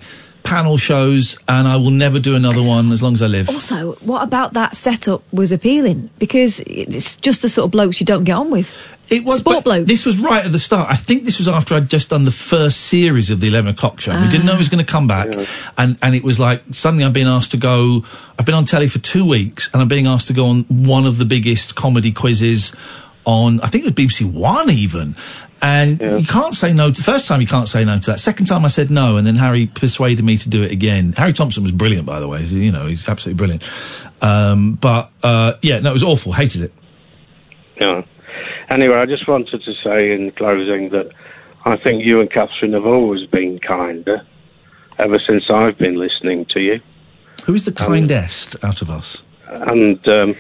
panel 0.47 0.77
shows, 0.77 1.37
and 1.49 1.67
I 1.67 1.77
will 1.77 1.91
never 1.91 2.19
do 2.21 2.37
another 2.37 2.63
one 2.63 2.93
as 2.93 3.03
long 3.03 3.15
as 3.15 3.23
I 3.23 3.27
live. 3.27 3.49
Also, 3.49 3.95
what 3.97 4.23
about 4.23 4.53
that 4.55 4.77
setup 4.77 5.23
was 5.33 5.53
appealing? 5.53 6.09
Because 6.19 6.61
it's 6.61 7.17
just 7.17 7.43
the 7.43 7.49
sort 7.49 7.67
of 7.67 7.73
blokes 7.73 8.01
you 8.01 8.07
don't 8.07 8.25
get 8.25 8.37
on 8.37 8.51
with. 8.51 8.95
It 9.09 9.25
was 9.25 9.39
sport 9.39 9.65
blokes. 9.65 9.87
This 9.87 10.07
was 10.07 10.19
right 10.19 10.45
at 10.45 10.53
the 10.53 10.59
start. 10.59 10.91
I 10.91 10.97
think 10.97 11.25
this 11.25 11.39
was 11.39 11.49
after 11.49 11.75
I'd 11.75 11.89
just 11.89 12.11
done 12.11 12.25
the 12.25 12.33
first 12.33 12.83
series 12.83 13.31
of 13.31 13.41
the 13.41 13.49
eleven 13.49 13.73
o'clock 13.73 14.01
show. 14.01 14.19
we 14.21 14.29
didn't 14.29 14.47
know 14.47 14.55
it 14.55 14.59
was 14.59 14.69
ah. 14.69 14.73
going 14.73 14.85
to 14.85 14.91
come 14.91 15.07
back, 15.07 15.29
and 15.79 15.99
and 16.03 16.15
it 16.15 16.25
was 16.25 16.41
like 16.41 16.63
suddenly 16.73 17.05
I'm 17.05 17.13
being 17.13 17.29
asked 17.29 17.51
to 17.53 17.57
go. 17.57 18.05
I've 18.39 18.47
been 18.47 18.55
on 18.55 18.65
telly 18.65 18.89
for 18.89 18.99
two 18.99 19.27
weeks, 19.27 19.71
and 19.73 19.83
I'm 19.83 19.89
being 19.89 20.07
asked 20.07 20.29
to 20.29 20.33
go 20.33 20.47
on 20.47 20.63
one 20.69 21.07
of 21.07 21.19
the 21.19 21.25
biggest 21.25 21.75
comedy 21.75 22.13
quizzes 22.13 22.73
on. 23.27 23.61
I 23.61 23.67
think 23.67 23.85
it 23.85 23.97
was 23.97 24.07
BBC 24.07 24.33
One 24.33 24.71
even. 24.71 25.17
And 25.63 26.01
you 26.01 26.27
can't 26.27 26.55
say 26.55 26.73
no. 26.73 26.91
To, 26.91 26.97
the 26.97 27.03
first 27.05 27.27
time 27.27 27.41
you 27.41 27.47
can't 27.47 27.69
say 27.69 27.85
no 27.85 27.99
to 27.99 28.11
that. 28.13 28.21
Second 28.21 28.47
time 28.47 28.65
I 28.65 28.69
said 28.69 28.91
no, 28.91 29.17
and 29.17 29.27
then 29.27 29.37
Harry 29.37 29.67
persuaded 29.67 30.25
me 30.25 30.37
to 30.37 30.49
do 30.49 30.63
it 30.63 30.71
again. 30.71 31.15
Harry 31.17 31.33
Thompson 31.33 31.63
was 31.63 31.73
brilliant, 31.73 32.07
by 32.07 32.21
the 32.21 32.29
way. 32.29 32.43
You 32.43 32.71
know, 32.71 32.87
he's 32.87 33.09
absolutely 33.09 33.39
brilliant. 33.39 33.69
Um, 34.21 34.75
but 34.75 35.11
uh, 35.23 35.55
yeah, 35.63 35.81
no, 35.81 35.91
it 35.91 35.95
was 35.95 36.03
awful. 36.03 36.33
Hated 36.33 36.63
it. 36.63 36.73
Yeah. 37.81 38.03
Anyway, 38.69 38.97
I 38.97 39.07
just 39.07 39.27
wanted 39.27 39.63
to 39.63 39.75
say 39.83 40.13
in 40.13 40.31
closing 40.33 40.91
that 40.91 41.11
I 41.65 41.77
think 41.77 42.05
you 42.05 42.21
and 42.21 42.31
Katherine 42.31 42.75
have 42.75 42.87
always 42.87 43.27
been 43.29 43.59
kinder 43.59 44.27
ever 44.99 45.19
since 45.19 45.45
I've 45.51 45.79
been 45.79 45.95
listening 45.95 46.47
to 46.51 46.61
you. 46.61 46.81
Who 47.45 47.55
is 47.55 47.65
the 47.65 47.73
kindest 47.73 48.63
out 48.65 48.83
of 48.83 48.91
us? 48.91 49.23
And 49.49 50.07
um, 50.09 50.35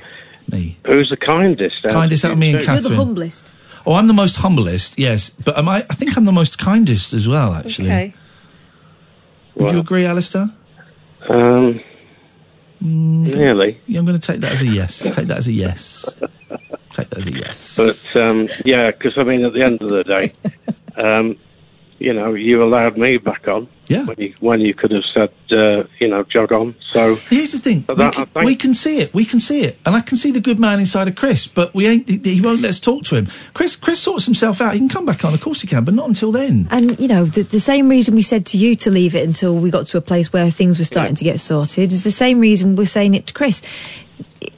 me. 0.53 0.77
Who's 0.87 1.11
the 1.11 1.17
kindest? 1.17 1.77
Kindest 1.89 2.25
out 2.25 2.33
of 2.33 2.39
me 2.39 2.51
and 2.53 2.61
you 2.61 2.67
two? 2.67 2.73
Katherine. 2.73 2.97
humblest. 2.97 3.53
Oh, 3.87 3.95
I'm 3.95 4.07
the 4.09 4.15
most 4.15 4.37
humblest, 4.37 4.99
yes. 4.99 5.31
But 5.31 5.57
am 5.59 5.69
I? 5.69 5.87
I 5.89 5.95
think 5.95 6.17
I'm 6.17 6.25
the 6.25 6.33
most 6.33 6.59
kindest 6.59 7.13
as 7.15 7.29
well. 7.29 7.55
Actually, 7.55 7.89
Okay. 7.91 8.15
would 9.55 9.73
you 9.73 9.79
agree, 9.81 10.05
Alistair? 10.07 10.51
Um, 11.29 11.81
Mm, 12.83 13.35
nearly. 13.35 13.81
Yeah, 13.87 14.01
I'm 14.01 14.05
going 14.05 14.19
to 14.21 14.25
take 14.27 14.41
that 14.41 14.53
as 14.53 14.61
a 14.61 14.67
yes. 14.67 14.99
take 15.15 15.29
that 15.29 15.39
as 15.39 15.47
a 15.49 15.53
yes. 15.53 16.05
Take 16.93 17.09
that 17.09 17.19
as 17.19 17.27
a 17.27 17.33
yes. 17.33 17.75
But 17.77 18.17
um, 18.23 18.49
yeah, 18.67 18.91
because 18.91 19.15
I 19.17 19.23
mean, 19.23 19.45
at 19.47 19.55
the 19.55 19.63
end 19.63 19.81
of 19.81 19.89
the 19.89 20.05
day, 20.05 20.33
um, 21.03 21.39
you 21.99 22.13
know, 22.13 22.35
you 22.35 22.63
allowed 22.63 22.97
me 22.99 23.17
back 23.19 23.49
on. 23.49 23.69
Yeah. 23.89 24.05
When 24.05 24.17
you 24.19 24.35
when 24.41 24.61
you 24.61 24.75
could 24.75 24.91
have 24.91 25.05
said, 25.15 25.31
uh, 25.53 25.85
you 26.01 26.09
know, 26.09 26.25
jog 26.25 26.53
on. 26.53 26.75
So 26.91 27.15
Here's 27.15 27.53
the 27.53 27.59
thing: 27.59 27.81
But 27.83 27.97
we 27.99 28.11
can, 28.11 28.27
think- 28.27 28.47
we 28.47 28.57
can 28.57 28.75
see 28.75 28.99
it. 28.99 29.15
We 29.15 29.25
can 29.25 29.39
see 29.39 29.63
it, 29.63 29.79
and 29.87 29.95
I 29.95 30.01
can 30.01 30.17
see 30.17 30.33
the 30.33 30.41
good 30.41 30.59
man 30.59 30.81
inside 30.81 31.07
of 31.07 31.15
Chris. 31.15 31.47
But 31.47 31.73
we 31.73 31.87
ain't. 31.87 32.09
He 32.09 32.19
he 32.19 32.41
won't 32.41 32.61
let 32.61 32.71
us 32.71 32.81
talk 32.81 33.05
to 33.05 33.17
him. 33.17 33.27
Chris. 33.55 33.77
Chris 33.77 34.01
sorts 34.01 34.25
himself 34.25 34.61
out. 34.61 34.73
He 34.75 34.81
can 34.81 34.89
come 34.89 35.07
back 35.07 35.25
on. 35.25 35.35
Of 35.35 35.41
course 35.41 35.61
he 35.61 35.69
can, 35.69 35.85
but 35.85 35.95
not 35.95 36.09
until 36.09 36.33
then. 36.33 36.67
And 36.71 36.99
you 36.99 37.07
know, 37.07 37.25
the, 37.25 37.43
the 37.43 37.61
same 37.61 37.89
reason 37.89 38.17
we 38.17 38.23
said 38.23 38.45
to 38.47 38.59
you 38.59 38.75
to 38.77 38.91
leave 38.91 39.15
it 39.15 39.25
until 39.25 39.57
we 39.57 39.71
got 39.71 39.87
to 39.87 39.99
a 39.99 40.01
place 40.03 40.33
where 40.33 40.51
things 40.51 40.81
were 40.81 40.85
starting 40.85 41.15
to 41.15 41.25
get 41.25 41.39
sorted 41.39 41.93
is 41.93 42.03
the 42.03 42.11
same 42.11 42.41
reason 42.41 42.75
we're 42.75 42.87
saying 42.87 43.15
it 43.15 43.29
to 43.29 43.33
Chris. 43.33 43.63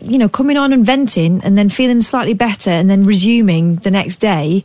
You 0.01 0.17
know, 0.17 0.29
coming 0.29 0.57
on 0.57 0.73
and 0.73 0.87
venting 0.87 1.43
and 1.45 1.57
then 1.57 1.69
feeling 1.69 2.01
slightly 2.01 2.35
better 2.35 2.71
and 2.71 2.89
then 2.89 3.05
resuming 3.05 3.77
the 3.77 3.91
next 3.91 4.17
day 4.17 4.65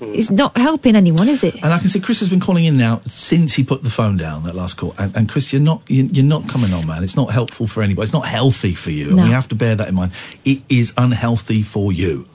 is 0.00 0.30
not 0.30 0.56
helping 0.56 0.94
anyone, 0.94 1.28
is 1.28 1.42
it? 1.42 1.54
And 1.56 1.72
I 1.72 1.78
can 1.78 1.88
see 1.88 1.98
Chris 2.00 2.20
has 2.20 2.28
been 2.28 2.40
calling 2.40 2.64
in 2.64 2.76
now 2.76 3.00
since 3.06 3.54
he 3.54 3.64
put 3.64 3.82
the 3.82 3.90
phone 3.90 4.16
down 4.16 4.44
that 4.44 4.54
last 4.54 4.76
call. 4.76 4.94
And, 4.98 5.14
and 5.16 5.28
Chris, 5.28 5.52
you're 5.52 5.60
not 5.62 5.82
you, 5.88 6.04
you're 6.04 6.24
not 6.24 6.48
coming 6.48 6.72
on, 6.72 6.86
man. 6.86 7.02
It's 7.02 7.16
not 7.16 7.30
helpful 7.32 7.66
for 7.66 7.82
anybody. 7.82 8.04
It's 8.04 8.12
not 8.12 8.26
healthy 8.26 8.74
for 8.74 8.90
you. 8.90 9.08
And 9.08 9.16
No. 9.16 9.24
we 9.24 9.30
have 9.30 9.48
to 9.48 9.54
bear 9.54 9.74
that 9.74 9.88
in 9.88 9.94
mind. 9.94 10.12
It 10.44 10.62
is 10.68 10.92
unhealthy 10.96 11.62
for 11.62 11.92
you 11.92 12.28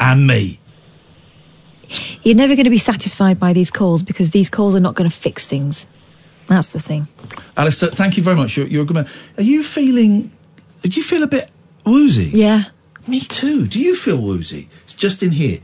and 0.00 0.26
me. 0.26 0.60
You're 2.22 2.34
never 2.36 2.54
going 2.54 2.64
to 2.64 2.70
be 2.70 2.78
satisfied 2.78 3.40
by 3.40 3.52
these 3.52 3.70
calls 3.70 4.02
because 4.02 4.32
these 4.32 4.50
calls 4.50 4.74
are 4.74 4.80
not 4.80 4.94
going 4.94 5.08
to 5.08 5.16
fix 5.16 5.46
things. 5.46 5.86
That's 6.46 6.68
the 6.68 6.80
thing. 6.80 7.08
Alistair, 7.56 7.90
thank 7.90 8.16
you 8.16 8.22
very 8.22 8.36
much. 8.36 8.56
You're, 8.56 8.66
you're 8.66 8.82
a 8.82 8.86
good 8.86 8.94
man. 8.94 9.08
Are 9.36 9.42
you 9.42 9.62
feeling? 9.62 10.32
Do 10.82 10.88
you 10.90 11.02
feel 11.02 11.22
a 11.22 11.26
bit 11.26 11.50
woozy? 11.84 12.30
Yeah. 12.34 12.64
Me 13.06 13.20
too. 13.20 13.66
Do 13.66 13.80
you 13.80 13.94
feel 13.94 14.18
woozy? 14.20 14.68
It's 14.82 14.92
just 14.94 15.22
in 15.22 15.30
here. 15.30 15.60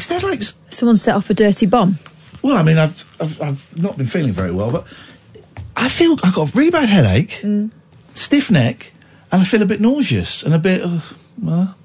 Is 0.00 0.06
there 0.06 0.20
like 0.20 0.42
Someone 0.70 0.96
set 0.96 1.14
off 1.14 1.28
a 1.28 1.34
dirty 1.34 1.66
bomb. 1.66 1.98
Well, 2.42 2.56
I 2.56 2.62
mean, 2.62 2.78
I've, 2.78 3.04
I've 3.20 3.42
I've 3.42 3.76
not 3.78 3.98
been 3.98 4.06
feeling 4.06 4.32
very 4.32 4.50
well, 4.50 4.70
but 4.72 4.84
I 5.76 5.90
feel 5.90 6.16
I've 6.24 6.34
got 6.34 6.54
a 6.54 6.58
really 6.58 6.70
bad 6.70 6.88
headache, 6.88 7.44
stiff 8.14 8.50
neck, 8.50 8.92
and 9.30 9.42
I 9.42 9.44
feel 9.44 9.60
a 9.60 9.66
bit 9.66 9.78
nauseous 9.82 10.42
and 10.42 10.54
a 10.54 10.58
bit. 10.58 10.80
Uh, 10.82 11.00
well, 11.38 11.76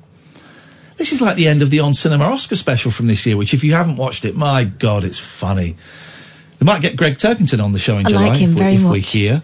this 0.96 1.12
is 1.12 1.22
like 1.22 1.36
the 1.36 1.50
end 1.50 1.62
of 1.62 1.72
the 1.72 1.82
On 1.82 1.94
Cinema 1.94 2.24
Oscar 2.24 2.56
special 2.56 2.90
from 2.90 3.08
this 3.08 3.26
year, 3.26 3.36
which, 3.36 3.54
if 3.54 3.66
you 3.66 3.74
haven't 3.74 3.98
watched 3.98 4.24
it, 4.24 4.34
my 4.34 4.64
God, 4.64 5.04
it's 5.04 5.20
funny. 5.20 5.76
We 6.62 6.66
might 6.66 6.82
get 6.82 6.96
Gregg 6.96 7.16
Turkington 7.16 7.62
on 7.62 7.74
the 7.74 7.80
show 7.80 7.98
in 7.98 8.06
I 8.06 8.10
July 8.12 8.28
like 8.30 8.42
if, 8.42 8.54
we, 8.54 8.62
if 8.62 8.84
we 8.84 9.00
much. 9.00 9.12
hear. 9.12 9.44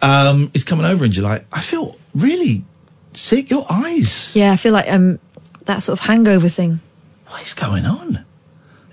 Um, 0.00 0.48
he's 0.54 0.64
coming 0.64 0.86
over 0.86 1.04
in 1.04 1.12
July. 1.12 1.44
I 1.52 1.60
feel 1.60 1.98
really 2.14 2.64
sick. 3.12 3.50
Your 3.50 3.66
eyes. 3.68 4.34
Yeah, 4.34 4.50
I 4.50 4.56
feel 4.56 4.72
like 4.72 4.90
um 4.90 5.18
that 5.66 5.82
sort 5.82 6.00
of 6.00 6.06
hangover 6.06 6.48
thing. 6.48 6.80
What 7.28 7.42
is 7.42 7.54
going 7.54 7.86
on? 7.86 8.24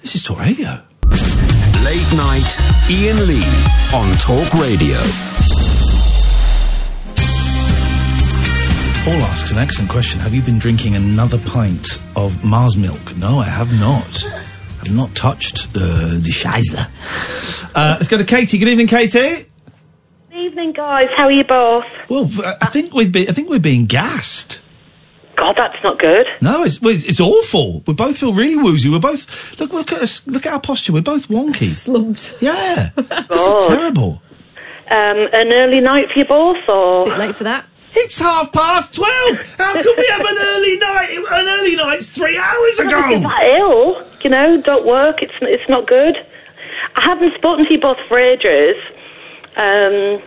This 0.02 0.16
is 0.16 0.24
Talk 0.24 0.40
Radio. 0.40 0.70
Late 1.84 2.12
night, 2.16 2.60
Iain 2.90 3.28
Lee 3.28 3.46
on 3.94 4.16
Talk 4.18 4.54
Radio. 4.56 4.98
Paul 9.04 9.22
asks 9.24 9.52
an 9.52 9.60
excellent 9.60 9.92
question. 9.92 10.20
Have 10.20 10.34
you 10.34 10.42
been 10.42 10.58
drinking 10.60 10.96
another 10.96 11.38
pint 11.40 12.00
of 12.16 12.44
Mars 12.44 12.76
milk? 12.76 13.16
No, 13.18 13.40
I 13.40 13.46
have 13.46 13.72
not. 13.80 14.26
I've 14.82 14.94
not 14.94 15.14
touched 15.16 15.68
uh, 15.76 16.20
the 16.20 16.32
Scheiße. 16.34 17.72
Uh, 17.76 17.96
let's 17.98 18.08
go 18.08 18.18
to 18.18 18.24
Katie. 18.24 18.58
Good 18.58 18.68
evening, 18.70 18.88
Katie. 18.88 19.46
Good 20.30 20.38
evening, 20.38 20.74
guys. 20.74 21.08
How 21.16 21.26
are 21.26 21.32
you 21.32 21.44
both? 21.44 21.86
Well, 22.10 22.30
I 22.44 22.56
I 22.62 22.66
think 22.68 22.94
we'd 22.94 23.12
be. 23.12 23.30
I 23.30 23.32
think 23.32 23.50
we're 23.50 23.60
being 23.60 23.86
gassed. 23.86 24.60
God, 25.38 25.56
that's 25.58 25.82
not 25.84 26.00
good. 26.00 26.26
No, 26.42 26.64
it's 26.64 26.82
well, 26.82 26.94
it's 26.96 27.20
awful. 27.20 27.82
We 27.86 27.94
both 27.94 28.18
feel 28.18 28.34
really 28.34 28.56
woozy. 28.56 28.90
We're 28.90 29.00
both 29.00 29.60
look 29.60 29.74
look 29.74 29.92
at 29.92 30.02
us. 30.02 30.26
Look 30.28 30.46
at 30.46 30.54
our 30.54 30.62
posture. 30.62 30.94
We're 30.94 31.02
both 31.02 31.28
wonky. 31.28 31.68
Slumped. 31.68 32.36
Yeah, 32.42 32.90
this 32.96 33.42
is 33.42 33.66
terrible. 33.68 34.22
Um, 34.90 35.28
an 35.34 35.52
early 35.52 35.82
night 35.82 36.06
for 36.14 36.20
you 36.20 36.26
both, 36.26 36.58
or 36.70 37.06
bit 37.06 37.18
late 37.18 37.36
for 37.36 37.44
that? 37.44 37.66
It's 37.92 38.20
half 38.20 38.52
past 38.52 38.94
twelve. 38.94 39.38
How 39.58 39.74
can 39.74 39.94
we 39.98 40.08
have 40.08 40.22
an 40.22 40.38
early 40.38 40.78
night? 40.78 41.10
An 41.32 41.48
early 41.60 41.76
night's 41.76 42.10
three 42.10 42.38
hours 42.38 42.80
Not 42.80 42.88
ago. 42.88 43.10
You're 43.10 43.20
that 43.22 43.58
ill, 43.60 44.08
you 44.22 44.30
know. 44.30 44.62
Don't 44.62 44.86
work. 44.86 45.22
It's 45.22 45.34
it's 45.42 45.68
not 45.70 45.88
good. 45.88 46.16
I 46.96 47.02
haven't 47.02 47.34
spoken 47.36 47.66
to 47.66 47.74
you 47.74 47.80
both 47.80 47.98
for 48.08 48.20
ages. 48.20 48.76
Um, 49.58 50.22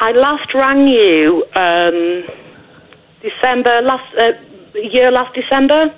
I 0.00 0.12
last 0.12 0.52
rang 0.54 0.86
you 0.88 1.44
um, 1.54 2.24
December 3.28 3.80
last 3.82 4.08
uh, 4.16 4.32
year, 4.74 5.10
last 5.10 5.34
December. 5.34 5.94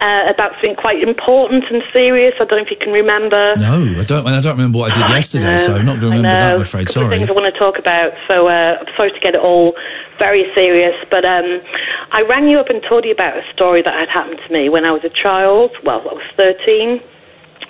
Uh, 0.00 0.28
about 0.28 0.52
something 0.60 0.74
quite 0.76 1.00
important 1.00 1.64
and 1.70 1.80
serious. 1.90 2.34
I 2.36 2.44
don't 2.44 2.58
know 2.58 2.64
if 2.64 2.70
you 2.70 2.76
can 2.76 2.92
remember. 2.92 3.54
No, 3.56 4.00
I 4.00 4.04
don't. 4.04 4.26
I 4.26 4.40
don't 4.40 4.56
remember 4.58 4.78
what 4.78 4.92
I 4.92 5.00
did 5.00 5.08
yesterday, 5.08 5.56
so 5.56 5.76
I'm 5.76 5.86
not 5.86 5.98
going 6.00 6.12
to 6.12 6.18
remember 6.18 6.28
that. 6.28 6.54
I'm 6.56 6.60
afraid. 6.60 6.86
couple 6.88 7.04
of 7.04 7.08
Sorry. 7.08 7.18
things 7.18 7.30
I 7.30 7.32
want 7.32 7.48
to 7.54 7.58
talk 7.58 7.78
about. 7.78 8.12
So 8.28 8.48
uh, 8.48 8.84
I'm 8.84 8.90
sorry 8.96 9.12
to 9.12 9.20
get 9.20 9.34
it 9.34 9.40
all 9.40 9.72
very 10.18 10.44
serious, 10.54 10.94
but 11.10 11.24
um, 11.24 11.62
I 12.12 12.20
rang 12.28 12.48
you 12.48 12.58
up 12.58 12.68
and 12.68 12.82
told 12.86 13.06
you 13.06 13.12
about 13.12 13.38
a 13.38 13.42
story 13.54 13.80
that 13.82 13.94
had 13.94 14.10
happened 14.10 14.40
to 14.46 14.52
me 14.52 14.68
when 14.68 14.84
I 14.84 14.92
was 14.92 15.04
a 15.04 15.10
child. 15.10 15.70
Well, 15.84 16.00
I 16.02 16.12
was 16.12 16.28
13, 16.36 17.00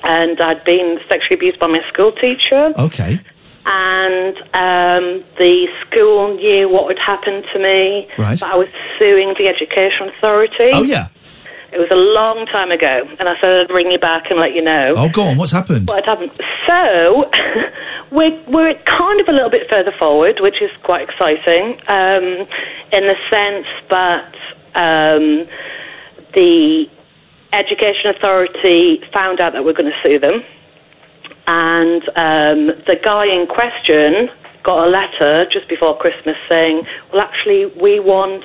and 0.02 0.40
I'd 0.40 0.64
been 0.64 0.98
sexually 1.08 1.36
abused 1.36 1.60
by 1.60 1.68
my 1.68 1.82
school 1.92 2.10
teacher. 2.10 2.72
Okay. 2.78 3.20
And 3.66 4.36
um, 4.52 5.24
the 5.38 5.66
school 5.80 6.36
knew 6.36 6.68
what 6.68 6.88
had 6.94 7.00
happened 7.04 7.44
to 7.52 7.58
me. 7.58 8.06
Right. 8.18 8.38
But 8.38 8.50
I 8.52 8.56
was 8.56 8.68
suing 8.98 9.34
the 9.38 9.48
education 9.48 10.08
authority. 10.16 10.70
Oh 10.72 10.82
yeah. 10.82 11.08
It 11.72 11.78
was 11.78 11.90
a 11.90 11.96
long 11.98 12.46
time 12.52 12.70
ago, 12.70 13.02
and 13.18 13.28
I 13.28 13.34
said 13.40 13.50
I'd 13.66 13.70
ring 13.74 13.90
you 13.90 13.98
back 13.98 14.30
and 14.30 14.38
let 14.38 14.52
you 14.54 14.62
know 14.62 14.92
Oh, 14.96 15.08
go 15.08 15.22
on. 15.22 15.36
What's 15.38 15.50
happened? 15.50 15.88
what 15.88 16.04
happened. 16.04 16.30
So 16.68 17.24
we're 18.12 18.38
we're 18.46 18.74
kind 18.86 19.18
of 19.20 19.26
a 19.26 19.32
little 19.32 19.50
bit 19.50 19.66
further 19.68 19.90
forward, 19.98 20.38
which 20.38 20.62
is 20.62 20.70
quite 20.84 21.08
exciting, 21.08 21.80
um, 21.88 22.46
in 22.92 23.08
the 23.10 23.16
sense 23.28 23.66
that 23.90 24.34
um, 24.76 25.48
the 26.34 26.84
education 27.52 28.10
authority 28.14 29.00
found 29.12 29.40
out 29.40 29.52
that 29.54 29.64
we're 29.64 29.72
going 29.72 29.90
to 29.90 29.98
sue 30.02 30.18
them, 30.20 30.42
and 31.46 32.02
um, 32.16 32.66
the 32.86 32.96
guy 33.02 33.26
in 33.26 33.46
question 33.46 34.28
got 34.62 34.86
a 34.86 34.90
letter 34.90 35.46
just 35.52 35.68
before 35.68 35.96
Christmas 35.98 36.36
saying, 36.48 36.86
"Well, 37.12 37.22
actually, 37.22 37.66
we 37.80 38.00
want." 38.00 38.44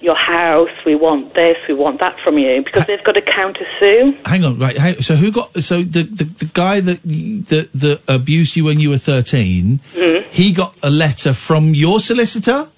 Your 0.00 0.14
house, 0.14 0.70
we 0.86 0.94
want 0.94 1.34
this, 1.34 1.56
we 1.66 1.74
want 1.74 1.98
that 1.98 2.14
from 2.22 2.38
you 2.38 2.62
because 2.64 2.86
they've 2.86 3.02
got 3.02 3.16
a 3.16 3.20
counter 3.20 3.66
sue. 3.80 4.16
Hang 4.26 4.44
on, 4.44 4.56
right? 4.56 4.76
Hang, 4.78 4.94
so 5.02 5.16
who 5.16 5.32
got? 5.32 5.52
So 5.56 5.82
the, 5.82 6.04
the 6.04 6.22
the 6.22 6.44
guy 6.44 6.78
that 6.78 7.02
that 7.02 7.68
that 7.74 8.00
abused 8.06 8.54
you 8.54 8.62
when 8.62 8.78
you 8.78 8.90
were 8.90 8.96
13 8.96 9.80
Mm-hmm. 9.80 10.30
he 10.30 10.52
got 10.52 10.76
a 10.84 10.90
letter 10.90 11.32
from 11.32 11.74
your 11.74 11.98
solicitor. 11.98 12.68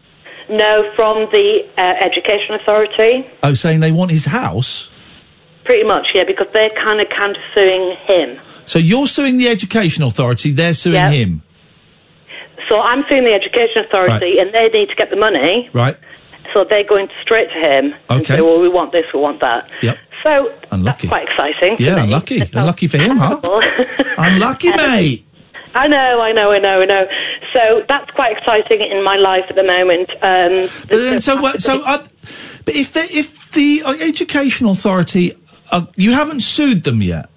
No, 0.49 0.91
from 0.97 1.27
the 1.31 1.69
uh, 1.77 1.81
Education 2.03 2.55
Authority. 2.55 3.29
Oh, 3.43 3.53
saying 3.53 3.81
they 3.81 3.93
want 3.93 4.11
his 4.11 4.25
house. 4.25 4.90
Pretty 5.65 5.85
much, 5.85 6.09
yeah, 6.15 6.25
because 6.27 6.47
they're 6.53 6.71
kind 6.83 7.01
of 7.01 7.09
counter 7.11 7.41
suing 7.55 7.97
him. 8.07 8.39
So 8.67 8.79
you're 8.79 9.07
suing 9.07 9.37
the 9.37 9.49
education 9.49 10.03
authority. 10.05 10.51
They're 10.53 10.75
suing 10.75 10.95
Yeah. 10.95 11.11
him, 11.11 11.43
So 12.69 12.79
I'm 12.81 13.05
suing 13.09 13.25
the 13.25 13.33
Education 13.35 13.83
Authority, 13.85 14.39
and 14.39 14.53
they 14.53 14.69
need 14.69 14.89
to 14.91 14.95
get 14.95 15.11
the 15.11 15.17
money. 15.17 15.69
right? 15.73 15.97
So 16.55 16.65
they're 16.69 16.85
going 16.85 17.09
straight 17.21 17.49
to 17.51 17.59
him 17.59 17.95
and 18.09 18.21
Okay. 18.21 18.37
say, 18.37 18.41
"Well, 18.43 18.61
we 18.61 18.69
want 18.69 18.93
this, 18.93 19.07
we 19.13 19.19
want 19.21 19.41
that." 19.41 19.69
Yep. 19.83 19.99
So 20.23 20.53
Unlucky. 20.71 21.09
quite 21.09 21.27
exciting. 21.29 21.77
Yeah, 21.81 21.97
me. 21.97 22.03
unlucky. 22.03 22.43
Unlucky 22.55 22.87
for 22.87 22.99
him, 22.99 23.17
huh? 23.17 23.41
Unlucky, 24.19 24.71
mate. 24.71 25.25
I 25.75 25.87
know, 25.89 26.21
I 26.21 26.33
know, 26.33 26.51
I 26.53 26.59
know, 26.59 26.83
I 26.83 26.85
know. 26.85 27.07
So 27.53 27.83
that's 27.89 28.11
quite 28.13 28.37
exciting 28.37 28.81
in 28.81 29.03
my 29.03 29.17
life 29.17 29.45
at 29.49 29.57
the 29.57 29.63
moment. 29.65 30.11
Um, 30.23 30.69
But 30.89 30.99
then, 30.99 31.21
so? 31.21 31.41
So, 31.59 31.83
uh, 31.85 31.99
but 32.65 32.75
if 32.77 32.93
the 32.93 33.01
if 33.11 33.51
the 33.53 33.83
uh, 33.85 33.95
education 34.01 34.67
authority, 34.69 35.33
uh, 35.73 35.87
you 35.97 36.13
haven't 36.13 36.41
sued 36.41 36.85
them 36.85 37.03
yet. 37.03 37.29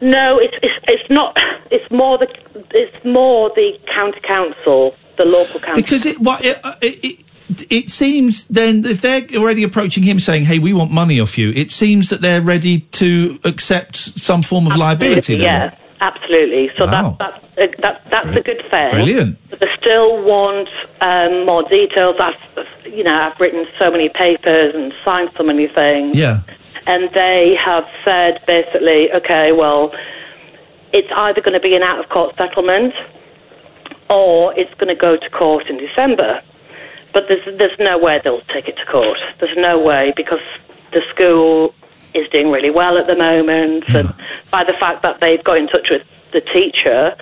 no, 0.00 0.38
it's, 0.38 0.54
it's 0.62 0.84
it's 0.86 1.10
not. 1.10 1.36
It's 1.70 1.90
more 1.90 2.18
the 2.18 2.28
it's 2.70 3.04
more 3.04 3.50
the 3.50 3.78
county 3.94 4.20
council, 4.26 4.94
the 5.16 5.24
local 5.24 5.60
council. 5.60 5.74
Because 5.74 6.06
it, 6.06 6.18
what, 6.20 6.44
it, 6.44 6.58
uh, 6.64 6.74
it, 6.80 7.04
it, 7.04 7.24
it 7.70 7.90
seems 7.90 8.46
then 8.48 8.84
if 8.84 9.00
they're 9.00 9.26
already 9.36 9.64
approaching 9.64 10.02
him 10.02 10.18
saying, 10.20 10.44
"Hey, 10.44 10.58
we 10.58 10.72
want 10.72 10.90
money 10.90 11.20
off 11.20 11.36
you," 11.38 11.50
it 11.50 11.70
seems 11.70 12.10
that 12.10 12.20
they're 12.20 12.42
ready 12.42 12.80
to 12.92 13.38
accept 13.44 13.96
some 13.96 14.42
form 14.42 14.66
of 14.66 14.76
liability. 14.76 15.34
Then. 15.36 15.44
Yeah, 15.44 15.76
absolutely. 16.00 16.70
So 16.78 16.86
Wow. 16.86 17.16
that, 17.18 17.42
that's 17.56 17.74
a, 17.78 17.80
that, 17.82 18.02
that's 18.10 18.36
a 18.36 18.40
good 18.40 18.62
thing. 18.70 18.90
Brilliant. 18.90 19.38
But 19.50 19.60
they 19.60 19.66
still 19.80 20.22
want 20.22 20.68
um, 21.00 21.44
more 21.46 21.62
details. 21.68 22.16
I've, 22.20 22.66
you 22.84 23.02
know, 23.02 23.14
I've 23.14 23.38
written 23.40 23.66
so 23.78 23.90
many 23.90 24.08
papers 24.08 24.74
and 24.74 24.92
signed 25.04 25.30
so 25.36 25.42
many 25.42 25.66
things. 25.66 26.16
Yeah. 26.16 26.40
And 26.88 27.10
they 27.12 27.54
have 27.62 27.84
said 28.02 28.40
basically, 28.46 29.12
okay, 29.12 29.52
well, 29.52 29.92
it's 30.92 31.08
either 31.14 31.42
going 31.42 31.52
to 31.52 31.60
be 31.60 31.76
an 31.76 31.82
out 31.82 32.02
of 32.02 32.08
court 32.08 32.34
settlement 32.38 32.94
or 34.08 34.58
it's 34.58 34.72
going 34.80 34.88
to 34.88 34.98
go 34.98 35.16
to 35.18 35.30
court 35.30 35.66
in 35.68 35.76
December. 35.76 36.40
But 37.12 37.24
there's, 37.28 37.44
there's 37.58 37.78
no 37.78 37.98
way 37.98 38.20
they'll 38.24 38.40
take 38.54 38.68
it 38.68 38.76
to 38.76 38.86
court. 38.90 39.18
There's 39.38 39.56
no 39.56 39.78
way 39.78 40.14
because 40.16 40.40
the 40.92 41.02
school 41.12 41.74
is 42.14 42.26
doing 42.30 42.50
really 42.50 42.70
well 42.70 42.96
at 42.96 43.06
the 43.06 43.16
moment. 43.16 43.84
And 43.94 44.08
by 44.50 44.64
the 44.64 44.74
fact 44.80 45.02
that 45.02 45.20
they've 45.20 45.44
got 45.44 45.58
in 45.58 45.68
touch 45.68 45.88
with 45.90 46.02
the 46.32 46.40
teacher, 46.40 47.14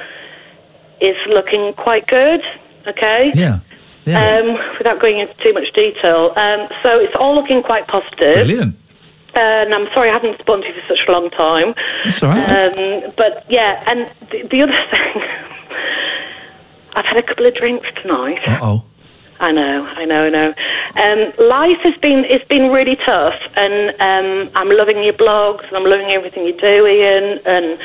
is 1.00 1.16
looking 1.28 1.72
quite 1.76 2.06
good. 2.06 2.40
Okay? 2.86 3.32
Yeah. 4.06 4.38
Um, 4.38 4.56
without 4.78 5.00
going 5.00 5.18
into 5.18 5.34
too 5.42 5.52
much 5.52 5.72
detail. 5.74 6.32
Um, 6.36 6.68
so 6.84 7.00
it's 7.00 7.14
all 7.18 7.34
looking 7.34 7.64
quite 7.64 7.88
positive. 7.88 8.34
Brilliant. 8.34 8.76
And 9.36 9.74
I'm 9.74 9.88
sorry 9.92 10.08
I 10.08 10.14
haven't 10.14 10.38
spoken 10.38 10.62
to 10.62 10.68
you 10.68 10.74
for 10.74 10.96
such 10.96 11.04
a 11.08 11.12
long 11.12 11.30
time. 11.30 11.74
That's 12.04 12.22
all 12.22 12.30
right. 12.30 12.48
Um, 12.48 13.12
but 13.16 13.44
yeah, 13.50 13.82
and 13.86 14.10
the, 14.30 14.48
the 14.50 14.62
other 14.62 14.72
thing, 14.90 15.22
I've 16.94 17.04
had 17.04 17.18
a 17.18 17.22
couple 17.22 17.46
of 17.46 17.54
drinks 17.54 17.86
tonight. 18.02 18.38
Uh 18.46 18.58
oh. 18.62 18.84
I 19.38 19.52
know, 19.52 19.84
I 19.84 20.06
know, 20.06 20.24
I 20.24 20.30
know. 20.30 20.54
Um, 20.96 21.32
life 21.46 21.76
has 21.84 21.94
been 22.00 22.24
it's 22.24 22.48
been 22.48 22.70
really 22.70 22.96
tough, 23.04 23.34
and 23.54 23.90
um, 24.00 24.50
I'm 24.56 24.70
loving 24.70 25.04
your 25.04 25.12
blogs, 25.12 25.66
and 25.68 25.76
I'm 25.76 25.84
loving 25.84 26.06
everything 26.06 26.44
you 26.44 26.56
do, 26.58 26.86
Iain. 26.86 27.40
And 27.44 27.78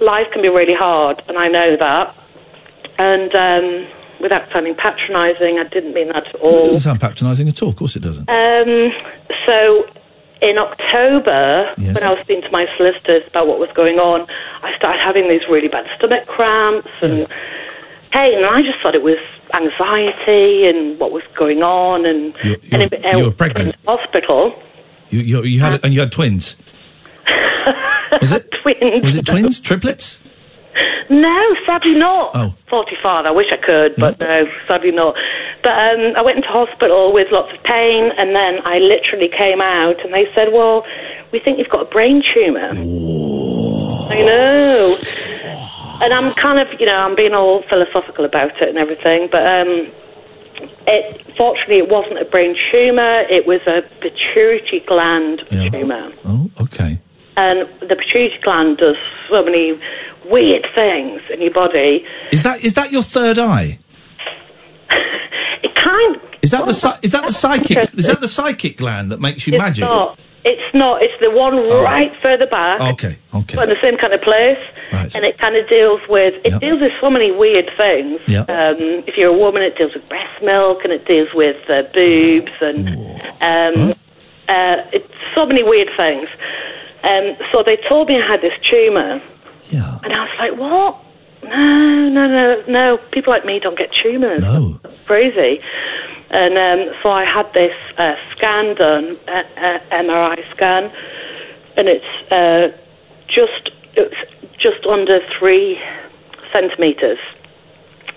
life 0.00 0.26
can 0.32 0.40
be 0.40 0.48
really 0.48 0.74
hard, 0.74 1.22
and 1.28 1.36
I 1.36 1.48
know 1.48 1.76
that. 1.78 2.16
And 2.96 3.34
um, 3.34 3.92
without 4.22 4.48
sounding 4.52 4.74
patronising, 4.74 5.58
I 5.58 5.68
didn't 5.68 5.92
mean 5.92 6.08
that 6.08 6.28
at 6.28 6.34
all. 6.36 6.62
It 6.62 6.66
doesn't 6.66 6.80
sound 6.80 7.00
patronising 7.00 7.48
at 7.48 7.62
all. 7.62 7.68
Of 7.68 7.76
course, 7.76 7.96
it 7.96 8.00
doesn't. 8.00 8.26
Um, 8.30 8.90
so 9.44 9.84
in 10.42 10.58
October, 10.58 11.72
Yes. 11.78 11.94
when 11.94 12.02
I 12.04 12.10
was 12.10 12.20
speaking 12.20 12.42
to 12.42 12.50
my 12.50 12.66
solicitors 12.76 13.22
about 13.26 13.46
what 13.46 13.58
was 13.58 13.70
going 13.74 13.98
on, 13.98 14.26
I 14.62 14.76
started 14.76 15.00
having 15.02 15.28
these 15.28 15.40
really 15.48 15.68
bad 15.68 15.86
stomach 15.96 16.26
cramps 16.26 16.88
and 17.00 17.26
pain, 18.10 18.36
and 18.36 18.46
I 18.46 18.62
just 18.62 18.80
thought 18.82 18.94
it 18.94 19.02
was 19.02 19.18
anxiety 19.54 20.66
and 20.66 20.98
what 20.98 21.12
was 21.12 21.24
going 21.34 21.62
on, 21.62 22.04
and 22.06 22.34
You, 22.44 22.56
and 22.72 22.90
you, 23.18 23.24
were 23.24 23.30
pregnant. 23.30 23.74
hospital. 23.86 24.60
You, 25.10 25.20
you, 25.20 25.42
you 25.44 25.60
had 25.60 25.74
uh, 25.74 25.78
and 25.84 25.94
you 25.94 26.00
had 26.00 26.10
twins. 26.12 26.56
Was 28.20 28.30
it 28.32 28.48
twins? 28.62 29.04
Was 29.04 29.16
it 29.16 29.26
twins? 29.26 29.60
Triplets? 29.60 30.20
No, 31.10 31.56
sadly 31.66 31.94
not. 31.94 32.32
Oh. 32.34 32.54
45. 32.68 33.26
I 33.26 33.30
wish 33.30 33.46
I 33.52 33.56
could, 33.56 33.94
but 33.96 34.18
no, 34.18 34.46
sadly 34.66 34.90
not. 34.90 35.14
But 35.62 35.72
um, 35.72 36.16
I 36.16 36.22
went 36.22 36.36
into 36.38 36.48
hospital 36.48 37.12
with 37.12 37.28
lots 37.30 37.52
of 37.56 37.62
pain, 37.62 38.10
and 38.16 38.34
then 38.34 38.60
I 38.64 38.78
literally 38.78 39.28
came 39.28 39.60
out, 39.60 40.04
and 40.04 40.12
they 40.12 40.26
said, 40.34 40.52
"Well, 40.52 40.84
we 41.32 41.38
think 41.38 41.58
you've 41.58 41.68
got 41.68 41.82
a 41.82 41.90
brain 41.90 42.22
tumor." 42.34 42.70
I 42.70 44.22
know. 44.22 44.98
And 46.02 46.12
I'm 46.12 46.34
kind 46.34 46.58
of, 46.58 46.80
you 46.80 46.86
know, 46.86 46.96
I'm 46.96 47.14
being 47.14 47.34
all 47.34 47.62
philosophical 47.62 48.24
about 48.24 48.60
it 48.60 48.68
and 48.68 48.78
everything, 48.78 49.28
but 49.30 49.46
um, 49.46 49.86
it 50.86 51.36
fortunately 51.36 51.78
it 51.78 51.88
wasn't 51.88 52.18
a 52.18 52.24
brain 52.24 52.56
tumor; 52.70 53.20
it 53.30 53.46
was 53.46 53.60
a 53.66 53.82
pituitary 54.00 54.80
gland 54.86 55.42
tumor. 55.50 56.12
Oh, 56.24 56.50
okay. 56.60 56.98
And 57.36 57.68
the 57.80 57.96
pituitary 57.96 58.38
gland 58.42 58.78
does 58.78 58.96
so 59.28 59.44
many 59.44 59.78
weird 60.30 60.66
things 60.74 61.20
in 61.32 61.40
your 61.40 61.52
body. 61.52 62.04
Is 62.32 62.42
that 62.42 62.64
is 62.64 62.74
that 62.74 62.92
your 62.92 63.02
third 63.02 63.38
eye? 63.38 63.78
It 65.62 65.74
kind. 65.74 66.20
Is 66.42 66.50
that 66.50 66.66
the 66.66 66.98
is 67.02 67.12
that 67.12 67.24
the 67.24 67.32
psychic 67.32 67.94
is 67.94 68.06
that 68.06 68.20
the 68.20 68.28
psychic 68.28 68.76
gland 68.76 69.10
that 69.12 69.18
makes 69.18 69.46
you 69.46 69.54
it's 69.54 69.62
magic? 69.62 69.82
not. 69.82 70.18
It's 70.44 70.74
not. 70.74 71.02
It's 71.02 71.14
the 71.20 71.30
one 71.30 71.56
right 71.56 72.12
further 72.20 72.46
back. 72.46 72.82
Okay, 72.82 73.16
okay. 73.32 73.56
But 73.56 73.70
in 73.70 73.74
the 73.74 73.80
same 73.80 73.96
kind 73.96 74.12
of 74.12 74.20
place. 74.20 74.58
Right. 74.92 75.14
And 75.14 75.24
it 75.24 75.38
kind 75.38 75.56
of 75.56 75.66
deals 75.68 76.02
with, 76.08 76.34
it 76.44 76.60
deals 76.60 76.80
with 76.80 76.92
so 77.00 77.10
many 77.10 77.32
weird 77.32 77.70
things. 77.76 78.20
Yep. 78.28 78.48
Um, 78.48 78.76
if 79.08 79.16
you're 79.16 79.34
a 79.34 79.36
woman, 79.36 79.62
it 79.62 79.76
deals 79.76 79.94
with 79.94 80.06
breast 80.08 80.42
milk 80.42 80.84
and 80.84 80.92
it 80.92 81.06
deals 81.06 81.28
with 81.34 81.56
uh, 81.68 81.82
boobs 81.94 82.52
and 82.60 82.88
um, 83.40 83.94
uh, 84.48 84.84
it's 84.92 85.12
so 85.34 85.46
many 85.46 85.62
weird 85.62 85.88
things. 85.96 86.28
Um, 87.04 87.36
so 87.52 87.62
they 87.62 87.76
told 87.88 88.08
me 88.08 88.20
I 88.20 88.26
had 88.26 88.40
this 88.40 88.54
tumour. 88.62 89.20
Yeah. 89.70 89.98
And 90.02 90.12
I 90.12 90.24
was 90.24 90.38
like, 90.38 90.56
what? 90.58 91.00
No, 91.42 92.08
no, 92.08 92.26
no, 92.26 92.64
no. 92.66 92.98
People 93.12 93.32
like 93.32 93.44
me 93.44 93.60
don't 93.60 93.76
get 93.76 93.90
tumours. 93.92 94.40
No. 94.40 94.80
That's 94.82 95.06
crazy. 95.06 95.60
And 96.30 96.56
um, 96.56 96.94
so 97.02 97.10
I 97.10 97.24
had 97.24 97.52
this 97.52 97.76
uh, 97.98 98.14
scan 98.34 98.74
done, 98.74 99.16
uh, 99.28 99.42
uh, 99.56 99.78
MRI 99.92 100.50
scan, 100.54 100.90
and 101.76 101.88
it's 101.88 102.32
uh, 102.32 102.76
just 103.28 103.70
it's 103.94 104.16
just 104.58 104.86
under 104.86 105.20
three 105.38 105.78
centimeters. 106.52 107.18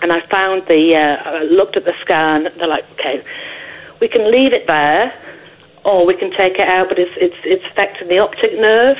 And 0.01 0.13
I 0.13 0.25
found 0.29 0.63
the, 0.67 0.95
uh, 0.95 1.29
I 1.29 1.43
looked 1.43 1.75
at 1.75 1.85
the 1.85 1.93
scan. 2.01 2.47
They're 2.57 2.67
like, 2.67 2.85
okay, 2.93 3.23
we 3.99 4.07
can 4.07 4.31
leave 4.31 4.53
it 4.53 4.67
there, 4.67 5.11
or 5.87 6.05
we 6.05 6.15
can 6.15 6.29
take 6.31 6.59
it 6.59 6.67
out, 6.67 6.89
but 6.89 6.99
it's 6.99 7.15
it's 7.17 7.35
it's 7.43 7.63
affecting 7.71 8.09
the 8.09 8.19
optic 8.19 8.53
nerve. 8.53 8.97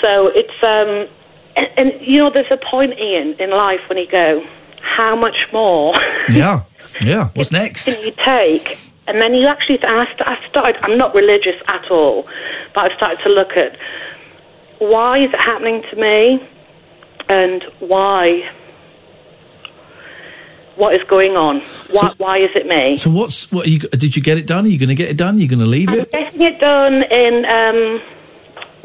So 0.00 0.28
it's 0.34 0.58
um, 0.62 1.08
and, 1.56 1.68
and 1.76 2.06
you 2.06 2.18
know, 2.18 2.30
there's 2.32 2.50
a 2.50 2.56
point, 2.56 2.92
Iain, 2.94 3.34
in 3.38 3.50
life 3.50 3.80
when 3.88 3.98
you 3.98 4.08
go, 4.10 4.44
how 4.80 5.14
much 5.16 5.46
more? 5.52 5.94
Yeah, 6.30 6.62
yeah. 7.02 7.30
What's 7.34 7.50
next? 7.50 7.86
can 7.86 8.00
you 8.00 8.12
take? 8.24 8.78
And 9.08 9.20
then 9.20 9.34
you 9.34 9.48
actually, 9.48 9.80
and 9.82 10.00
I, 10.00 10.06
I 10.20 10.48
started, 10.48 10.76
I'm 10.82 10.96
not 10.96 11.14
religious 11.14 11.56
at 11.66 11.90
all, 11.90 12.28
but 12.74 12.84
I've 12.84 12.96
started 12.96 13.18
to 13.24 13.28
look 13.28 13.56
at 13.56 13.76
why 14.78 15.18
is 15.18 15.30
it 15.32 15.40
happening 15.40 15.82
to 15.90 15.96
me 15.96 16.48
and 17.28 17.64
why, 17.80 18.48
what 20.76 20.94
is 20.94 21.02
going 21.08 21.32
on? 21.36 21.60
Why, 21.90 22.14
why 22.18 22.38
is 22.38 22.50
it 22.54 22.66
me? 22.66 22.96
So 22.96 23.10
what's 23.10 23.50
what? 23.52 23.66
Are 23.66 23.70
you, 23.70 23.78
did 23.80 24.16
you 24.16 24.22
get 24.22 24.38
it 24.38 24.46
done? 24.46 24.64
Are 24.64 24.68
you 24.68 24.78
going 24.78 24.88
to 24.88 24.94
get 24.94 25.10
it 25.10 25.16
done? 25.16 25.36
Are 25.36 25.38
you 25.38 25.48
going 25.48 25.60
to 25.60 25.66
leave 25.66 25.88
I'm 25.90 26.00
it? 26.00 26.12
getting 26.12 26.40
it 26.42 26.58
done 26.60 27.02
in, 27.02 27.44
um, 27.44 28.00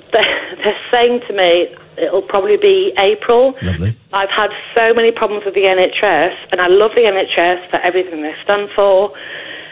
they're, 0.11 0.55
they're 0.63 0.79
saying 0.91 1.21
to 1.27 1.33
me 1.33 1.67
it'll 1.97 2.21
probably 2.21 2.57
be 2.57 2.93
April. 2.97 3.55
Lovely. 3.63 3.97
I've 4.13 4.29
had 4.29 4.51
so 4.75 4.93
many 4.93 5.11
problems 5.11 5.45
with 5.45 5.55
the 5.55 5.61
NHS, 5.61 6.35
and 6.51 6.61
I 6.61 6.67
love 6.67 6.91
the 6.93 7.01
NHS 7.01 7.69
for 7.71 7.77
everything 7.77 8.21
they 8.21 8.35
stand 8.43 8.69
for. 8.75 9.11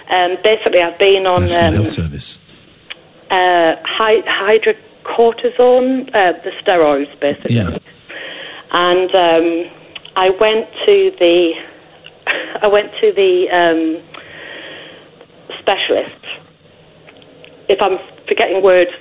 Um, 0.10 0.38
basically, 0.44 0.82
I've 0.82 0.98
been 0.98 1.26
on 1.28 1.42
National 1.42 1.66
um, 1.68 1.74
Health 1.76 1.90
Service. 1.90 2.40
uh, 3.30 3.76
hy- 3.84 4.24
hydrocortisone, 5.06 6.10
uh, 6.10 6.34
the 6.44 6.52
steroids, 6.64 7.20
basically. 7.20 7.56
Yeah. 7.56 7.78
And 8.72 9.10
um, 9.16 9.72
I 10.16 10.30
went 10.40 10.68
to 10.86 11.12
the, 11.20 11.54
I 12.28 12.68
went 12.68 12.92
to 13.02 13.12
the 13.14 13.50
um, 13.50 14.04
specialist. 15.60 16.16
If 17.68 17.82
I'm 17.82 17.98
forgetting 18.28 18.62
words, 18.62 18.92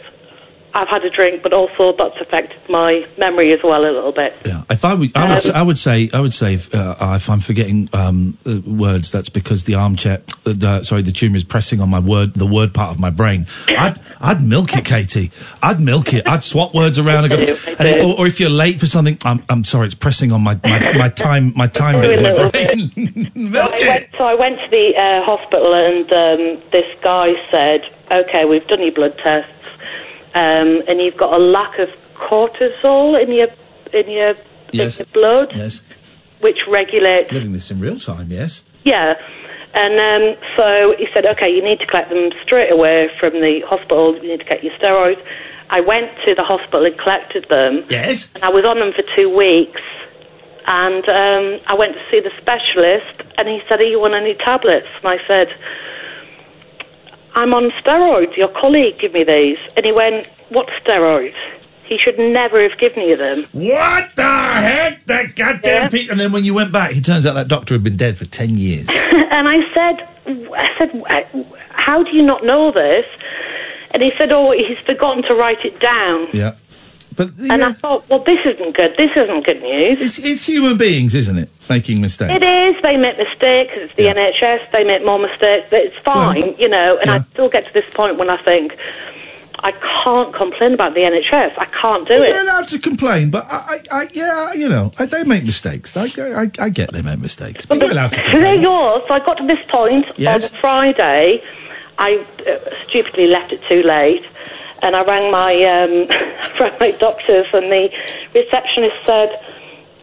I've 0.75 0.89
had 0.89 1.05
a 1.05 1.11
drink, 1.11 1.43
but 1.43 1.53
also 1.53 1.95
that's 1.97 2.21
affected 2.21 2.59
my 2.69 3.07
memory 3.17 3.53
as 3.53 3.61
well 3.63 3.83
a 3.83 3.93
little 3.93 4.13
bit. 4.13 4.37
Yeah, 4.45 4.63
if 4.69 4.85
I 4.85 4.95
would, 4.95 5.17
I 5.17 5.29
would, 5.29 5.35
Um, 5.35 5.41
say, 5.41 5.53
I 5.55 5.63
would 5.63 5.79
say, 5.79 6.11
I 6.13 6.21
would 6.21 6.33
say, 6.35 6.55
if, 6.55 6.75
uh, 6.75 6.97
if 7.17 7.31
I'm 7.31 7.41
forgetting 7.41 7.89
um, 7.93 8.37
words, 8.67 9.13
that's 9.13 9.29
because 9.29 9.65
the 9.65 9.77
armchair, 9.77 10.23
uh, 10.45 10.53
the, 10.57 10.83
sorry, 10.83 11.03
the 11.03 11.13
tumour 11.13 11.37
is 11.37 11.45
pressing 11.45 11.81
on 11.81 11.91
my 11.91 12.01
word, 12.01 12.35
the 12.35 12.47
word 12.47 12.75
part 12.75 12.91
of 12.91 12.99
my 12.99 13.11
brain. 13.11 13.47
I'd, 13.69 14.01
I'd 14.21 14.43
milk 14.43 14.77
it, 14.77 14.85
Katie. 14.85 15.31
I'd 15.63 15.81
milk 15.81 16.13
it. 16.13 16.27
I'd 16.29 16.43
swap 16.43 16.75
words 16.75 16.99
around 16.99 17.25
and 17.31 17.47
go. 17.47 17.53
It, 17.53 18.05
or, 18.05 18.19
or 18.21 18.27
if 18.27 18.41
you're 18.41 18.51
late 18.51 18.81
for 18.81 18.87
something, 18.87 19.17
I'm, 19.25 19.45
I'm 19.49 19.63
sorry, 19.65 19.87
it's 19.87 19.95
pressing 19.95 20.33
on 20.33 20.43
my, 20.43 20.59
my, 20.65 20.93
my 20.95 21.09
time, 21.09 21.53
my 21.57 21.69
time 21.69 22.01
bit 22.01 22.19
of 22.19 22.23
my 22.25 22.51
brain. 22.51 22.91
milk 23.35 23.73
I 23.75 23.89
went, 23.89 24.09
so 24.19 24.25
I 24.25 24.35
went 24.35 24.59
to 24.59 24.69
the 24.71 24.97
uh, 24.97 25.23
hospital 25.23 25.73
and 25.75 26.13
um, 26.13 26.63
this 26.73 26.87
guy 27.03 27.33
said, 27.51 27.83
"Okay, 28.11 28.45
we've 28.45 28.67
done 28.67 28.81
your 28.83 28.93
blood 28.93 29.17
tests, 29.19 29.51
um, 30.35 30.83
and 30.89 31.01
you've 31.01 31.17
got 31.17 31.33
a 31.33 31.39
lack 31.39 31.79
of 31.79 31.89
cortisol 32.15 33.21
in 33.23 33.33
your 33.33 33.49
in 33.93 34.11
your, 34.11 34.35
Yes. 34.73 34.99
in 34.99 35.07
your 35.07 35.13
blood, 35.13 35.53
Yes. 35.55 35.83
which 36.41 36.67
regulates 36.67 37.31
Living 37.33 37.53
this 37.53 37.71
in 37.71 37.79
real 37.79 37.99
time. 37.99 38.29
Yes. 38.31 38.65
yeah." 38.85 39.15
And 39.77 39.95
um, 39.99 40.37
so 40.57 40.95
he 40.99 41.09
said, 41.13 41.27
"Okay, 41.27 41.51
you 41.55 41.63
need 41.63 41.81
to 41.81 41.87
collect 41.87 42.11
them 42.11 42.31
straight 42.45 42.71
away 42.71 43.11
from 43.19 43.33
the 43.41 43.61
hospital. 43.67 44.15
You 44.17 44.29
need 44.29 44.39
to 44.41 44.45
get 44.45 44.63
your 44.63 44.73
steroids." 44.75 45.21
I 45.71 45.81
went 45.81 46.11
to 46.27 46.35
the 46.35 46.45
hospital 46.45 46.85
and 46.85 46.97
collected 46.99 47.47
them. 47.49 47.85
Yes. 47.89 48.31
And 48.35 48.45
I 48.45 48.51
was 48.51 48.65
on 48.65 48.79
them 48.79 48.93
for 48.93 49.03
two 49.17 49.35
weeks. 49.35 49.83
And 50.67 51.09
um, 51.09 51.59
I 51.67 51.75
went 51.75 51.95
to 51.95 52.01
see 52.11 52.21
the 52.21 52.31
specialist, 52.41 53.23
and 53.37 53.49
he 53.49 53.61
said, 53.69 53.81
"Are 53.81 53.85
you 53.85 54.03
on 54.05 54.15
any 54.15 54.35
tablets?" 54.35 54.87
And 55.03 55.09
I 55.09 55.19
said, 55.27 55.49
"I'm 57.35 57.53
on 57.55 57.71
steroids. 57.83 58.37
Your 58.37 58.49
colleague 58.49 58.99
gave 58.99 59.13
me 59.13 59.25
these." 59.25 59.59
And 59.77 59.85
he 59.85 59.93
went, 59.93 60.31
"What 60.51 60.69
steroids?" 60.85 61.35
He 61.87 61.99
should 62.03 62.19
never 62.19 62.63
have 62.67 62.79
given 62.79 63.03
you 63.03 63.15
them. 63.17 63.45
What 63.53 64.17
the 64.17 64.23
heck? 64.23 65.05
That 65.05 65.37
goddamn 65.37 65.91
pe- 65.91 66.09
And 66.09 66.19
then 66.19 66.33
when 66.33 66.43
you 66.43 66.55
went 66.55 66.73
back, 66.73 66.97
it 66.97 67.05
turns 67.05 67.27
out 67.27 67.35
that 67.35 67.47
doctor 67.49 67.75
had 67.75 67.85
been 67.85 67.97
dead 67.99 68.17
for 68.17 68.25
ten 68.25 68.57
years. 68.57 68.89
and 68.91 69.47
I 69.47 69.59
said, 69.75 70.09
I 70.27 70.69
said, 70.79 71.03
uh, 71.09 71.43
how 71.69 72.03
do 72.03 72.11
you 72.17 72.23
not 72.23 72.43
know 72.43 72.71
this? 72.71 73.07
And 73.93 74.03
he 74.03 74.11
said, 74.17 74.33
oh, 74.33 74.53
he's 74.53 74.79
forgotten 74.87 75.23
to 75.25 75.35
write 75.35 75.63
it 75.65 75.79
down. 75.79 76.27
yeah. 76.33 76.57
But 77.17 77.29
And 77.39 77.63
I 77.63 77.73
thought, 77.73 78.09
well, 78.09 78.25
this 78.25 78.45
isn't 78.45 78.75
good. 78.75 78.95
This 78.97 79.11
isn't 79.15 79.45
good 79.47 79.63
news. 79.63 80.03
It's, 80.03 80.19
it's 80.19 80.45
human 80.47 80.77
beings, 80.77 81.15
isn't 81.15 81.39
it? 81.39 81.49
Making 81.69 82.01
mistakes. 82.03 82.33
It 82.35 82.43
is. 82.45 82.83
They 82.83 82.97
make 82.97 83.17
mistakes. 83.17 83.73
It's 83.77 83.95
the 83.95 84.05
NHS. 84.05 84.71
They 84.73 84.85
make 84.85 85.05
more 85.05 85.19
mistakes. 85.19 85.67
But 85.71 85.81
it's 85.81 85.97
fine, 86.05 86.55
you 86.59 86.69
know. 86.69 86.99
And 87.01 87.11
I 87.11 87.21
still 87.31 87.49
get 87.49 87.67
to 87.67 87.73
this 87.73 87.87
point 87.95 88.19
when 88.19 88.29
I 88.29 88.37
think 88.43 88.77
I 89.61 89.73
can't 89.73 90.35
complain 90.35 90.75
about 90.75 90.93
the 90.93 91.01
NHS. 91.01 91.59
I 91.59 91.65
can't 91.65 92.07
do 92.07 92.15
Well, 92.15 92.23
it. 92.23 92.29
You're 92.29 92.43
allowed 92.43 92.69
to 92.69 92.79
complain, 92.79 93.31
but 93.31 93.47
I, 93.49 93.81
I, 93.91 94.01
I 94.03 94.09
yeah, 94.13 94.53
you 94.53 94.69
know, 94.69 94.93
I, 94.99 95.07
they 95.07 95.25
make 95.25 95.45
mistakes. 95.45 95.97
I, 95.97 96.05
I, 96.19 96.51
I 96.61 96.69
get 96.69 96.93
they 96.93 97.01
make 97.01 97.19
mistakes, 97.21 97.65
but 97.65 97.79
you're 97.79 97.91
allowed 97.91 98.09
to 98.13 98.21
complain. 98.23 98.43
there 98.43 98.55
yours. 98.57 99.03
So 99.09 99.15
I 99.15 99.21
got 99.21 99.35
to 99.39 99.47
this 99.47 99.65
point 99.67 100.05
Yes. 100.17 100.53
on 100.53 100.61
Friday. 100.61 101.43
I 101.97 102.27
uh, 102.47 102.59
stupidly 102.89 103.29
left 103.29 103.53
it 103.53 103.63
too 103.69 103.83
late, 103.83 104.27
and 104.83 104.95
I 104.97 105.03
rang 105.05 105.31
my 105.31 105.55
um, 105.65 106.09
rang 106.61 106.73
my 106.79 106.91
doctors, 106.99 107.47
and 107.55 107.71
the 107.71 107.89
receptionist 108.35 109.05
said, 109.07 109.31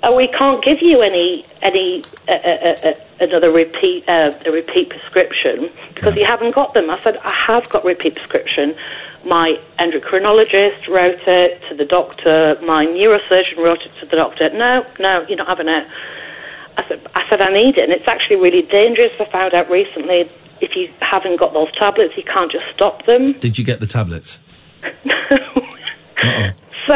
oh, 0.03 0.15
"We 0.15 0.27
can't 0.27 0.63
give 0.63 0.81
you 0.81 1.01
any 1.01 1.45
any 1.61 2.01
uh, 2.27 2.31
uh, 2.31 2.75
uh, 2.85 2.93
another 3.19 3.51
repeat 3.51 4.07
uh, 4.07 4.33
a 4.45 4.51
repeat 4.51 4.89
prescription 4.89 5.69
because 5.93 6.15
you 6.15 6.25
haven't 6.25 6.55
got 6.55 6.73
them." 6.73 6.89
I 6.89 6.99
said, 6.99 7.17
"I 7.17 7.33
have 7.47 7.69
got 7.69 7.83
repeat 7.85 8.15
prescription." 8.15 8.75
My 9.23 9.59
endocrinologist 9.77 10.87
wrote 10.87 11.27
it 11.27 11.63
to 11.65 11.75
the 11.75 11.85
doctor. 11.85 12.57
My 12.63 12.87
neurosurgeon 12.87 13.57
wrote 13.57 13.81
it 13.81 13.91
to 13.99 14.05
the 14.07 14.15
doctor. 14.15 14.49
No, 14.49 14.83
no, 14.99 15.25
you're 15.29 15.37
not 15.37 15.47
having 15.47 15.67
it. 15.67 15.87
I 16.77 16.87
said, 16.87 17.07
I 17.13 17.29
said, 17.29 17.41
I 17.41 17.53
need 17.53 17.77
it, 17.77 17.83
and 17.83 17.91
it's 17.91 18.07
actually 18.07 18.37
really 18.37 18.63
dangerous. 18.63 19.11
I 19.19 19.25
found 19.25 19.53
out 19.53 19.69
recently 19.69 20.29
if 20.61 20.75
you 20.75 20.91
haven't 21.01 21.37
got 21.37 21.53
those 21.53 21.71
tablets, 21.77 22.15
you 22.15 22.23
can't 22.23 22.51
just 22.51 22.65
stop 22.73 23.05
them. 23.05 23.33
Did 23.33 23.57
you 23.57 23.65
get 23.65 23.79
the 23.79 23.87
tablets? 23.87 24.39
Uh-oh. 24.83 26.51
So, 26.87 26.93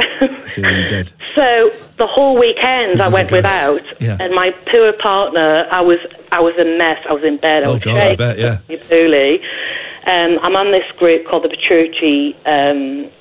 See 0.48 0.62
what 0.62 0.74
you 0.74 0.88
did. 0.88 1.12
so 1.36 1.70
the 1.98 2.08
whole 2.08 2.40
weekend 2.40 3.02
I 3.02 3.06
This 3.06 3.08
is 3.08 3.14
went 3.14 3.32
without, 3.32 3.82
Yeah. 4.02 4.18
and 4.20 4.34
my 4.34 4.50
poor 4.72 4.94
partner, 4.94 5.68
I 5.72 5.82
was, 5.82 6.00
I 6.32 6.40
was 6.40 6.56
a 6.58 6.66
mess. 6.78 6.98
I 7.08 7.14
was 7.14 7.24
in 7.24 7.38
bed. 7.38 7.64
I 7.64 7.68
oh 7.68 7.74
was 7.76 7.84
God, 7.84 7.98
I 7.98 8.16
bet, 8.16 8.40
yeah. 8.40 8.58
Poorly. 8.90 9.42
Um, 10.08 10.40
I'm 10.42 10.56
on 10.56 10.72
this 10.72 10.90
group 10.98 11.28
called 11.28 11.44
the 11.44 11.50
Pituitary 11.50 12.36
um, 12.46 13.12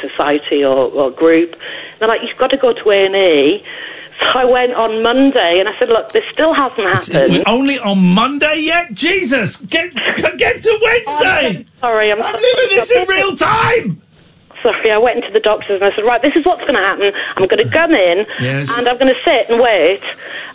Society 0.00 0.64
or, 0.64 0.88
or 0.92 1.10
group. 1.10 1.54
They're 1.98 2.08
like, 2.08 2.20
you've 2.22 2.38
got 2.38 2.48
to 2.48 2.56
go 2.58 2.72
to 2.72 2.90
A 2.90 3.06
and 3.06 3.14
E. 3.14 3.64
So 4.20 4.38
I 4.38 4.44
went 4.46 4.72
on 4.72 5.02
Monday 5.02 5.58
and 5.60 5.68
I 5.68 5.78
said, 5.78 5.88
look, 5.88 6.12
this 6.12 6.24
still 6.32 6.54
hasn't 6.54 6.86
happened. 6.88 7.32
We're 7.32 7.42
only 7.46 7.78
on 7.78 7.98
Monday 8.14 8.60
yet? 8.60 8.94
Jesus! 8.94 9.56
Get 9.56 9.92
get 10.38 10.62
to 10.62 10.78
Wednesday! 10.82 11.66
Sorry, 11.80 12.10
I'm, 12.12 12.22
I'm 12.22 12.32
living 12.32 12.76
this 12.76 12.90
in 12.90 13.06
real 13.08 13.36
time! 13.36 14.00
Sorry, 14.74 14.90
I 14.92 14.98
went 14.98 15.16
into 15.16 15.30
the 15.32 15.40
doctors 15.40 15.80
and 15.80 15.84
I 15.84 15.94
said, 15.94 16.04
right, 16.04 16.20
this 16.22 16.34
is 16.36 16.44
what's 16.44 16.62
going 16.62 16.74
to 16.74 16.80
happen. 16.80 17.12
I'm 17.36 17.46
going 17.46 17.64
to 17.64 17.70
come 17.70 17.92
in 17.92 18.26
Yes. 18.40 18.76
and 18.76 18.88
I'm 18.88 18.98
going 18.98 19.14
to 19.14 19.20
sit 19.22 19.48
and 19.50 19.60
wait. 19.60 20.02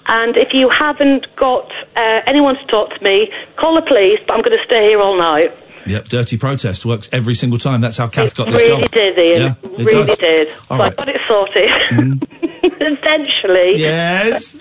And 0.07 0.35
if 0.38 0.53
you 0.53 0.69
haven't 0.69 1.33
got 1.35 1.71
uh, 1.95 2.21
anyone 2.27 2.55
to 2.55 2.65
talk 2.65 2.89
to 2.97 3.03
me, 3.03 3.31
call 3.57 3.75
the 3.75 3.81
police, 3.81 4.19
but 4.27 4.33
I'm 4.33 4.41
going 4.41 4.57
to 4.57 4.63
stay 4.65 4.89
here 4.89 4.99
all 5.01 5.17
night. 5.17 5.51
Yep, 5.88 6.05
dirty 6.09 6.38
protest 6.38 6.85
works 6.85 7.09
every 7.11 7.33
single 7.33 7.57
time. 7.57 7.81
That's 7.81 7.97
how 7.97 8.07
Kath 8.07 8.35
got 8.35 8.51
this 8.51 8.61
really 8.61 8.81
job. 8.83 8.91
did, 8.91 9.17
Iain. 9.17 9.38
Yeah, 9.41 9.55
it 9.79 9.85
really 9.85 10.05
does. 10.05 10.17
did. 10.19 10.47
All 10.69 10.77
so 10.77 10.83
right. 10.83 10.91
I 10.93 10.95
got 10.95 11.09
it 11.09 11.21
sorted. 11.27 12.21
Essentially. 12.63 13.77
Yes. 13.77 14.57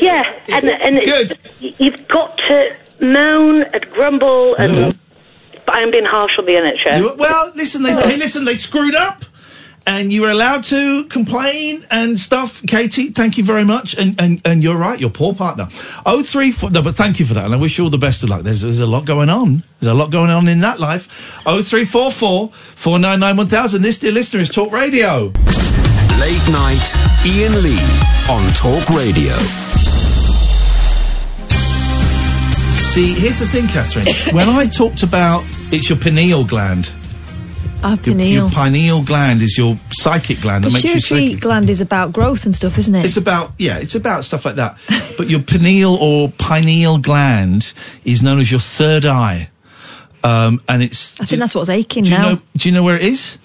Yeah, 0.00 0.24
and 0.48 0.64
and 0.68 0.98
it's, 0.98 1.34
you've 1.80 2.06
got 2.08 2.36
to 2.38 2.76
moan 3.00 3.62
and 3.62 3.90
grumble, 3.92 4.54
and 4.56 4.98
but 5.66 5.74
I'm 5.74 5.90
being 5.90 6.04
harsh 6.04 6.32
on 6.38 6.46
the 6.46 6.52
NHS. 6.52 6.98
You- 6.98 7.14
well, 7.16 7.52
listen, 7.54 7.82
they, 7.82 7.92
hey, 7.92 8.16
listen, 8.16 8.44
they 8.44 8.56
screwed 8.56 8.94
up. 8.94 9.24
And 9.86 10.10
you 10.10 10.22
were 10.22 10.30
allowed 10.30 10.62
to 10.64 11.04
complain 11.04 11.84
and 11.90 12.18
stuff, 12.18 12.62
Katie. 12.66 13.08
Thank 13.10 13.36
you 13.36 13.44
very 13.44 13.64
much. 13.64 13.92
And 13.94 14.18
and, 14.18 14.40
and 14.42 14.62
you're 14.62 14.78
right, 14.78 14.98
your 14.98 15.10
poor 15.10 15.34
partner. 15.34 15.68
Oh 16.06 16.22
three 16.22 16.52
four. 16.52 16.70
No, 16.70 16.80
but 16.80 16.94
thank 16.96 17.20
you 17.20 17.26
for 17.26 17.34
that, 17.34 17.44
and 17.44 17.52
I 17.52 17.58
wish 17.58 17.76
you 17.76 17.84
all 17.84 17.90
the 17.90 17.98
best 17.98 18.22
of 18.22 18.30
luck. 18.30 18.44
There's 18.44 18.62
there's 18.62 18.80
a 18.80 18.86
lot 18.86 19.04
going 19.04 19.28
on. 19.28 19.62
There's 19.80 19.92
a 19.92 19.94
lot 19.94 20.10
going 20.10 20.30
on 20.30 20.48
in 20.48 20.60
that 20.60 20.80
life. 20.80 21.38
Oh 21.44 21.62
three 21.62 21.84
four 21.84 22.10
four 22.10 22.48
four 22.54 22.98
nine 22.98 23.20
nine 23.20 23.36
one 23.36 23.48
thousand. 23.48 23.82
This 23.82 23.98
dear 23.98 24.12
listener 24.12 24.40
is 24.40 24.48
Talk 24.48 24.72
Radio. 24.72 25.24
Late 26.18 26.48
night, 26.50 26.94
Iain 27.26 27.62
Lee 27.62 27.76
on 28.30 28.50
Talk 28.54 28.88
Radio. 28.88 29.34
See, 32.94 33.12
here's 33.12 33.40
the 33.40 33.46
thing, 33.46 33.66
Katherine. 33.66 34.06
when 34.36 34.48
I 34.48 34.66
talked 34.66 35.02
about 35.02 35.44
it's 35.72 35.88
your 35.90 35.98
pineal 35.98 36.44
gland. 36.44 36.92
Ah, 37.82 37.90
Your, 37.90 37.96
pineal. 37.96 38.28
your 38.28 38.48
pineal 38.50 39.02
gland 39.02 39.42
is 39.42 39.58
your 39.58 39.76
psychic 39.90 40.40
gland 40.40 40.62
that 40.62 40.72
makes 40.72 40.84
you 40.84 40.92
Pituitary 40.94 41.34
gland 41.34 41.70
is 41.70 41.80
about 41.80 42.12
growth 42.12 42.46
and 42.46 42.54
stuff, 42.54 42.78
isn't 42.78 42.94
it? 42.94 43.04
It's 43.04 43.16
about 43.16 43.50
yeah, 43.58 43.78
it's 43.78 43.96
about 43.96 44.22
stuff 44.22 44.44
like 44.44 44.54
that. 44.54 44.78
but 45.18 45.28
your 45.28 45.40
pineal 45.42 45.96
or 45.96 46.28
pineal 46.38 46.98
gland 46.98 47.72
is 48.04 48.22
known 48.22 48.38
as 48.38 48.48
your 48.52 48.60
third 48.60 49.04
eye, 49.06 49.50
um, 50.22 50.62
and 50.68 50.80
it's. 50.80 51.20
I 51.20 51.24
think 51.24 51.40
that's 51.40 51.56
what's 51.56 51.70
aching 51.70 52.04
do 52.04 52.10
you 52.10 52.16
now. 52.16 52.30
know? 52.34 52.40
Do 52.56 52.68
you 52.68 52.74
know 52.76 52.84
where 52.84 52.94
it 52.96 53.02
is? 53.02 53.38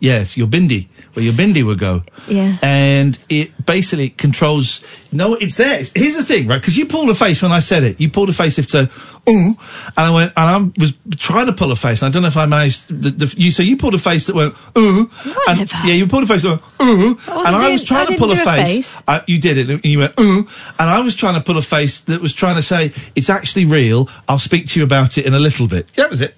Yes, 0.00 0.36
your 0.36 0.48
bindi, 0.48 0.88
where 1.12 1.24
your 1.24 1.34
bindi 1.34 1.64
would 1.64 1.78
go. 1.78 2.02
Yeah. 2.26 2.58
And 2.62 3.16
it 3.28 3.52
basically 3.66 4.10
controls. 4.10 4.80
No, 5.12 5.34
it's 5.34 5.56
there. 5.56 5.74
It's- 5.80 5.92
here's 5.94 6.16
the 6.16 6.22
thing, 6.22 6.46
right? 6.46 6.60
Because 6.60 6.76
you 6.76 6.86
pulled 6.86 7.10
a 7.10 7.14
face 7.14 7.42
when 7.42 7.52
I 7.52 7.58
said 7.58 7.82
it. 7.84 8.00
You 8.00 8.08
pulled 8.10 8.28
a 8.28 8.32
face 8.32 8.58
if 8.58 8.66
to, 8.68 8.88
ooh, 9.28 9.48
and 9.50 9.56
I 9.96 10.10
went, 10.10 10.32
and 10.36 10.50
I 10.76 10.80
was 10.80 10.92
trying 11.18 11.46
to 11.46 11.52
pull 11.52 11.72
a 11.72 11.76
face. 11.76 12.02
And 12.02 12.08
I 12.08 12.12
don't 12.12 12.22
know 12.22 12.28
if 12.28 12.36
I 12.36 12.46
managed. 12.46 12.88
The, 12.88 13.10
the, 13.10 13.34
you 13.36 13.50
so 13.50 13.62
you 13.62 13.76
pulled 13.76 13.94
a 13.94 13.98
face 13.98 14.26
that 14.26 14.36
went, 14.36 14.54
ooh, 14.78 15.08
and 15.48 15.70
yeah, 15.84 15.94
you 15.94 16.06
pulled 16.06 16.24
a 16.24 16.26
face 16.26 16.42
that 16.42 16.48
went, 16.50 16.62
ooh, 16.82 17.10
and 17.28 17.48
I 17.56 17.60
doing- 17.60 17.72
was 17.72 17.84
trying 17.84 18.06
I 18.08 18.10
to 18.12 18.18
pull 18.18 18.30
a 18.32 18.34
didn't 18.36 18.48
a 18.48 18.52
face. 18.64 18.94
face. 18.96 19.02
I, 19.08 19.22
you 19.26 19.40
did 19.40 19.58
it, 19.58 19.68
and 19.70 19.84
you 19.84 19.98
went, 20.00 20.18
ooh, 20.20 20.46
and 20.78 20.90
I 20.90 21.00
was 21.00 21.14
trying 21.14 21.34
to 21.34 21.40
pull 21.40 21.56
a 21.58 21.62
face 21.62 22.00
that 22.02 22.20
was 22.20 22.32
trying 22.34 22.56
to 22.56 22.62
say, 22.62 22.92
it's 23.14 23.30
actually 23.30 23.64
real. 23.64 24.08
I'll 24.28 24.38
speak 24.38 24.66
to 24.68 24.80
you 24.80 24.84
about 24.84 25.18
it 25.18 25.26
in 25.26 25.34
a 25.34 25.38
little 25.40 25.66
bit. 25.66 25.92
That 25.94 26.10
was 26.10 26.20
it. 26.20 26.34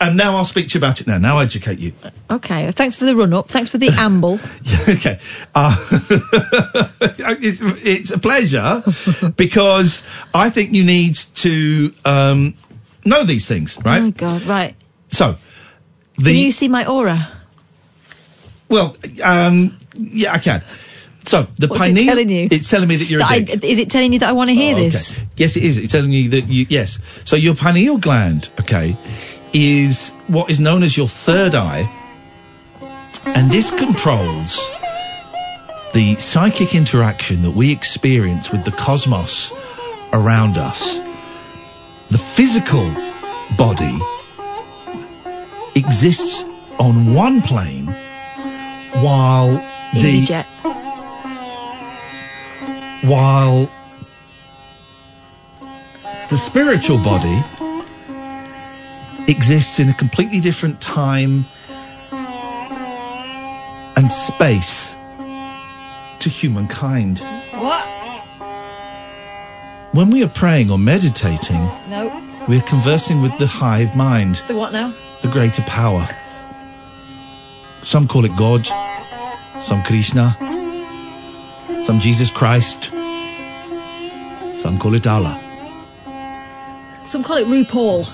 And 0.00 0.16
now 0.16 0.36
I'll 0.36 0.44
speak 0.44 0.68
to 0.68 0.74
you 0.78 0.80
about 0.80 1.00
it 1.00 1.06
now. 1.06 1.18
Now 1.18 1.36
I'll 1.36 1.44
educate 1.44 1.78
you. 1.78 1.92
Okay, 2.30 2.70
thanks 2.72 2.96
for 2.96 3.04
the 3.04 3.14
run 3.14 3.32
up. 3.34 3.48
Thanks 3.48 3.68
for 3.70 3.78
the 3.78 3.88
amble. 3.90 4.40
okay. 4.88 5.18
Uh, 5.54 5.76
it's, 7.40 7.60
it's 7.84 8.10
a 8.10 8.18
pleasure 8.18 8.82
because 9.36 10.02
I 10.34 10.50
think 10.50 10.72
you 10.72 10.84
need 10.84 11.16
to 11.36 11.92
um, 12.04 12.54
know 13.04 13.24
these 13.24 13.46
things, 13.48 13.78
right? 13.84 13.98
Oh 14.00 14.04
my 14.04 14.10
God, 14.10 14.42
right. 14.42 14.74
So, 15.10 15.36
the 16.16 16.24
Can 16.24 16.36
you 16.36 16.52
see 16.52 16.68
my 16.68 16.86
aura? 16.86 17.28
well, 18.68 18.96
um, 19.22 19.76
yeah, 19.98 20.32
I 20.32 20.38
can. 20.38 20.62
So 21.24 21.46
the 21.58 21.68
What's 21.68 21.80
it 21.82 21.94
pineal, 21.94 22.06
telling 22.06 22.30
you? 22.30 22.48
it's 22.50 22.68
telling 22.68 22.88
me 22.88 22.96
that 22.96 23.04
you're 23.04 23.20
That 23.20 23.48
a 23.48 23.52
I- 23.52 23.58
is 23.62 23.78
it 23.78 23.88
telling 23.90 24.12
you 24.12 24.18
that 24.20 24.28
I 24.28 24.32
want 24.32 24.50
to 24.50 24.54
hear 24.54 24.74
Oh, 24.74 24.78
okay. 24.78 24.88
this? 24.90 25.20
Yes, 25.36 25.56
it 25.56 25.62
is. 25.62 25.76
It's 25.76 25.92
telling 25.92 26.10
you 26.12 26.28
that 26.30 26.48
you 26.48 26.66
yes. 26.68 26.98
So 27.24 27.36
your 27.36 27.54
pineal 27.54 27.96
gland, 27.98 28.48
okay, 28.60 28.96
is 29.52 30.10
what 30.26 30.50
is 30.50 30.58
known 30.58 30.82
as 30.82 30.96
your 30.96 31.06
third 31.06 31.54
eye, 31.54 31.88
and 33.26 33.52
this 33.52 33.70
controls 33.70 34.58
the 35.92 36.14
psychic 36.16 36.74
interaction 36.74 37.42
that 37.42 37.50
we 37.50 37.70
experience 37.70 38.50
with 38.50 38.64
the 38.64 38.70
cosmos 38.72 39.52
around 40.12 40.56
us. 40.56 40.98
The 42.08 42.18
physical 42.18 42.90
body 43.58 43.98
exists 45.74 46.44
on 46.78 47.14
one 47.14 47.42
plane, 47.42 47.86
while 49.02 49.52
the 49.92 50.22
EasyJet. 50.22 50.46
while 53.04 53.70
the 56.30 56.38
spiritual 56.38 56.98
body 56.98 57.44
exists 59.28 59.78
in 59.78 59.90
a 59.90 59.94
completely 59.94 60.40
different 60.40 60.80
time 60.80 61.44
and 63.94 64.10
space 64.10 64.96
to 66.22 66.30
humankind. 66.30 67.18
What? 67.54 67.84
When 69.92 70.10
we 70.10 70.22
are 70.22 70.28
praying 70.28 70.70
or 70.70 70.78
meditating, 70.78 71.68
No. 71.88 72.10
we 72.48 72.58
are 72.58 72.62
conversing 72.62 73.20
with 73.22 73.36
the 73.38 73.46
hive 73.46 73.94
mind, 73.94 74.40
The 74.48 74.54
what 74.56 74.72
now? 74.72 74.92
the 75.22 75.28
greater 75.28 75.62
power. 75.62 76.06
Some 77.82 78.06
call 78.06 78.24
it 78.24 78.34
God, 78.36 78.66
some 79.60 79.82
Krishna, 79.82 80.36
some 81.84 82.00
Jesus 82.00 82.30
Christ, 82.30 82.90
some 84.54 84.78
call 84.78 84.94
it 84.94 85.06
Allah. 85.06 85.38
Some 87.04 87.22
call 87.24 87.36
it 87.38 87.46
RuPaul. 87.48 88.08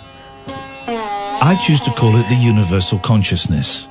I 1.40 1.54
choose 1.64 1.80
to 1.82 1.90
call 1.92 2.16
it 2.16 2.26
the 2.28 2.34
universal 2.34 2.98
consciousness. 2.98 3.86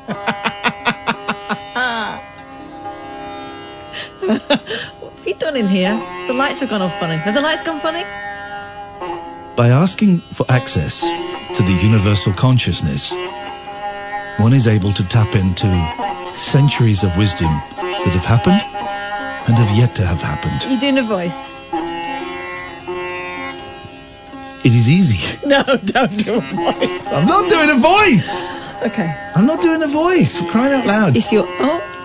what 4.99 5.13
have 5.13 5.27
you 5.27 5.33
done 5.35 5.55
in 5.55 5.67
here? 5.67 5.95
The 6.27 6.33
lights 6.33 6.59
have 6.59 6.69
gone 6.69 6.81
off 6.81 6.97
funny. 6.99 7.15
Have 7.15 7.33
the 7.33 7.41
lights 7.41 7.63
gone 7.63 7.79
funny? 7.79 8.03
By 9.55 9.69
asking 9.69 10.19
for 10.33 10.45
access 10.49 11.01
to 11.01 11.63
the 11.63 11.71
universal 11.81 12.33
consciousness, 12.33 13.13
one 14.37 14.53
is 14.53 14.67
able 14.67 14.91
to 14.93 15.07
tap 15.07 15.33
into 15.35 15.67
centuries 16.35 17.03
of 17.03 17.15
wisdom 17.17 17.49
that 17.77 18.13
have 18.13 18.25
happened 18.25 18.61
and 19.47 19.57
have 19.57 19.77
yet 19.77 19.95
to 19.95 20.05
have 20.05 20.21
happened. 20.21 20.69
you 20.69 20.79
doing 20.79 20.97
a 20.97 21.03
voice? 21.03 21.55
It 24.65 24.73
is 24.73 24.89
easy. 24.89 25.19
No, 25.47 25.63
don't 25.63 26.25
do 26.25 26.35
a 26.35 26.41
voice. 26.41 27.07
I'm 27.07 27.25
not 27.25 27.49
doing 27.49 27.69
a 27.69 27.79
voice. 27.79 28.43
Okay. 28.83 29.15
I'm 29.33 29.45
not 29.45 29.61
doing 29.61 29.81
a 29.81 29.87
voice. 29.87 30.35
For 30.35 30.51
crying 30.51 30.73
out 30.73 30.85
loud. 30.85 31.15
It's 31.15 31.31
your. 31.31 31.45
Oh. 31.47 31.96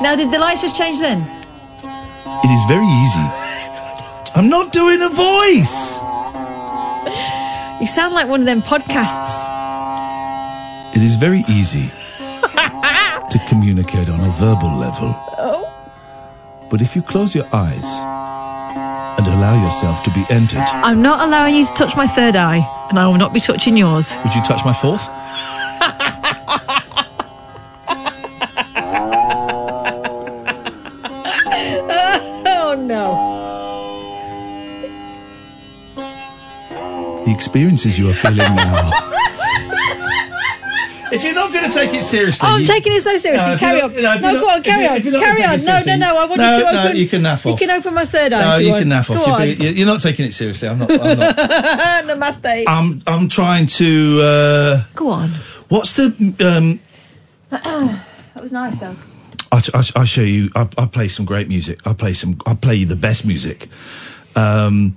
Now, 0.00 0.14
did 0.14 0.30
the 0.30 0.38
lights 0.38 0.62
just 0.62 0.76
change 0.76 1.00
then? 1.00 1.20
It 1.82 2.50
is 2.50 2.64
very 2.68 2.86
easy. 2.86 3.26
I'm 4.34 4.48
not 4.48 4.72
doing 4.72 5.02
a 5.02 5.08
voice. 5.08 5.98
You 7.80 7.86
sound 7.86 8.14
like 8.14 8.28
one 8.28 8.40
of 8.40 8.46
them 8.46 8.62
podcasts. 8.62 9.34
It 10.94 11.02
is 11.02 11.16
very 11.16 11.44
easy 11.48 11.88
to 12.18 13.38
communicate 13.48 14.08
on 14.08 14.20
a 14.20 14.30
verbal 14.38 14.76
level. 14.78 15.14
Oh. 15.38 15.64
But 16.70 16.80
if 16.80 16.94
you 16.94 17.02
close 17.02 17.34
your 17.34 17.46
eyes 17.52 17.88
and 19.18 19.26
allow 19.26 19.60
yourself 19.64 20.04
to 20.04 20.10
be 20.10 20.24
entered, 20.30 20.64
I'm 20.72 21.02
not 21.02 21.26
allowing 21.26 21.56
you 21.56 21.66
to 21.66 21.72
touch 21.72 21.96
my 21.96 22.06
third 22.06 22.36
eye, 22.36 22.62
and 22.88 22.98
I 22.98 23.06
will 23.08 23.18
not 23.18 23.32
be 23.32 23.40
touching 23.40 23.76
yours. 23.76 24.14
would 24.24 24.34
you 24.34 24.42
touch 24.42 24.64
my 24.64 24.72
fourth? 24.72 25.08
Experiences 37.38 37.96
you 37.98 38.10
are 38.10 38.12
feeling 38.12 38.38
now. 38.38 38.90
if 41.12 41.22
you're 41.22 41.34
not 41.34 41.52
going 41.52 41.70
to 41.70 41.72
take 41.72 41.94
it 41.94 42.02
seriously, 42.02 42.48
Oh, 42.48 42.54
I'm 42.54 42.60
you- 42.62 42.66
taking 42.66 42.92
it 42.94 43.02
so 43.02 43.16
seriously. 43.16 43.52
No, 43.52 43.58
carry 43.58 43.80
on. 43.80 43.94
no, 43.94 44.00
No, 44.00 44.20
go 44.20 44.32
not- 44.40 44.56
on, 44.56 44.62
carry 44.64 44.86
on. 44.88 44.96
if 44.96 45.04
you're 45.04 45.12
not 45.14 45.22
Carry 45.22 45.44
on. 45.44 45.64
No, 45.64 45.82
no, 45.86 45.96
no. 45.96 46.16
I 46.18 46.24
want 46.26 46.38
no, 46.40 46.50
you 46.58 46.64
to 46.66 46.72
no, 46.72 46.82
open. 46.84 46.96
you 46.96 47.08
can 47.08 47.22
naff 47.22 47.46
off. 47.46 47.60
You 47.60 47.66
can 47.66 47.70
open 47.78 47.94
my 47.94 48.04
third 48.04 48.32
eye. 48.32 48.40
No, 48.40 48.58
if 48.58 48.64
you 48.66 48.72
want. 48.72 48.82
can 48.82 48.90
naff 48.90 49.10
off. 49.10 49.26
You're, 49.26 49.36
on. 49.36 49.42
being- 49.56 49.76
you're 49.76 49.86
not 49.86 50.00
taking 50.00 50.26
it 50.26 50.32
seriously. 50.32 50.68
I'm 50.68 50.78
not. 50.78 50.90
I'm 50.90 51.18
not. 51.18 51.36
Namaste. 52.06 52.64
I'm. 52.66 53.02
I'm 53.06 53.28
trying 53.28 53.66
to. 53.66 54.20
Uh, 54.20 54.84
Go 54.96 55.08
on. 55.10 55.30
what's 55.68 55.92
the? 55.92 56.06
Um, 56.40 56.80
that 57.50 58.42
was 58.42 58.52
nice 58.52 58.80
though. 58.80 58.96
I'll, 59.50 59.62
I'll, 59.72 59.84
I'll 59.96 60.04
show 60.04 60.20
you. 60.22 60.50
I'll, 60.54 60.68
I'll 60.76 60.88
play 60.88 61.08
some 61.08 61.24
great 61.24 61.48
music. 61.48 61.78
I'll 61.86 61.94
play 61.94 62.12
some. 62.12 62.38
I'll 62.44 62.56
play 62.56 62.74
you 62.74 62.86
the 62.86 62.96
best 62.96 63.24
music. 63.24 63.68
Um, 64.36 64.96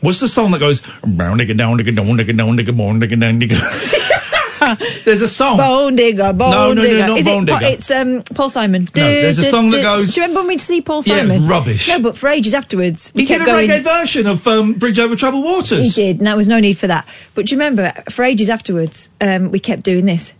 what's 0.00 0.20
the 0.20 0.28
song 0.28 0.50
that 0.52 0.58
goes? 0.60 0.80
"Brown 1.02 1.38
nigga 1.38 1.56
down 1.56 1.76
down 1.78 1.94
down 1.94 2.16
nigga 2.16 2.76
born 2.76 3.00
nigga 3.00 3.18
down. 3.20 3.38
There's 5.04 5.22
a 5.22 5.28
song. 5.28 5.58
Bone 5.58 5.94
digger, 5.96 6.32
bone 6.32 6.50
No, 6.50 6.72
no, 6.72 6.82
no, 6.82 6.88
digger. 6.88 7.06
not 7.06 7.18
Is 7.18 7.24
Bone 7.26 7.42
it, 7.42 7.46
Digger. 7.46 7.66
It's 7.66 7.90
um, 7.90 8.22
Paul 8.34 8.48
Simon. 8.50 8.82
No, 8.96 9.04
there's 9.04 9.38
a 9.38 9.44
song 9.44 9.68
that 9.70 9.82
goes- 9.82 10.14
Do 10.14 10.20
you 10.20 10.24
remember 10.26 10.40
when 10.40 10.48
we'd 10.48 10.60
see 10.60 10.80
Paul 10.80 11.02
Simon? 11.02 11.42
Yeah, 11.44 11.48
rubbish. 11.50 11.88
No, 11.88 12.00
but 12.00 12.16
for 12.16 12.28
ages 12.28 12.54
afterwards, 12.54 13.12
we 13.14 13.22
He 13.22 13.28
did 13.28 13.42
a 13.42 13.44
going. 13.44 13.68
reggae 13.68 13.82
version 13.84 14.26
of 14.26 14.44
um, 14.48 14.72
Bridge 14.72 14.98
Over 14.98 15.14
Troubled 15.14 15.44
Waters. 15.44 15.94
He 15.94 16.02
did, 16.02 16.18
and 16.18 16.26
there 16.26 16.36
was 16.36 16.48
no 16.48 16.58
need 16.58 16.78
for 16.78 16.86
that. 16.88 17.06
But 17.34 17.46
do 17.46 17.54
you 17.54 17.60
remember, 17.60 17.92
for 18.10 18.24
ages 18.24 18.48
afterwards, 18.48 19.10
um, 19.20 19.50
we 19.52 19.60
kept 19.60 19.82
doing 19.82 20.06
this. 20.06 20.34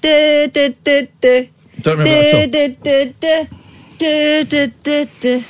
Da, 0.00 0.46
da, 0.46 0.68
da, 0.84 1.06
da. 1.20 1.48
Don't 1.80 1.98
remember 1.98 2.46
that 2.46 2.50
da, 2.52 2.68
da, 2.68 3.12
da, 3.20 3.44
da, 3.98 4.44
da, 4.44 4.66
da, 4.82 5.10
da. 5.20 5.44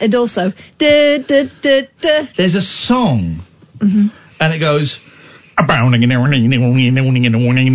And 0.00 0.14
also, 0.14 0.52
da, 0.78 1.18
da, 1.18 1.44
da. 2.00 2.22
There's 2.36 2.54
a 2.54 2.62
song, 2.62 3.42
Mhm. 3.78 4.10
and 4.40 4.54
it 4.54 4.58
goes. 4.58 4.98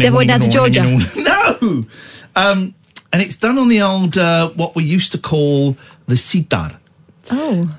Never 0.05 0.15
went 0.17 0.29
down 0.29 0.39
to 0.39 0.49
Georgia. 0.49 0.83
No, 1.17 1.85
um, 2.35 2.73
and 3.11 3.21
it's 3.21 3.35
done 3.35 3.57
on 3.57 3.67
the 3.67 3.81
old 3.81 4.17
uh, 4.17 4.49
what 4.51 4.75
we 4.75 4.83
used 4.85 5.11
to 5.11 5.17
call 5.17 5.75
the 6.07 6.15
sitar. 6.17 6.79
Oh. 7.29 7.69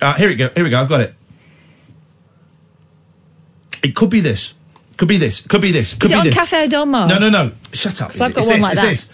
Uh, 0.00 0.14
here 0.14 0.28
we 0.28 0.34
go. 0.36 0.50
Here 0.54 0.64
we 0.64 0.70
go. 0.70 0.80
I've 0.80 0.88
got 0.88 1.00
it. 1.00 1.14
It 3.82 3.94
could 3.94 4.10
be 4.10 4.20
this. 4.20 4.54
Could 4.96 5.08
be 5.08 5.16
this. 5.18 5.40
Could 5.42 5.60
be 5.62 5.70
this. 5.72 5.94
Could 5.94 6.04
Is 6.06 6.10
it 6.10 6.14
be 6.14 6.18
on 6.18 6.24
this. 6.26 6.34
Cafe 6.34 6.68
Del 6.68 6.86
Mar? 6.86 7.08
No, 7.08 7.18
no, 7.18 7.30
no. 7.30 7.52
Shut 7.72 8.00
up. 8.02 8.10
I've 8.10 8.30
It's 8.30 8.46
got 8.46 8.46
one 8.46 8.60
this, 8.60 8.62
like 8.62 8.72
it's 8.72 8.80
that. 8.80 8.88
this. 8.88 9.08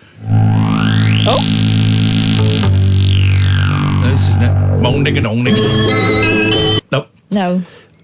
Oh. 1.26 1.83
This 4.14 4.28
isn't 4.28 4.42
it. 4.44 4.54
Moan 4.80 5.04
nigga, 5.04 5.20
no. 5.20 5.34
Nope. 6.92 7.08
No. 7.32 7.62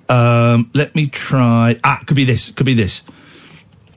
Um, 0.08 0.68
let 0.74 0.97
me 0.97 1.06
try. 1.06 1.78
Ah, 1.84 2.02
could 2.05 2.16
be 2.16 2.24
this. 2.24 2.50
Could 2.50 2.66
be 2.66 2.74
this. 2.74 3.02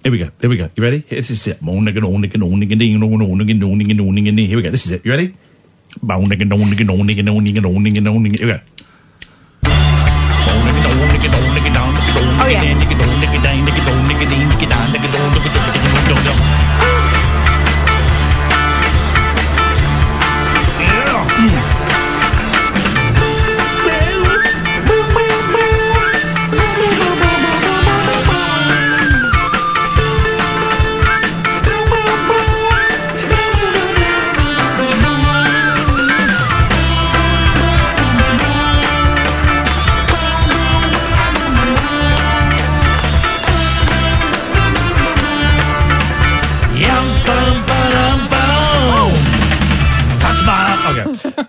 Here 0.03 0.11
we 0.11 0.19
go. 0.19 0.29
Here 0.39 0.47
we 0.47 0.57
go. 0.57 0.69
You 0.75 0.83
ready? 0.83 0.99
This 0.99 1.31
is 1.31 1.47
it. 1.47 1.59
Moan 1.63 1.87
nigga, 1.87 2.01
no 2.01 2.09
nigga, 2.09 2.37
no 2.37 2.45
nigga, 2.49 2.77
ding, 2.77 2.99
no, 2.99 3.07
no, 3.07 3.25
nigga, 3.25 3.57
no, 3.57 3.69
nigga, 3.69 3.95
no, 3.95 4.03
nigga, 4.03 4.35
ding. 4.35 4.45
Here 4.45 4.57
we 4.57 4.61
go. 4.61 4.69
This 4.69 4.85
is 4.85 4.91
it. 4.91 5.03
You 5.03 5.09
ready? 5.09 5.35
Moan 6.03 6.25
nigga, 6.25 6.45
no 6.47 6.57
nigga, 6.57 6.85
no 6.85 6.97
nigga, 6.97 7.23
no 7.25 7.39
nigga, 7.39 7.61
no 7.63 7.71
nigga, 7.81 8.03
no 8.03 8.13
nigga. 8.19 8.37
Here 8.37 8.45
we 8.45 8.53
go. 8.53 8.59
Oh, 12.39 12.47
yeah. 12.47 12.73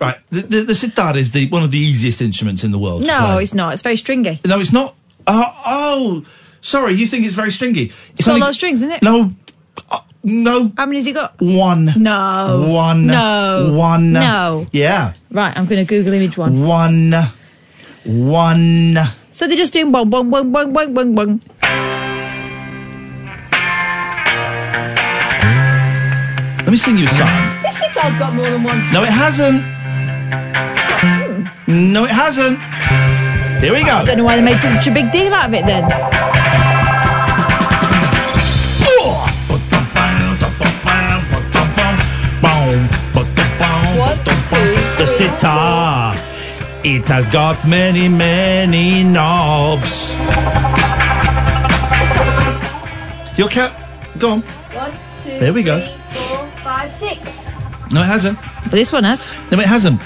Right. 0.01 0.19
The, 0.31 0.41
the, 0.41 0.61
the 0.63 0.75
sitar 0.75 1.17
is 1.17 1.33
the 1.33 1.49
one 1.49 1.63
of 1.63 1.71
the 1.71 1.79
easiest 1.79 2.21
instruments 2.21 2.65
in 2.65 2.71
the 2.71 2.79
world. 2.79 3.07
No, 3.07 3.39
it's 3.39 3.55
not. 3.55 3.73
It's 3.73 3.83
very 3.83 3.97
stringy. 3.97 4.41
No, 4.45 4.61
it's 4.61 4.73
not. 4.73 4.95
Oh, 5.27 5.63
oh, 5.67 6.25
sorry. 6.61 6.95
You 6.95 7.07
think 7.07 7.25
it's 7.25 7.35
very 7.35 7.51
stringy? 7.51 7.85
It's 8.17 8.27
got 8.27 8.37
a 8.37 8.39
lot 8.39 8.51
of 8.51 8.55
strings, 8.55 8.83
isn't 8.83 8.93
it? 8.93 9.03
No. 9.03 9.31
Uh, 9.91 9.99
no. 10.23 10.73
How 10.77 10.87
many 10.87 10.99
has 10.99 11.07
he 11.07 11.13
got? 11.13 11.35
One. 11.41 11.91
No. 11.97 12.67
One. 12.69 13.07
No. 13.07 13.75
One. 13.77 14.13
No. 14.13 14.67
Yeah. 14.73 15.15
Right, 15.31 15.57
I'm 15.57 15.67
going 15.67 15.85
to 15.85 15.89
Google 15.89 16.13
image 16.13 16.37
one. 16.39 16.67
One. 16.67 17.13
One. 18.05 18.97
So 19.33 19.49
they're 19.49 19.57
just 19.57 19.73
doing 19.73 19.91
one, 19.91 20.11
one, 20.11 20.31
one, 20.31 20.53
one, 20.53 20.73
one, 20.73 20.95
one, 20.95 21.15
one. 21.15 21.41
Let 26.59 26.71
me 26.71 26.77
sing 26.77 26.97
you 26.97 27.05
a 27.05 27.09
song. 27.09 27.63
This 27.63 27.79
sitar's 27.79 28.17
got 28.17 28.35
more 28.35 28.49
than 28.49 28.63
one. 28.63 28.79
No, 28.93 29.03
it 29.03 29.11
hasn't. 29.11 29.74
No, 31.67 32.05
it 32.05 32.11
hasn't. 32.11 32.59
Here 33.63 33.73
we 33.73 33.85
go. 33.85 33.93
I 33.97 34.05
don't 34.05 34.19
know 34.19 34.25
why 34.25 34.37
they 34.37 34.43
made 34.43 34.61
such 34.61 34.87
a 34.87 34.91
big 34.91 35.11
deal 35.11 35.33
out 35.33 35.49
of 35.49 35.55
it 35.55 35.65
then. 35.67 35.85
The 44.99 45.07
sitar. 45.07 46.15
It 46.85 47.09
has 47.09 47.29
got 47.29 47.67
many, 47.67 48.09
many 48.09 49.03
knobs. 49.03 50.13
Your 53.37 53.49
cat. 53.49 53.73
Go 54.19 54.33
on. 54.35 54.41
One, 54.43 54.93
two, 55.23 55.39
There 55.41 55.53
we 55.53 55.63
go. 55.63 55.81
three, 55.81 55.97
four, 56.13 56.47
five, 56.63 56.91
six. 56.93 57.51
No, 57.93 58.03
it 58.03 58.07
hasn't. 58.07 58.39
But 58.65 58.73
this 58.73 58.93
one 58.93 59.05
has. 59.05 59.39
No, 59.51 59.59
it 59.59 59.67
hasn't. 59.67 60.01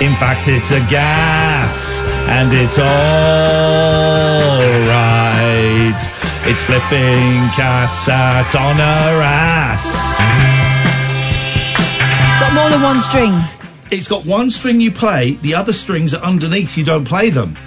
In 0.00 0.14
fact, 0.16 0.48
it's 0.48 0.70
a 0.70 0.80
gas, 0.88 2.00
and 2.26 2.50
it's 2.54 2.78
all 2.78 2.84
right. 4.88 6.00
It's 6.48 6.62
flipping 6.62 7.50
cats 7.54 8.08
out 8.08 8.54
on 8.56 8.76
her 8.76 9.20
ass. 9.20 9.84
It's 12.30 12.40
got 12.40 12.54
more 12.54 12.70
than 12.70 12.80
one 12.80 12.98
string. 13.00 13.38
It's 13.90 14.08
got 14.08 14.24
one 14.24 14.50
string 14.50 14.80
you 14.80 14.90
play, 14.90 15.32
the 15.42 15.54
other 15.54 15.72
strings 15.74 16.14
are 16.14 16.22
underneath, 16.22 16.78
you 16.78 16.84
don't 16.84 17.04
play 17.04 17.28
them. 17.28 17.58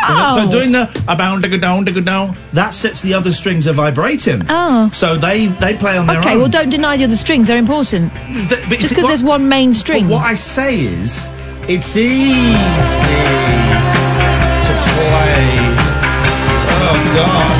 Oh. 0.00 0.32
So 0.36 0.50
doing 0.50 0.72
the 0.72 0.88
a 1.06 1.14
bound, 1.16 1.44
digga 1.44 1.60
down, 1.60 1.84
digga 1.84 2.04
down, 2.04 2.36
that 2.54 2.70
sets 2.74 3.02
the 3.02 3.14
other 3.14 3.30
strings 3.32 3.68
are 3.68 3.72
vibrating. 3.72 4.42
Oh. 4.48 4.90
So 4.90 5.14
they 5.16 5.46
they 5.46 5.76
play 5.76 5.96
on 5.96 6.06
their 6.08 6.18
Okay, 6.20 6.32
own. 6.34 6.38
well, 6.40 6.48
don't 6.48 6.70
deny 6.70 6.96
the 6.96 7.04
other 7.04 7.16
strings. 7.16 7.46
They're 7.48 7.56
important. 7.58 8.12
but 8.14 8.78
Just 8.80 8.90
because 8.94 9.06
there's 9.06 9.22
one 9.22 9.48
main 9.48 9.74
string. 9.74 10.04
But 10.06 10.12
what 10.14 10.24
I 10.26 10.34
say 10.34 10.80
is, 10.80 11.28
it's 11.68 11.96
easy 11.96 12.48
to 14.64 14.72
play. 14.88 15.44
Oh 16.80 16.98
God. 17.14 17.58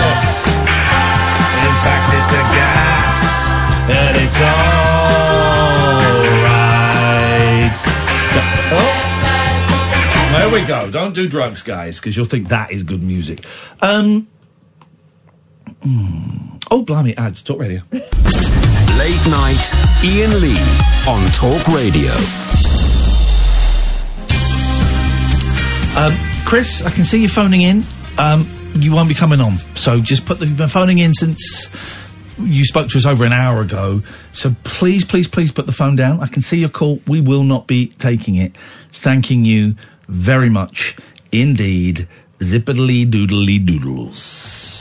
Yes. 0.00 0.48
In 0.48 1.74
fact, 1.84 2.08
it's 2.16 2.32
a 2.32 2.42
gas, 2.56 3.18
and 3.90 4.16
it's 4.16 4.40
all 4.40 4.46
right. 6.42 7.78
Oh. 8.72 9.04
There 10.32 10.48
we 10.50 10.64
go. 10.66 10.90
Don't 10.90 11.14
do 11.14 11.28
drugs, 11.28 11.62
guys, 11.62 12.00
because 12.00 12.16
you'll 12.16 12.26
think 12.26 12.48
that 12.48 12.70
is 12.70 12.82
good 12.82 13.02
music. 13.02 13.44
Um. 13.82 14.26
mm. 15.82 16.62
Oh, 16.70 16.82
blimey, 16.82 17.14
ads. 17.16 17.42
Talk 17.42 17.60
radio. 17.60 17.82
Late 18.98 19.26
night, 19.30 19.72
Iain 20.02 20.40
Lee 20.40 20.58
on 21.06 21.24
Talk 21.30 21.64
Radio. 21.68 22.10
Um, 25.96 26.16
Chris, 26.44 26.82
I 26.84 26.90
can 26.90 27.04
see 27.04 27.22
you 27.22 27.28
phoning 27.28 27.60
in. 27.60 27.84
Um, 28.18 28.50
you 28.74 28.92
won't 28.92 29.08
be 29.08 29.14
coming 29.14 29.40
on, 29.40 29.58
so 29.76 30.00
just 30.00 30.26
put 30.26 30.40
the 30.40 30.46
you've 30.46 30.58
been 30.58 30.68
phoning 30.68 30.98
in 30.98 31.14
since 31.14 31.70
you 32.40 32.64
spoke 32.64 32.88
to 32.88 32.98
us 32.98 33.06
over 33.06 33.24
an 33.24 33.32
hour 33.32 33.60
ago. 33.60 34.02
So 34.32 34.56
please, 34.64 35.04
please, 35.04 35.28
please 35.28 35.52
put 35.52 35.66
the 35.66 35.72
phone 35.72 35.94
down. 35.94 36.18
I 36.20 36.26
can 36.26 36.42
see 36.42 36.58
your 36.58 36.68
call. 36.68 37.00
We 37.06 37.20
will 37.20 37.44
not 37.44 37.68
be 37.68 37.88
taking 38.00 38.34
it. 38.34 38.56
Thanking 38.90 39.44
you 39.44 39.76
very 40.08 40.50
much 40.50 40.96
indeed. 41.30 42.08
Zippity 42.40 43.08
doodly 43.08 43.64
doodles. 43.64 44.74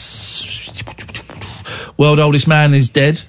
World 1.97 2.17
oldest 2.17 2.47
man 2.47 2.73
is 2.73 2.89
dead. 2.89 3.21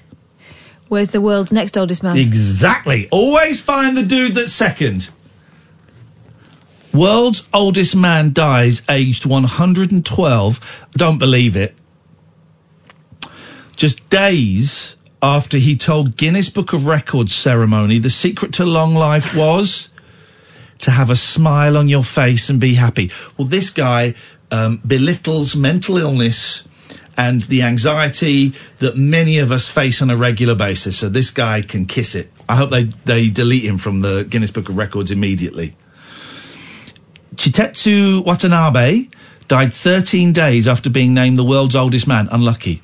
Where's 0.89 1.11
the 1.11 1.21
world's 1.21 1.53
next 1.53 1.77
oldest 1.77 2.03
man? 2.03 2.17
Exactly. 2.17 3.07
Always 3.11 3.61
find 3.61 3.95
the 3.95 4.03
dude 4.03 4.35
that's 4.35 4.51
second. 4.51 5.09
World's 6.91 7.47
oldest 7.53 7.95
man 7.95 8.33
dies 8.33 8.81
aged 8.89 9.25
112. 9.25 10.87
Don't 10.91 11.19
believe 11.19 11.55
it. 11.55 11.75
Just 13.75 14.09
days 14.09 14.95
after 15.21 15.57
he 15.57 15.77
told 15.77 16.17
Guinness 16.17 16.49
Book 16.49 16.73
of 16.73 16.87
Records 16.87 17.35
ceremony 17.35 17.99
the 17.99 18.09
secret 18.09 18.53
to 18.53 18.65
long 18.65 18.95
life 18.95 19.35
was 19.35 19.89
to 20.79 20.91
have 20.91 21.09
a 21.09 21.15
smile 21.15 21.77
on 21.77 21.87
your 21.87 22.03
face 22.03 22.49
and 22.49 22.59
be 22.59 22.73
happy. 22.73 23.11
Well, 23.37 23.47
this 23.47 23.69
guy 23.69 24.15
um, 24.49 24.81
belittles 24.85 25.55
mental 25.55 25.97
illness 25.97 26.63
and 27.19 27.41
the 27.41 27.61
anxiety 27.63 28.53
that 28.77 28.95
many 28.95 29.39
of 29.39 29.51
us 29.51 29.67
face 29.67 30.01
on 30.01 30.09
a 30.09 30.15
regular 30.15 30.55
basis. 30.55 30.97
So 30.97 31.09
this 31.09 31.31
guy 31.31 31.61
can 31.61 31.85
kiss 31.85 32.15
it. 32.15 32.31
I 32.47 32.55
hope 32.55 32.69
they, 32.69 32.83
they 32.83 33.29
delete 33.29 33.65
him 33.65 33.77
from 33.77 33.99
the 33.99 34.23
Guinness 34.23 34.51
Book 34.51 34.69
of 34.69 34.77
Records 34.77 35.11
immediately. 35.11 35.75
Chitetsu 37.35 38.23
Watanabe 38.23 39.09
died 39.49 39.73
13 39.73 40.31
days 40.31 40.65
after 40.65 40.89
being 40.89 41.13
named 41.13 41.37
the 41.37 41.43
world's 41.43 41.75
oldest 41.75 42.07
man. 42.07 42.29
Unlucky. 42.31 42.81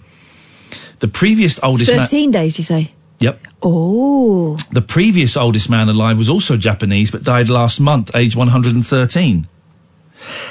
The 0.99 1.07
previous 1.07 1.57
oldest 1.63 1.89
man. 1.89 1.99
13 2.05 2.31
days, 2.31 2.57
you 2.57 2.65
say? 2.65 2.91
Yep. 3.19 3.39
Oh. 3.63 4.57
The 4.73 4.81
previous 4.81 5.37
oldest 5.37 5.69
man 5.69 5.87
alive 5.87 6.17
was 6.17 6.29
also 6.29 6.57
Japanese, 6.57 7.09
but 7.09 7.23
died 7.23 7.47
last 7.47 7.79
month, 7.79 8.13
age 8.13 8.35
113. 8.35 9.47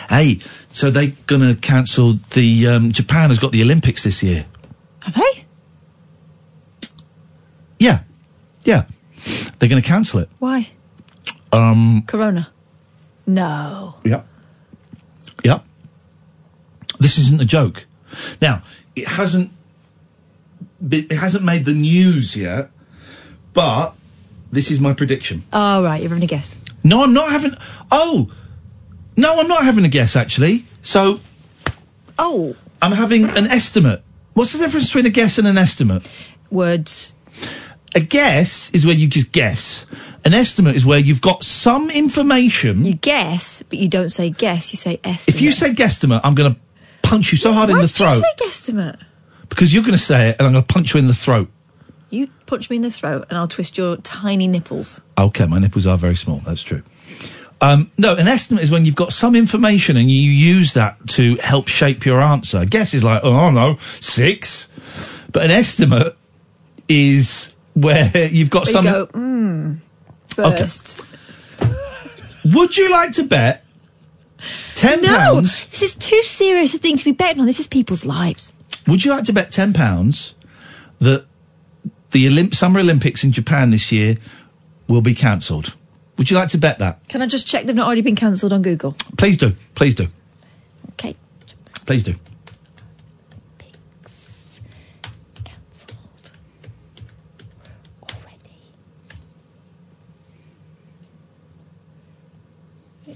Hey, 0.09 0.39
so 0.69 0.91
they're 0.91 1.13
going 1.27 1.43
to 1.43 1.61
cancel 1.61 2.15
the. 2.15 2.67
Um, 2.69 2.93
Japan 2.93 3.31
has 3.31 3.39
got 3.39 3.53
the 3.53 3.63
Olympics 3.63 4.05
this 4.05 4.23
year. 4.23 4.45
Have 5.03 5.15
they? 5.15 5.45
Yeah. 7.79 8.01
Yeah. 8.65 8.85
They're 9.59 9.69
going 9.69 9.83
to 9.83 9.89
cancel 9.89 10.21
it. 10.21 10.29
Why? 10.39 10.69
Um, 11.53 12.03
Corona. 12.07 12.51
No. 13.27 13.95
Yep. 14.05 14.29
Yep. 15.45 15.65
This 16.99 17.19
isn't 17.19 17.41
a 17.41 17.45
joke. 17.45 17.87
Now, 18.41 18.63
it 18.95 19.07
hasn't 19.07 19.51
it 20.91 21.13
hasn't 21.13 21.45
made 21.45 21.65
the 21.65 21.73
news 21.75 22.37
yet, 22.37 22.71
but 23.53 23.95
this 24.53 24.71
is 24.71 24.81
my 24.81 24.93
prediction. 24.93 25.43
Oh, 25.53 25.83
right. 25.83 26.01
You're 26.01 26.11
having 26.11 26.25
a 26.25 26.27
guess. 26.27 26.59
No, 26.83 27.03
I'm 27.03 27.13
not 27.13 27.31
having. 27.31 27.53
Oh, 27.91 28.31
no, 29.17 29.39
I'm 29.41 29.49
not 29.49 29.65
having 29.65 29.85
a 29.85 29.89
guess. 29.89 30.17
Actually, 30.17 30.67
so 30.83 31.21
Oh. 32.19 32.55
I'm 32.83 32.93
having 32.93 33.25
an 33.25 33.47
estimate. 33.47 34.03
What's 34.35 34.53
the 34.53 34.59
difference 34.59 34.87
between 34.87 35.07
a 35.07 35.11
guess 35.11 35.39
and 35.39 35.47
an 35.49 35.57
estimate? 35.59 36.09
Words. 36.51 37.15
A 37.95 38.01
guess 38.01 38.71
is 38.75 38.85
where 38.85 38.95
you 38.95 39.07
just 39.07 39.33
guess. 39.33 39.87
An 40.25 40.35
estimate 40.35 40.75
is 40.77 40.85
where 40.85 40.99
you've 40.99 41.21
got 41.21 41.45
some 41.45 41.91
information. 41.91 42.85
You 42.85 42.95
guess, 42.95 43.63
but 43.63 43.79
you 43.79 43.89
don't 43.89 44.11
say 44.11 44.31
guess, 44.31 44.73
you 44.73 44.77
say 44.77 44.99
estimate. 45.05 45.37
If 45.37 45.41
you 45.43 45.53
say 45.53 45.71
guesstimate, 45.71 46.21
I'm 46.25 46.35
going 46.35 46.55
to 46.55 46.61
punch 47.03 47.31
you 47.31 47.39
so 47.39 47.53
hard 47.53 47.71
in 47.71 47.77
the 47.77 47.83
did 47.83 47.91
you 47.91 48.07
throat 48.11 48.23
say 48.23 48.45
guesstimate? 48.45 49.01
because 49.49 49.73
you're 49.73 49.83
going 49.83 49.93
to 49.93 49.99
say 49.99 50.31
it, 50.31 50.37
and 50.39 50.47
I'm 50.47 50.53
going 50.53 50.65
to 50.65 50.73
punch 50.73 50.95
you 50.95 51.01
in 51.01 51.07
the 51.07 51.15
throat. 51.15 51.49
You 52.11 52.29
punch 52.47 52.71
me 52.71 52.77
in 52.77 52.83
the 52.83 52.91
throat 52.91 53.27
and 53.29 53.37
I'll 53.39 53.49
twist 53.49 53.77
your 53.77 53.97
tiny 53.99 54.47
nipples. 54.47 55.01
Okay, 55.19 55.47
my 55.47 55.59
nipples 55.59 55.87
are 55.87 55.99
very 55.99 56.15
small. 56.17 56.39
That's 56.39 56.63
true. 56.63 56.83
Um, 57.61 57.91
no, 57.97 58.15
an 58.17 58.29
estimate 58.29 58.63
is 58.65 58.71
when 58.71 58.85
you've 58.85 58.97
got 58.97 59.13
some 59.13 59.35
information 59.35 59.97
and 59.97 60.11
you 60.11 60.21
use 60.31 60.75
that 60.75 60.97
to 61.11 61.37
help 61.37 61.69
shape 61.69 62.05
your 62.05 62.21
answer. 62.21 62.59
A 62.59 62.67
guess 62.67 62.93
is 62.95 63.03
like, 63.05 63.21
oh, 63.25 63.33
I 63.33 63.41
don't 63.43 63.55
know, 63.55 63.77
six. 63.79 64.69
But 65.33 65.45
an 65.45 65.51
estimate 65.51 66.17
is 66.89 67.55
where 67.75 68.11
you've 68.31 68.51
got 68.51 68.67
some. 68.67 68.85
you 68.85 68.91
go, 68.93 69.07
mm, 69.07 69.77
Okay. 70.39 70.57
first. 70.59 71.01
Would 72.45 72.77
you 72.77 72.91
like 72.91 73.13
to 73.13 73.23
bet 73.25 73.65
ten 74.75 75.03
pounds? 75.03 75.63
No, 75.65 75.71
this 75.71 75.83
is 75.83 75.95
too 75.95 76.23
serious 76.25 76.75
a 76.75 76.79
thing 76.79 76.97
to 76.99 77.05
be 77.05 77.13
betting 77.13 77.41
on. 77.41 77.47
This 77.47 77.61
is 77.61 77.67
people's 77.67 78.05
lives. 78.05 78.53
Would 78.87 79.05
you 79.05 79.11
like 79.13 79.25
to 79.25 79.33
bet 79.33 79.51
ten 79.51 79.73
pounds 79.73 80.35
that 80.99 81.25
the 82.11 82.27
Olymp- 82.27 82.55
Summer 82.55 82.81
Olympics 82.81 83.25
in 83.25 83.33
Japan 83.33 83.71
this 83.71 83.91
year 83.91 84.19
will 84.89 85.01
be 85.01 85.15
cancelled? 85.15 85.75
Would 86.17 86.31
you 86.31 86.37
like 86.37 86.49
to 86.51 86.59
bet 86.59 86.79
that? 86.79 87.07
Can 87.09 87.23
I 87.23 87.27
just 87.27 87.47
check 87.47 87.65
they've 87.65 87.75
not 87.75 87.87
already 87.87 88.01
been 88.03 88.15
cancelled 88.17 88.53
on 88.53 88.63
Google? 88.63 88.93
Please 89.19 89.37
do. 89.37 89.53
Please 89.75 89.95
do. 89.95 90.07
Okay. 90.93 91.17
Please 91.87 92.03
do. 92.05 92.15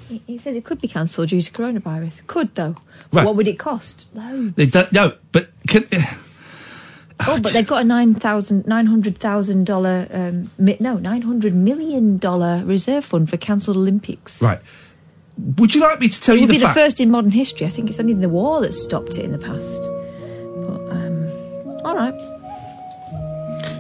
He- 0.09 0.23
He 0.27 0.39
says 0.39 0.55
it 0.57 0.65
could 0.65 0.81
be 0.81 0.89
cancelled 0.89 1.31
due 1.31 1.41
to 1.41 1.51
coronavirus. 1.51 2.27
Could 2.27 2.55
though. 2.55 2.77
Right. 3.13 3.25
What 3.25 3.37
would 3.37 3.49
it 3.49 3.59
cost? 3.59 4.07
Loads. 4.15 4.55
They 4.55 4.67
don't, 4.67 4.93
no, 4.93 5.15
but 5.33 5.49
can, 5.67 5.85
Oh, 7.27 7.41
but 7.43 7.53
they've 7.53 7.67
got 7.67 7.83
a 7.83 7.85
nine 7.85 8.15
thousand, 8.15 8.67
nine 8.67 8.87
hundred 8.87 9.19
thousand 9.19 9.67
dollar, 9.67 10.07
um, 10.13 10.51
no, 10.59 10.99
nine 10.99 11.23
hundred 11.23 11.55
million 11.55 12.17
dollar 12.19 12.63
reserve 12.65 13.05
fund 13.05 13.29
for 13.29 13.37
cancelled 13.37 13.77
Olympics. 13.77 14.41
right. 14.41 14.61
Would 15.57 15.75
you 15.75 15.81
like 15.81 16.01
me 16.01 16.09
to 16.09 16.21
tell 16.21 16.35
it 16.35 16.39
you 16.39 16.47
would 16.47 16.51
the 16.51 16.59
be 16.59 16.67
the 16.67 16.75
first 16.75 17.01
in 17.01 17.11
modern 17.11 17.31
history. 17.31 17.65
I 17.67 17.71
think 17.71 17.89
it's 17.89 18.01
only 18.01 18.15
the 18.15 18.29
war 18.29 18.61
that 18.61 18.73
stopped 18.73 19.17
it 19.19 19.25
in 19.25 19.31
the 19.31 19.39
past. 19.39 19.83
But 20.67 20.81
um, 20.91 21.29
all 21.85 21.95
right. 21.95 22.15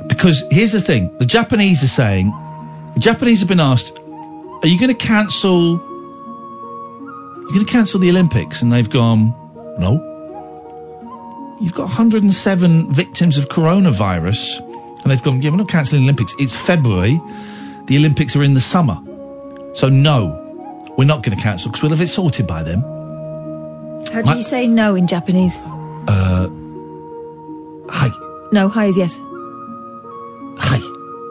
Because 0.09 0.45
here's 0.51 0.73
the 0.73 0.81
thing: 0.81 1.17
the 1.19 1.27
Japanese 1.27 1.83
are 1.83 1.89
saying, 1.89 2.31
the 2.95 3.01
Japanese 3.01 3.41
have 3.41 3.49
been 3.49 3.61
asked, 3.61 3.99
"Are 3.99 4.69
you 4.69 4.79
going 4.79 4.95
to 4.97 5.07
cancel? 5.07 5.79
You're 7.41 7.55
going 7.55 7.67
to 7.67 7.73
cancel 7.73 7.99
the 8.01 8.11
Olympics?" 8.11 8.63
And 8.63 8.73
they've 8.73 8.89
gone, 8.89 9.35
"No." 9.79 10.18
You've 11.61 11.75
got 11.75 11.85
107 11.89 12.93
victims 12.93 13.37
of 13.39 13.49
coronavirus, 13.49 14.61
and 15.03 15.11
they've 15.11 15.23
gone, 15.23 15.43
"Yeah, 15.43 15.51
we're 15.51 15.57
not 15.57 15.69
cancelling 15.69 16.03
the 16.03 16.07
Olympics. 16.07 16.35
It's 16.39 16.55
February. 16.55 17.21
The 17.87 17.97
Olympics 17.97 18.37
are 18.37 18.43
in 18.45 18.55
the 18.55 18.61
summer, 18.61 18.99
so 19.75 19.89
no, 19.89 20.37
we're 20.97 21.05
not 21.07 21.23
going 21.23 21.37
to 21.37 21.43
cancel 21.43 21.71
because 21.71 21.83
we'll 21.83 21.91
have 21.91 22.01
it 22.01 22.09
sorted 22.09 22.47
by 22.47 22.63
then." 22.63 22.81
How 24.13 24.23
do 24.23 24.27
My- 24.31 24.37
you 24.37 24.43
say 24.43 24.67
no 24.67 24.95
in 24.95 25.07
Japanese? 25.07 25.59
Uh, 26.07 26.49
hi, 27.91 28.11
No, 28.53 28.69
hi 28.69 28.87
is 28.87 28.97
yes. 28.97 29.19
hi. 30.59 30.79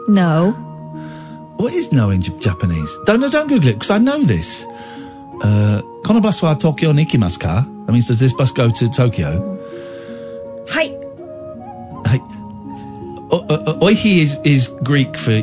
No. 0.08 0.52
What 1.56 1.72
is 1.72 1.90
no 1.92 2.10
in 2.10 2.22
J- 2.22 2.32
Japanese? 2.38 2.96
Don't 3.06 3.20
no, 3.20 3.28
don't 3.28 3.48
Google 3.48 3.70
it 3.70 3.74
because 3.74 3.90
I 3.90 3.98
know 3.98 4.22
this. 4.22 4.64
Uh, 5.42 5.82
kono 6.04 6.20
bus 6.22 6.40
wa 6.42 6.54
Tokyo 6.54 6.92
ni 6.92 7.04
ikimasu 7.04 7.40
ka? 7.40 7.66
That 7.86 7.92
means 7.92 8.06
does 8.06 8.20
this 8.20 8.32
bus 8.32 8.52
go 8.52 8.70
to 8.70 8.88
Tokyo? 8.88 9.57
Hi. 10.70 10.86
Hey, 12.08 12.20
o- 13.30 13.46
oihi 13.82 14.18
is 14.22 14.38
is 14.44 14.68
Greek 14.82 15.16
for 15.18 15.40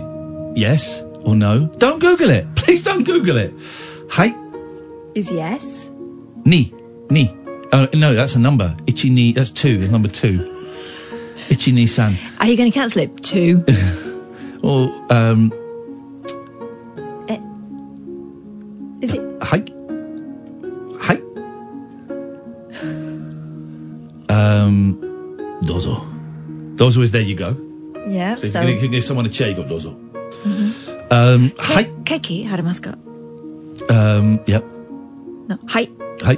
yes 0.55 1.03
or 1.23 1.35
no. 1.35 1.67
Don't 1.77 1.99
Google 1.99 2.29
it, 2.29 2.45
please. 2.55 2.83
Don't 2.83 3.03
Google 3.03 3.37
it. 3.37 3.53
Hi, 4.11 4.33
Is 5.15 5.31
yes. 5.31 5.89
ni 6.45 6.73
ni. 7.09 7.29
Oh 7.73 7.87
no, 7.93 8.13
that's 8.13 8.35
a 8.35 8.39
number. 8.39 8.75
Ichi 8.87 9.09
ni. 9.09 9.31
That's 9.33 9.49
two. 9.49 9.81
Is 9.81 9.89
number 9.91 10.07
two. 10.07 10.39
Ichi 11.49 11.71
ni 11.71 11.85
san. 11.87 12.17
Are 12.39 12.47
you 12.47 12.55
going 12.57 12.71
to 12.71 12.73
cancel 12.77 13.01
it? 13.03 13.23
Two. 13.23 13.63
Or 14.65 14.89
um, 15.13 15.53
Is 19.01 19.13
it? 19.13 19.21
Hi. 19.43 19.61
Hi. 21.05 21.17
Um, 24.35 24.97
dozo. 25.65 26.01
Dozo 26.75 27.01
is 27.01 27.11
there 27.11 27.21
you 27.21 27.35
go. 27.35 27.55
Yeah. 28.07 28.35
So, 28.35 28.47
So. 28.47 28.61
you 28.61 28.77
can 28.79 28.91
give 28.91 29.03
someone 29.03 29.25
a 29.25 29.29
chair, 29.29 29.49
you 29.49 29.55
got 29.55 29.67
dozo. 29.67 29.93
Um, 31.11 31.51
hi. 31.59 31.83
Keki 32.05 32.45
had 32.45 32.59
a 32.59 32.63
mascot. 32.63 32.97
Um, 33.89 34.39
yep. 34.47 34.63
No. 35.49 35.57
Hi. 35.69 35.87
Hi. 36.21 36.37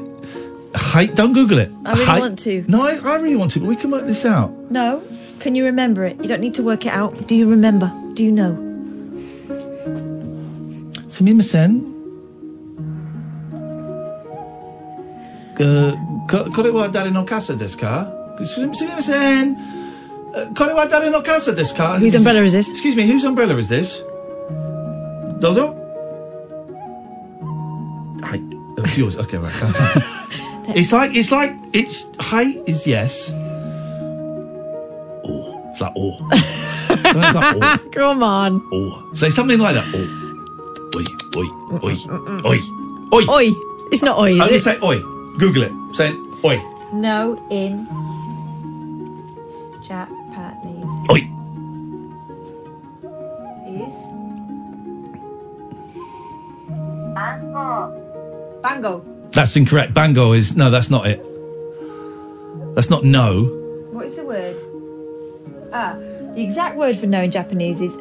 Hi. 0.75 1.05
Don't 1.07 1.33
Google 1.33 1.59
it. 1.59 1.71
I 1.85 1.93
really 1.93 2.05
Hi. 2.05 2.19
want 2.19 2.39
to. 2.39 2.63
No, 2.67 2.81
I, 2.83 2.97
I 3.03 3.15
really 3.19 3.35
want 3.35 3.51
to, 3.51 3.59
but 3.59 3.67
we 3.67 3.75
can 3.75 3.91
work 3.91 4.05
this 4.07 4.25
out. 4.25 4.51
No. 4.71 5.01
Can 5.39 5.55
you 5.55 5.63
remember 5.65 6.03
it? 6.03 6.17
You 6.21 6.27
don't 6.27 6.41
need 6.41 6.53
to 6.55 6.63
work 6.63 6.85
it 6.85 6.91
out. 6.91 7.27
Do 7.27 7.35
you 7.35 7.49
remember? 7.49 7.91
Do 8.15 8.23
you 8.23 8.31
know? 8.31 8.53
Sumimasen. 11.07 11.93
Uh, 15.59 15.95
ko- 16.29 16.45
kore 16.53 16.71
wa 16.71 16.87
dare 16.87 17.09
no 17.09 17.23
kasa 17.23 17.55
desu 17.55 17.79
ka? 17.81 18.05
Sum- 18.45 18.73
Sumimasen. 18.73 19.55
Uh, 20.35 20.53
Kore 20.53 20.73
wa 20.75 20.85
dare 20.85 21.09
no 21.09 21.21
kasa 21.21 21.53
desu 21.53 21.75
ka? 21.75 21.97
Whose 21.97 22.15
umbrella 22.15 22.43
is 22.43 22.53
this? 22.53 22.69
Excuse 22.69 22.95
me, 22.95 23.07
whose 23.07 23.23
umbrella 23.23 23.55
is 23.57 23.69
this? 23.69 24.01
Dozo? 25.39 25.73
Hi. 28.23 28.37
Oh, 28.77 28.83
it's 28.83 28.97
yours. 28.97 29.15
Okay, 29.17 29.37
right. 29.37 29.53
it's 30.75 30.91
like, 30.91 31.15
it's 31.15 31.31
like, 31.31 31.53
it's, 31.73 32.05
hi 32.19 32.43
is 32.65 32.85
yes. 32.85 33.31
Oh, 35.25 35.61
it's 35.71 35.81
like, 35.81 35.93
oh. 35.97 36.17
Something's 36.87 37.35
like, 37.35 37.55
oh. 37.61 37.89
Come 37.91 38.23
on. 38.23 38.61
Oh. 38.73 39.09
Say 39.13 39.29
something 39.29 39.59
like 39.59 39.75
that. 39.75 39.85
Oh. 39.93 40.23
Oi, 40.97 41.03
oi, 41.37 41.47
oi, 41.83 41.95
oi, 42.45 42.59
oi. 43.13 43.23
Oi. 43.29 43.51
It's 43.91 44.01
not 44.01 44.17
oi, 44.17 44.33
is 44.33 44.41
Only 44.41 44.55
it? 44.55 44.59
say 44.61 44.77
oi. 44.83 44.99
Google 45.37 45.63
it. 45.63 45.71
Say 45.95 46.13
oi. 46.43 46.61
No 46.93 47.37
in 47.49 47.87
Japanese. 49.87 51.09
Oi. 51.09 51.21
Is 53.67 53.97
Bango. 57.13 58.59
Bango. 58.61 59.05
That's 59.31 59.55
incorrect. 59.55 59.93
Bango 59.93 60.33
is 60.33 60.55
no. 60.55 60.69
That's 60.69 60.89
not 60.89 61.05
it. 61.07 61.21
That's 62.75 62.89
not 62.89 63.03
no. 63.03 63.45
What 63.91 64.05
is 64.05 64.15
the 64.15 64.25
word? 64.25 64.57
Ah, 65.73 65.95
the 66.35 66.43
exact 66.43 66.77
word 66.77 66.97
for 66.97 67.07
no 67.07 67.21
in 67.21 67.31
Japanese 67.31 67.81
is 67.81 67.95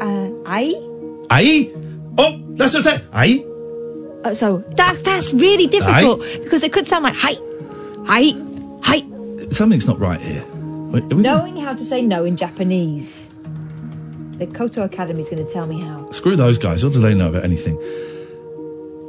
uh, 0.00 0.30
ai. 0.46 0.72
Ai. 1.30 1.70
Oh, 2.18 2.40
that's 2.56 2.74
what 2.74 2.86
I 2.86 2.90
said. 2.96 3.04
Ai. 3.12 3.44
Uh, 4.24 4.34
so 4.34 4.58
that's 4.76 5.02
that's 5.02 5.32
really 5.32 5.66
difficult 5.66 6.20
because 6.42 6.62
it 6.62 6.72
could 6.72 6.86
sound 6.86 7.04
like 7.04 7.14
hi, 7.16 7.36
hi, 8.06 8.32
hi. 8.82 9.09
Something's 9.52 9.86
not 9.86 9.98
right 9.98 10.20
here. 10.20 10.44
Knowing 10.54 11.56
how 11.56 11.74
to 11.74 11.84
say 11.84 12.02
no 12.02 12.24
in 12.24 12.36
Japanese. 12.36 13.28
The 14.38 14.46
Coto 14.46 14.84
Academy 14.84 15.20
is 15.20 15.28
going 15.28 15.44
to 15.44 15.52
tell 15.52 15.66
me 15.66 15.80
how. 15.80 16.10
Screw 16.10 16.34
those 16.36 16.56
guys. 16.58 16.82
What 16.82 16.92
do 16.94 17.00
they 17.00 17.14
know 17.14 17.28
about 17.28 17.44
anything? 17.44 17.76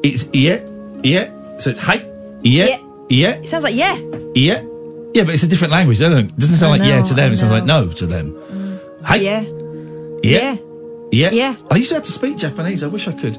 It's 0.04 0.26
yeah, 0.34 0.64
yeah. 1.04 1.58
So 1.58 1.70
it's 1.70 1.80
hi, 1.80 2.06
yeah, 2.44 2.80
yeah, 3.10 3.34
It 3.36 3.48
sounds 3.48 3.64
like 3.64 3.76
yeah. 3.76 3.96
yeah, 4.36 4.62
yeah. 5.14 5.24
But 5.24 5.36
it's 5.36 5.44
a 5.44 5.48
different 5.48 5.72
language. 5.72 6.00
They 6.00 6.10
don't. 6.10 6.26
It 6.26 6.38
doesn't 6.38 6.58
sound 6.58 6.74
I 6.74 6.78
like 6.78 6.88
yeah 6.88 7.02
to 7.04 7.14
them. 7.14 7.30
I 7.30 7.34
It 7.34 7.38
sounds 7.38 7.52
like 7.52 7.66
no 7.66 7.88
to 7.94 8.06
them. 8.08 8.36
Hi, 9.04 9.16
Yeah. 9.18 9.42
yeah, 10.24 10.58
yeah, 11.12 11.32
Yeah. 11.32 11.56
I 11.70 11.76
used 11.78 11.90
to 11.90 11.96
have 11.96 12.04
to 12.04 12.12
speak 12.12 12.38
Japanese. 12.38 12.84
I 12.84 12.88
wish 12.88 13.08
I 13.08 13.14
could. 13.14 13.38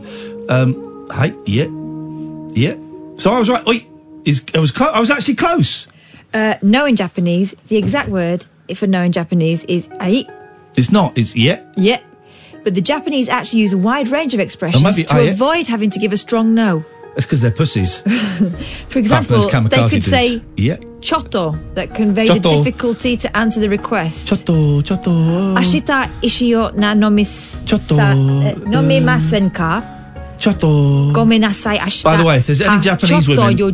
Um, 0.49 1.09
hi, 1.11 1.33
yeah, 1.47 1.67
yeah. 2.53 2.77
So 3.17 3.31
I 3.33 3.39
was 3.39 3.51
right. 3.51 3.67
Oi, 3.67 3.87
is 4.25 4.45
I 4.55 4.59
was 4.61 4.71
clo- 4.73 4.91
I 4.93 5.01
was 5.01 5.11
actually 5.11 5.35
close. 5.37 5.87
Uh, 6.35 6.57
no 6.63 6.87
in 6.87 6.97
Japanese. 6.97 7.55
The 7.69 7.77
exact 7.77 8.09
word 8.09 8.47
for 8.75 8.87
no 8.87 9.03
in 9.03 9.13
Japanese 9.13 9.65
is 9.65 9.89
ai. 10.01 10.25
It's 10.77 10.91
not. 10.91 11.17
It's 11.17 11.37
yeah. 11.37 11.61
Yeah. 11.77 12.01
But 12.65 12.75
the 12.75 12.81
Japanese 12.81 13.29
actually 13.29 13.61
use 13.61 13.73
a 13.73 13.79
wide 13.79 14.09
range 14.09 14.35
of 14.35 14.41
expressions 14.41 15.03
to 15.03 15.15
aye. 15.15 15.21
avoid 15.35 15.67
having 15.67 15.91
to 15.91 15.99
give 15.99 16.13
a 16.13 16.17
strong 16.17 16.55
no. 16.55 16.85
That's 17.15 17.27
because 17.27 17.43
they're 17.43 17.51
pussies. 17.51 17.99
For 18.89 18.99
example, 18.99 19.47
they 19.69 19.89
could 19.89 20.05
say 20.05 20.41
yeah. 20.57 20.77
choto 21.01 21.59
that 21.75 21.95
convey 21.95 22.27
the 22.27 22.39
difficulty 22.39 23.19
to 23.19 23.37
answer 23.37 23.61
the 23.61 23.69
request. 23.69 24.29
Choto, 24.29 24.81
choto. 24.81 25.55
Ashita 25.59 26.09
ishi 26.23 26.55
na 26.55 26.95
nomis 26.95 27.65
Choto, 27.67 27.97
sa, 27.97 28.13
uh, 28.13 28.55
nomimasen 28.65 29.53
ka? 29.53 29.83
Choto. 30.43 31.13
Gomenasai 31.13 31.79
ashita. 31.79 32.03
By 32.03 32.17
the 32.17 32.25
way, 32.25 32.39
if 32.39 32.47
there's 32.49 32.63
any 32.63 32.81
Japanese 32.81 33.29
choto 33.29 33.37
women- 33.37 33.59
yo 33.59 33.69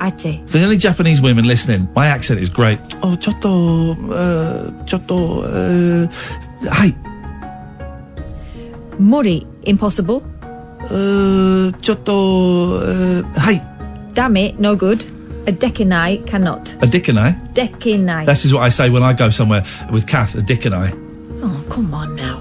ate. 0.00 0.40
If 0.46 0.52
there's 0.52 0.64
any 0.64 0.76
Japanese 0.76 1.20
women 1.20 1.44
listening, 1.46 1.88
my 1.96 2.06
accent 2.06 2.38
is 2.38 2.48
great. 2.48 2.78
Oh, 3.02 3.16
choto, 3.18 3.90
uh, 4.12 4.70
choto, 4.84 5.18
uh, 5.42 6.06
hi, 6.70 6.94
Mori, 9.00 9.44
impossible. 9.64 10.22
uh, 10.84 11.72
choto, 11.82 12.78
uh, 12.78 13.22
hi. 13.36 13.60
Damn 14.14 14.36
it, 14.36 14.60
no 14.60 14.76
good. 14.76 15.04
A 15.48 15.52
dekinai 15.52 16.24
cannot. 16.24 16.74
A 16.82 16.86
dick 16.86 17.08
and 17.08 17.18
I. 17.18 17.32
Dekinai. 17.52 18.26
This 18.26 18.44
is 18.44 18.54
what 18.54 18.62
I 18.62 18.68
say 18.68 18.90
when 18.90 19.02
I 19.02 19.12
go 19.12 19.30
somewhere 19.30 19.64
with 19.90 20.06
Kath, 20.06 20.36
a 20.36 20.42
dick 20.42 20.64
and 20.66 20.74
I. 20.74 20.92
Oh, 21.42 21.64
come 21.68 21.92
on 21.92 22.14
now. 22.14 22.40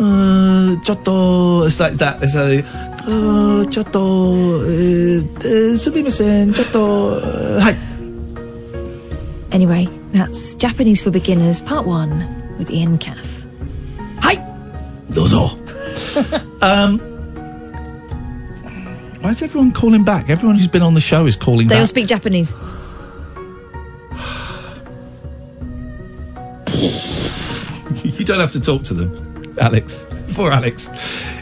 Hi. 0.00 0.06
Uh, 0.06 0.76
choto. 0.82 1.66
It's 1.66 1.78
like 1.80 1.94
that. 1.94 2.22
It's 2.22 2.34
like, 2.34 2.64
uh, 3.06 3.64
choto, 3.68 4.60
uh, 4.60 5.22
uh, 5.38 5.76
sumimasen, 5.76 6.52
choto, 6.54 7.18
uh, 7.22 7.60
hi. 7.60 7.76
Anyway, 9.52 9.86
that's 10.12 10.54
Japanese 10.54 11.02
for 11.02 11.10
Beginners, 11.10 11.60
part 11.60 11.84
one, 11.86 12.24
with 12.58 12.70
Iain 12.70 12.98
Cath. 12.98 13.44
Hi! 14.20 14.36
Dozo. 15.10 15.50
um, 16.62 16.98
why 19.20 19.30
is 19.32 19.42
everyone 19.42 19.72
calling 19.72 20.04
back? 20.04 20.30
Everyone 20.30 20.56
who's 20.56 20.68
been 20.68 20.82
on 20.82 20.94
the 20.94 21.00
show 21.00 21.26
is 21.26 21.36
calling 21.36 21.68
They 21.68 21.74
all 21.76 21.82
back. 21.82 21.88
speak 21.88 22.06
Japanese. 22.06 22.52
you 28.04 28.24
don't 28.24 28.40
have 28.40 28.52
to 28.52 28.60
talk 28.60 28.82
to 28.84 28.94
them, 28.94 29.29
Alex. 29.60 30.06
Poor 30.34 30.50
Alex. 30.50 30.88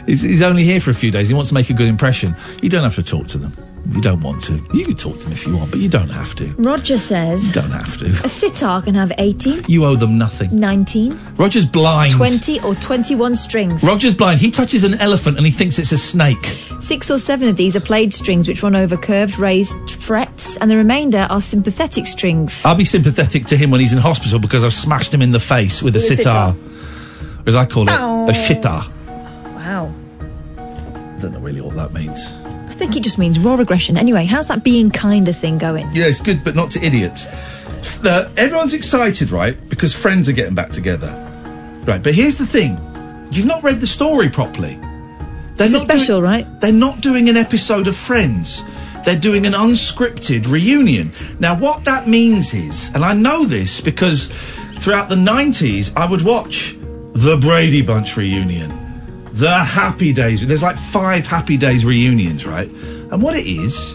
He's, 0.05 0.21
he's 0.21 0.41
only 0.41 0.63
here 0.63 0.79
for 0.79 0.91
a 0.91 0.95
few 0.95 1.11
days. 1.11 1.29
He 1.29 1.35
wants 1.35 1.49
to 1.49 1.53
make 1.55 1.69
a 1.69 1.73
good 1.73 1.87
impression. 1.87 2.35
You 2.61 2.69
don't 2.69 2.83
have 2.83 2.95
to 2.95 3.03
talk 3.03 3.27
to 3.29 3.37
them. 3.37 3.53
You 3.91 4.01
don't 4.01 4.21
want 4.21 4.43
to. 4.43 4.53
You 4.73 4.85
can 4.85 4.95
talk 4.95 5.17
to 5.19 5.23
them 5.23 5.31
if 5.31 5.47
you 5.47 5.55
want, 5.57 5.71
but 5.71 5.79
you 5.79 5.89
don't 5.89 6.09
have 6.09 6.35
to. 6.35 6.45
Roger 6.57 6.99
says 6.99 7.47
You 7.47 7.53
don't 7.53 7.71
have 7.71 7.97
to. 7.97 8.05
a 8.23 8.29
sitar 8.29 8.83
can 8.83 8.93
have 8.93 9.11
18, 9.17 9.63
You 9.67 9.85
owe 9.85 9.95
them 9.95 10.17
nothing. 10.17 10.49
19, 10.59 11.19
Roger's 11.37 11.65
blind. 11.65 12.13
20, 12.13 12.59
or 12.61 12.75
21 12.75 13.35
strings. 13.35 13.83
Roger's 13.83 14.13
blind. 14.13 14.41
He 14.41 14.51
touches 14.51 14.83
an 14.83 14.93
elephant 14.95 15.37
and 15.37 15.45
he 15.45 15.51
thinks 15.51 15.79
it's 15.79 15.91
a 15.91 15.97
snake. 15.97 16.55
Six 16.81 17.09
or 17.09 17.17
seven 17.17 17.47
of 17.47 17.55
these 17.55 17.75
are 17.75 17.79
played 17.79 18.13
strings 18.13 18.47
which 18.47 18.61
run 18.61 18.75
over 18.75 18.95
curved 18.95 19.39
raised 19.39 19.91
frets, 19.91 20.57
and 20.57 20.69
the 20.69 20.77
remainder 20.77 21.25
are 21.29 21.41
sympathetic 21.41 22.05
strings. 22.05 22.63
I'll 22.65 22.75
be 22.75 22.85
sympathetic 22.85 23.45
to 23.45 23.57
him 23.57 23.71
when 23.71 23.79
he's 23.79 23.93
in 23.93 23.99
hospital 23.99 24.39
because 24.39 24.63
I've 24.63 24.73
smashed 24.73 25.13
him 25.13 25.21
in 25.23 25.31
the 25.31 25.39
face 25.39 25.81
with 25.81 25.95
With 25.95 26.03
a 26.03 26.15
sitar. 26.15 26.55
As 27.49 27.55
I 27.55 27.65
call 27.65 27.83
it, 27.83 27.89
Ow. 27.89 28.27
a 28.27 28.31
shitar. 28.31 28.87
Wow. 29.55 29.91
I 30.57 31.19
don't 31.19 31.33
know 31.33 31.39
really 31.39 31.61
what 31.61 31.75
that 31.77 31.93
means. 31.93 32.31
I 32.45 32.73
think 32.75 32.95
it 32.95 33.01
just 33.01 33.17
means 33.17 33.39
raw 33.39 33.55
aggression. 33.59 33.97
Anyway, 33.97 34.25
how's 34.25 34.47
that 34.49 34.63
being 34.63 34.91
kinder 34.91 35.33
thing 35.33 35.57
going? 35.57 35.87
Yeah, 35.91 36.05
it's 36.05 36.21
good, 36.21 36.43
but 36.43 36.55
not 36.55 36.69
to 36.71 36.85
idiots. 36.85 37.25
The, 37.97 38.31
everyone's 38.37 38.75
excited, 38.75 39.31
right? 39.31 39.57
Because 39.67 39.95
friends 39.95 40.29
are 40.29 40.33
getting 40.33 40.53
back 40.53 40.69
together. 40.69 41.07
Right, 41.87 42.03
but 42.03 42.13
here's 42.13 42.37
the 42.37 42.45
thing. 42.45 42.77
You've 43.31 43.47
not 43.47 43.63
read 43.63 43.79
the 43.79 43.87
story 43.87 44.29
properly. 44.29 44.75
They're 45.55 45.65
It's 45.65 45.73
a 45.73 45.77
not 45.77 45.81
special, 45.81 46.19
doing, 46.19 46.23
right? 46.31 46.59
They're 46.61 46.71
not 46.71 47.01
doing 47.01 47.29
an 47.29 47.35
episode 47.35 47.87
of 47.87 47.95
Friends. 47.95 48.63
They're 49.05 49.19
doing 49.19 49.47
an 49.47 49.53
unscripted 49.53 50.47
reunion. 50.51 51.11
Now, 51.39 51.57
what 51.57 51.83
that 51.85 52.07
means 52.07 52.53
is, 52.53 52.93
and 52.93 53.03
I 53.03 53.13
know 53.13 53.43
this 53.43 53.81
because 53.81 54.27
throughout 54.77 55.09
the 55.09 55.15
90s, 55.15 55.91
I 55.97 56.05
would 56.09 56.21
watch 56.21 56.75
the 57.19 57.37
Brady 57.37 57.81
Bunch 57.81 58.15
reunion, 58.17 58.69
the 59.33 59.49
Happy 59.63 60.13
Days. 60.13 60.45
There's 60.45 60.63
like 60.63 60.77
five 60.77 61.27
Happy 61.27 61.57
Days 61.57 61.85
reunions, 61.85 62.45
right? 62.45 62.69
And 63.11 63.21
what 63.21 63.35
it 63.35 63.45
is, 63.47 63.93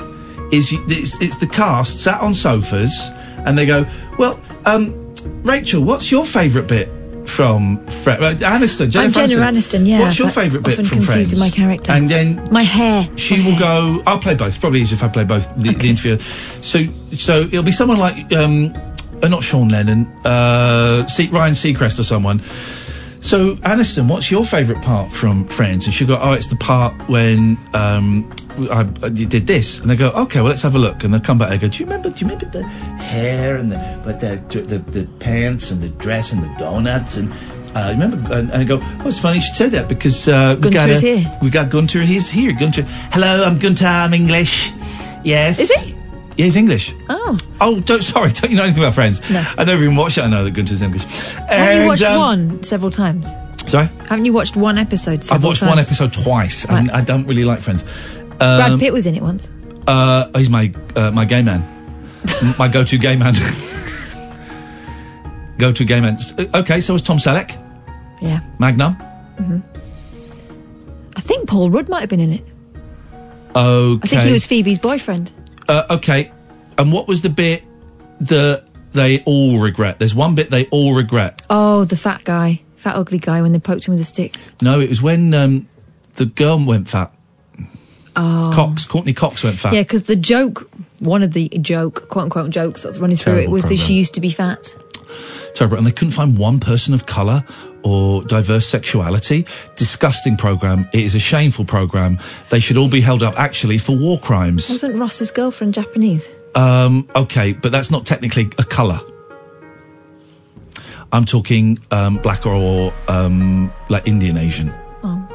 is 0.52 0.68
it's, 0.88 1.20
it's 1.22 1.36
the 1.36 1.46
cast 1.46 2.00
sat 2.00 2.20
on 2.20 2.34
sofas 2.34 3.08
and 3.46 3.56
they 3.56 3.66
go, 3.66 3.86
well, 4.18 4.40
um, 4.66 4.92
Rachel, 5.42 5.82
what's 5.82 6.10
your 6.10 6.26
favourite 6.26 6.68
bit 6.68 6.88
from 7.28 7.84
Fre- 7.86 8.10
uh, 8.10 8.34
Aniston? 8.34 8.90
Jennifer 8.90 9.20
I'm 9.20 9.28
Jennifer 9.28 9.40
Aniston, 9.50 9.86
yeah, 9.88 10.00
What's 10.00 10.18
your 10.18 10.28
favourite 10.28 10.64
bit 10.64 10.86
from 10.86 11.00
Friends? 11.00 11.38
my 11.40 11.48
character. 11.48 11.92
And 11.92 12.10
then 12.10 12.46
My 12.52 12.62
hair. 12.62 13.08
she 13.16 13.42
will 13.42 13.58
go. 13.58 14.02
I'll 14.06 14.18
play 14.18 14.34
both. 14.34 14.48
It's 14.48 14.58
probably 14.58 14.80
easier 14.82 14.96
if 14.96 15.02
I 15.02 15.08
play 15.08 15.24
both 15.24 15.48
the, 15.56 15.72
the 15.72 15.88
interview. 15.88 16.18
So, 16.18 16.80
so 17.12 17.40
it'll 17.42 17.62
be 17.62 17.72
someone 17.72 17.98
like 17.98 18.30
um, 18.34 18.74
uh, 19.22 19.28
not 19.28 19.42
Sean 19.42 19.68
Lennon, 19.70 20.06
uh, 20.26 21.06
Se- 21.06 21.28
Ryan 21.28 21.54
Seacrest 21.54 21.98
or 21.98 22.02
someone. 22.02 22.42
So, 23.24 23.54
Aniston, 23.56 24.06
what's 24.06 24.30
your 24.30 24.44
favourite 24.44 24.82
part 24.82 25.10
from 25.10 25.48
Friends? 25.48 25.86
And 25.86 25.94
she'll 25.94 26.06
go, 26.06 26.18
oh, 26.20 26.32
it's 26.32 26.48
the 26.48 26.56
part 26.56 26.92
when 27.08 27.56
um, 27.72 28.30
I, 28.70 28.86
I 29.02 29.06
you 29.06 29.24
did 29.24 29.46
this. 29.46 29.78
And 29.80 29.88
they 29.88 29.96
go, 29.96 30.10
okay, 30.10 30.40
well, 30.42 30.50
let's 30.50 30.60
have 30.60 30.74
a 30.74 30.78
look. 30.78 31.04
And 31.04 31.14
they'll 31.14 31.22
come 31.22 31.38
back 31.38 31.50
and 31.50 31.58
go, 31.58 31.68
do 31.68 31.78
you 31.78 31.86
remember? 31.86 32.10
Do 32.10 32.22
you 32.22 32.30
remember 32.30 32.50
the 32.50 32.62
hair 32.64 33.56
and 33.56 33.72
the 33.72 33.78
but 34.04 34.20
the 34.20 34.36
the, 34.60 34.78
the 34.78 35.06
pants 35.20 35.70
and 35.70 35.80
the 35.80 35.88
dress 35.88 36.32
and 36.32 36.42
the 36.42 36.54
donuts 36.58 37.16
and. 37.16 37.32
Uh, 37.76 37.90
remember, 37.90 38.18
and, 38.32 38.52
and 38.52 38.62
I 38.62 38.64
go. 38.64 38.78
Oh, 38.80 39.08
it's 39.08 39.18
funny 39.18 39.38
you 39.38 39.42
should 39.42 39.56
say 39.56 39.68
that 39.70 39.88
because 39.88 40.28
uh, 40.28 40.56
we 40.62 40.70
got 40.70 40.88
is 40.90 41.02
a- 41.02 41.16
here. 41.16 41.38
We 41.42 41.50
got 41.50 41.70
Gunther. 41.70 42.02
He's 42.02 42.30
here. 42.30 42.52
Gunther. 42.52 42.84
Hello, 43.10 43.42
I'm 43.42 43.58
Gunther. 43.58 43.84
I'm 43.84 44.14
English. 44.14 44.70
Yes. 45.24 45.58
Is 45.58 45.72
he? 45.72 45.93
Yeah, 46.36 46.46
he's 46.46 46.56
English. 46.56 46.92
Oh. 47.08 47.36
Oh, 47.60 47.80
don't. 47.80 48.02
Sorry, 48.02 48.32
don't 48.32 48.50
you 48.50 48.56
know 48.56 48.64
anything 48.64 48.82
about 48.82 48.94
Friends? 48.94 49.20
No. 49.30 49.42
I 49.56 49.64
never 49.64 49.82
even 49.82 49.96
watched 49.96 50.18
it. 50.18 50.22
I 50.22 50.26
know 50.26 50.44
that 50.44 50.50
Gunther's 50.50 50.82
English. 50.82 51.04
Haven't 51.04 51.82
you 51.82 51.88
watched 51.88 52.02
um, 52.02 52.18
one 52.18 52.62
several 52.64 52.90
times? 52.90 53.28
Sorry. 53.66 53.86
Haven't 54.08 54.24
you 54.24 54.32
watched 54.32 54.56
one 54.56 54.76
episode 54.76 55.24
I've 55.30 55.44
watched 55.44 55.60
times? 55.60 55.70
one 55.70 55.78
episode 55.78 56.12
twice, 56.12 56.64
and 56.66 56.90
I 56.90 57.00
don't 57.02 57.26
really 57.26 57.44
like 57.44 57.60
Friends. 57.62 57.82
Um, 57.82 58.38
Brad 58.38 58.80
Pitt 58.80 58.92
was 58.92 59.06
in 59.06 59.14
it 59.14 59.22
once. 59.22 59.50
Uh, 59.86 60.28
he's 60.36 60.50
my 60.50 60.72
uh, 60.96 61.10
my 61.12 61.24
gay 61.24 61.42
man, 61.42 61.62
my 62.58 62.68
go-to 62.68 62.98
gay 62.98 63.16
man. 63.16 63.34
go-to 65.58 65.84
gay 65.84 66.00
man. 66.00 66.16
Uh, 66.38 66.46
Okay, 66.60 66.80
so 66.80 66.92
was 66.94 67.02
Tom 67.02 67.18
Selleck, 67.18 67.56
Yeah. 68.20 68.40
Magnum. 68.58 68.94
hmm 68.94 69.58
I 71.16 71.20
think 71.20 71.48
Paul 71.48 71.70
Rudd 71.70 71.88
might 71.88 72.00
have 72.00 72.08
been 72.10 72.20
in 72.20 72.32
it. 72.32 72.44
Okay. 73.56 74.00
I 74.02 74.06
think 74.08 74.22
he 74.22 74.32
was 74.32 74.46
Phoebe's 74.46 74.80
boyfriend. 74.80 75.30
Uh, 75.68 75.84
okay, 75.90 76.30
and 76.78 76.92
what 76.92 77.08
was 77.08 77.22
the 77.22 77.30
bit 77.30 77.62
that 78.20 78.68
they 78.92 79.22
all 79.24 79.58
regret? 79.58 79.98
There's 79.98 80.14
one 80.14 80.34
bit 80.34 80.50
they 80.50 80.66
all 80.66 80.94
regret. 80.94 81.42
Oh, 81.50 81.84
the 81.84 81.96
fat 81.96 82.24
guy, 82.24 82.62
fat 82.76 82.96
ugly 82.96 83.18
guy, 83.18 83.42
when 83.42 83.52
they 83.52 83.58
poked 83.58 83.86
him 83.86 83.94
with 83.94 84.00
a 84.00 84.04
stick. 84.04 84.36
No, 84.60 84.80
it 84.80 84.88
was 84.88 85.00
when 85.02 85.32
um, 85.34 85.68
the 86.14 86.26
girl 86.26 86.64
went 86.64 86.88
fat. 86.88 87.12
Oh. 88.16 88.52
Cox, 88.54 88.86
Courteney 88.86 89.12
Cox 89.12 89.42
went 89.42 89.58
fat. 89.58 89.72
Yeah, 89.72 89.82
because 89.82 90.04
the 90.04 90.16
joke, 90.16 90.70
one 91.00 91.22
of 91.22 91.32
the 91.32 91.48
joke, 91.60 92.08
quote 92.08 92.24
unquote 92.24 92.50
jokes 92.50 92.82
that's 92.82 92.98
running 92.98 93.16
through 93.16 93.38
it 93.38 93.50
was 93.50 93.68
that 93.68 93.78
she 93.78 93.94
used 93.94 94.14
to 94.14 94.20
be 94.20 94.30
fat. 94.30 94.76
Terrible. 95.54 95.78
And 95.78 95.86
they 95.86 95.92
couldn't 95.92 96.12
find 96.12 96.38
one 96.38 96.60
person 96.60 96.94
of 96.94 97.06
colour 97.06 97.44
or 97.84 98.22
diverse 98.24 98.66
sexuality. 98.66 99.46
Disgusting 99.76 100.36
program. 100.36 100.88
It 100.92 101.04
is 101.04 101.14
a 101.14 101.20
shameful 101.20 101.64
program. 101.64 102.18
They 102.50 102.58
should 102.58 102.76
all 102.76 102.88
be 102.88 103.00
held 103.00 103.22
up 103.22 103.38
actually 103.38 103.78
for 103.78 103.96
war 103.96 104.18
crimes. 104.18 104.68
Wasn't 104.68 104.96
Ross's 104.96 105.30
girlfriend 105.30 105.74
Japanese? 105.74 106.28
Um, 106.54 107.08
okay, 107.14 107.52
but 107.52 107.70
that's 107.72 107.90
not 107.90 108.06
technically 108.06 108.50
a 108.58 108.64
colour. 108.64 109.00
I'm 111.12 111.24
talking 111.24 111.78
um, 111.92 112.16
black 112.18 112.44
or 112.44 112.92
um, 113.06 113.72
like 113.88 114.08
Indian 114.08 114.36
Asian. 114.36 114.72
Oh. 115.04 115.28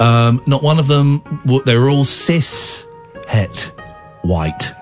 Um, 0.00 0.42
not 0.46 0.62
one 0.62 0.78
of 0.78 0.86
them. 0.86 1.22
They 1.66 1.76
were 1.76 1.90
all 1.90 2.04
cis, 2.04 2.86
het, 3.28 3.72
white, 4.22 4.72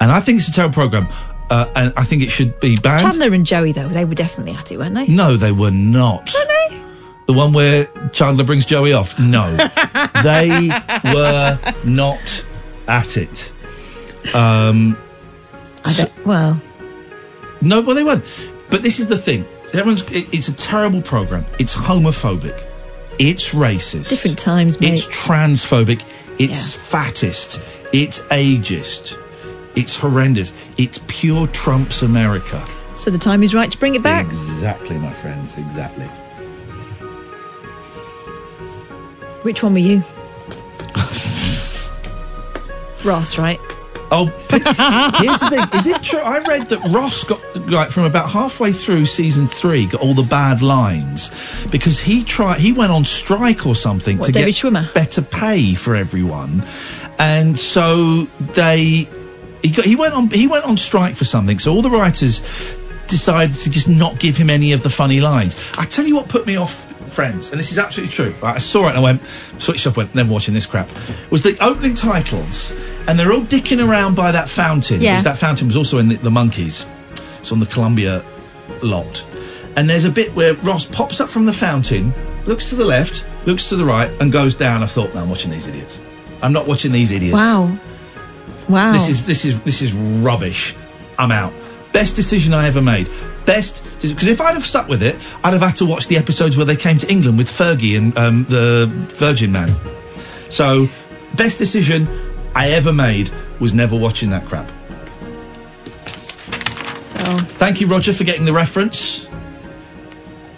and 0.00 0.12
I 0.12 0.20
think 0.20 0.38
it's 0.38 0.48
a 0.48 0.52
terrible 0.52 0.74
program. 0.74 1.08
Uh, 1.50 1.68
and 1.74 1.92
I 1.96 2.04
think 2.04 2.22
it 2.22 2.30
should 2.30 2.58
be 2.60 2.76
banned. 2.76 3.02
Chandler 3.02 3.34
and 3.34 3.44
Joey, 3.44 3.72
though, 3.72 3.88
they 3.88 4.04
were 4.04 4.14
definitely 4.14 4.54
at 4.54 4.70
it, 4.70 4.78
weren't 4.78 4.94
they? 4.94 5.08
No, 5.08 5.36
they 5.36 5.50
were 5.52 5.72
not. 5.72 6.32
Were 6.32 6.46
they? 6.46 6.82
The 7.26 7.32
one 7.32 7.52
where 7.52 7.86
Chandler 8.12 8.44
brings 8.44 8.64
Joey 8.64 8.92
off? 8.92 9.18
No. 9.18 9.48
they 10.22 10.70
were 11.04 11.58
not 11.84 12.44
at 12.86 13.16
it. 13.16 13.52
Um, 14.34 14.96
Well, 16.24 16.60
no, 17.60 17.80
well, 17.80 17.94
they 17.96 18.04
weren't. 18.04 18.52
But 18.70 18.82
this 18.82 19.00
is 19.00 19.06
the 19.08 19.16
thing. 19.16 19.44
Everyone's, 19.68 20.02
it, 20.10 20.32
it's 20.32 20.48
a 20.48 20.52
terrible 20.52 21.02
program. 21.02 21.44
It's 21.58 21.74
homophobic. 21.74 22.66
It's 23.18 23.50
racist. 23.50 24.08
different 24.08 24.38
times, 24.38 24.80
mate. 24.80 24.94
It's 24.94 25.06
transphobic. 25.08 26.04
It's 26.38 26.72
fattest. 26.72 27.60
It's 27.92 28.20
ageist. 28.22 29.18
It's 29.76 29.94
horrendous. 29.96 30.52
It's 30.78 30.98
pure 31.06 31.46
Trump's 31.48 32.02
America. 32.02 32.64
so 32.96 33.10
the 33.10 33.18
time 33.18 33.42
is 33.42 33.54
right 33.54 33.70
to 33.70 33.78
bring 33.78 33.94
it 33.94 34.02
back. 34.02 34.26
Exactly, 34.26 34.98
my 34.98 35.12
friends. 35.12 35.56
Exactly. 35.58 36.06
Which 39.42 39.62
one 39.62 39.72
were 39.72 39.78
you? 39.78 39.98
Ross, 43.04 43.38
right? 43.38 43.58
Oh, 44.12 44.26
here's 44.50 45.40
the 45.40 45.48
thing: 45.50 45.78
is 45.78 45.86
it 45.86 46.02
true? 46.02 46.18
I 46.18 46.40
read 46.40 46.68
that 46.70 46.80
Ross 46.92 47.22
got 47.24 47.40
like 47.70 47.90
from 47.92 48.04
about 48.04 48.28
halfway 48.28 48.72
through 48.72 49.06
season 49.06 49.46
three, 49.46 49.86
got 49.86 50.00
all 50.02 50.14
the 50.14 50.24
bad 50.24 50.62
lines 50.62 51.64
because 51.68 52.00
he 52.00 52.24
tried. 52.24 52.58
He 52.58 52.72
went 52.72 52.90
on 52.90 53.04
strike 53.04 53.66
or 53.66 53.76
something 53.76 54.18
What, 54.18 54.26
to 54.26 54.32
David 54.32 54.54
get 54.54 54.56
Schwimmer? 54.56 54.92
better 54.92 55.22
pay 55.22 55.74
for 55.74 55.94
everyone, 55.94 56.66
and 57.20 57.58
so 57.58 58.24
they 58.40 59.08
he 59.62 59.70
got 59.70 59.84
he 59.84 59.96
went 59.96 60.14
on 60.14 60.30
he 60.30 60.46
went 60.46 60.64
on 60.64 60.76
strike 60.76 61.16
for 61.16 61.24
something. 61.24 61.58
So 61.58 61.72
all 61.72 61.82
the 61.82 61.90
writers 61.90 62.40
decided 63.06 63.56
to 63.56 63.70
just 63.70 63.88
not 63.88 64.18
give 64.18 64.36
him 64.36 64.48
any 64.48 64.72
of 64.72 64.82
the 64.82 64.90
funny 64.90 65.20
lines. 65.20 65.56
I 65.76 65.84
tell 65.84 66.06
you 66.06 66.14
what 66.14 66.28
put 66.28 66.46
me 66.46 66.56
off, 66.56 66.84
friends, 67.12 67.50
and 67.50 67.58
this 67.58 67.72
is 67.72 67.78
absolutely 67.78 68.12
true. 68.12 68.34
Right, 68.40 68.54
I 68.54 68.58
saw 68.58 68.86
it 68.86 68.90
and 68.90 68.98
I 68.98 69.00
went, 69.00 69.26
switched 69.26 69.86
off, 69.86 69.96
went, 69.96 70.14
never 70.14 70.32
watching 70.32 70.54
this 70.54 70.66
crap. 70.66 70.88
Was 71.30 71.42
the 71.42 71.56
opening 71.62 71.94
titles, 71.94 72.72
and 73.06 73.18
they're 73.18 73.32
all 73.32 73.42
dicking 73.42 73.86
around 73.86 74.14
by 74.14 74.32
that 74.32 74.48
fountain. 74.48 75.00
Yeah. 75.00 75.20
That 75.22 75.38
fountain 75.38 75.66
was 75.66 75.76
also 75.76 75.98
in 75.98 76.08
the, 76.08 76.16
the 76.16 76.30
Monkees. 76.30 76.86
It's 77.40 77.52
on 77.52 77.60
the 77.60 77.66
Columbia 77.66 78.24
lot. 78.82 79.24
And 79.76 79.88
there's 79.88 80.04
a 80.04 80.10
bit 80.10 80.34
where 80.34 80.54
Ross 80.54 80.86
pops 80.86 81.20
up 81.20 81.28
from 81.28 81.46
the 81.46 81.52
fountain, 81.52 82.12
looks 82.44 82.70
to 82.70 82.74
the 82.74 82.84
left, 82.84 83.26
looks 83.46 83.68
to 83.68 83.76
the 83.76 83.84
right, 83.84 84.10
and 84.20 84.32
goes 84.32 84.54
down. 84.54 84.82
I 84.82 84.86
thought, 84.86 85.14
no, 85.14 85.22
I'm 85.22 85.28
watching 85.28 85.50
these 85.50 85.66
idiots. 85.66 86.00
I'm 86.42 86.52
not 86.52 86.66
watching 86.66 86.92
these 86.92 87.12
idiots. 87.12 87.34
Wow. 87.34 87.78
Wow. 88.70 88.92
This 88.92 89.08
is 89.08 89.26
this 89.26 89.44
is 89.44 89.62
this 89.62 89.82
is 89.82 89.92
rubbish. 89.92 90.74
I'm 91.18 91.32
out. 91.32 91.52
Best 91.92 92.14
decision 92.14 92.54
I 92.54 92.68
ever 92.68 92.80
made. 92.80 93.08
Best 93.46 93.82
because 94.00 94.28
if 94.28 94.40
I'd 94.40 94.54
have 94.54 94.64
stuck 94.64 94.88
with 94.88 95.02
it, 95.02 95.16
I'd 95.42 95.52
have 95.52 95.62
had 95.62 95.76
to 95.76 95.86
watch 95.86 96.06
the 96.06 96.16
episodes 96.16 96.56
where 96.56 96.66
they 96.66 96.76
came 96.76 96.98
to 96.98 97.10
England 97.10 97.36
with 97.36 97.48
Fergie 97.48 97.98
and 97.98 98.16
um, 98.16 98.44
the 98.44 98.86
Virgin 99.16 99.50
Man. 99.50 99.74
So, 100.48 100.88
best 101.34 101.58
decision 101.58 102.08
I 102.54 102.70
ever 102.70 102.92
made 102.92 103.30
was 103.58 103.74
never 103.74 103.96
watching 103.96 104.30
that 104.30 104.46
crap. 104.46 104.70
So, 107.00 107.18
Thank 107.58 107.80
you, 107.80 107.86
Roger, 107.86 108.12
for 108.12 108.24
getting 108.24 108.44
the 108.44 108.52
reference. 108.52 109.26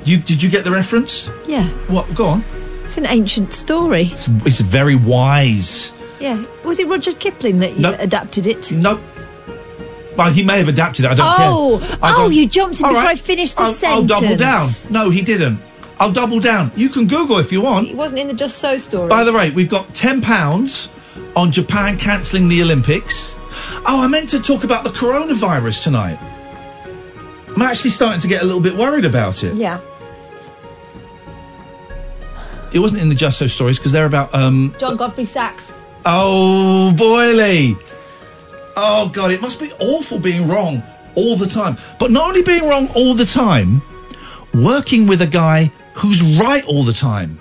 You 0.04 0.18
did 0.18 0.42
you 0.42 0.50
get 0.50 0.64
the 0.64 0.70
reference? 0.70 1.30
yeah. 1.46 1.66
What? 1.88 2.12
Go 2.14 2.26
on. 2.26 2.44
It's 2.84 2.98
an 2.98 3.06
ancient 3.06 3.54
story. 3.54 4.10
It's, 4.12 4.28
it's 4.44 4.60
very 4.60 4.96
wise. 4.96 5.92
Yeah. 6.22 6.44
Was 6.64 6.78
it 6.78 6.86
Roger 6.88 7.12
Kipling 7.12 7.58
that 7.58 7.72
you 7.74 7.80
Nope. 7.80 7.96
adapted 7.98 8.46
it? 8.46 8.70
Nope. 8.72 9.00
Well, 10.16 10.30
he 10.30 10.42
may 10.42 10.58
have 10.58 10.68
adapted 10.68 11.04
it. 11.04 11.10
I 11.10 11.14
don't 11.14 11.26
oh, 11.28 11.78
care. 11.80 11.98
I 12.02 12.12
oh, 12.12 12.16
don't- 12.24 12.32
you 12.34 12.46
jumped 12.48 12.78
in 12.80 12.84
All 12.86 12.92
before 12.92 13.04
right. 13.04 13.18
I 13.18 13.20
finished 13.20 13.56
the 13.56 13.62
I'll, 13.62 13.68
I'll 13.68 13.74
sentence. 13.74 14.08
double 14.20 14.36
down. 14.36 14.68
No, 14.90 15.10
he 15.10 15.22
didn't. 15.22 15.58
I'll 15.98 16.12
double 16.12 16.40
down. 16.40 16.70
You 16.76 16.88
can 16.88 17.06
Google 17.06 17.38
if 17.38 17.50
you 17.52 17.60
want. 17.60 17.88
It 17.88 17.96
wasn't 17.96 18.20
in 18.20 18.28
the 18.28 18.34
Just 18.34 18.58
So 18.58 18.78
story. 18.78 19.08
By 19.08 19.24
the 19.24 19.32
way, 19.32 19.50
we've 19.50 19.68
got 19.68 19.94
ten 19.94 20.20
pounds 20.20 20.88
on 21.36 21.50
Japan 21.52 21.96
cancelling 21.98 22.48
the 22.48 22.60
Olympics. 22.62 23.34
Oh, 23.86 24.00
I 24.02 24.06
meant 24.08 24.28
to 24.30 24.40
talk 24.40 24.64
about 24.64 24.84
the 24.84 24.90
coronavirus 24.90 25.82
tonight. 25.84 26.18
I'm 27.54 27.62
actually 27.62 27.90
starting 27.90 28.20
to 28.20 28.28
get 28.28 28.42
a 28.42 28.44
little 28.44 28.60
bit 28.62 28.74
worried 28.76 29.04
about 29.04 29.42
it. 29.44 29.54
yeah. 29.56 29.80
It 32.72 32.78
wasn't 32.78 33.02
in 33.02 33.08
the 33.10 33.14
Just 33.14 33.38
So 33.38 33.46
stories 33.46 33.78
because 33.78 33.92
they're 33.92 34.06
about 34.06 34.34
um, 34.34 34.74
John 34.78 34.96
Godfrey 34.96 35.26
Saxe. 35.26 35.72
Oh, 36.04 36.92
boily. 36.96 37.76
Oh, 38.76 39.08
God, 39.08 39.30
it 39.30 39.40
must 39.40 39.60
be 39.60 39.70
awful 39.78 40.18
being 40.18 40.48
wrong 40.48 40.82
all 41.14 41.36
the 41.36 41.46
time. 41.46 41.76
But 41.98 42.10
not 42.10 42.28
only 42.28 42.42
being 42.42 42.68
wrong 42.68 42.88
all 42.96 43.14
the 43.14 43.26
time, 43.26 43.82
working 44.54 45.06
with 45.06 45.22
a 45.22 45.26
guy 45.26 45.70
who's 45.94 46.22
right 46.22 46.64
all 46.64 46.82
the 46.82 46.92
time. 46.92 47.38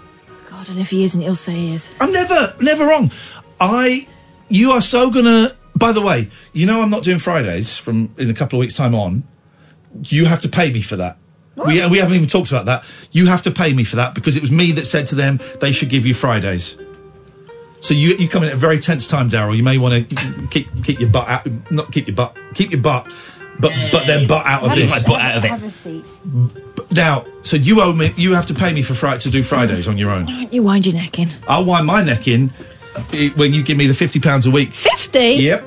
God, 0.49 0.69
and 0.69 0.79
if 0.79 0.89
he 0.89 1.03
isn't, 1.03 1.21
he'll 1.21 1.35
say 1.35 1.53
he 1.53 1.73
is. 1.73 1.91
I'm 1.99 2.11
never, 2.11 2.53
never 2.59 2.85
wrong. 2.85 3.11
I, 3.59 4.07
you 4.49 4.71
are 4.71 4.81
so 4.81 5.09
gonna. 5.09 5.49
By 5.75 5.93
the 5.93 6.01
way, 6.01 6.29
you 6.53 6.65
know 6.65 6.81
I'm 6.81 6.89
not 6.89 7.03
doing 7.03 7.19
Fridays 7.19 7.77
from 7.77 8.13
in 8.17 8.29
a 8.29 8.33
couple 8.33 8.59
of 8.59 8.61
weeks' 8.61 8.73
time 8.73 8.93
on. 8.93 9.23
You 10.05 10.25
have 10.25 10.41
to 10.41 10.49
pay 10.49 10.71
me 10.71 10.81
for 10.81 10.97
that. 10.97 11.17
We, 11.55 11.85
we 11.87 11.97
haven't 11.99 12.15
even 12.15 12.27
talked 12.27 12.49
about 12.49 12.65
that. 12.65 13.07
You 13.11 13.27
have 13.27 13.41
to 13.43 13.51
pay 13.51 13.73
me 13.73 13.83
for 13.83 13.97
that 13.97 14.15
because 14.15 14.35
it 14.35 14.41
was 14.41 14.51
me 14.51 14.71
that 14.73 14.85
said 14.85 15.07
to 15.07 15.15
them 15.15 15.39
they 15.59 15.71
should 15.71 15.89
give 15.89 16.05
you 16.05 16.13
Fridays. 16.13 16.77
So 17.81 17.93
you 17.93 18.09
you 18.15 18.29
come 18.29 18.43
in 18.43 18.49
at 18.49 18.55
a 18.55 18.57
very 18.57 18.79
tense 18.79 19.07
time, 19.07 19.29
Daryl. 19.29 19.55
You 19.57 19.63
may 19.63 19.77
want 19.77 20.09
to 20.09 20.15
keep 20.51 20.83
keep 20.83 20.99
your 20.99 21.09
butt 21.09 21.27
out, 21.27 21.71
not 21.71 21.91
keep 21.91 22.07
your 22.07 22.15
butt, 22.15 22.37
keep 22.53 22.71
your 22.71 22.79
butt, 22.81 23.05
but 23.59 23.73
but 23.91 24.05
then 24.07 24.27
butt 24.27 24.45
out 24.45 24.63
of 24.63 24.69
Have 24.69 24.77
this. 24.77 24.91
my 24.91 25.01
butt 25.01 25.21
out 25.21 25.37
of 25.37 25.45
it. 25.45 25.47
Have 25.49 25.63
a 25.63 25.69
seat. 25.69 26.05
Now, 26.91 27.25
so 27.41 27.57
you 27.57 27.81
owe 27.81 27.91
me. 27.93 28.11
You 28.15 28.33
have 28.35 28.45
to 28.47 28.53
pay 28.53 28.71
me 28.71 28.83
for 28.83 28.93
Friday 28.93 29.21
to 29.21 29.29
do 29.31 29.41
Fridays 29.43 29.87
on 29.87 29.97
your 29.97 30.11
own. 30.11 30.27
You 30.51 30.61
wind 30.63 30.85
your 30.85 30.95
neck 30.95 31.17
in. 31.19 31.29
I'll 31.47 31.65
wind 31.65 31.87
my 31.87 32.03
neck 32.03 32.27
in 32.27 32.51
uh, 32.95 33.01
when 33.35 33.51
you 33.53 33.63
give 33.63 33.77
me 33.77 33.87
the 33.87 33.93
fifty 33.95 34.19
pounds 34.19 34.45
a 34.45 34.51
week. 34.51 34.71
50? 34.73 35.19
Yep. 35.19 35.65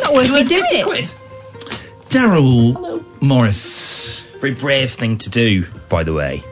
Not 0.00 0.12
worth 0.14 0.30
me 0.32 0.44
doing 0.44 0.64
it. 0.70 1.14
Daryl 2.10 3.04
Morris. 3.20 4.20
Very 4.40 4.54
brave 4.54 4.92
thing 4.92 5.18
to 5.18 5.30
do, 5.30 5.66
by 5.88 6.04
the 6.04 6.12
way, 6.12 6.44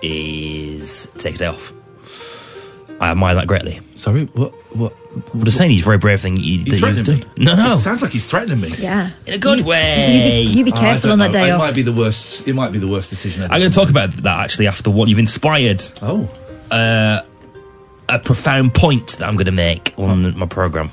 is 0.00 1.08
take 1.18 1.34
a 1.34 1.38
day 1.38 1.46
off. 1.46 1.72
I 3.02 3.10
admire 3.10 3.34
that 3.34 3.46
greatly. 3.48 3.80
Sorry, 3.96 4.26
what? 4.26 4.52
What? 4.76 4.94
I'm 5.34 5.44
just 5.44 5.58
saying, 5.58 5.72
he's 5.72 5.82
a 5.82 5.84
very 5.84 5.98
brave 5.98 6.20
thing 6.20 6.36
you, 6.36 6.58
that 6.60 6.66
you've 6.70 6.78
threatening 6.78 7.04
done. 7.20 7.30
No, 7.36 7.54
no. 7.56 7.72
It 7.74 7.78
sounds 7.78 8.00
like 8.00 8.12
he's 8.12 8.24
threatening 8.26 8.60
me. 8.60 8.68
Yeah. 8.78 9.10
In 9.26 9.34
a 9.34 9.38
good 9.38 9.60
You- 9.60 9.66
way. 9.66 10.42
You 10.42 10.52
be, 10.52 10.58
you 10.58 10.64
be 10.66 10.72
Oh, 10.72 10.76
careful 10.76 11.00
don't 11.10 11.12
on 11.12 11.18
that 11.18 11.26
know. 11.32 11.32
day 11.32 11.48
it 11.48 11.50
off. 11.52 11.58
might 11.58 11.74
be 11.74 11.82
the 11.82 11.92
worst. 11.92 12.46
It 12.46 12.54
might 12.54 12.70
be 12.72 12.78
the 12.78 12.88
worst 12.88 13.10
decision 13.10 13.42
ever. 13.42 13.52
I'm 13.52 13.60
going 13.60 13.72
to 13.72 13.76
talk 13.78 13.90
about 13.90 14.10
that 14.12 14.40
actually 14.40 14.68
after 14.68 14.90
what 14.90 15.08
you've 15.08 15.18
inspired. 15.18 15.82
Oh. 16.00 16.28
Uh, 16.70 17.22
a 18.08 18.18
profound 18.20 18.72
point 18.74 19.18
that 19.18 19.26
I'm 19.28 19.34
going 19.34 19.46
to 19.46 19.52
make 19.52 19.92
on 19.98 20.38
my 20.38 20.46
program. 20.46 20.90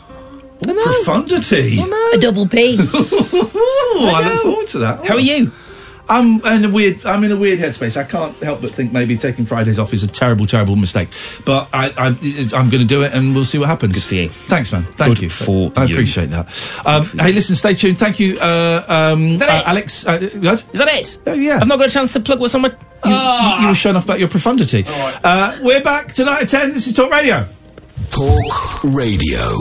Profundity. 0.61 1.79
A 2.13 2.17
double 2.17 2.47
P. 2.47 2.73
Ooh, 2.79 2.79
I 2.83 4.29
look 4.33 4.41
forward 4.43 4.67
to 4.67 4.79
that. 4.79 5.05
How 5.05 5.15
are 5.15 5.19
you? 5.19 5.51
I'm 6.09 6.43
in 6.45 6.65
a 6.65 6.69
weird. 6.69 7.05
I'm 7.05 7.23
in 7.23 7.31
a 7.31 7.37
weird 7.37 7.59
headspace. 7.59 7.95
I 7.95 8.03
can't 8.03 8.35
help 8.37 8.61
but 8.61 8.71
think 8.71 8.91
maybe 8.91 9.15
taking 9.15 9.45
Fridays 9.45 9.77
off 9.77 9.93
is 9.93 10.03
a 10.03 10.07
terrible, 10.07 10.45
terrible 10.47 10.75
mistake. 10.75 11.09
But 11.45 11.69
I, 11.71 11.93
I 11.97 12.07
it's- 12.21 12.51
I'm 12.53 12.69
going 12.69 12.81
to 12.81 12.87
do 12.87 13.03
it, 13.03 13.13
and 13.13 13.35
we'll 13.35 13.45
see 13.45 13.59
what 13.59 13.67
happens. 13.69 13.93
Good 13.93 14.03
for 14.03 14.15
you. 14.15 14.29
Thanks, 14.29 14.71
man. 14.71 14.83
Thank 14.83 15.15
Good 15.17 15.23
you 15.23 15.29
for 15.29 15.71
I 15.75 15.83
you. 15.85 15.95
appreciate 15.95 16.31
that. 16.31 16.47
Um, 16.85 17.05
hey, 17.19 17.31
listen, 17.31 17.55
stay 17.55 17.75
tuned. 17.75 17.97
Thank 17.99 18.19
you, 18.19 18.37
uh, 18.41 18.83
um, 19.13 19.37
that 19.37 19.49
uh, 19.49 19.61
it? 19.61 19.67
Alex. 19.67 20.05
Uh, 20.05 20.17
what? 20.41 20.65
Is 20.73 20.79
that 20.79 20.87
it? 20.87 21.19
Oh, 21.27 21.33
yeah. 21.33 21.59
I've 21.61 21.67
not 21.67 21.77
got 21.79 21.89
a 21.89 21.91
chance 21.91 22.11
to 22.13 22.19
plug 22.19 22.39
what's 22.39 22.55
on 22.55 22.61
my. 22.61 22.69
You, 23.05 23.11
you, 23.11 23.61
you 23.61 23.67
were 23.69 23.73
showing 23.75 23.95
off 23.95 24.05
about 24.05 24.19
your 24.19 24.29
profundity. 24.29 24.83
Uh, 24.87 25.57
we're 25.61 25.81
back 25.83 26.11
tonight 26.13 26.41
at 26.41 26.47
ten. 26.49 26.73
This 26.73 26.87
is 26.87 26.95
Talk 26.95 27.11
Radio. 27.11 27.47
Talk 28.09 28.83
Radio. 28.83 29.57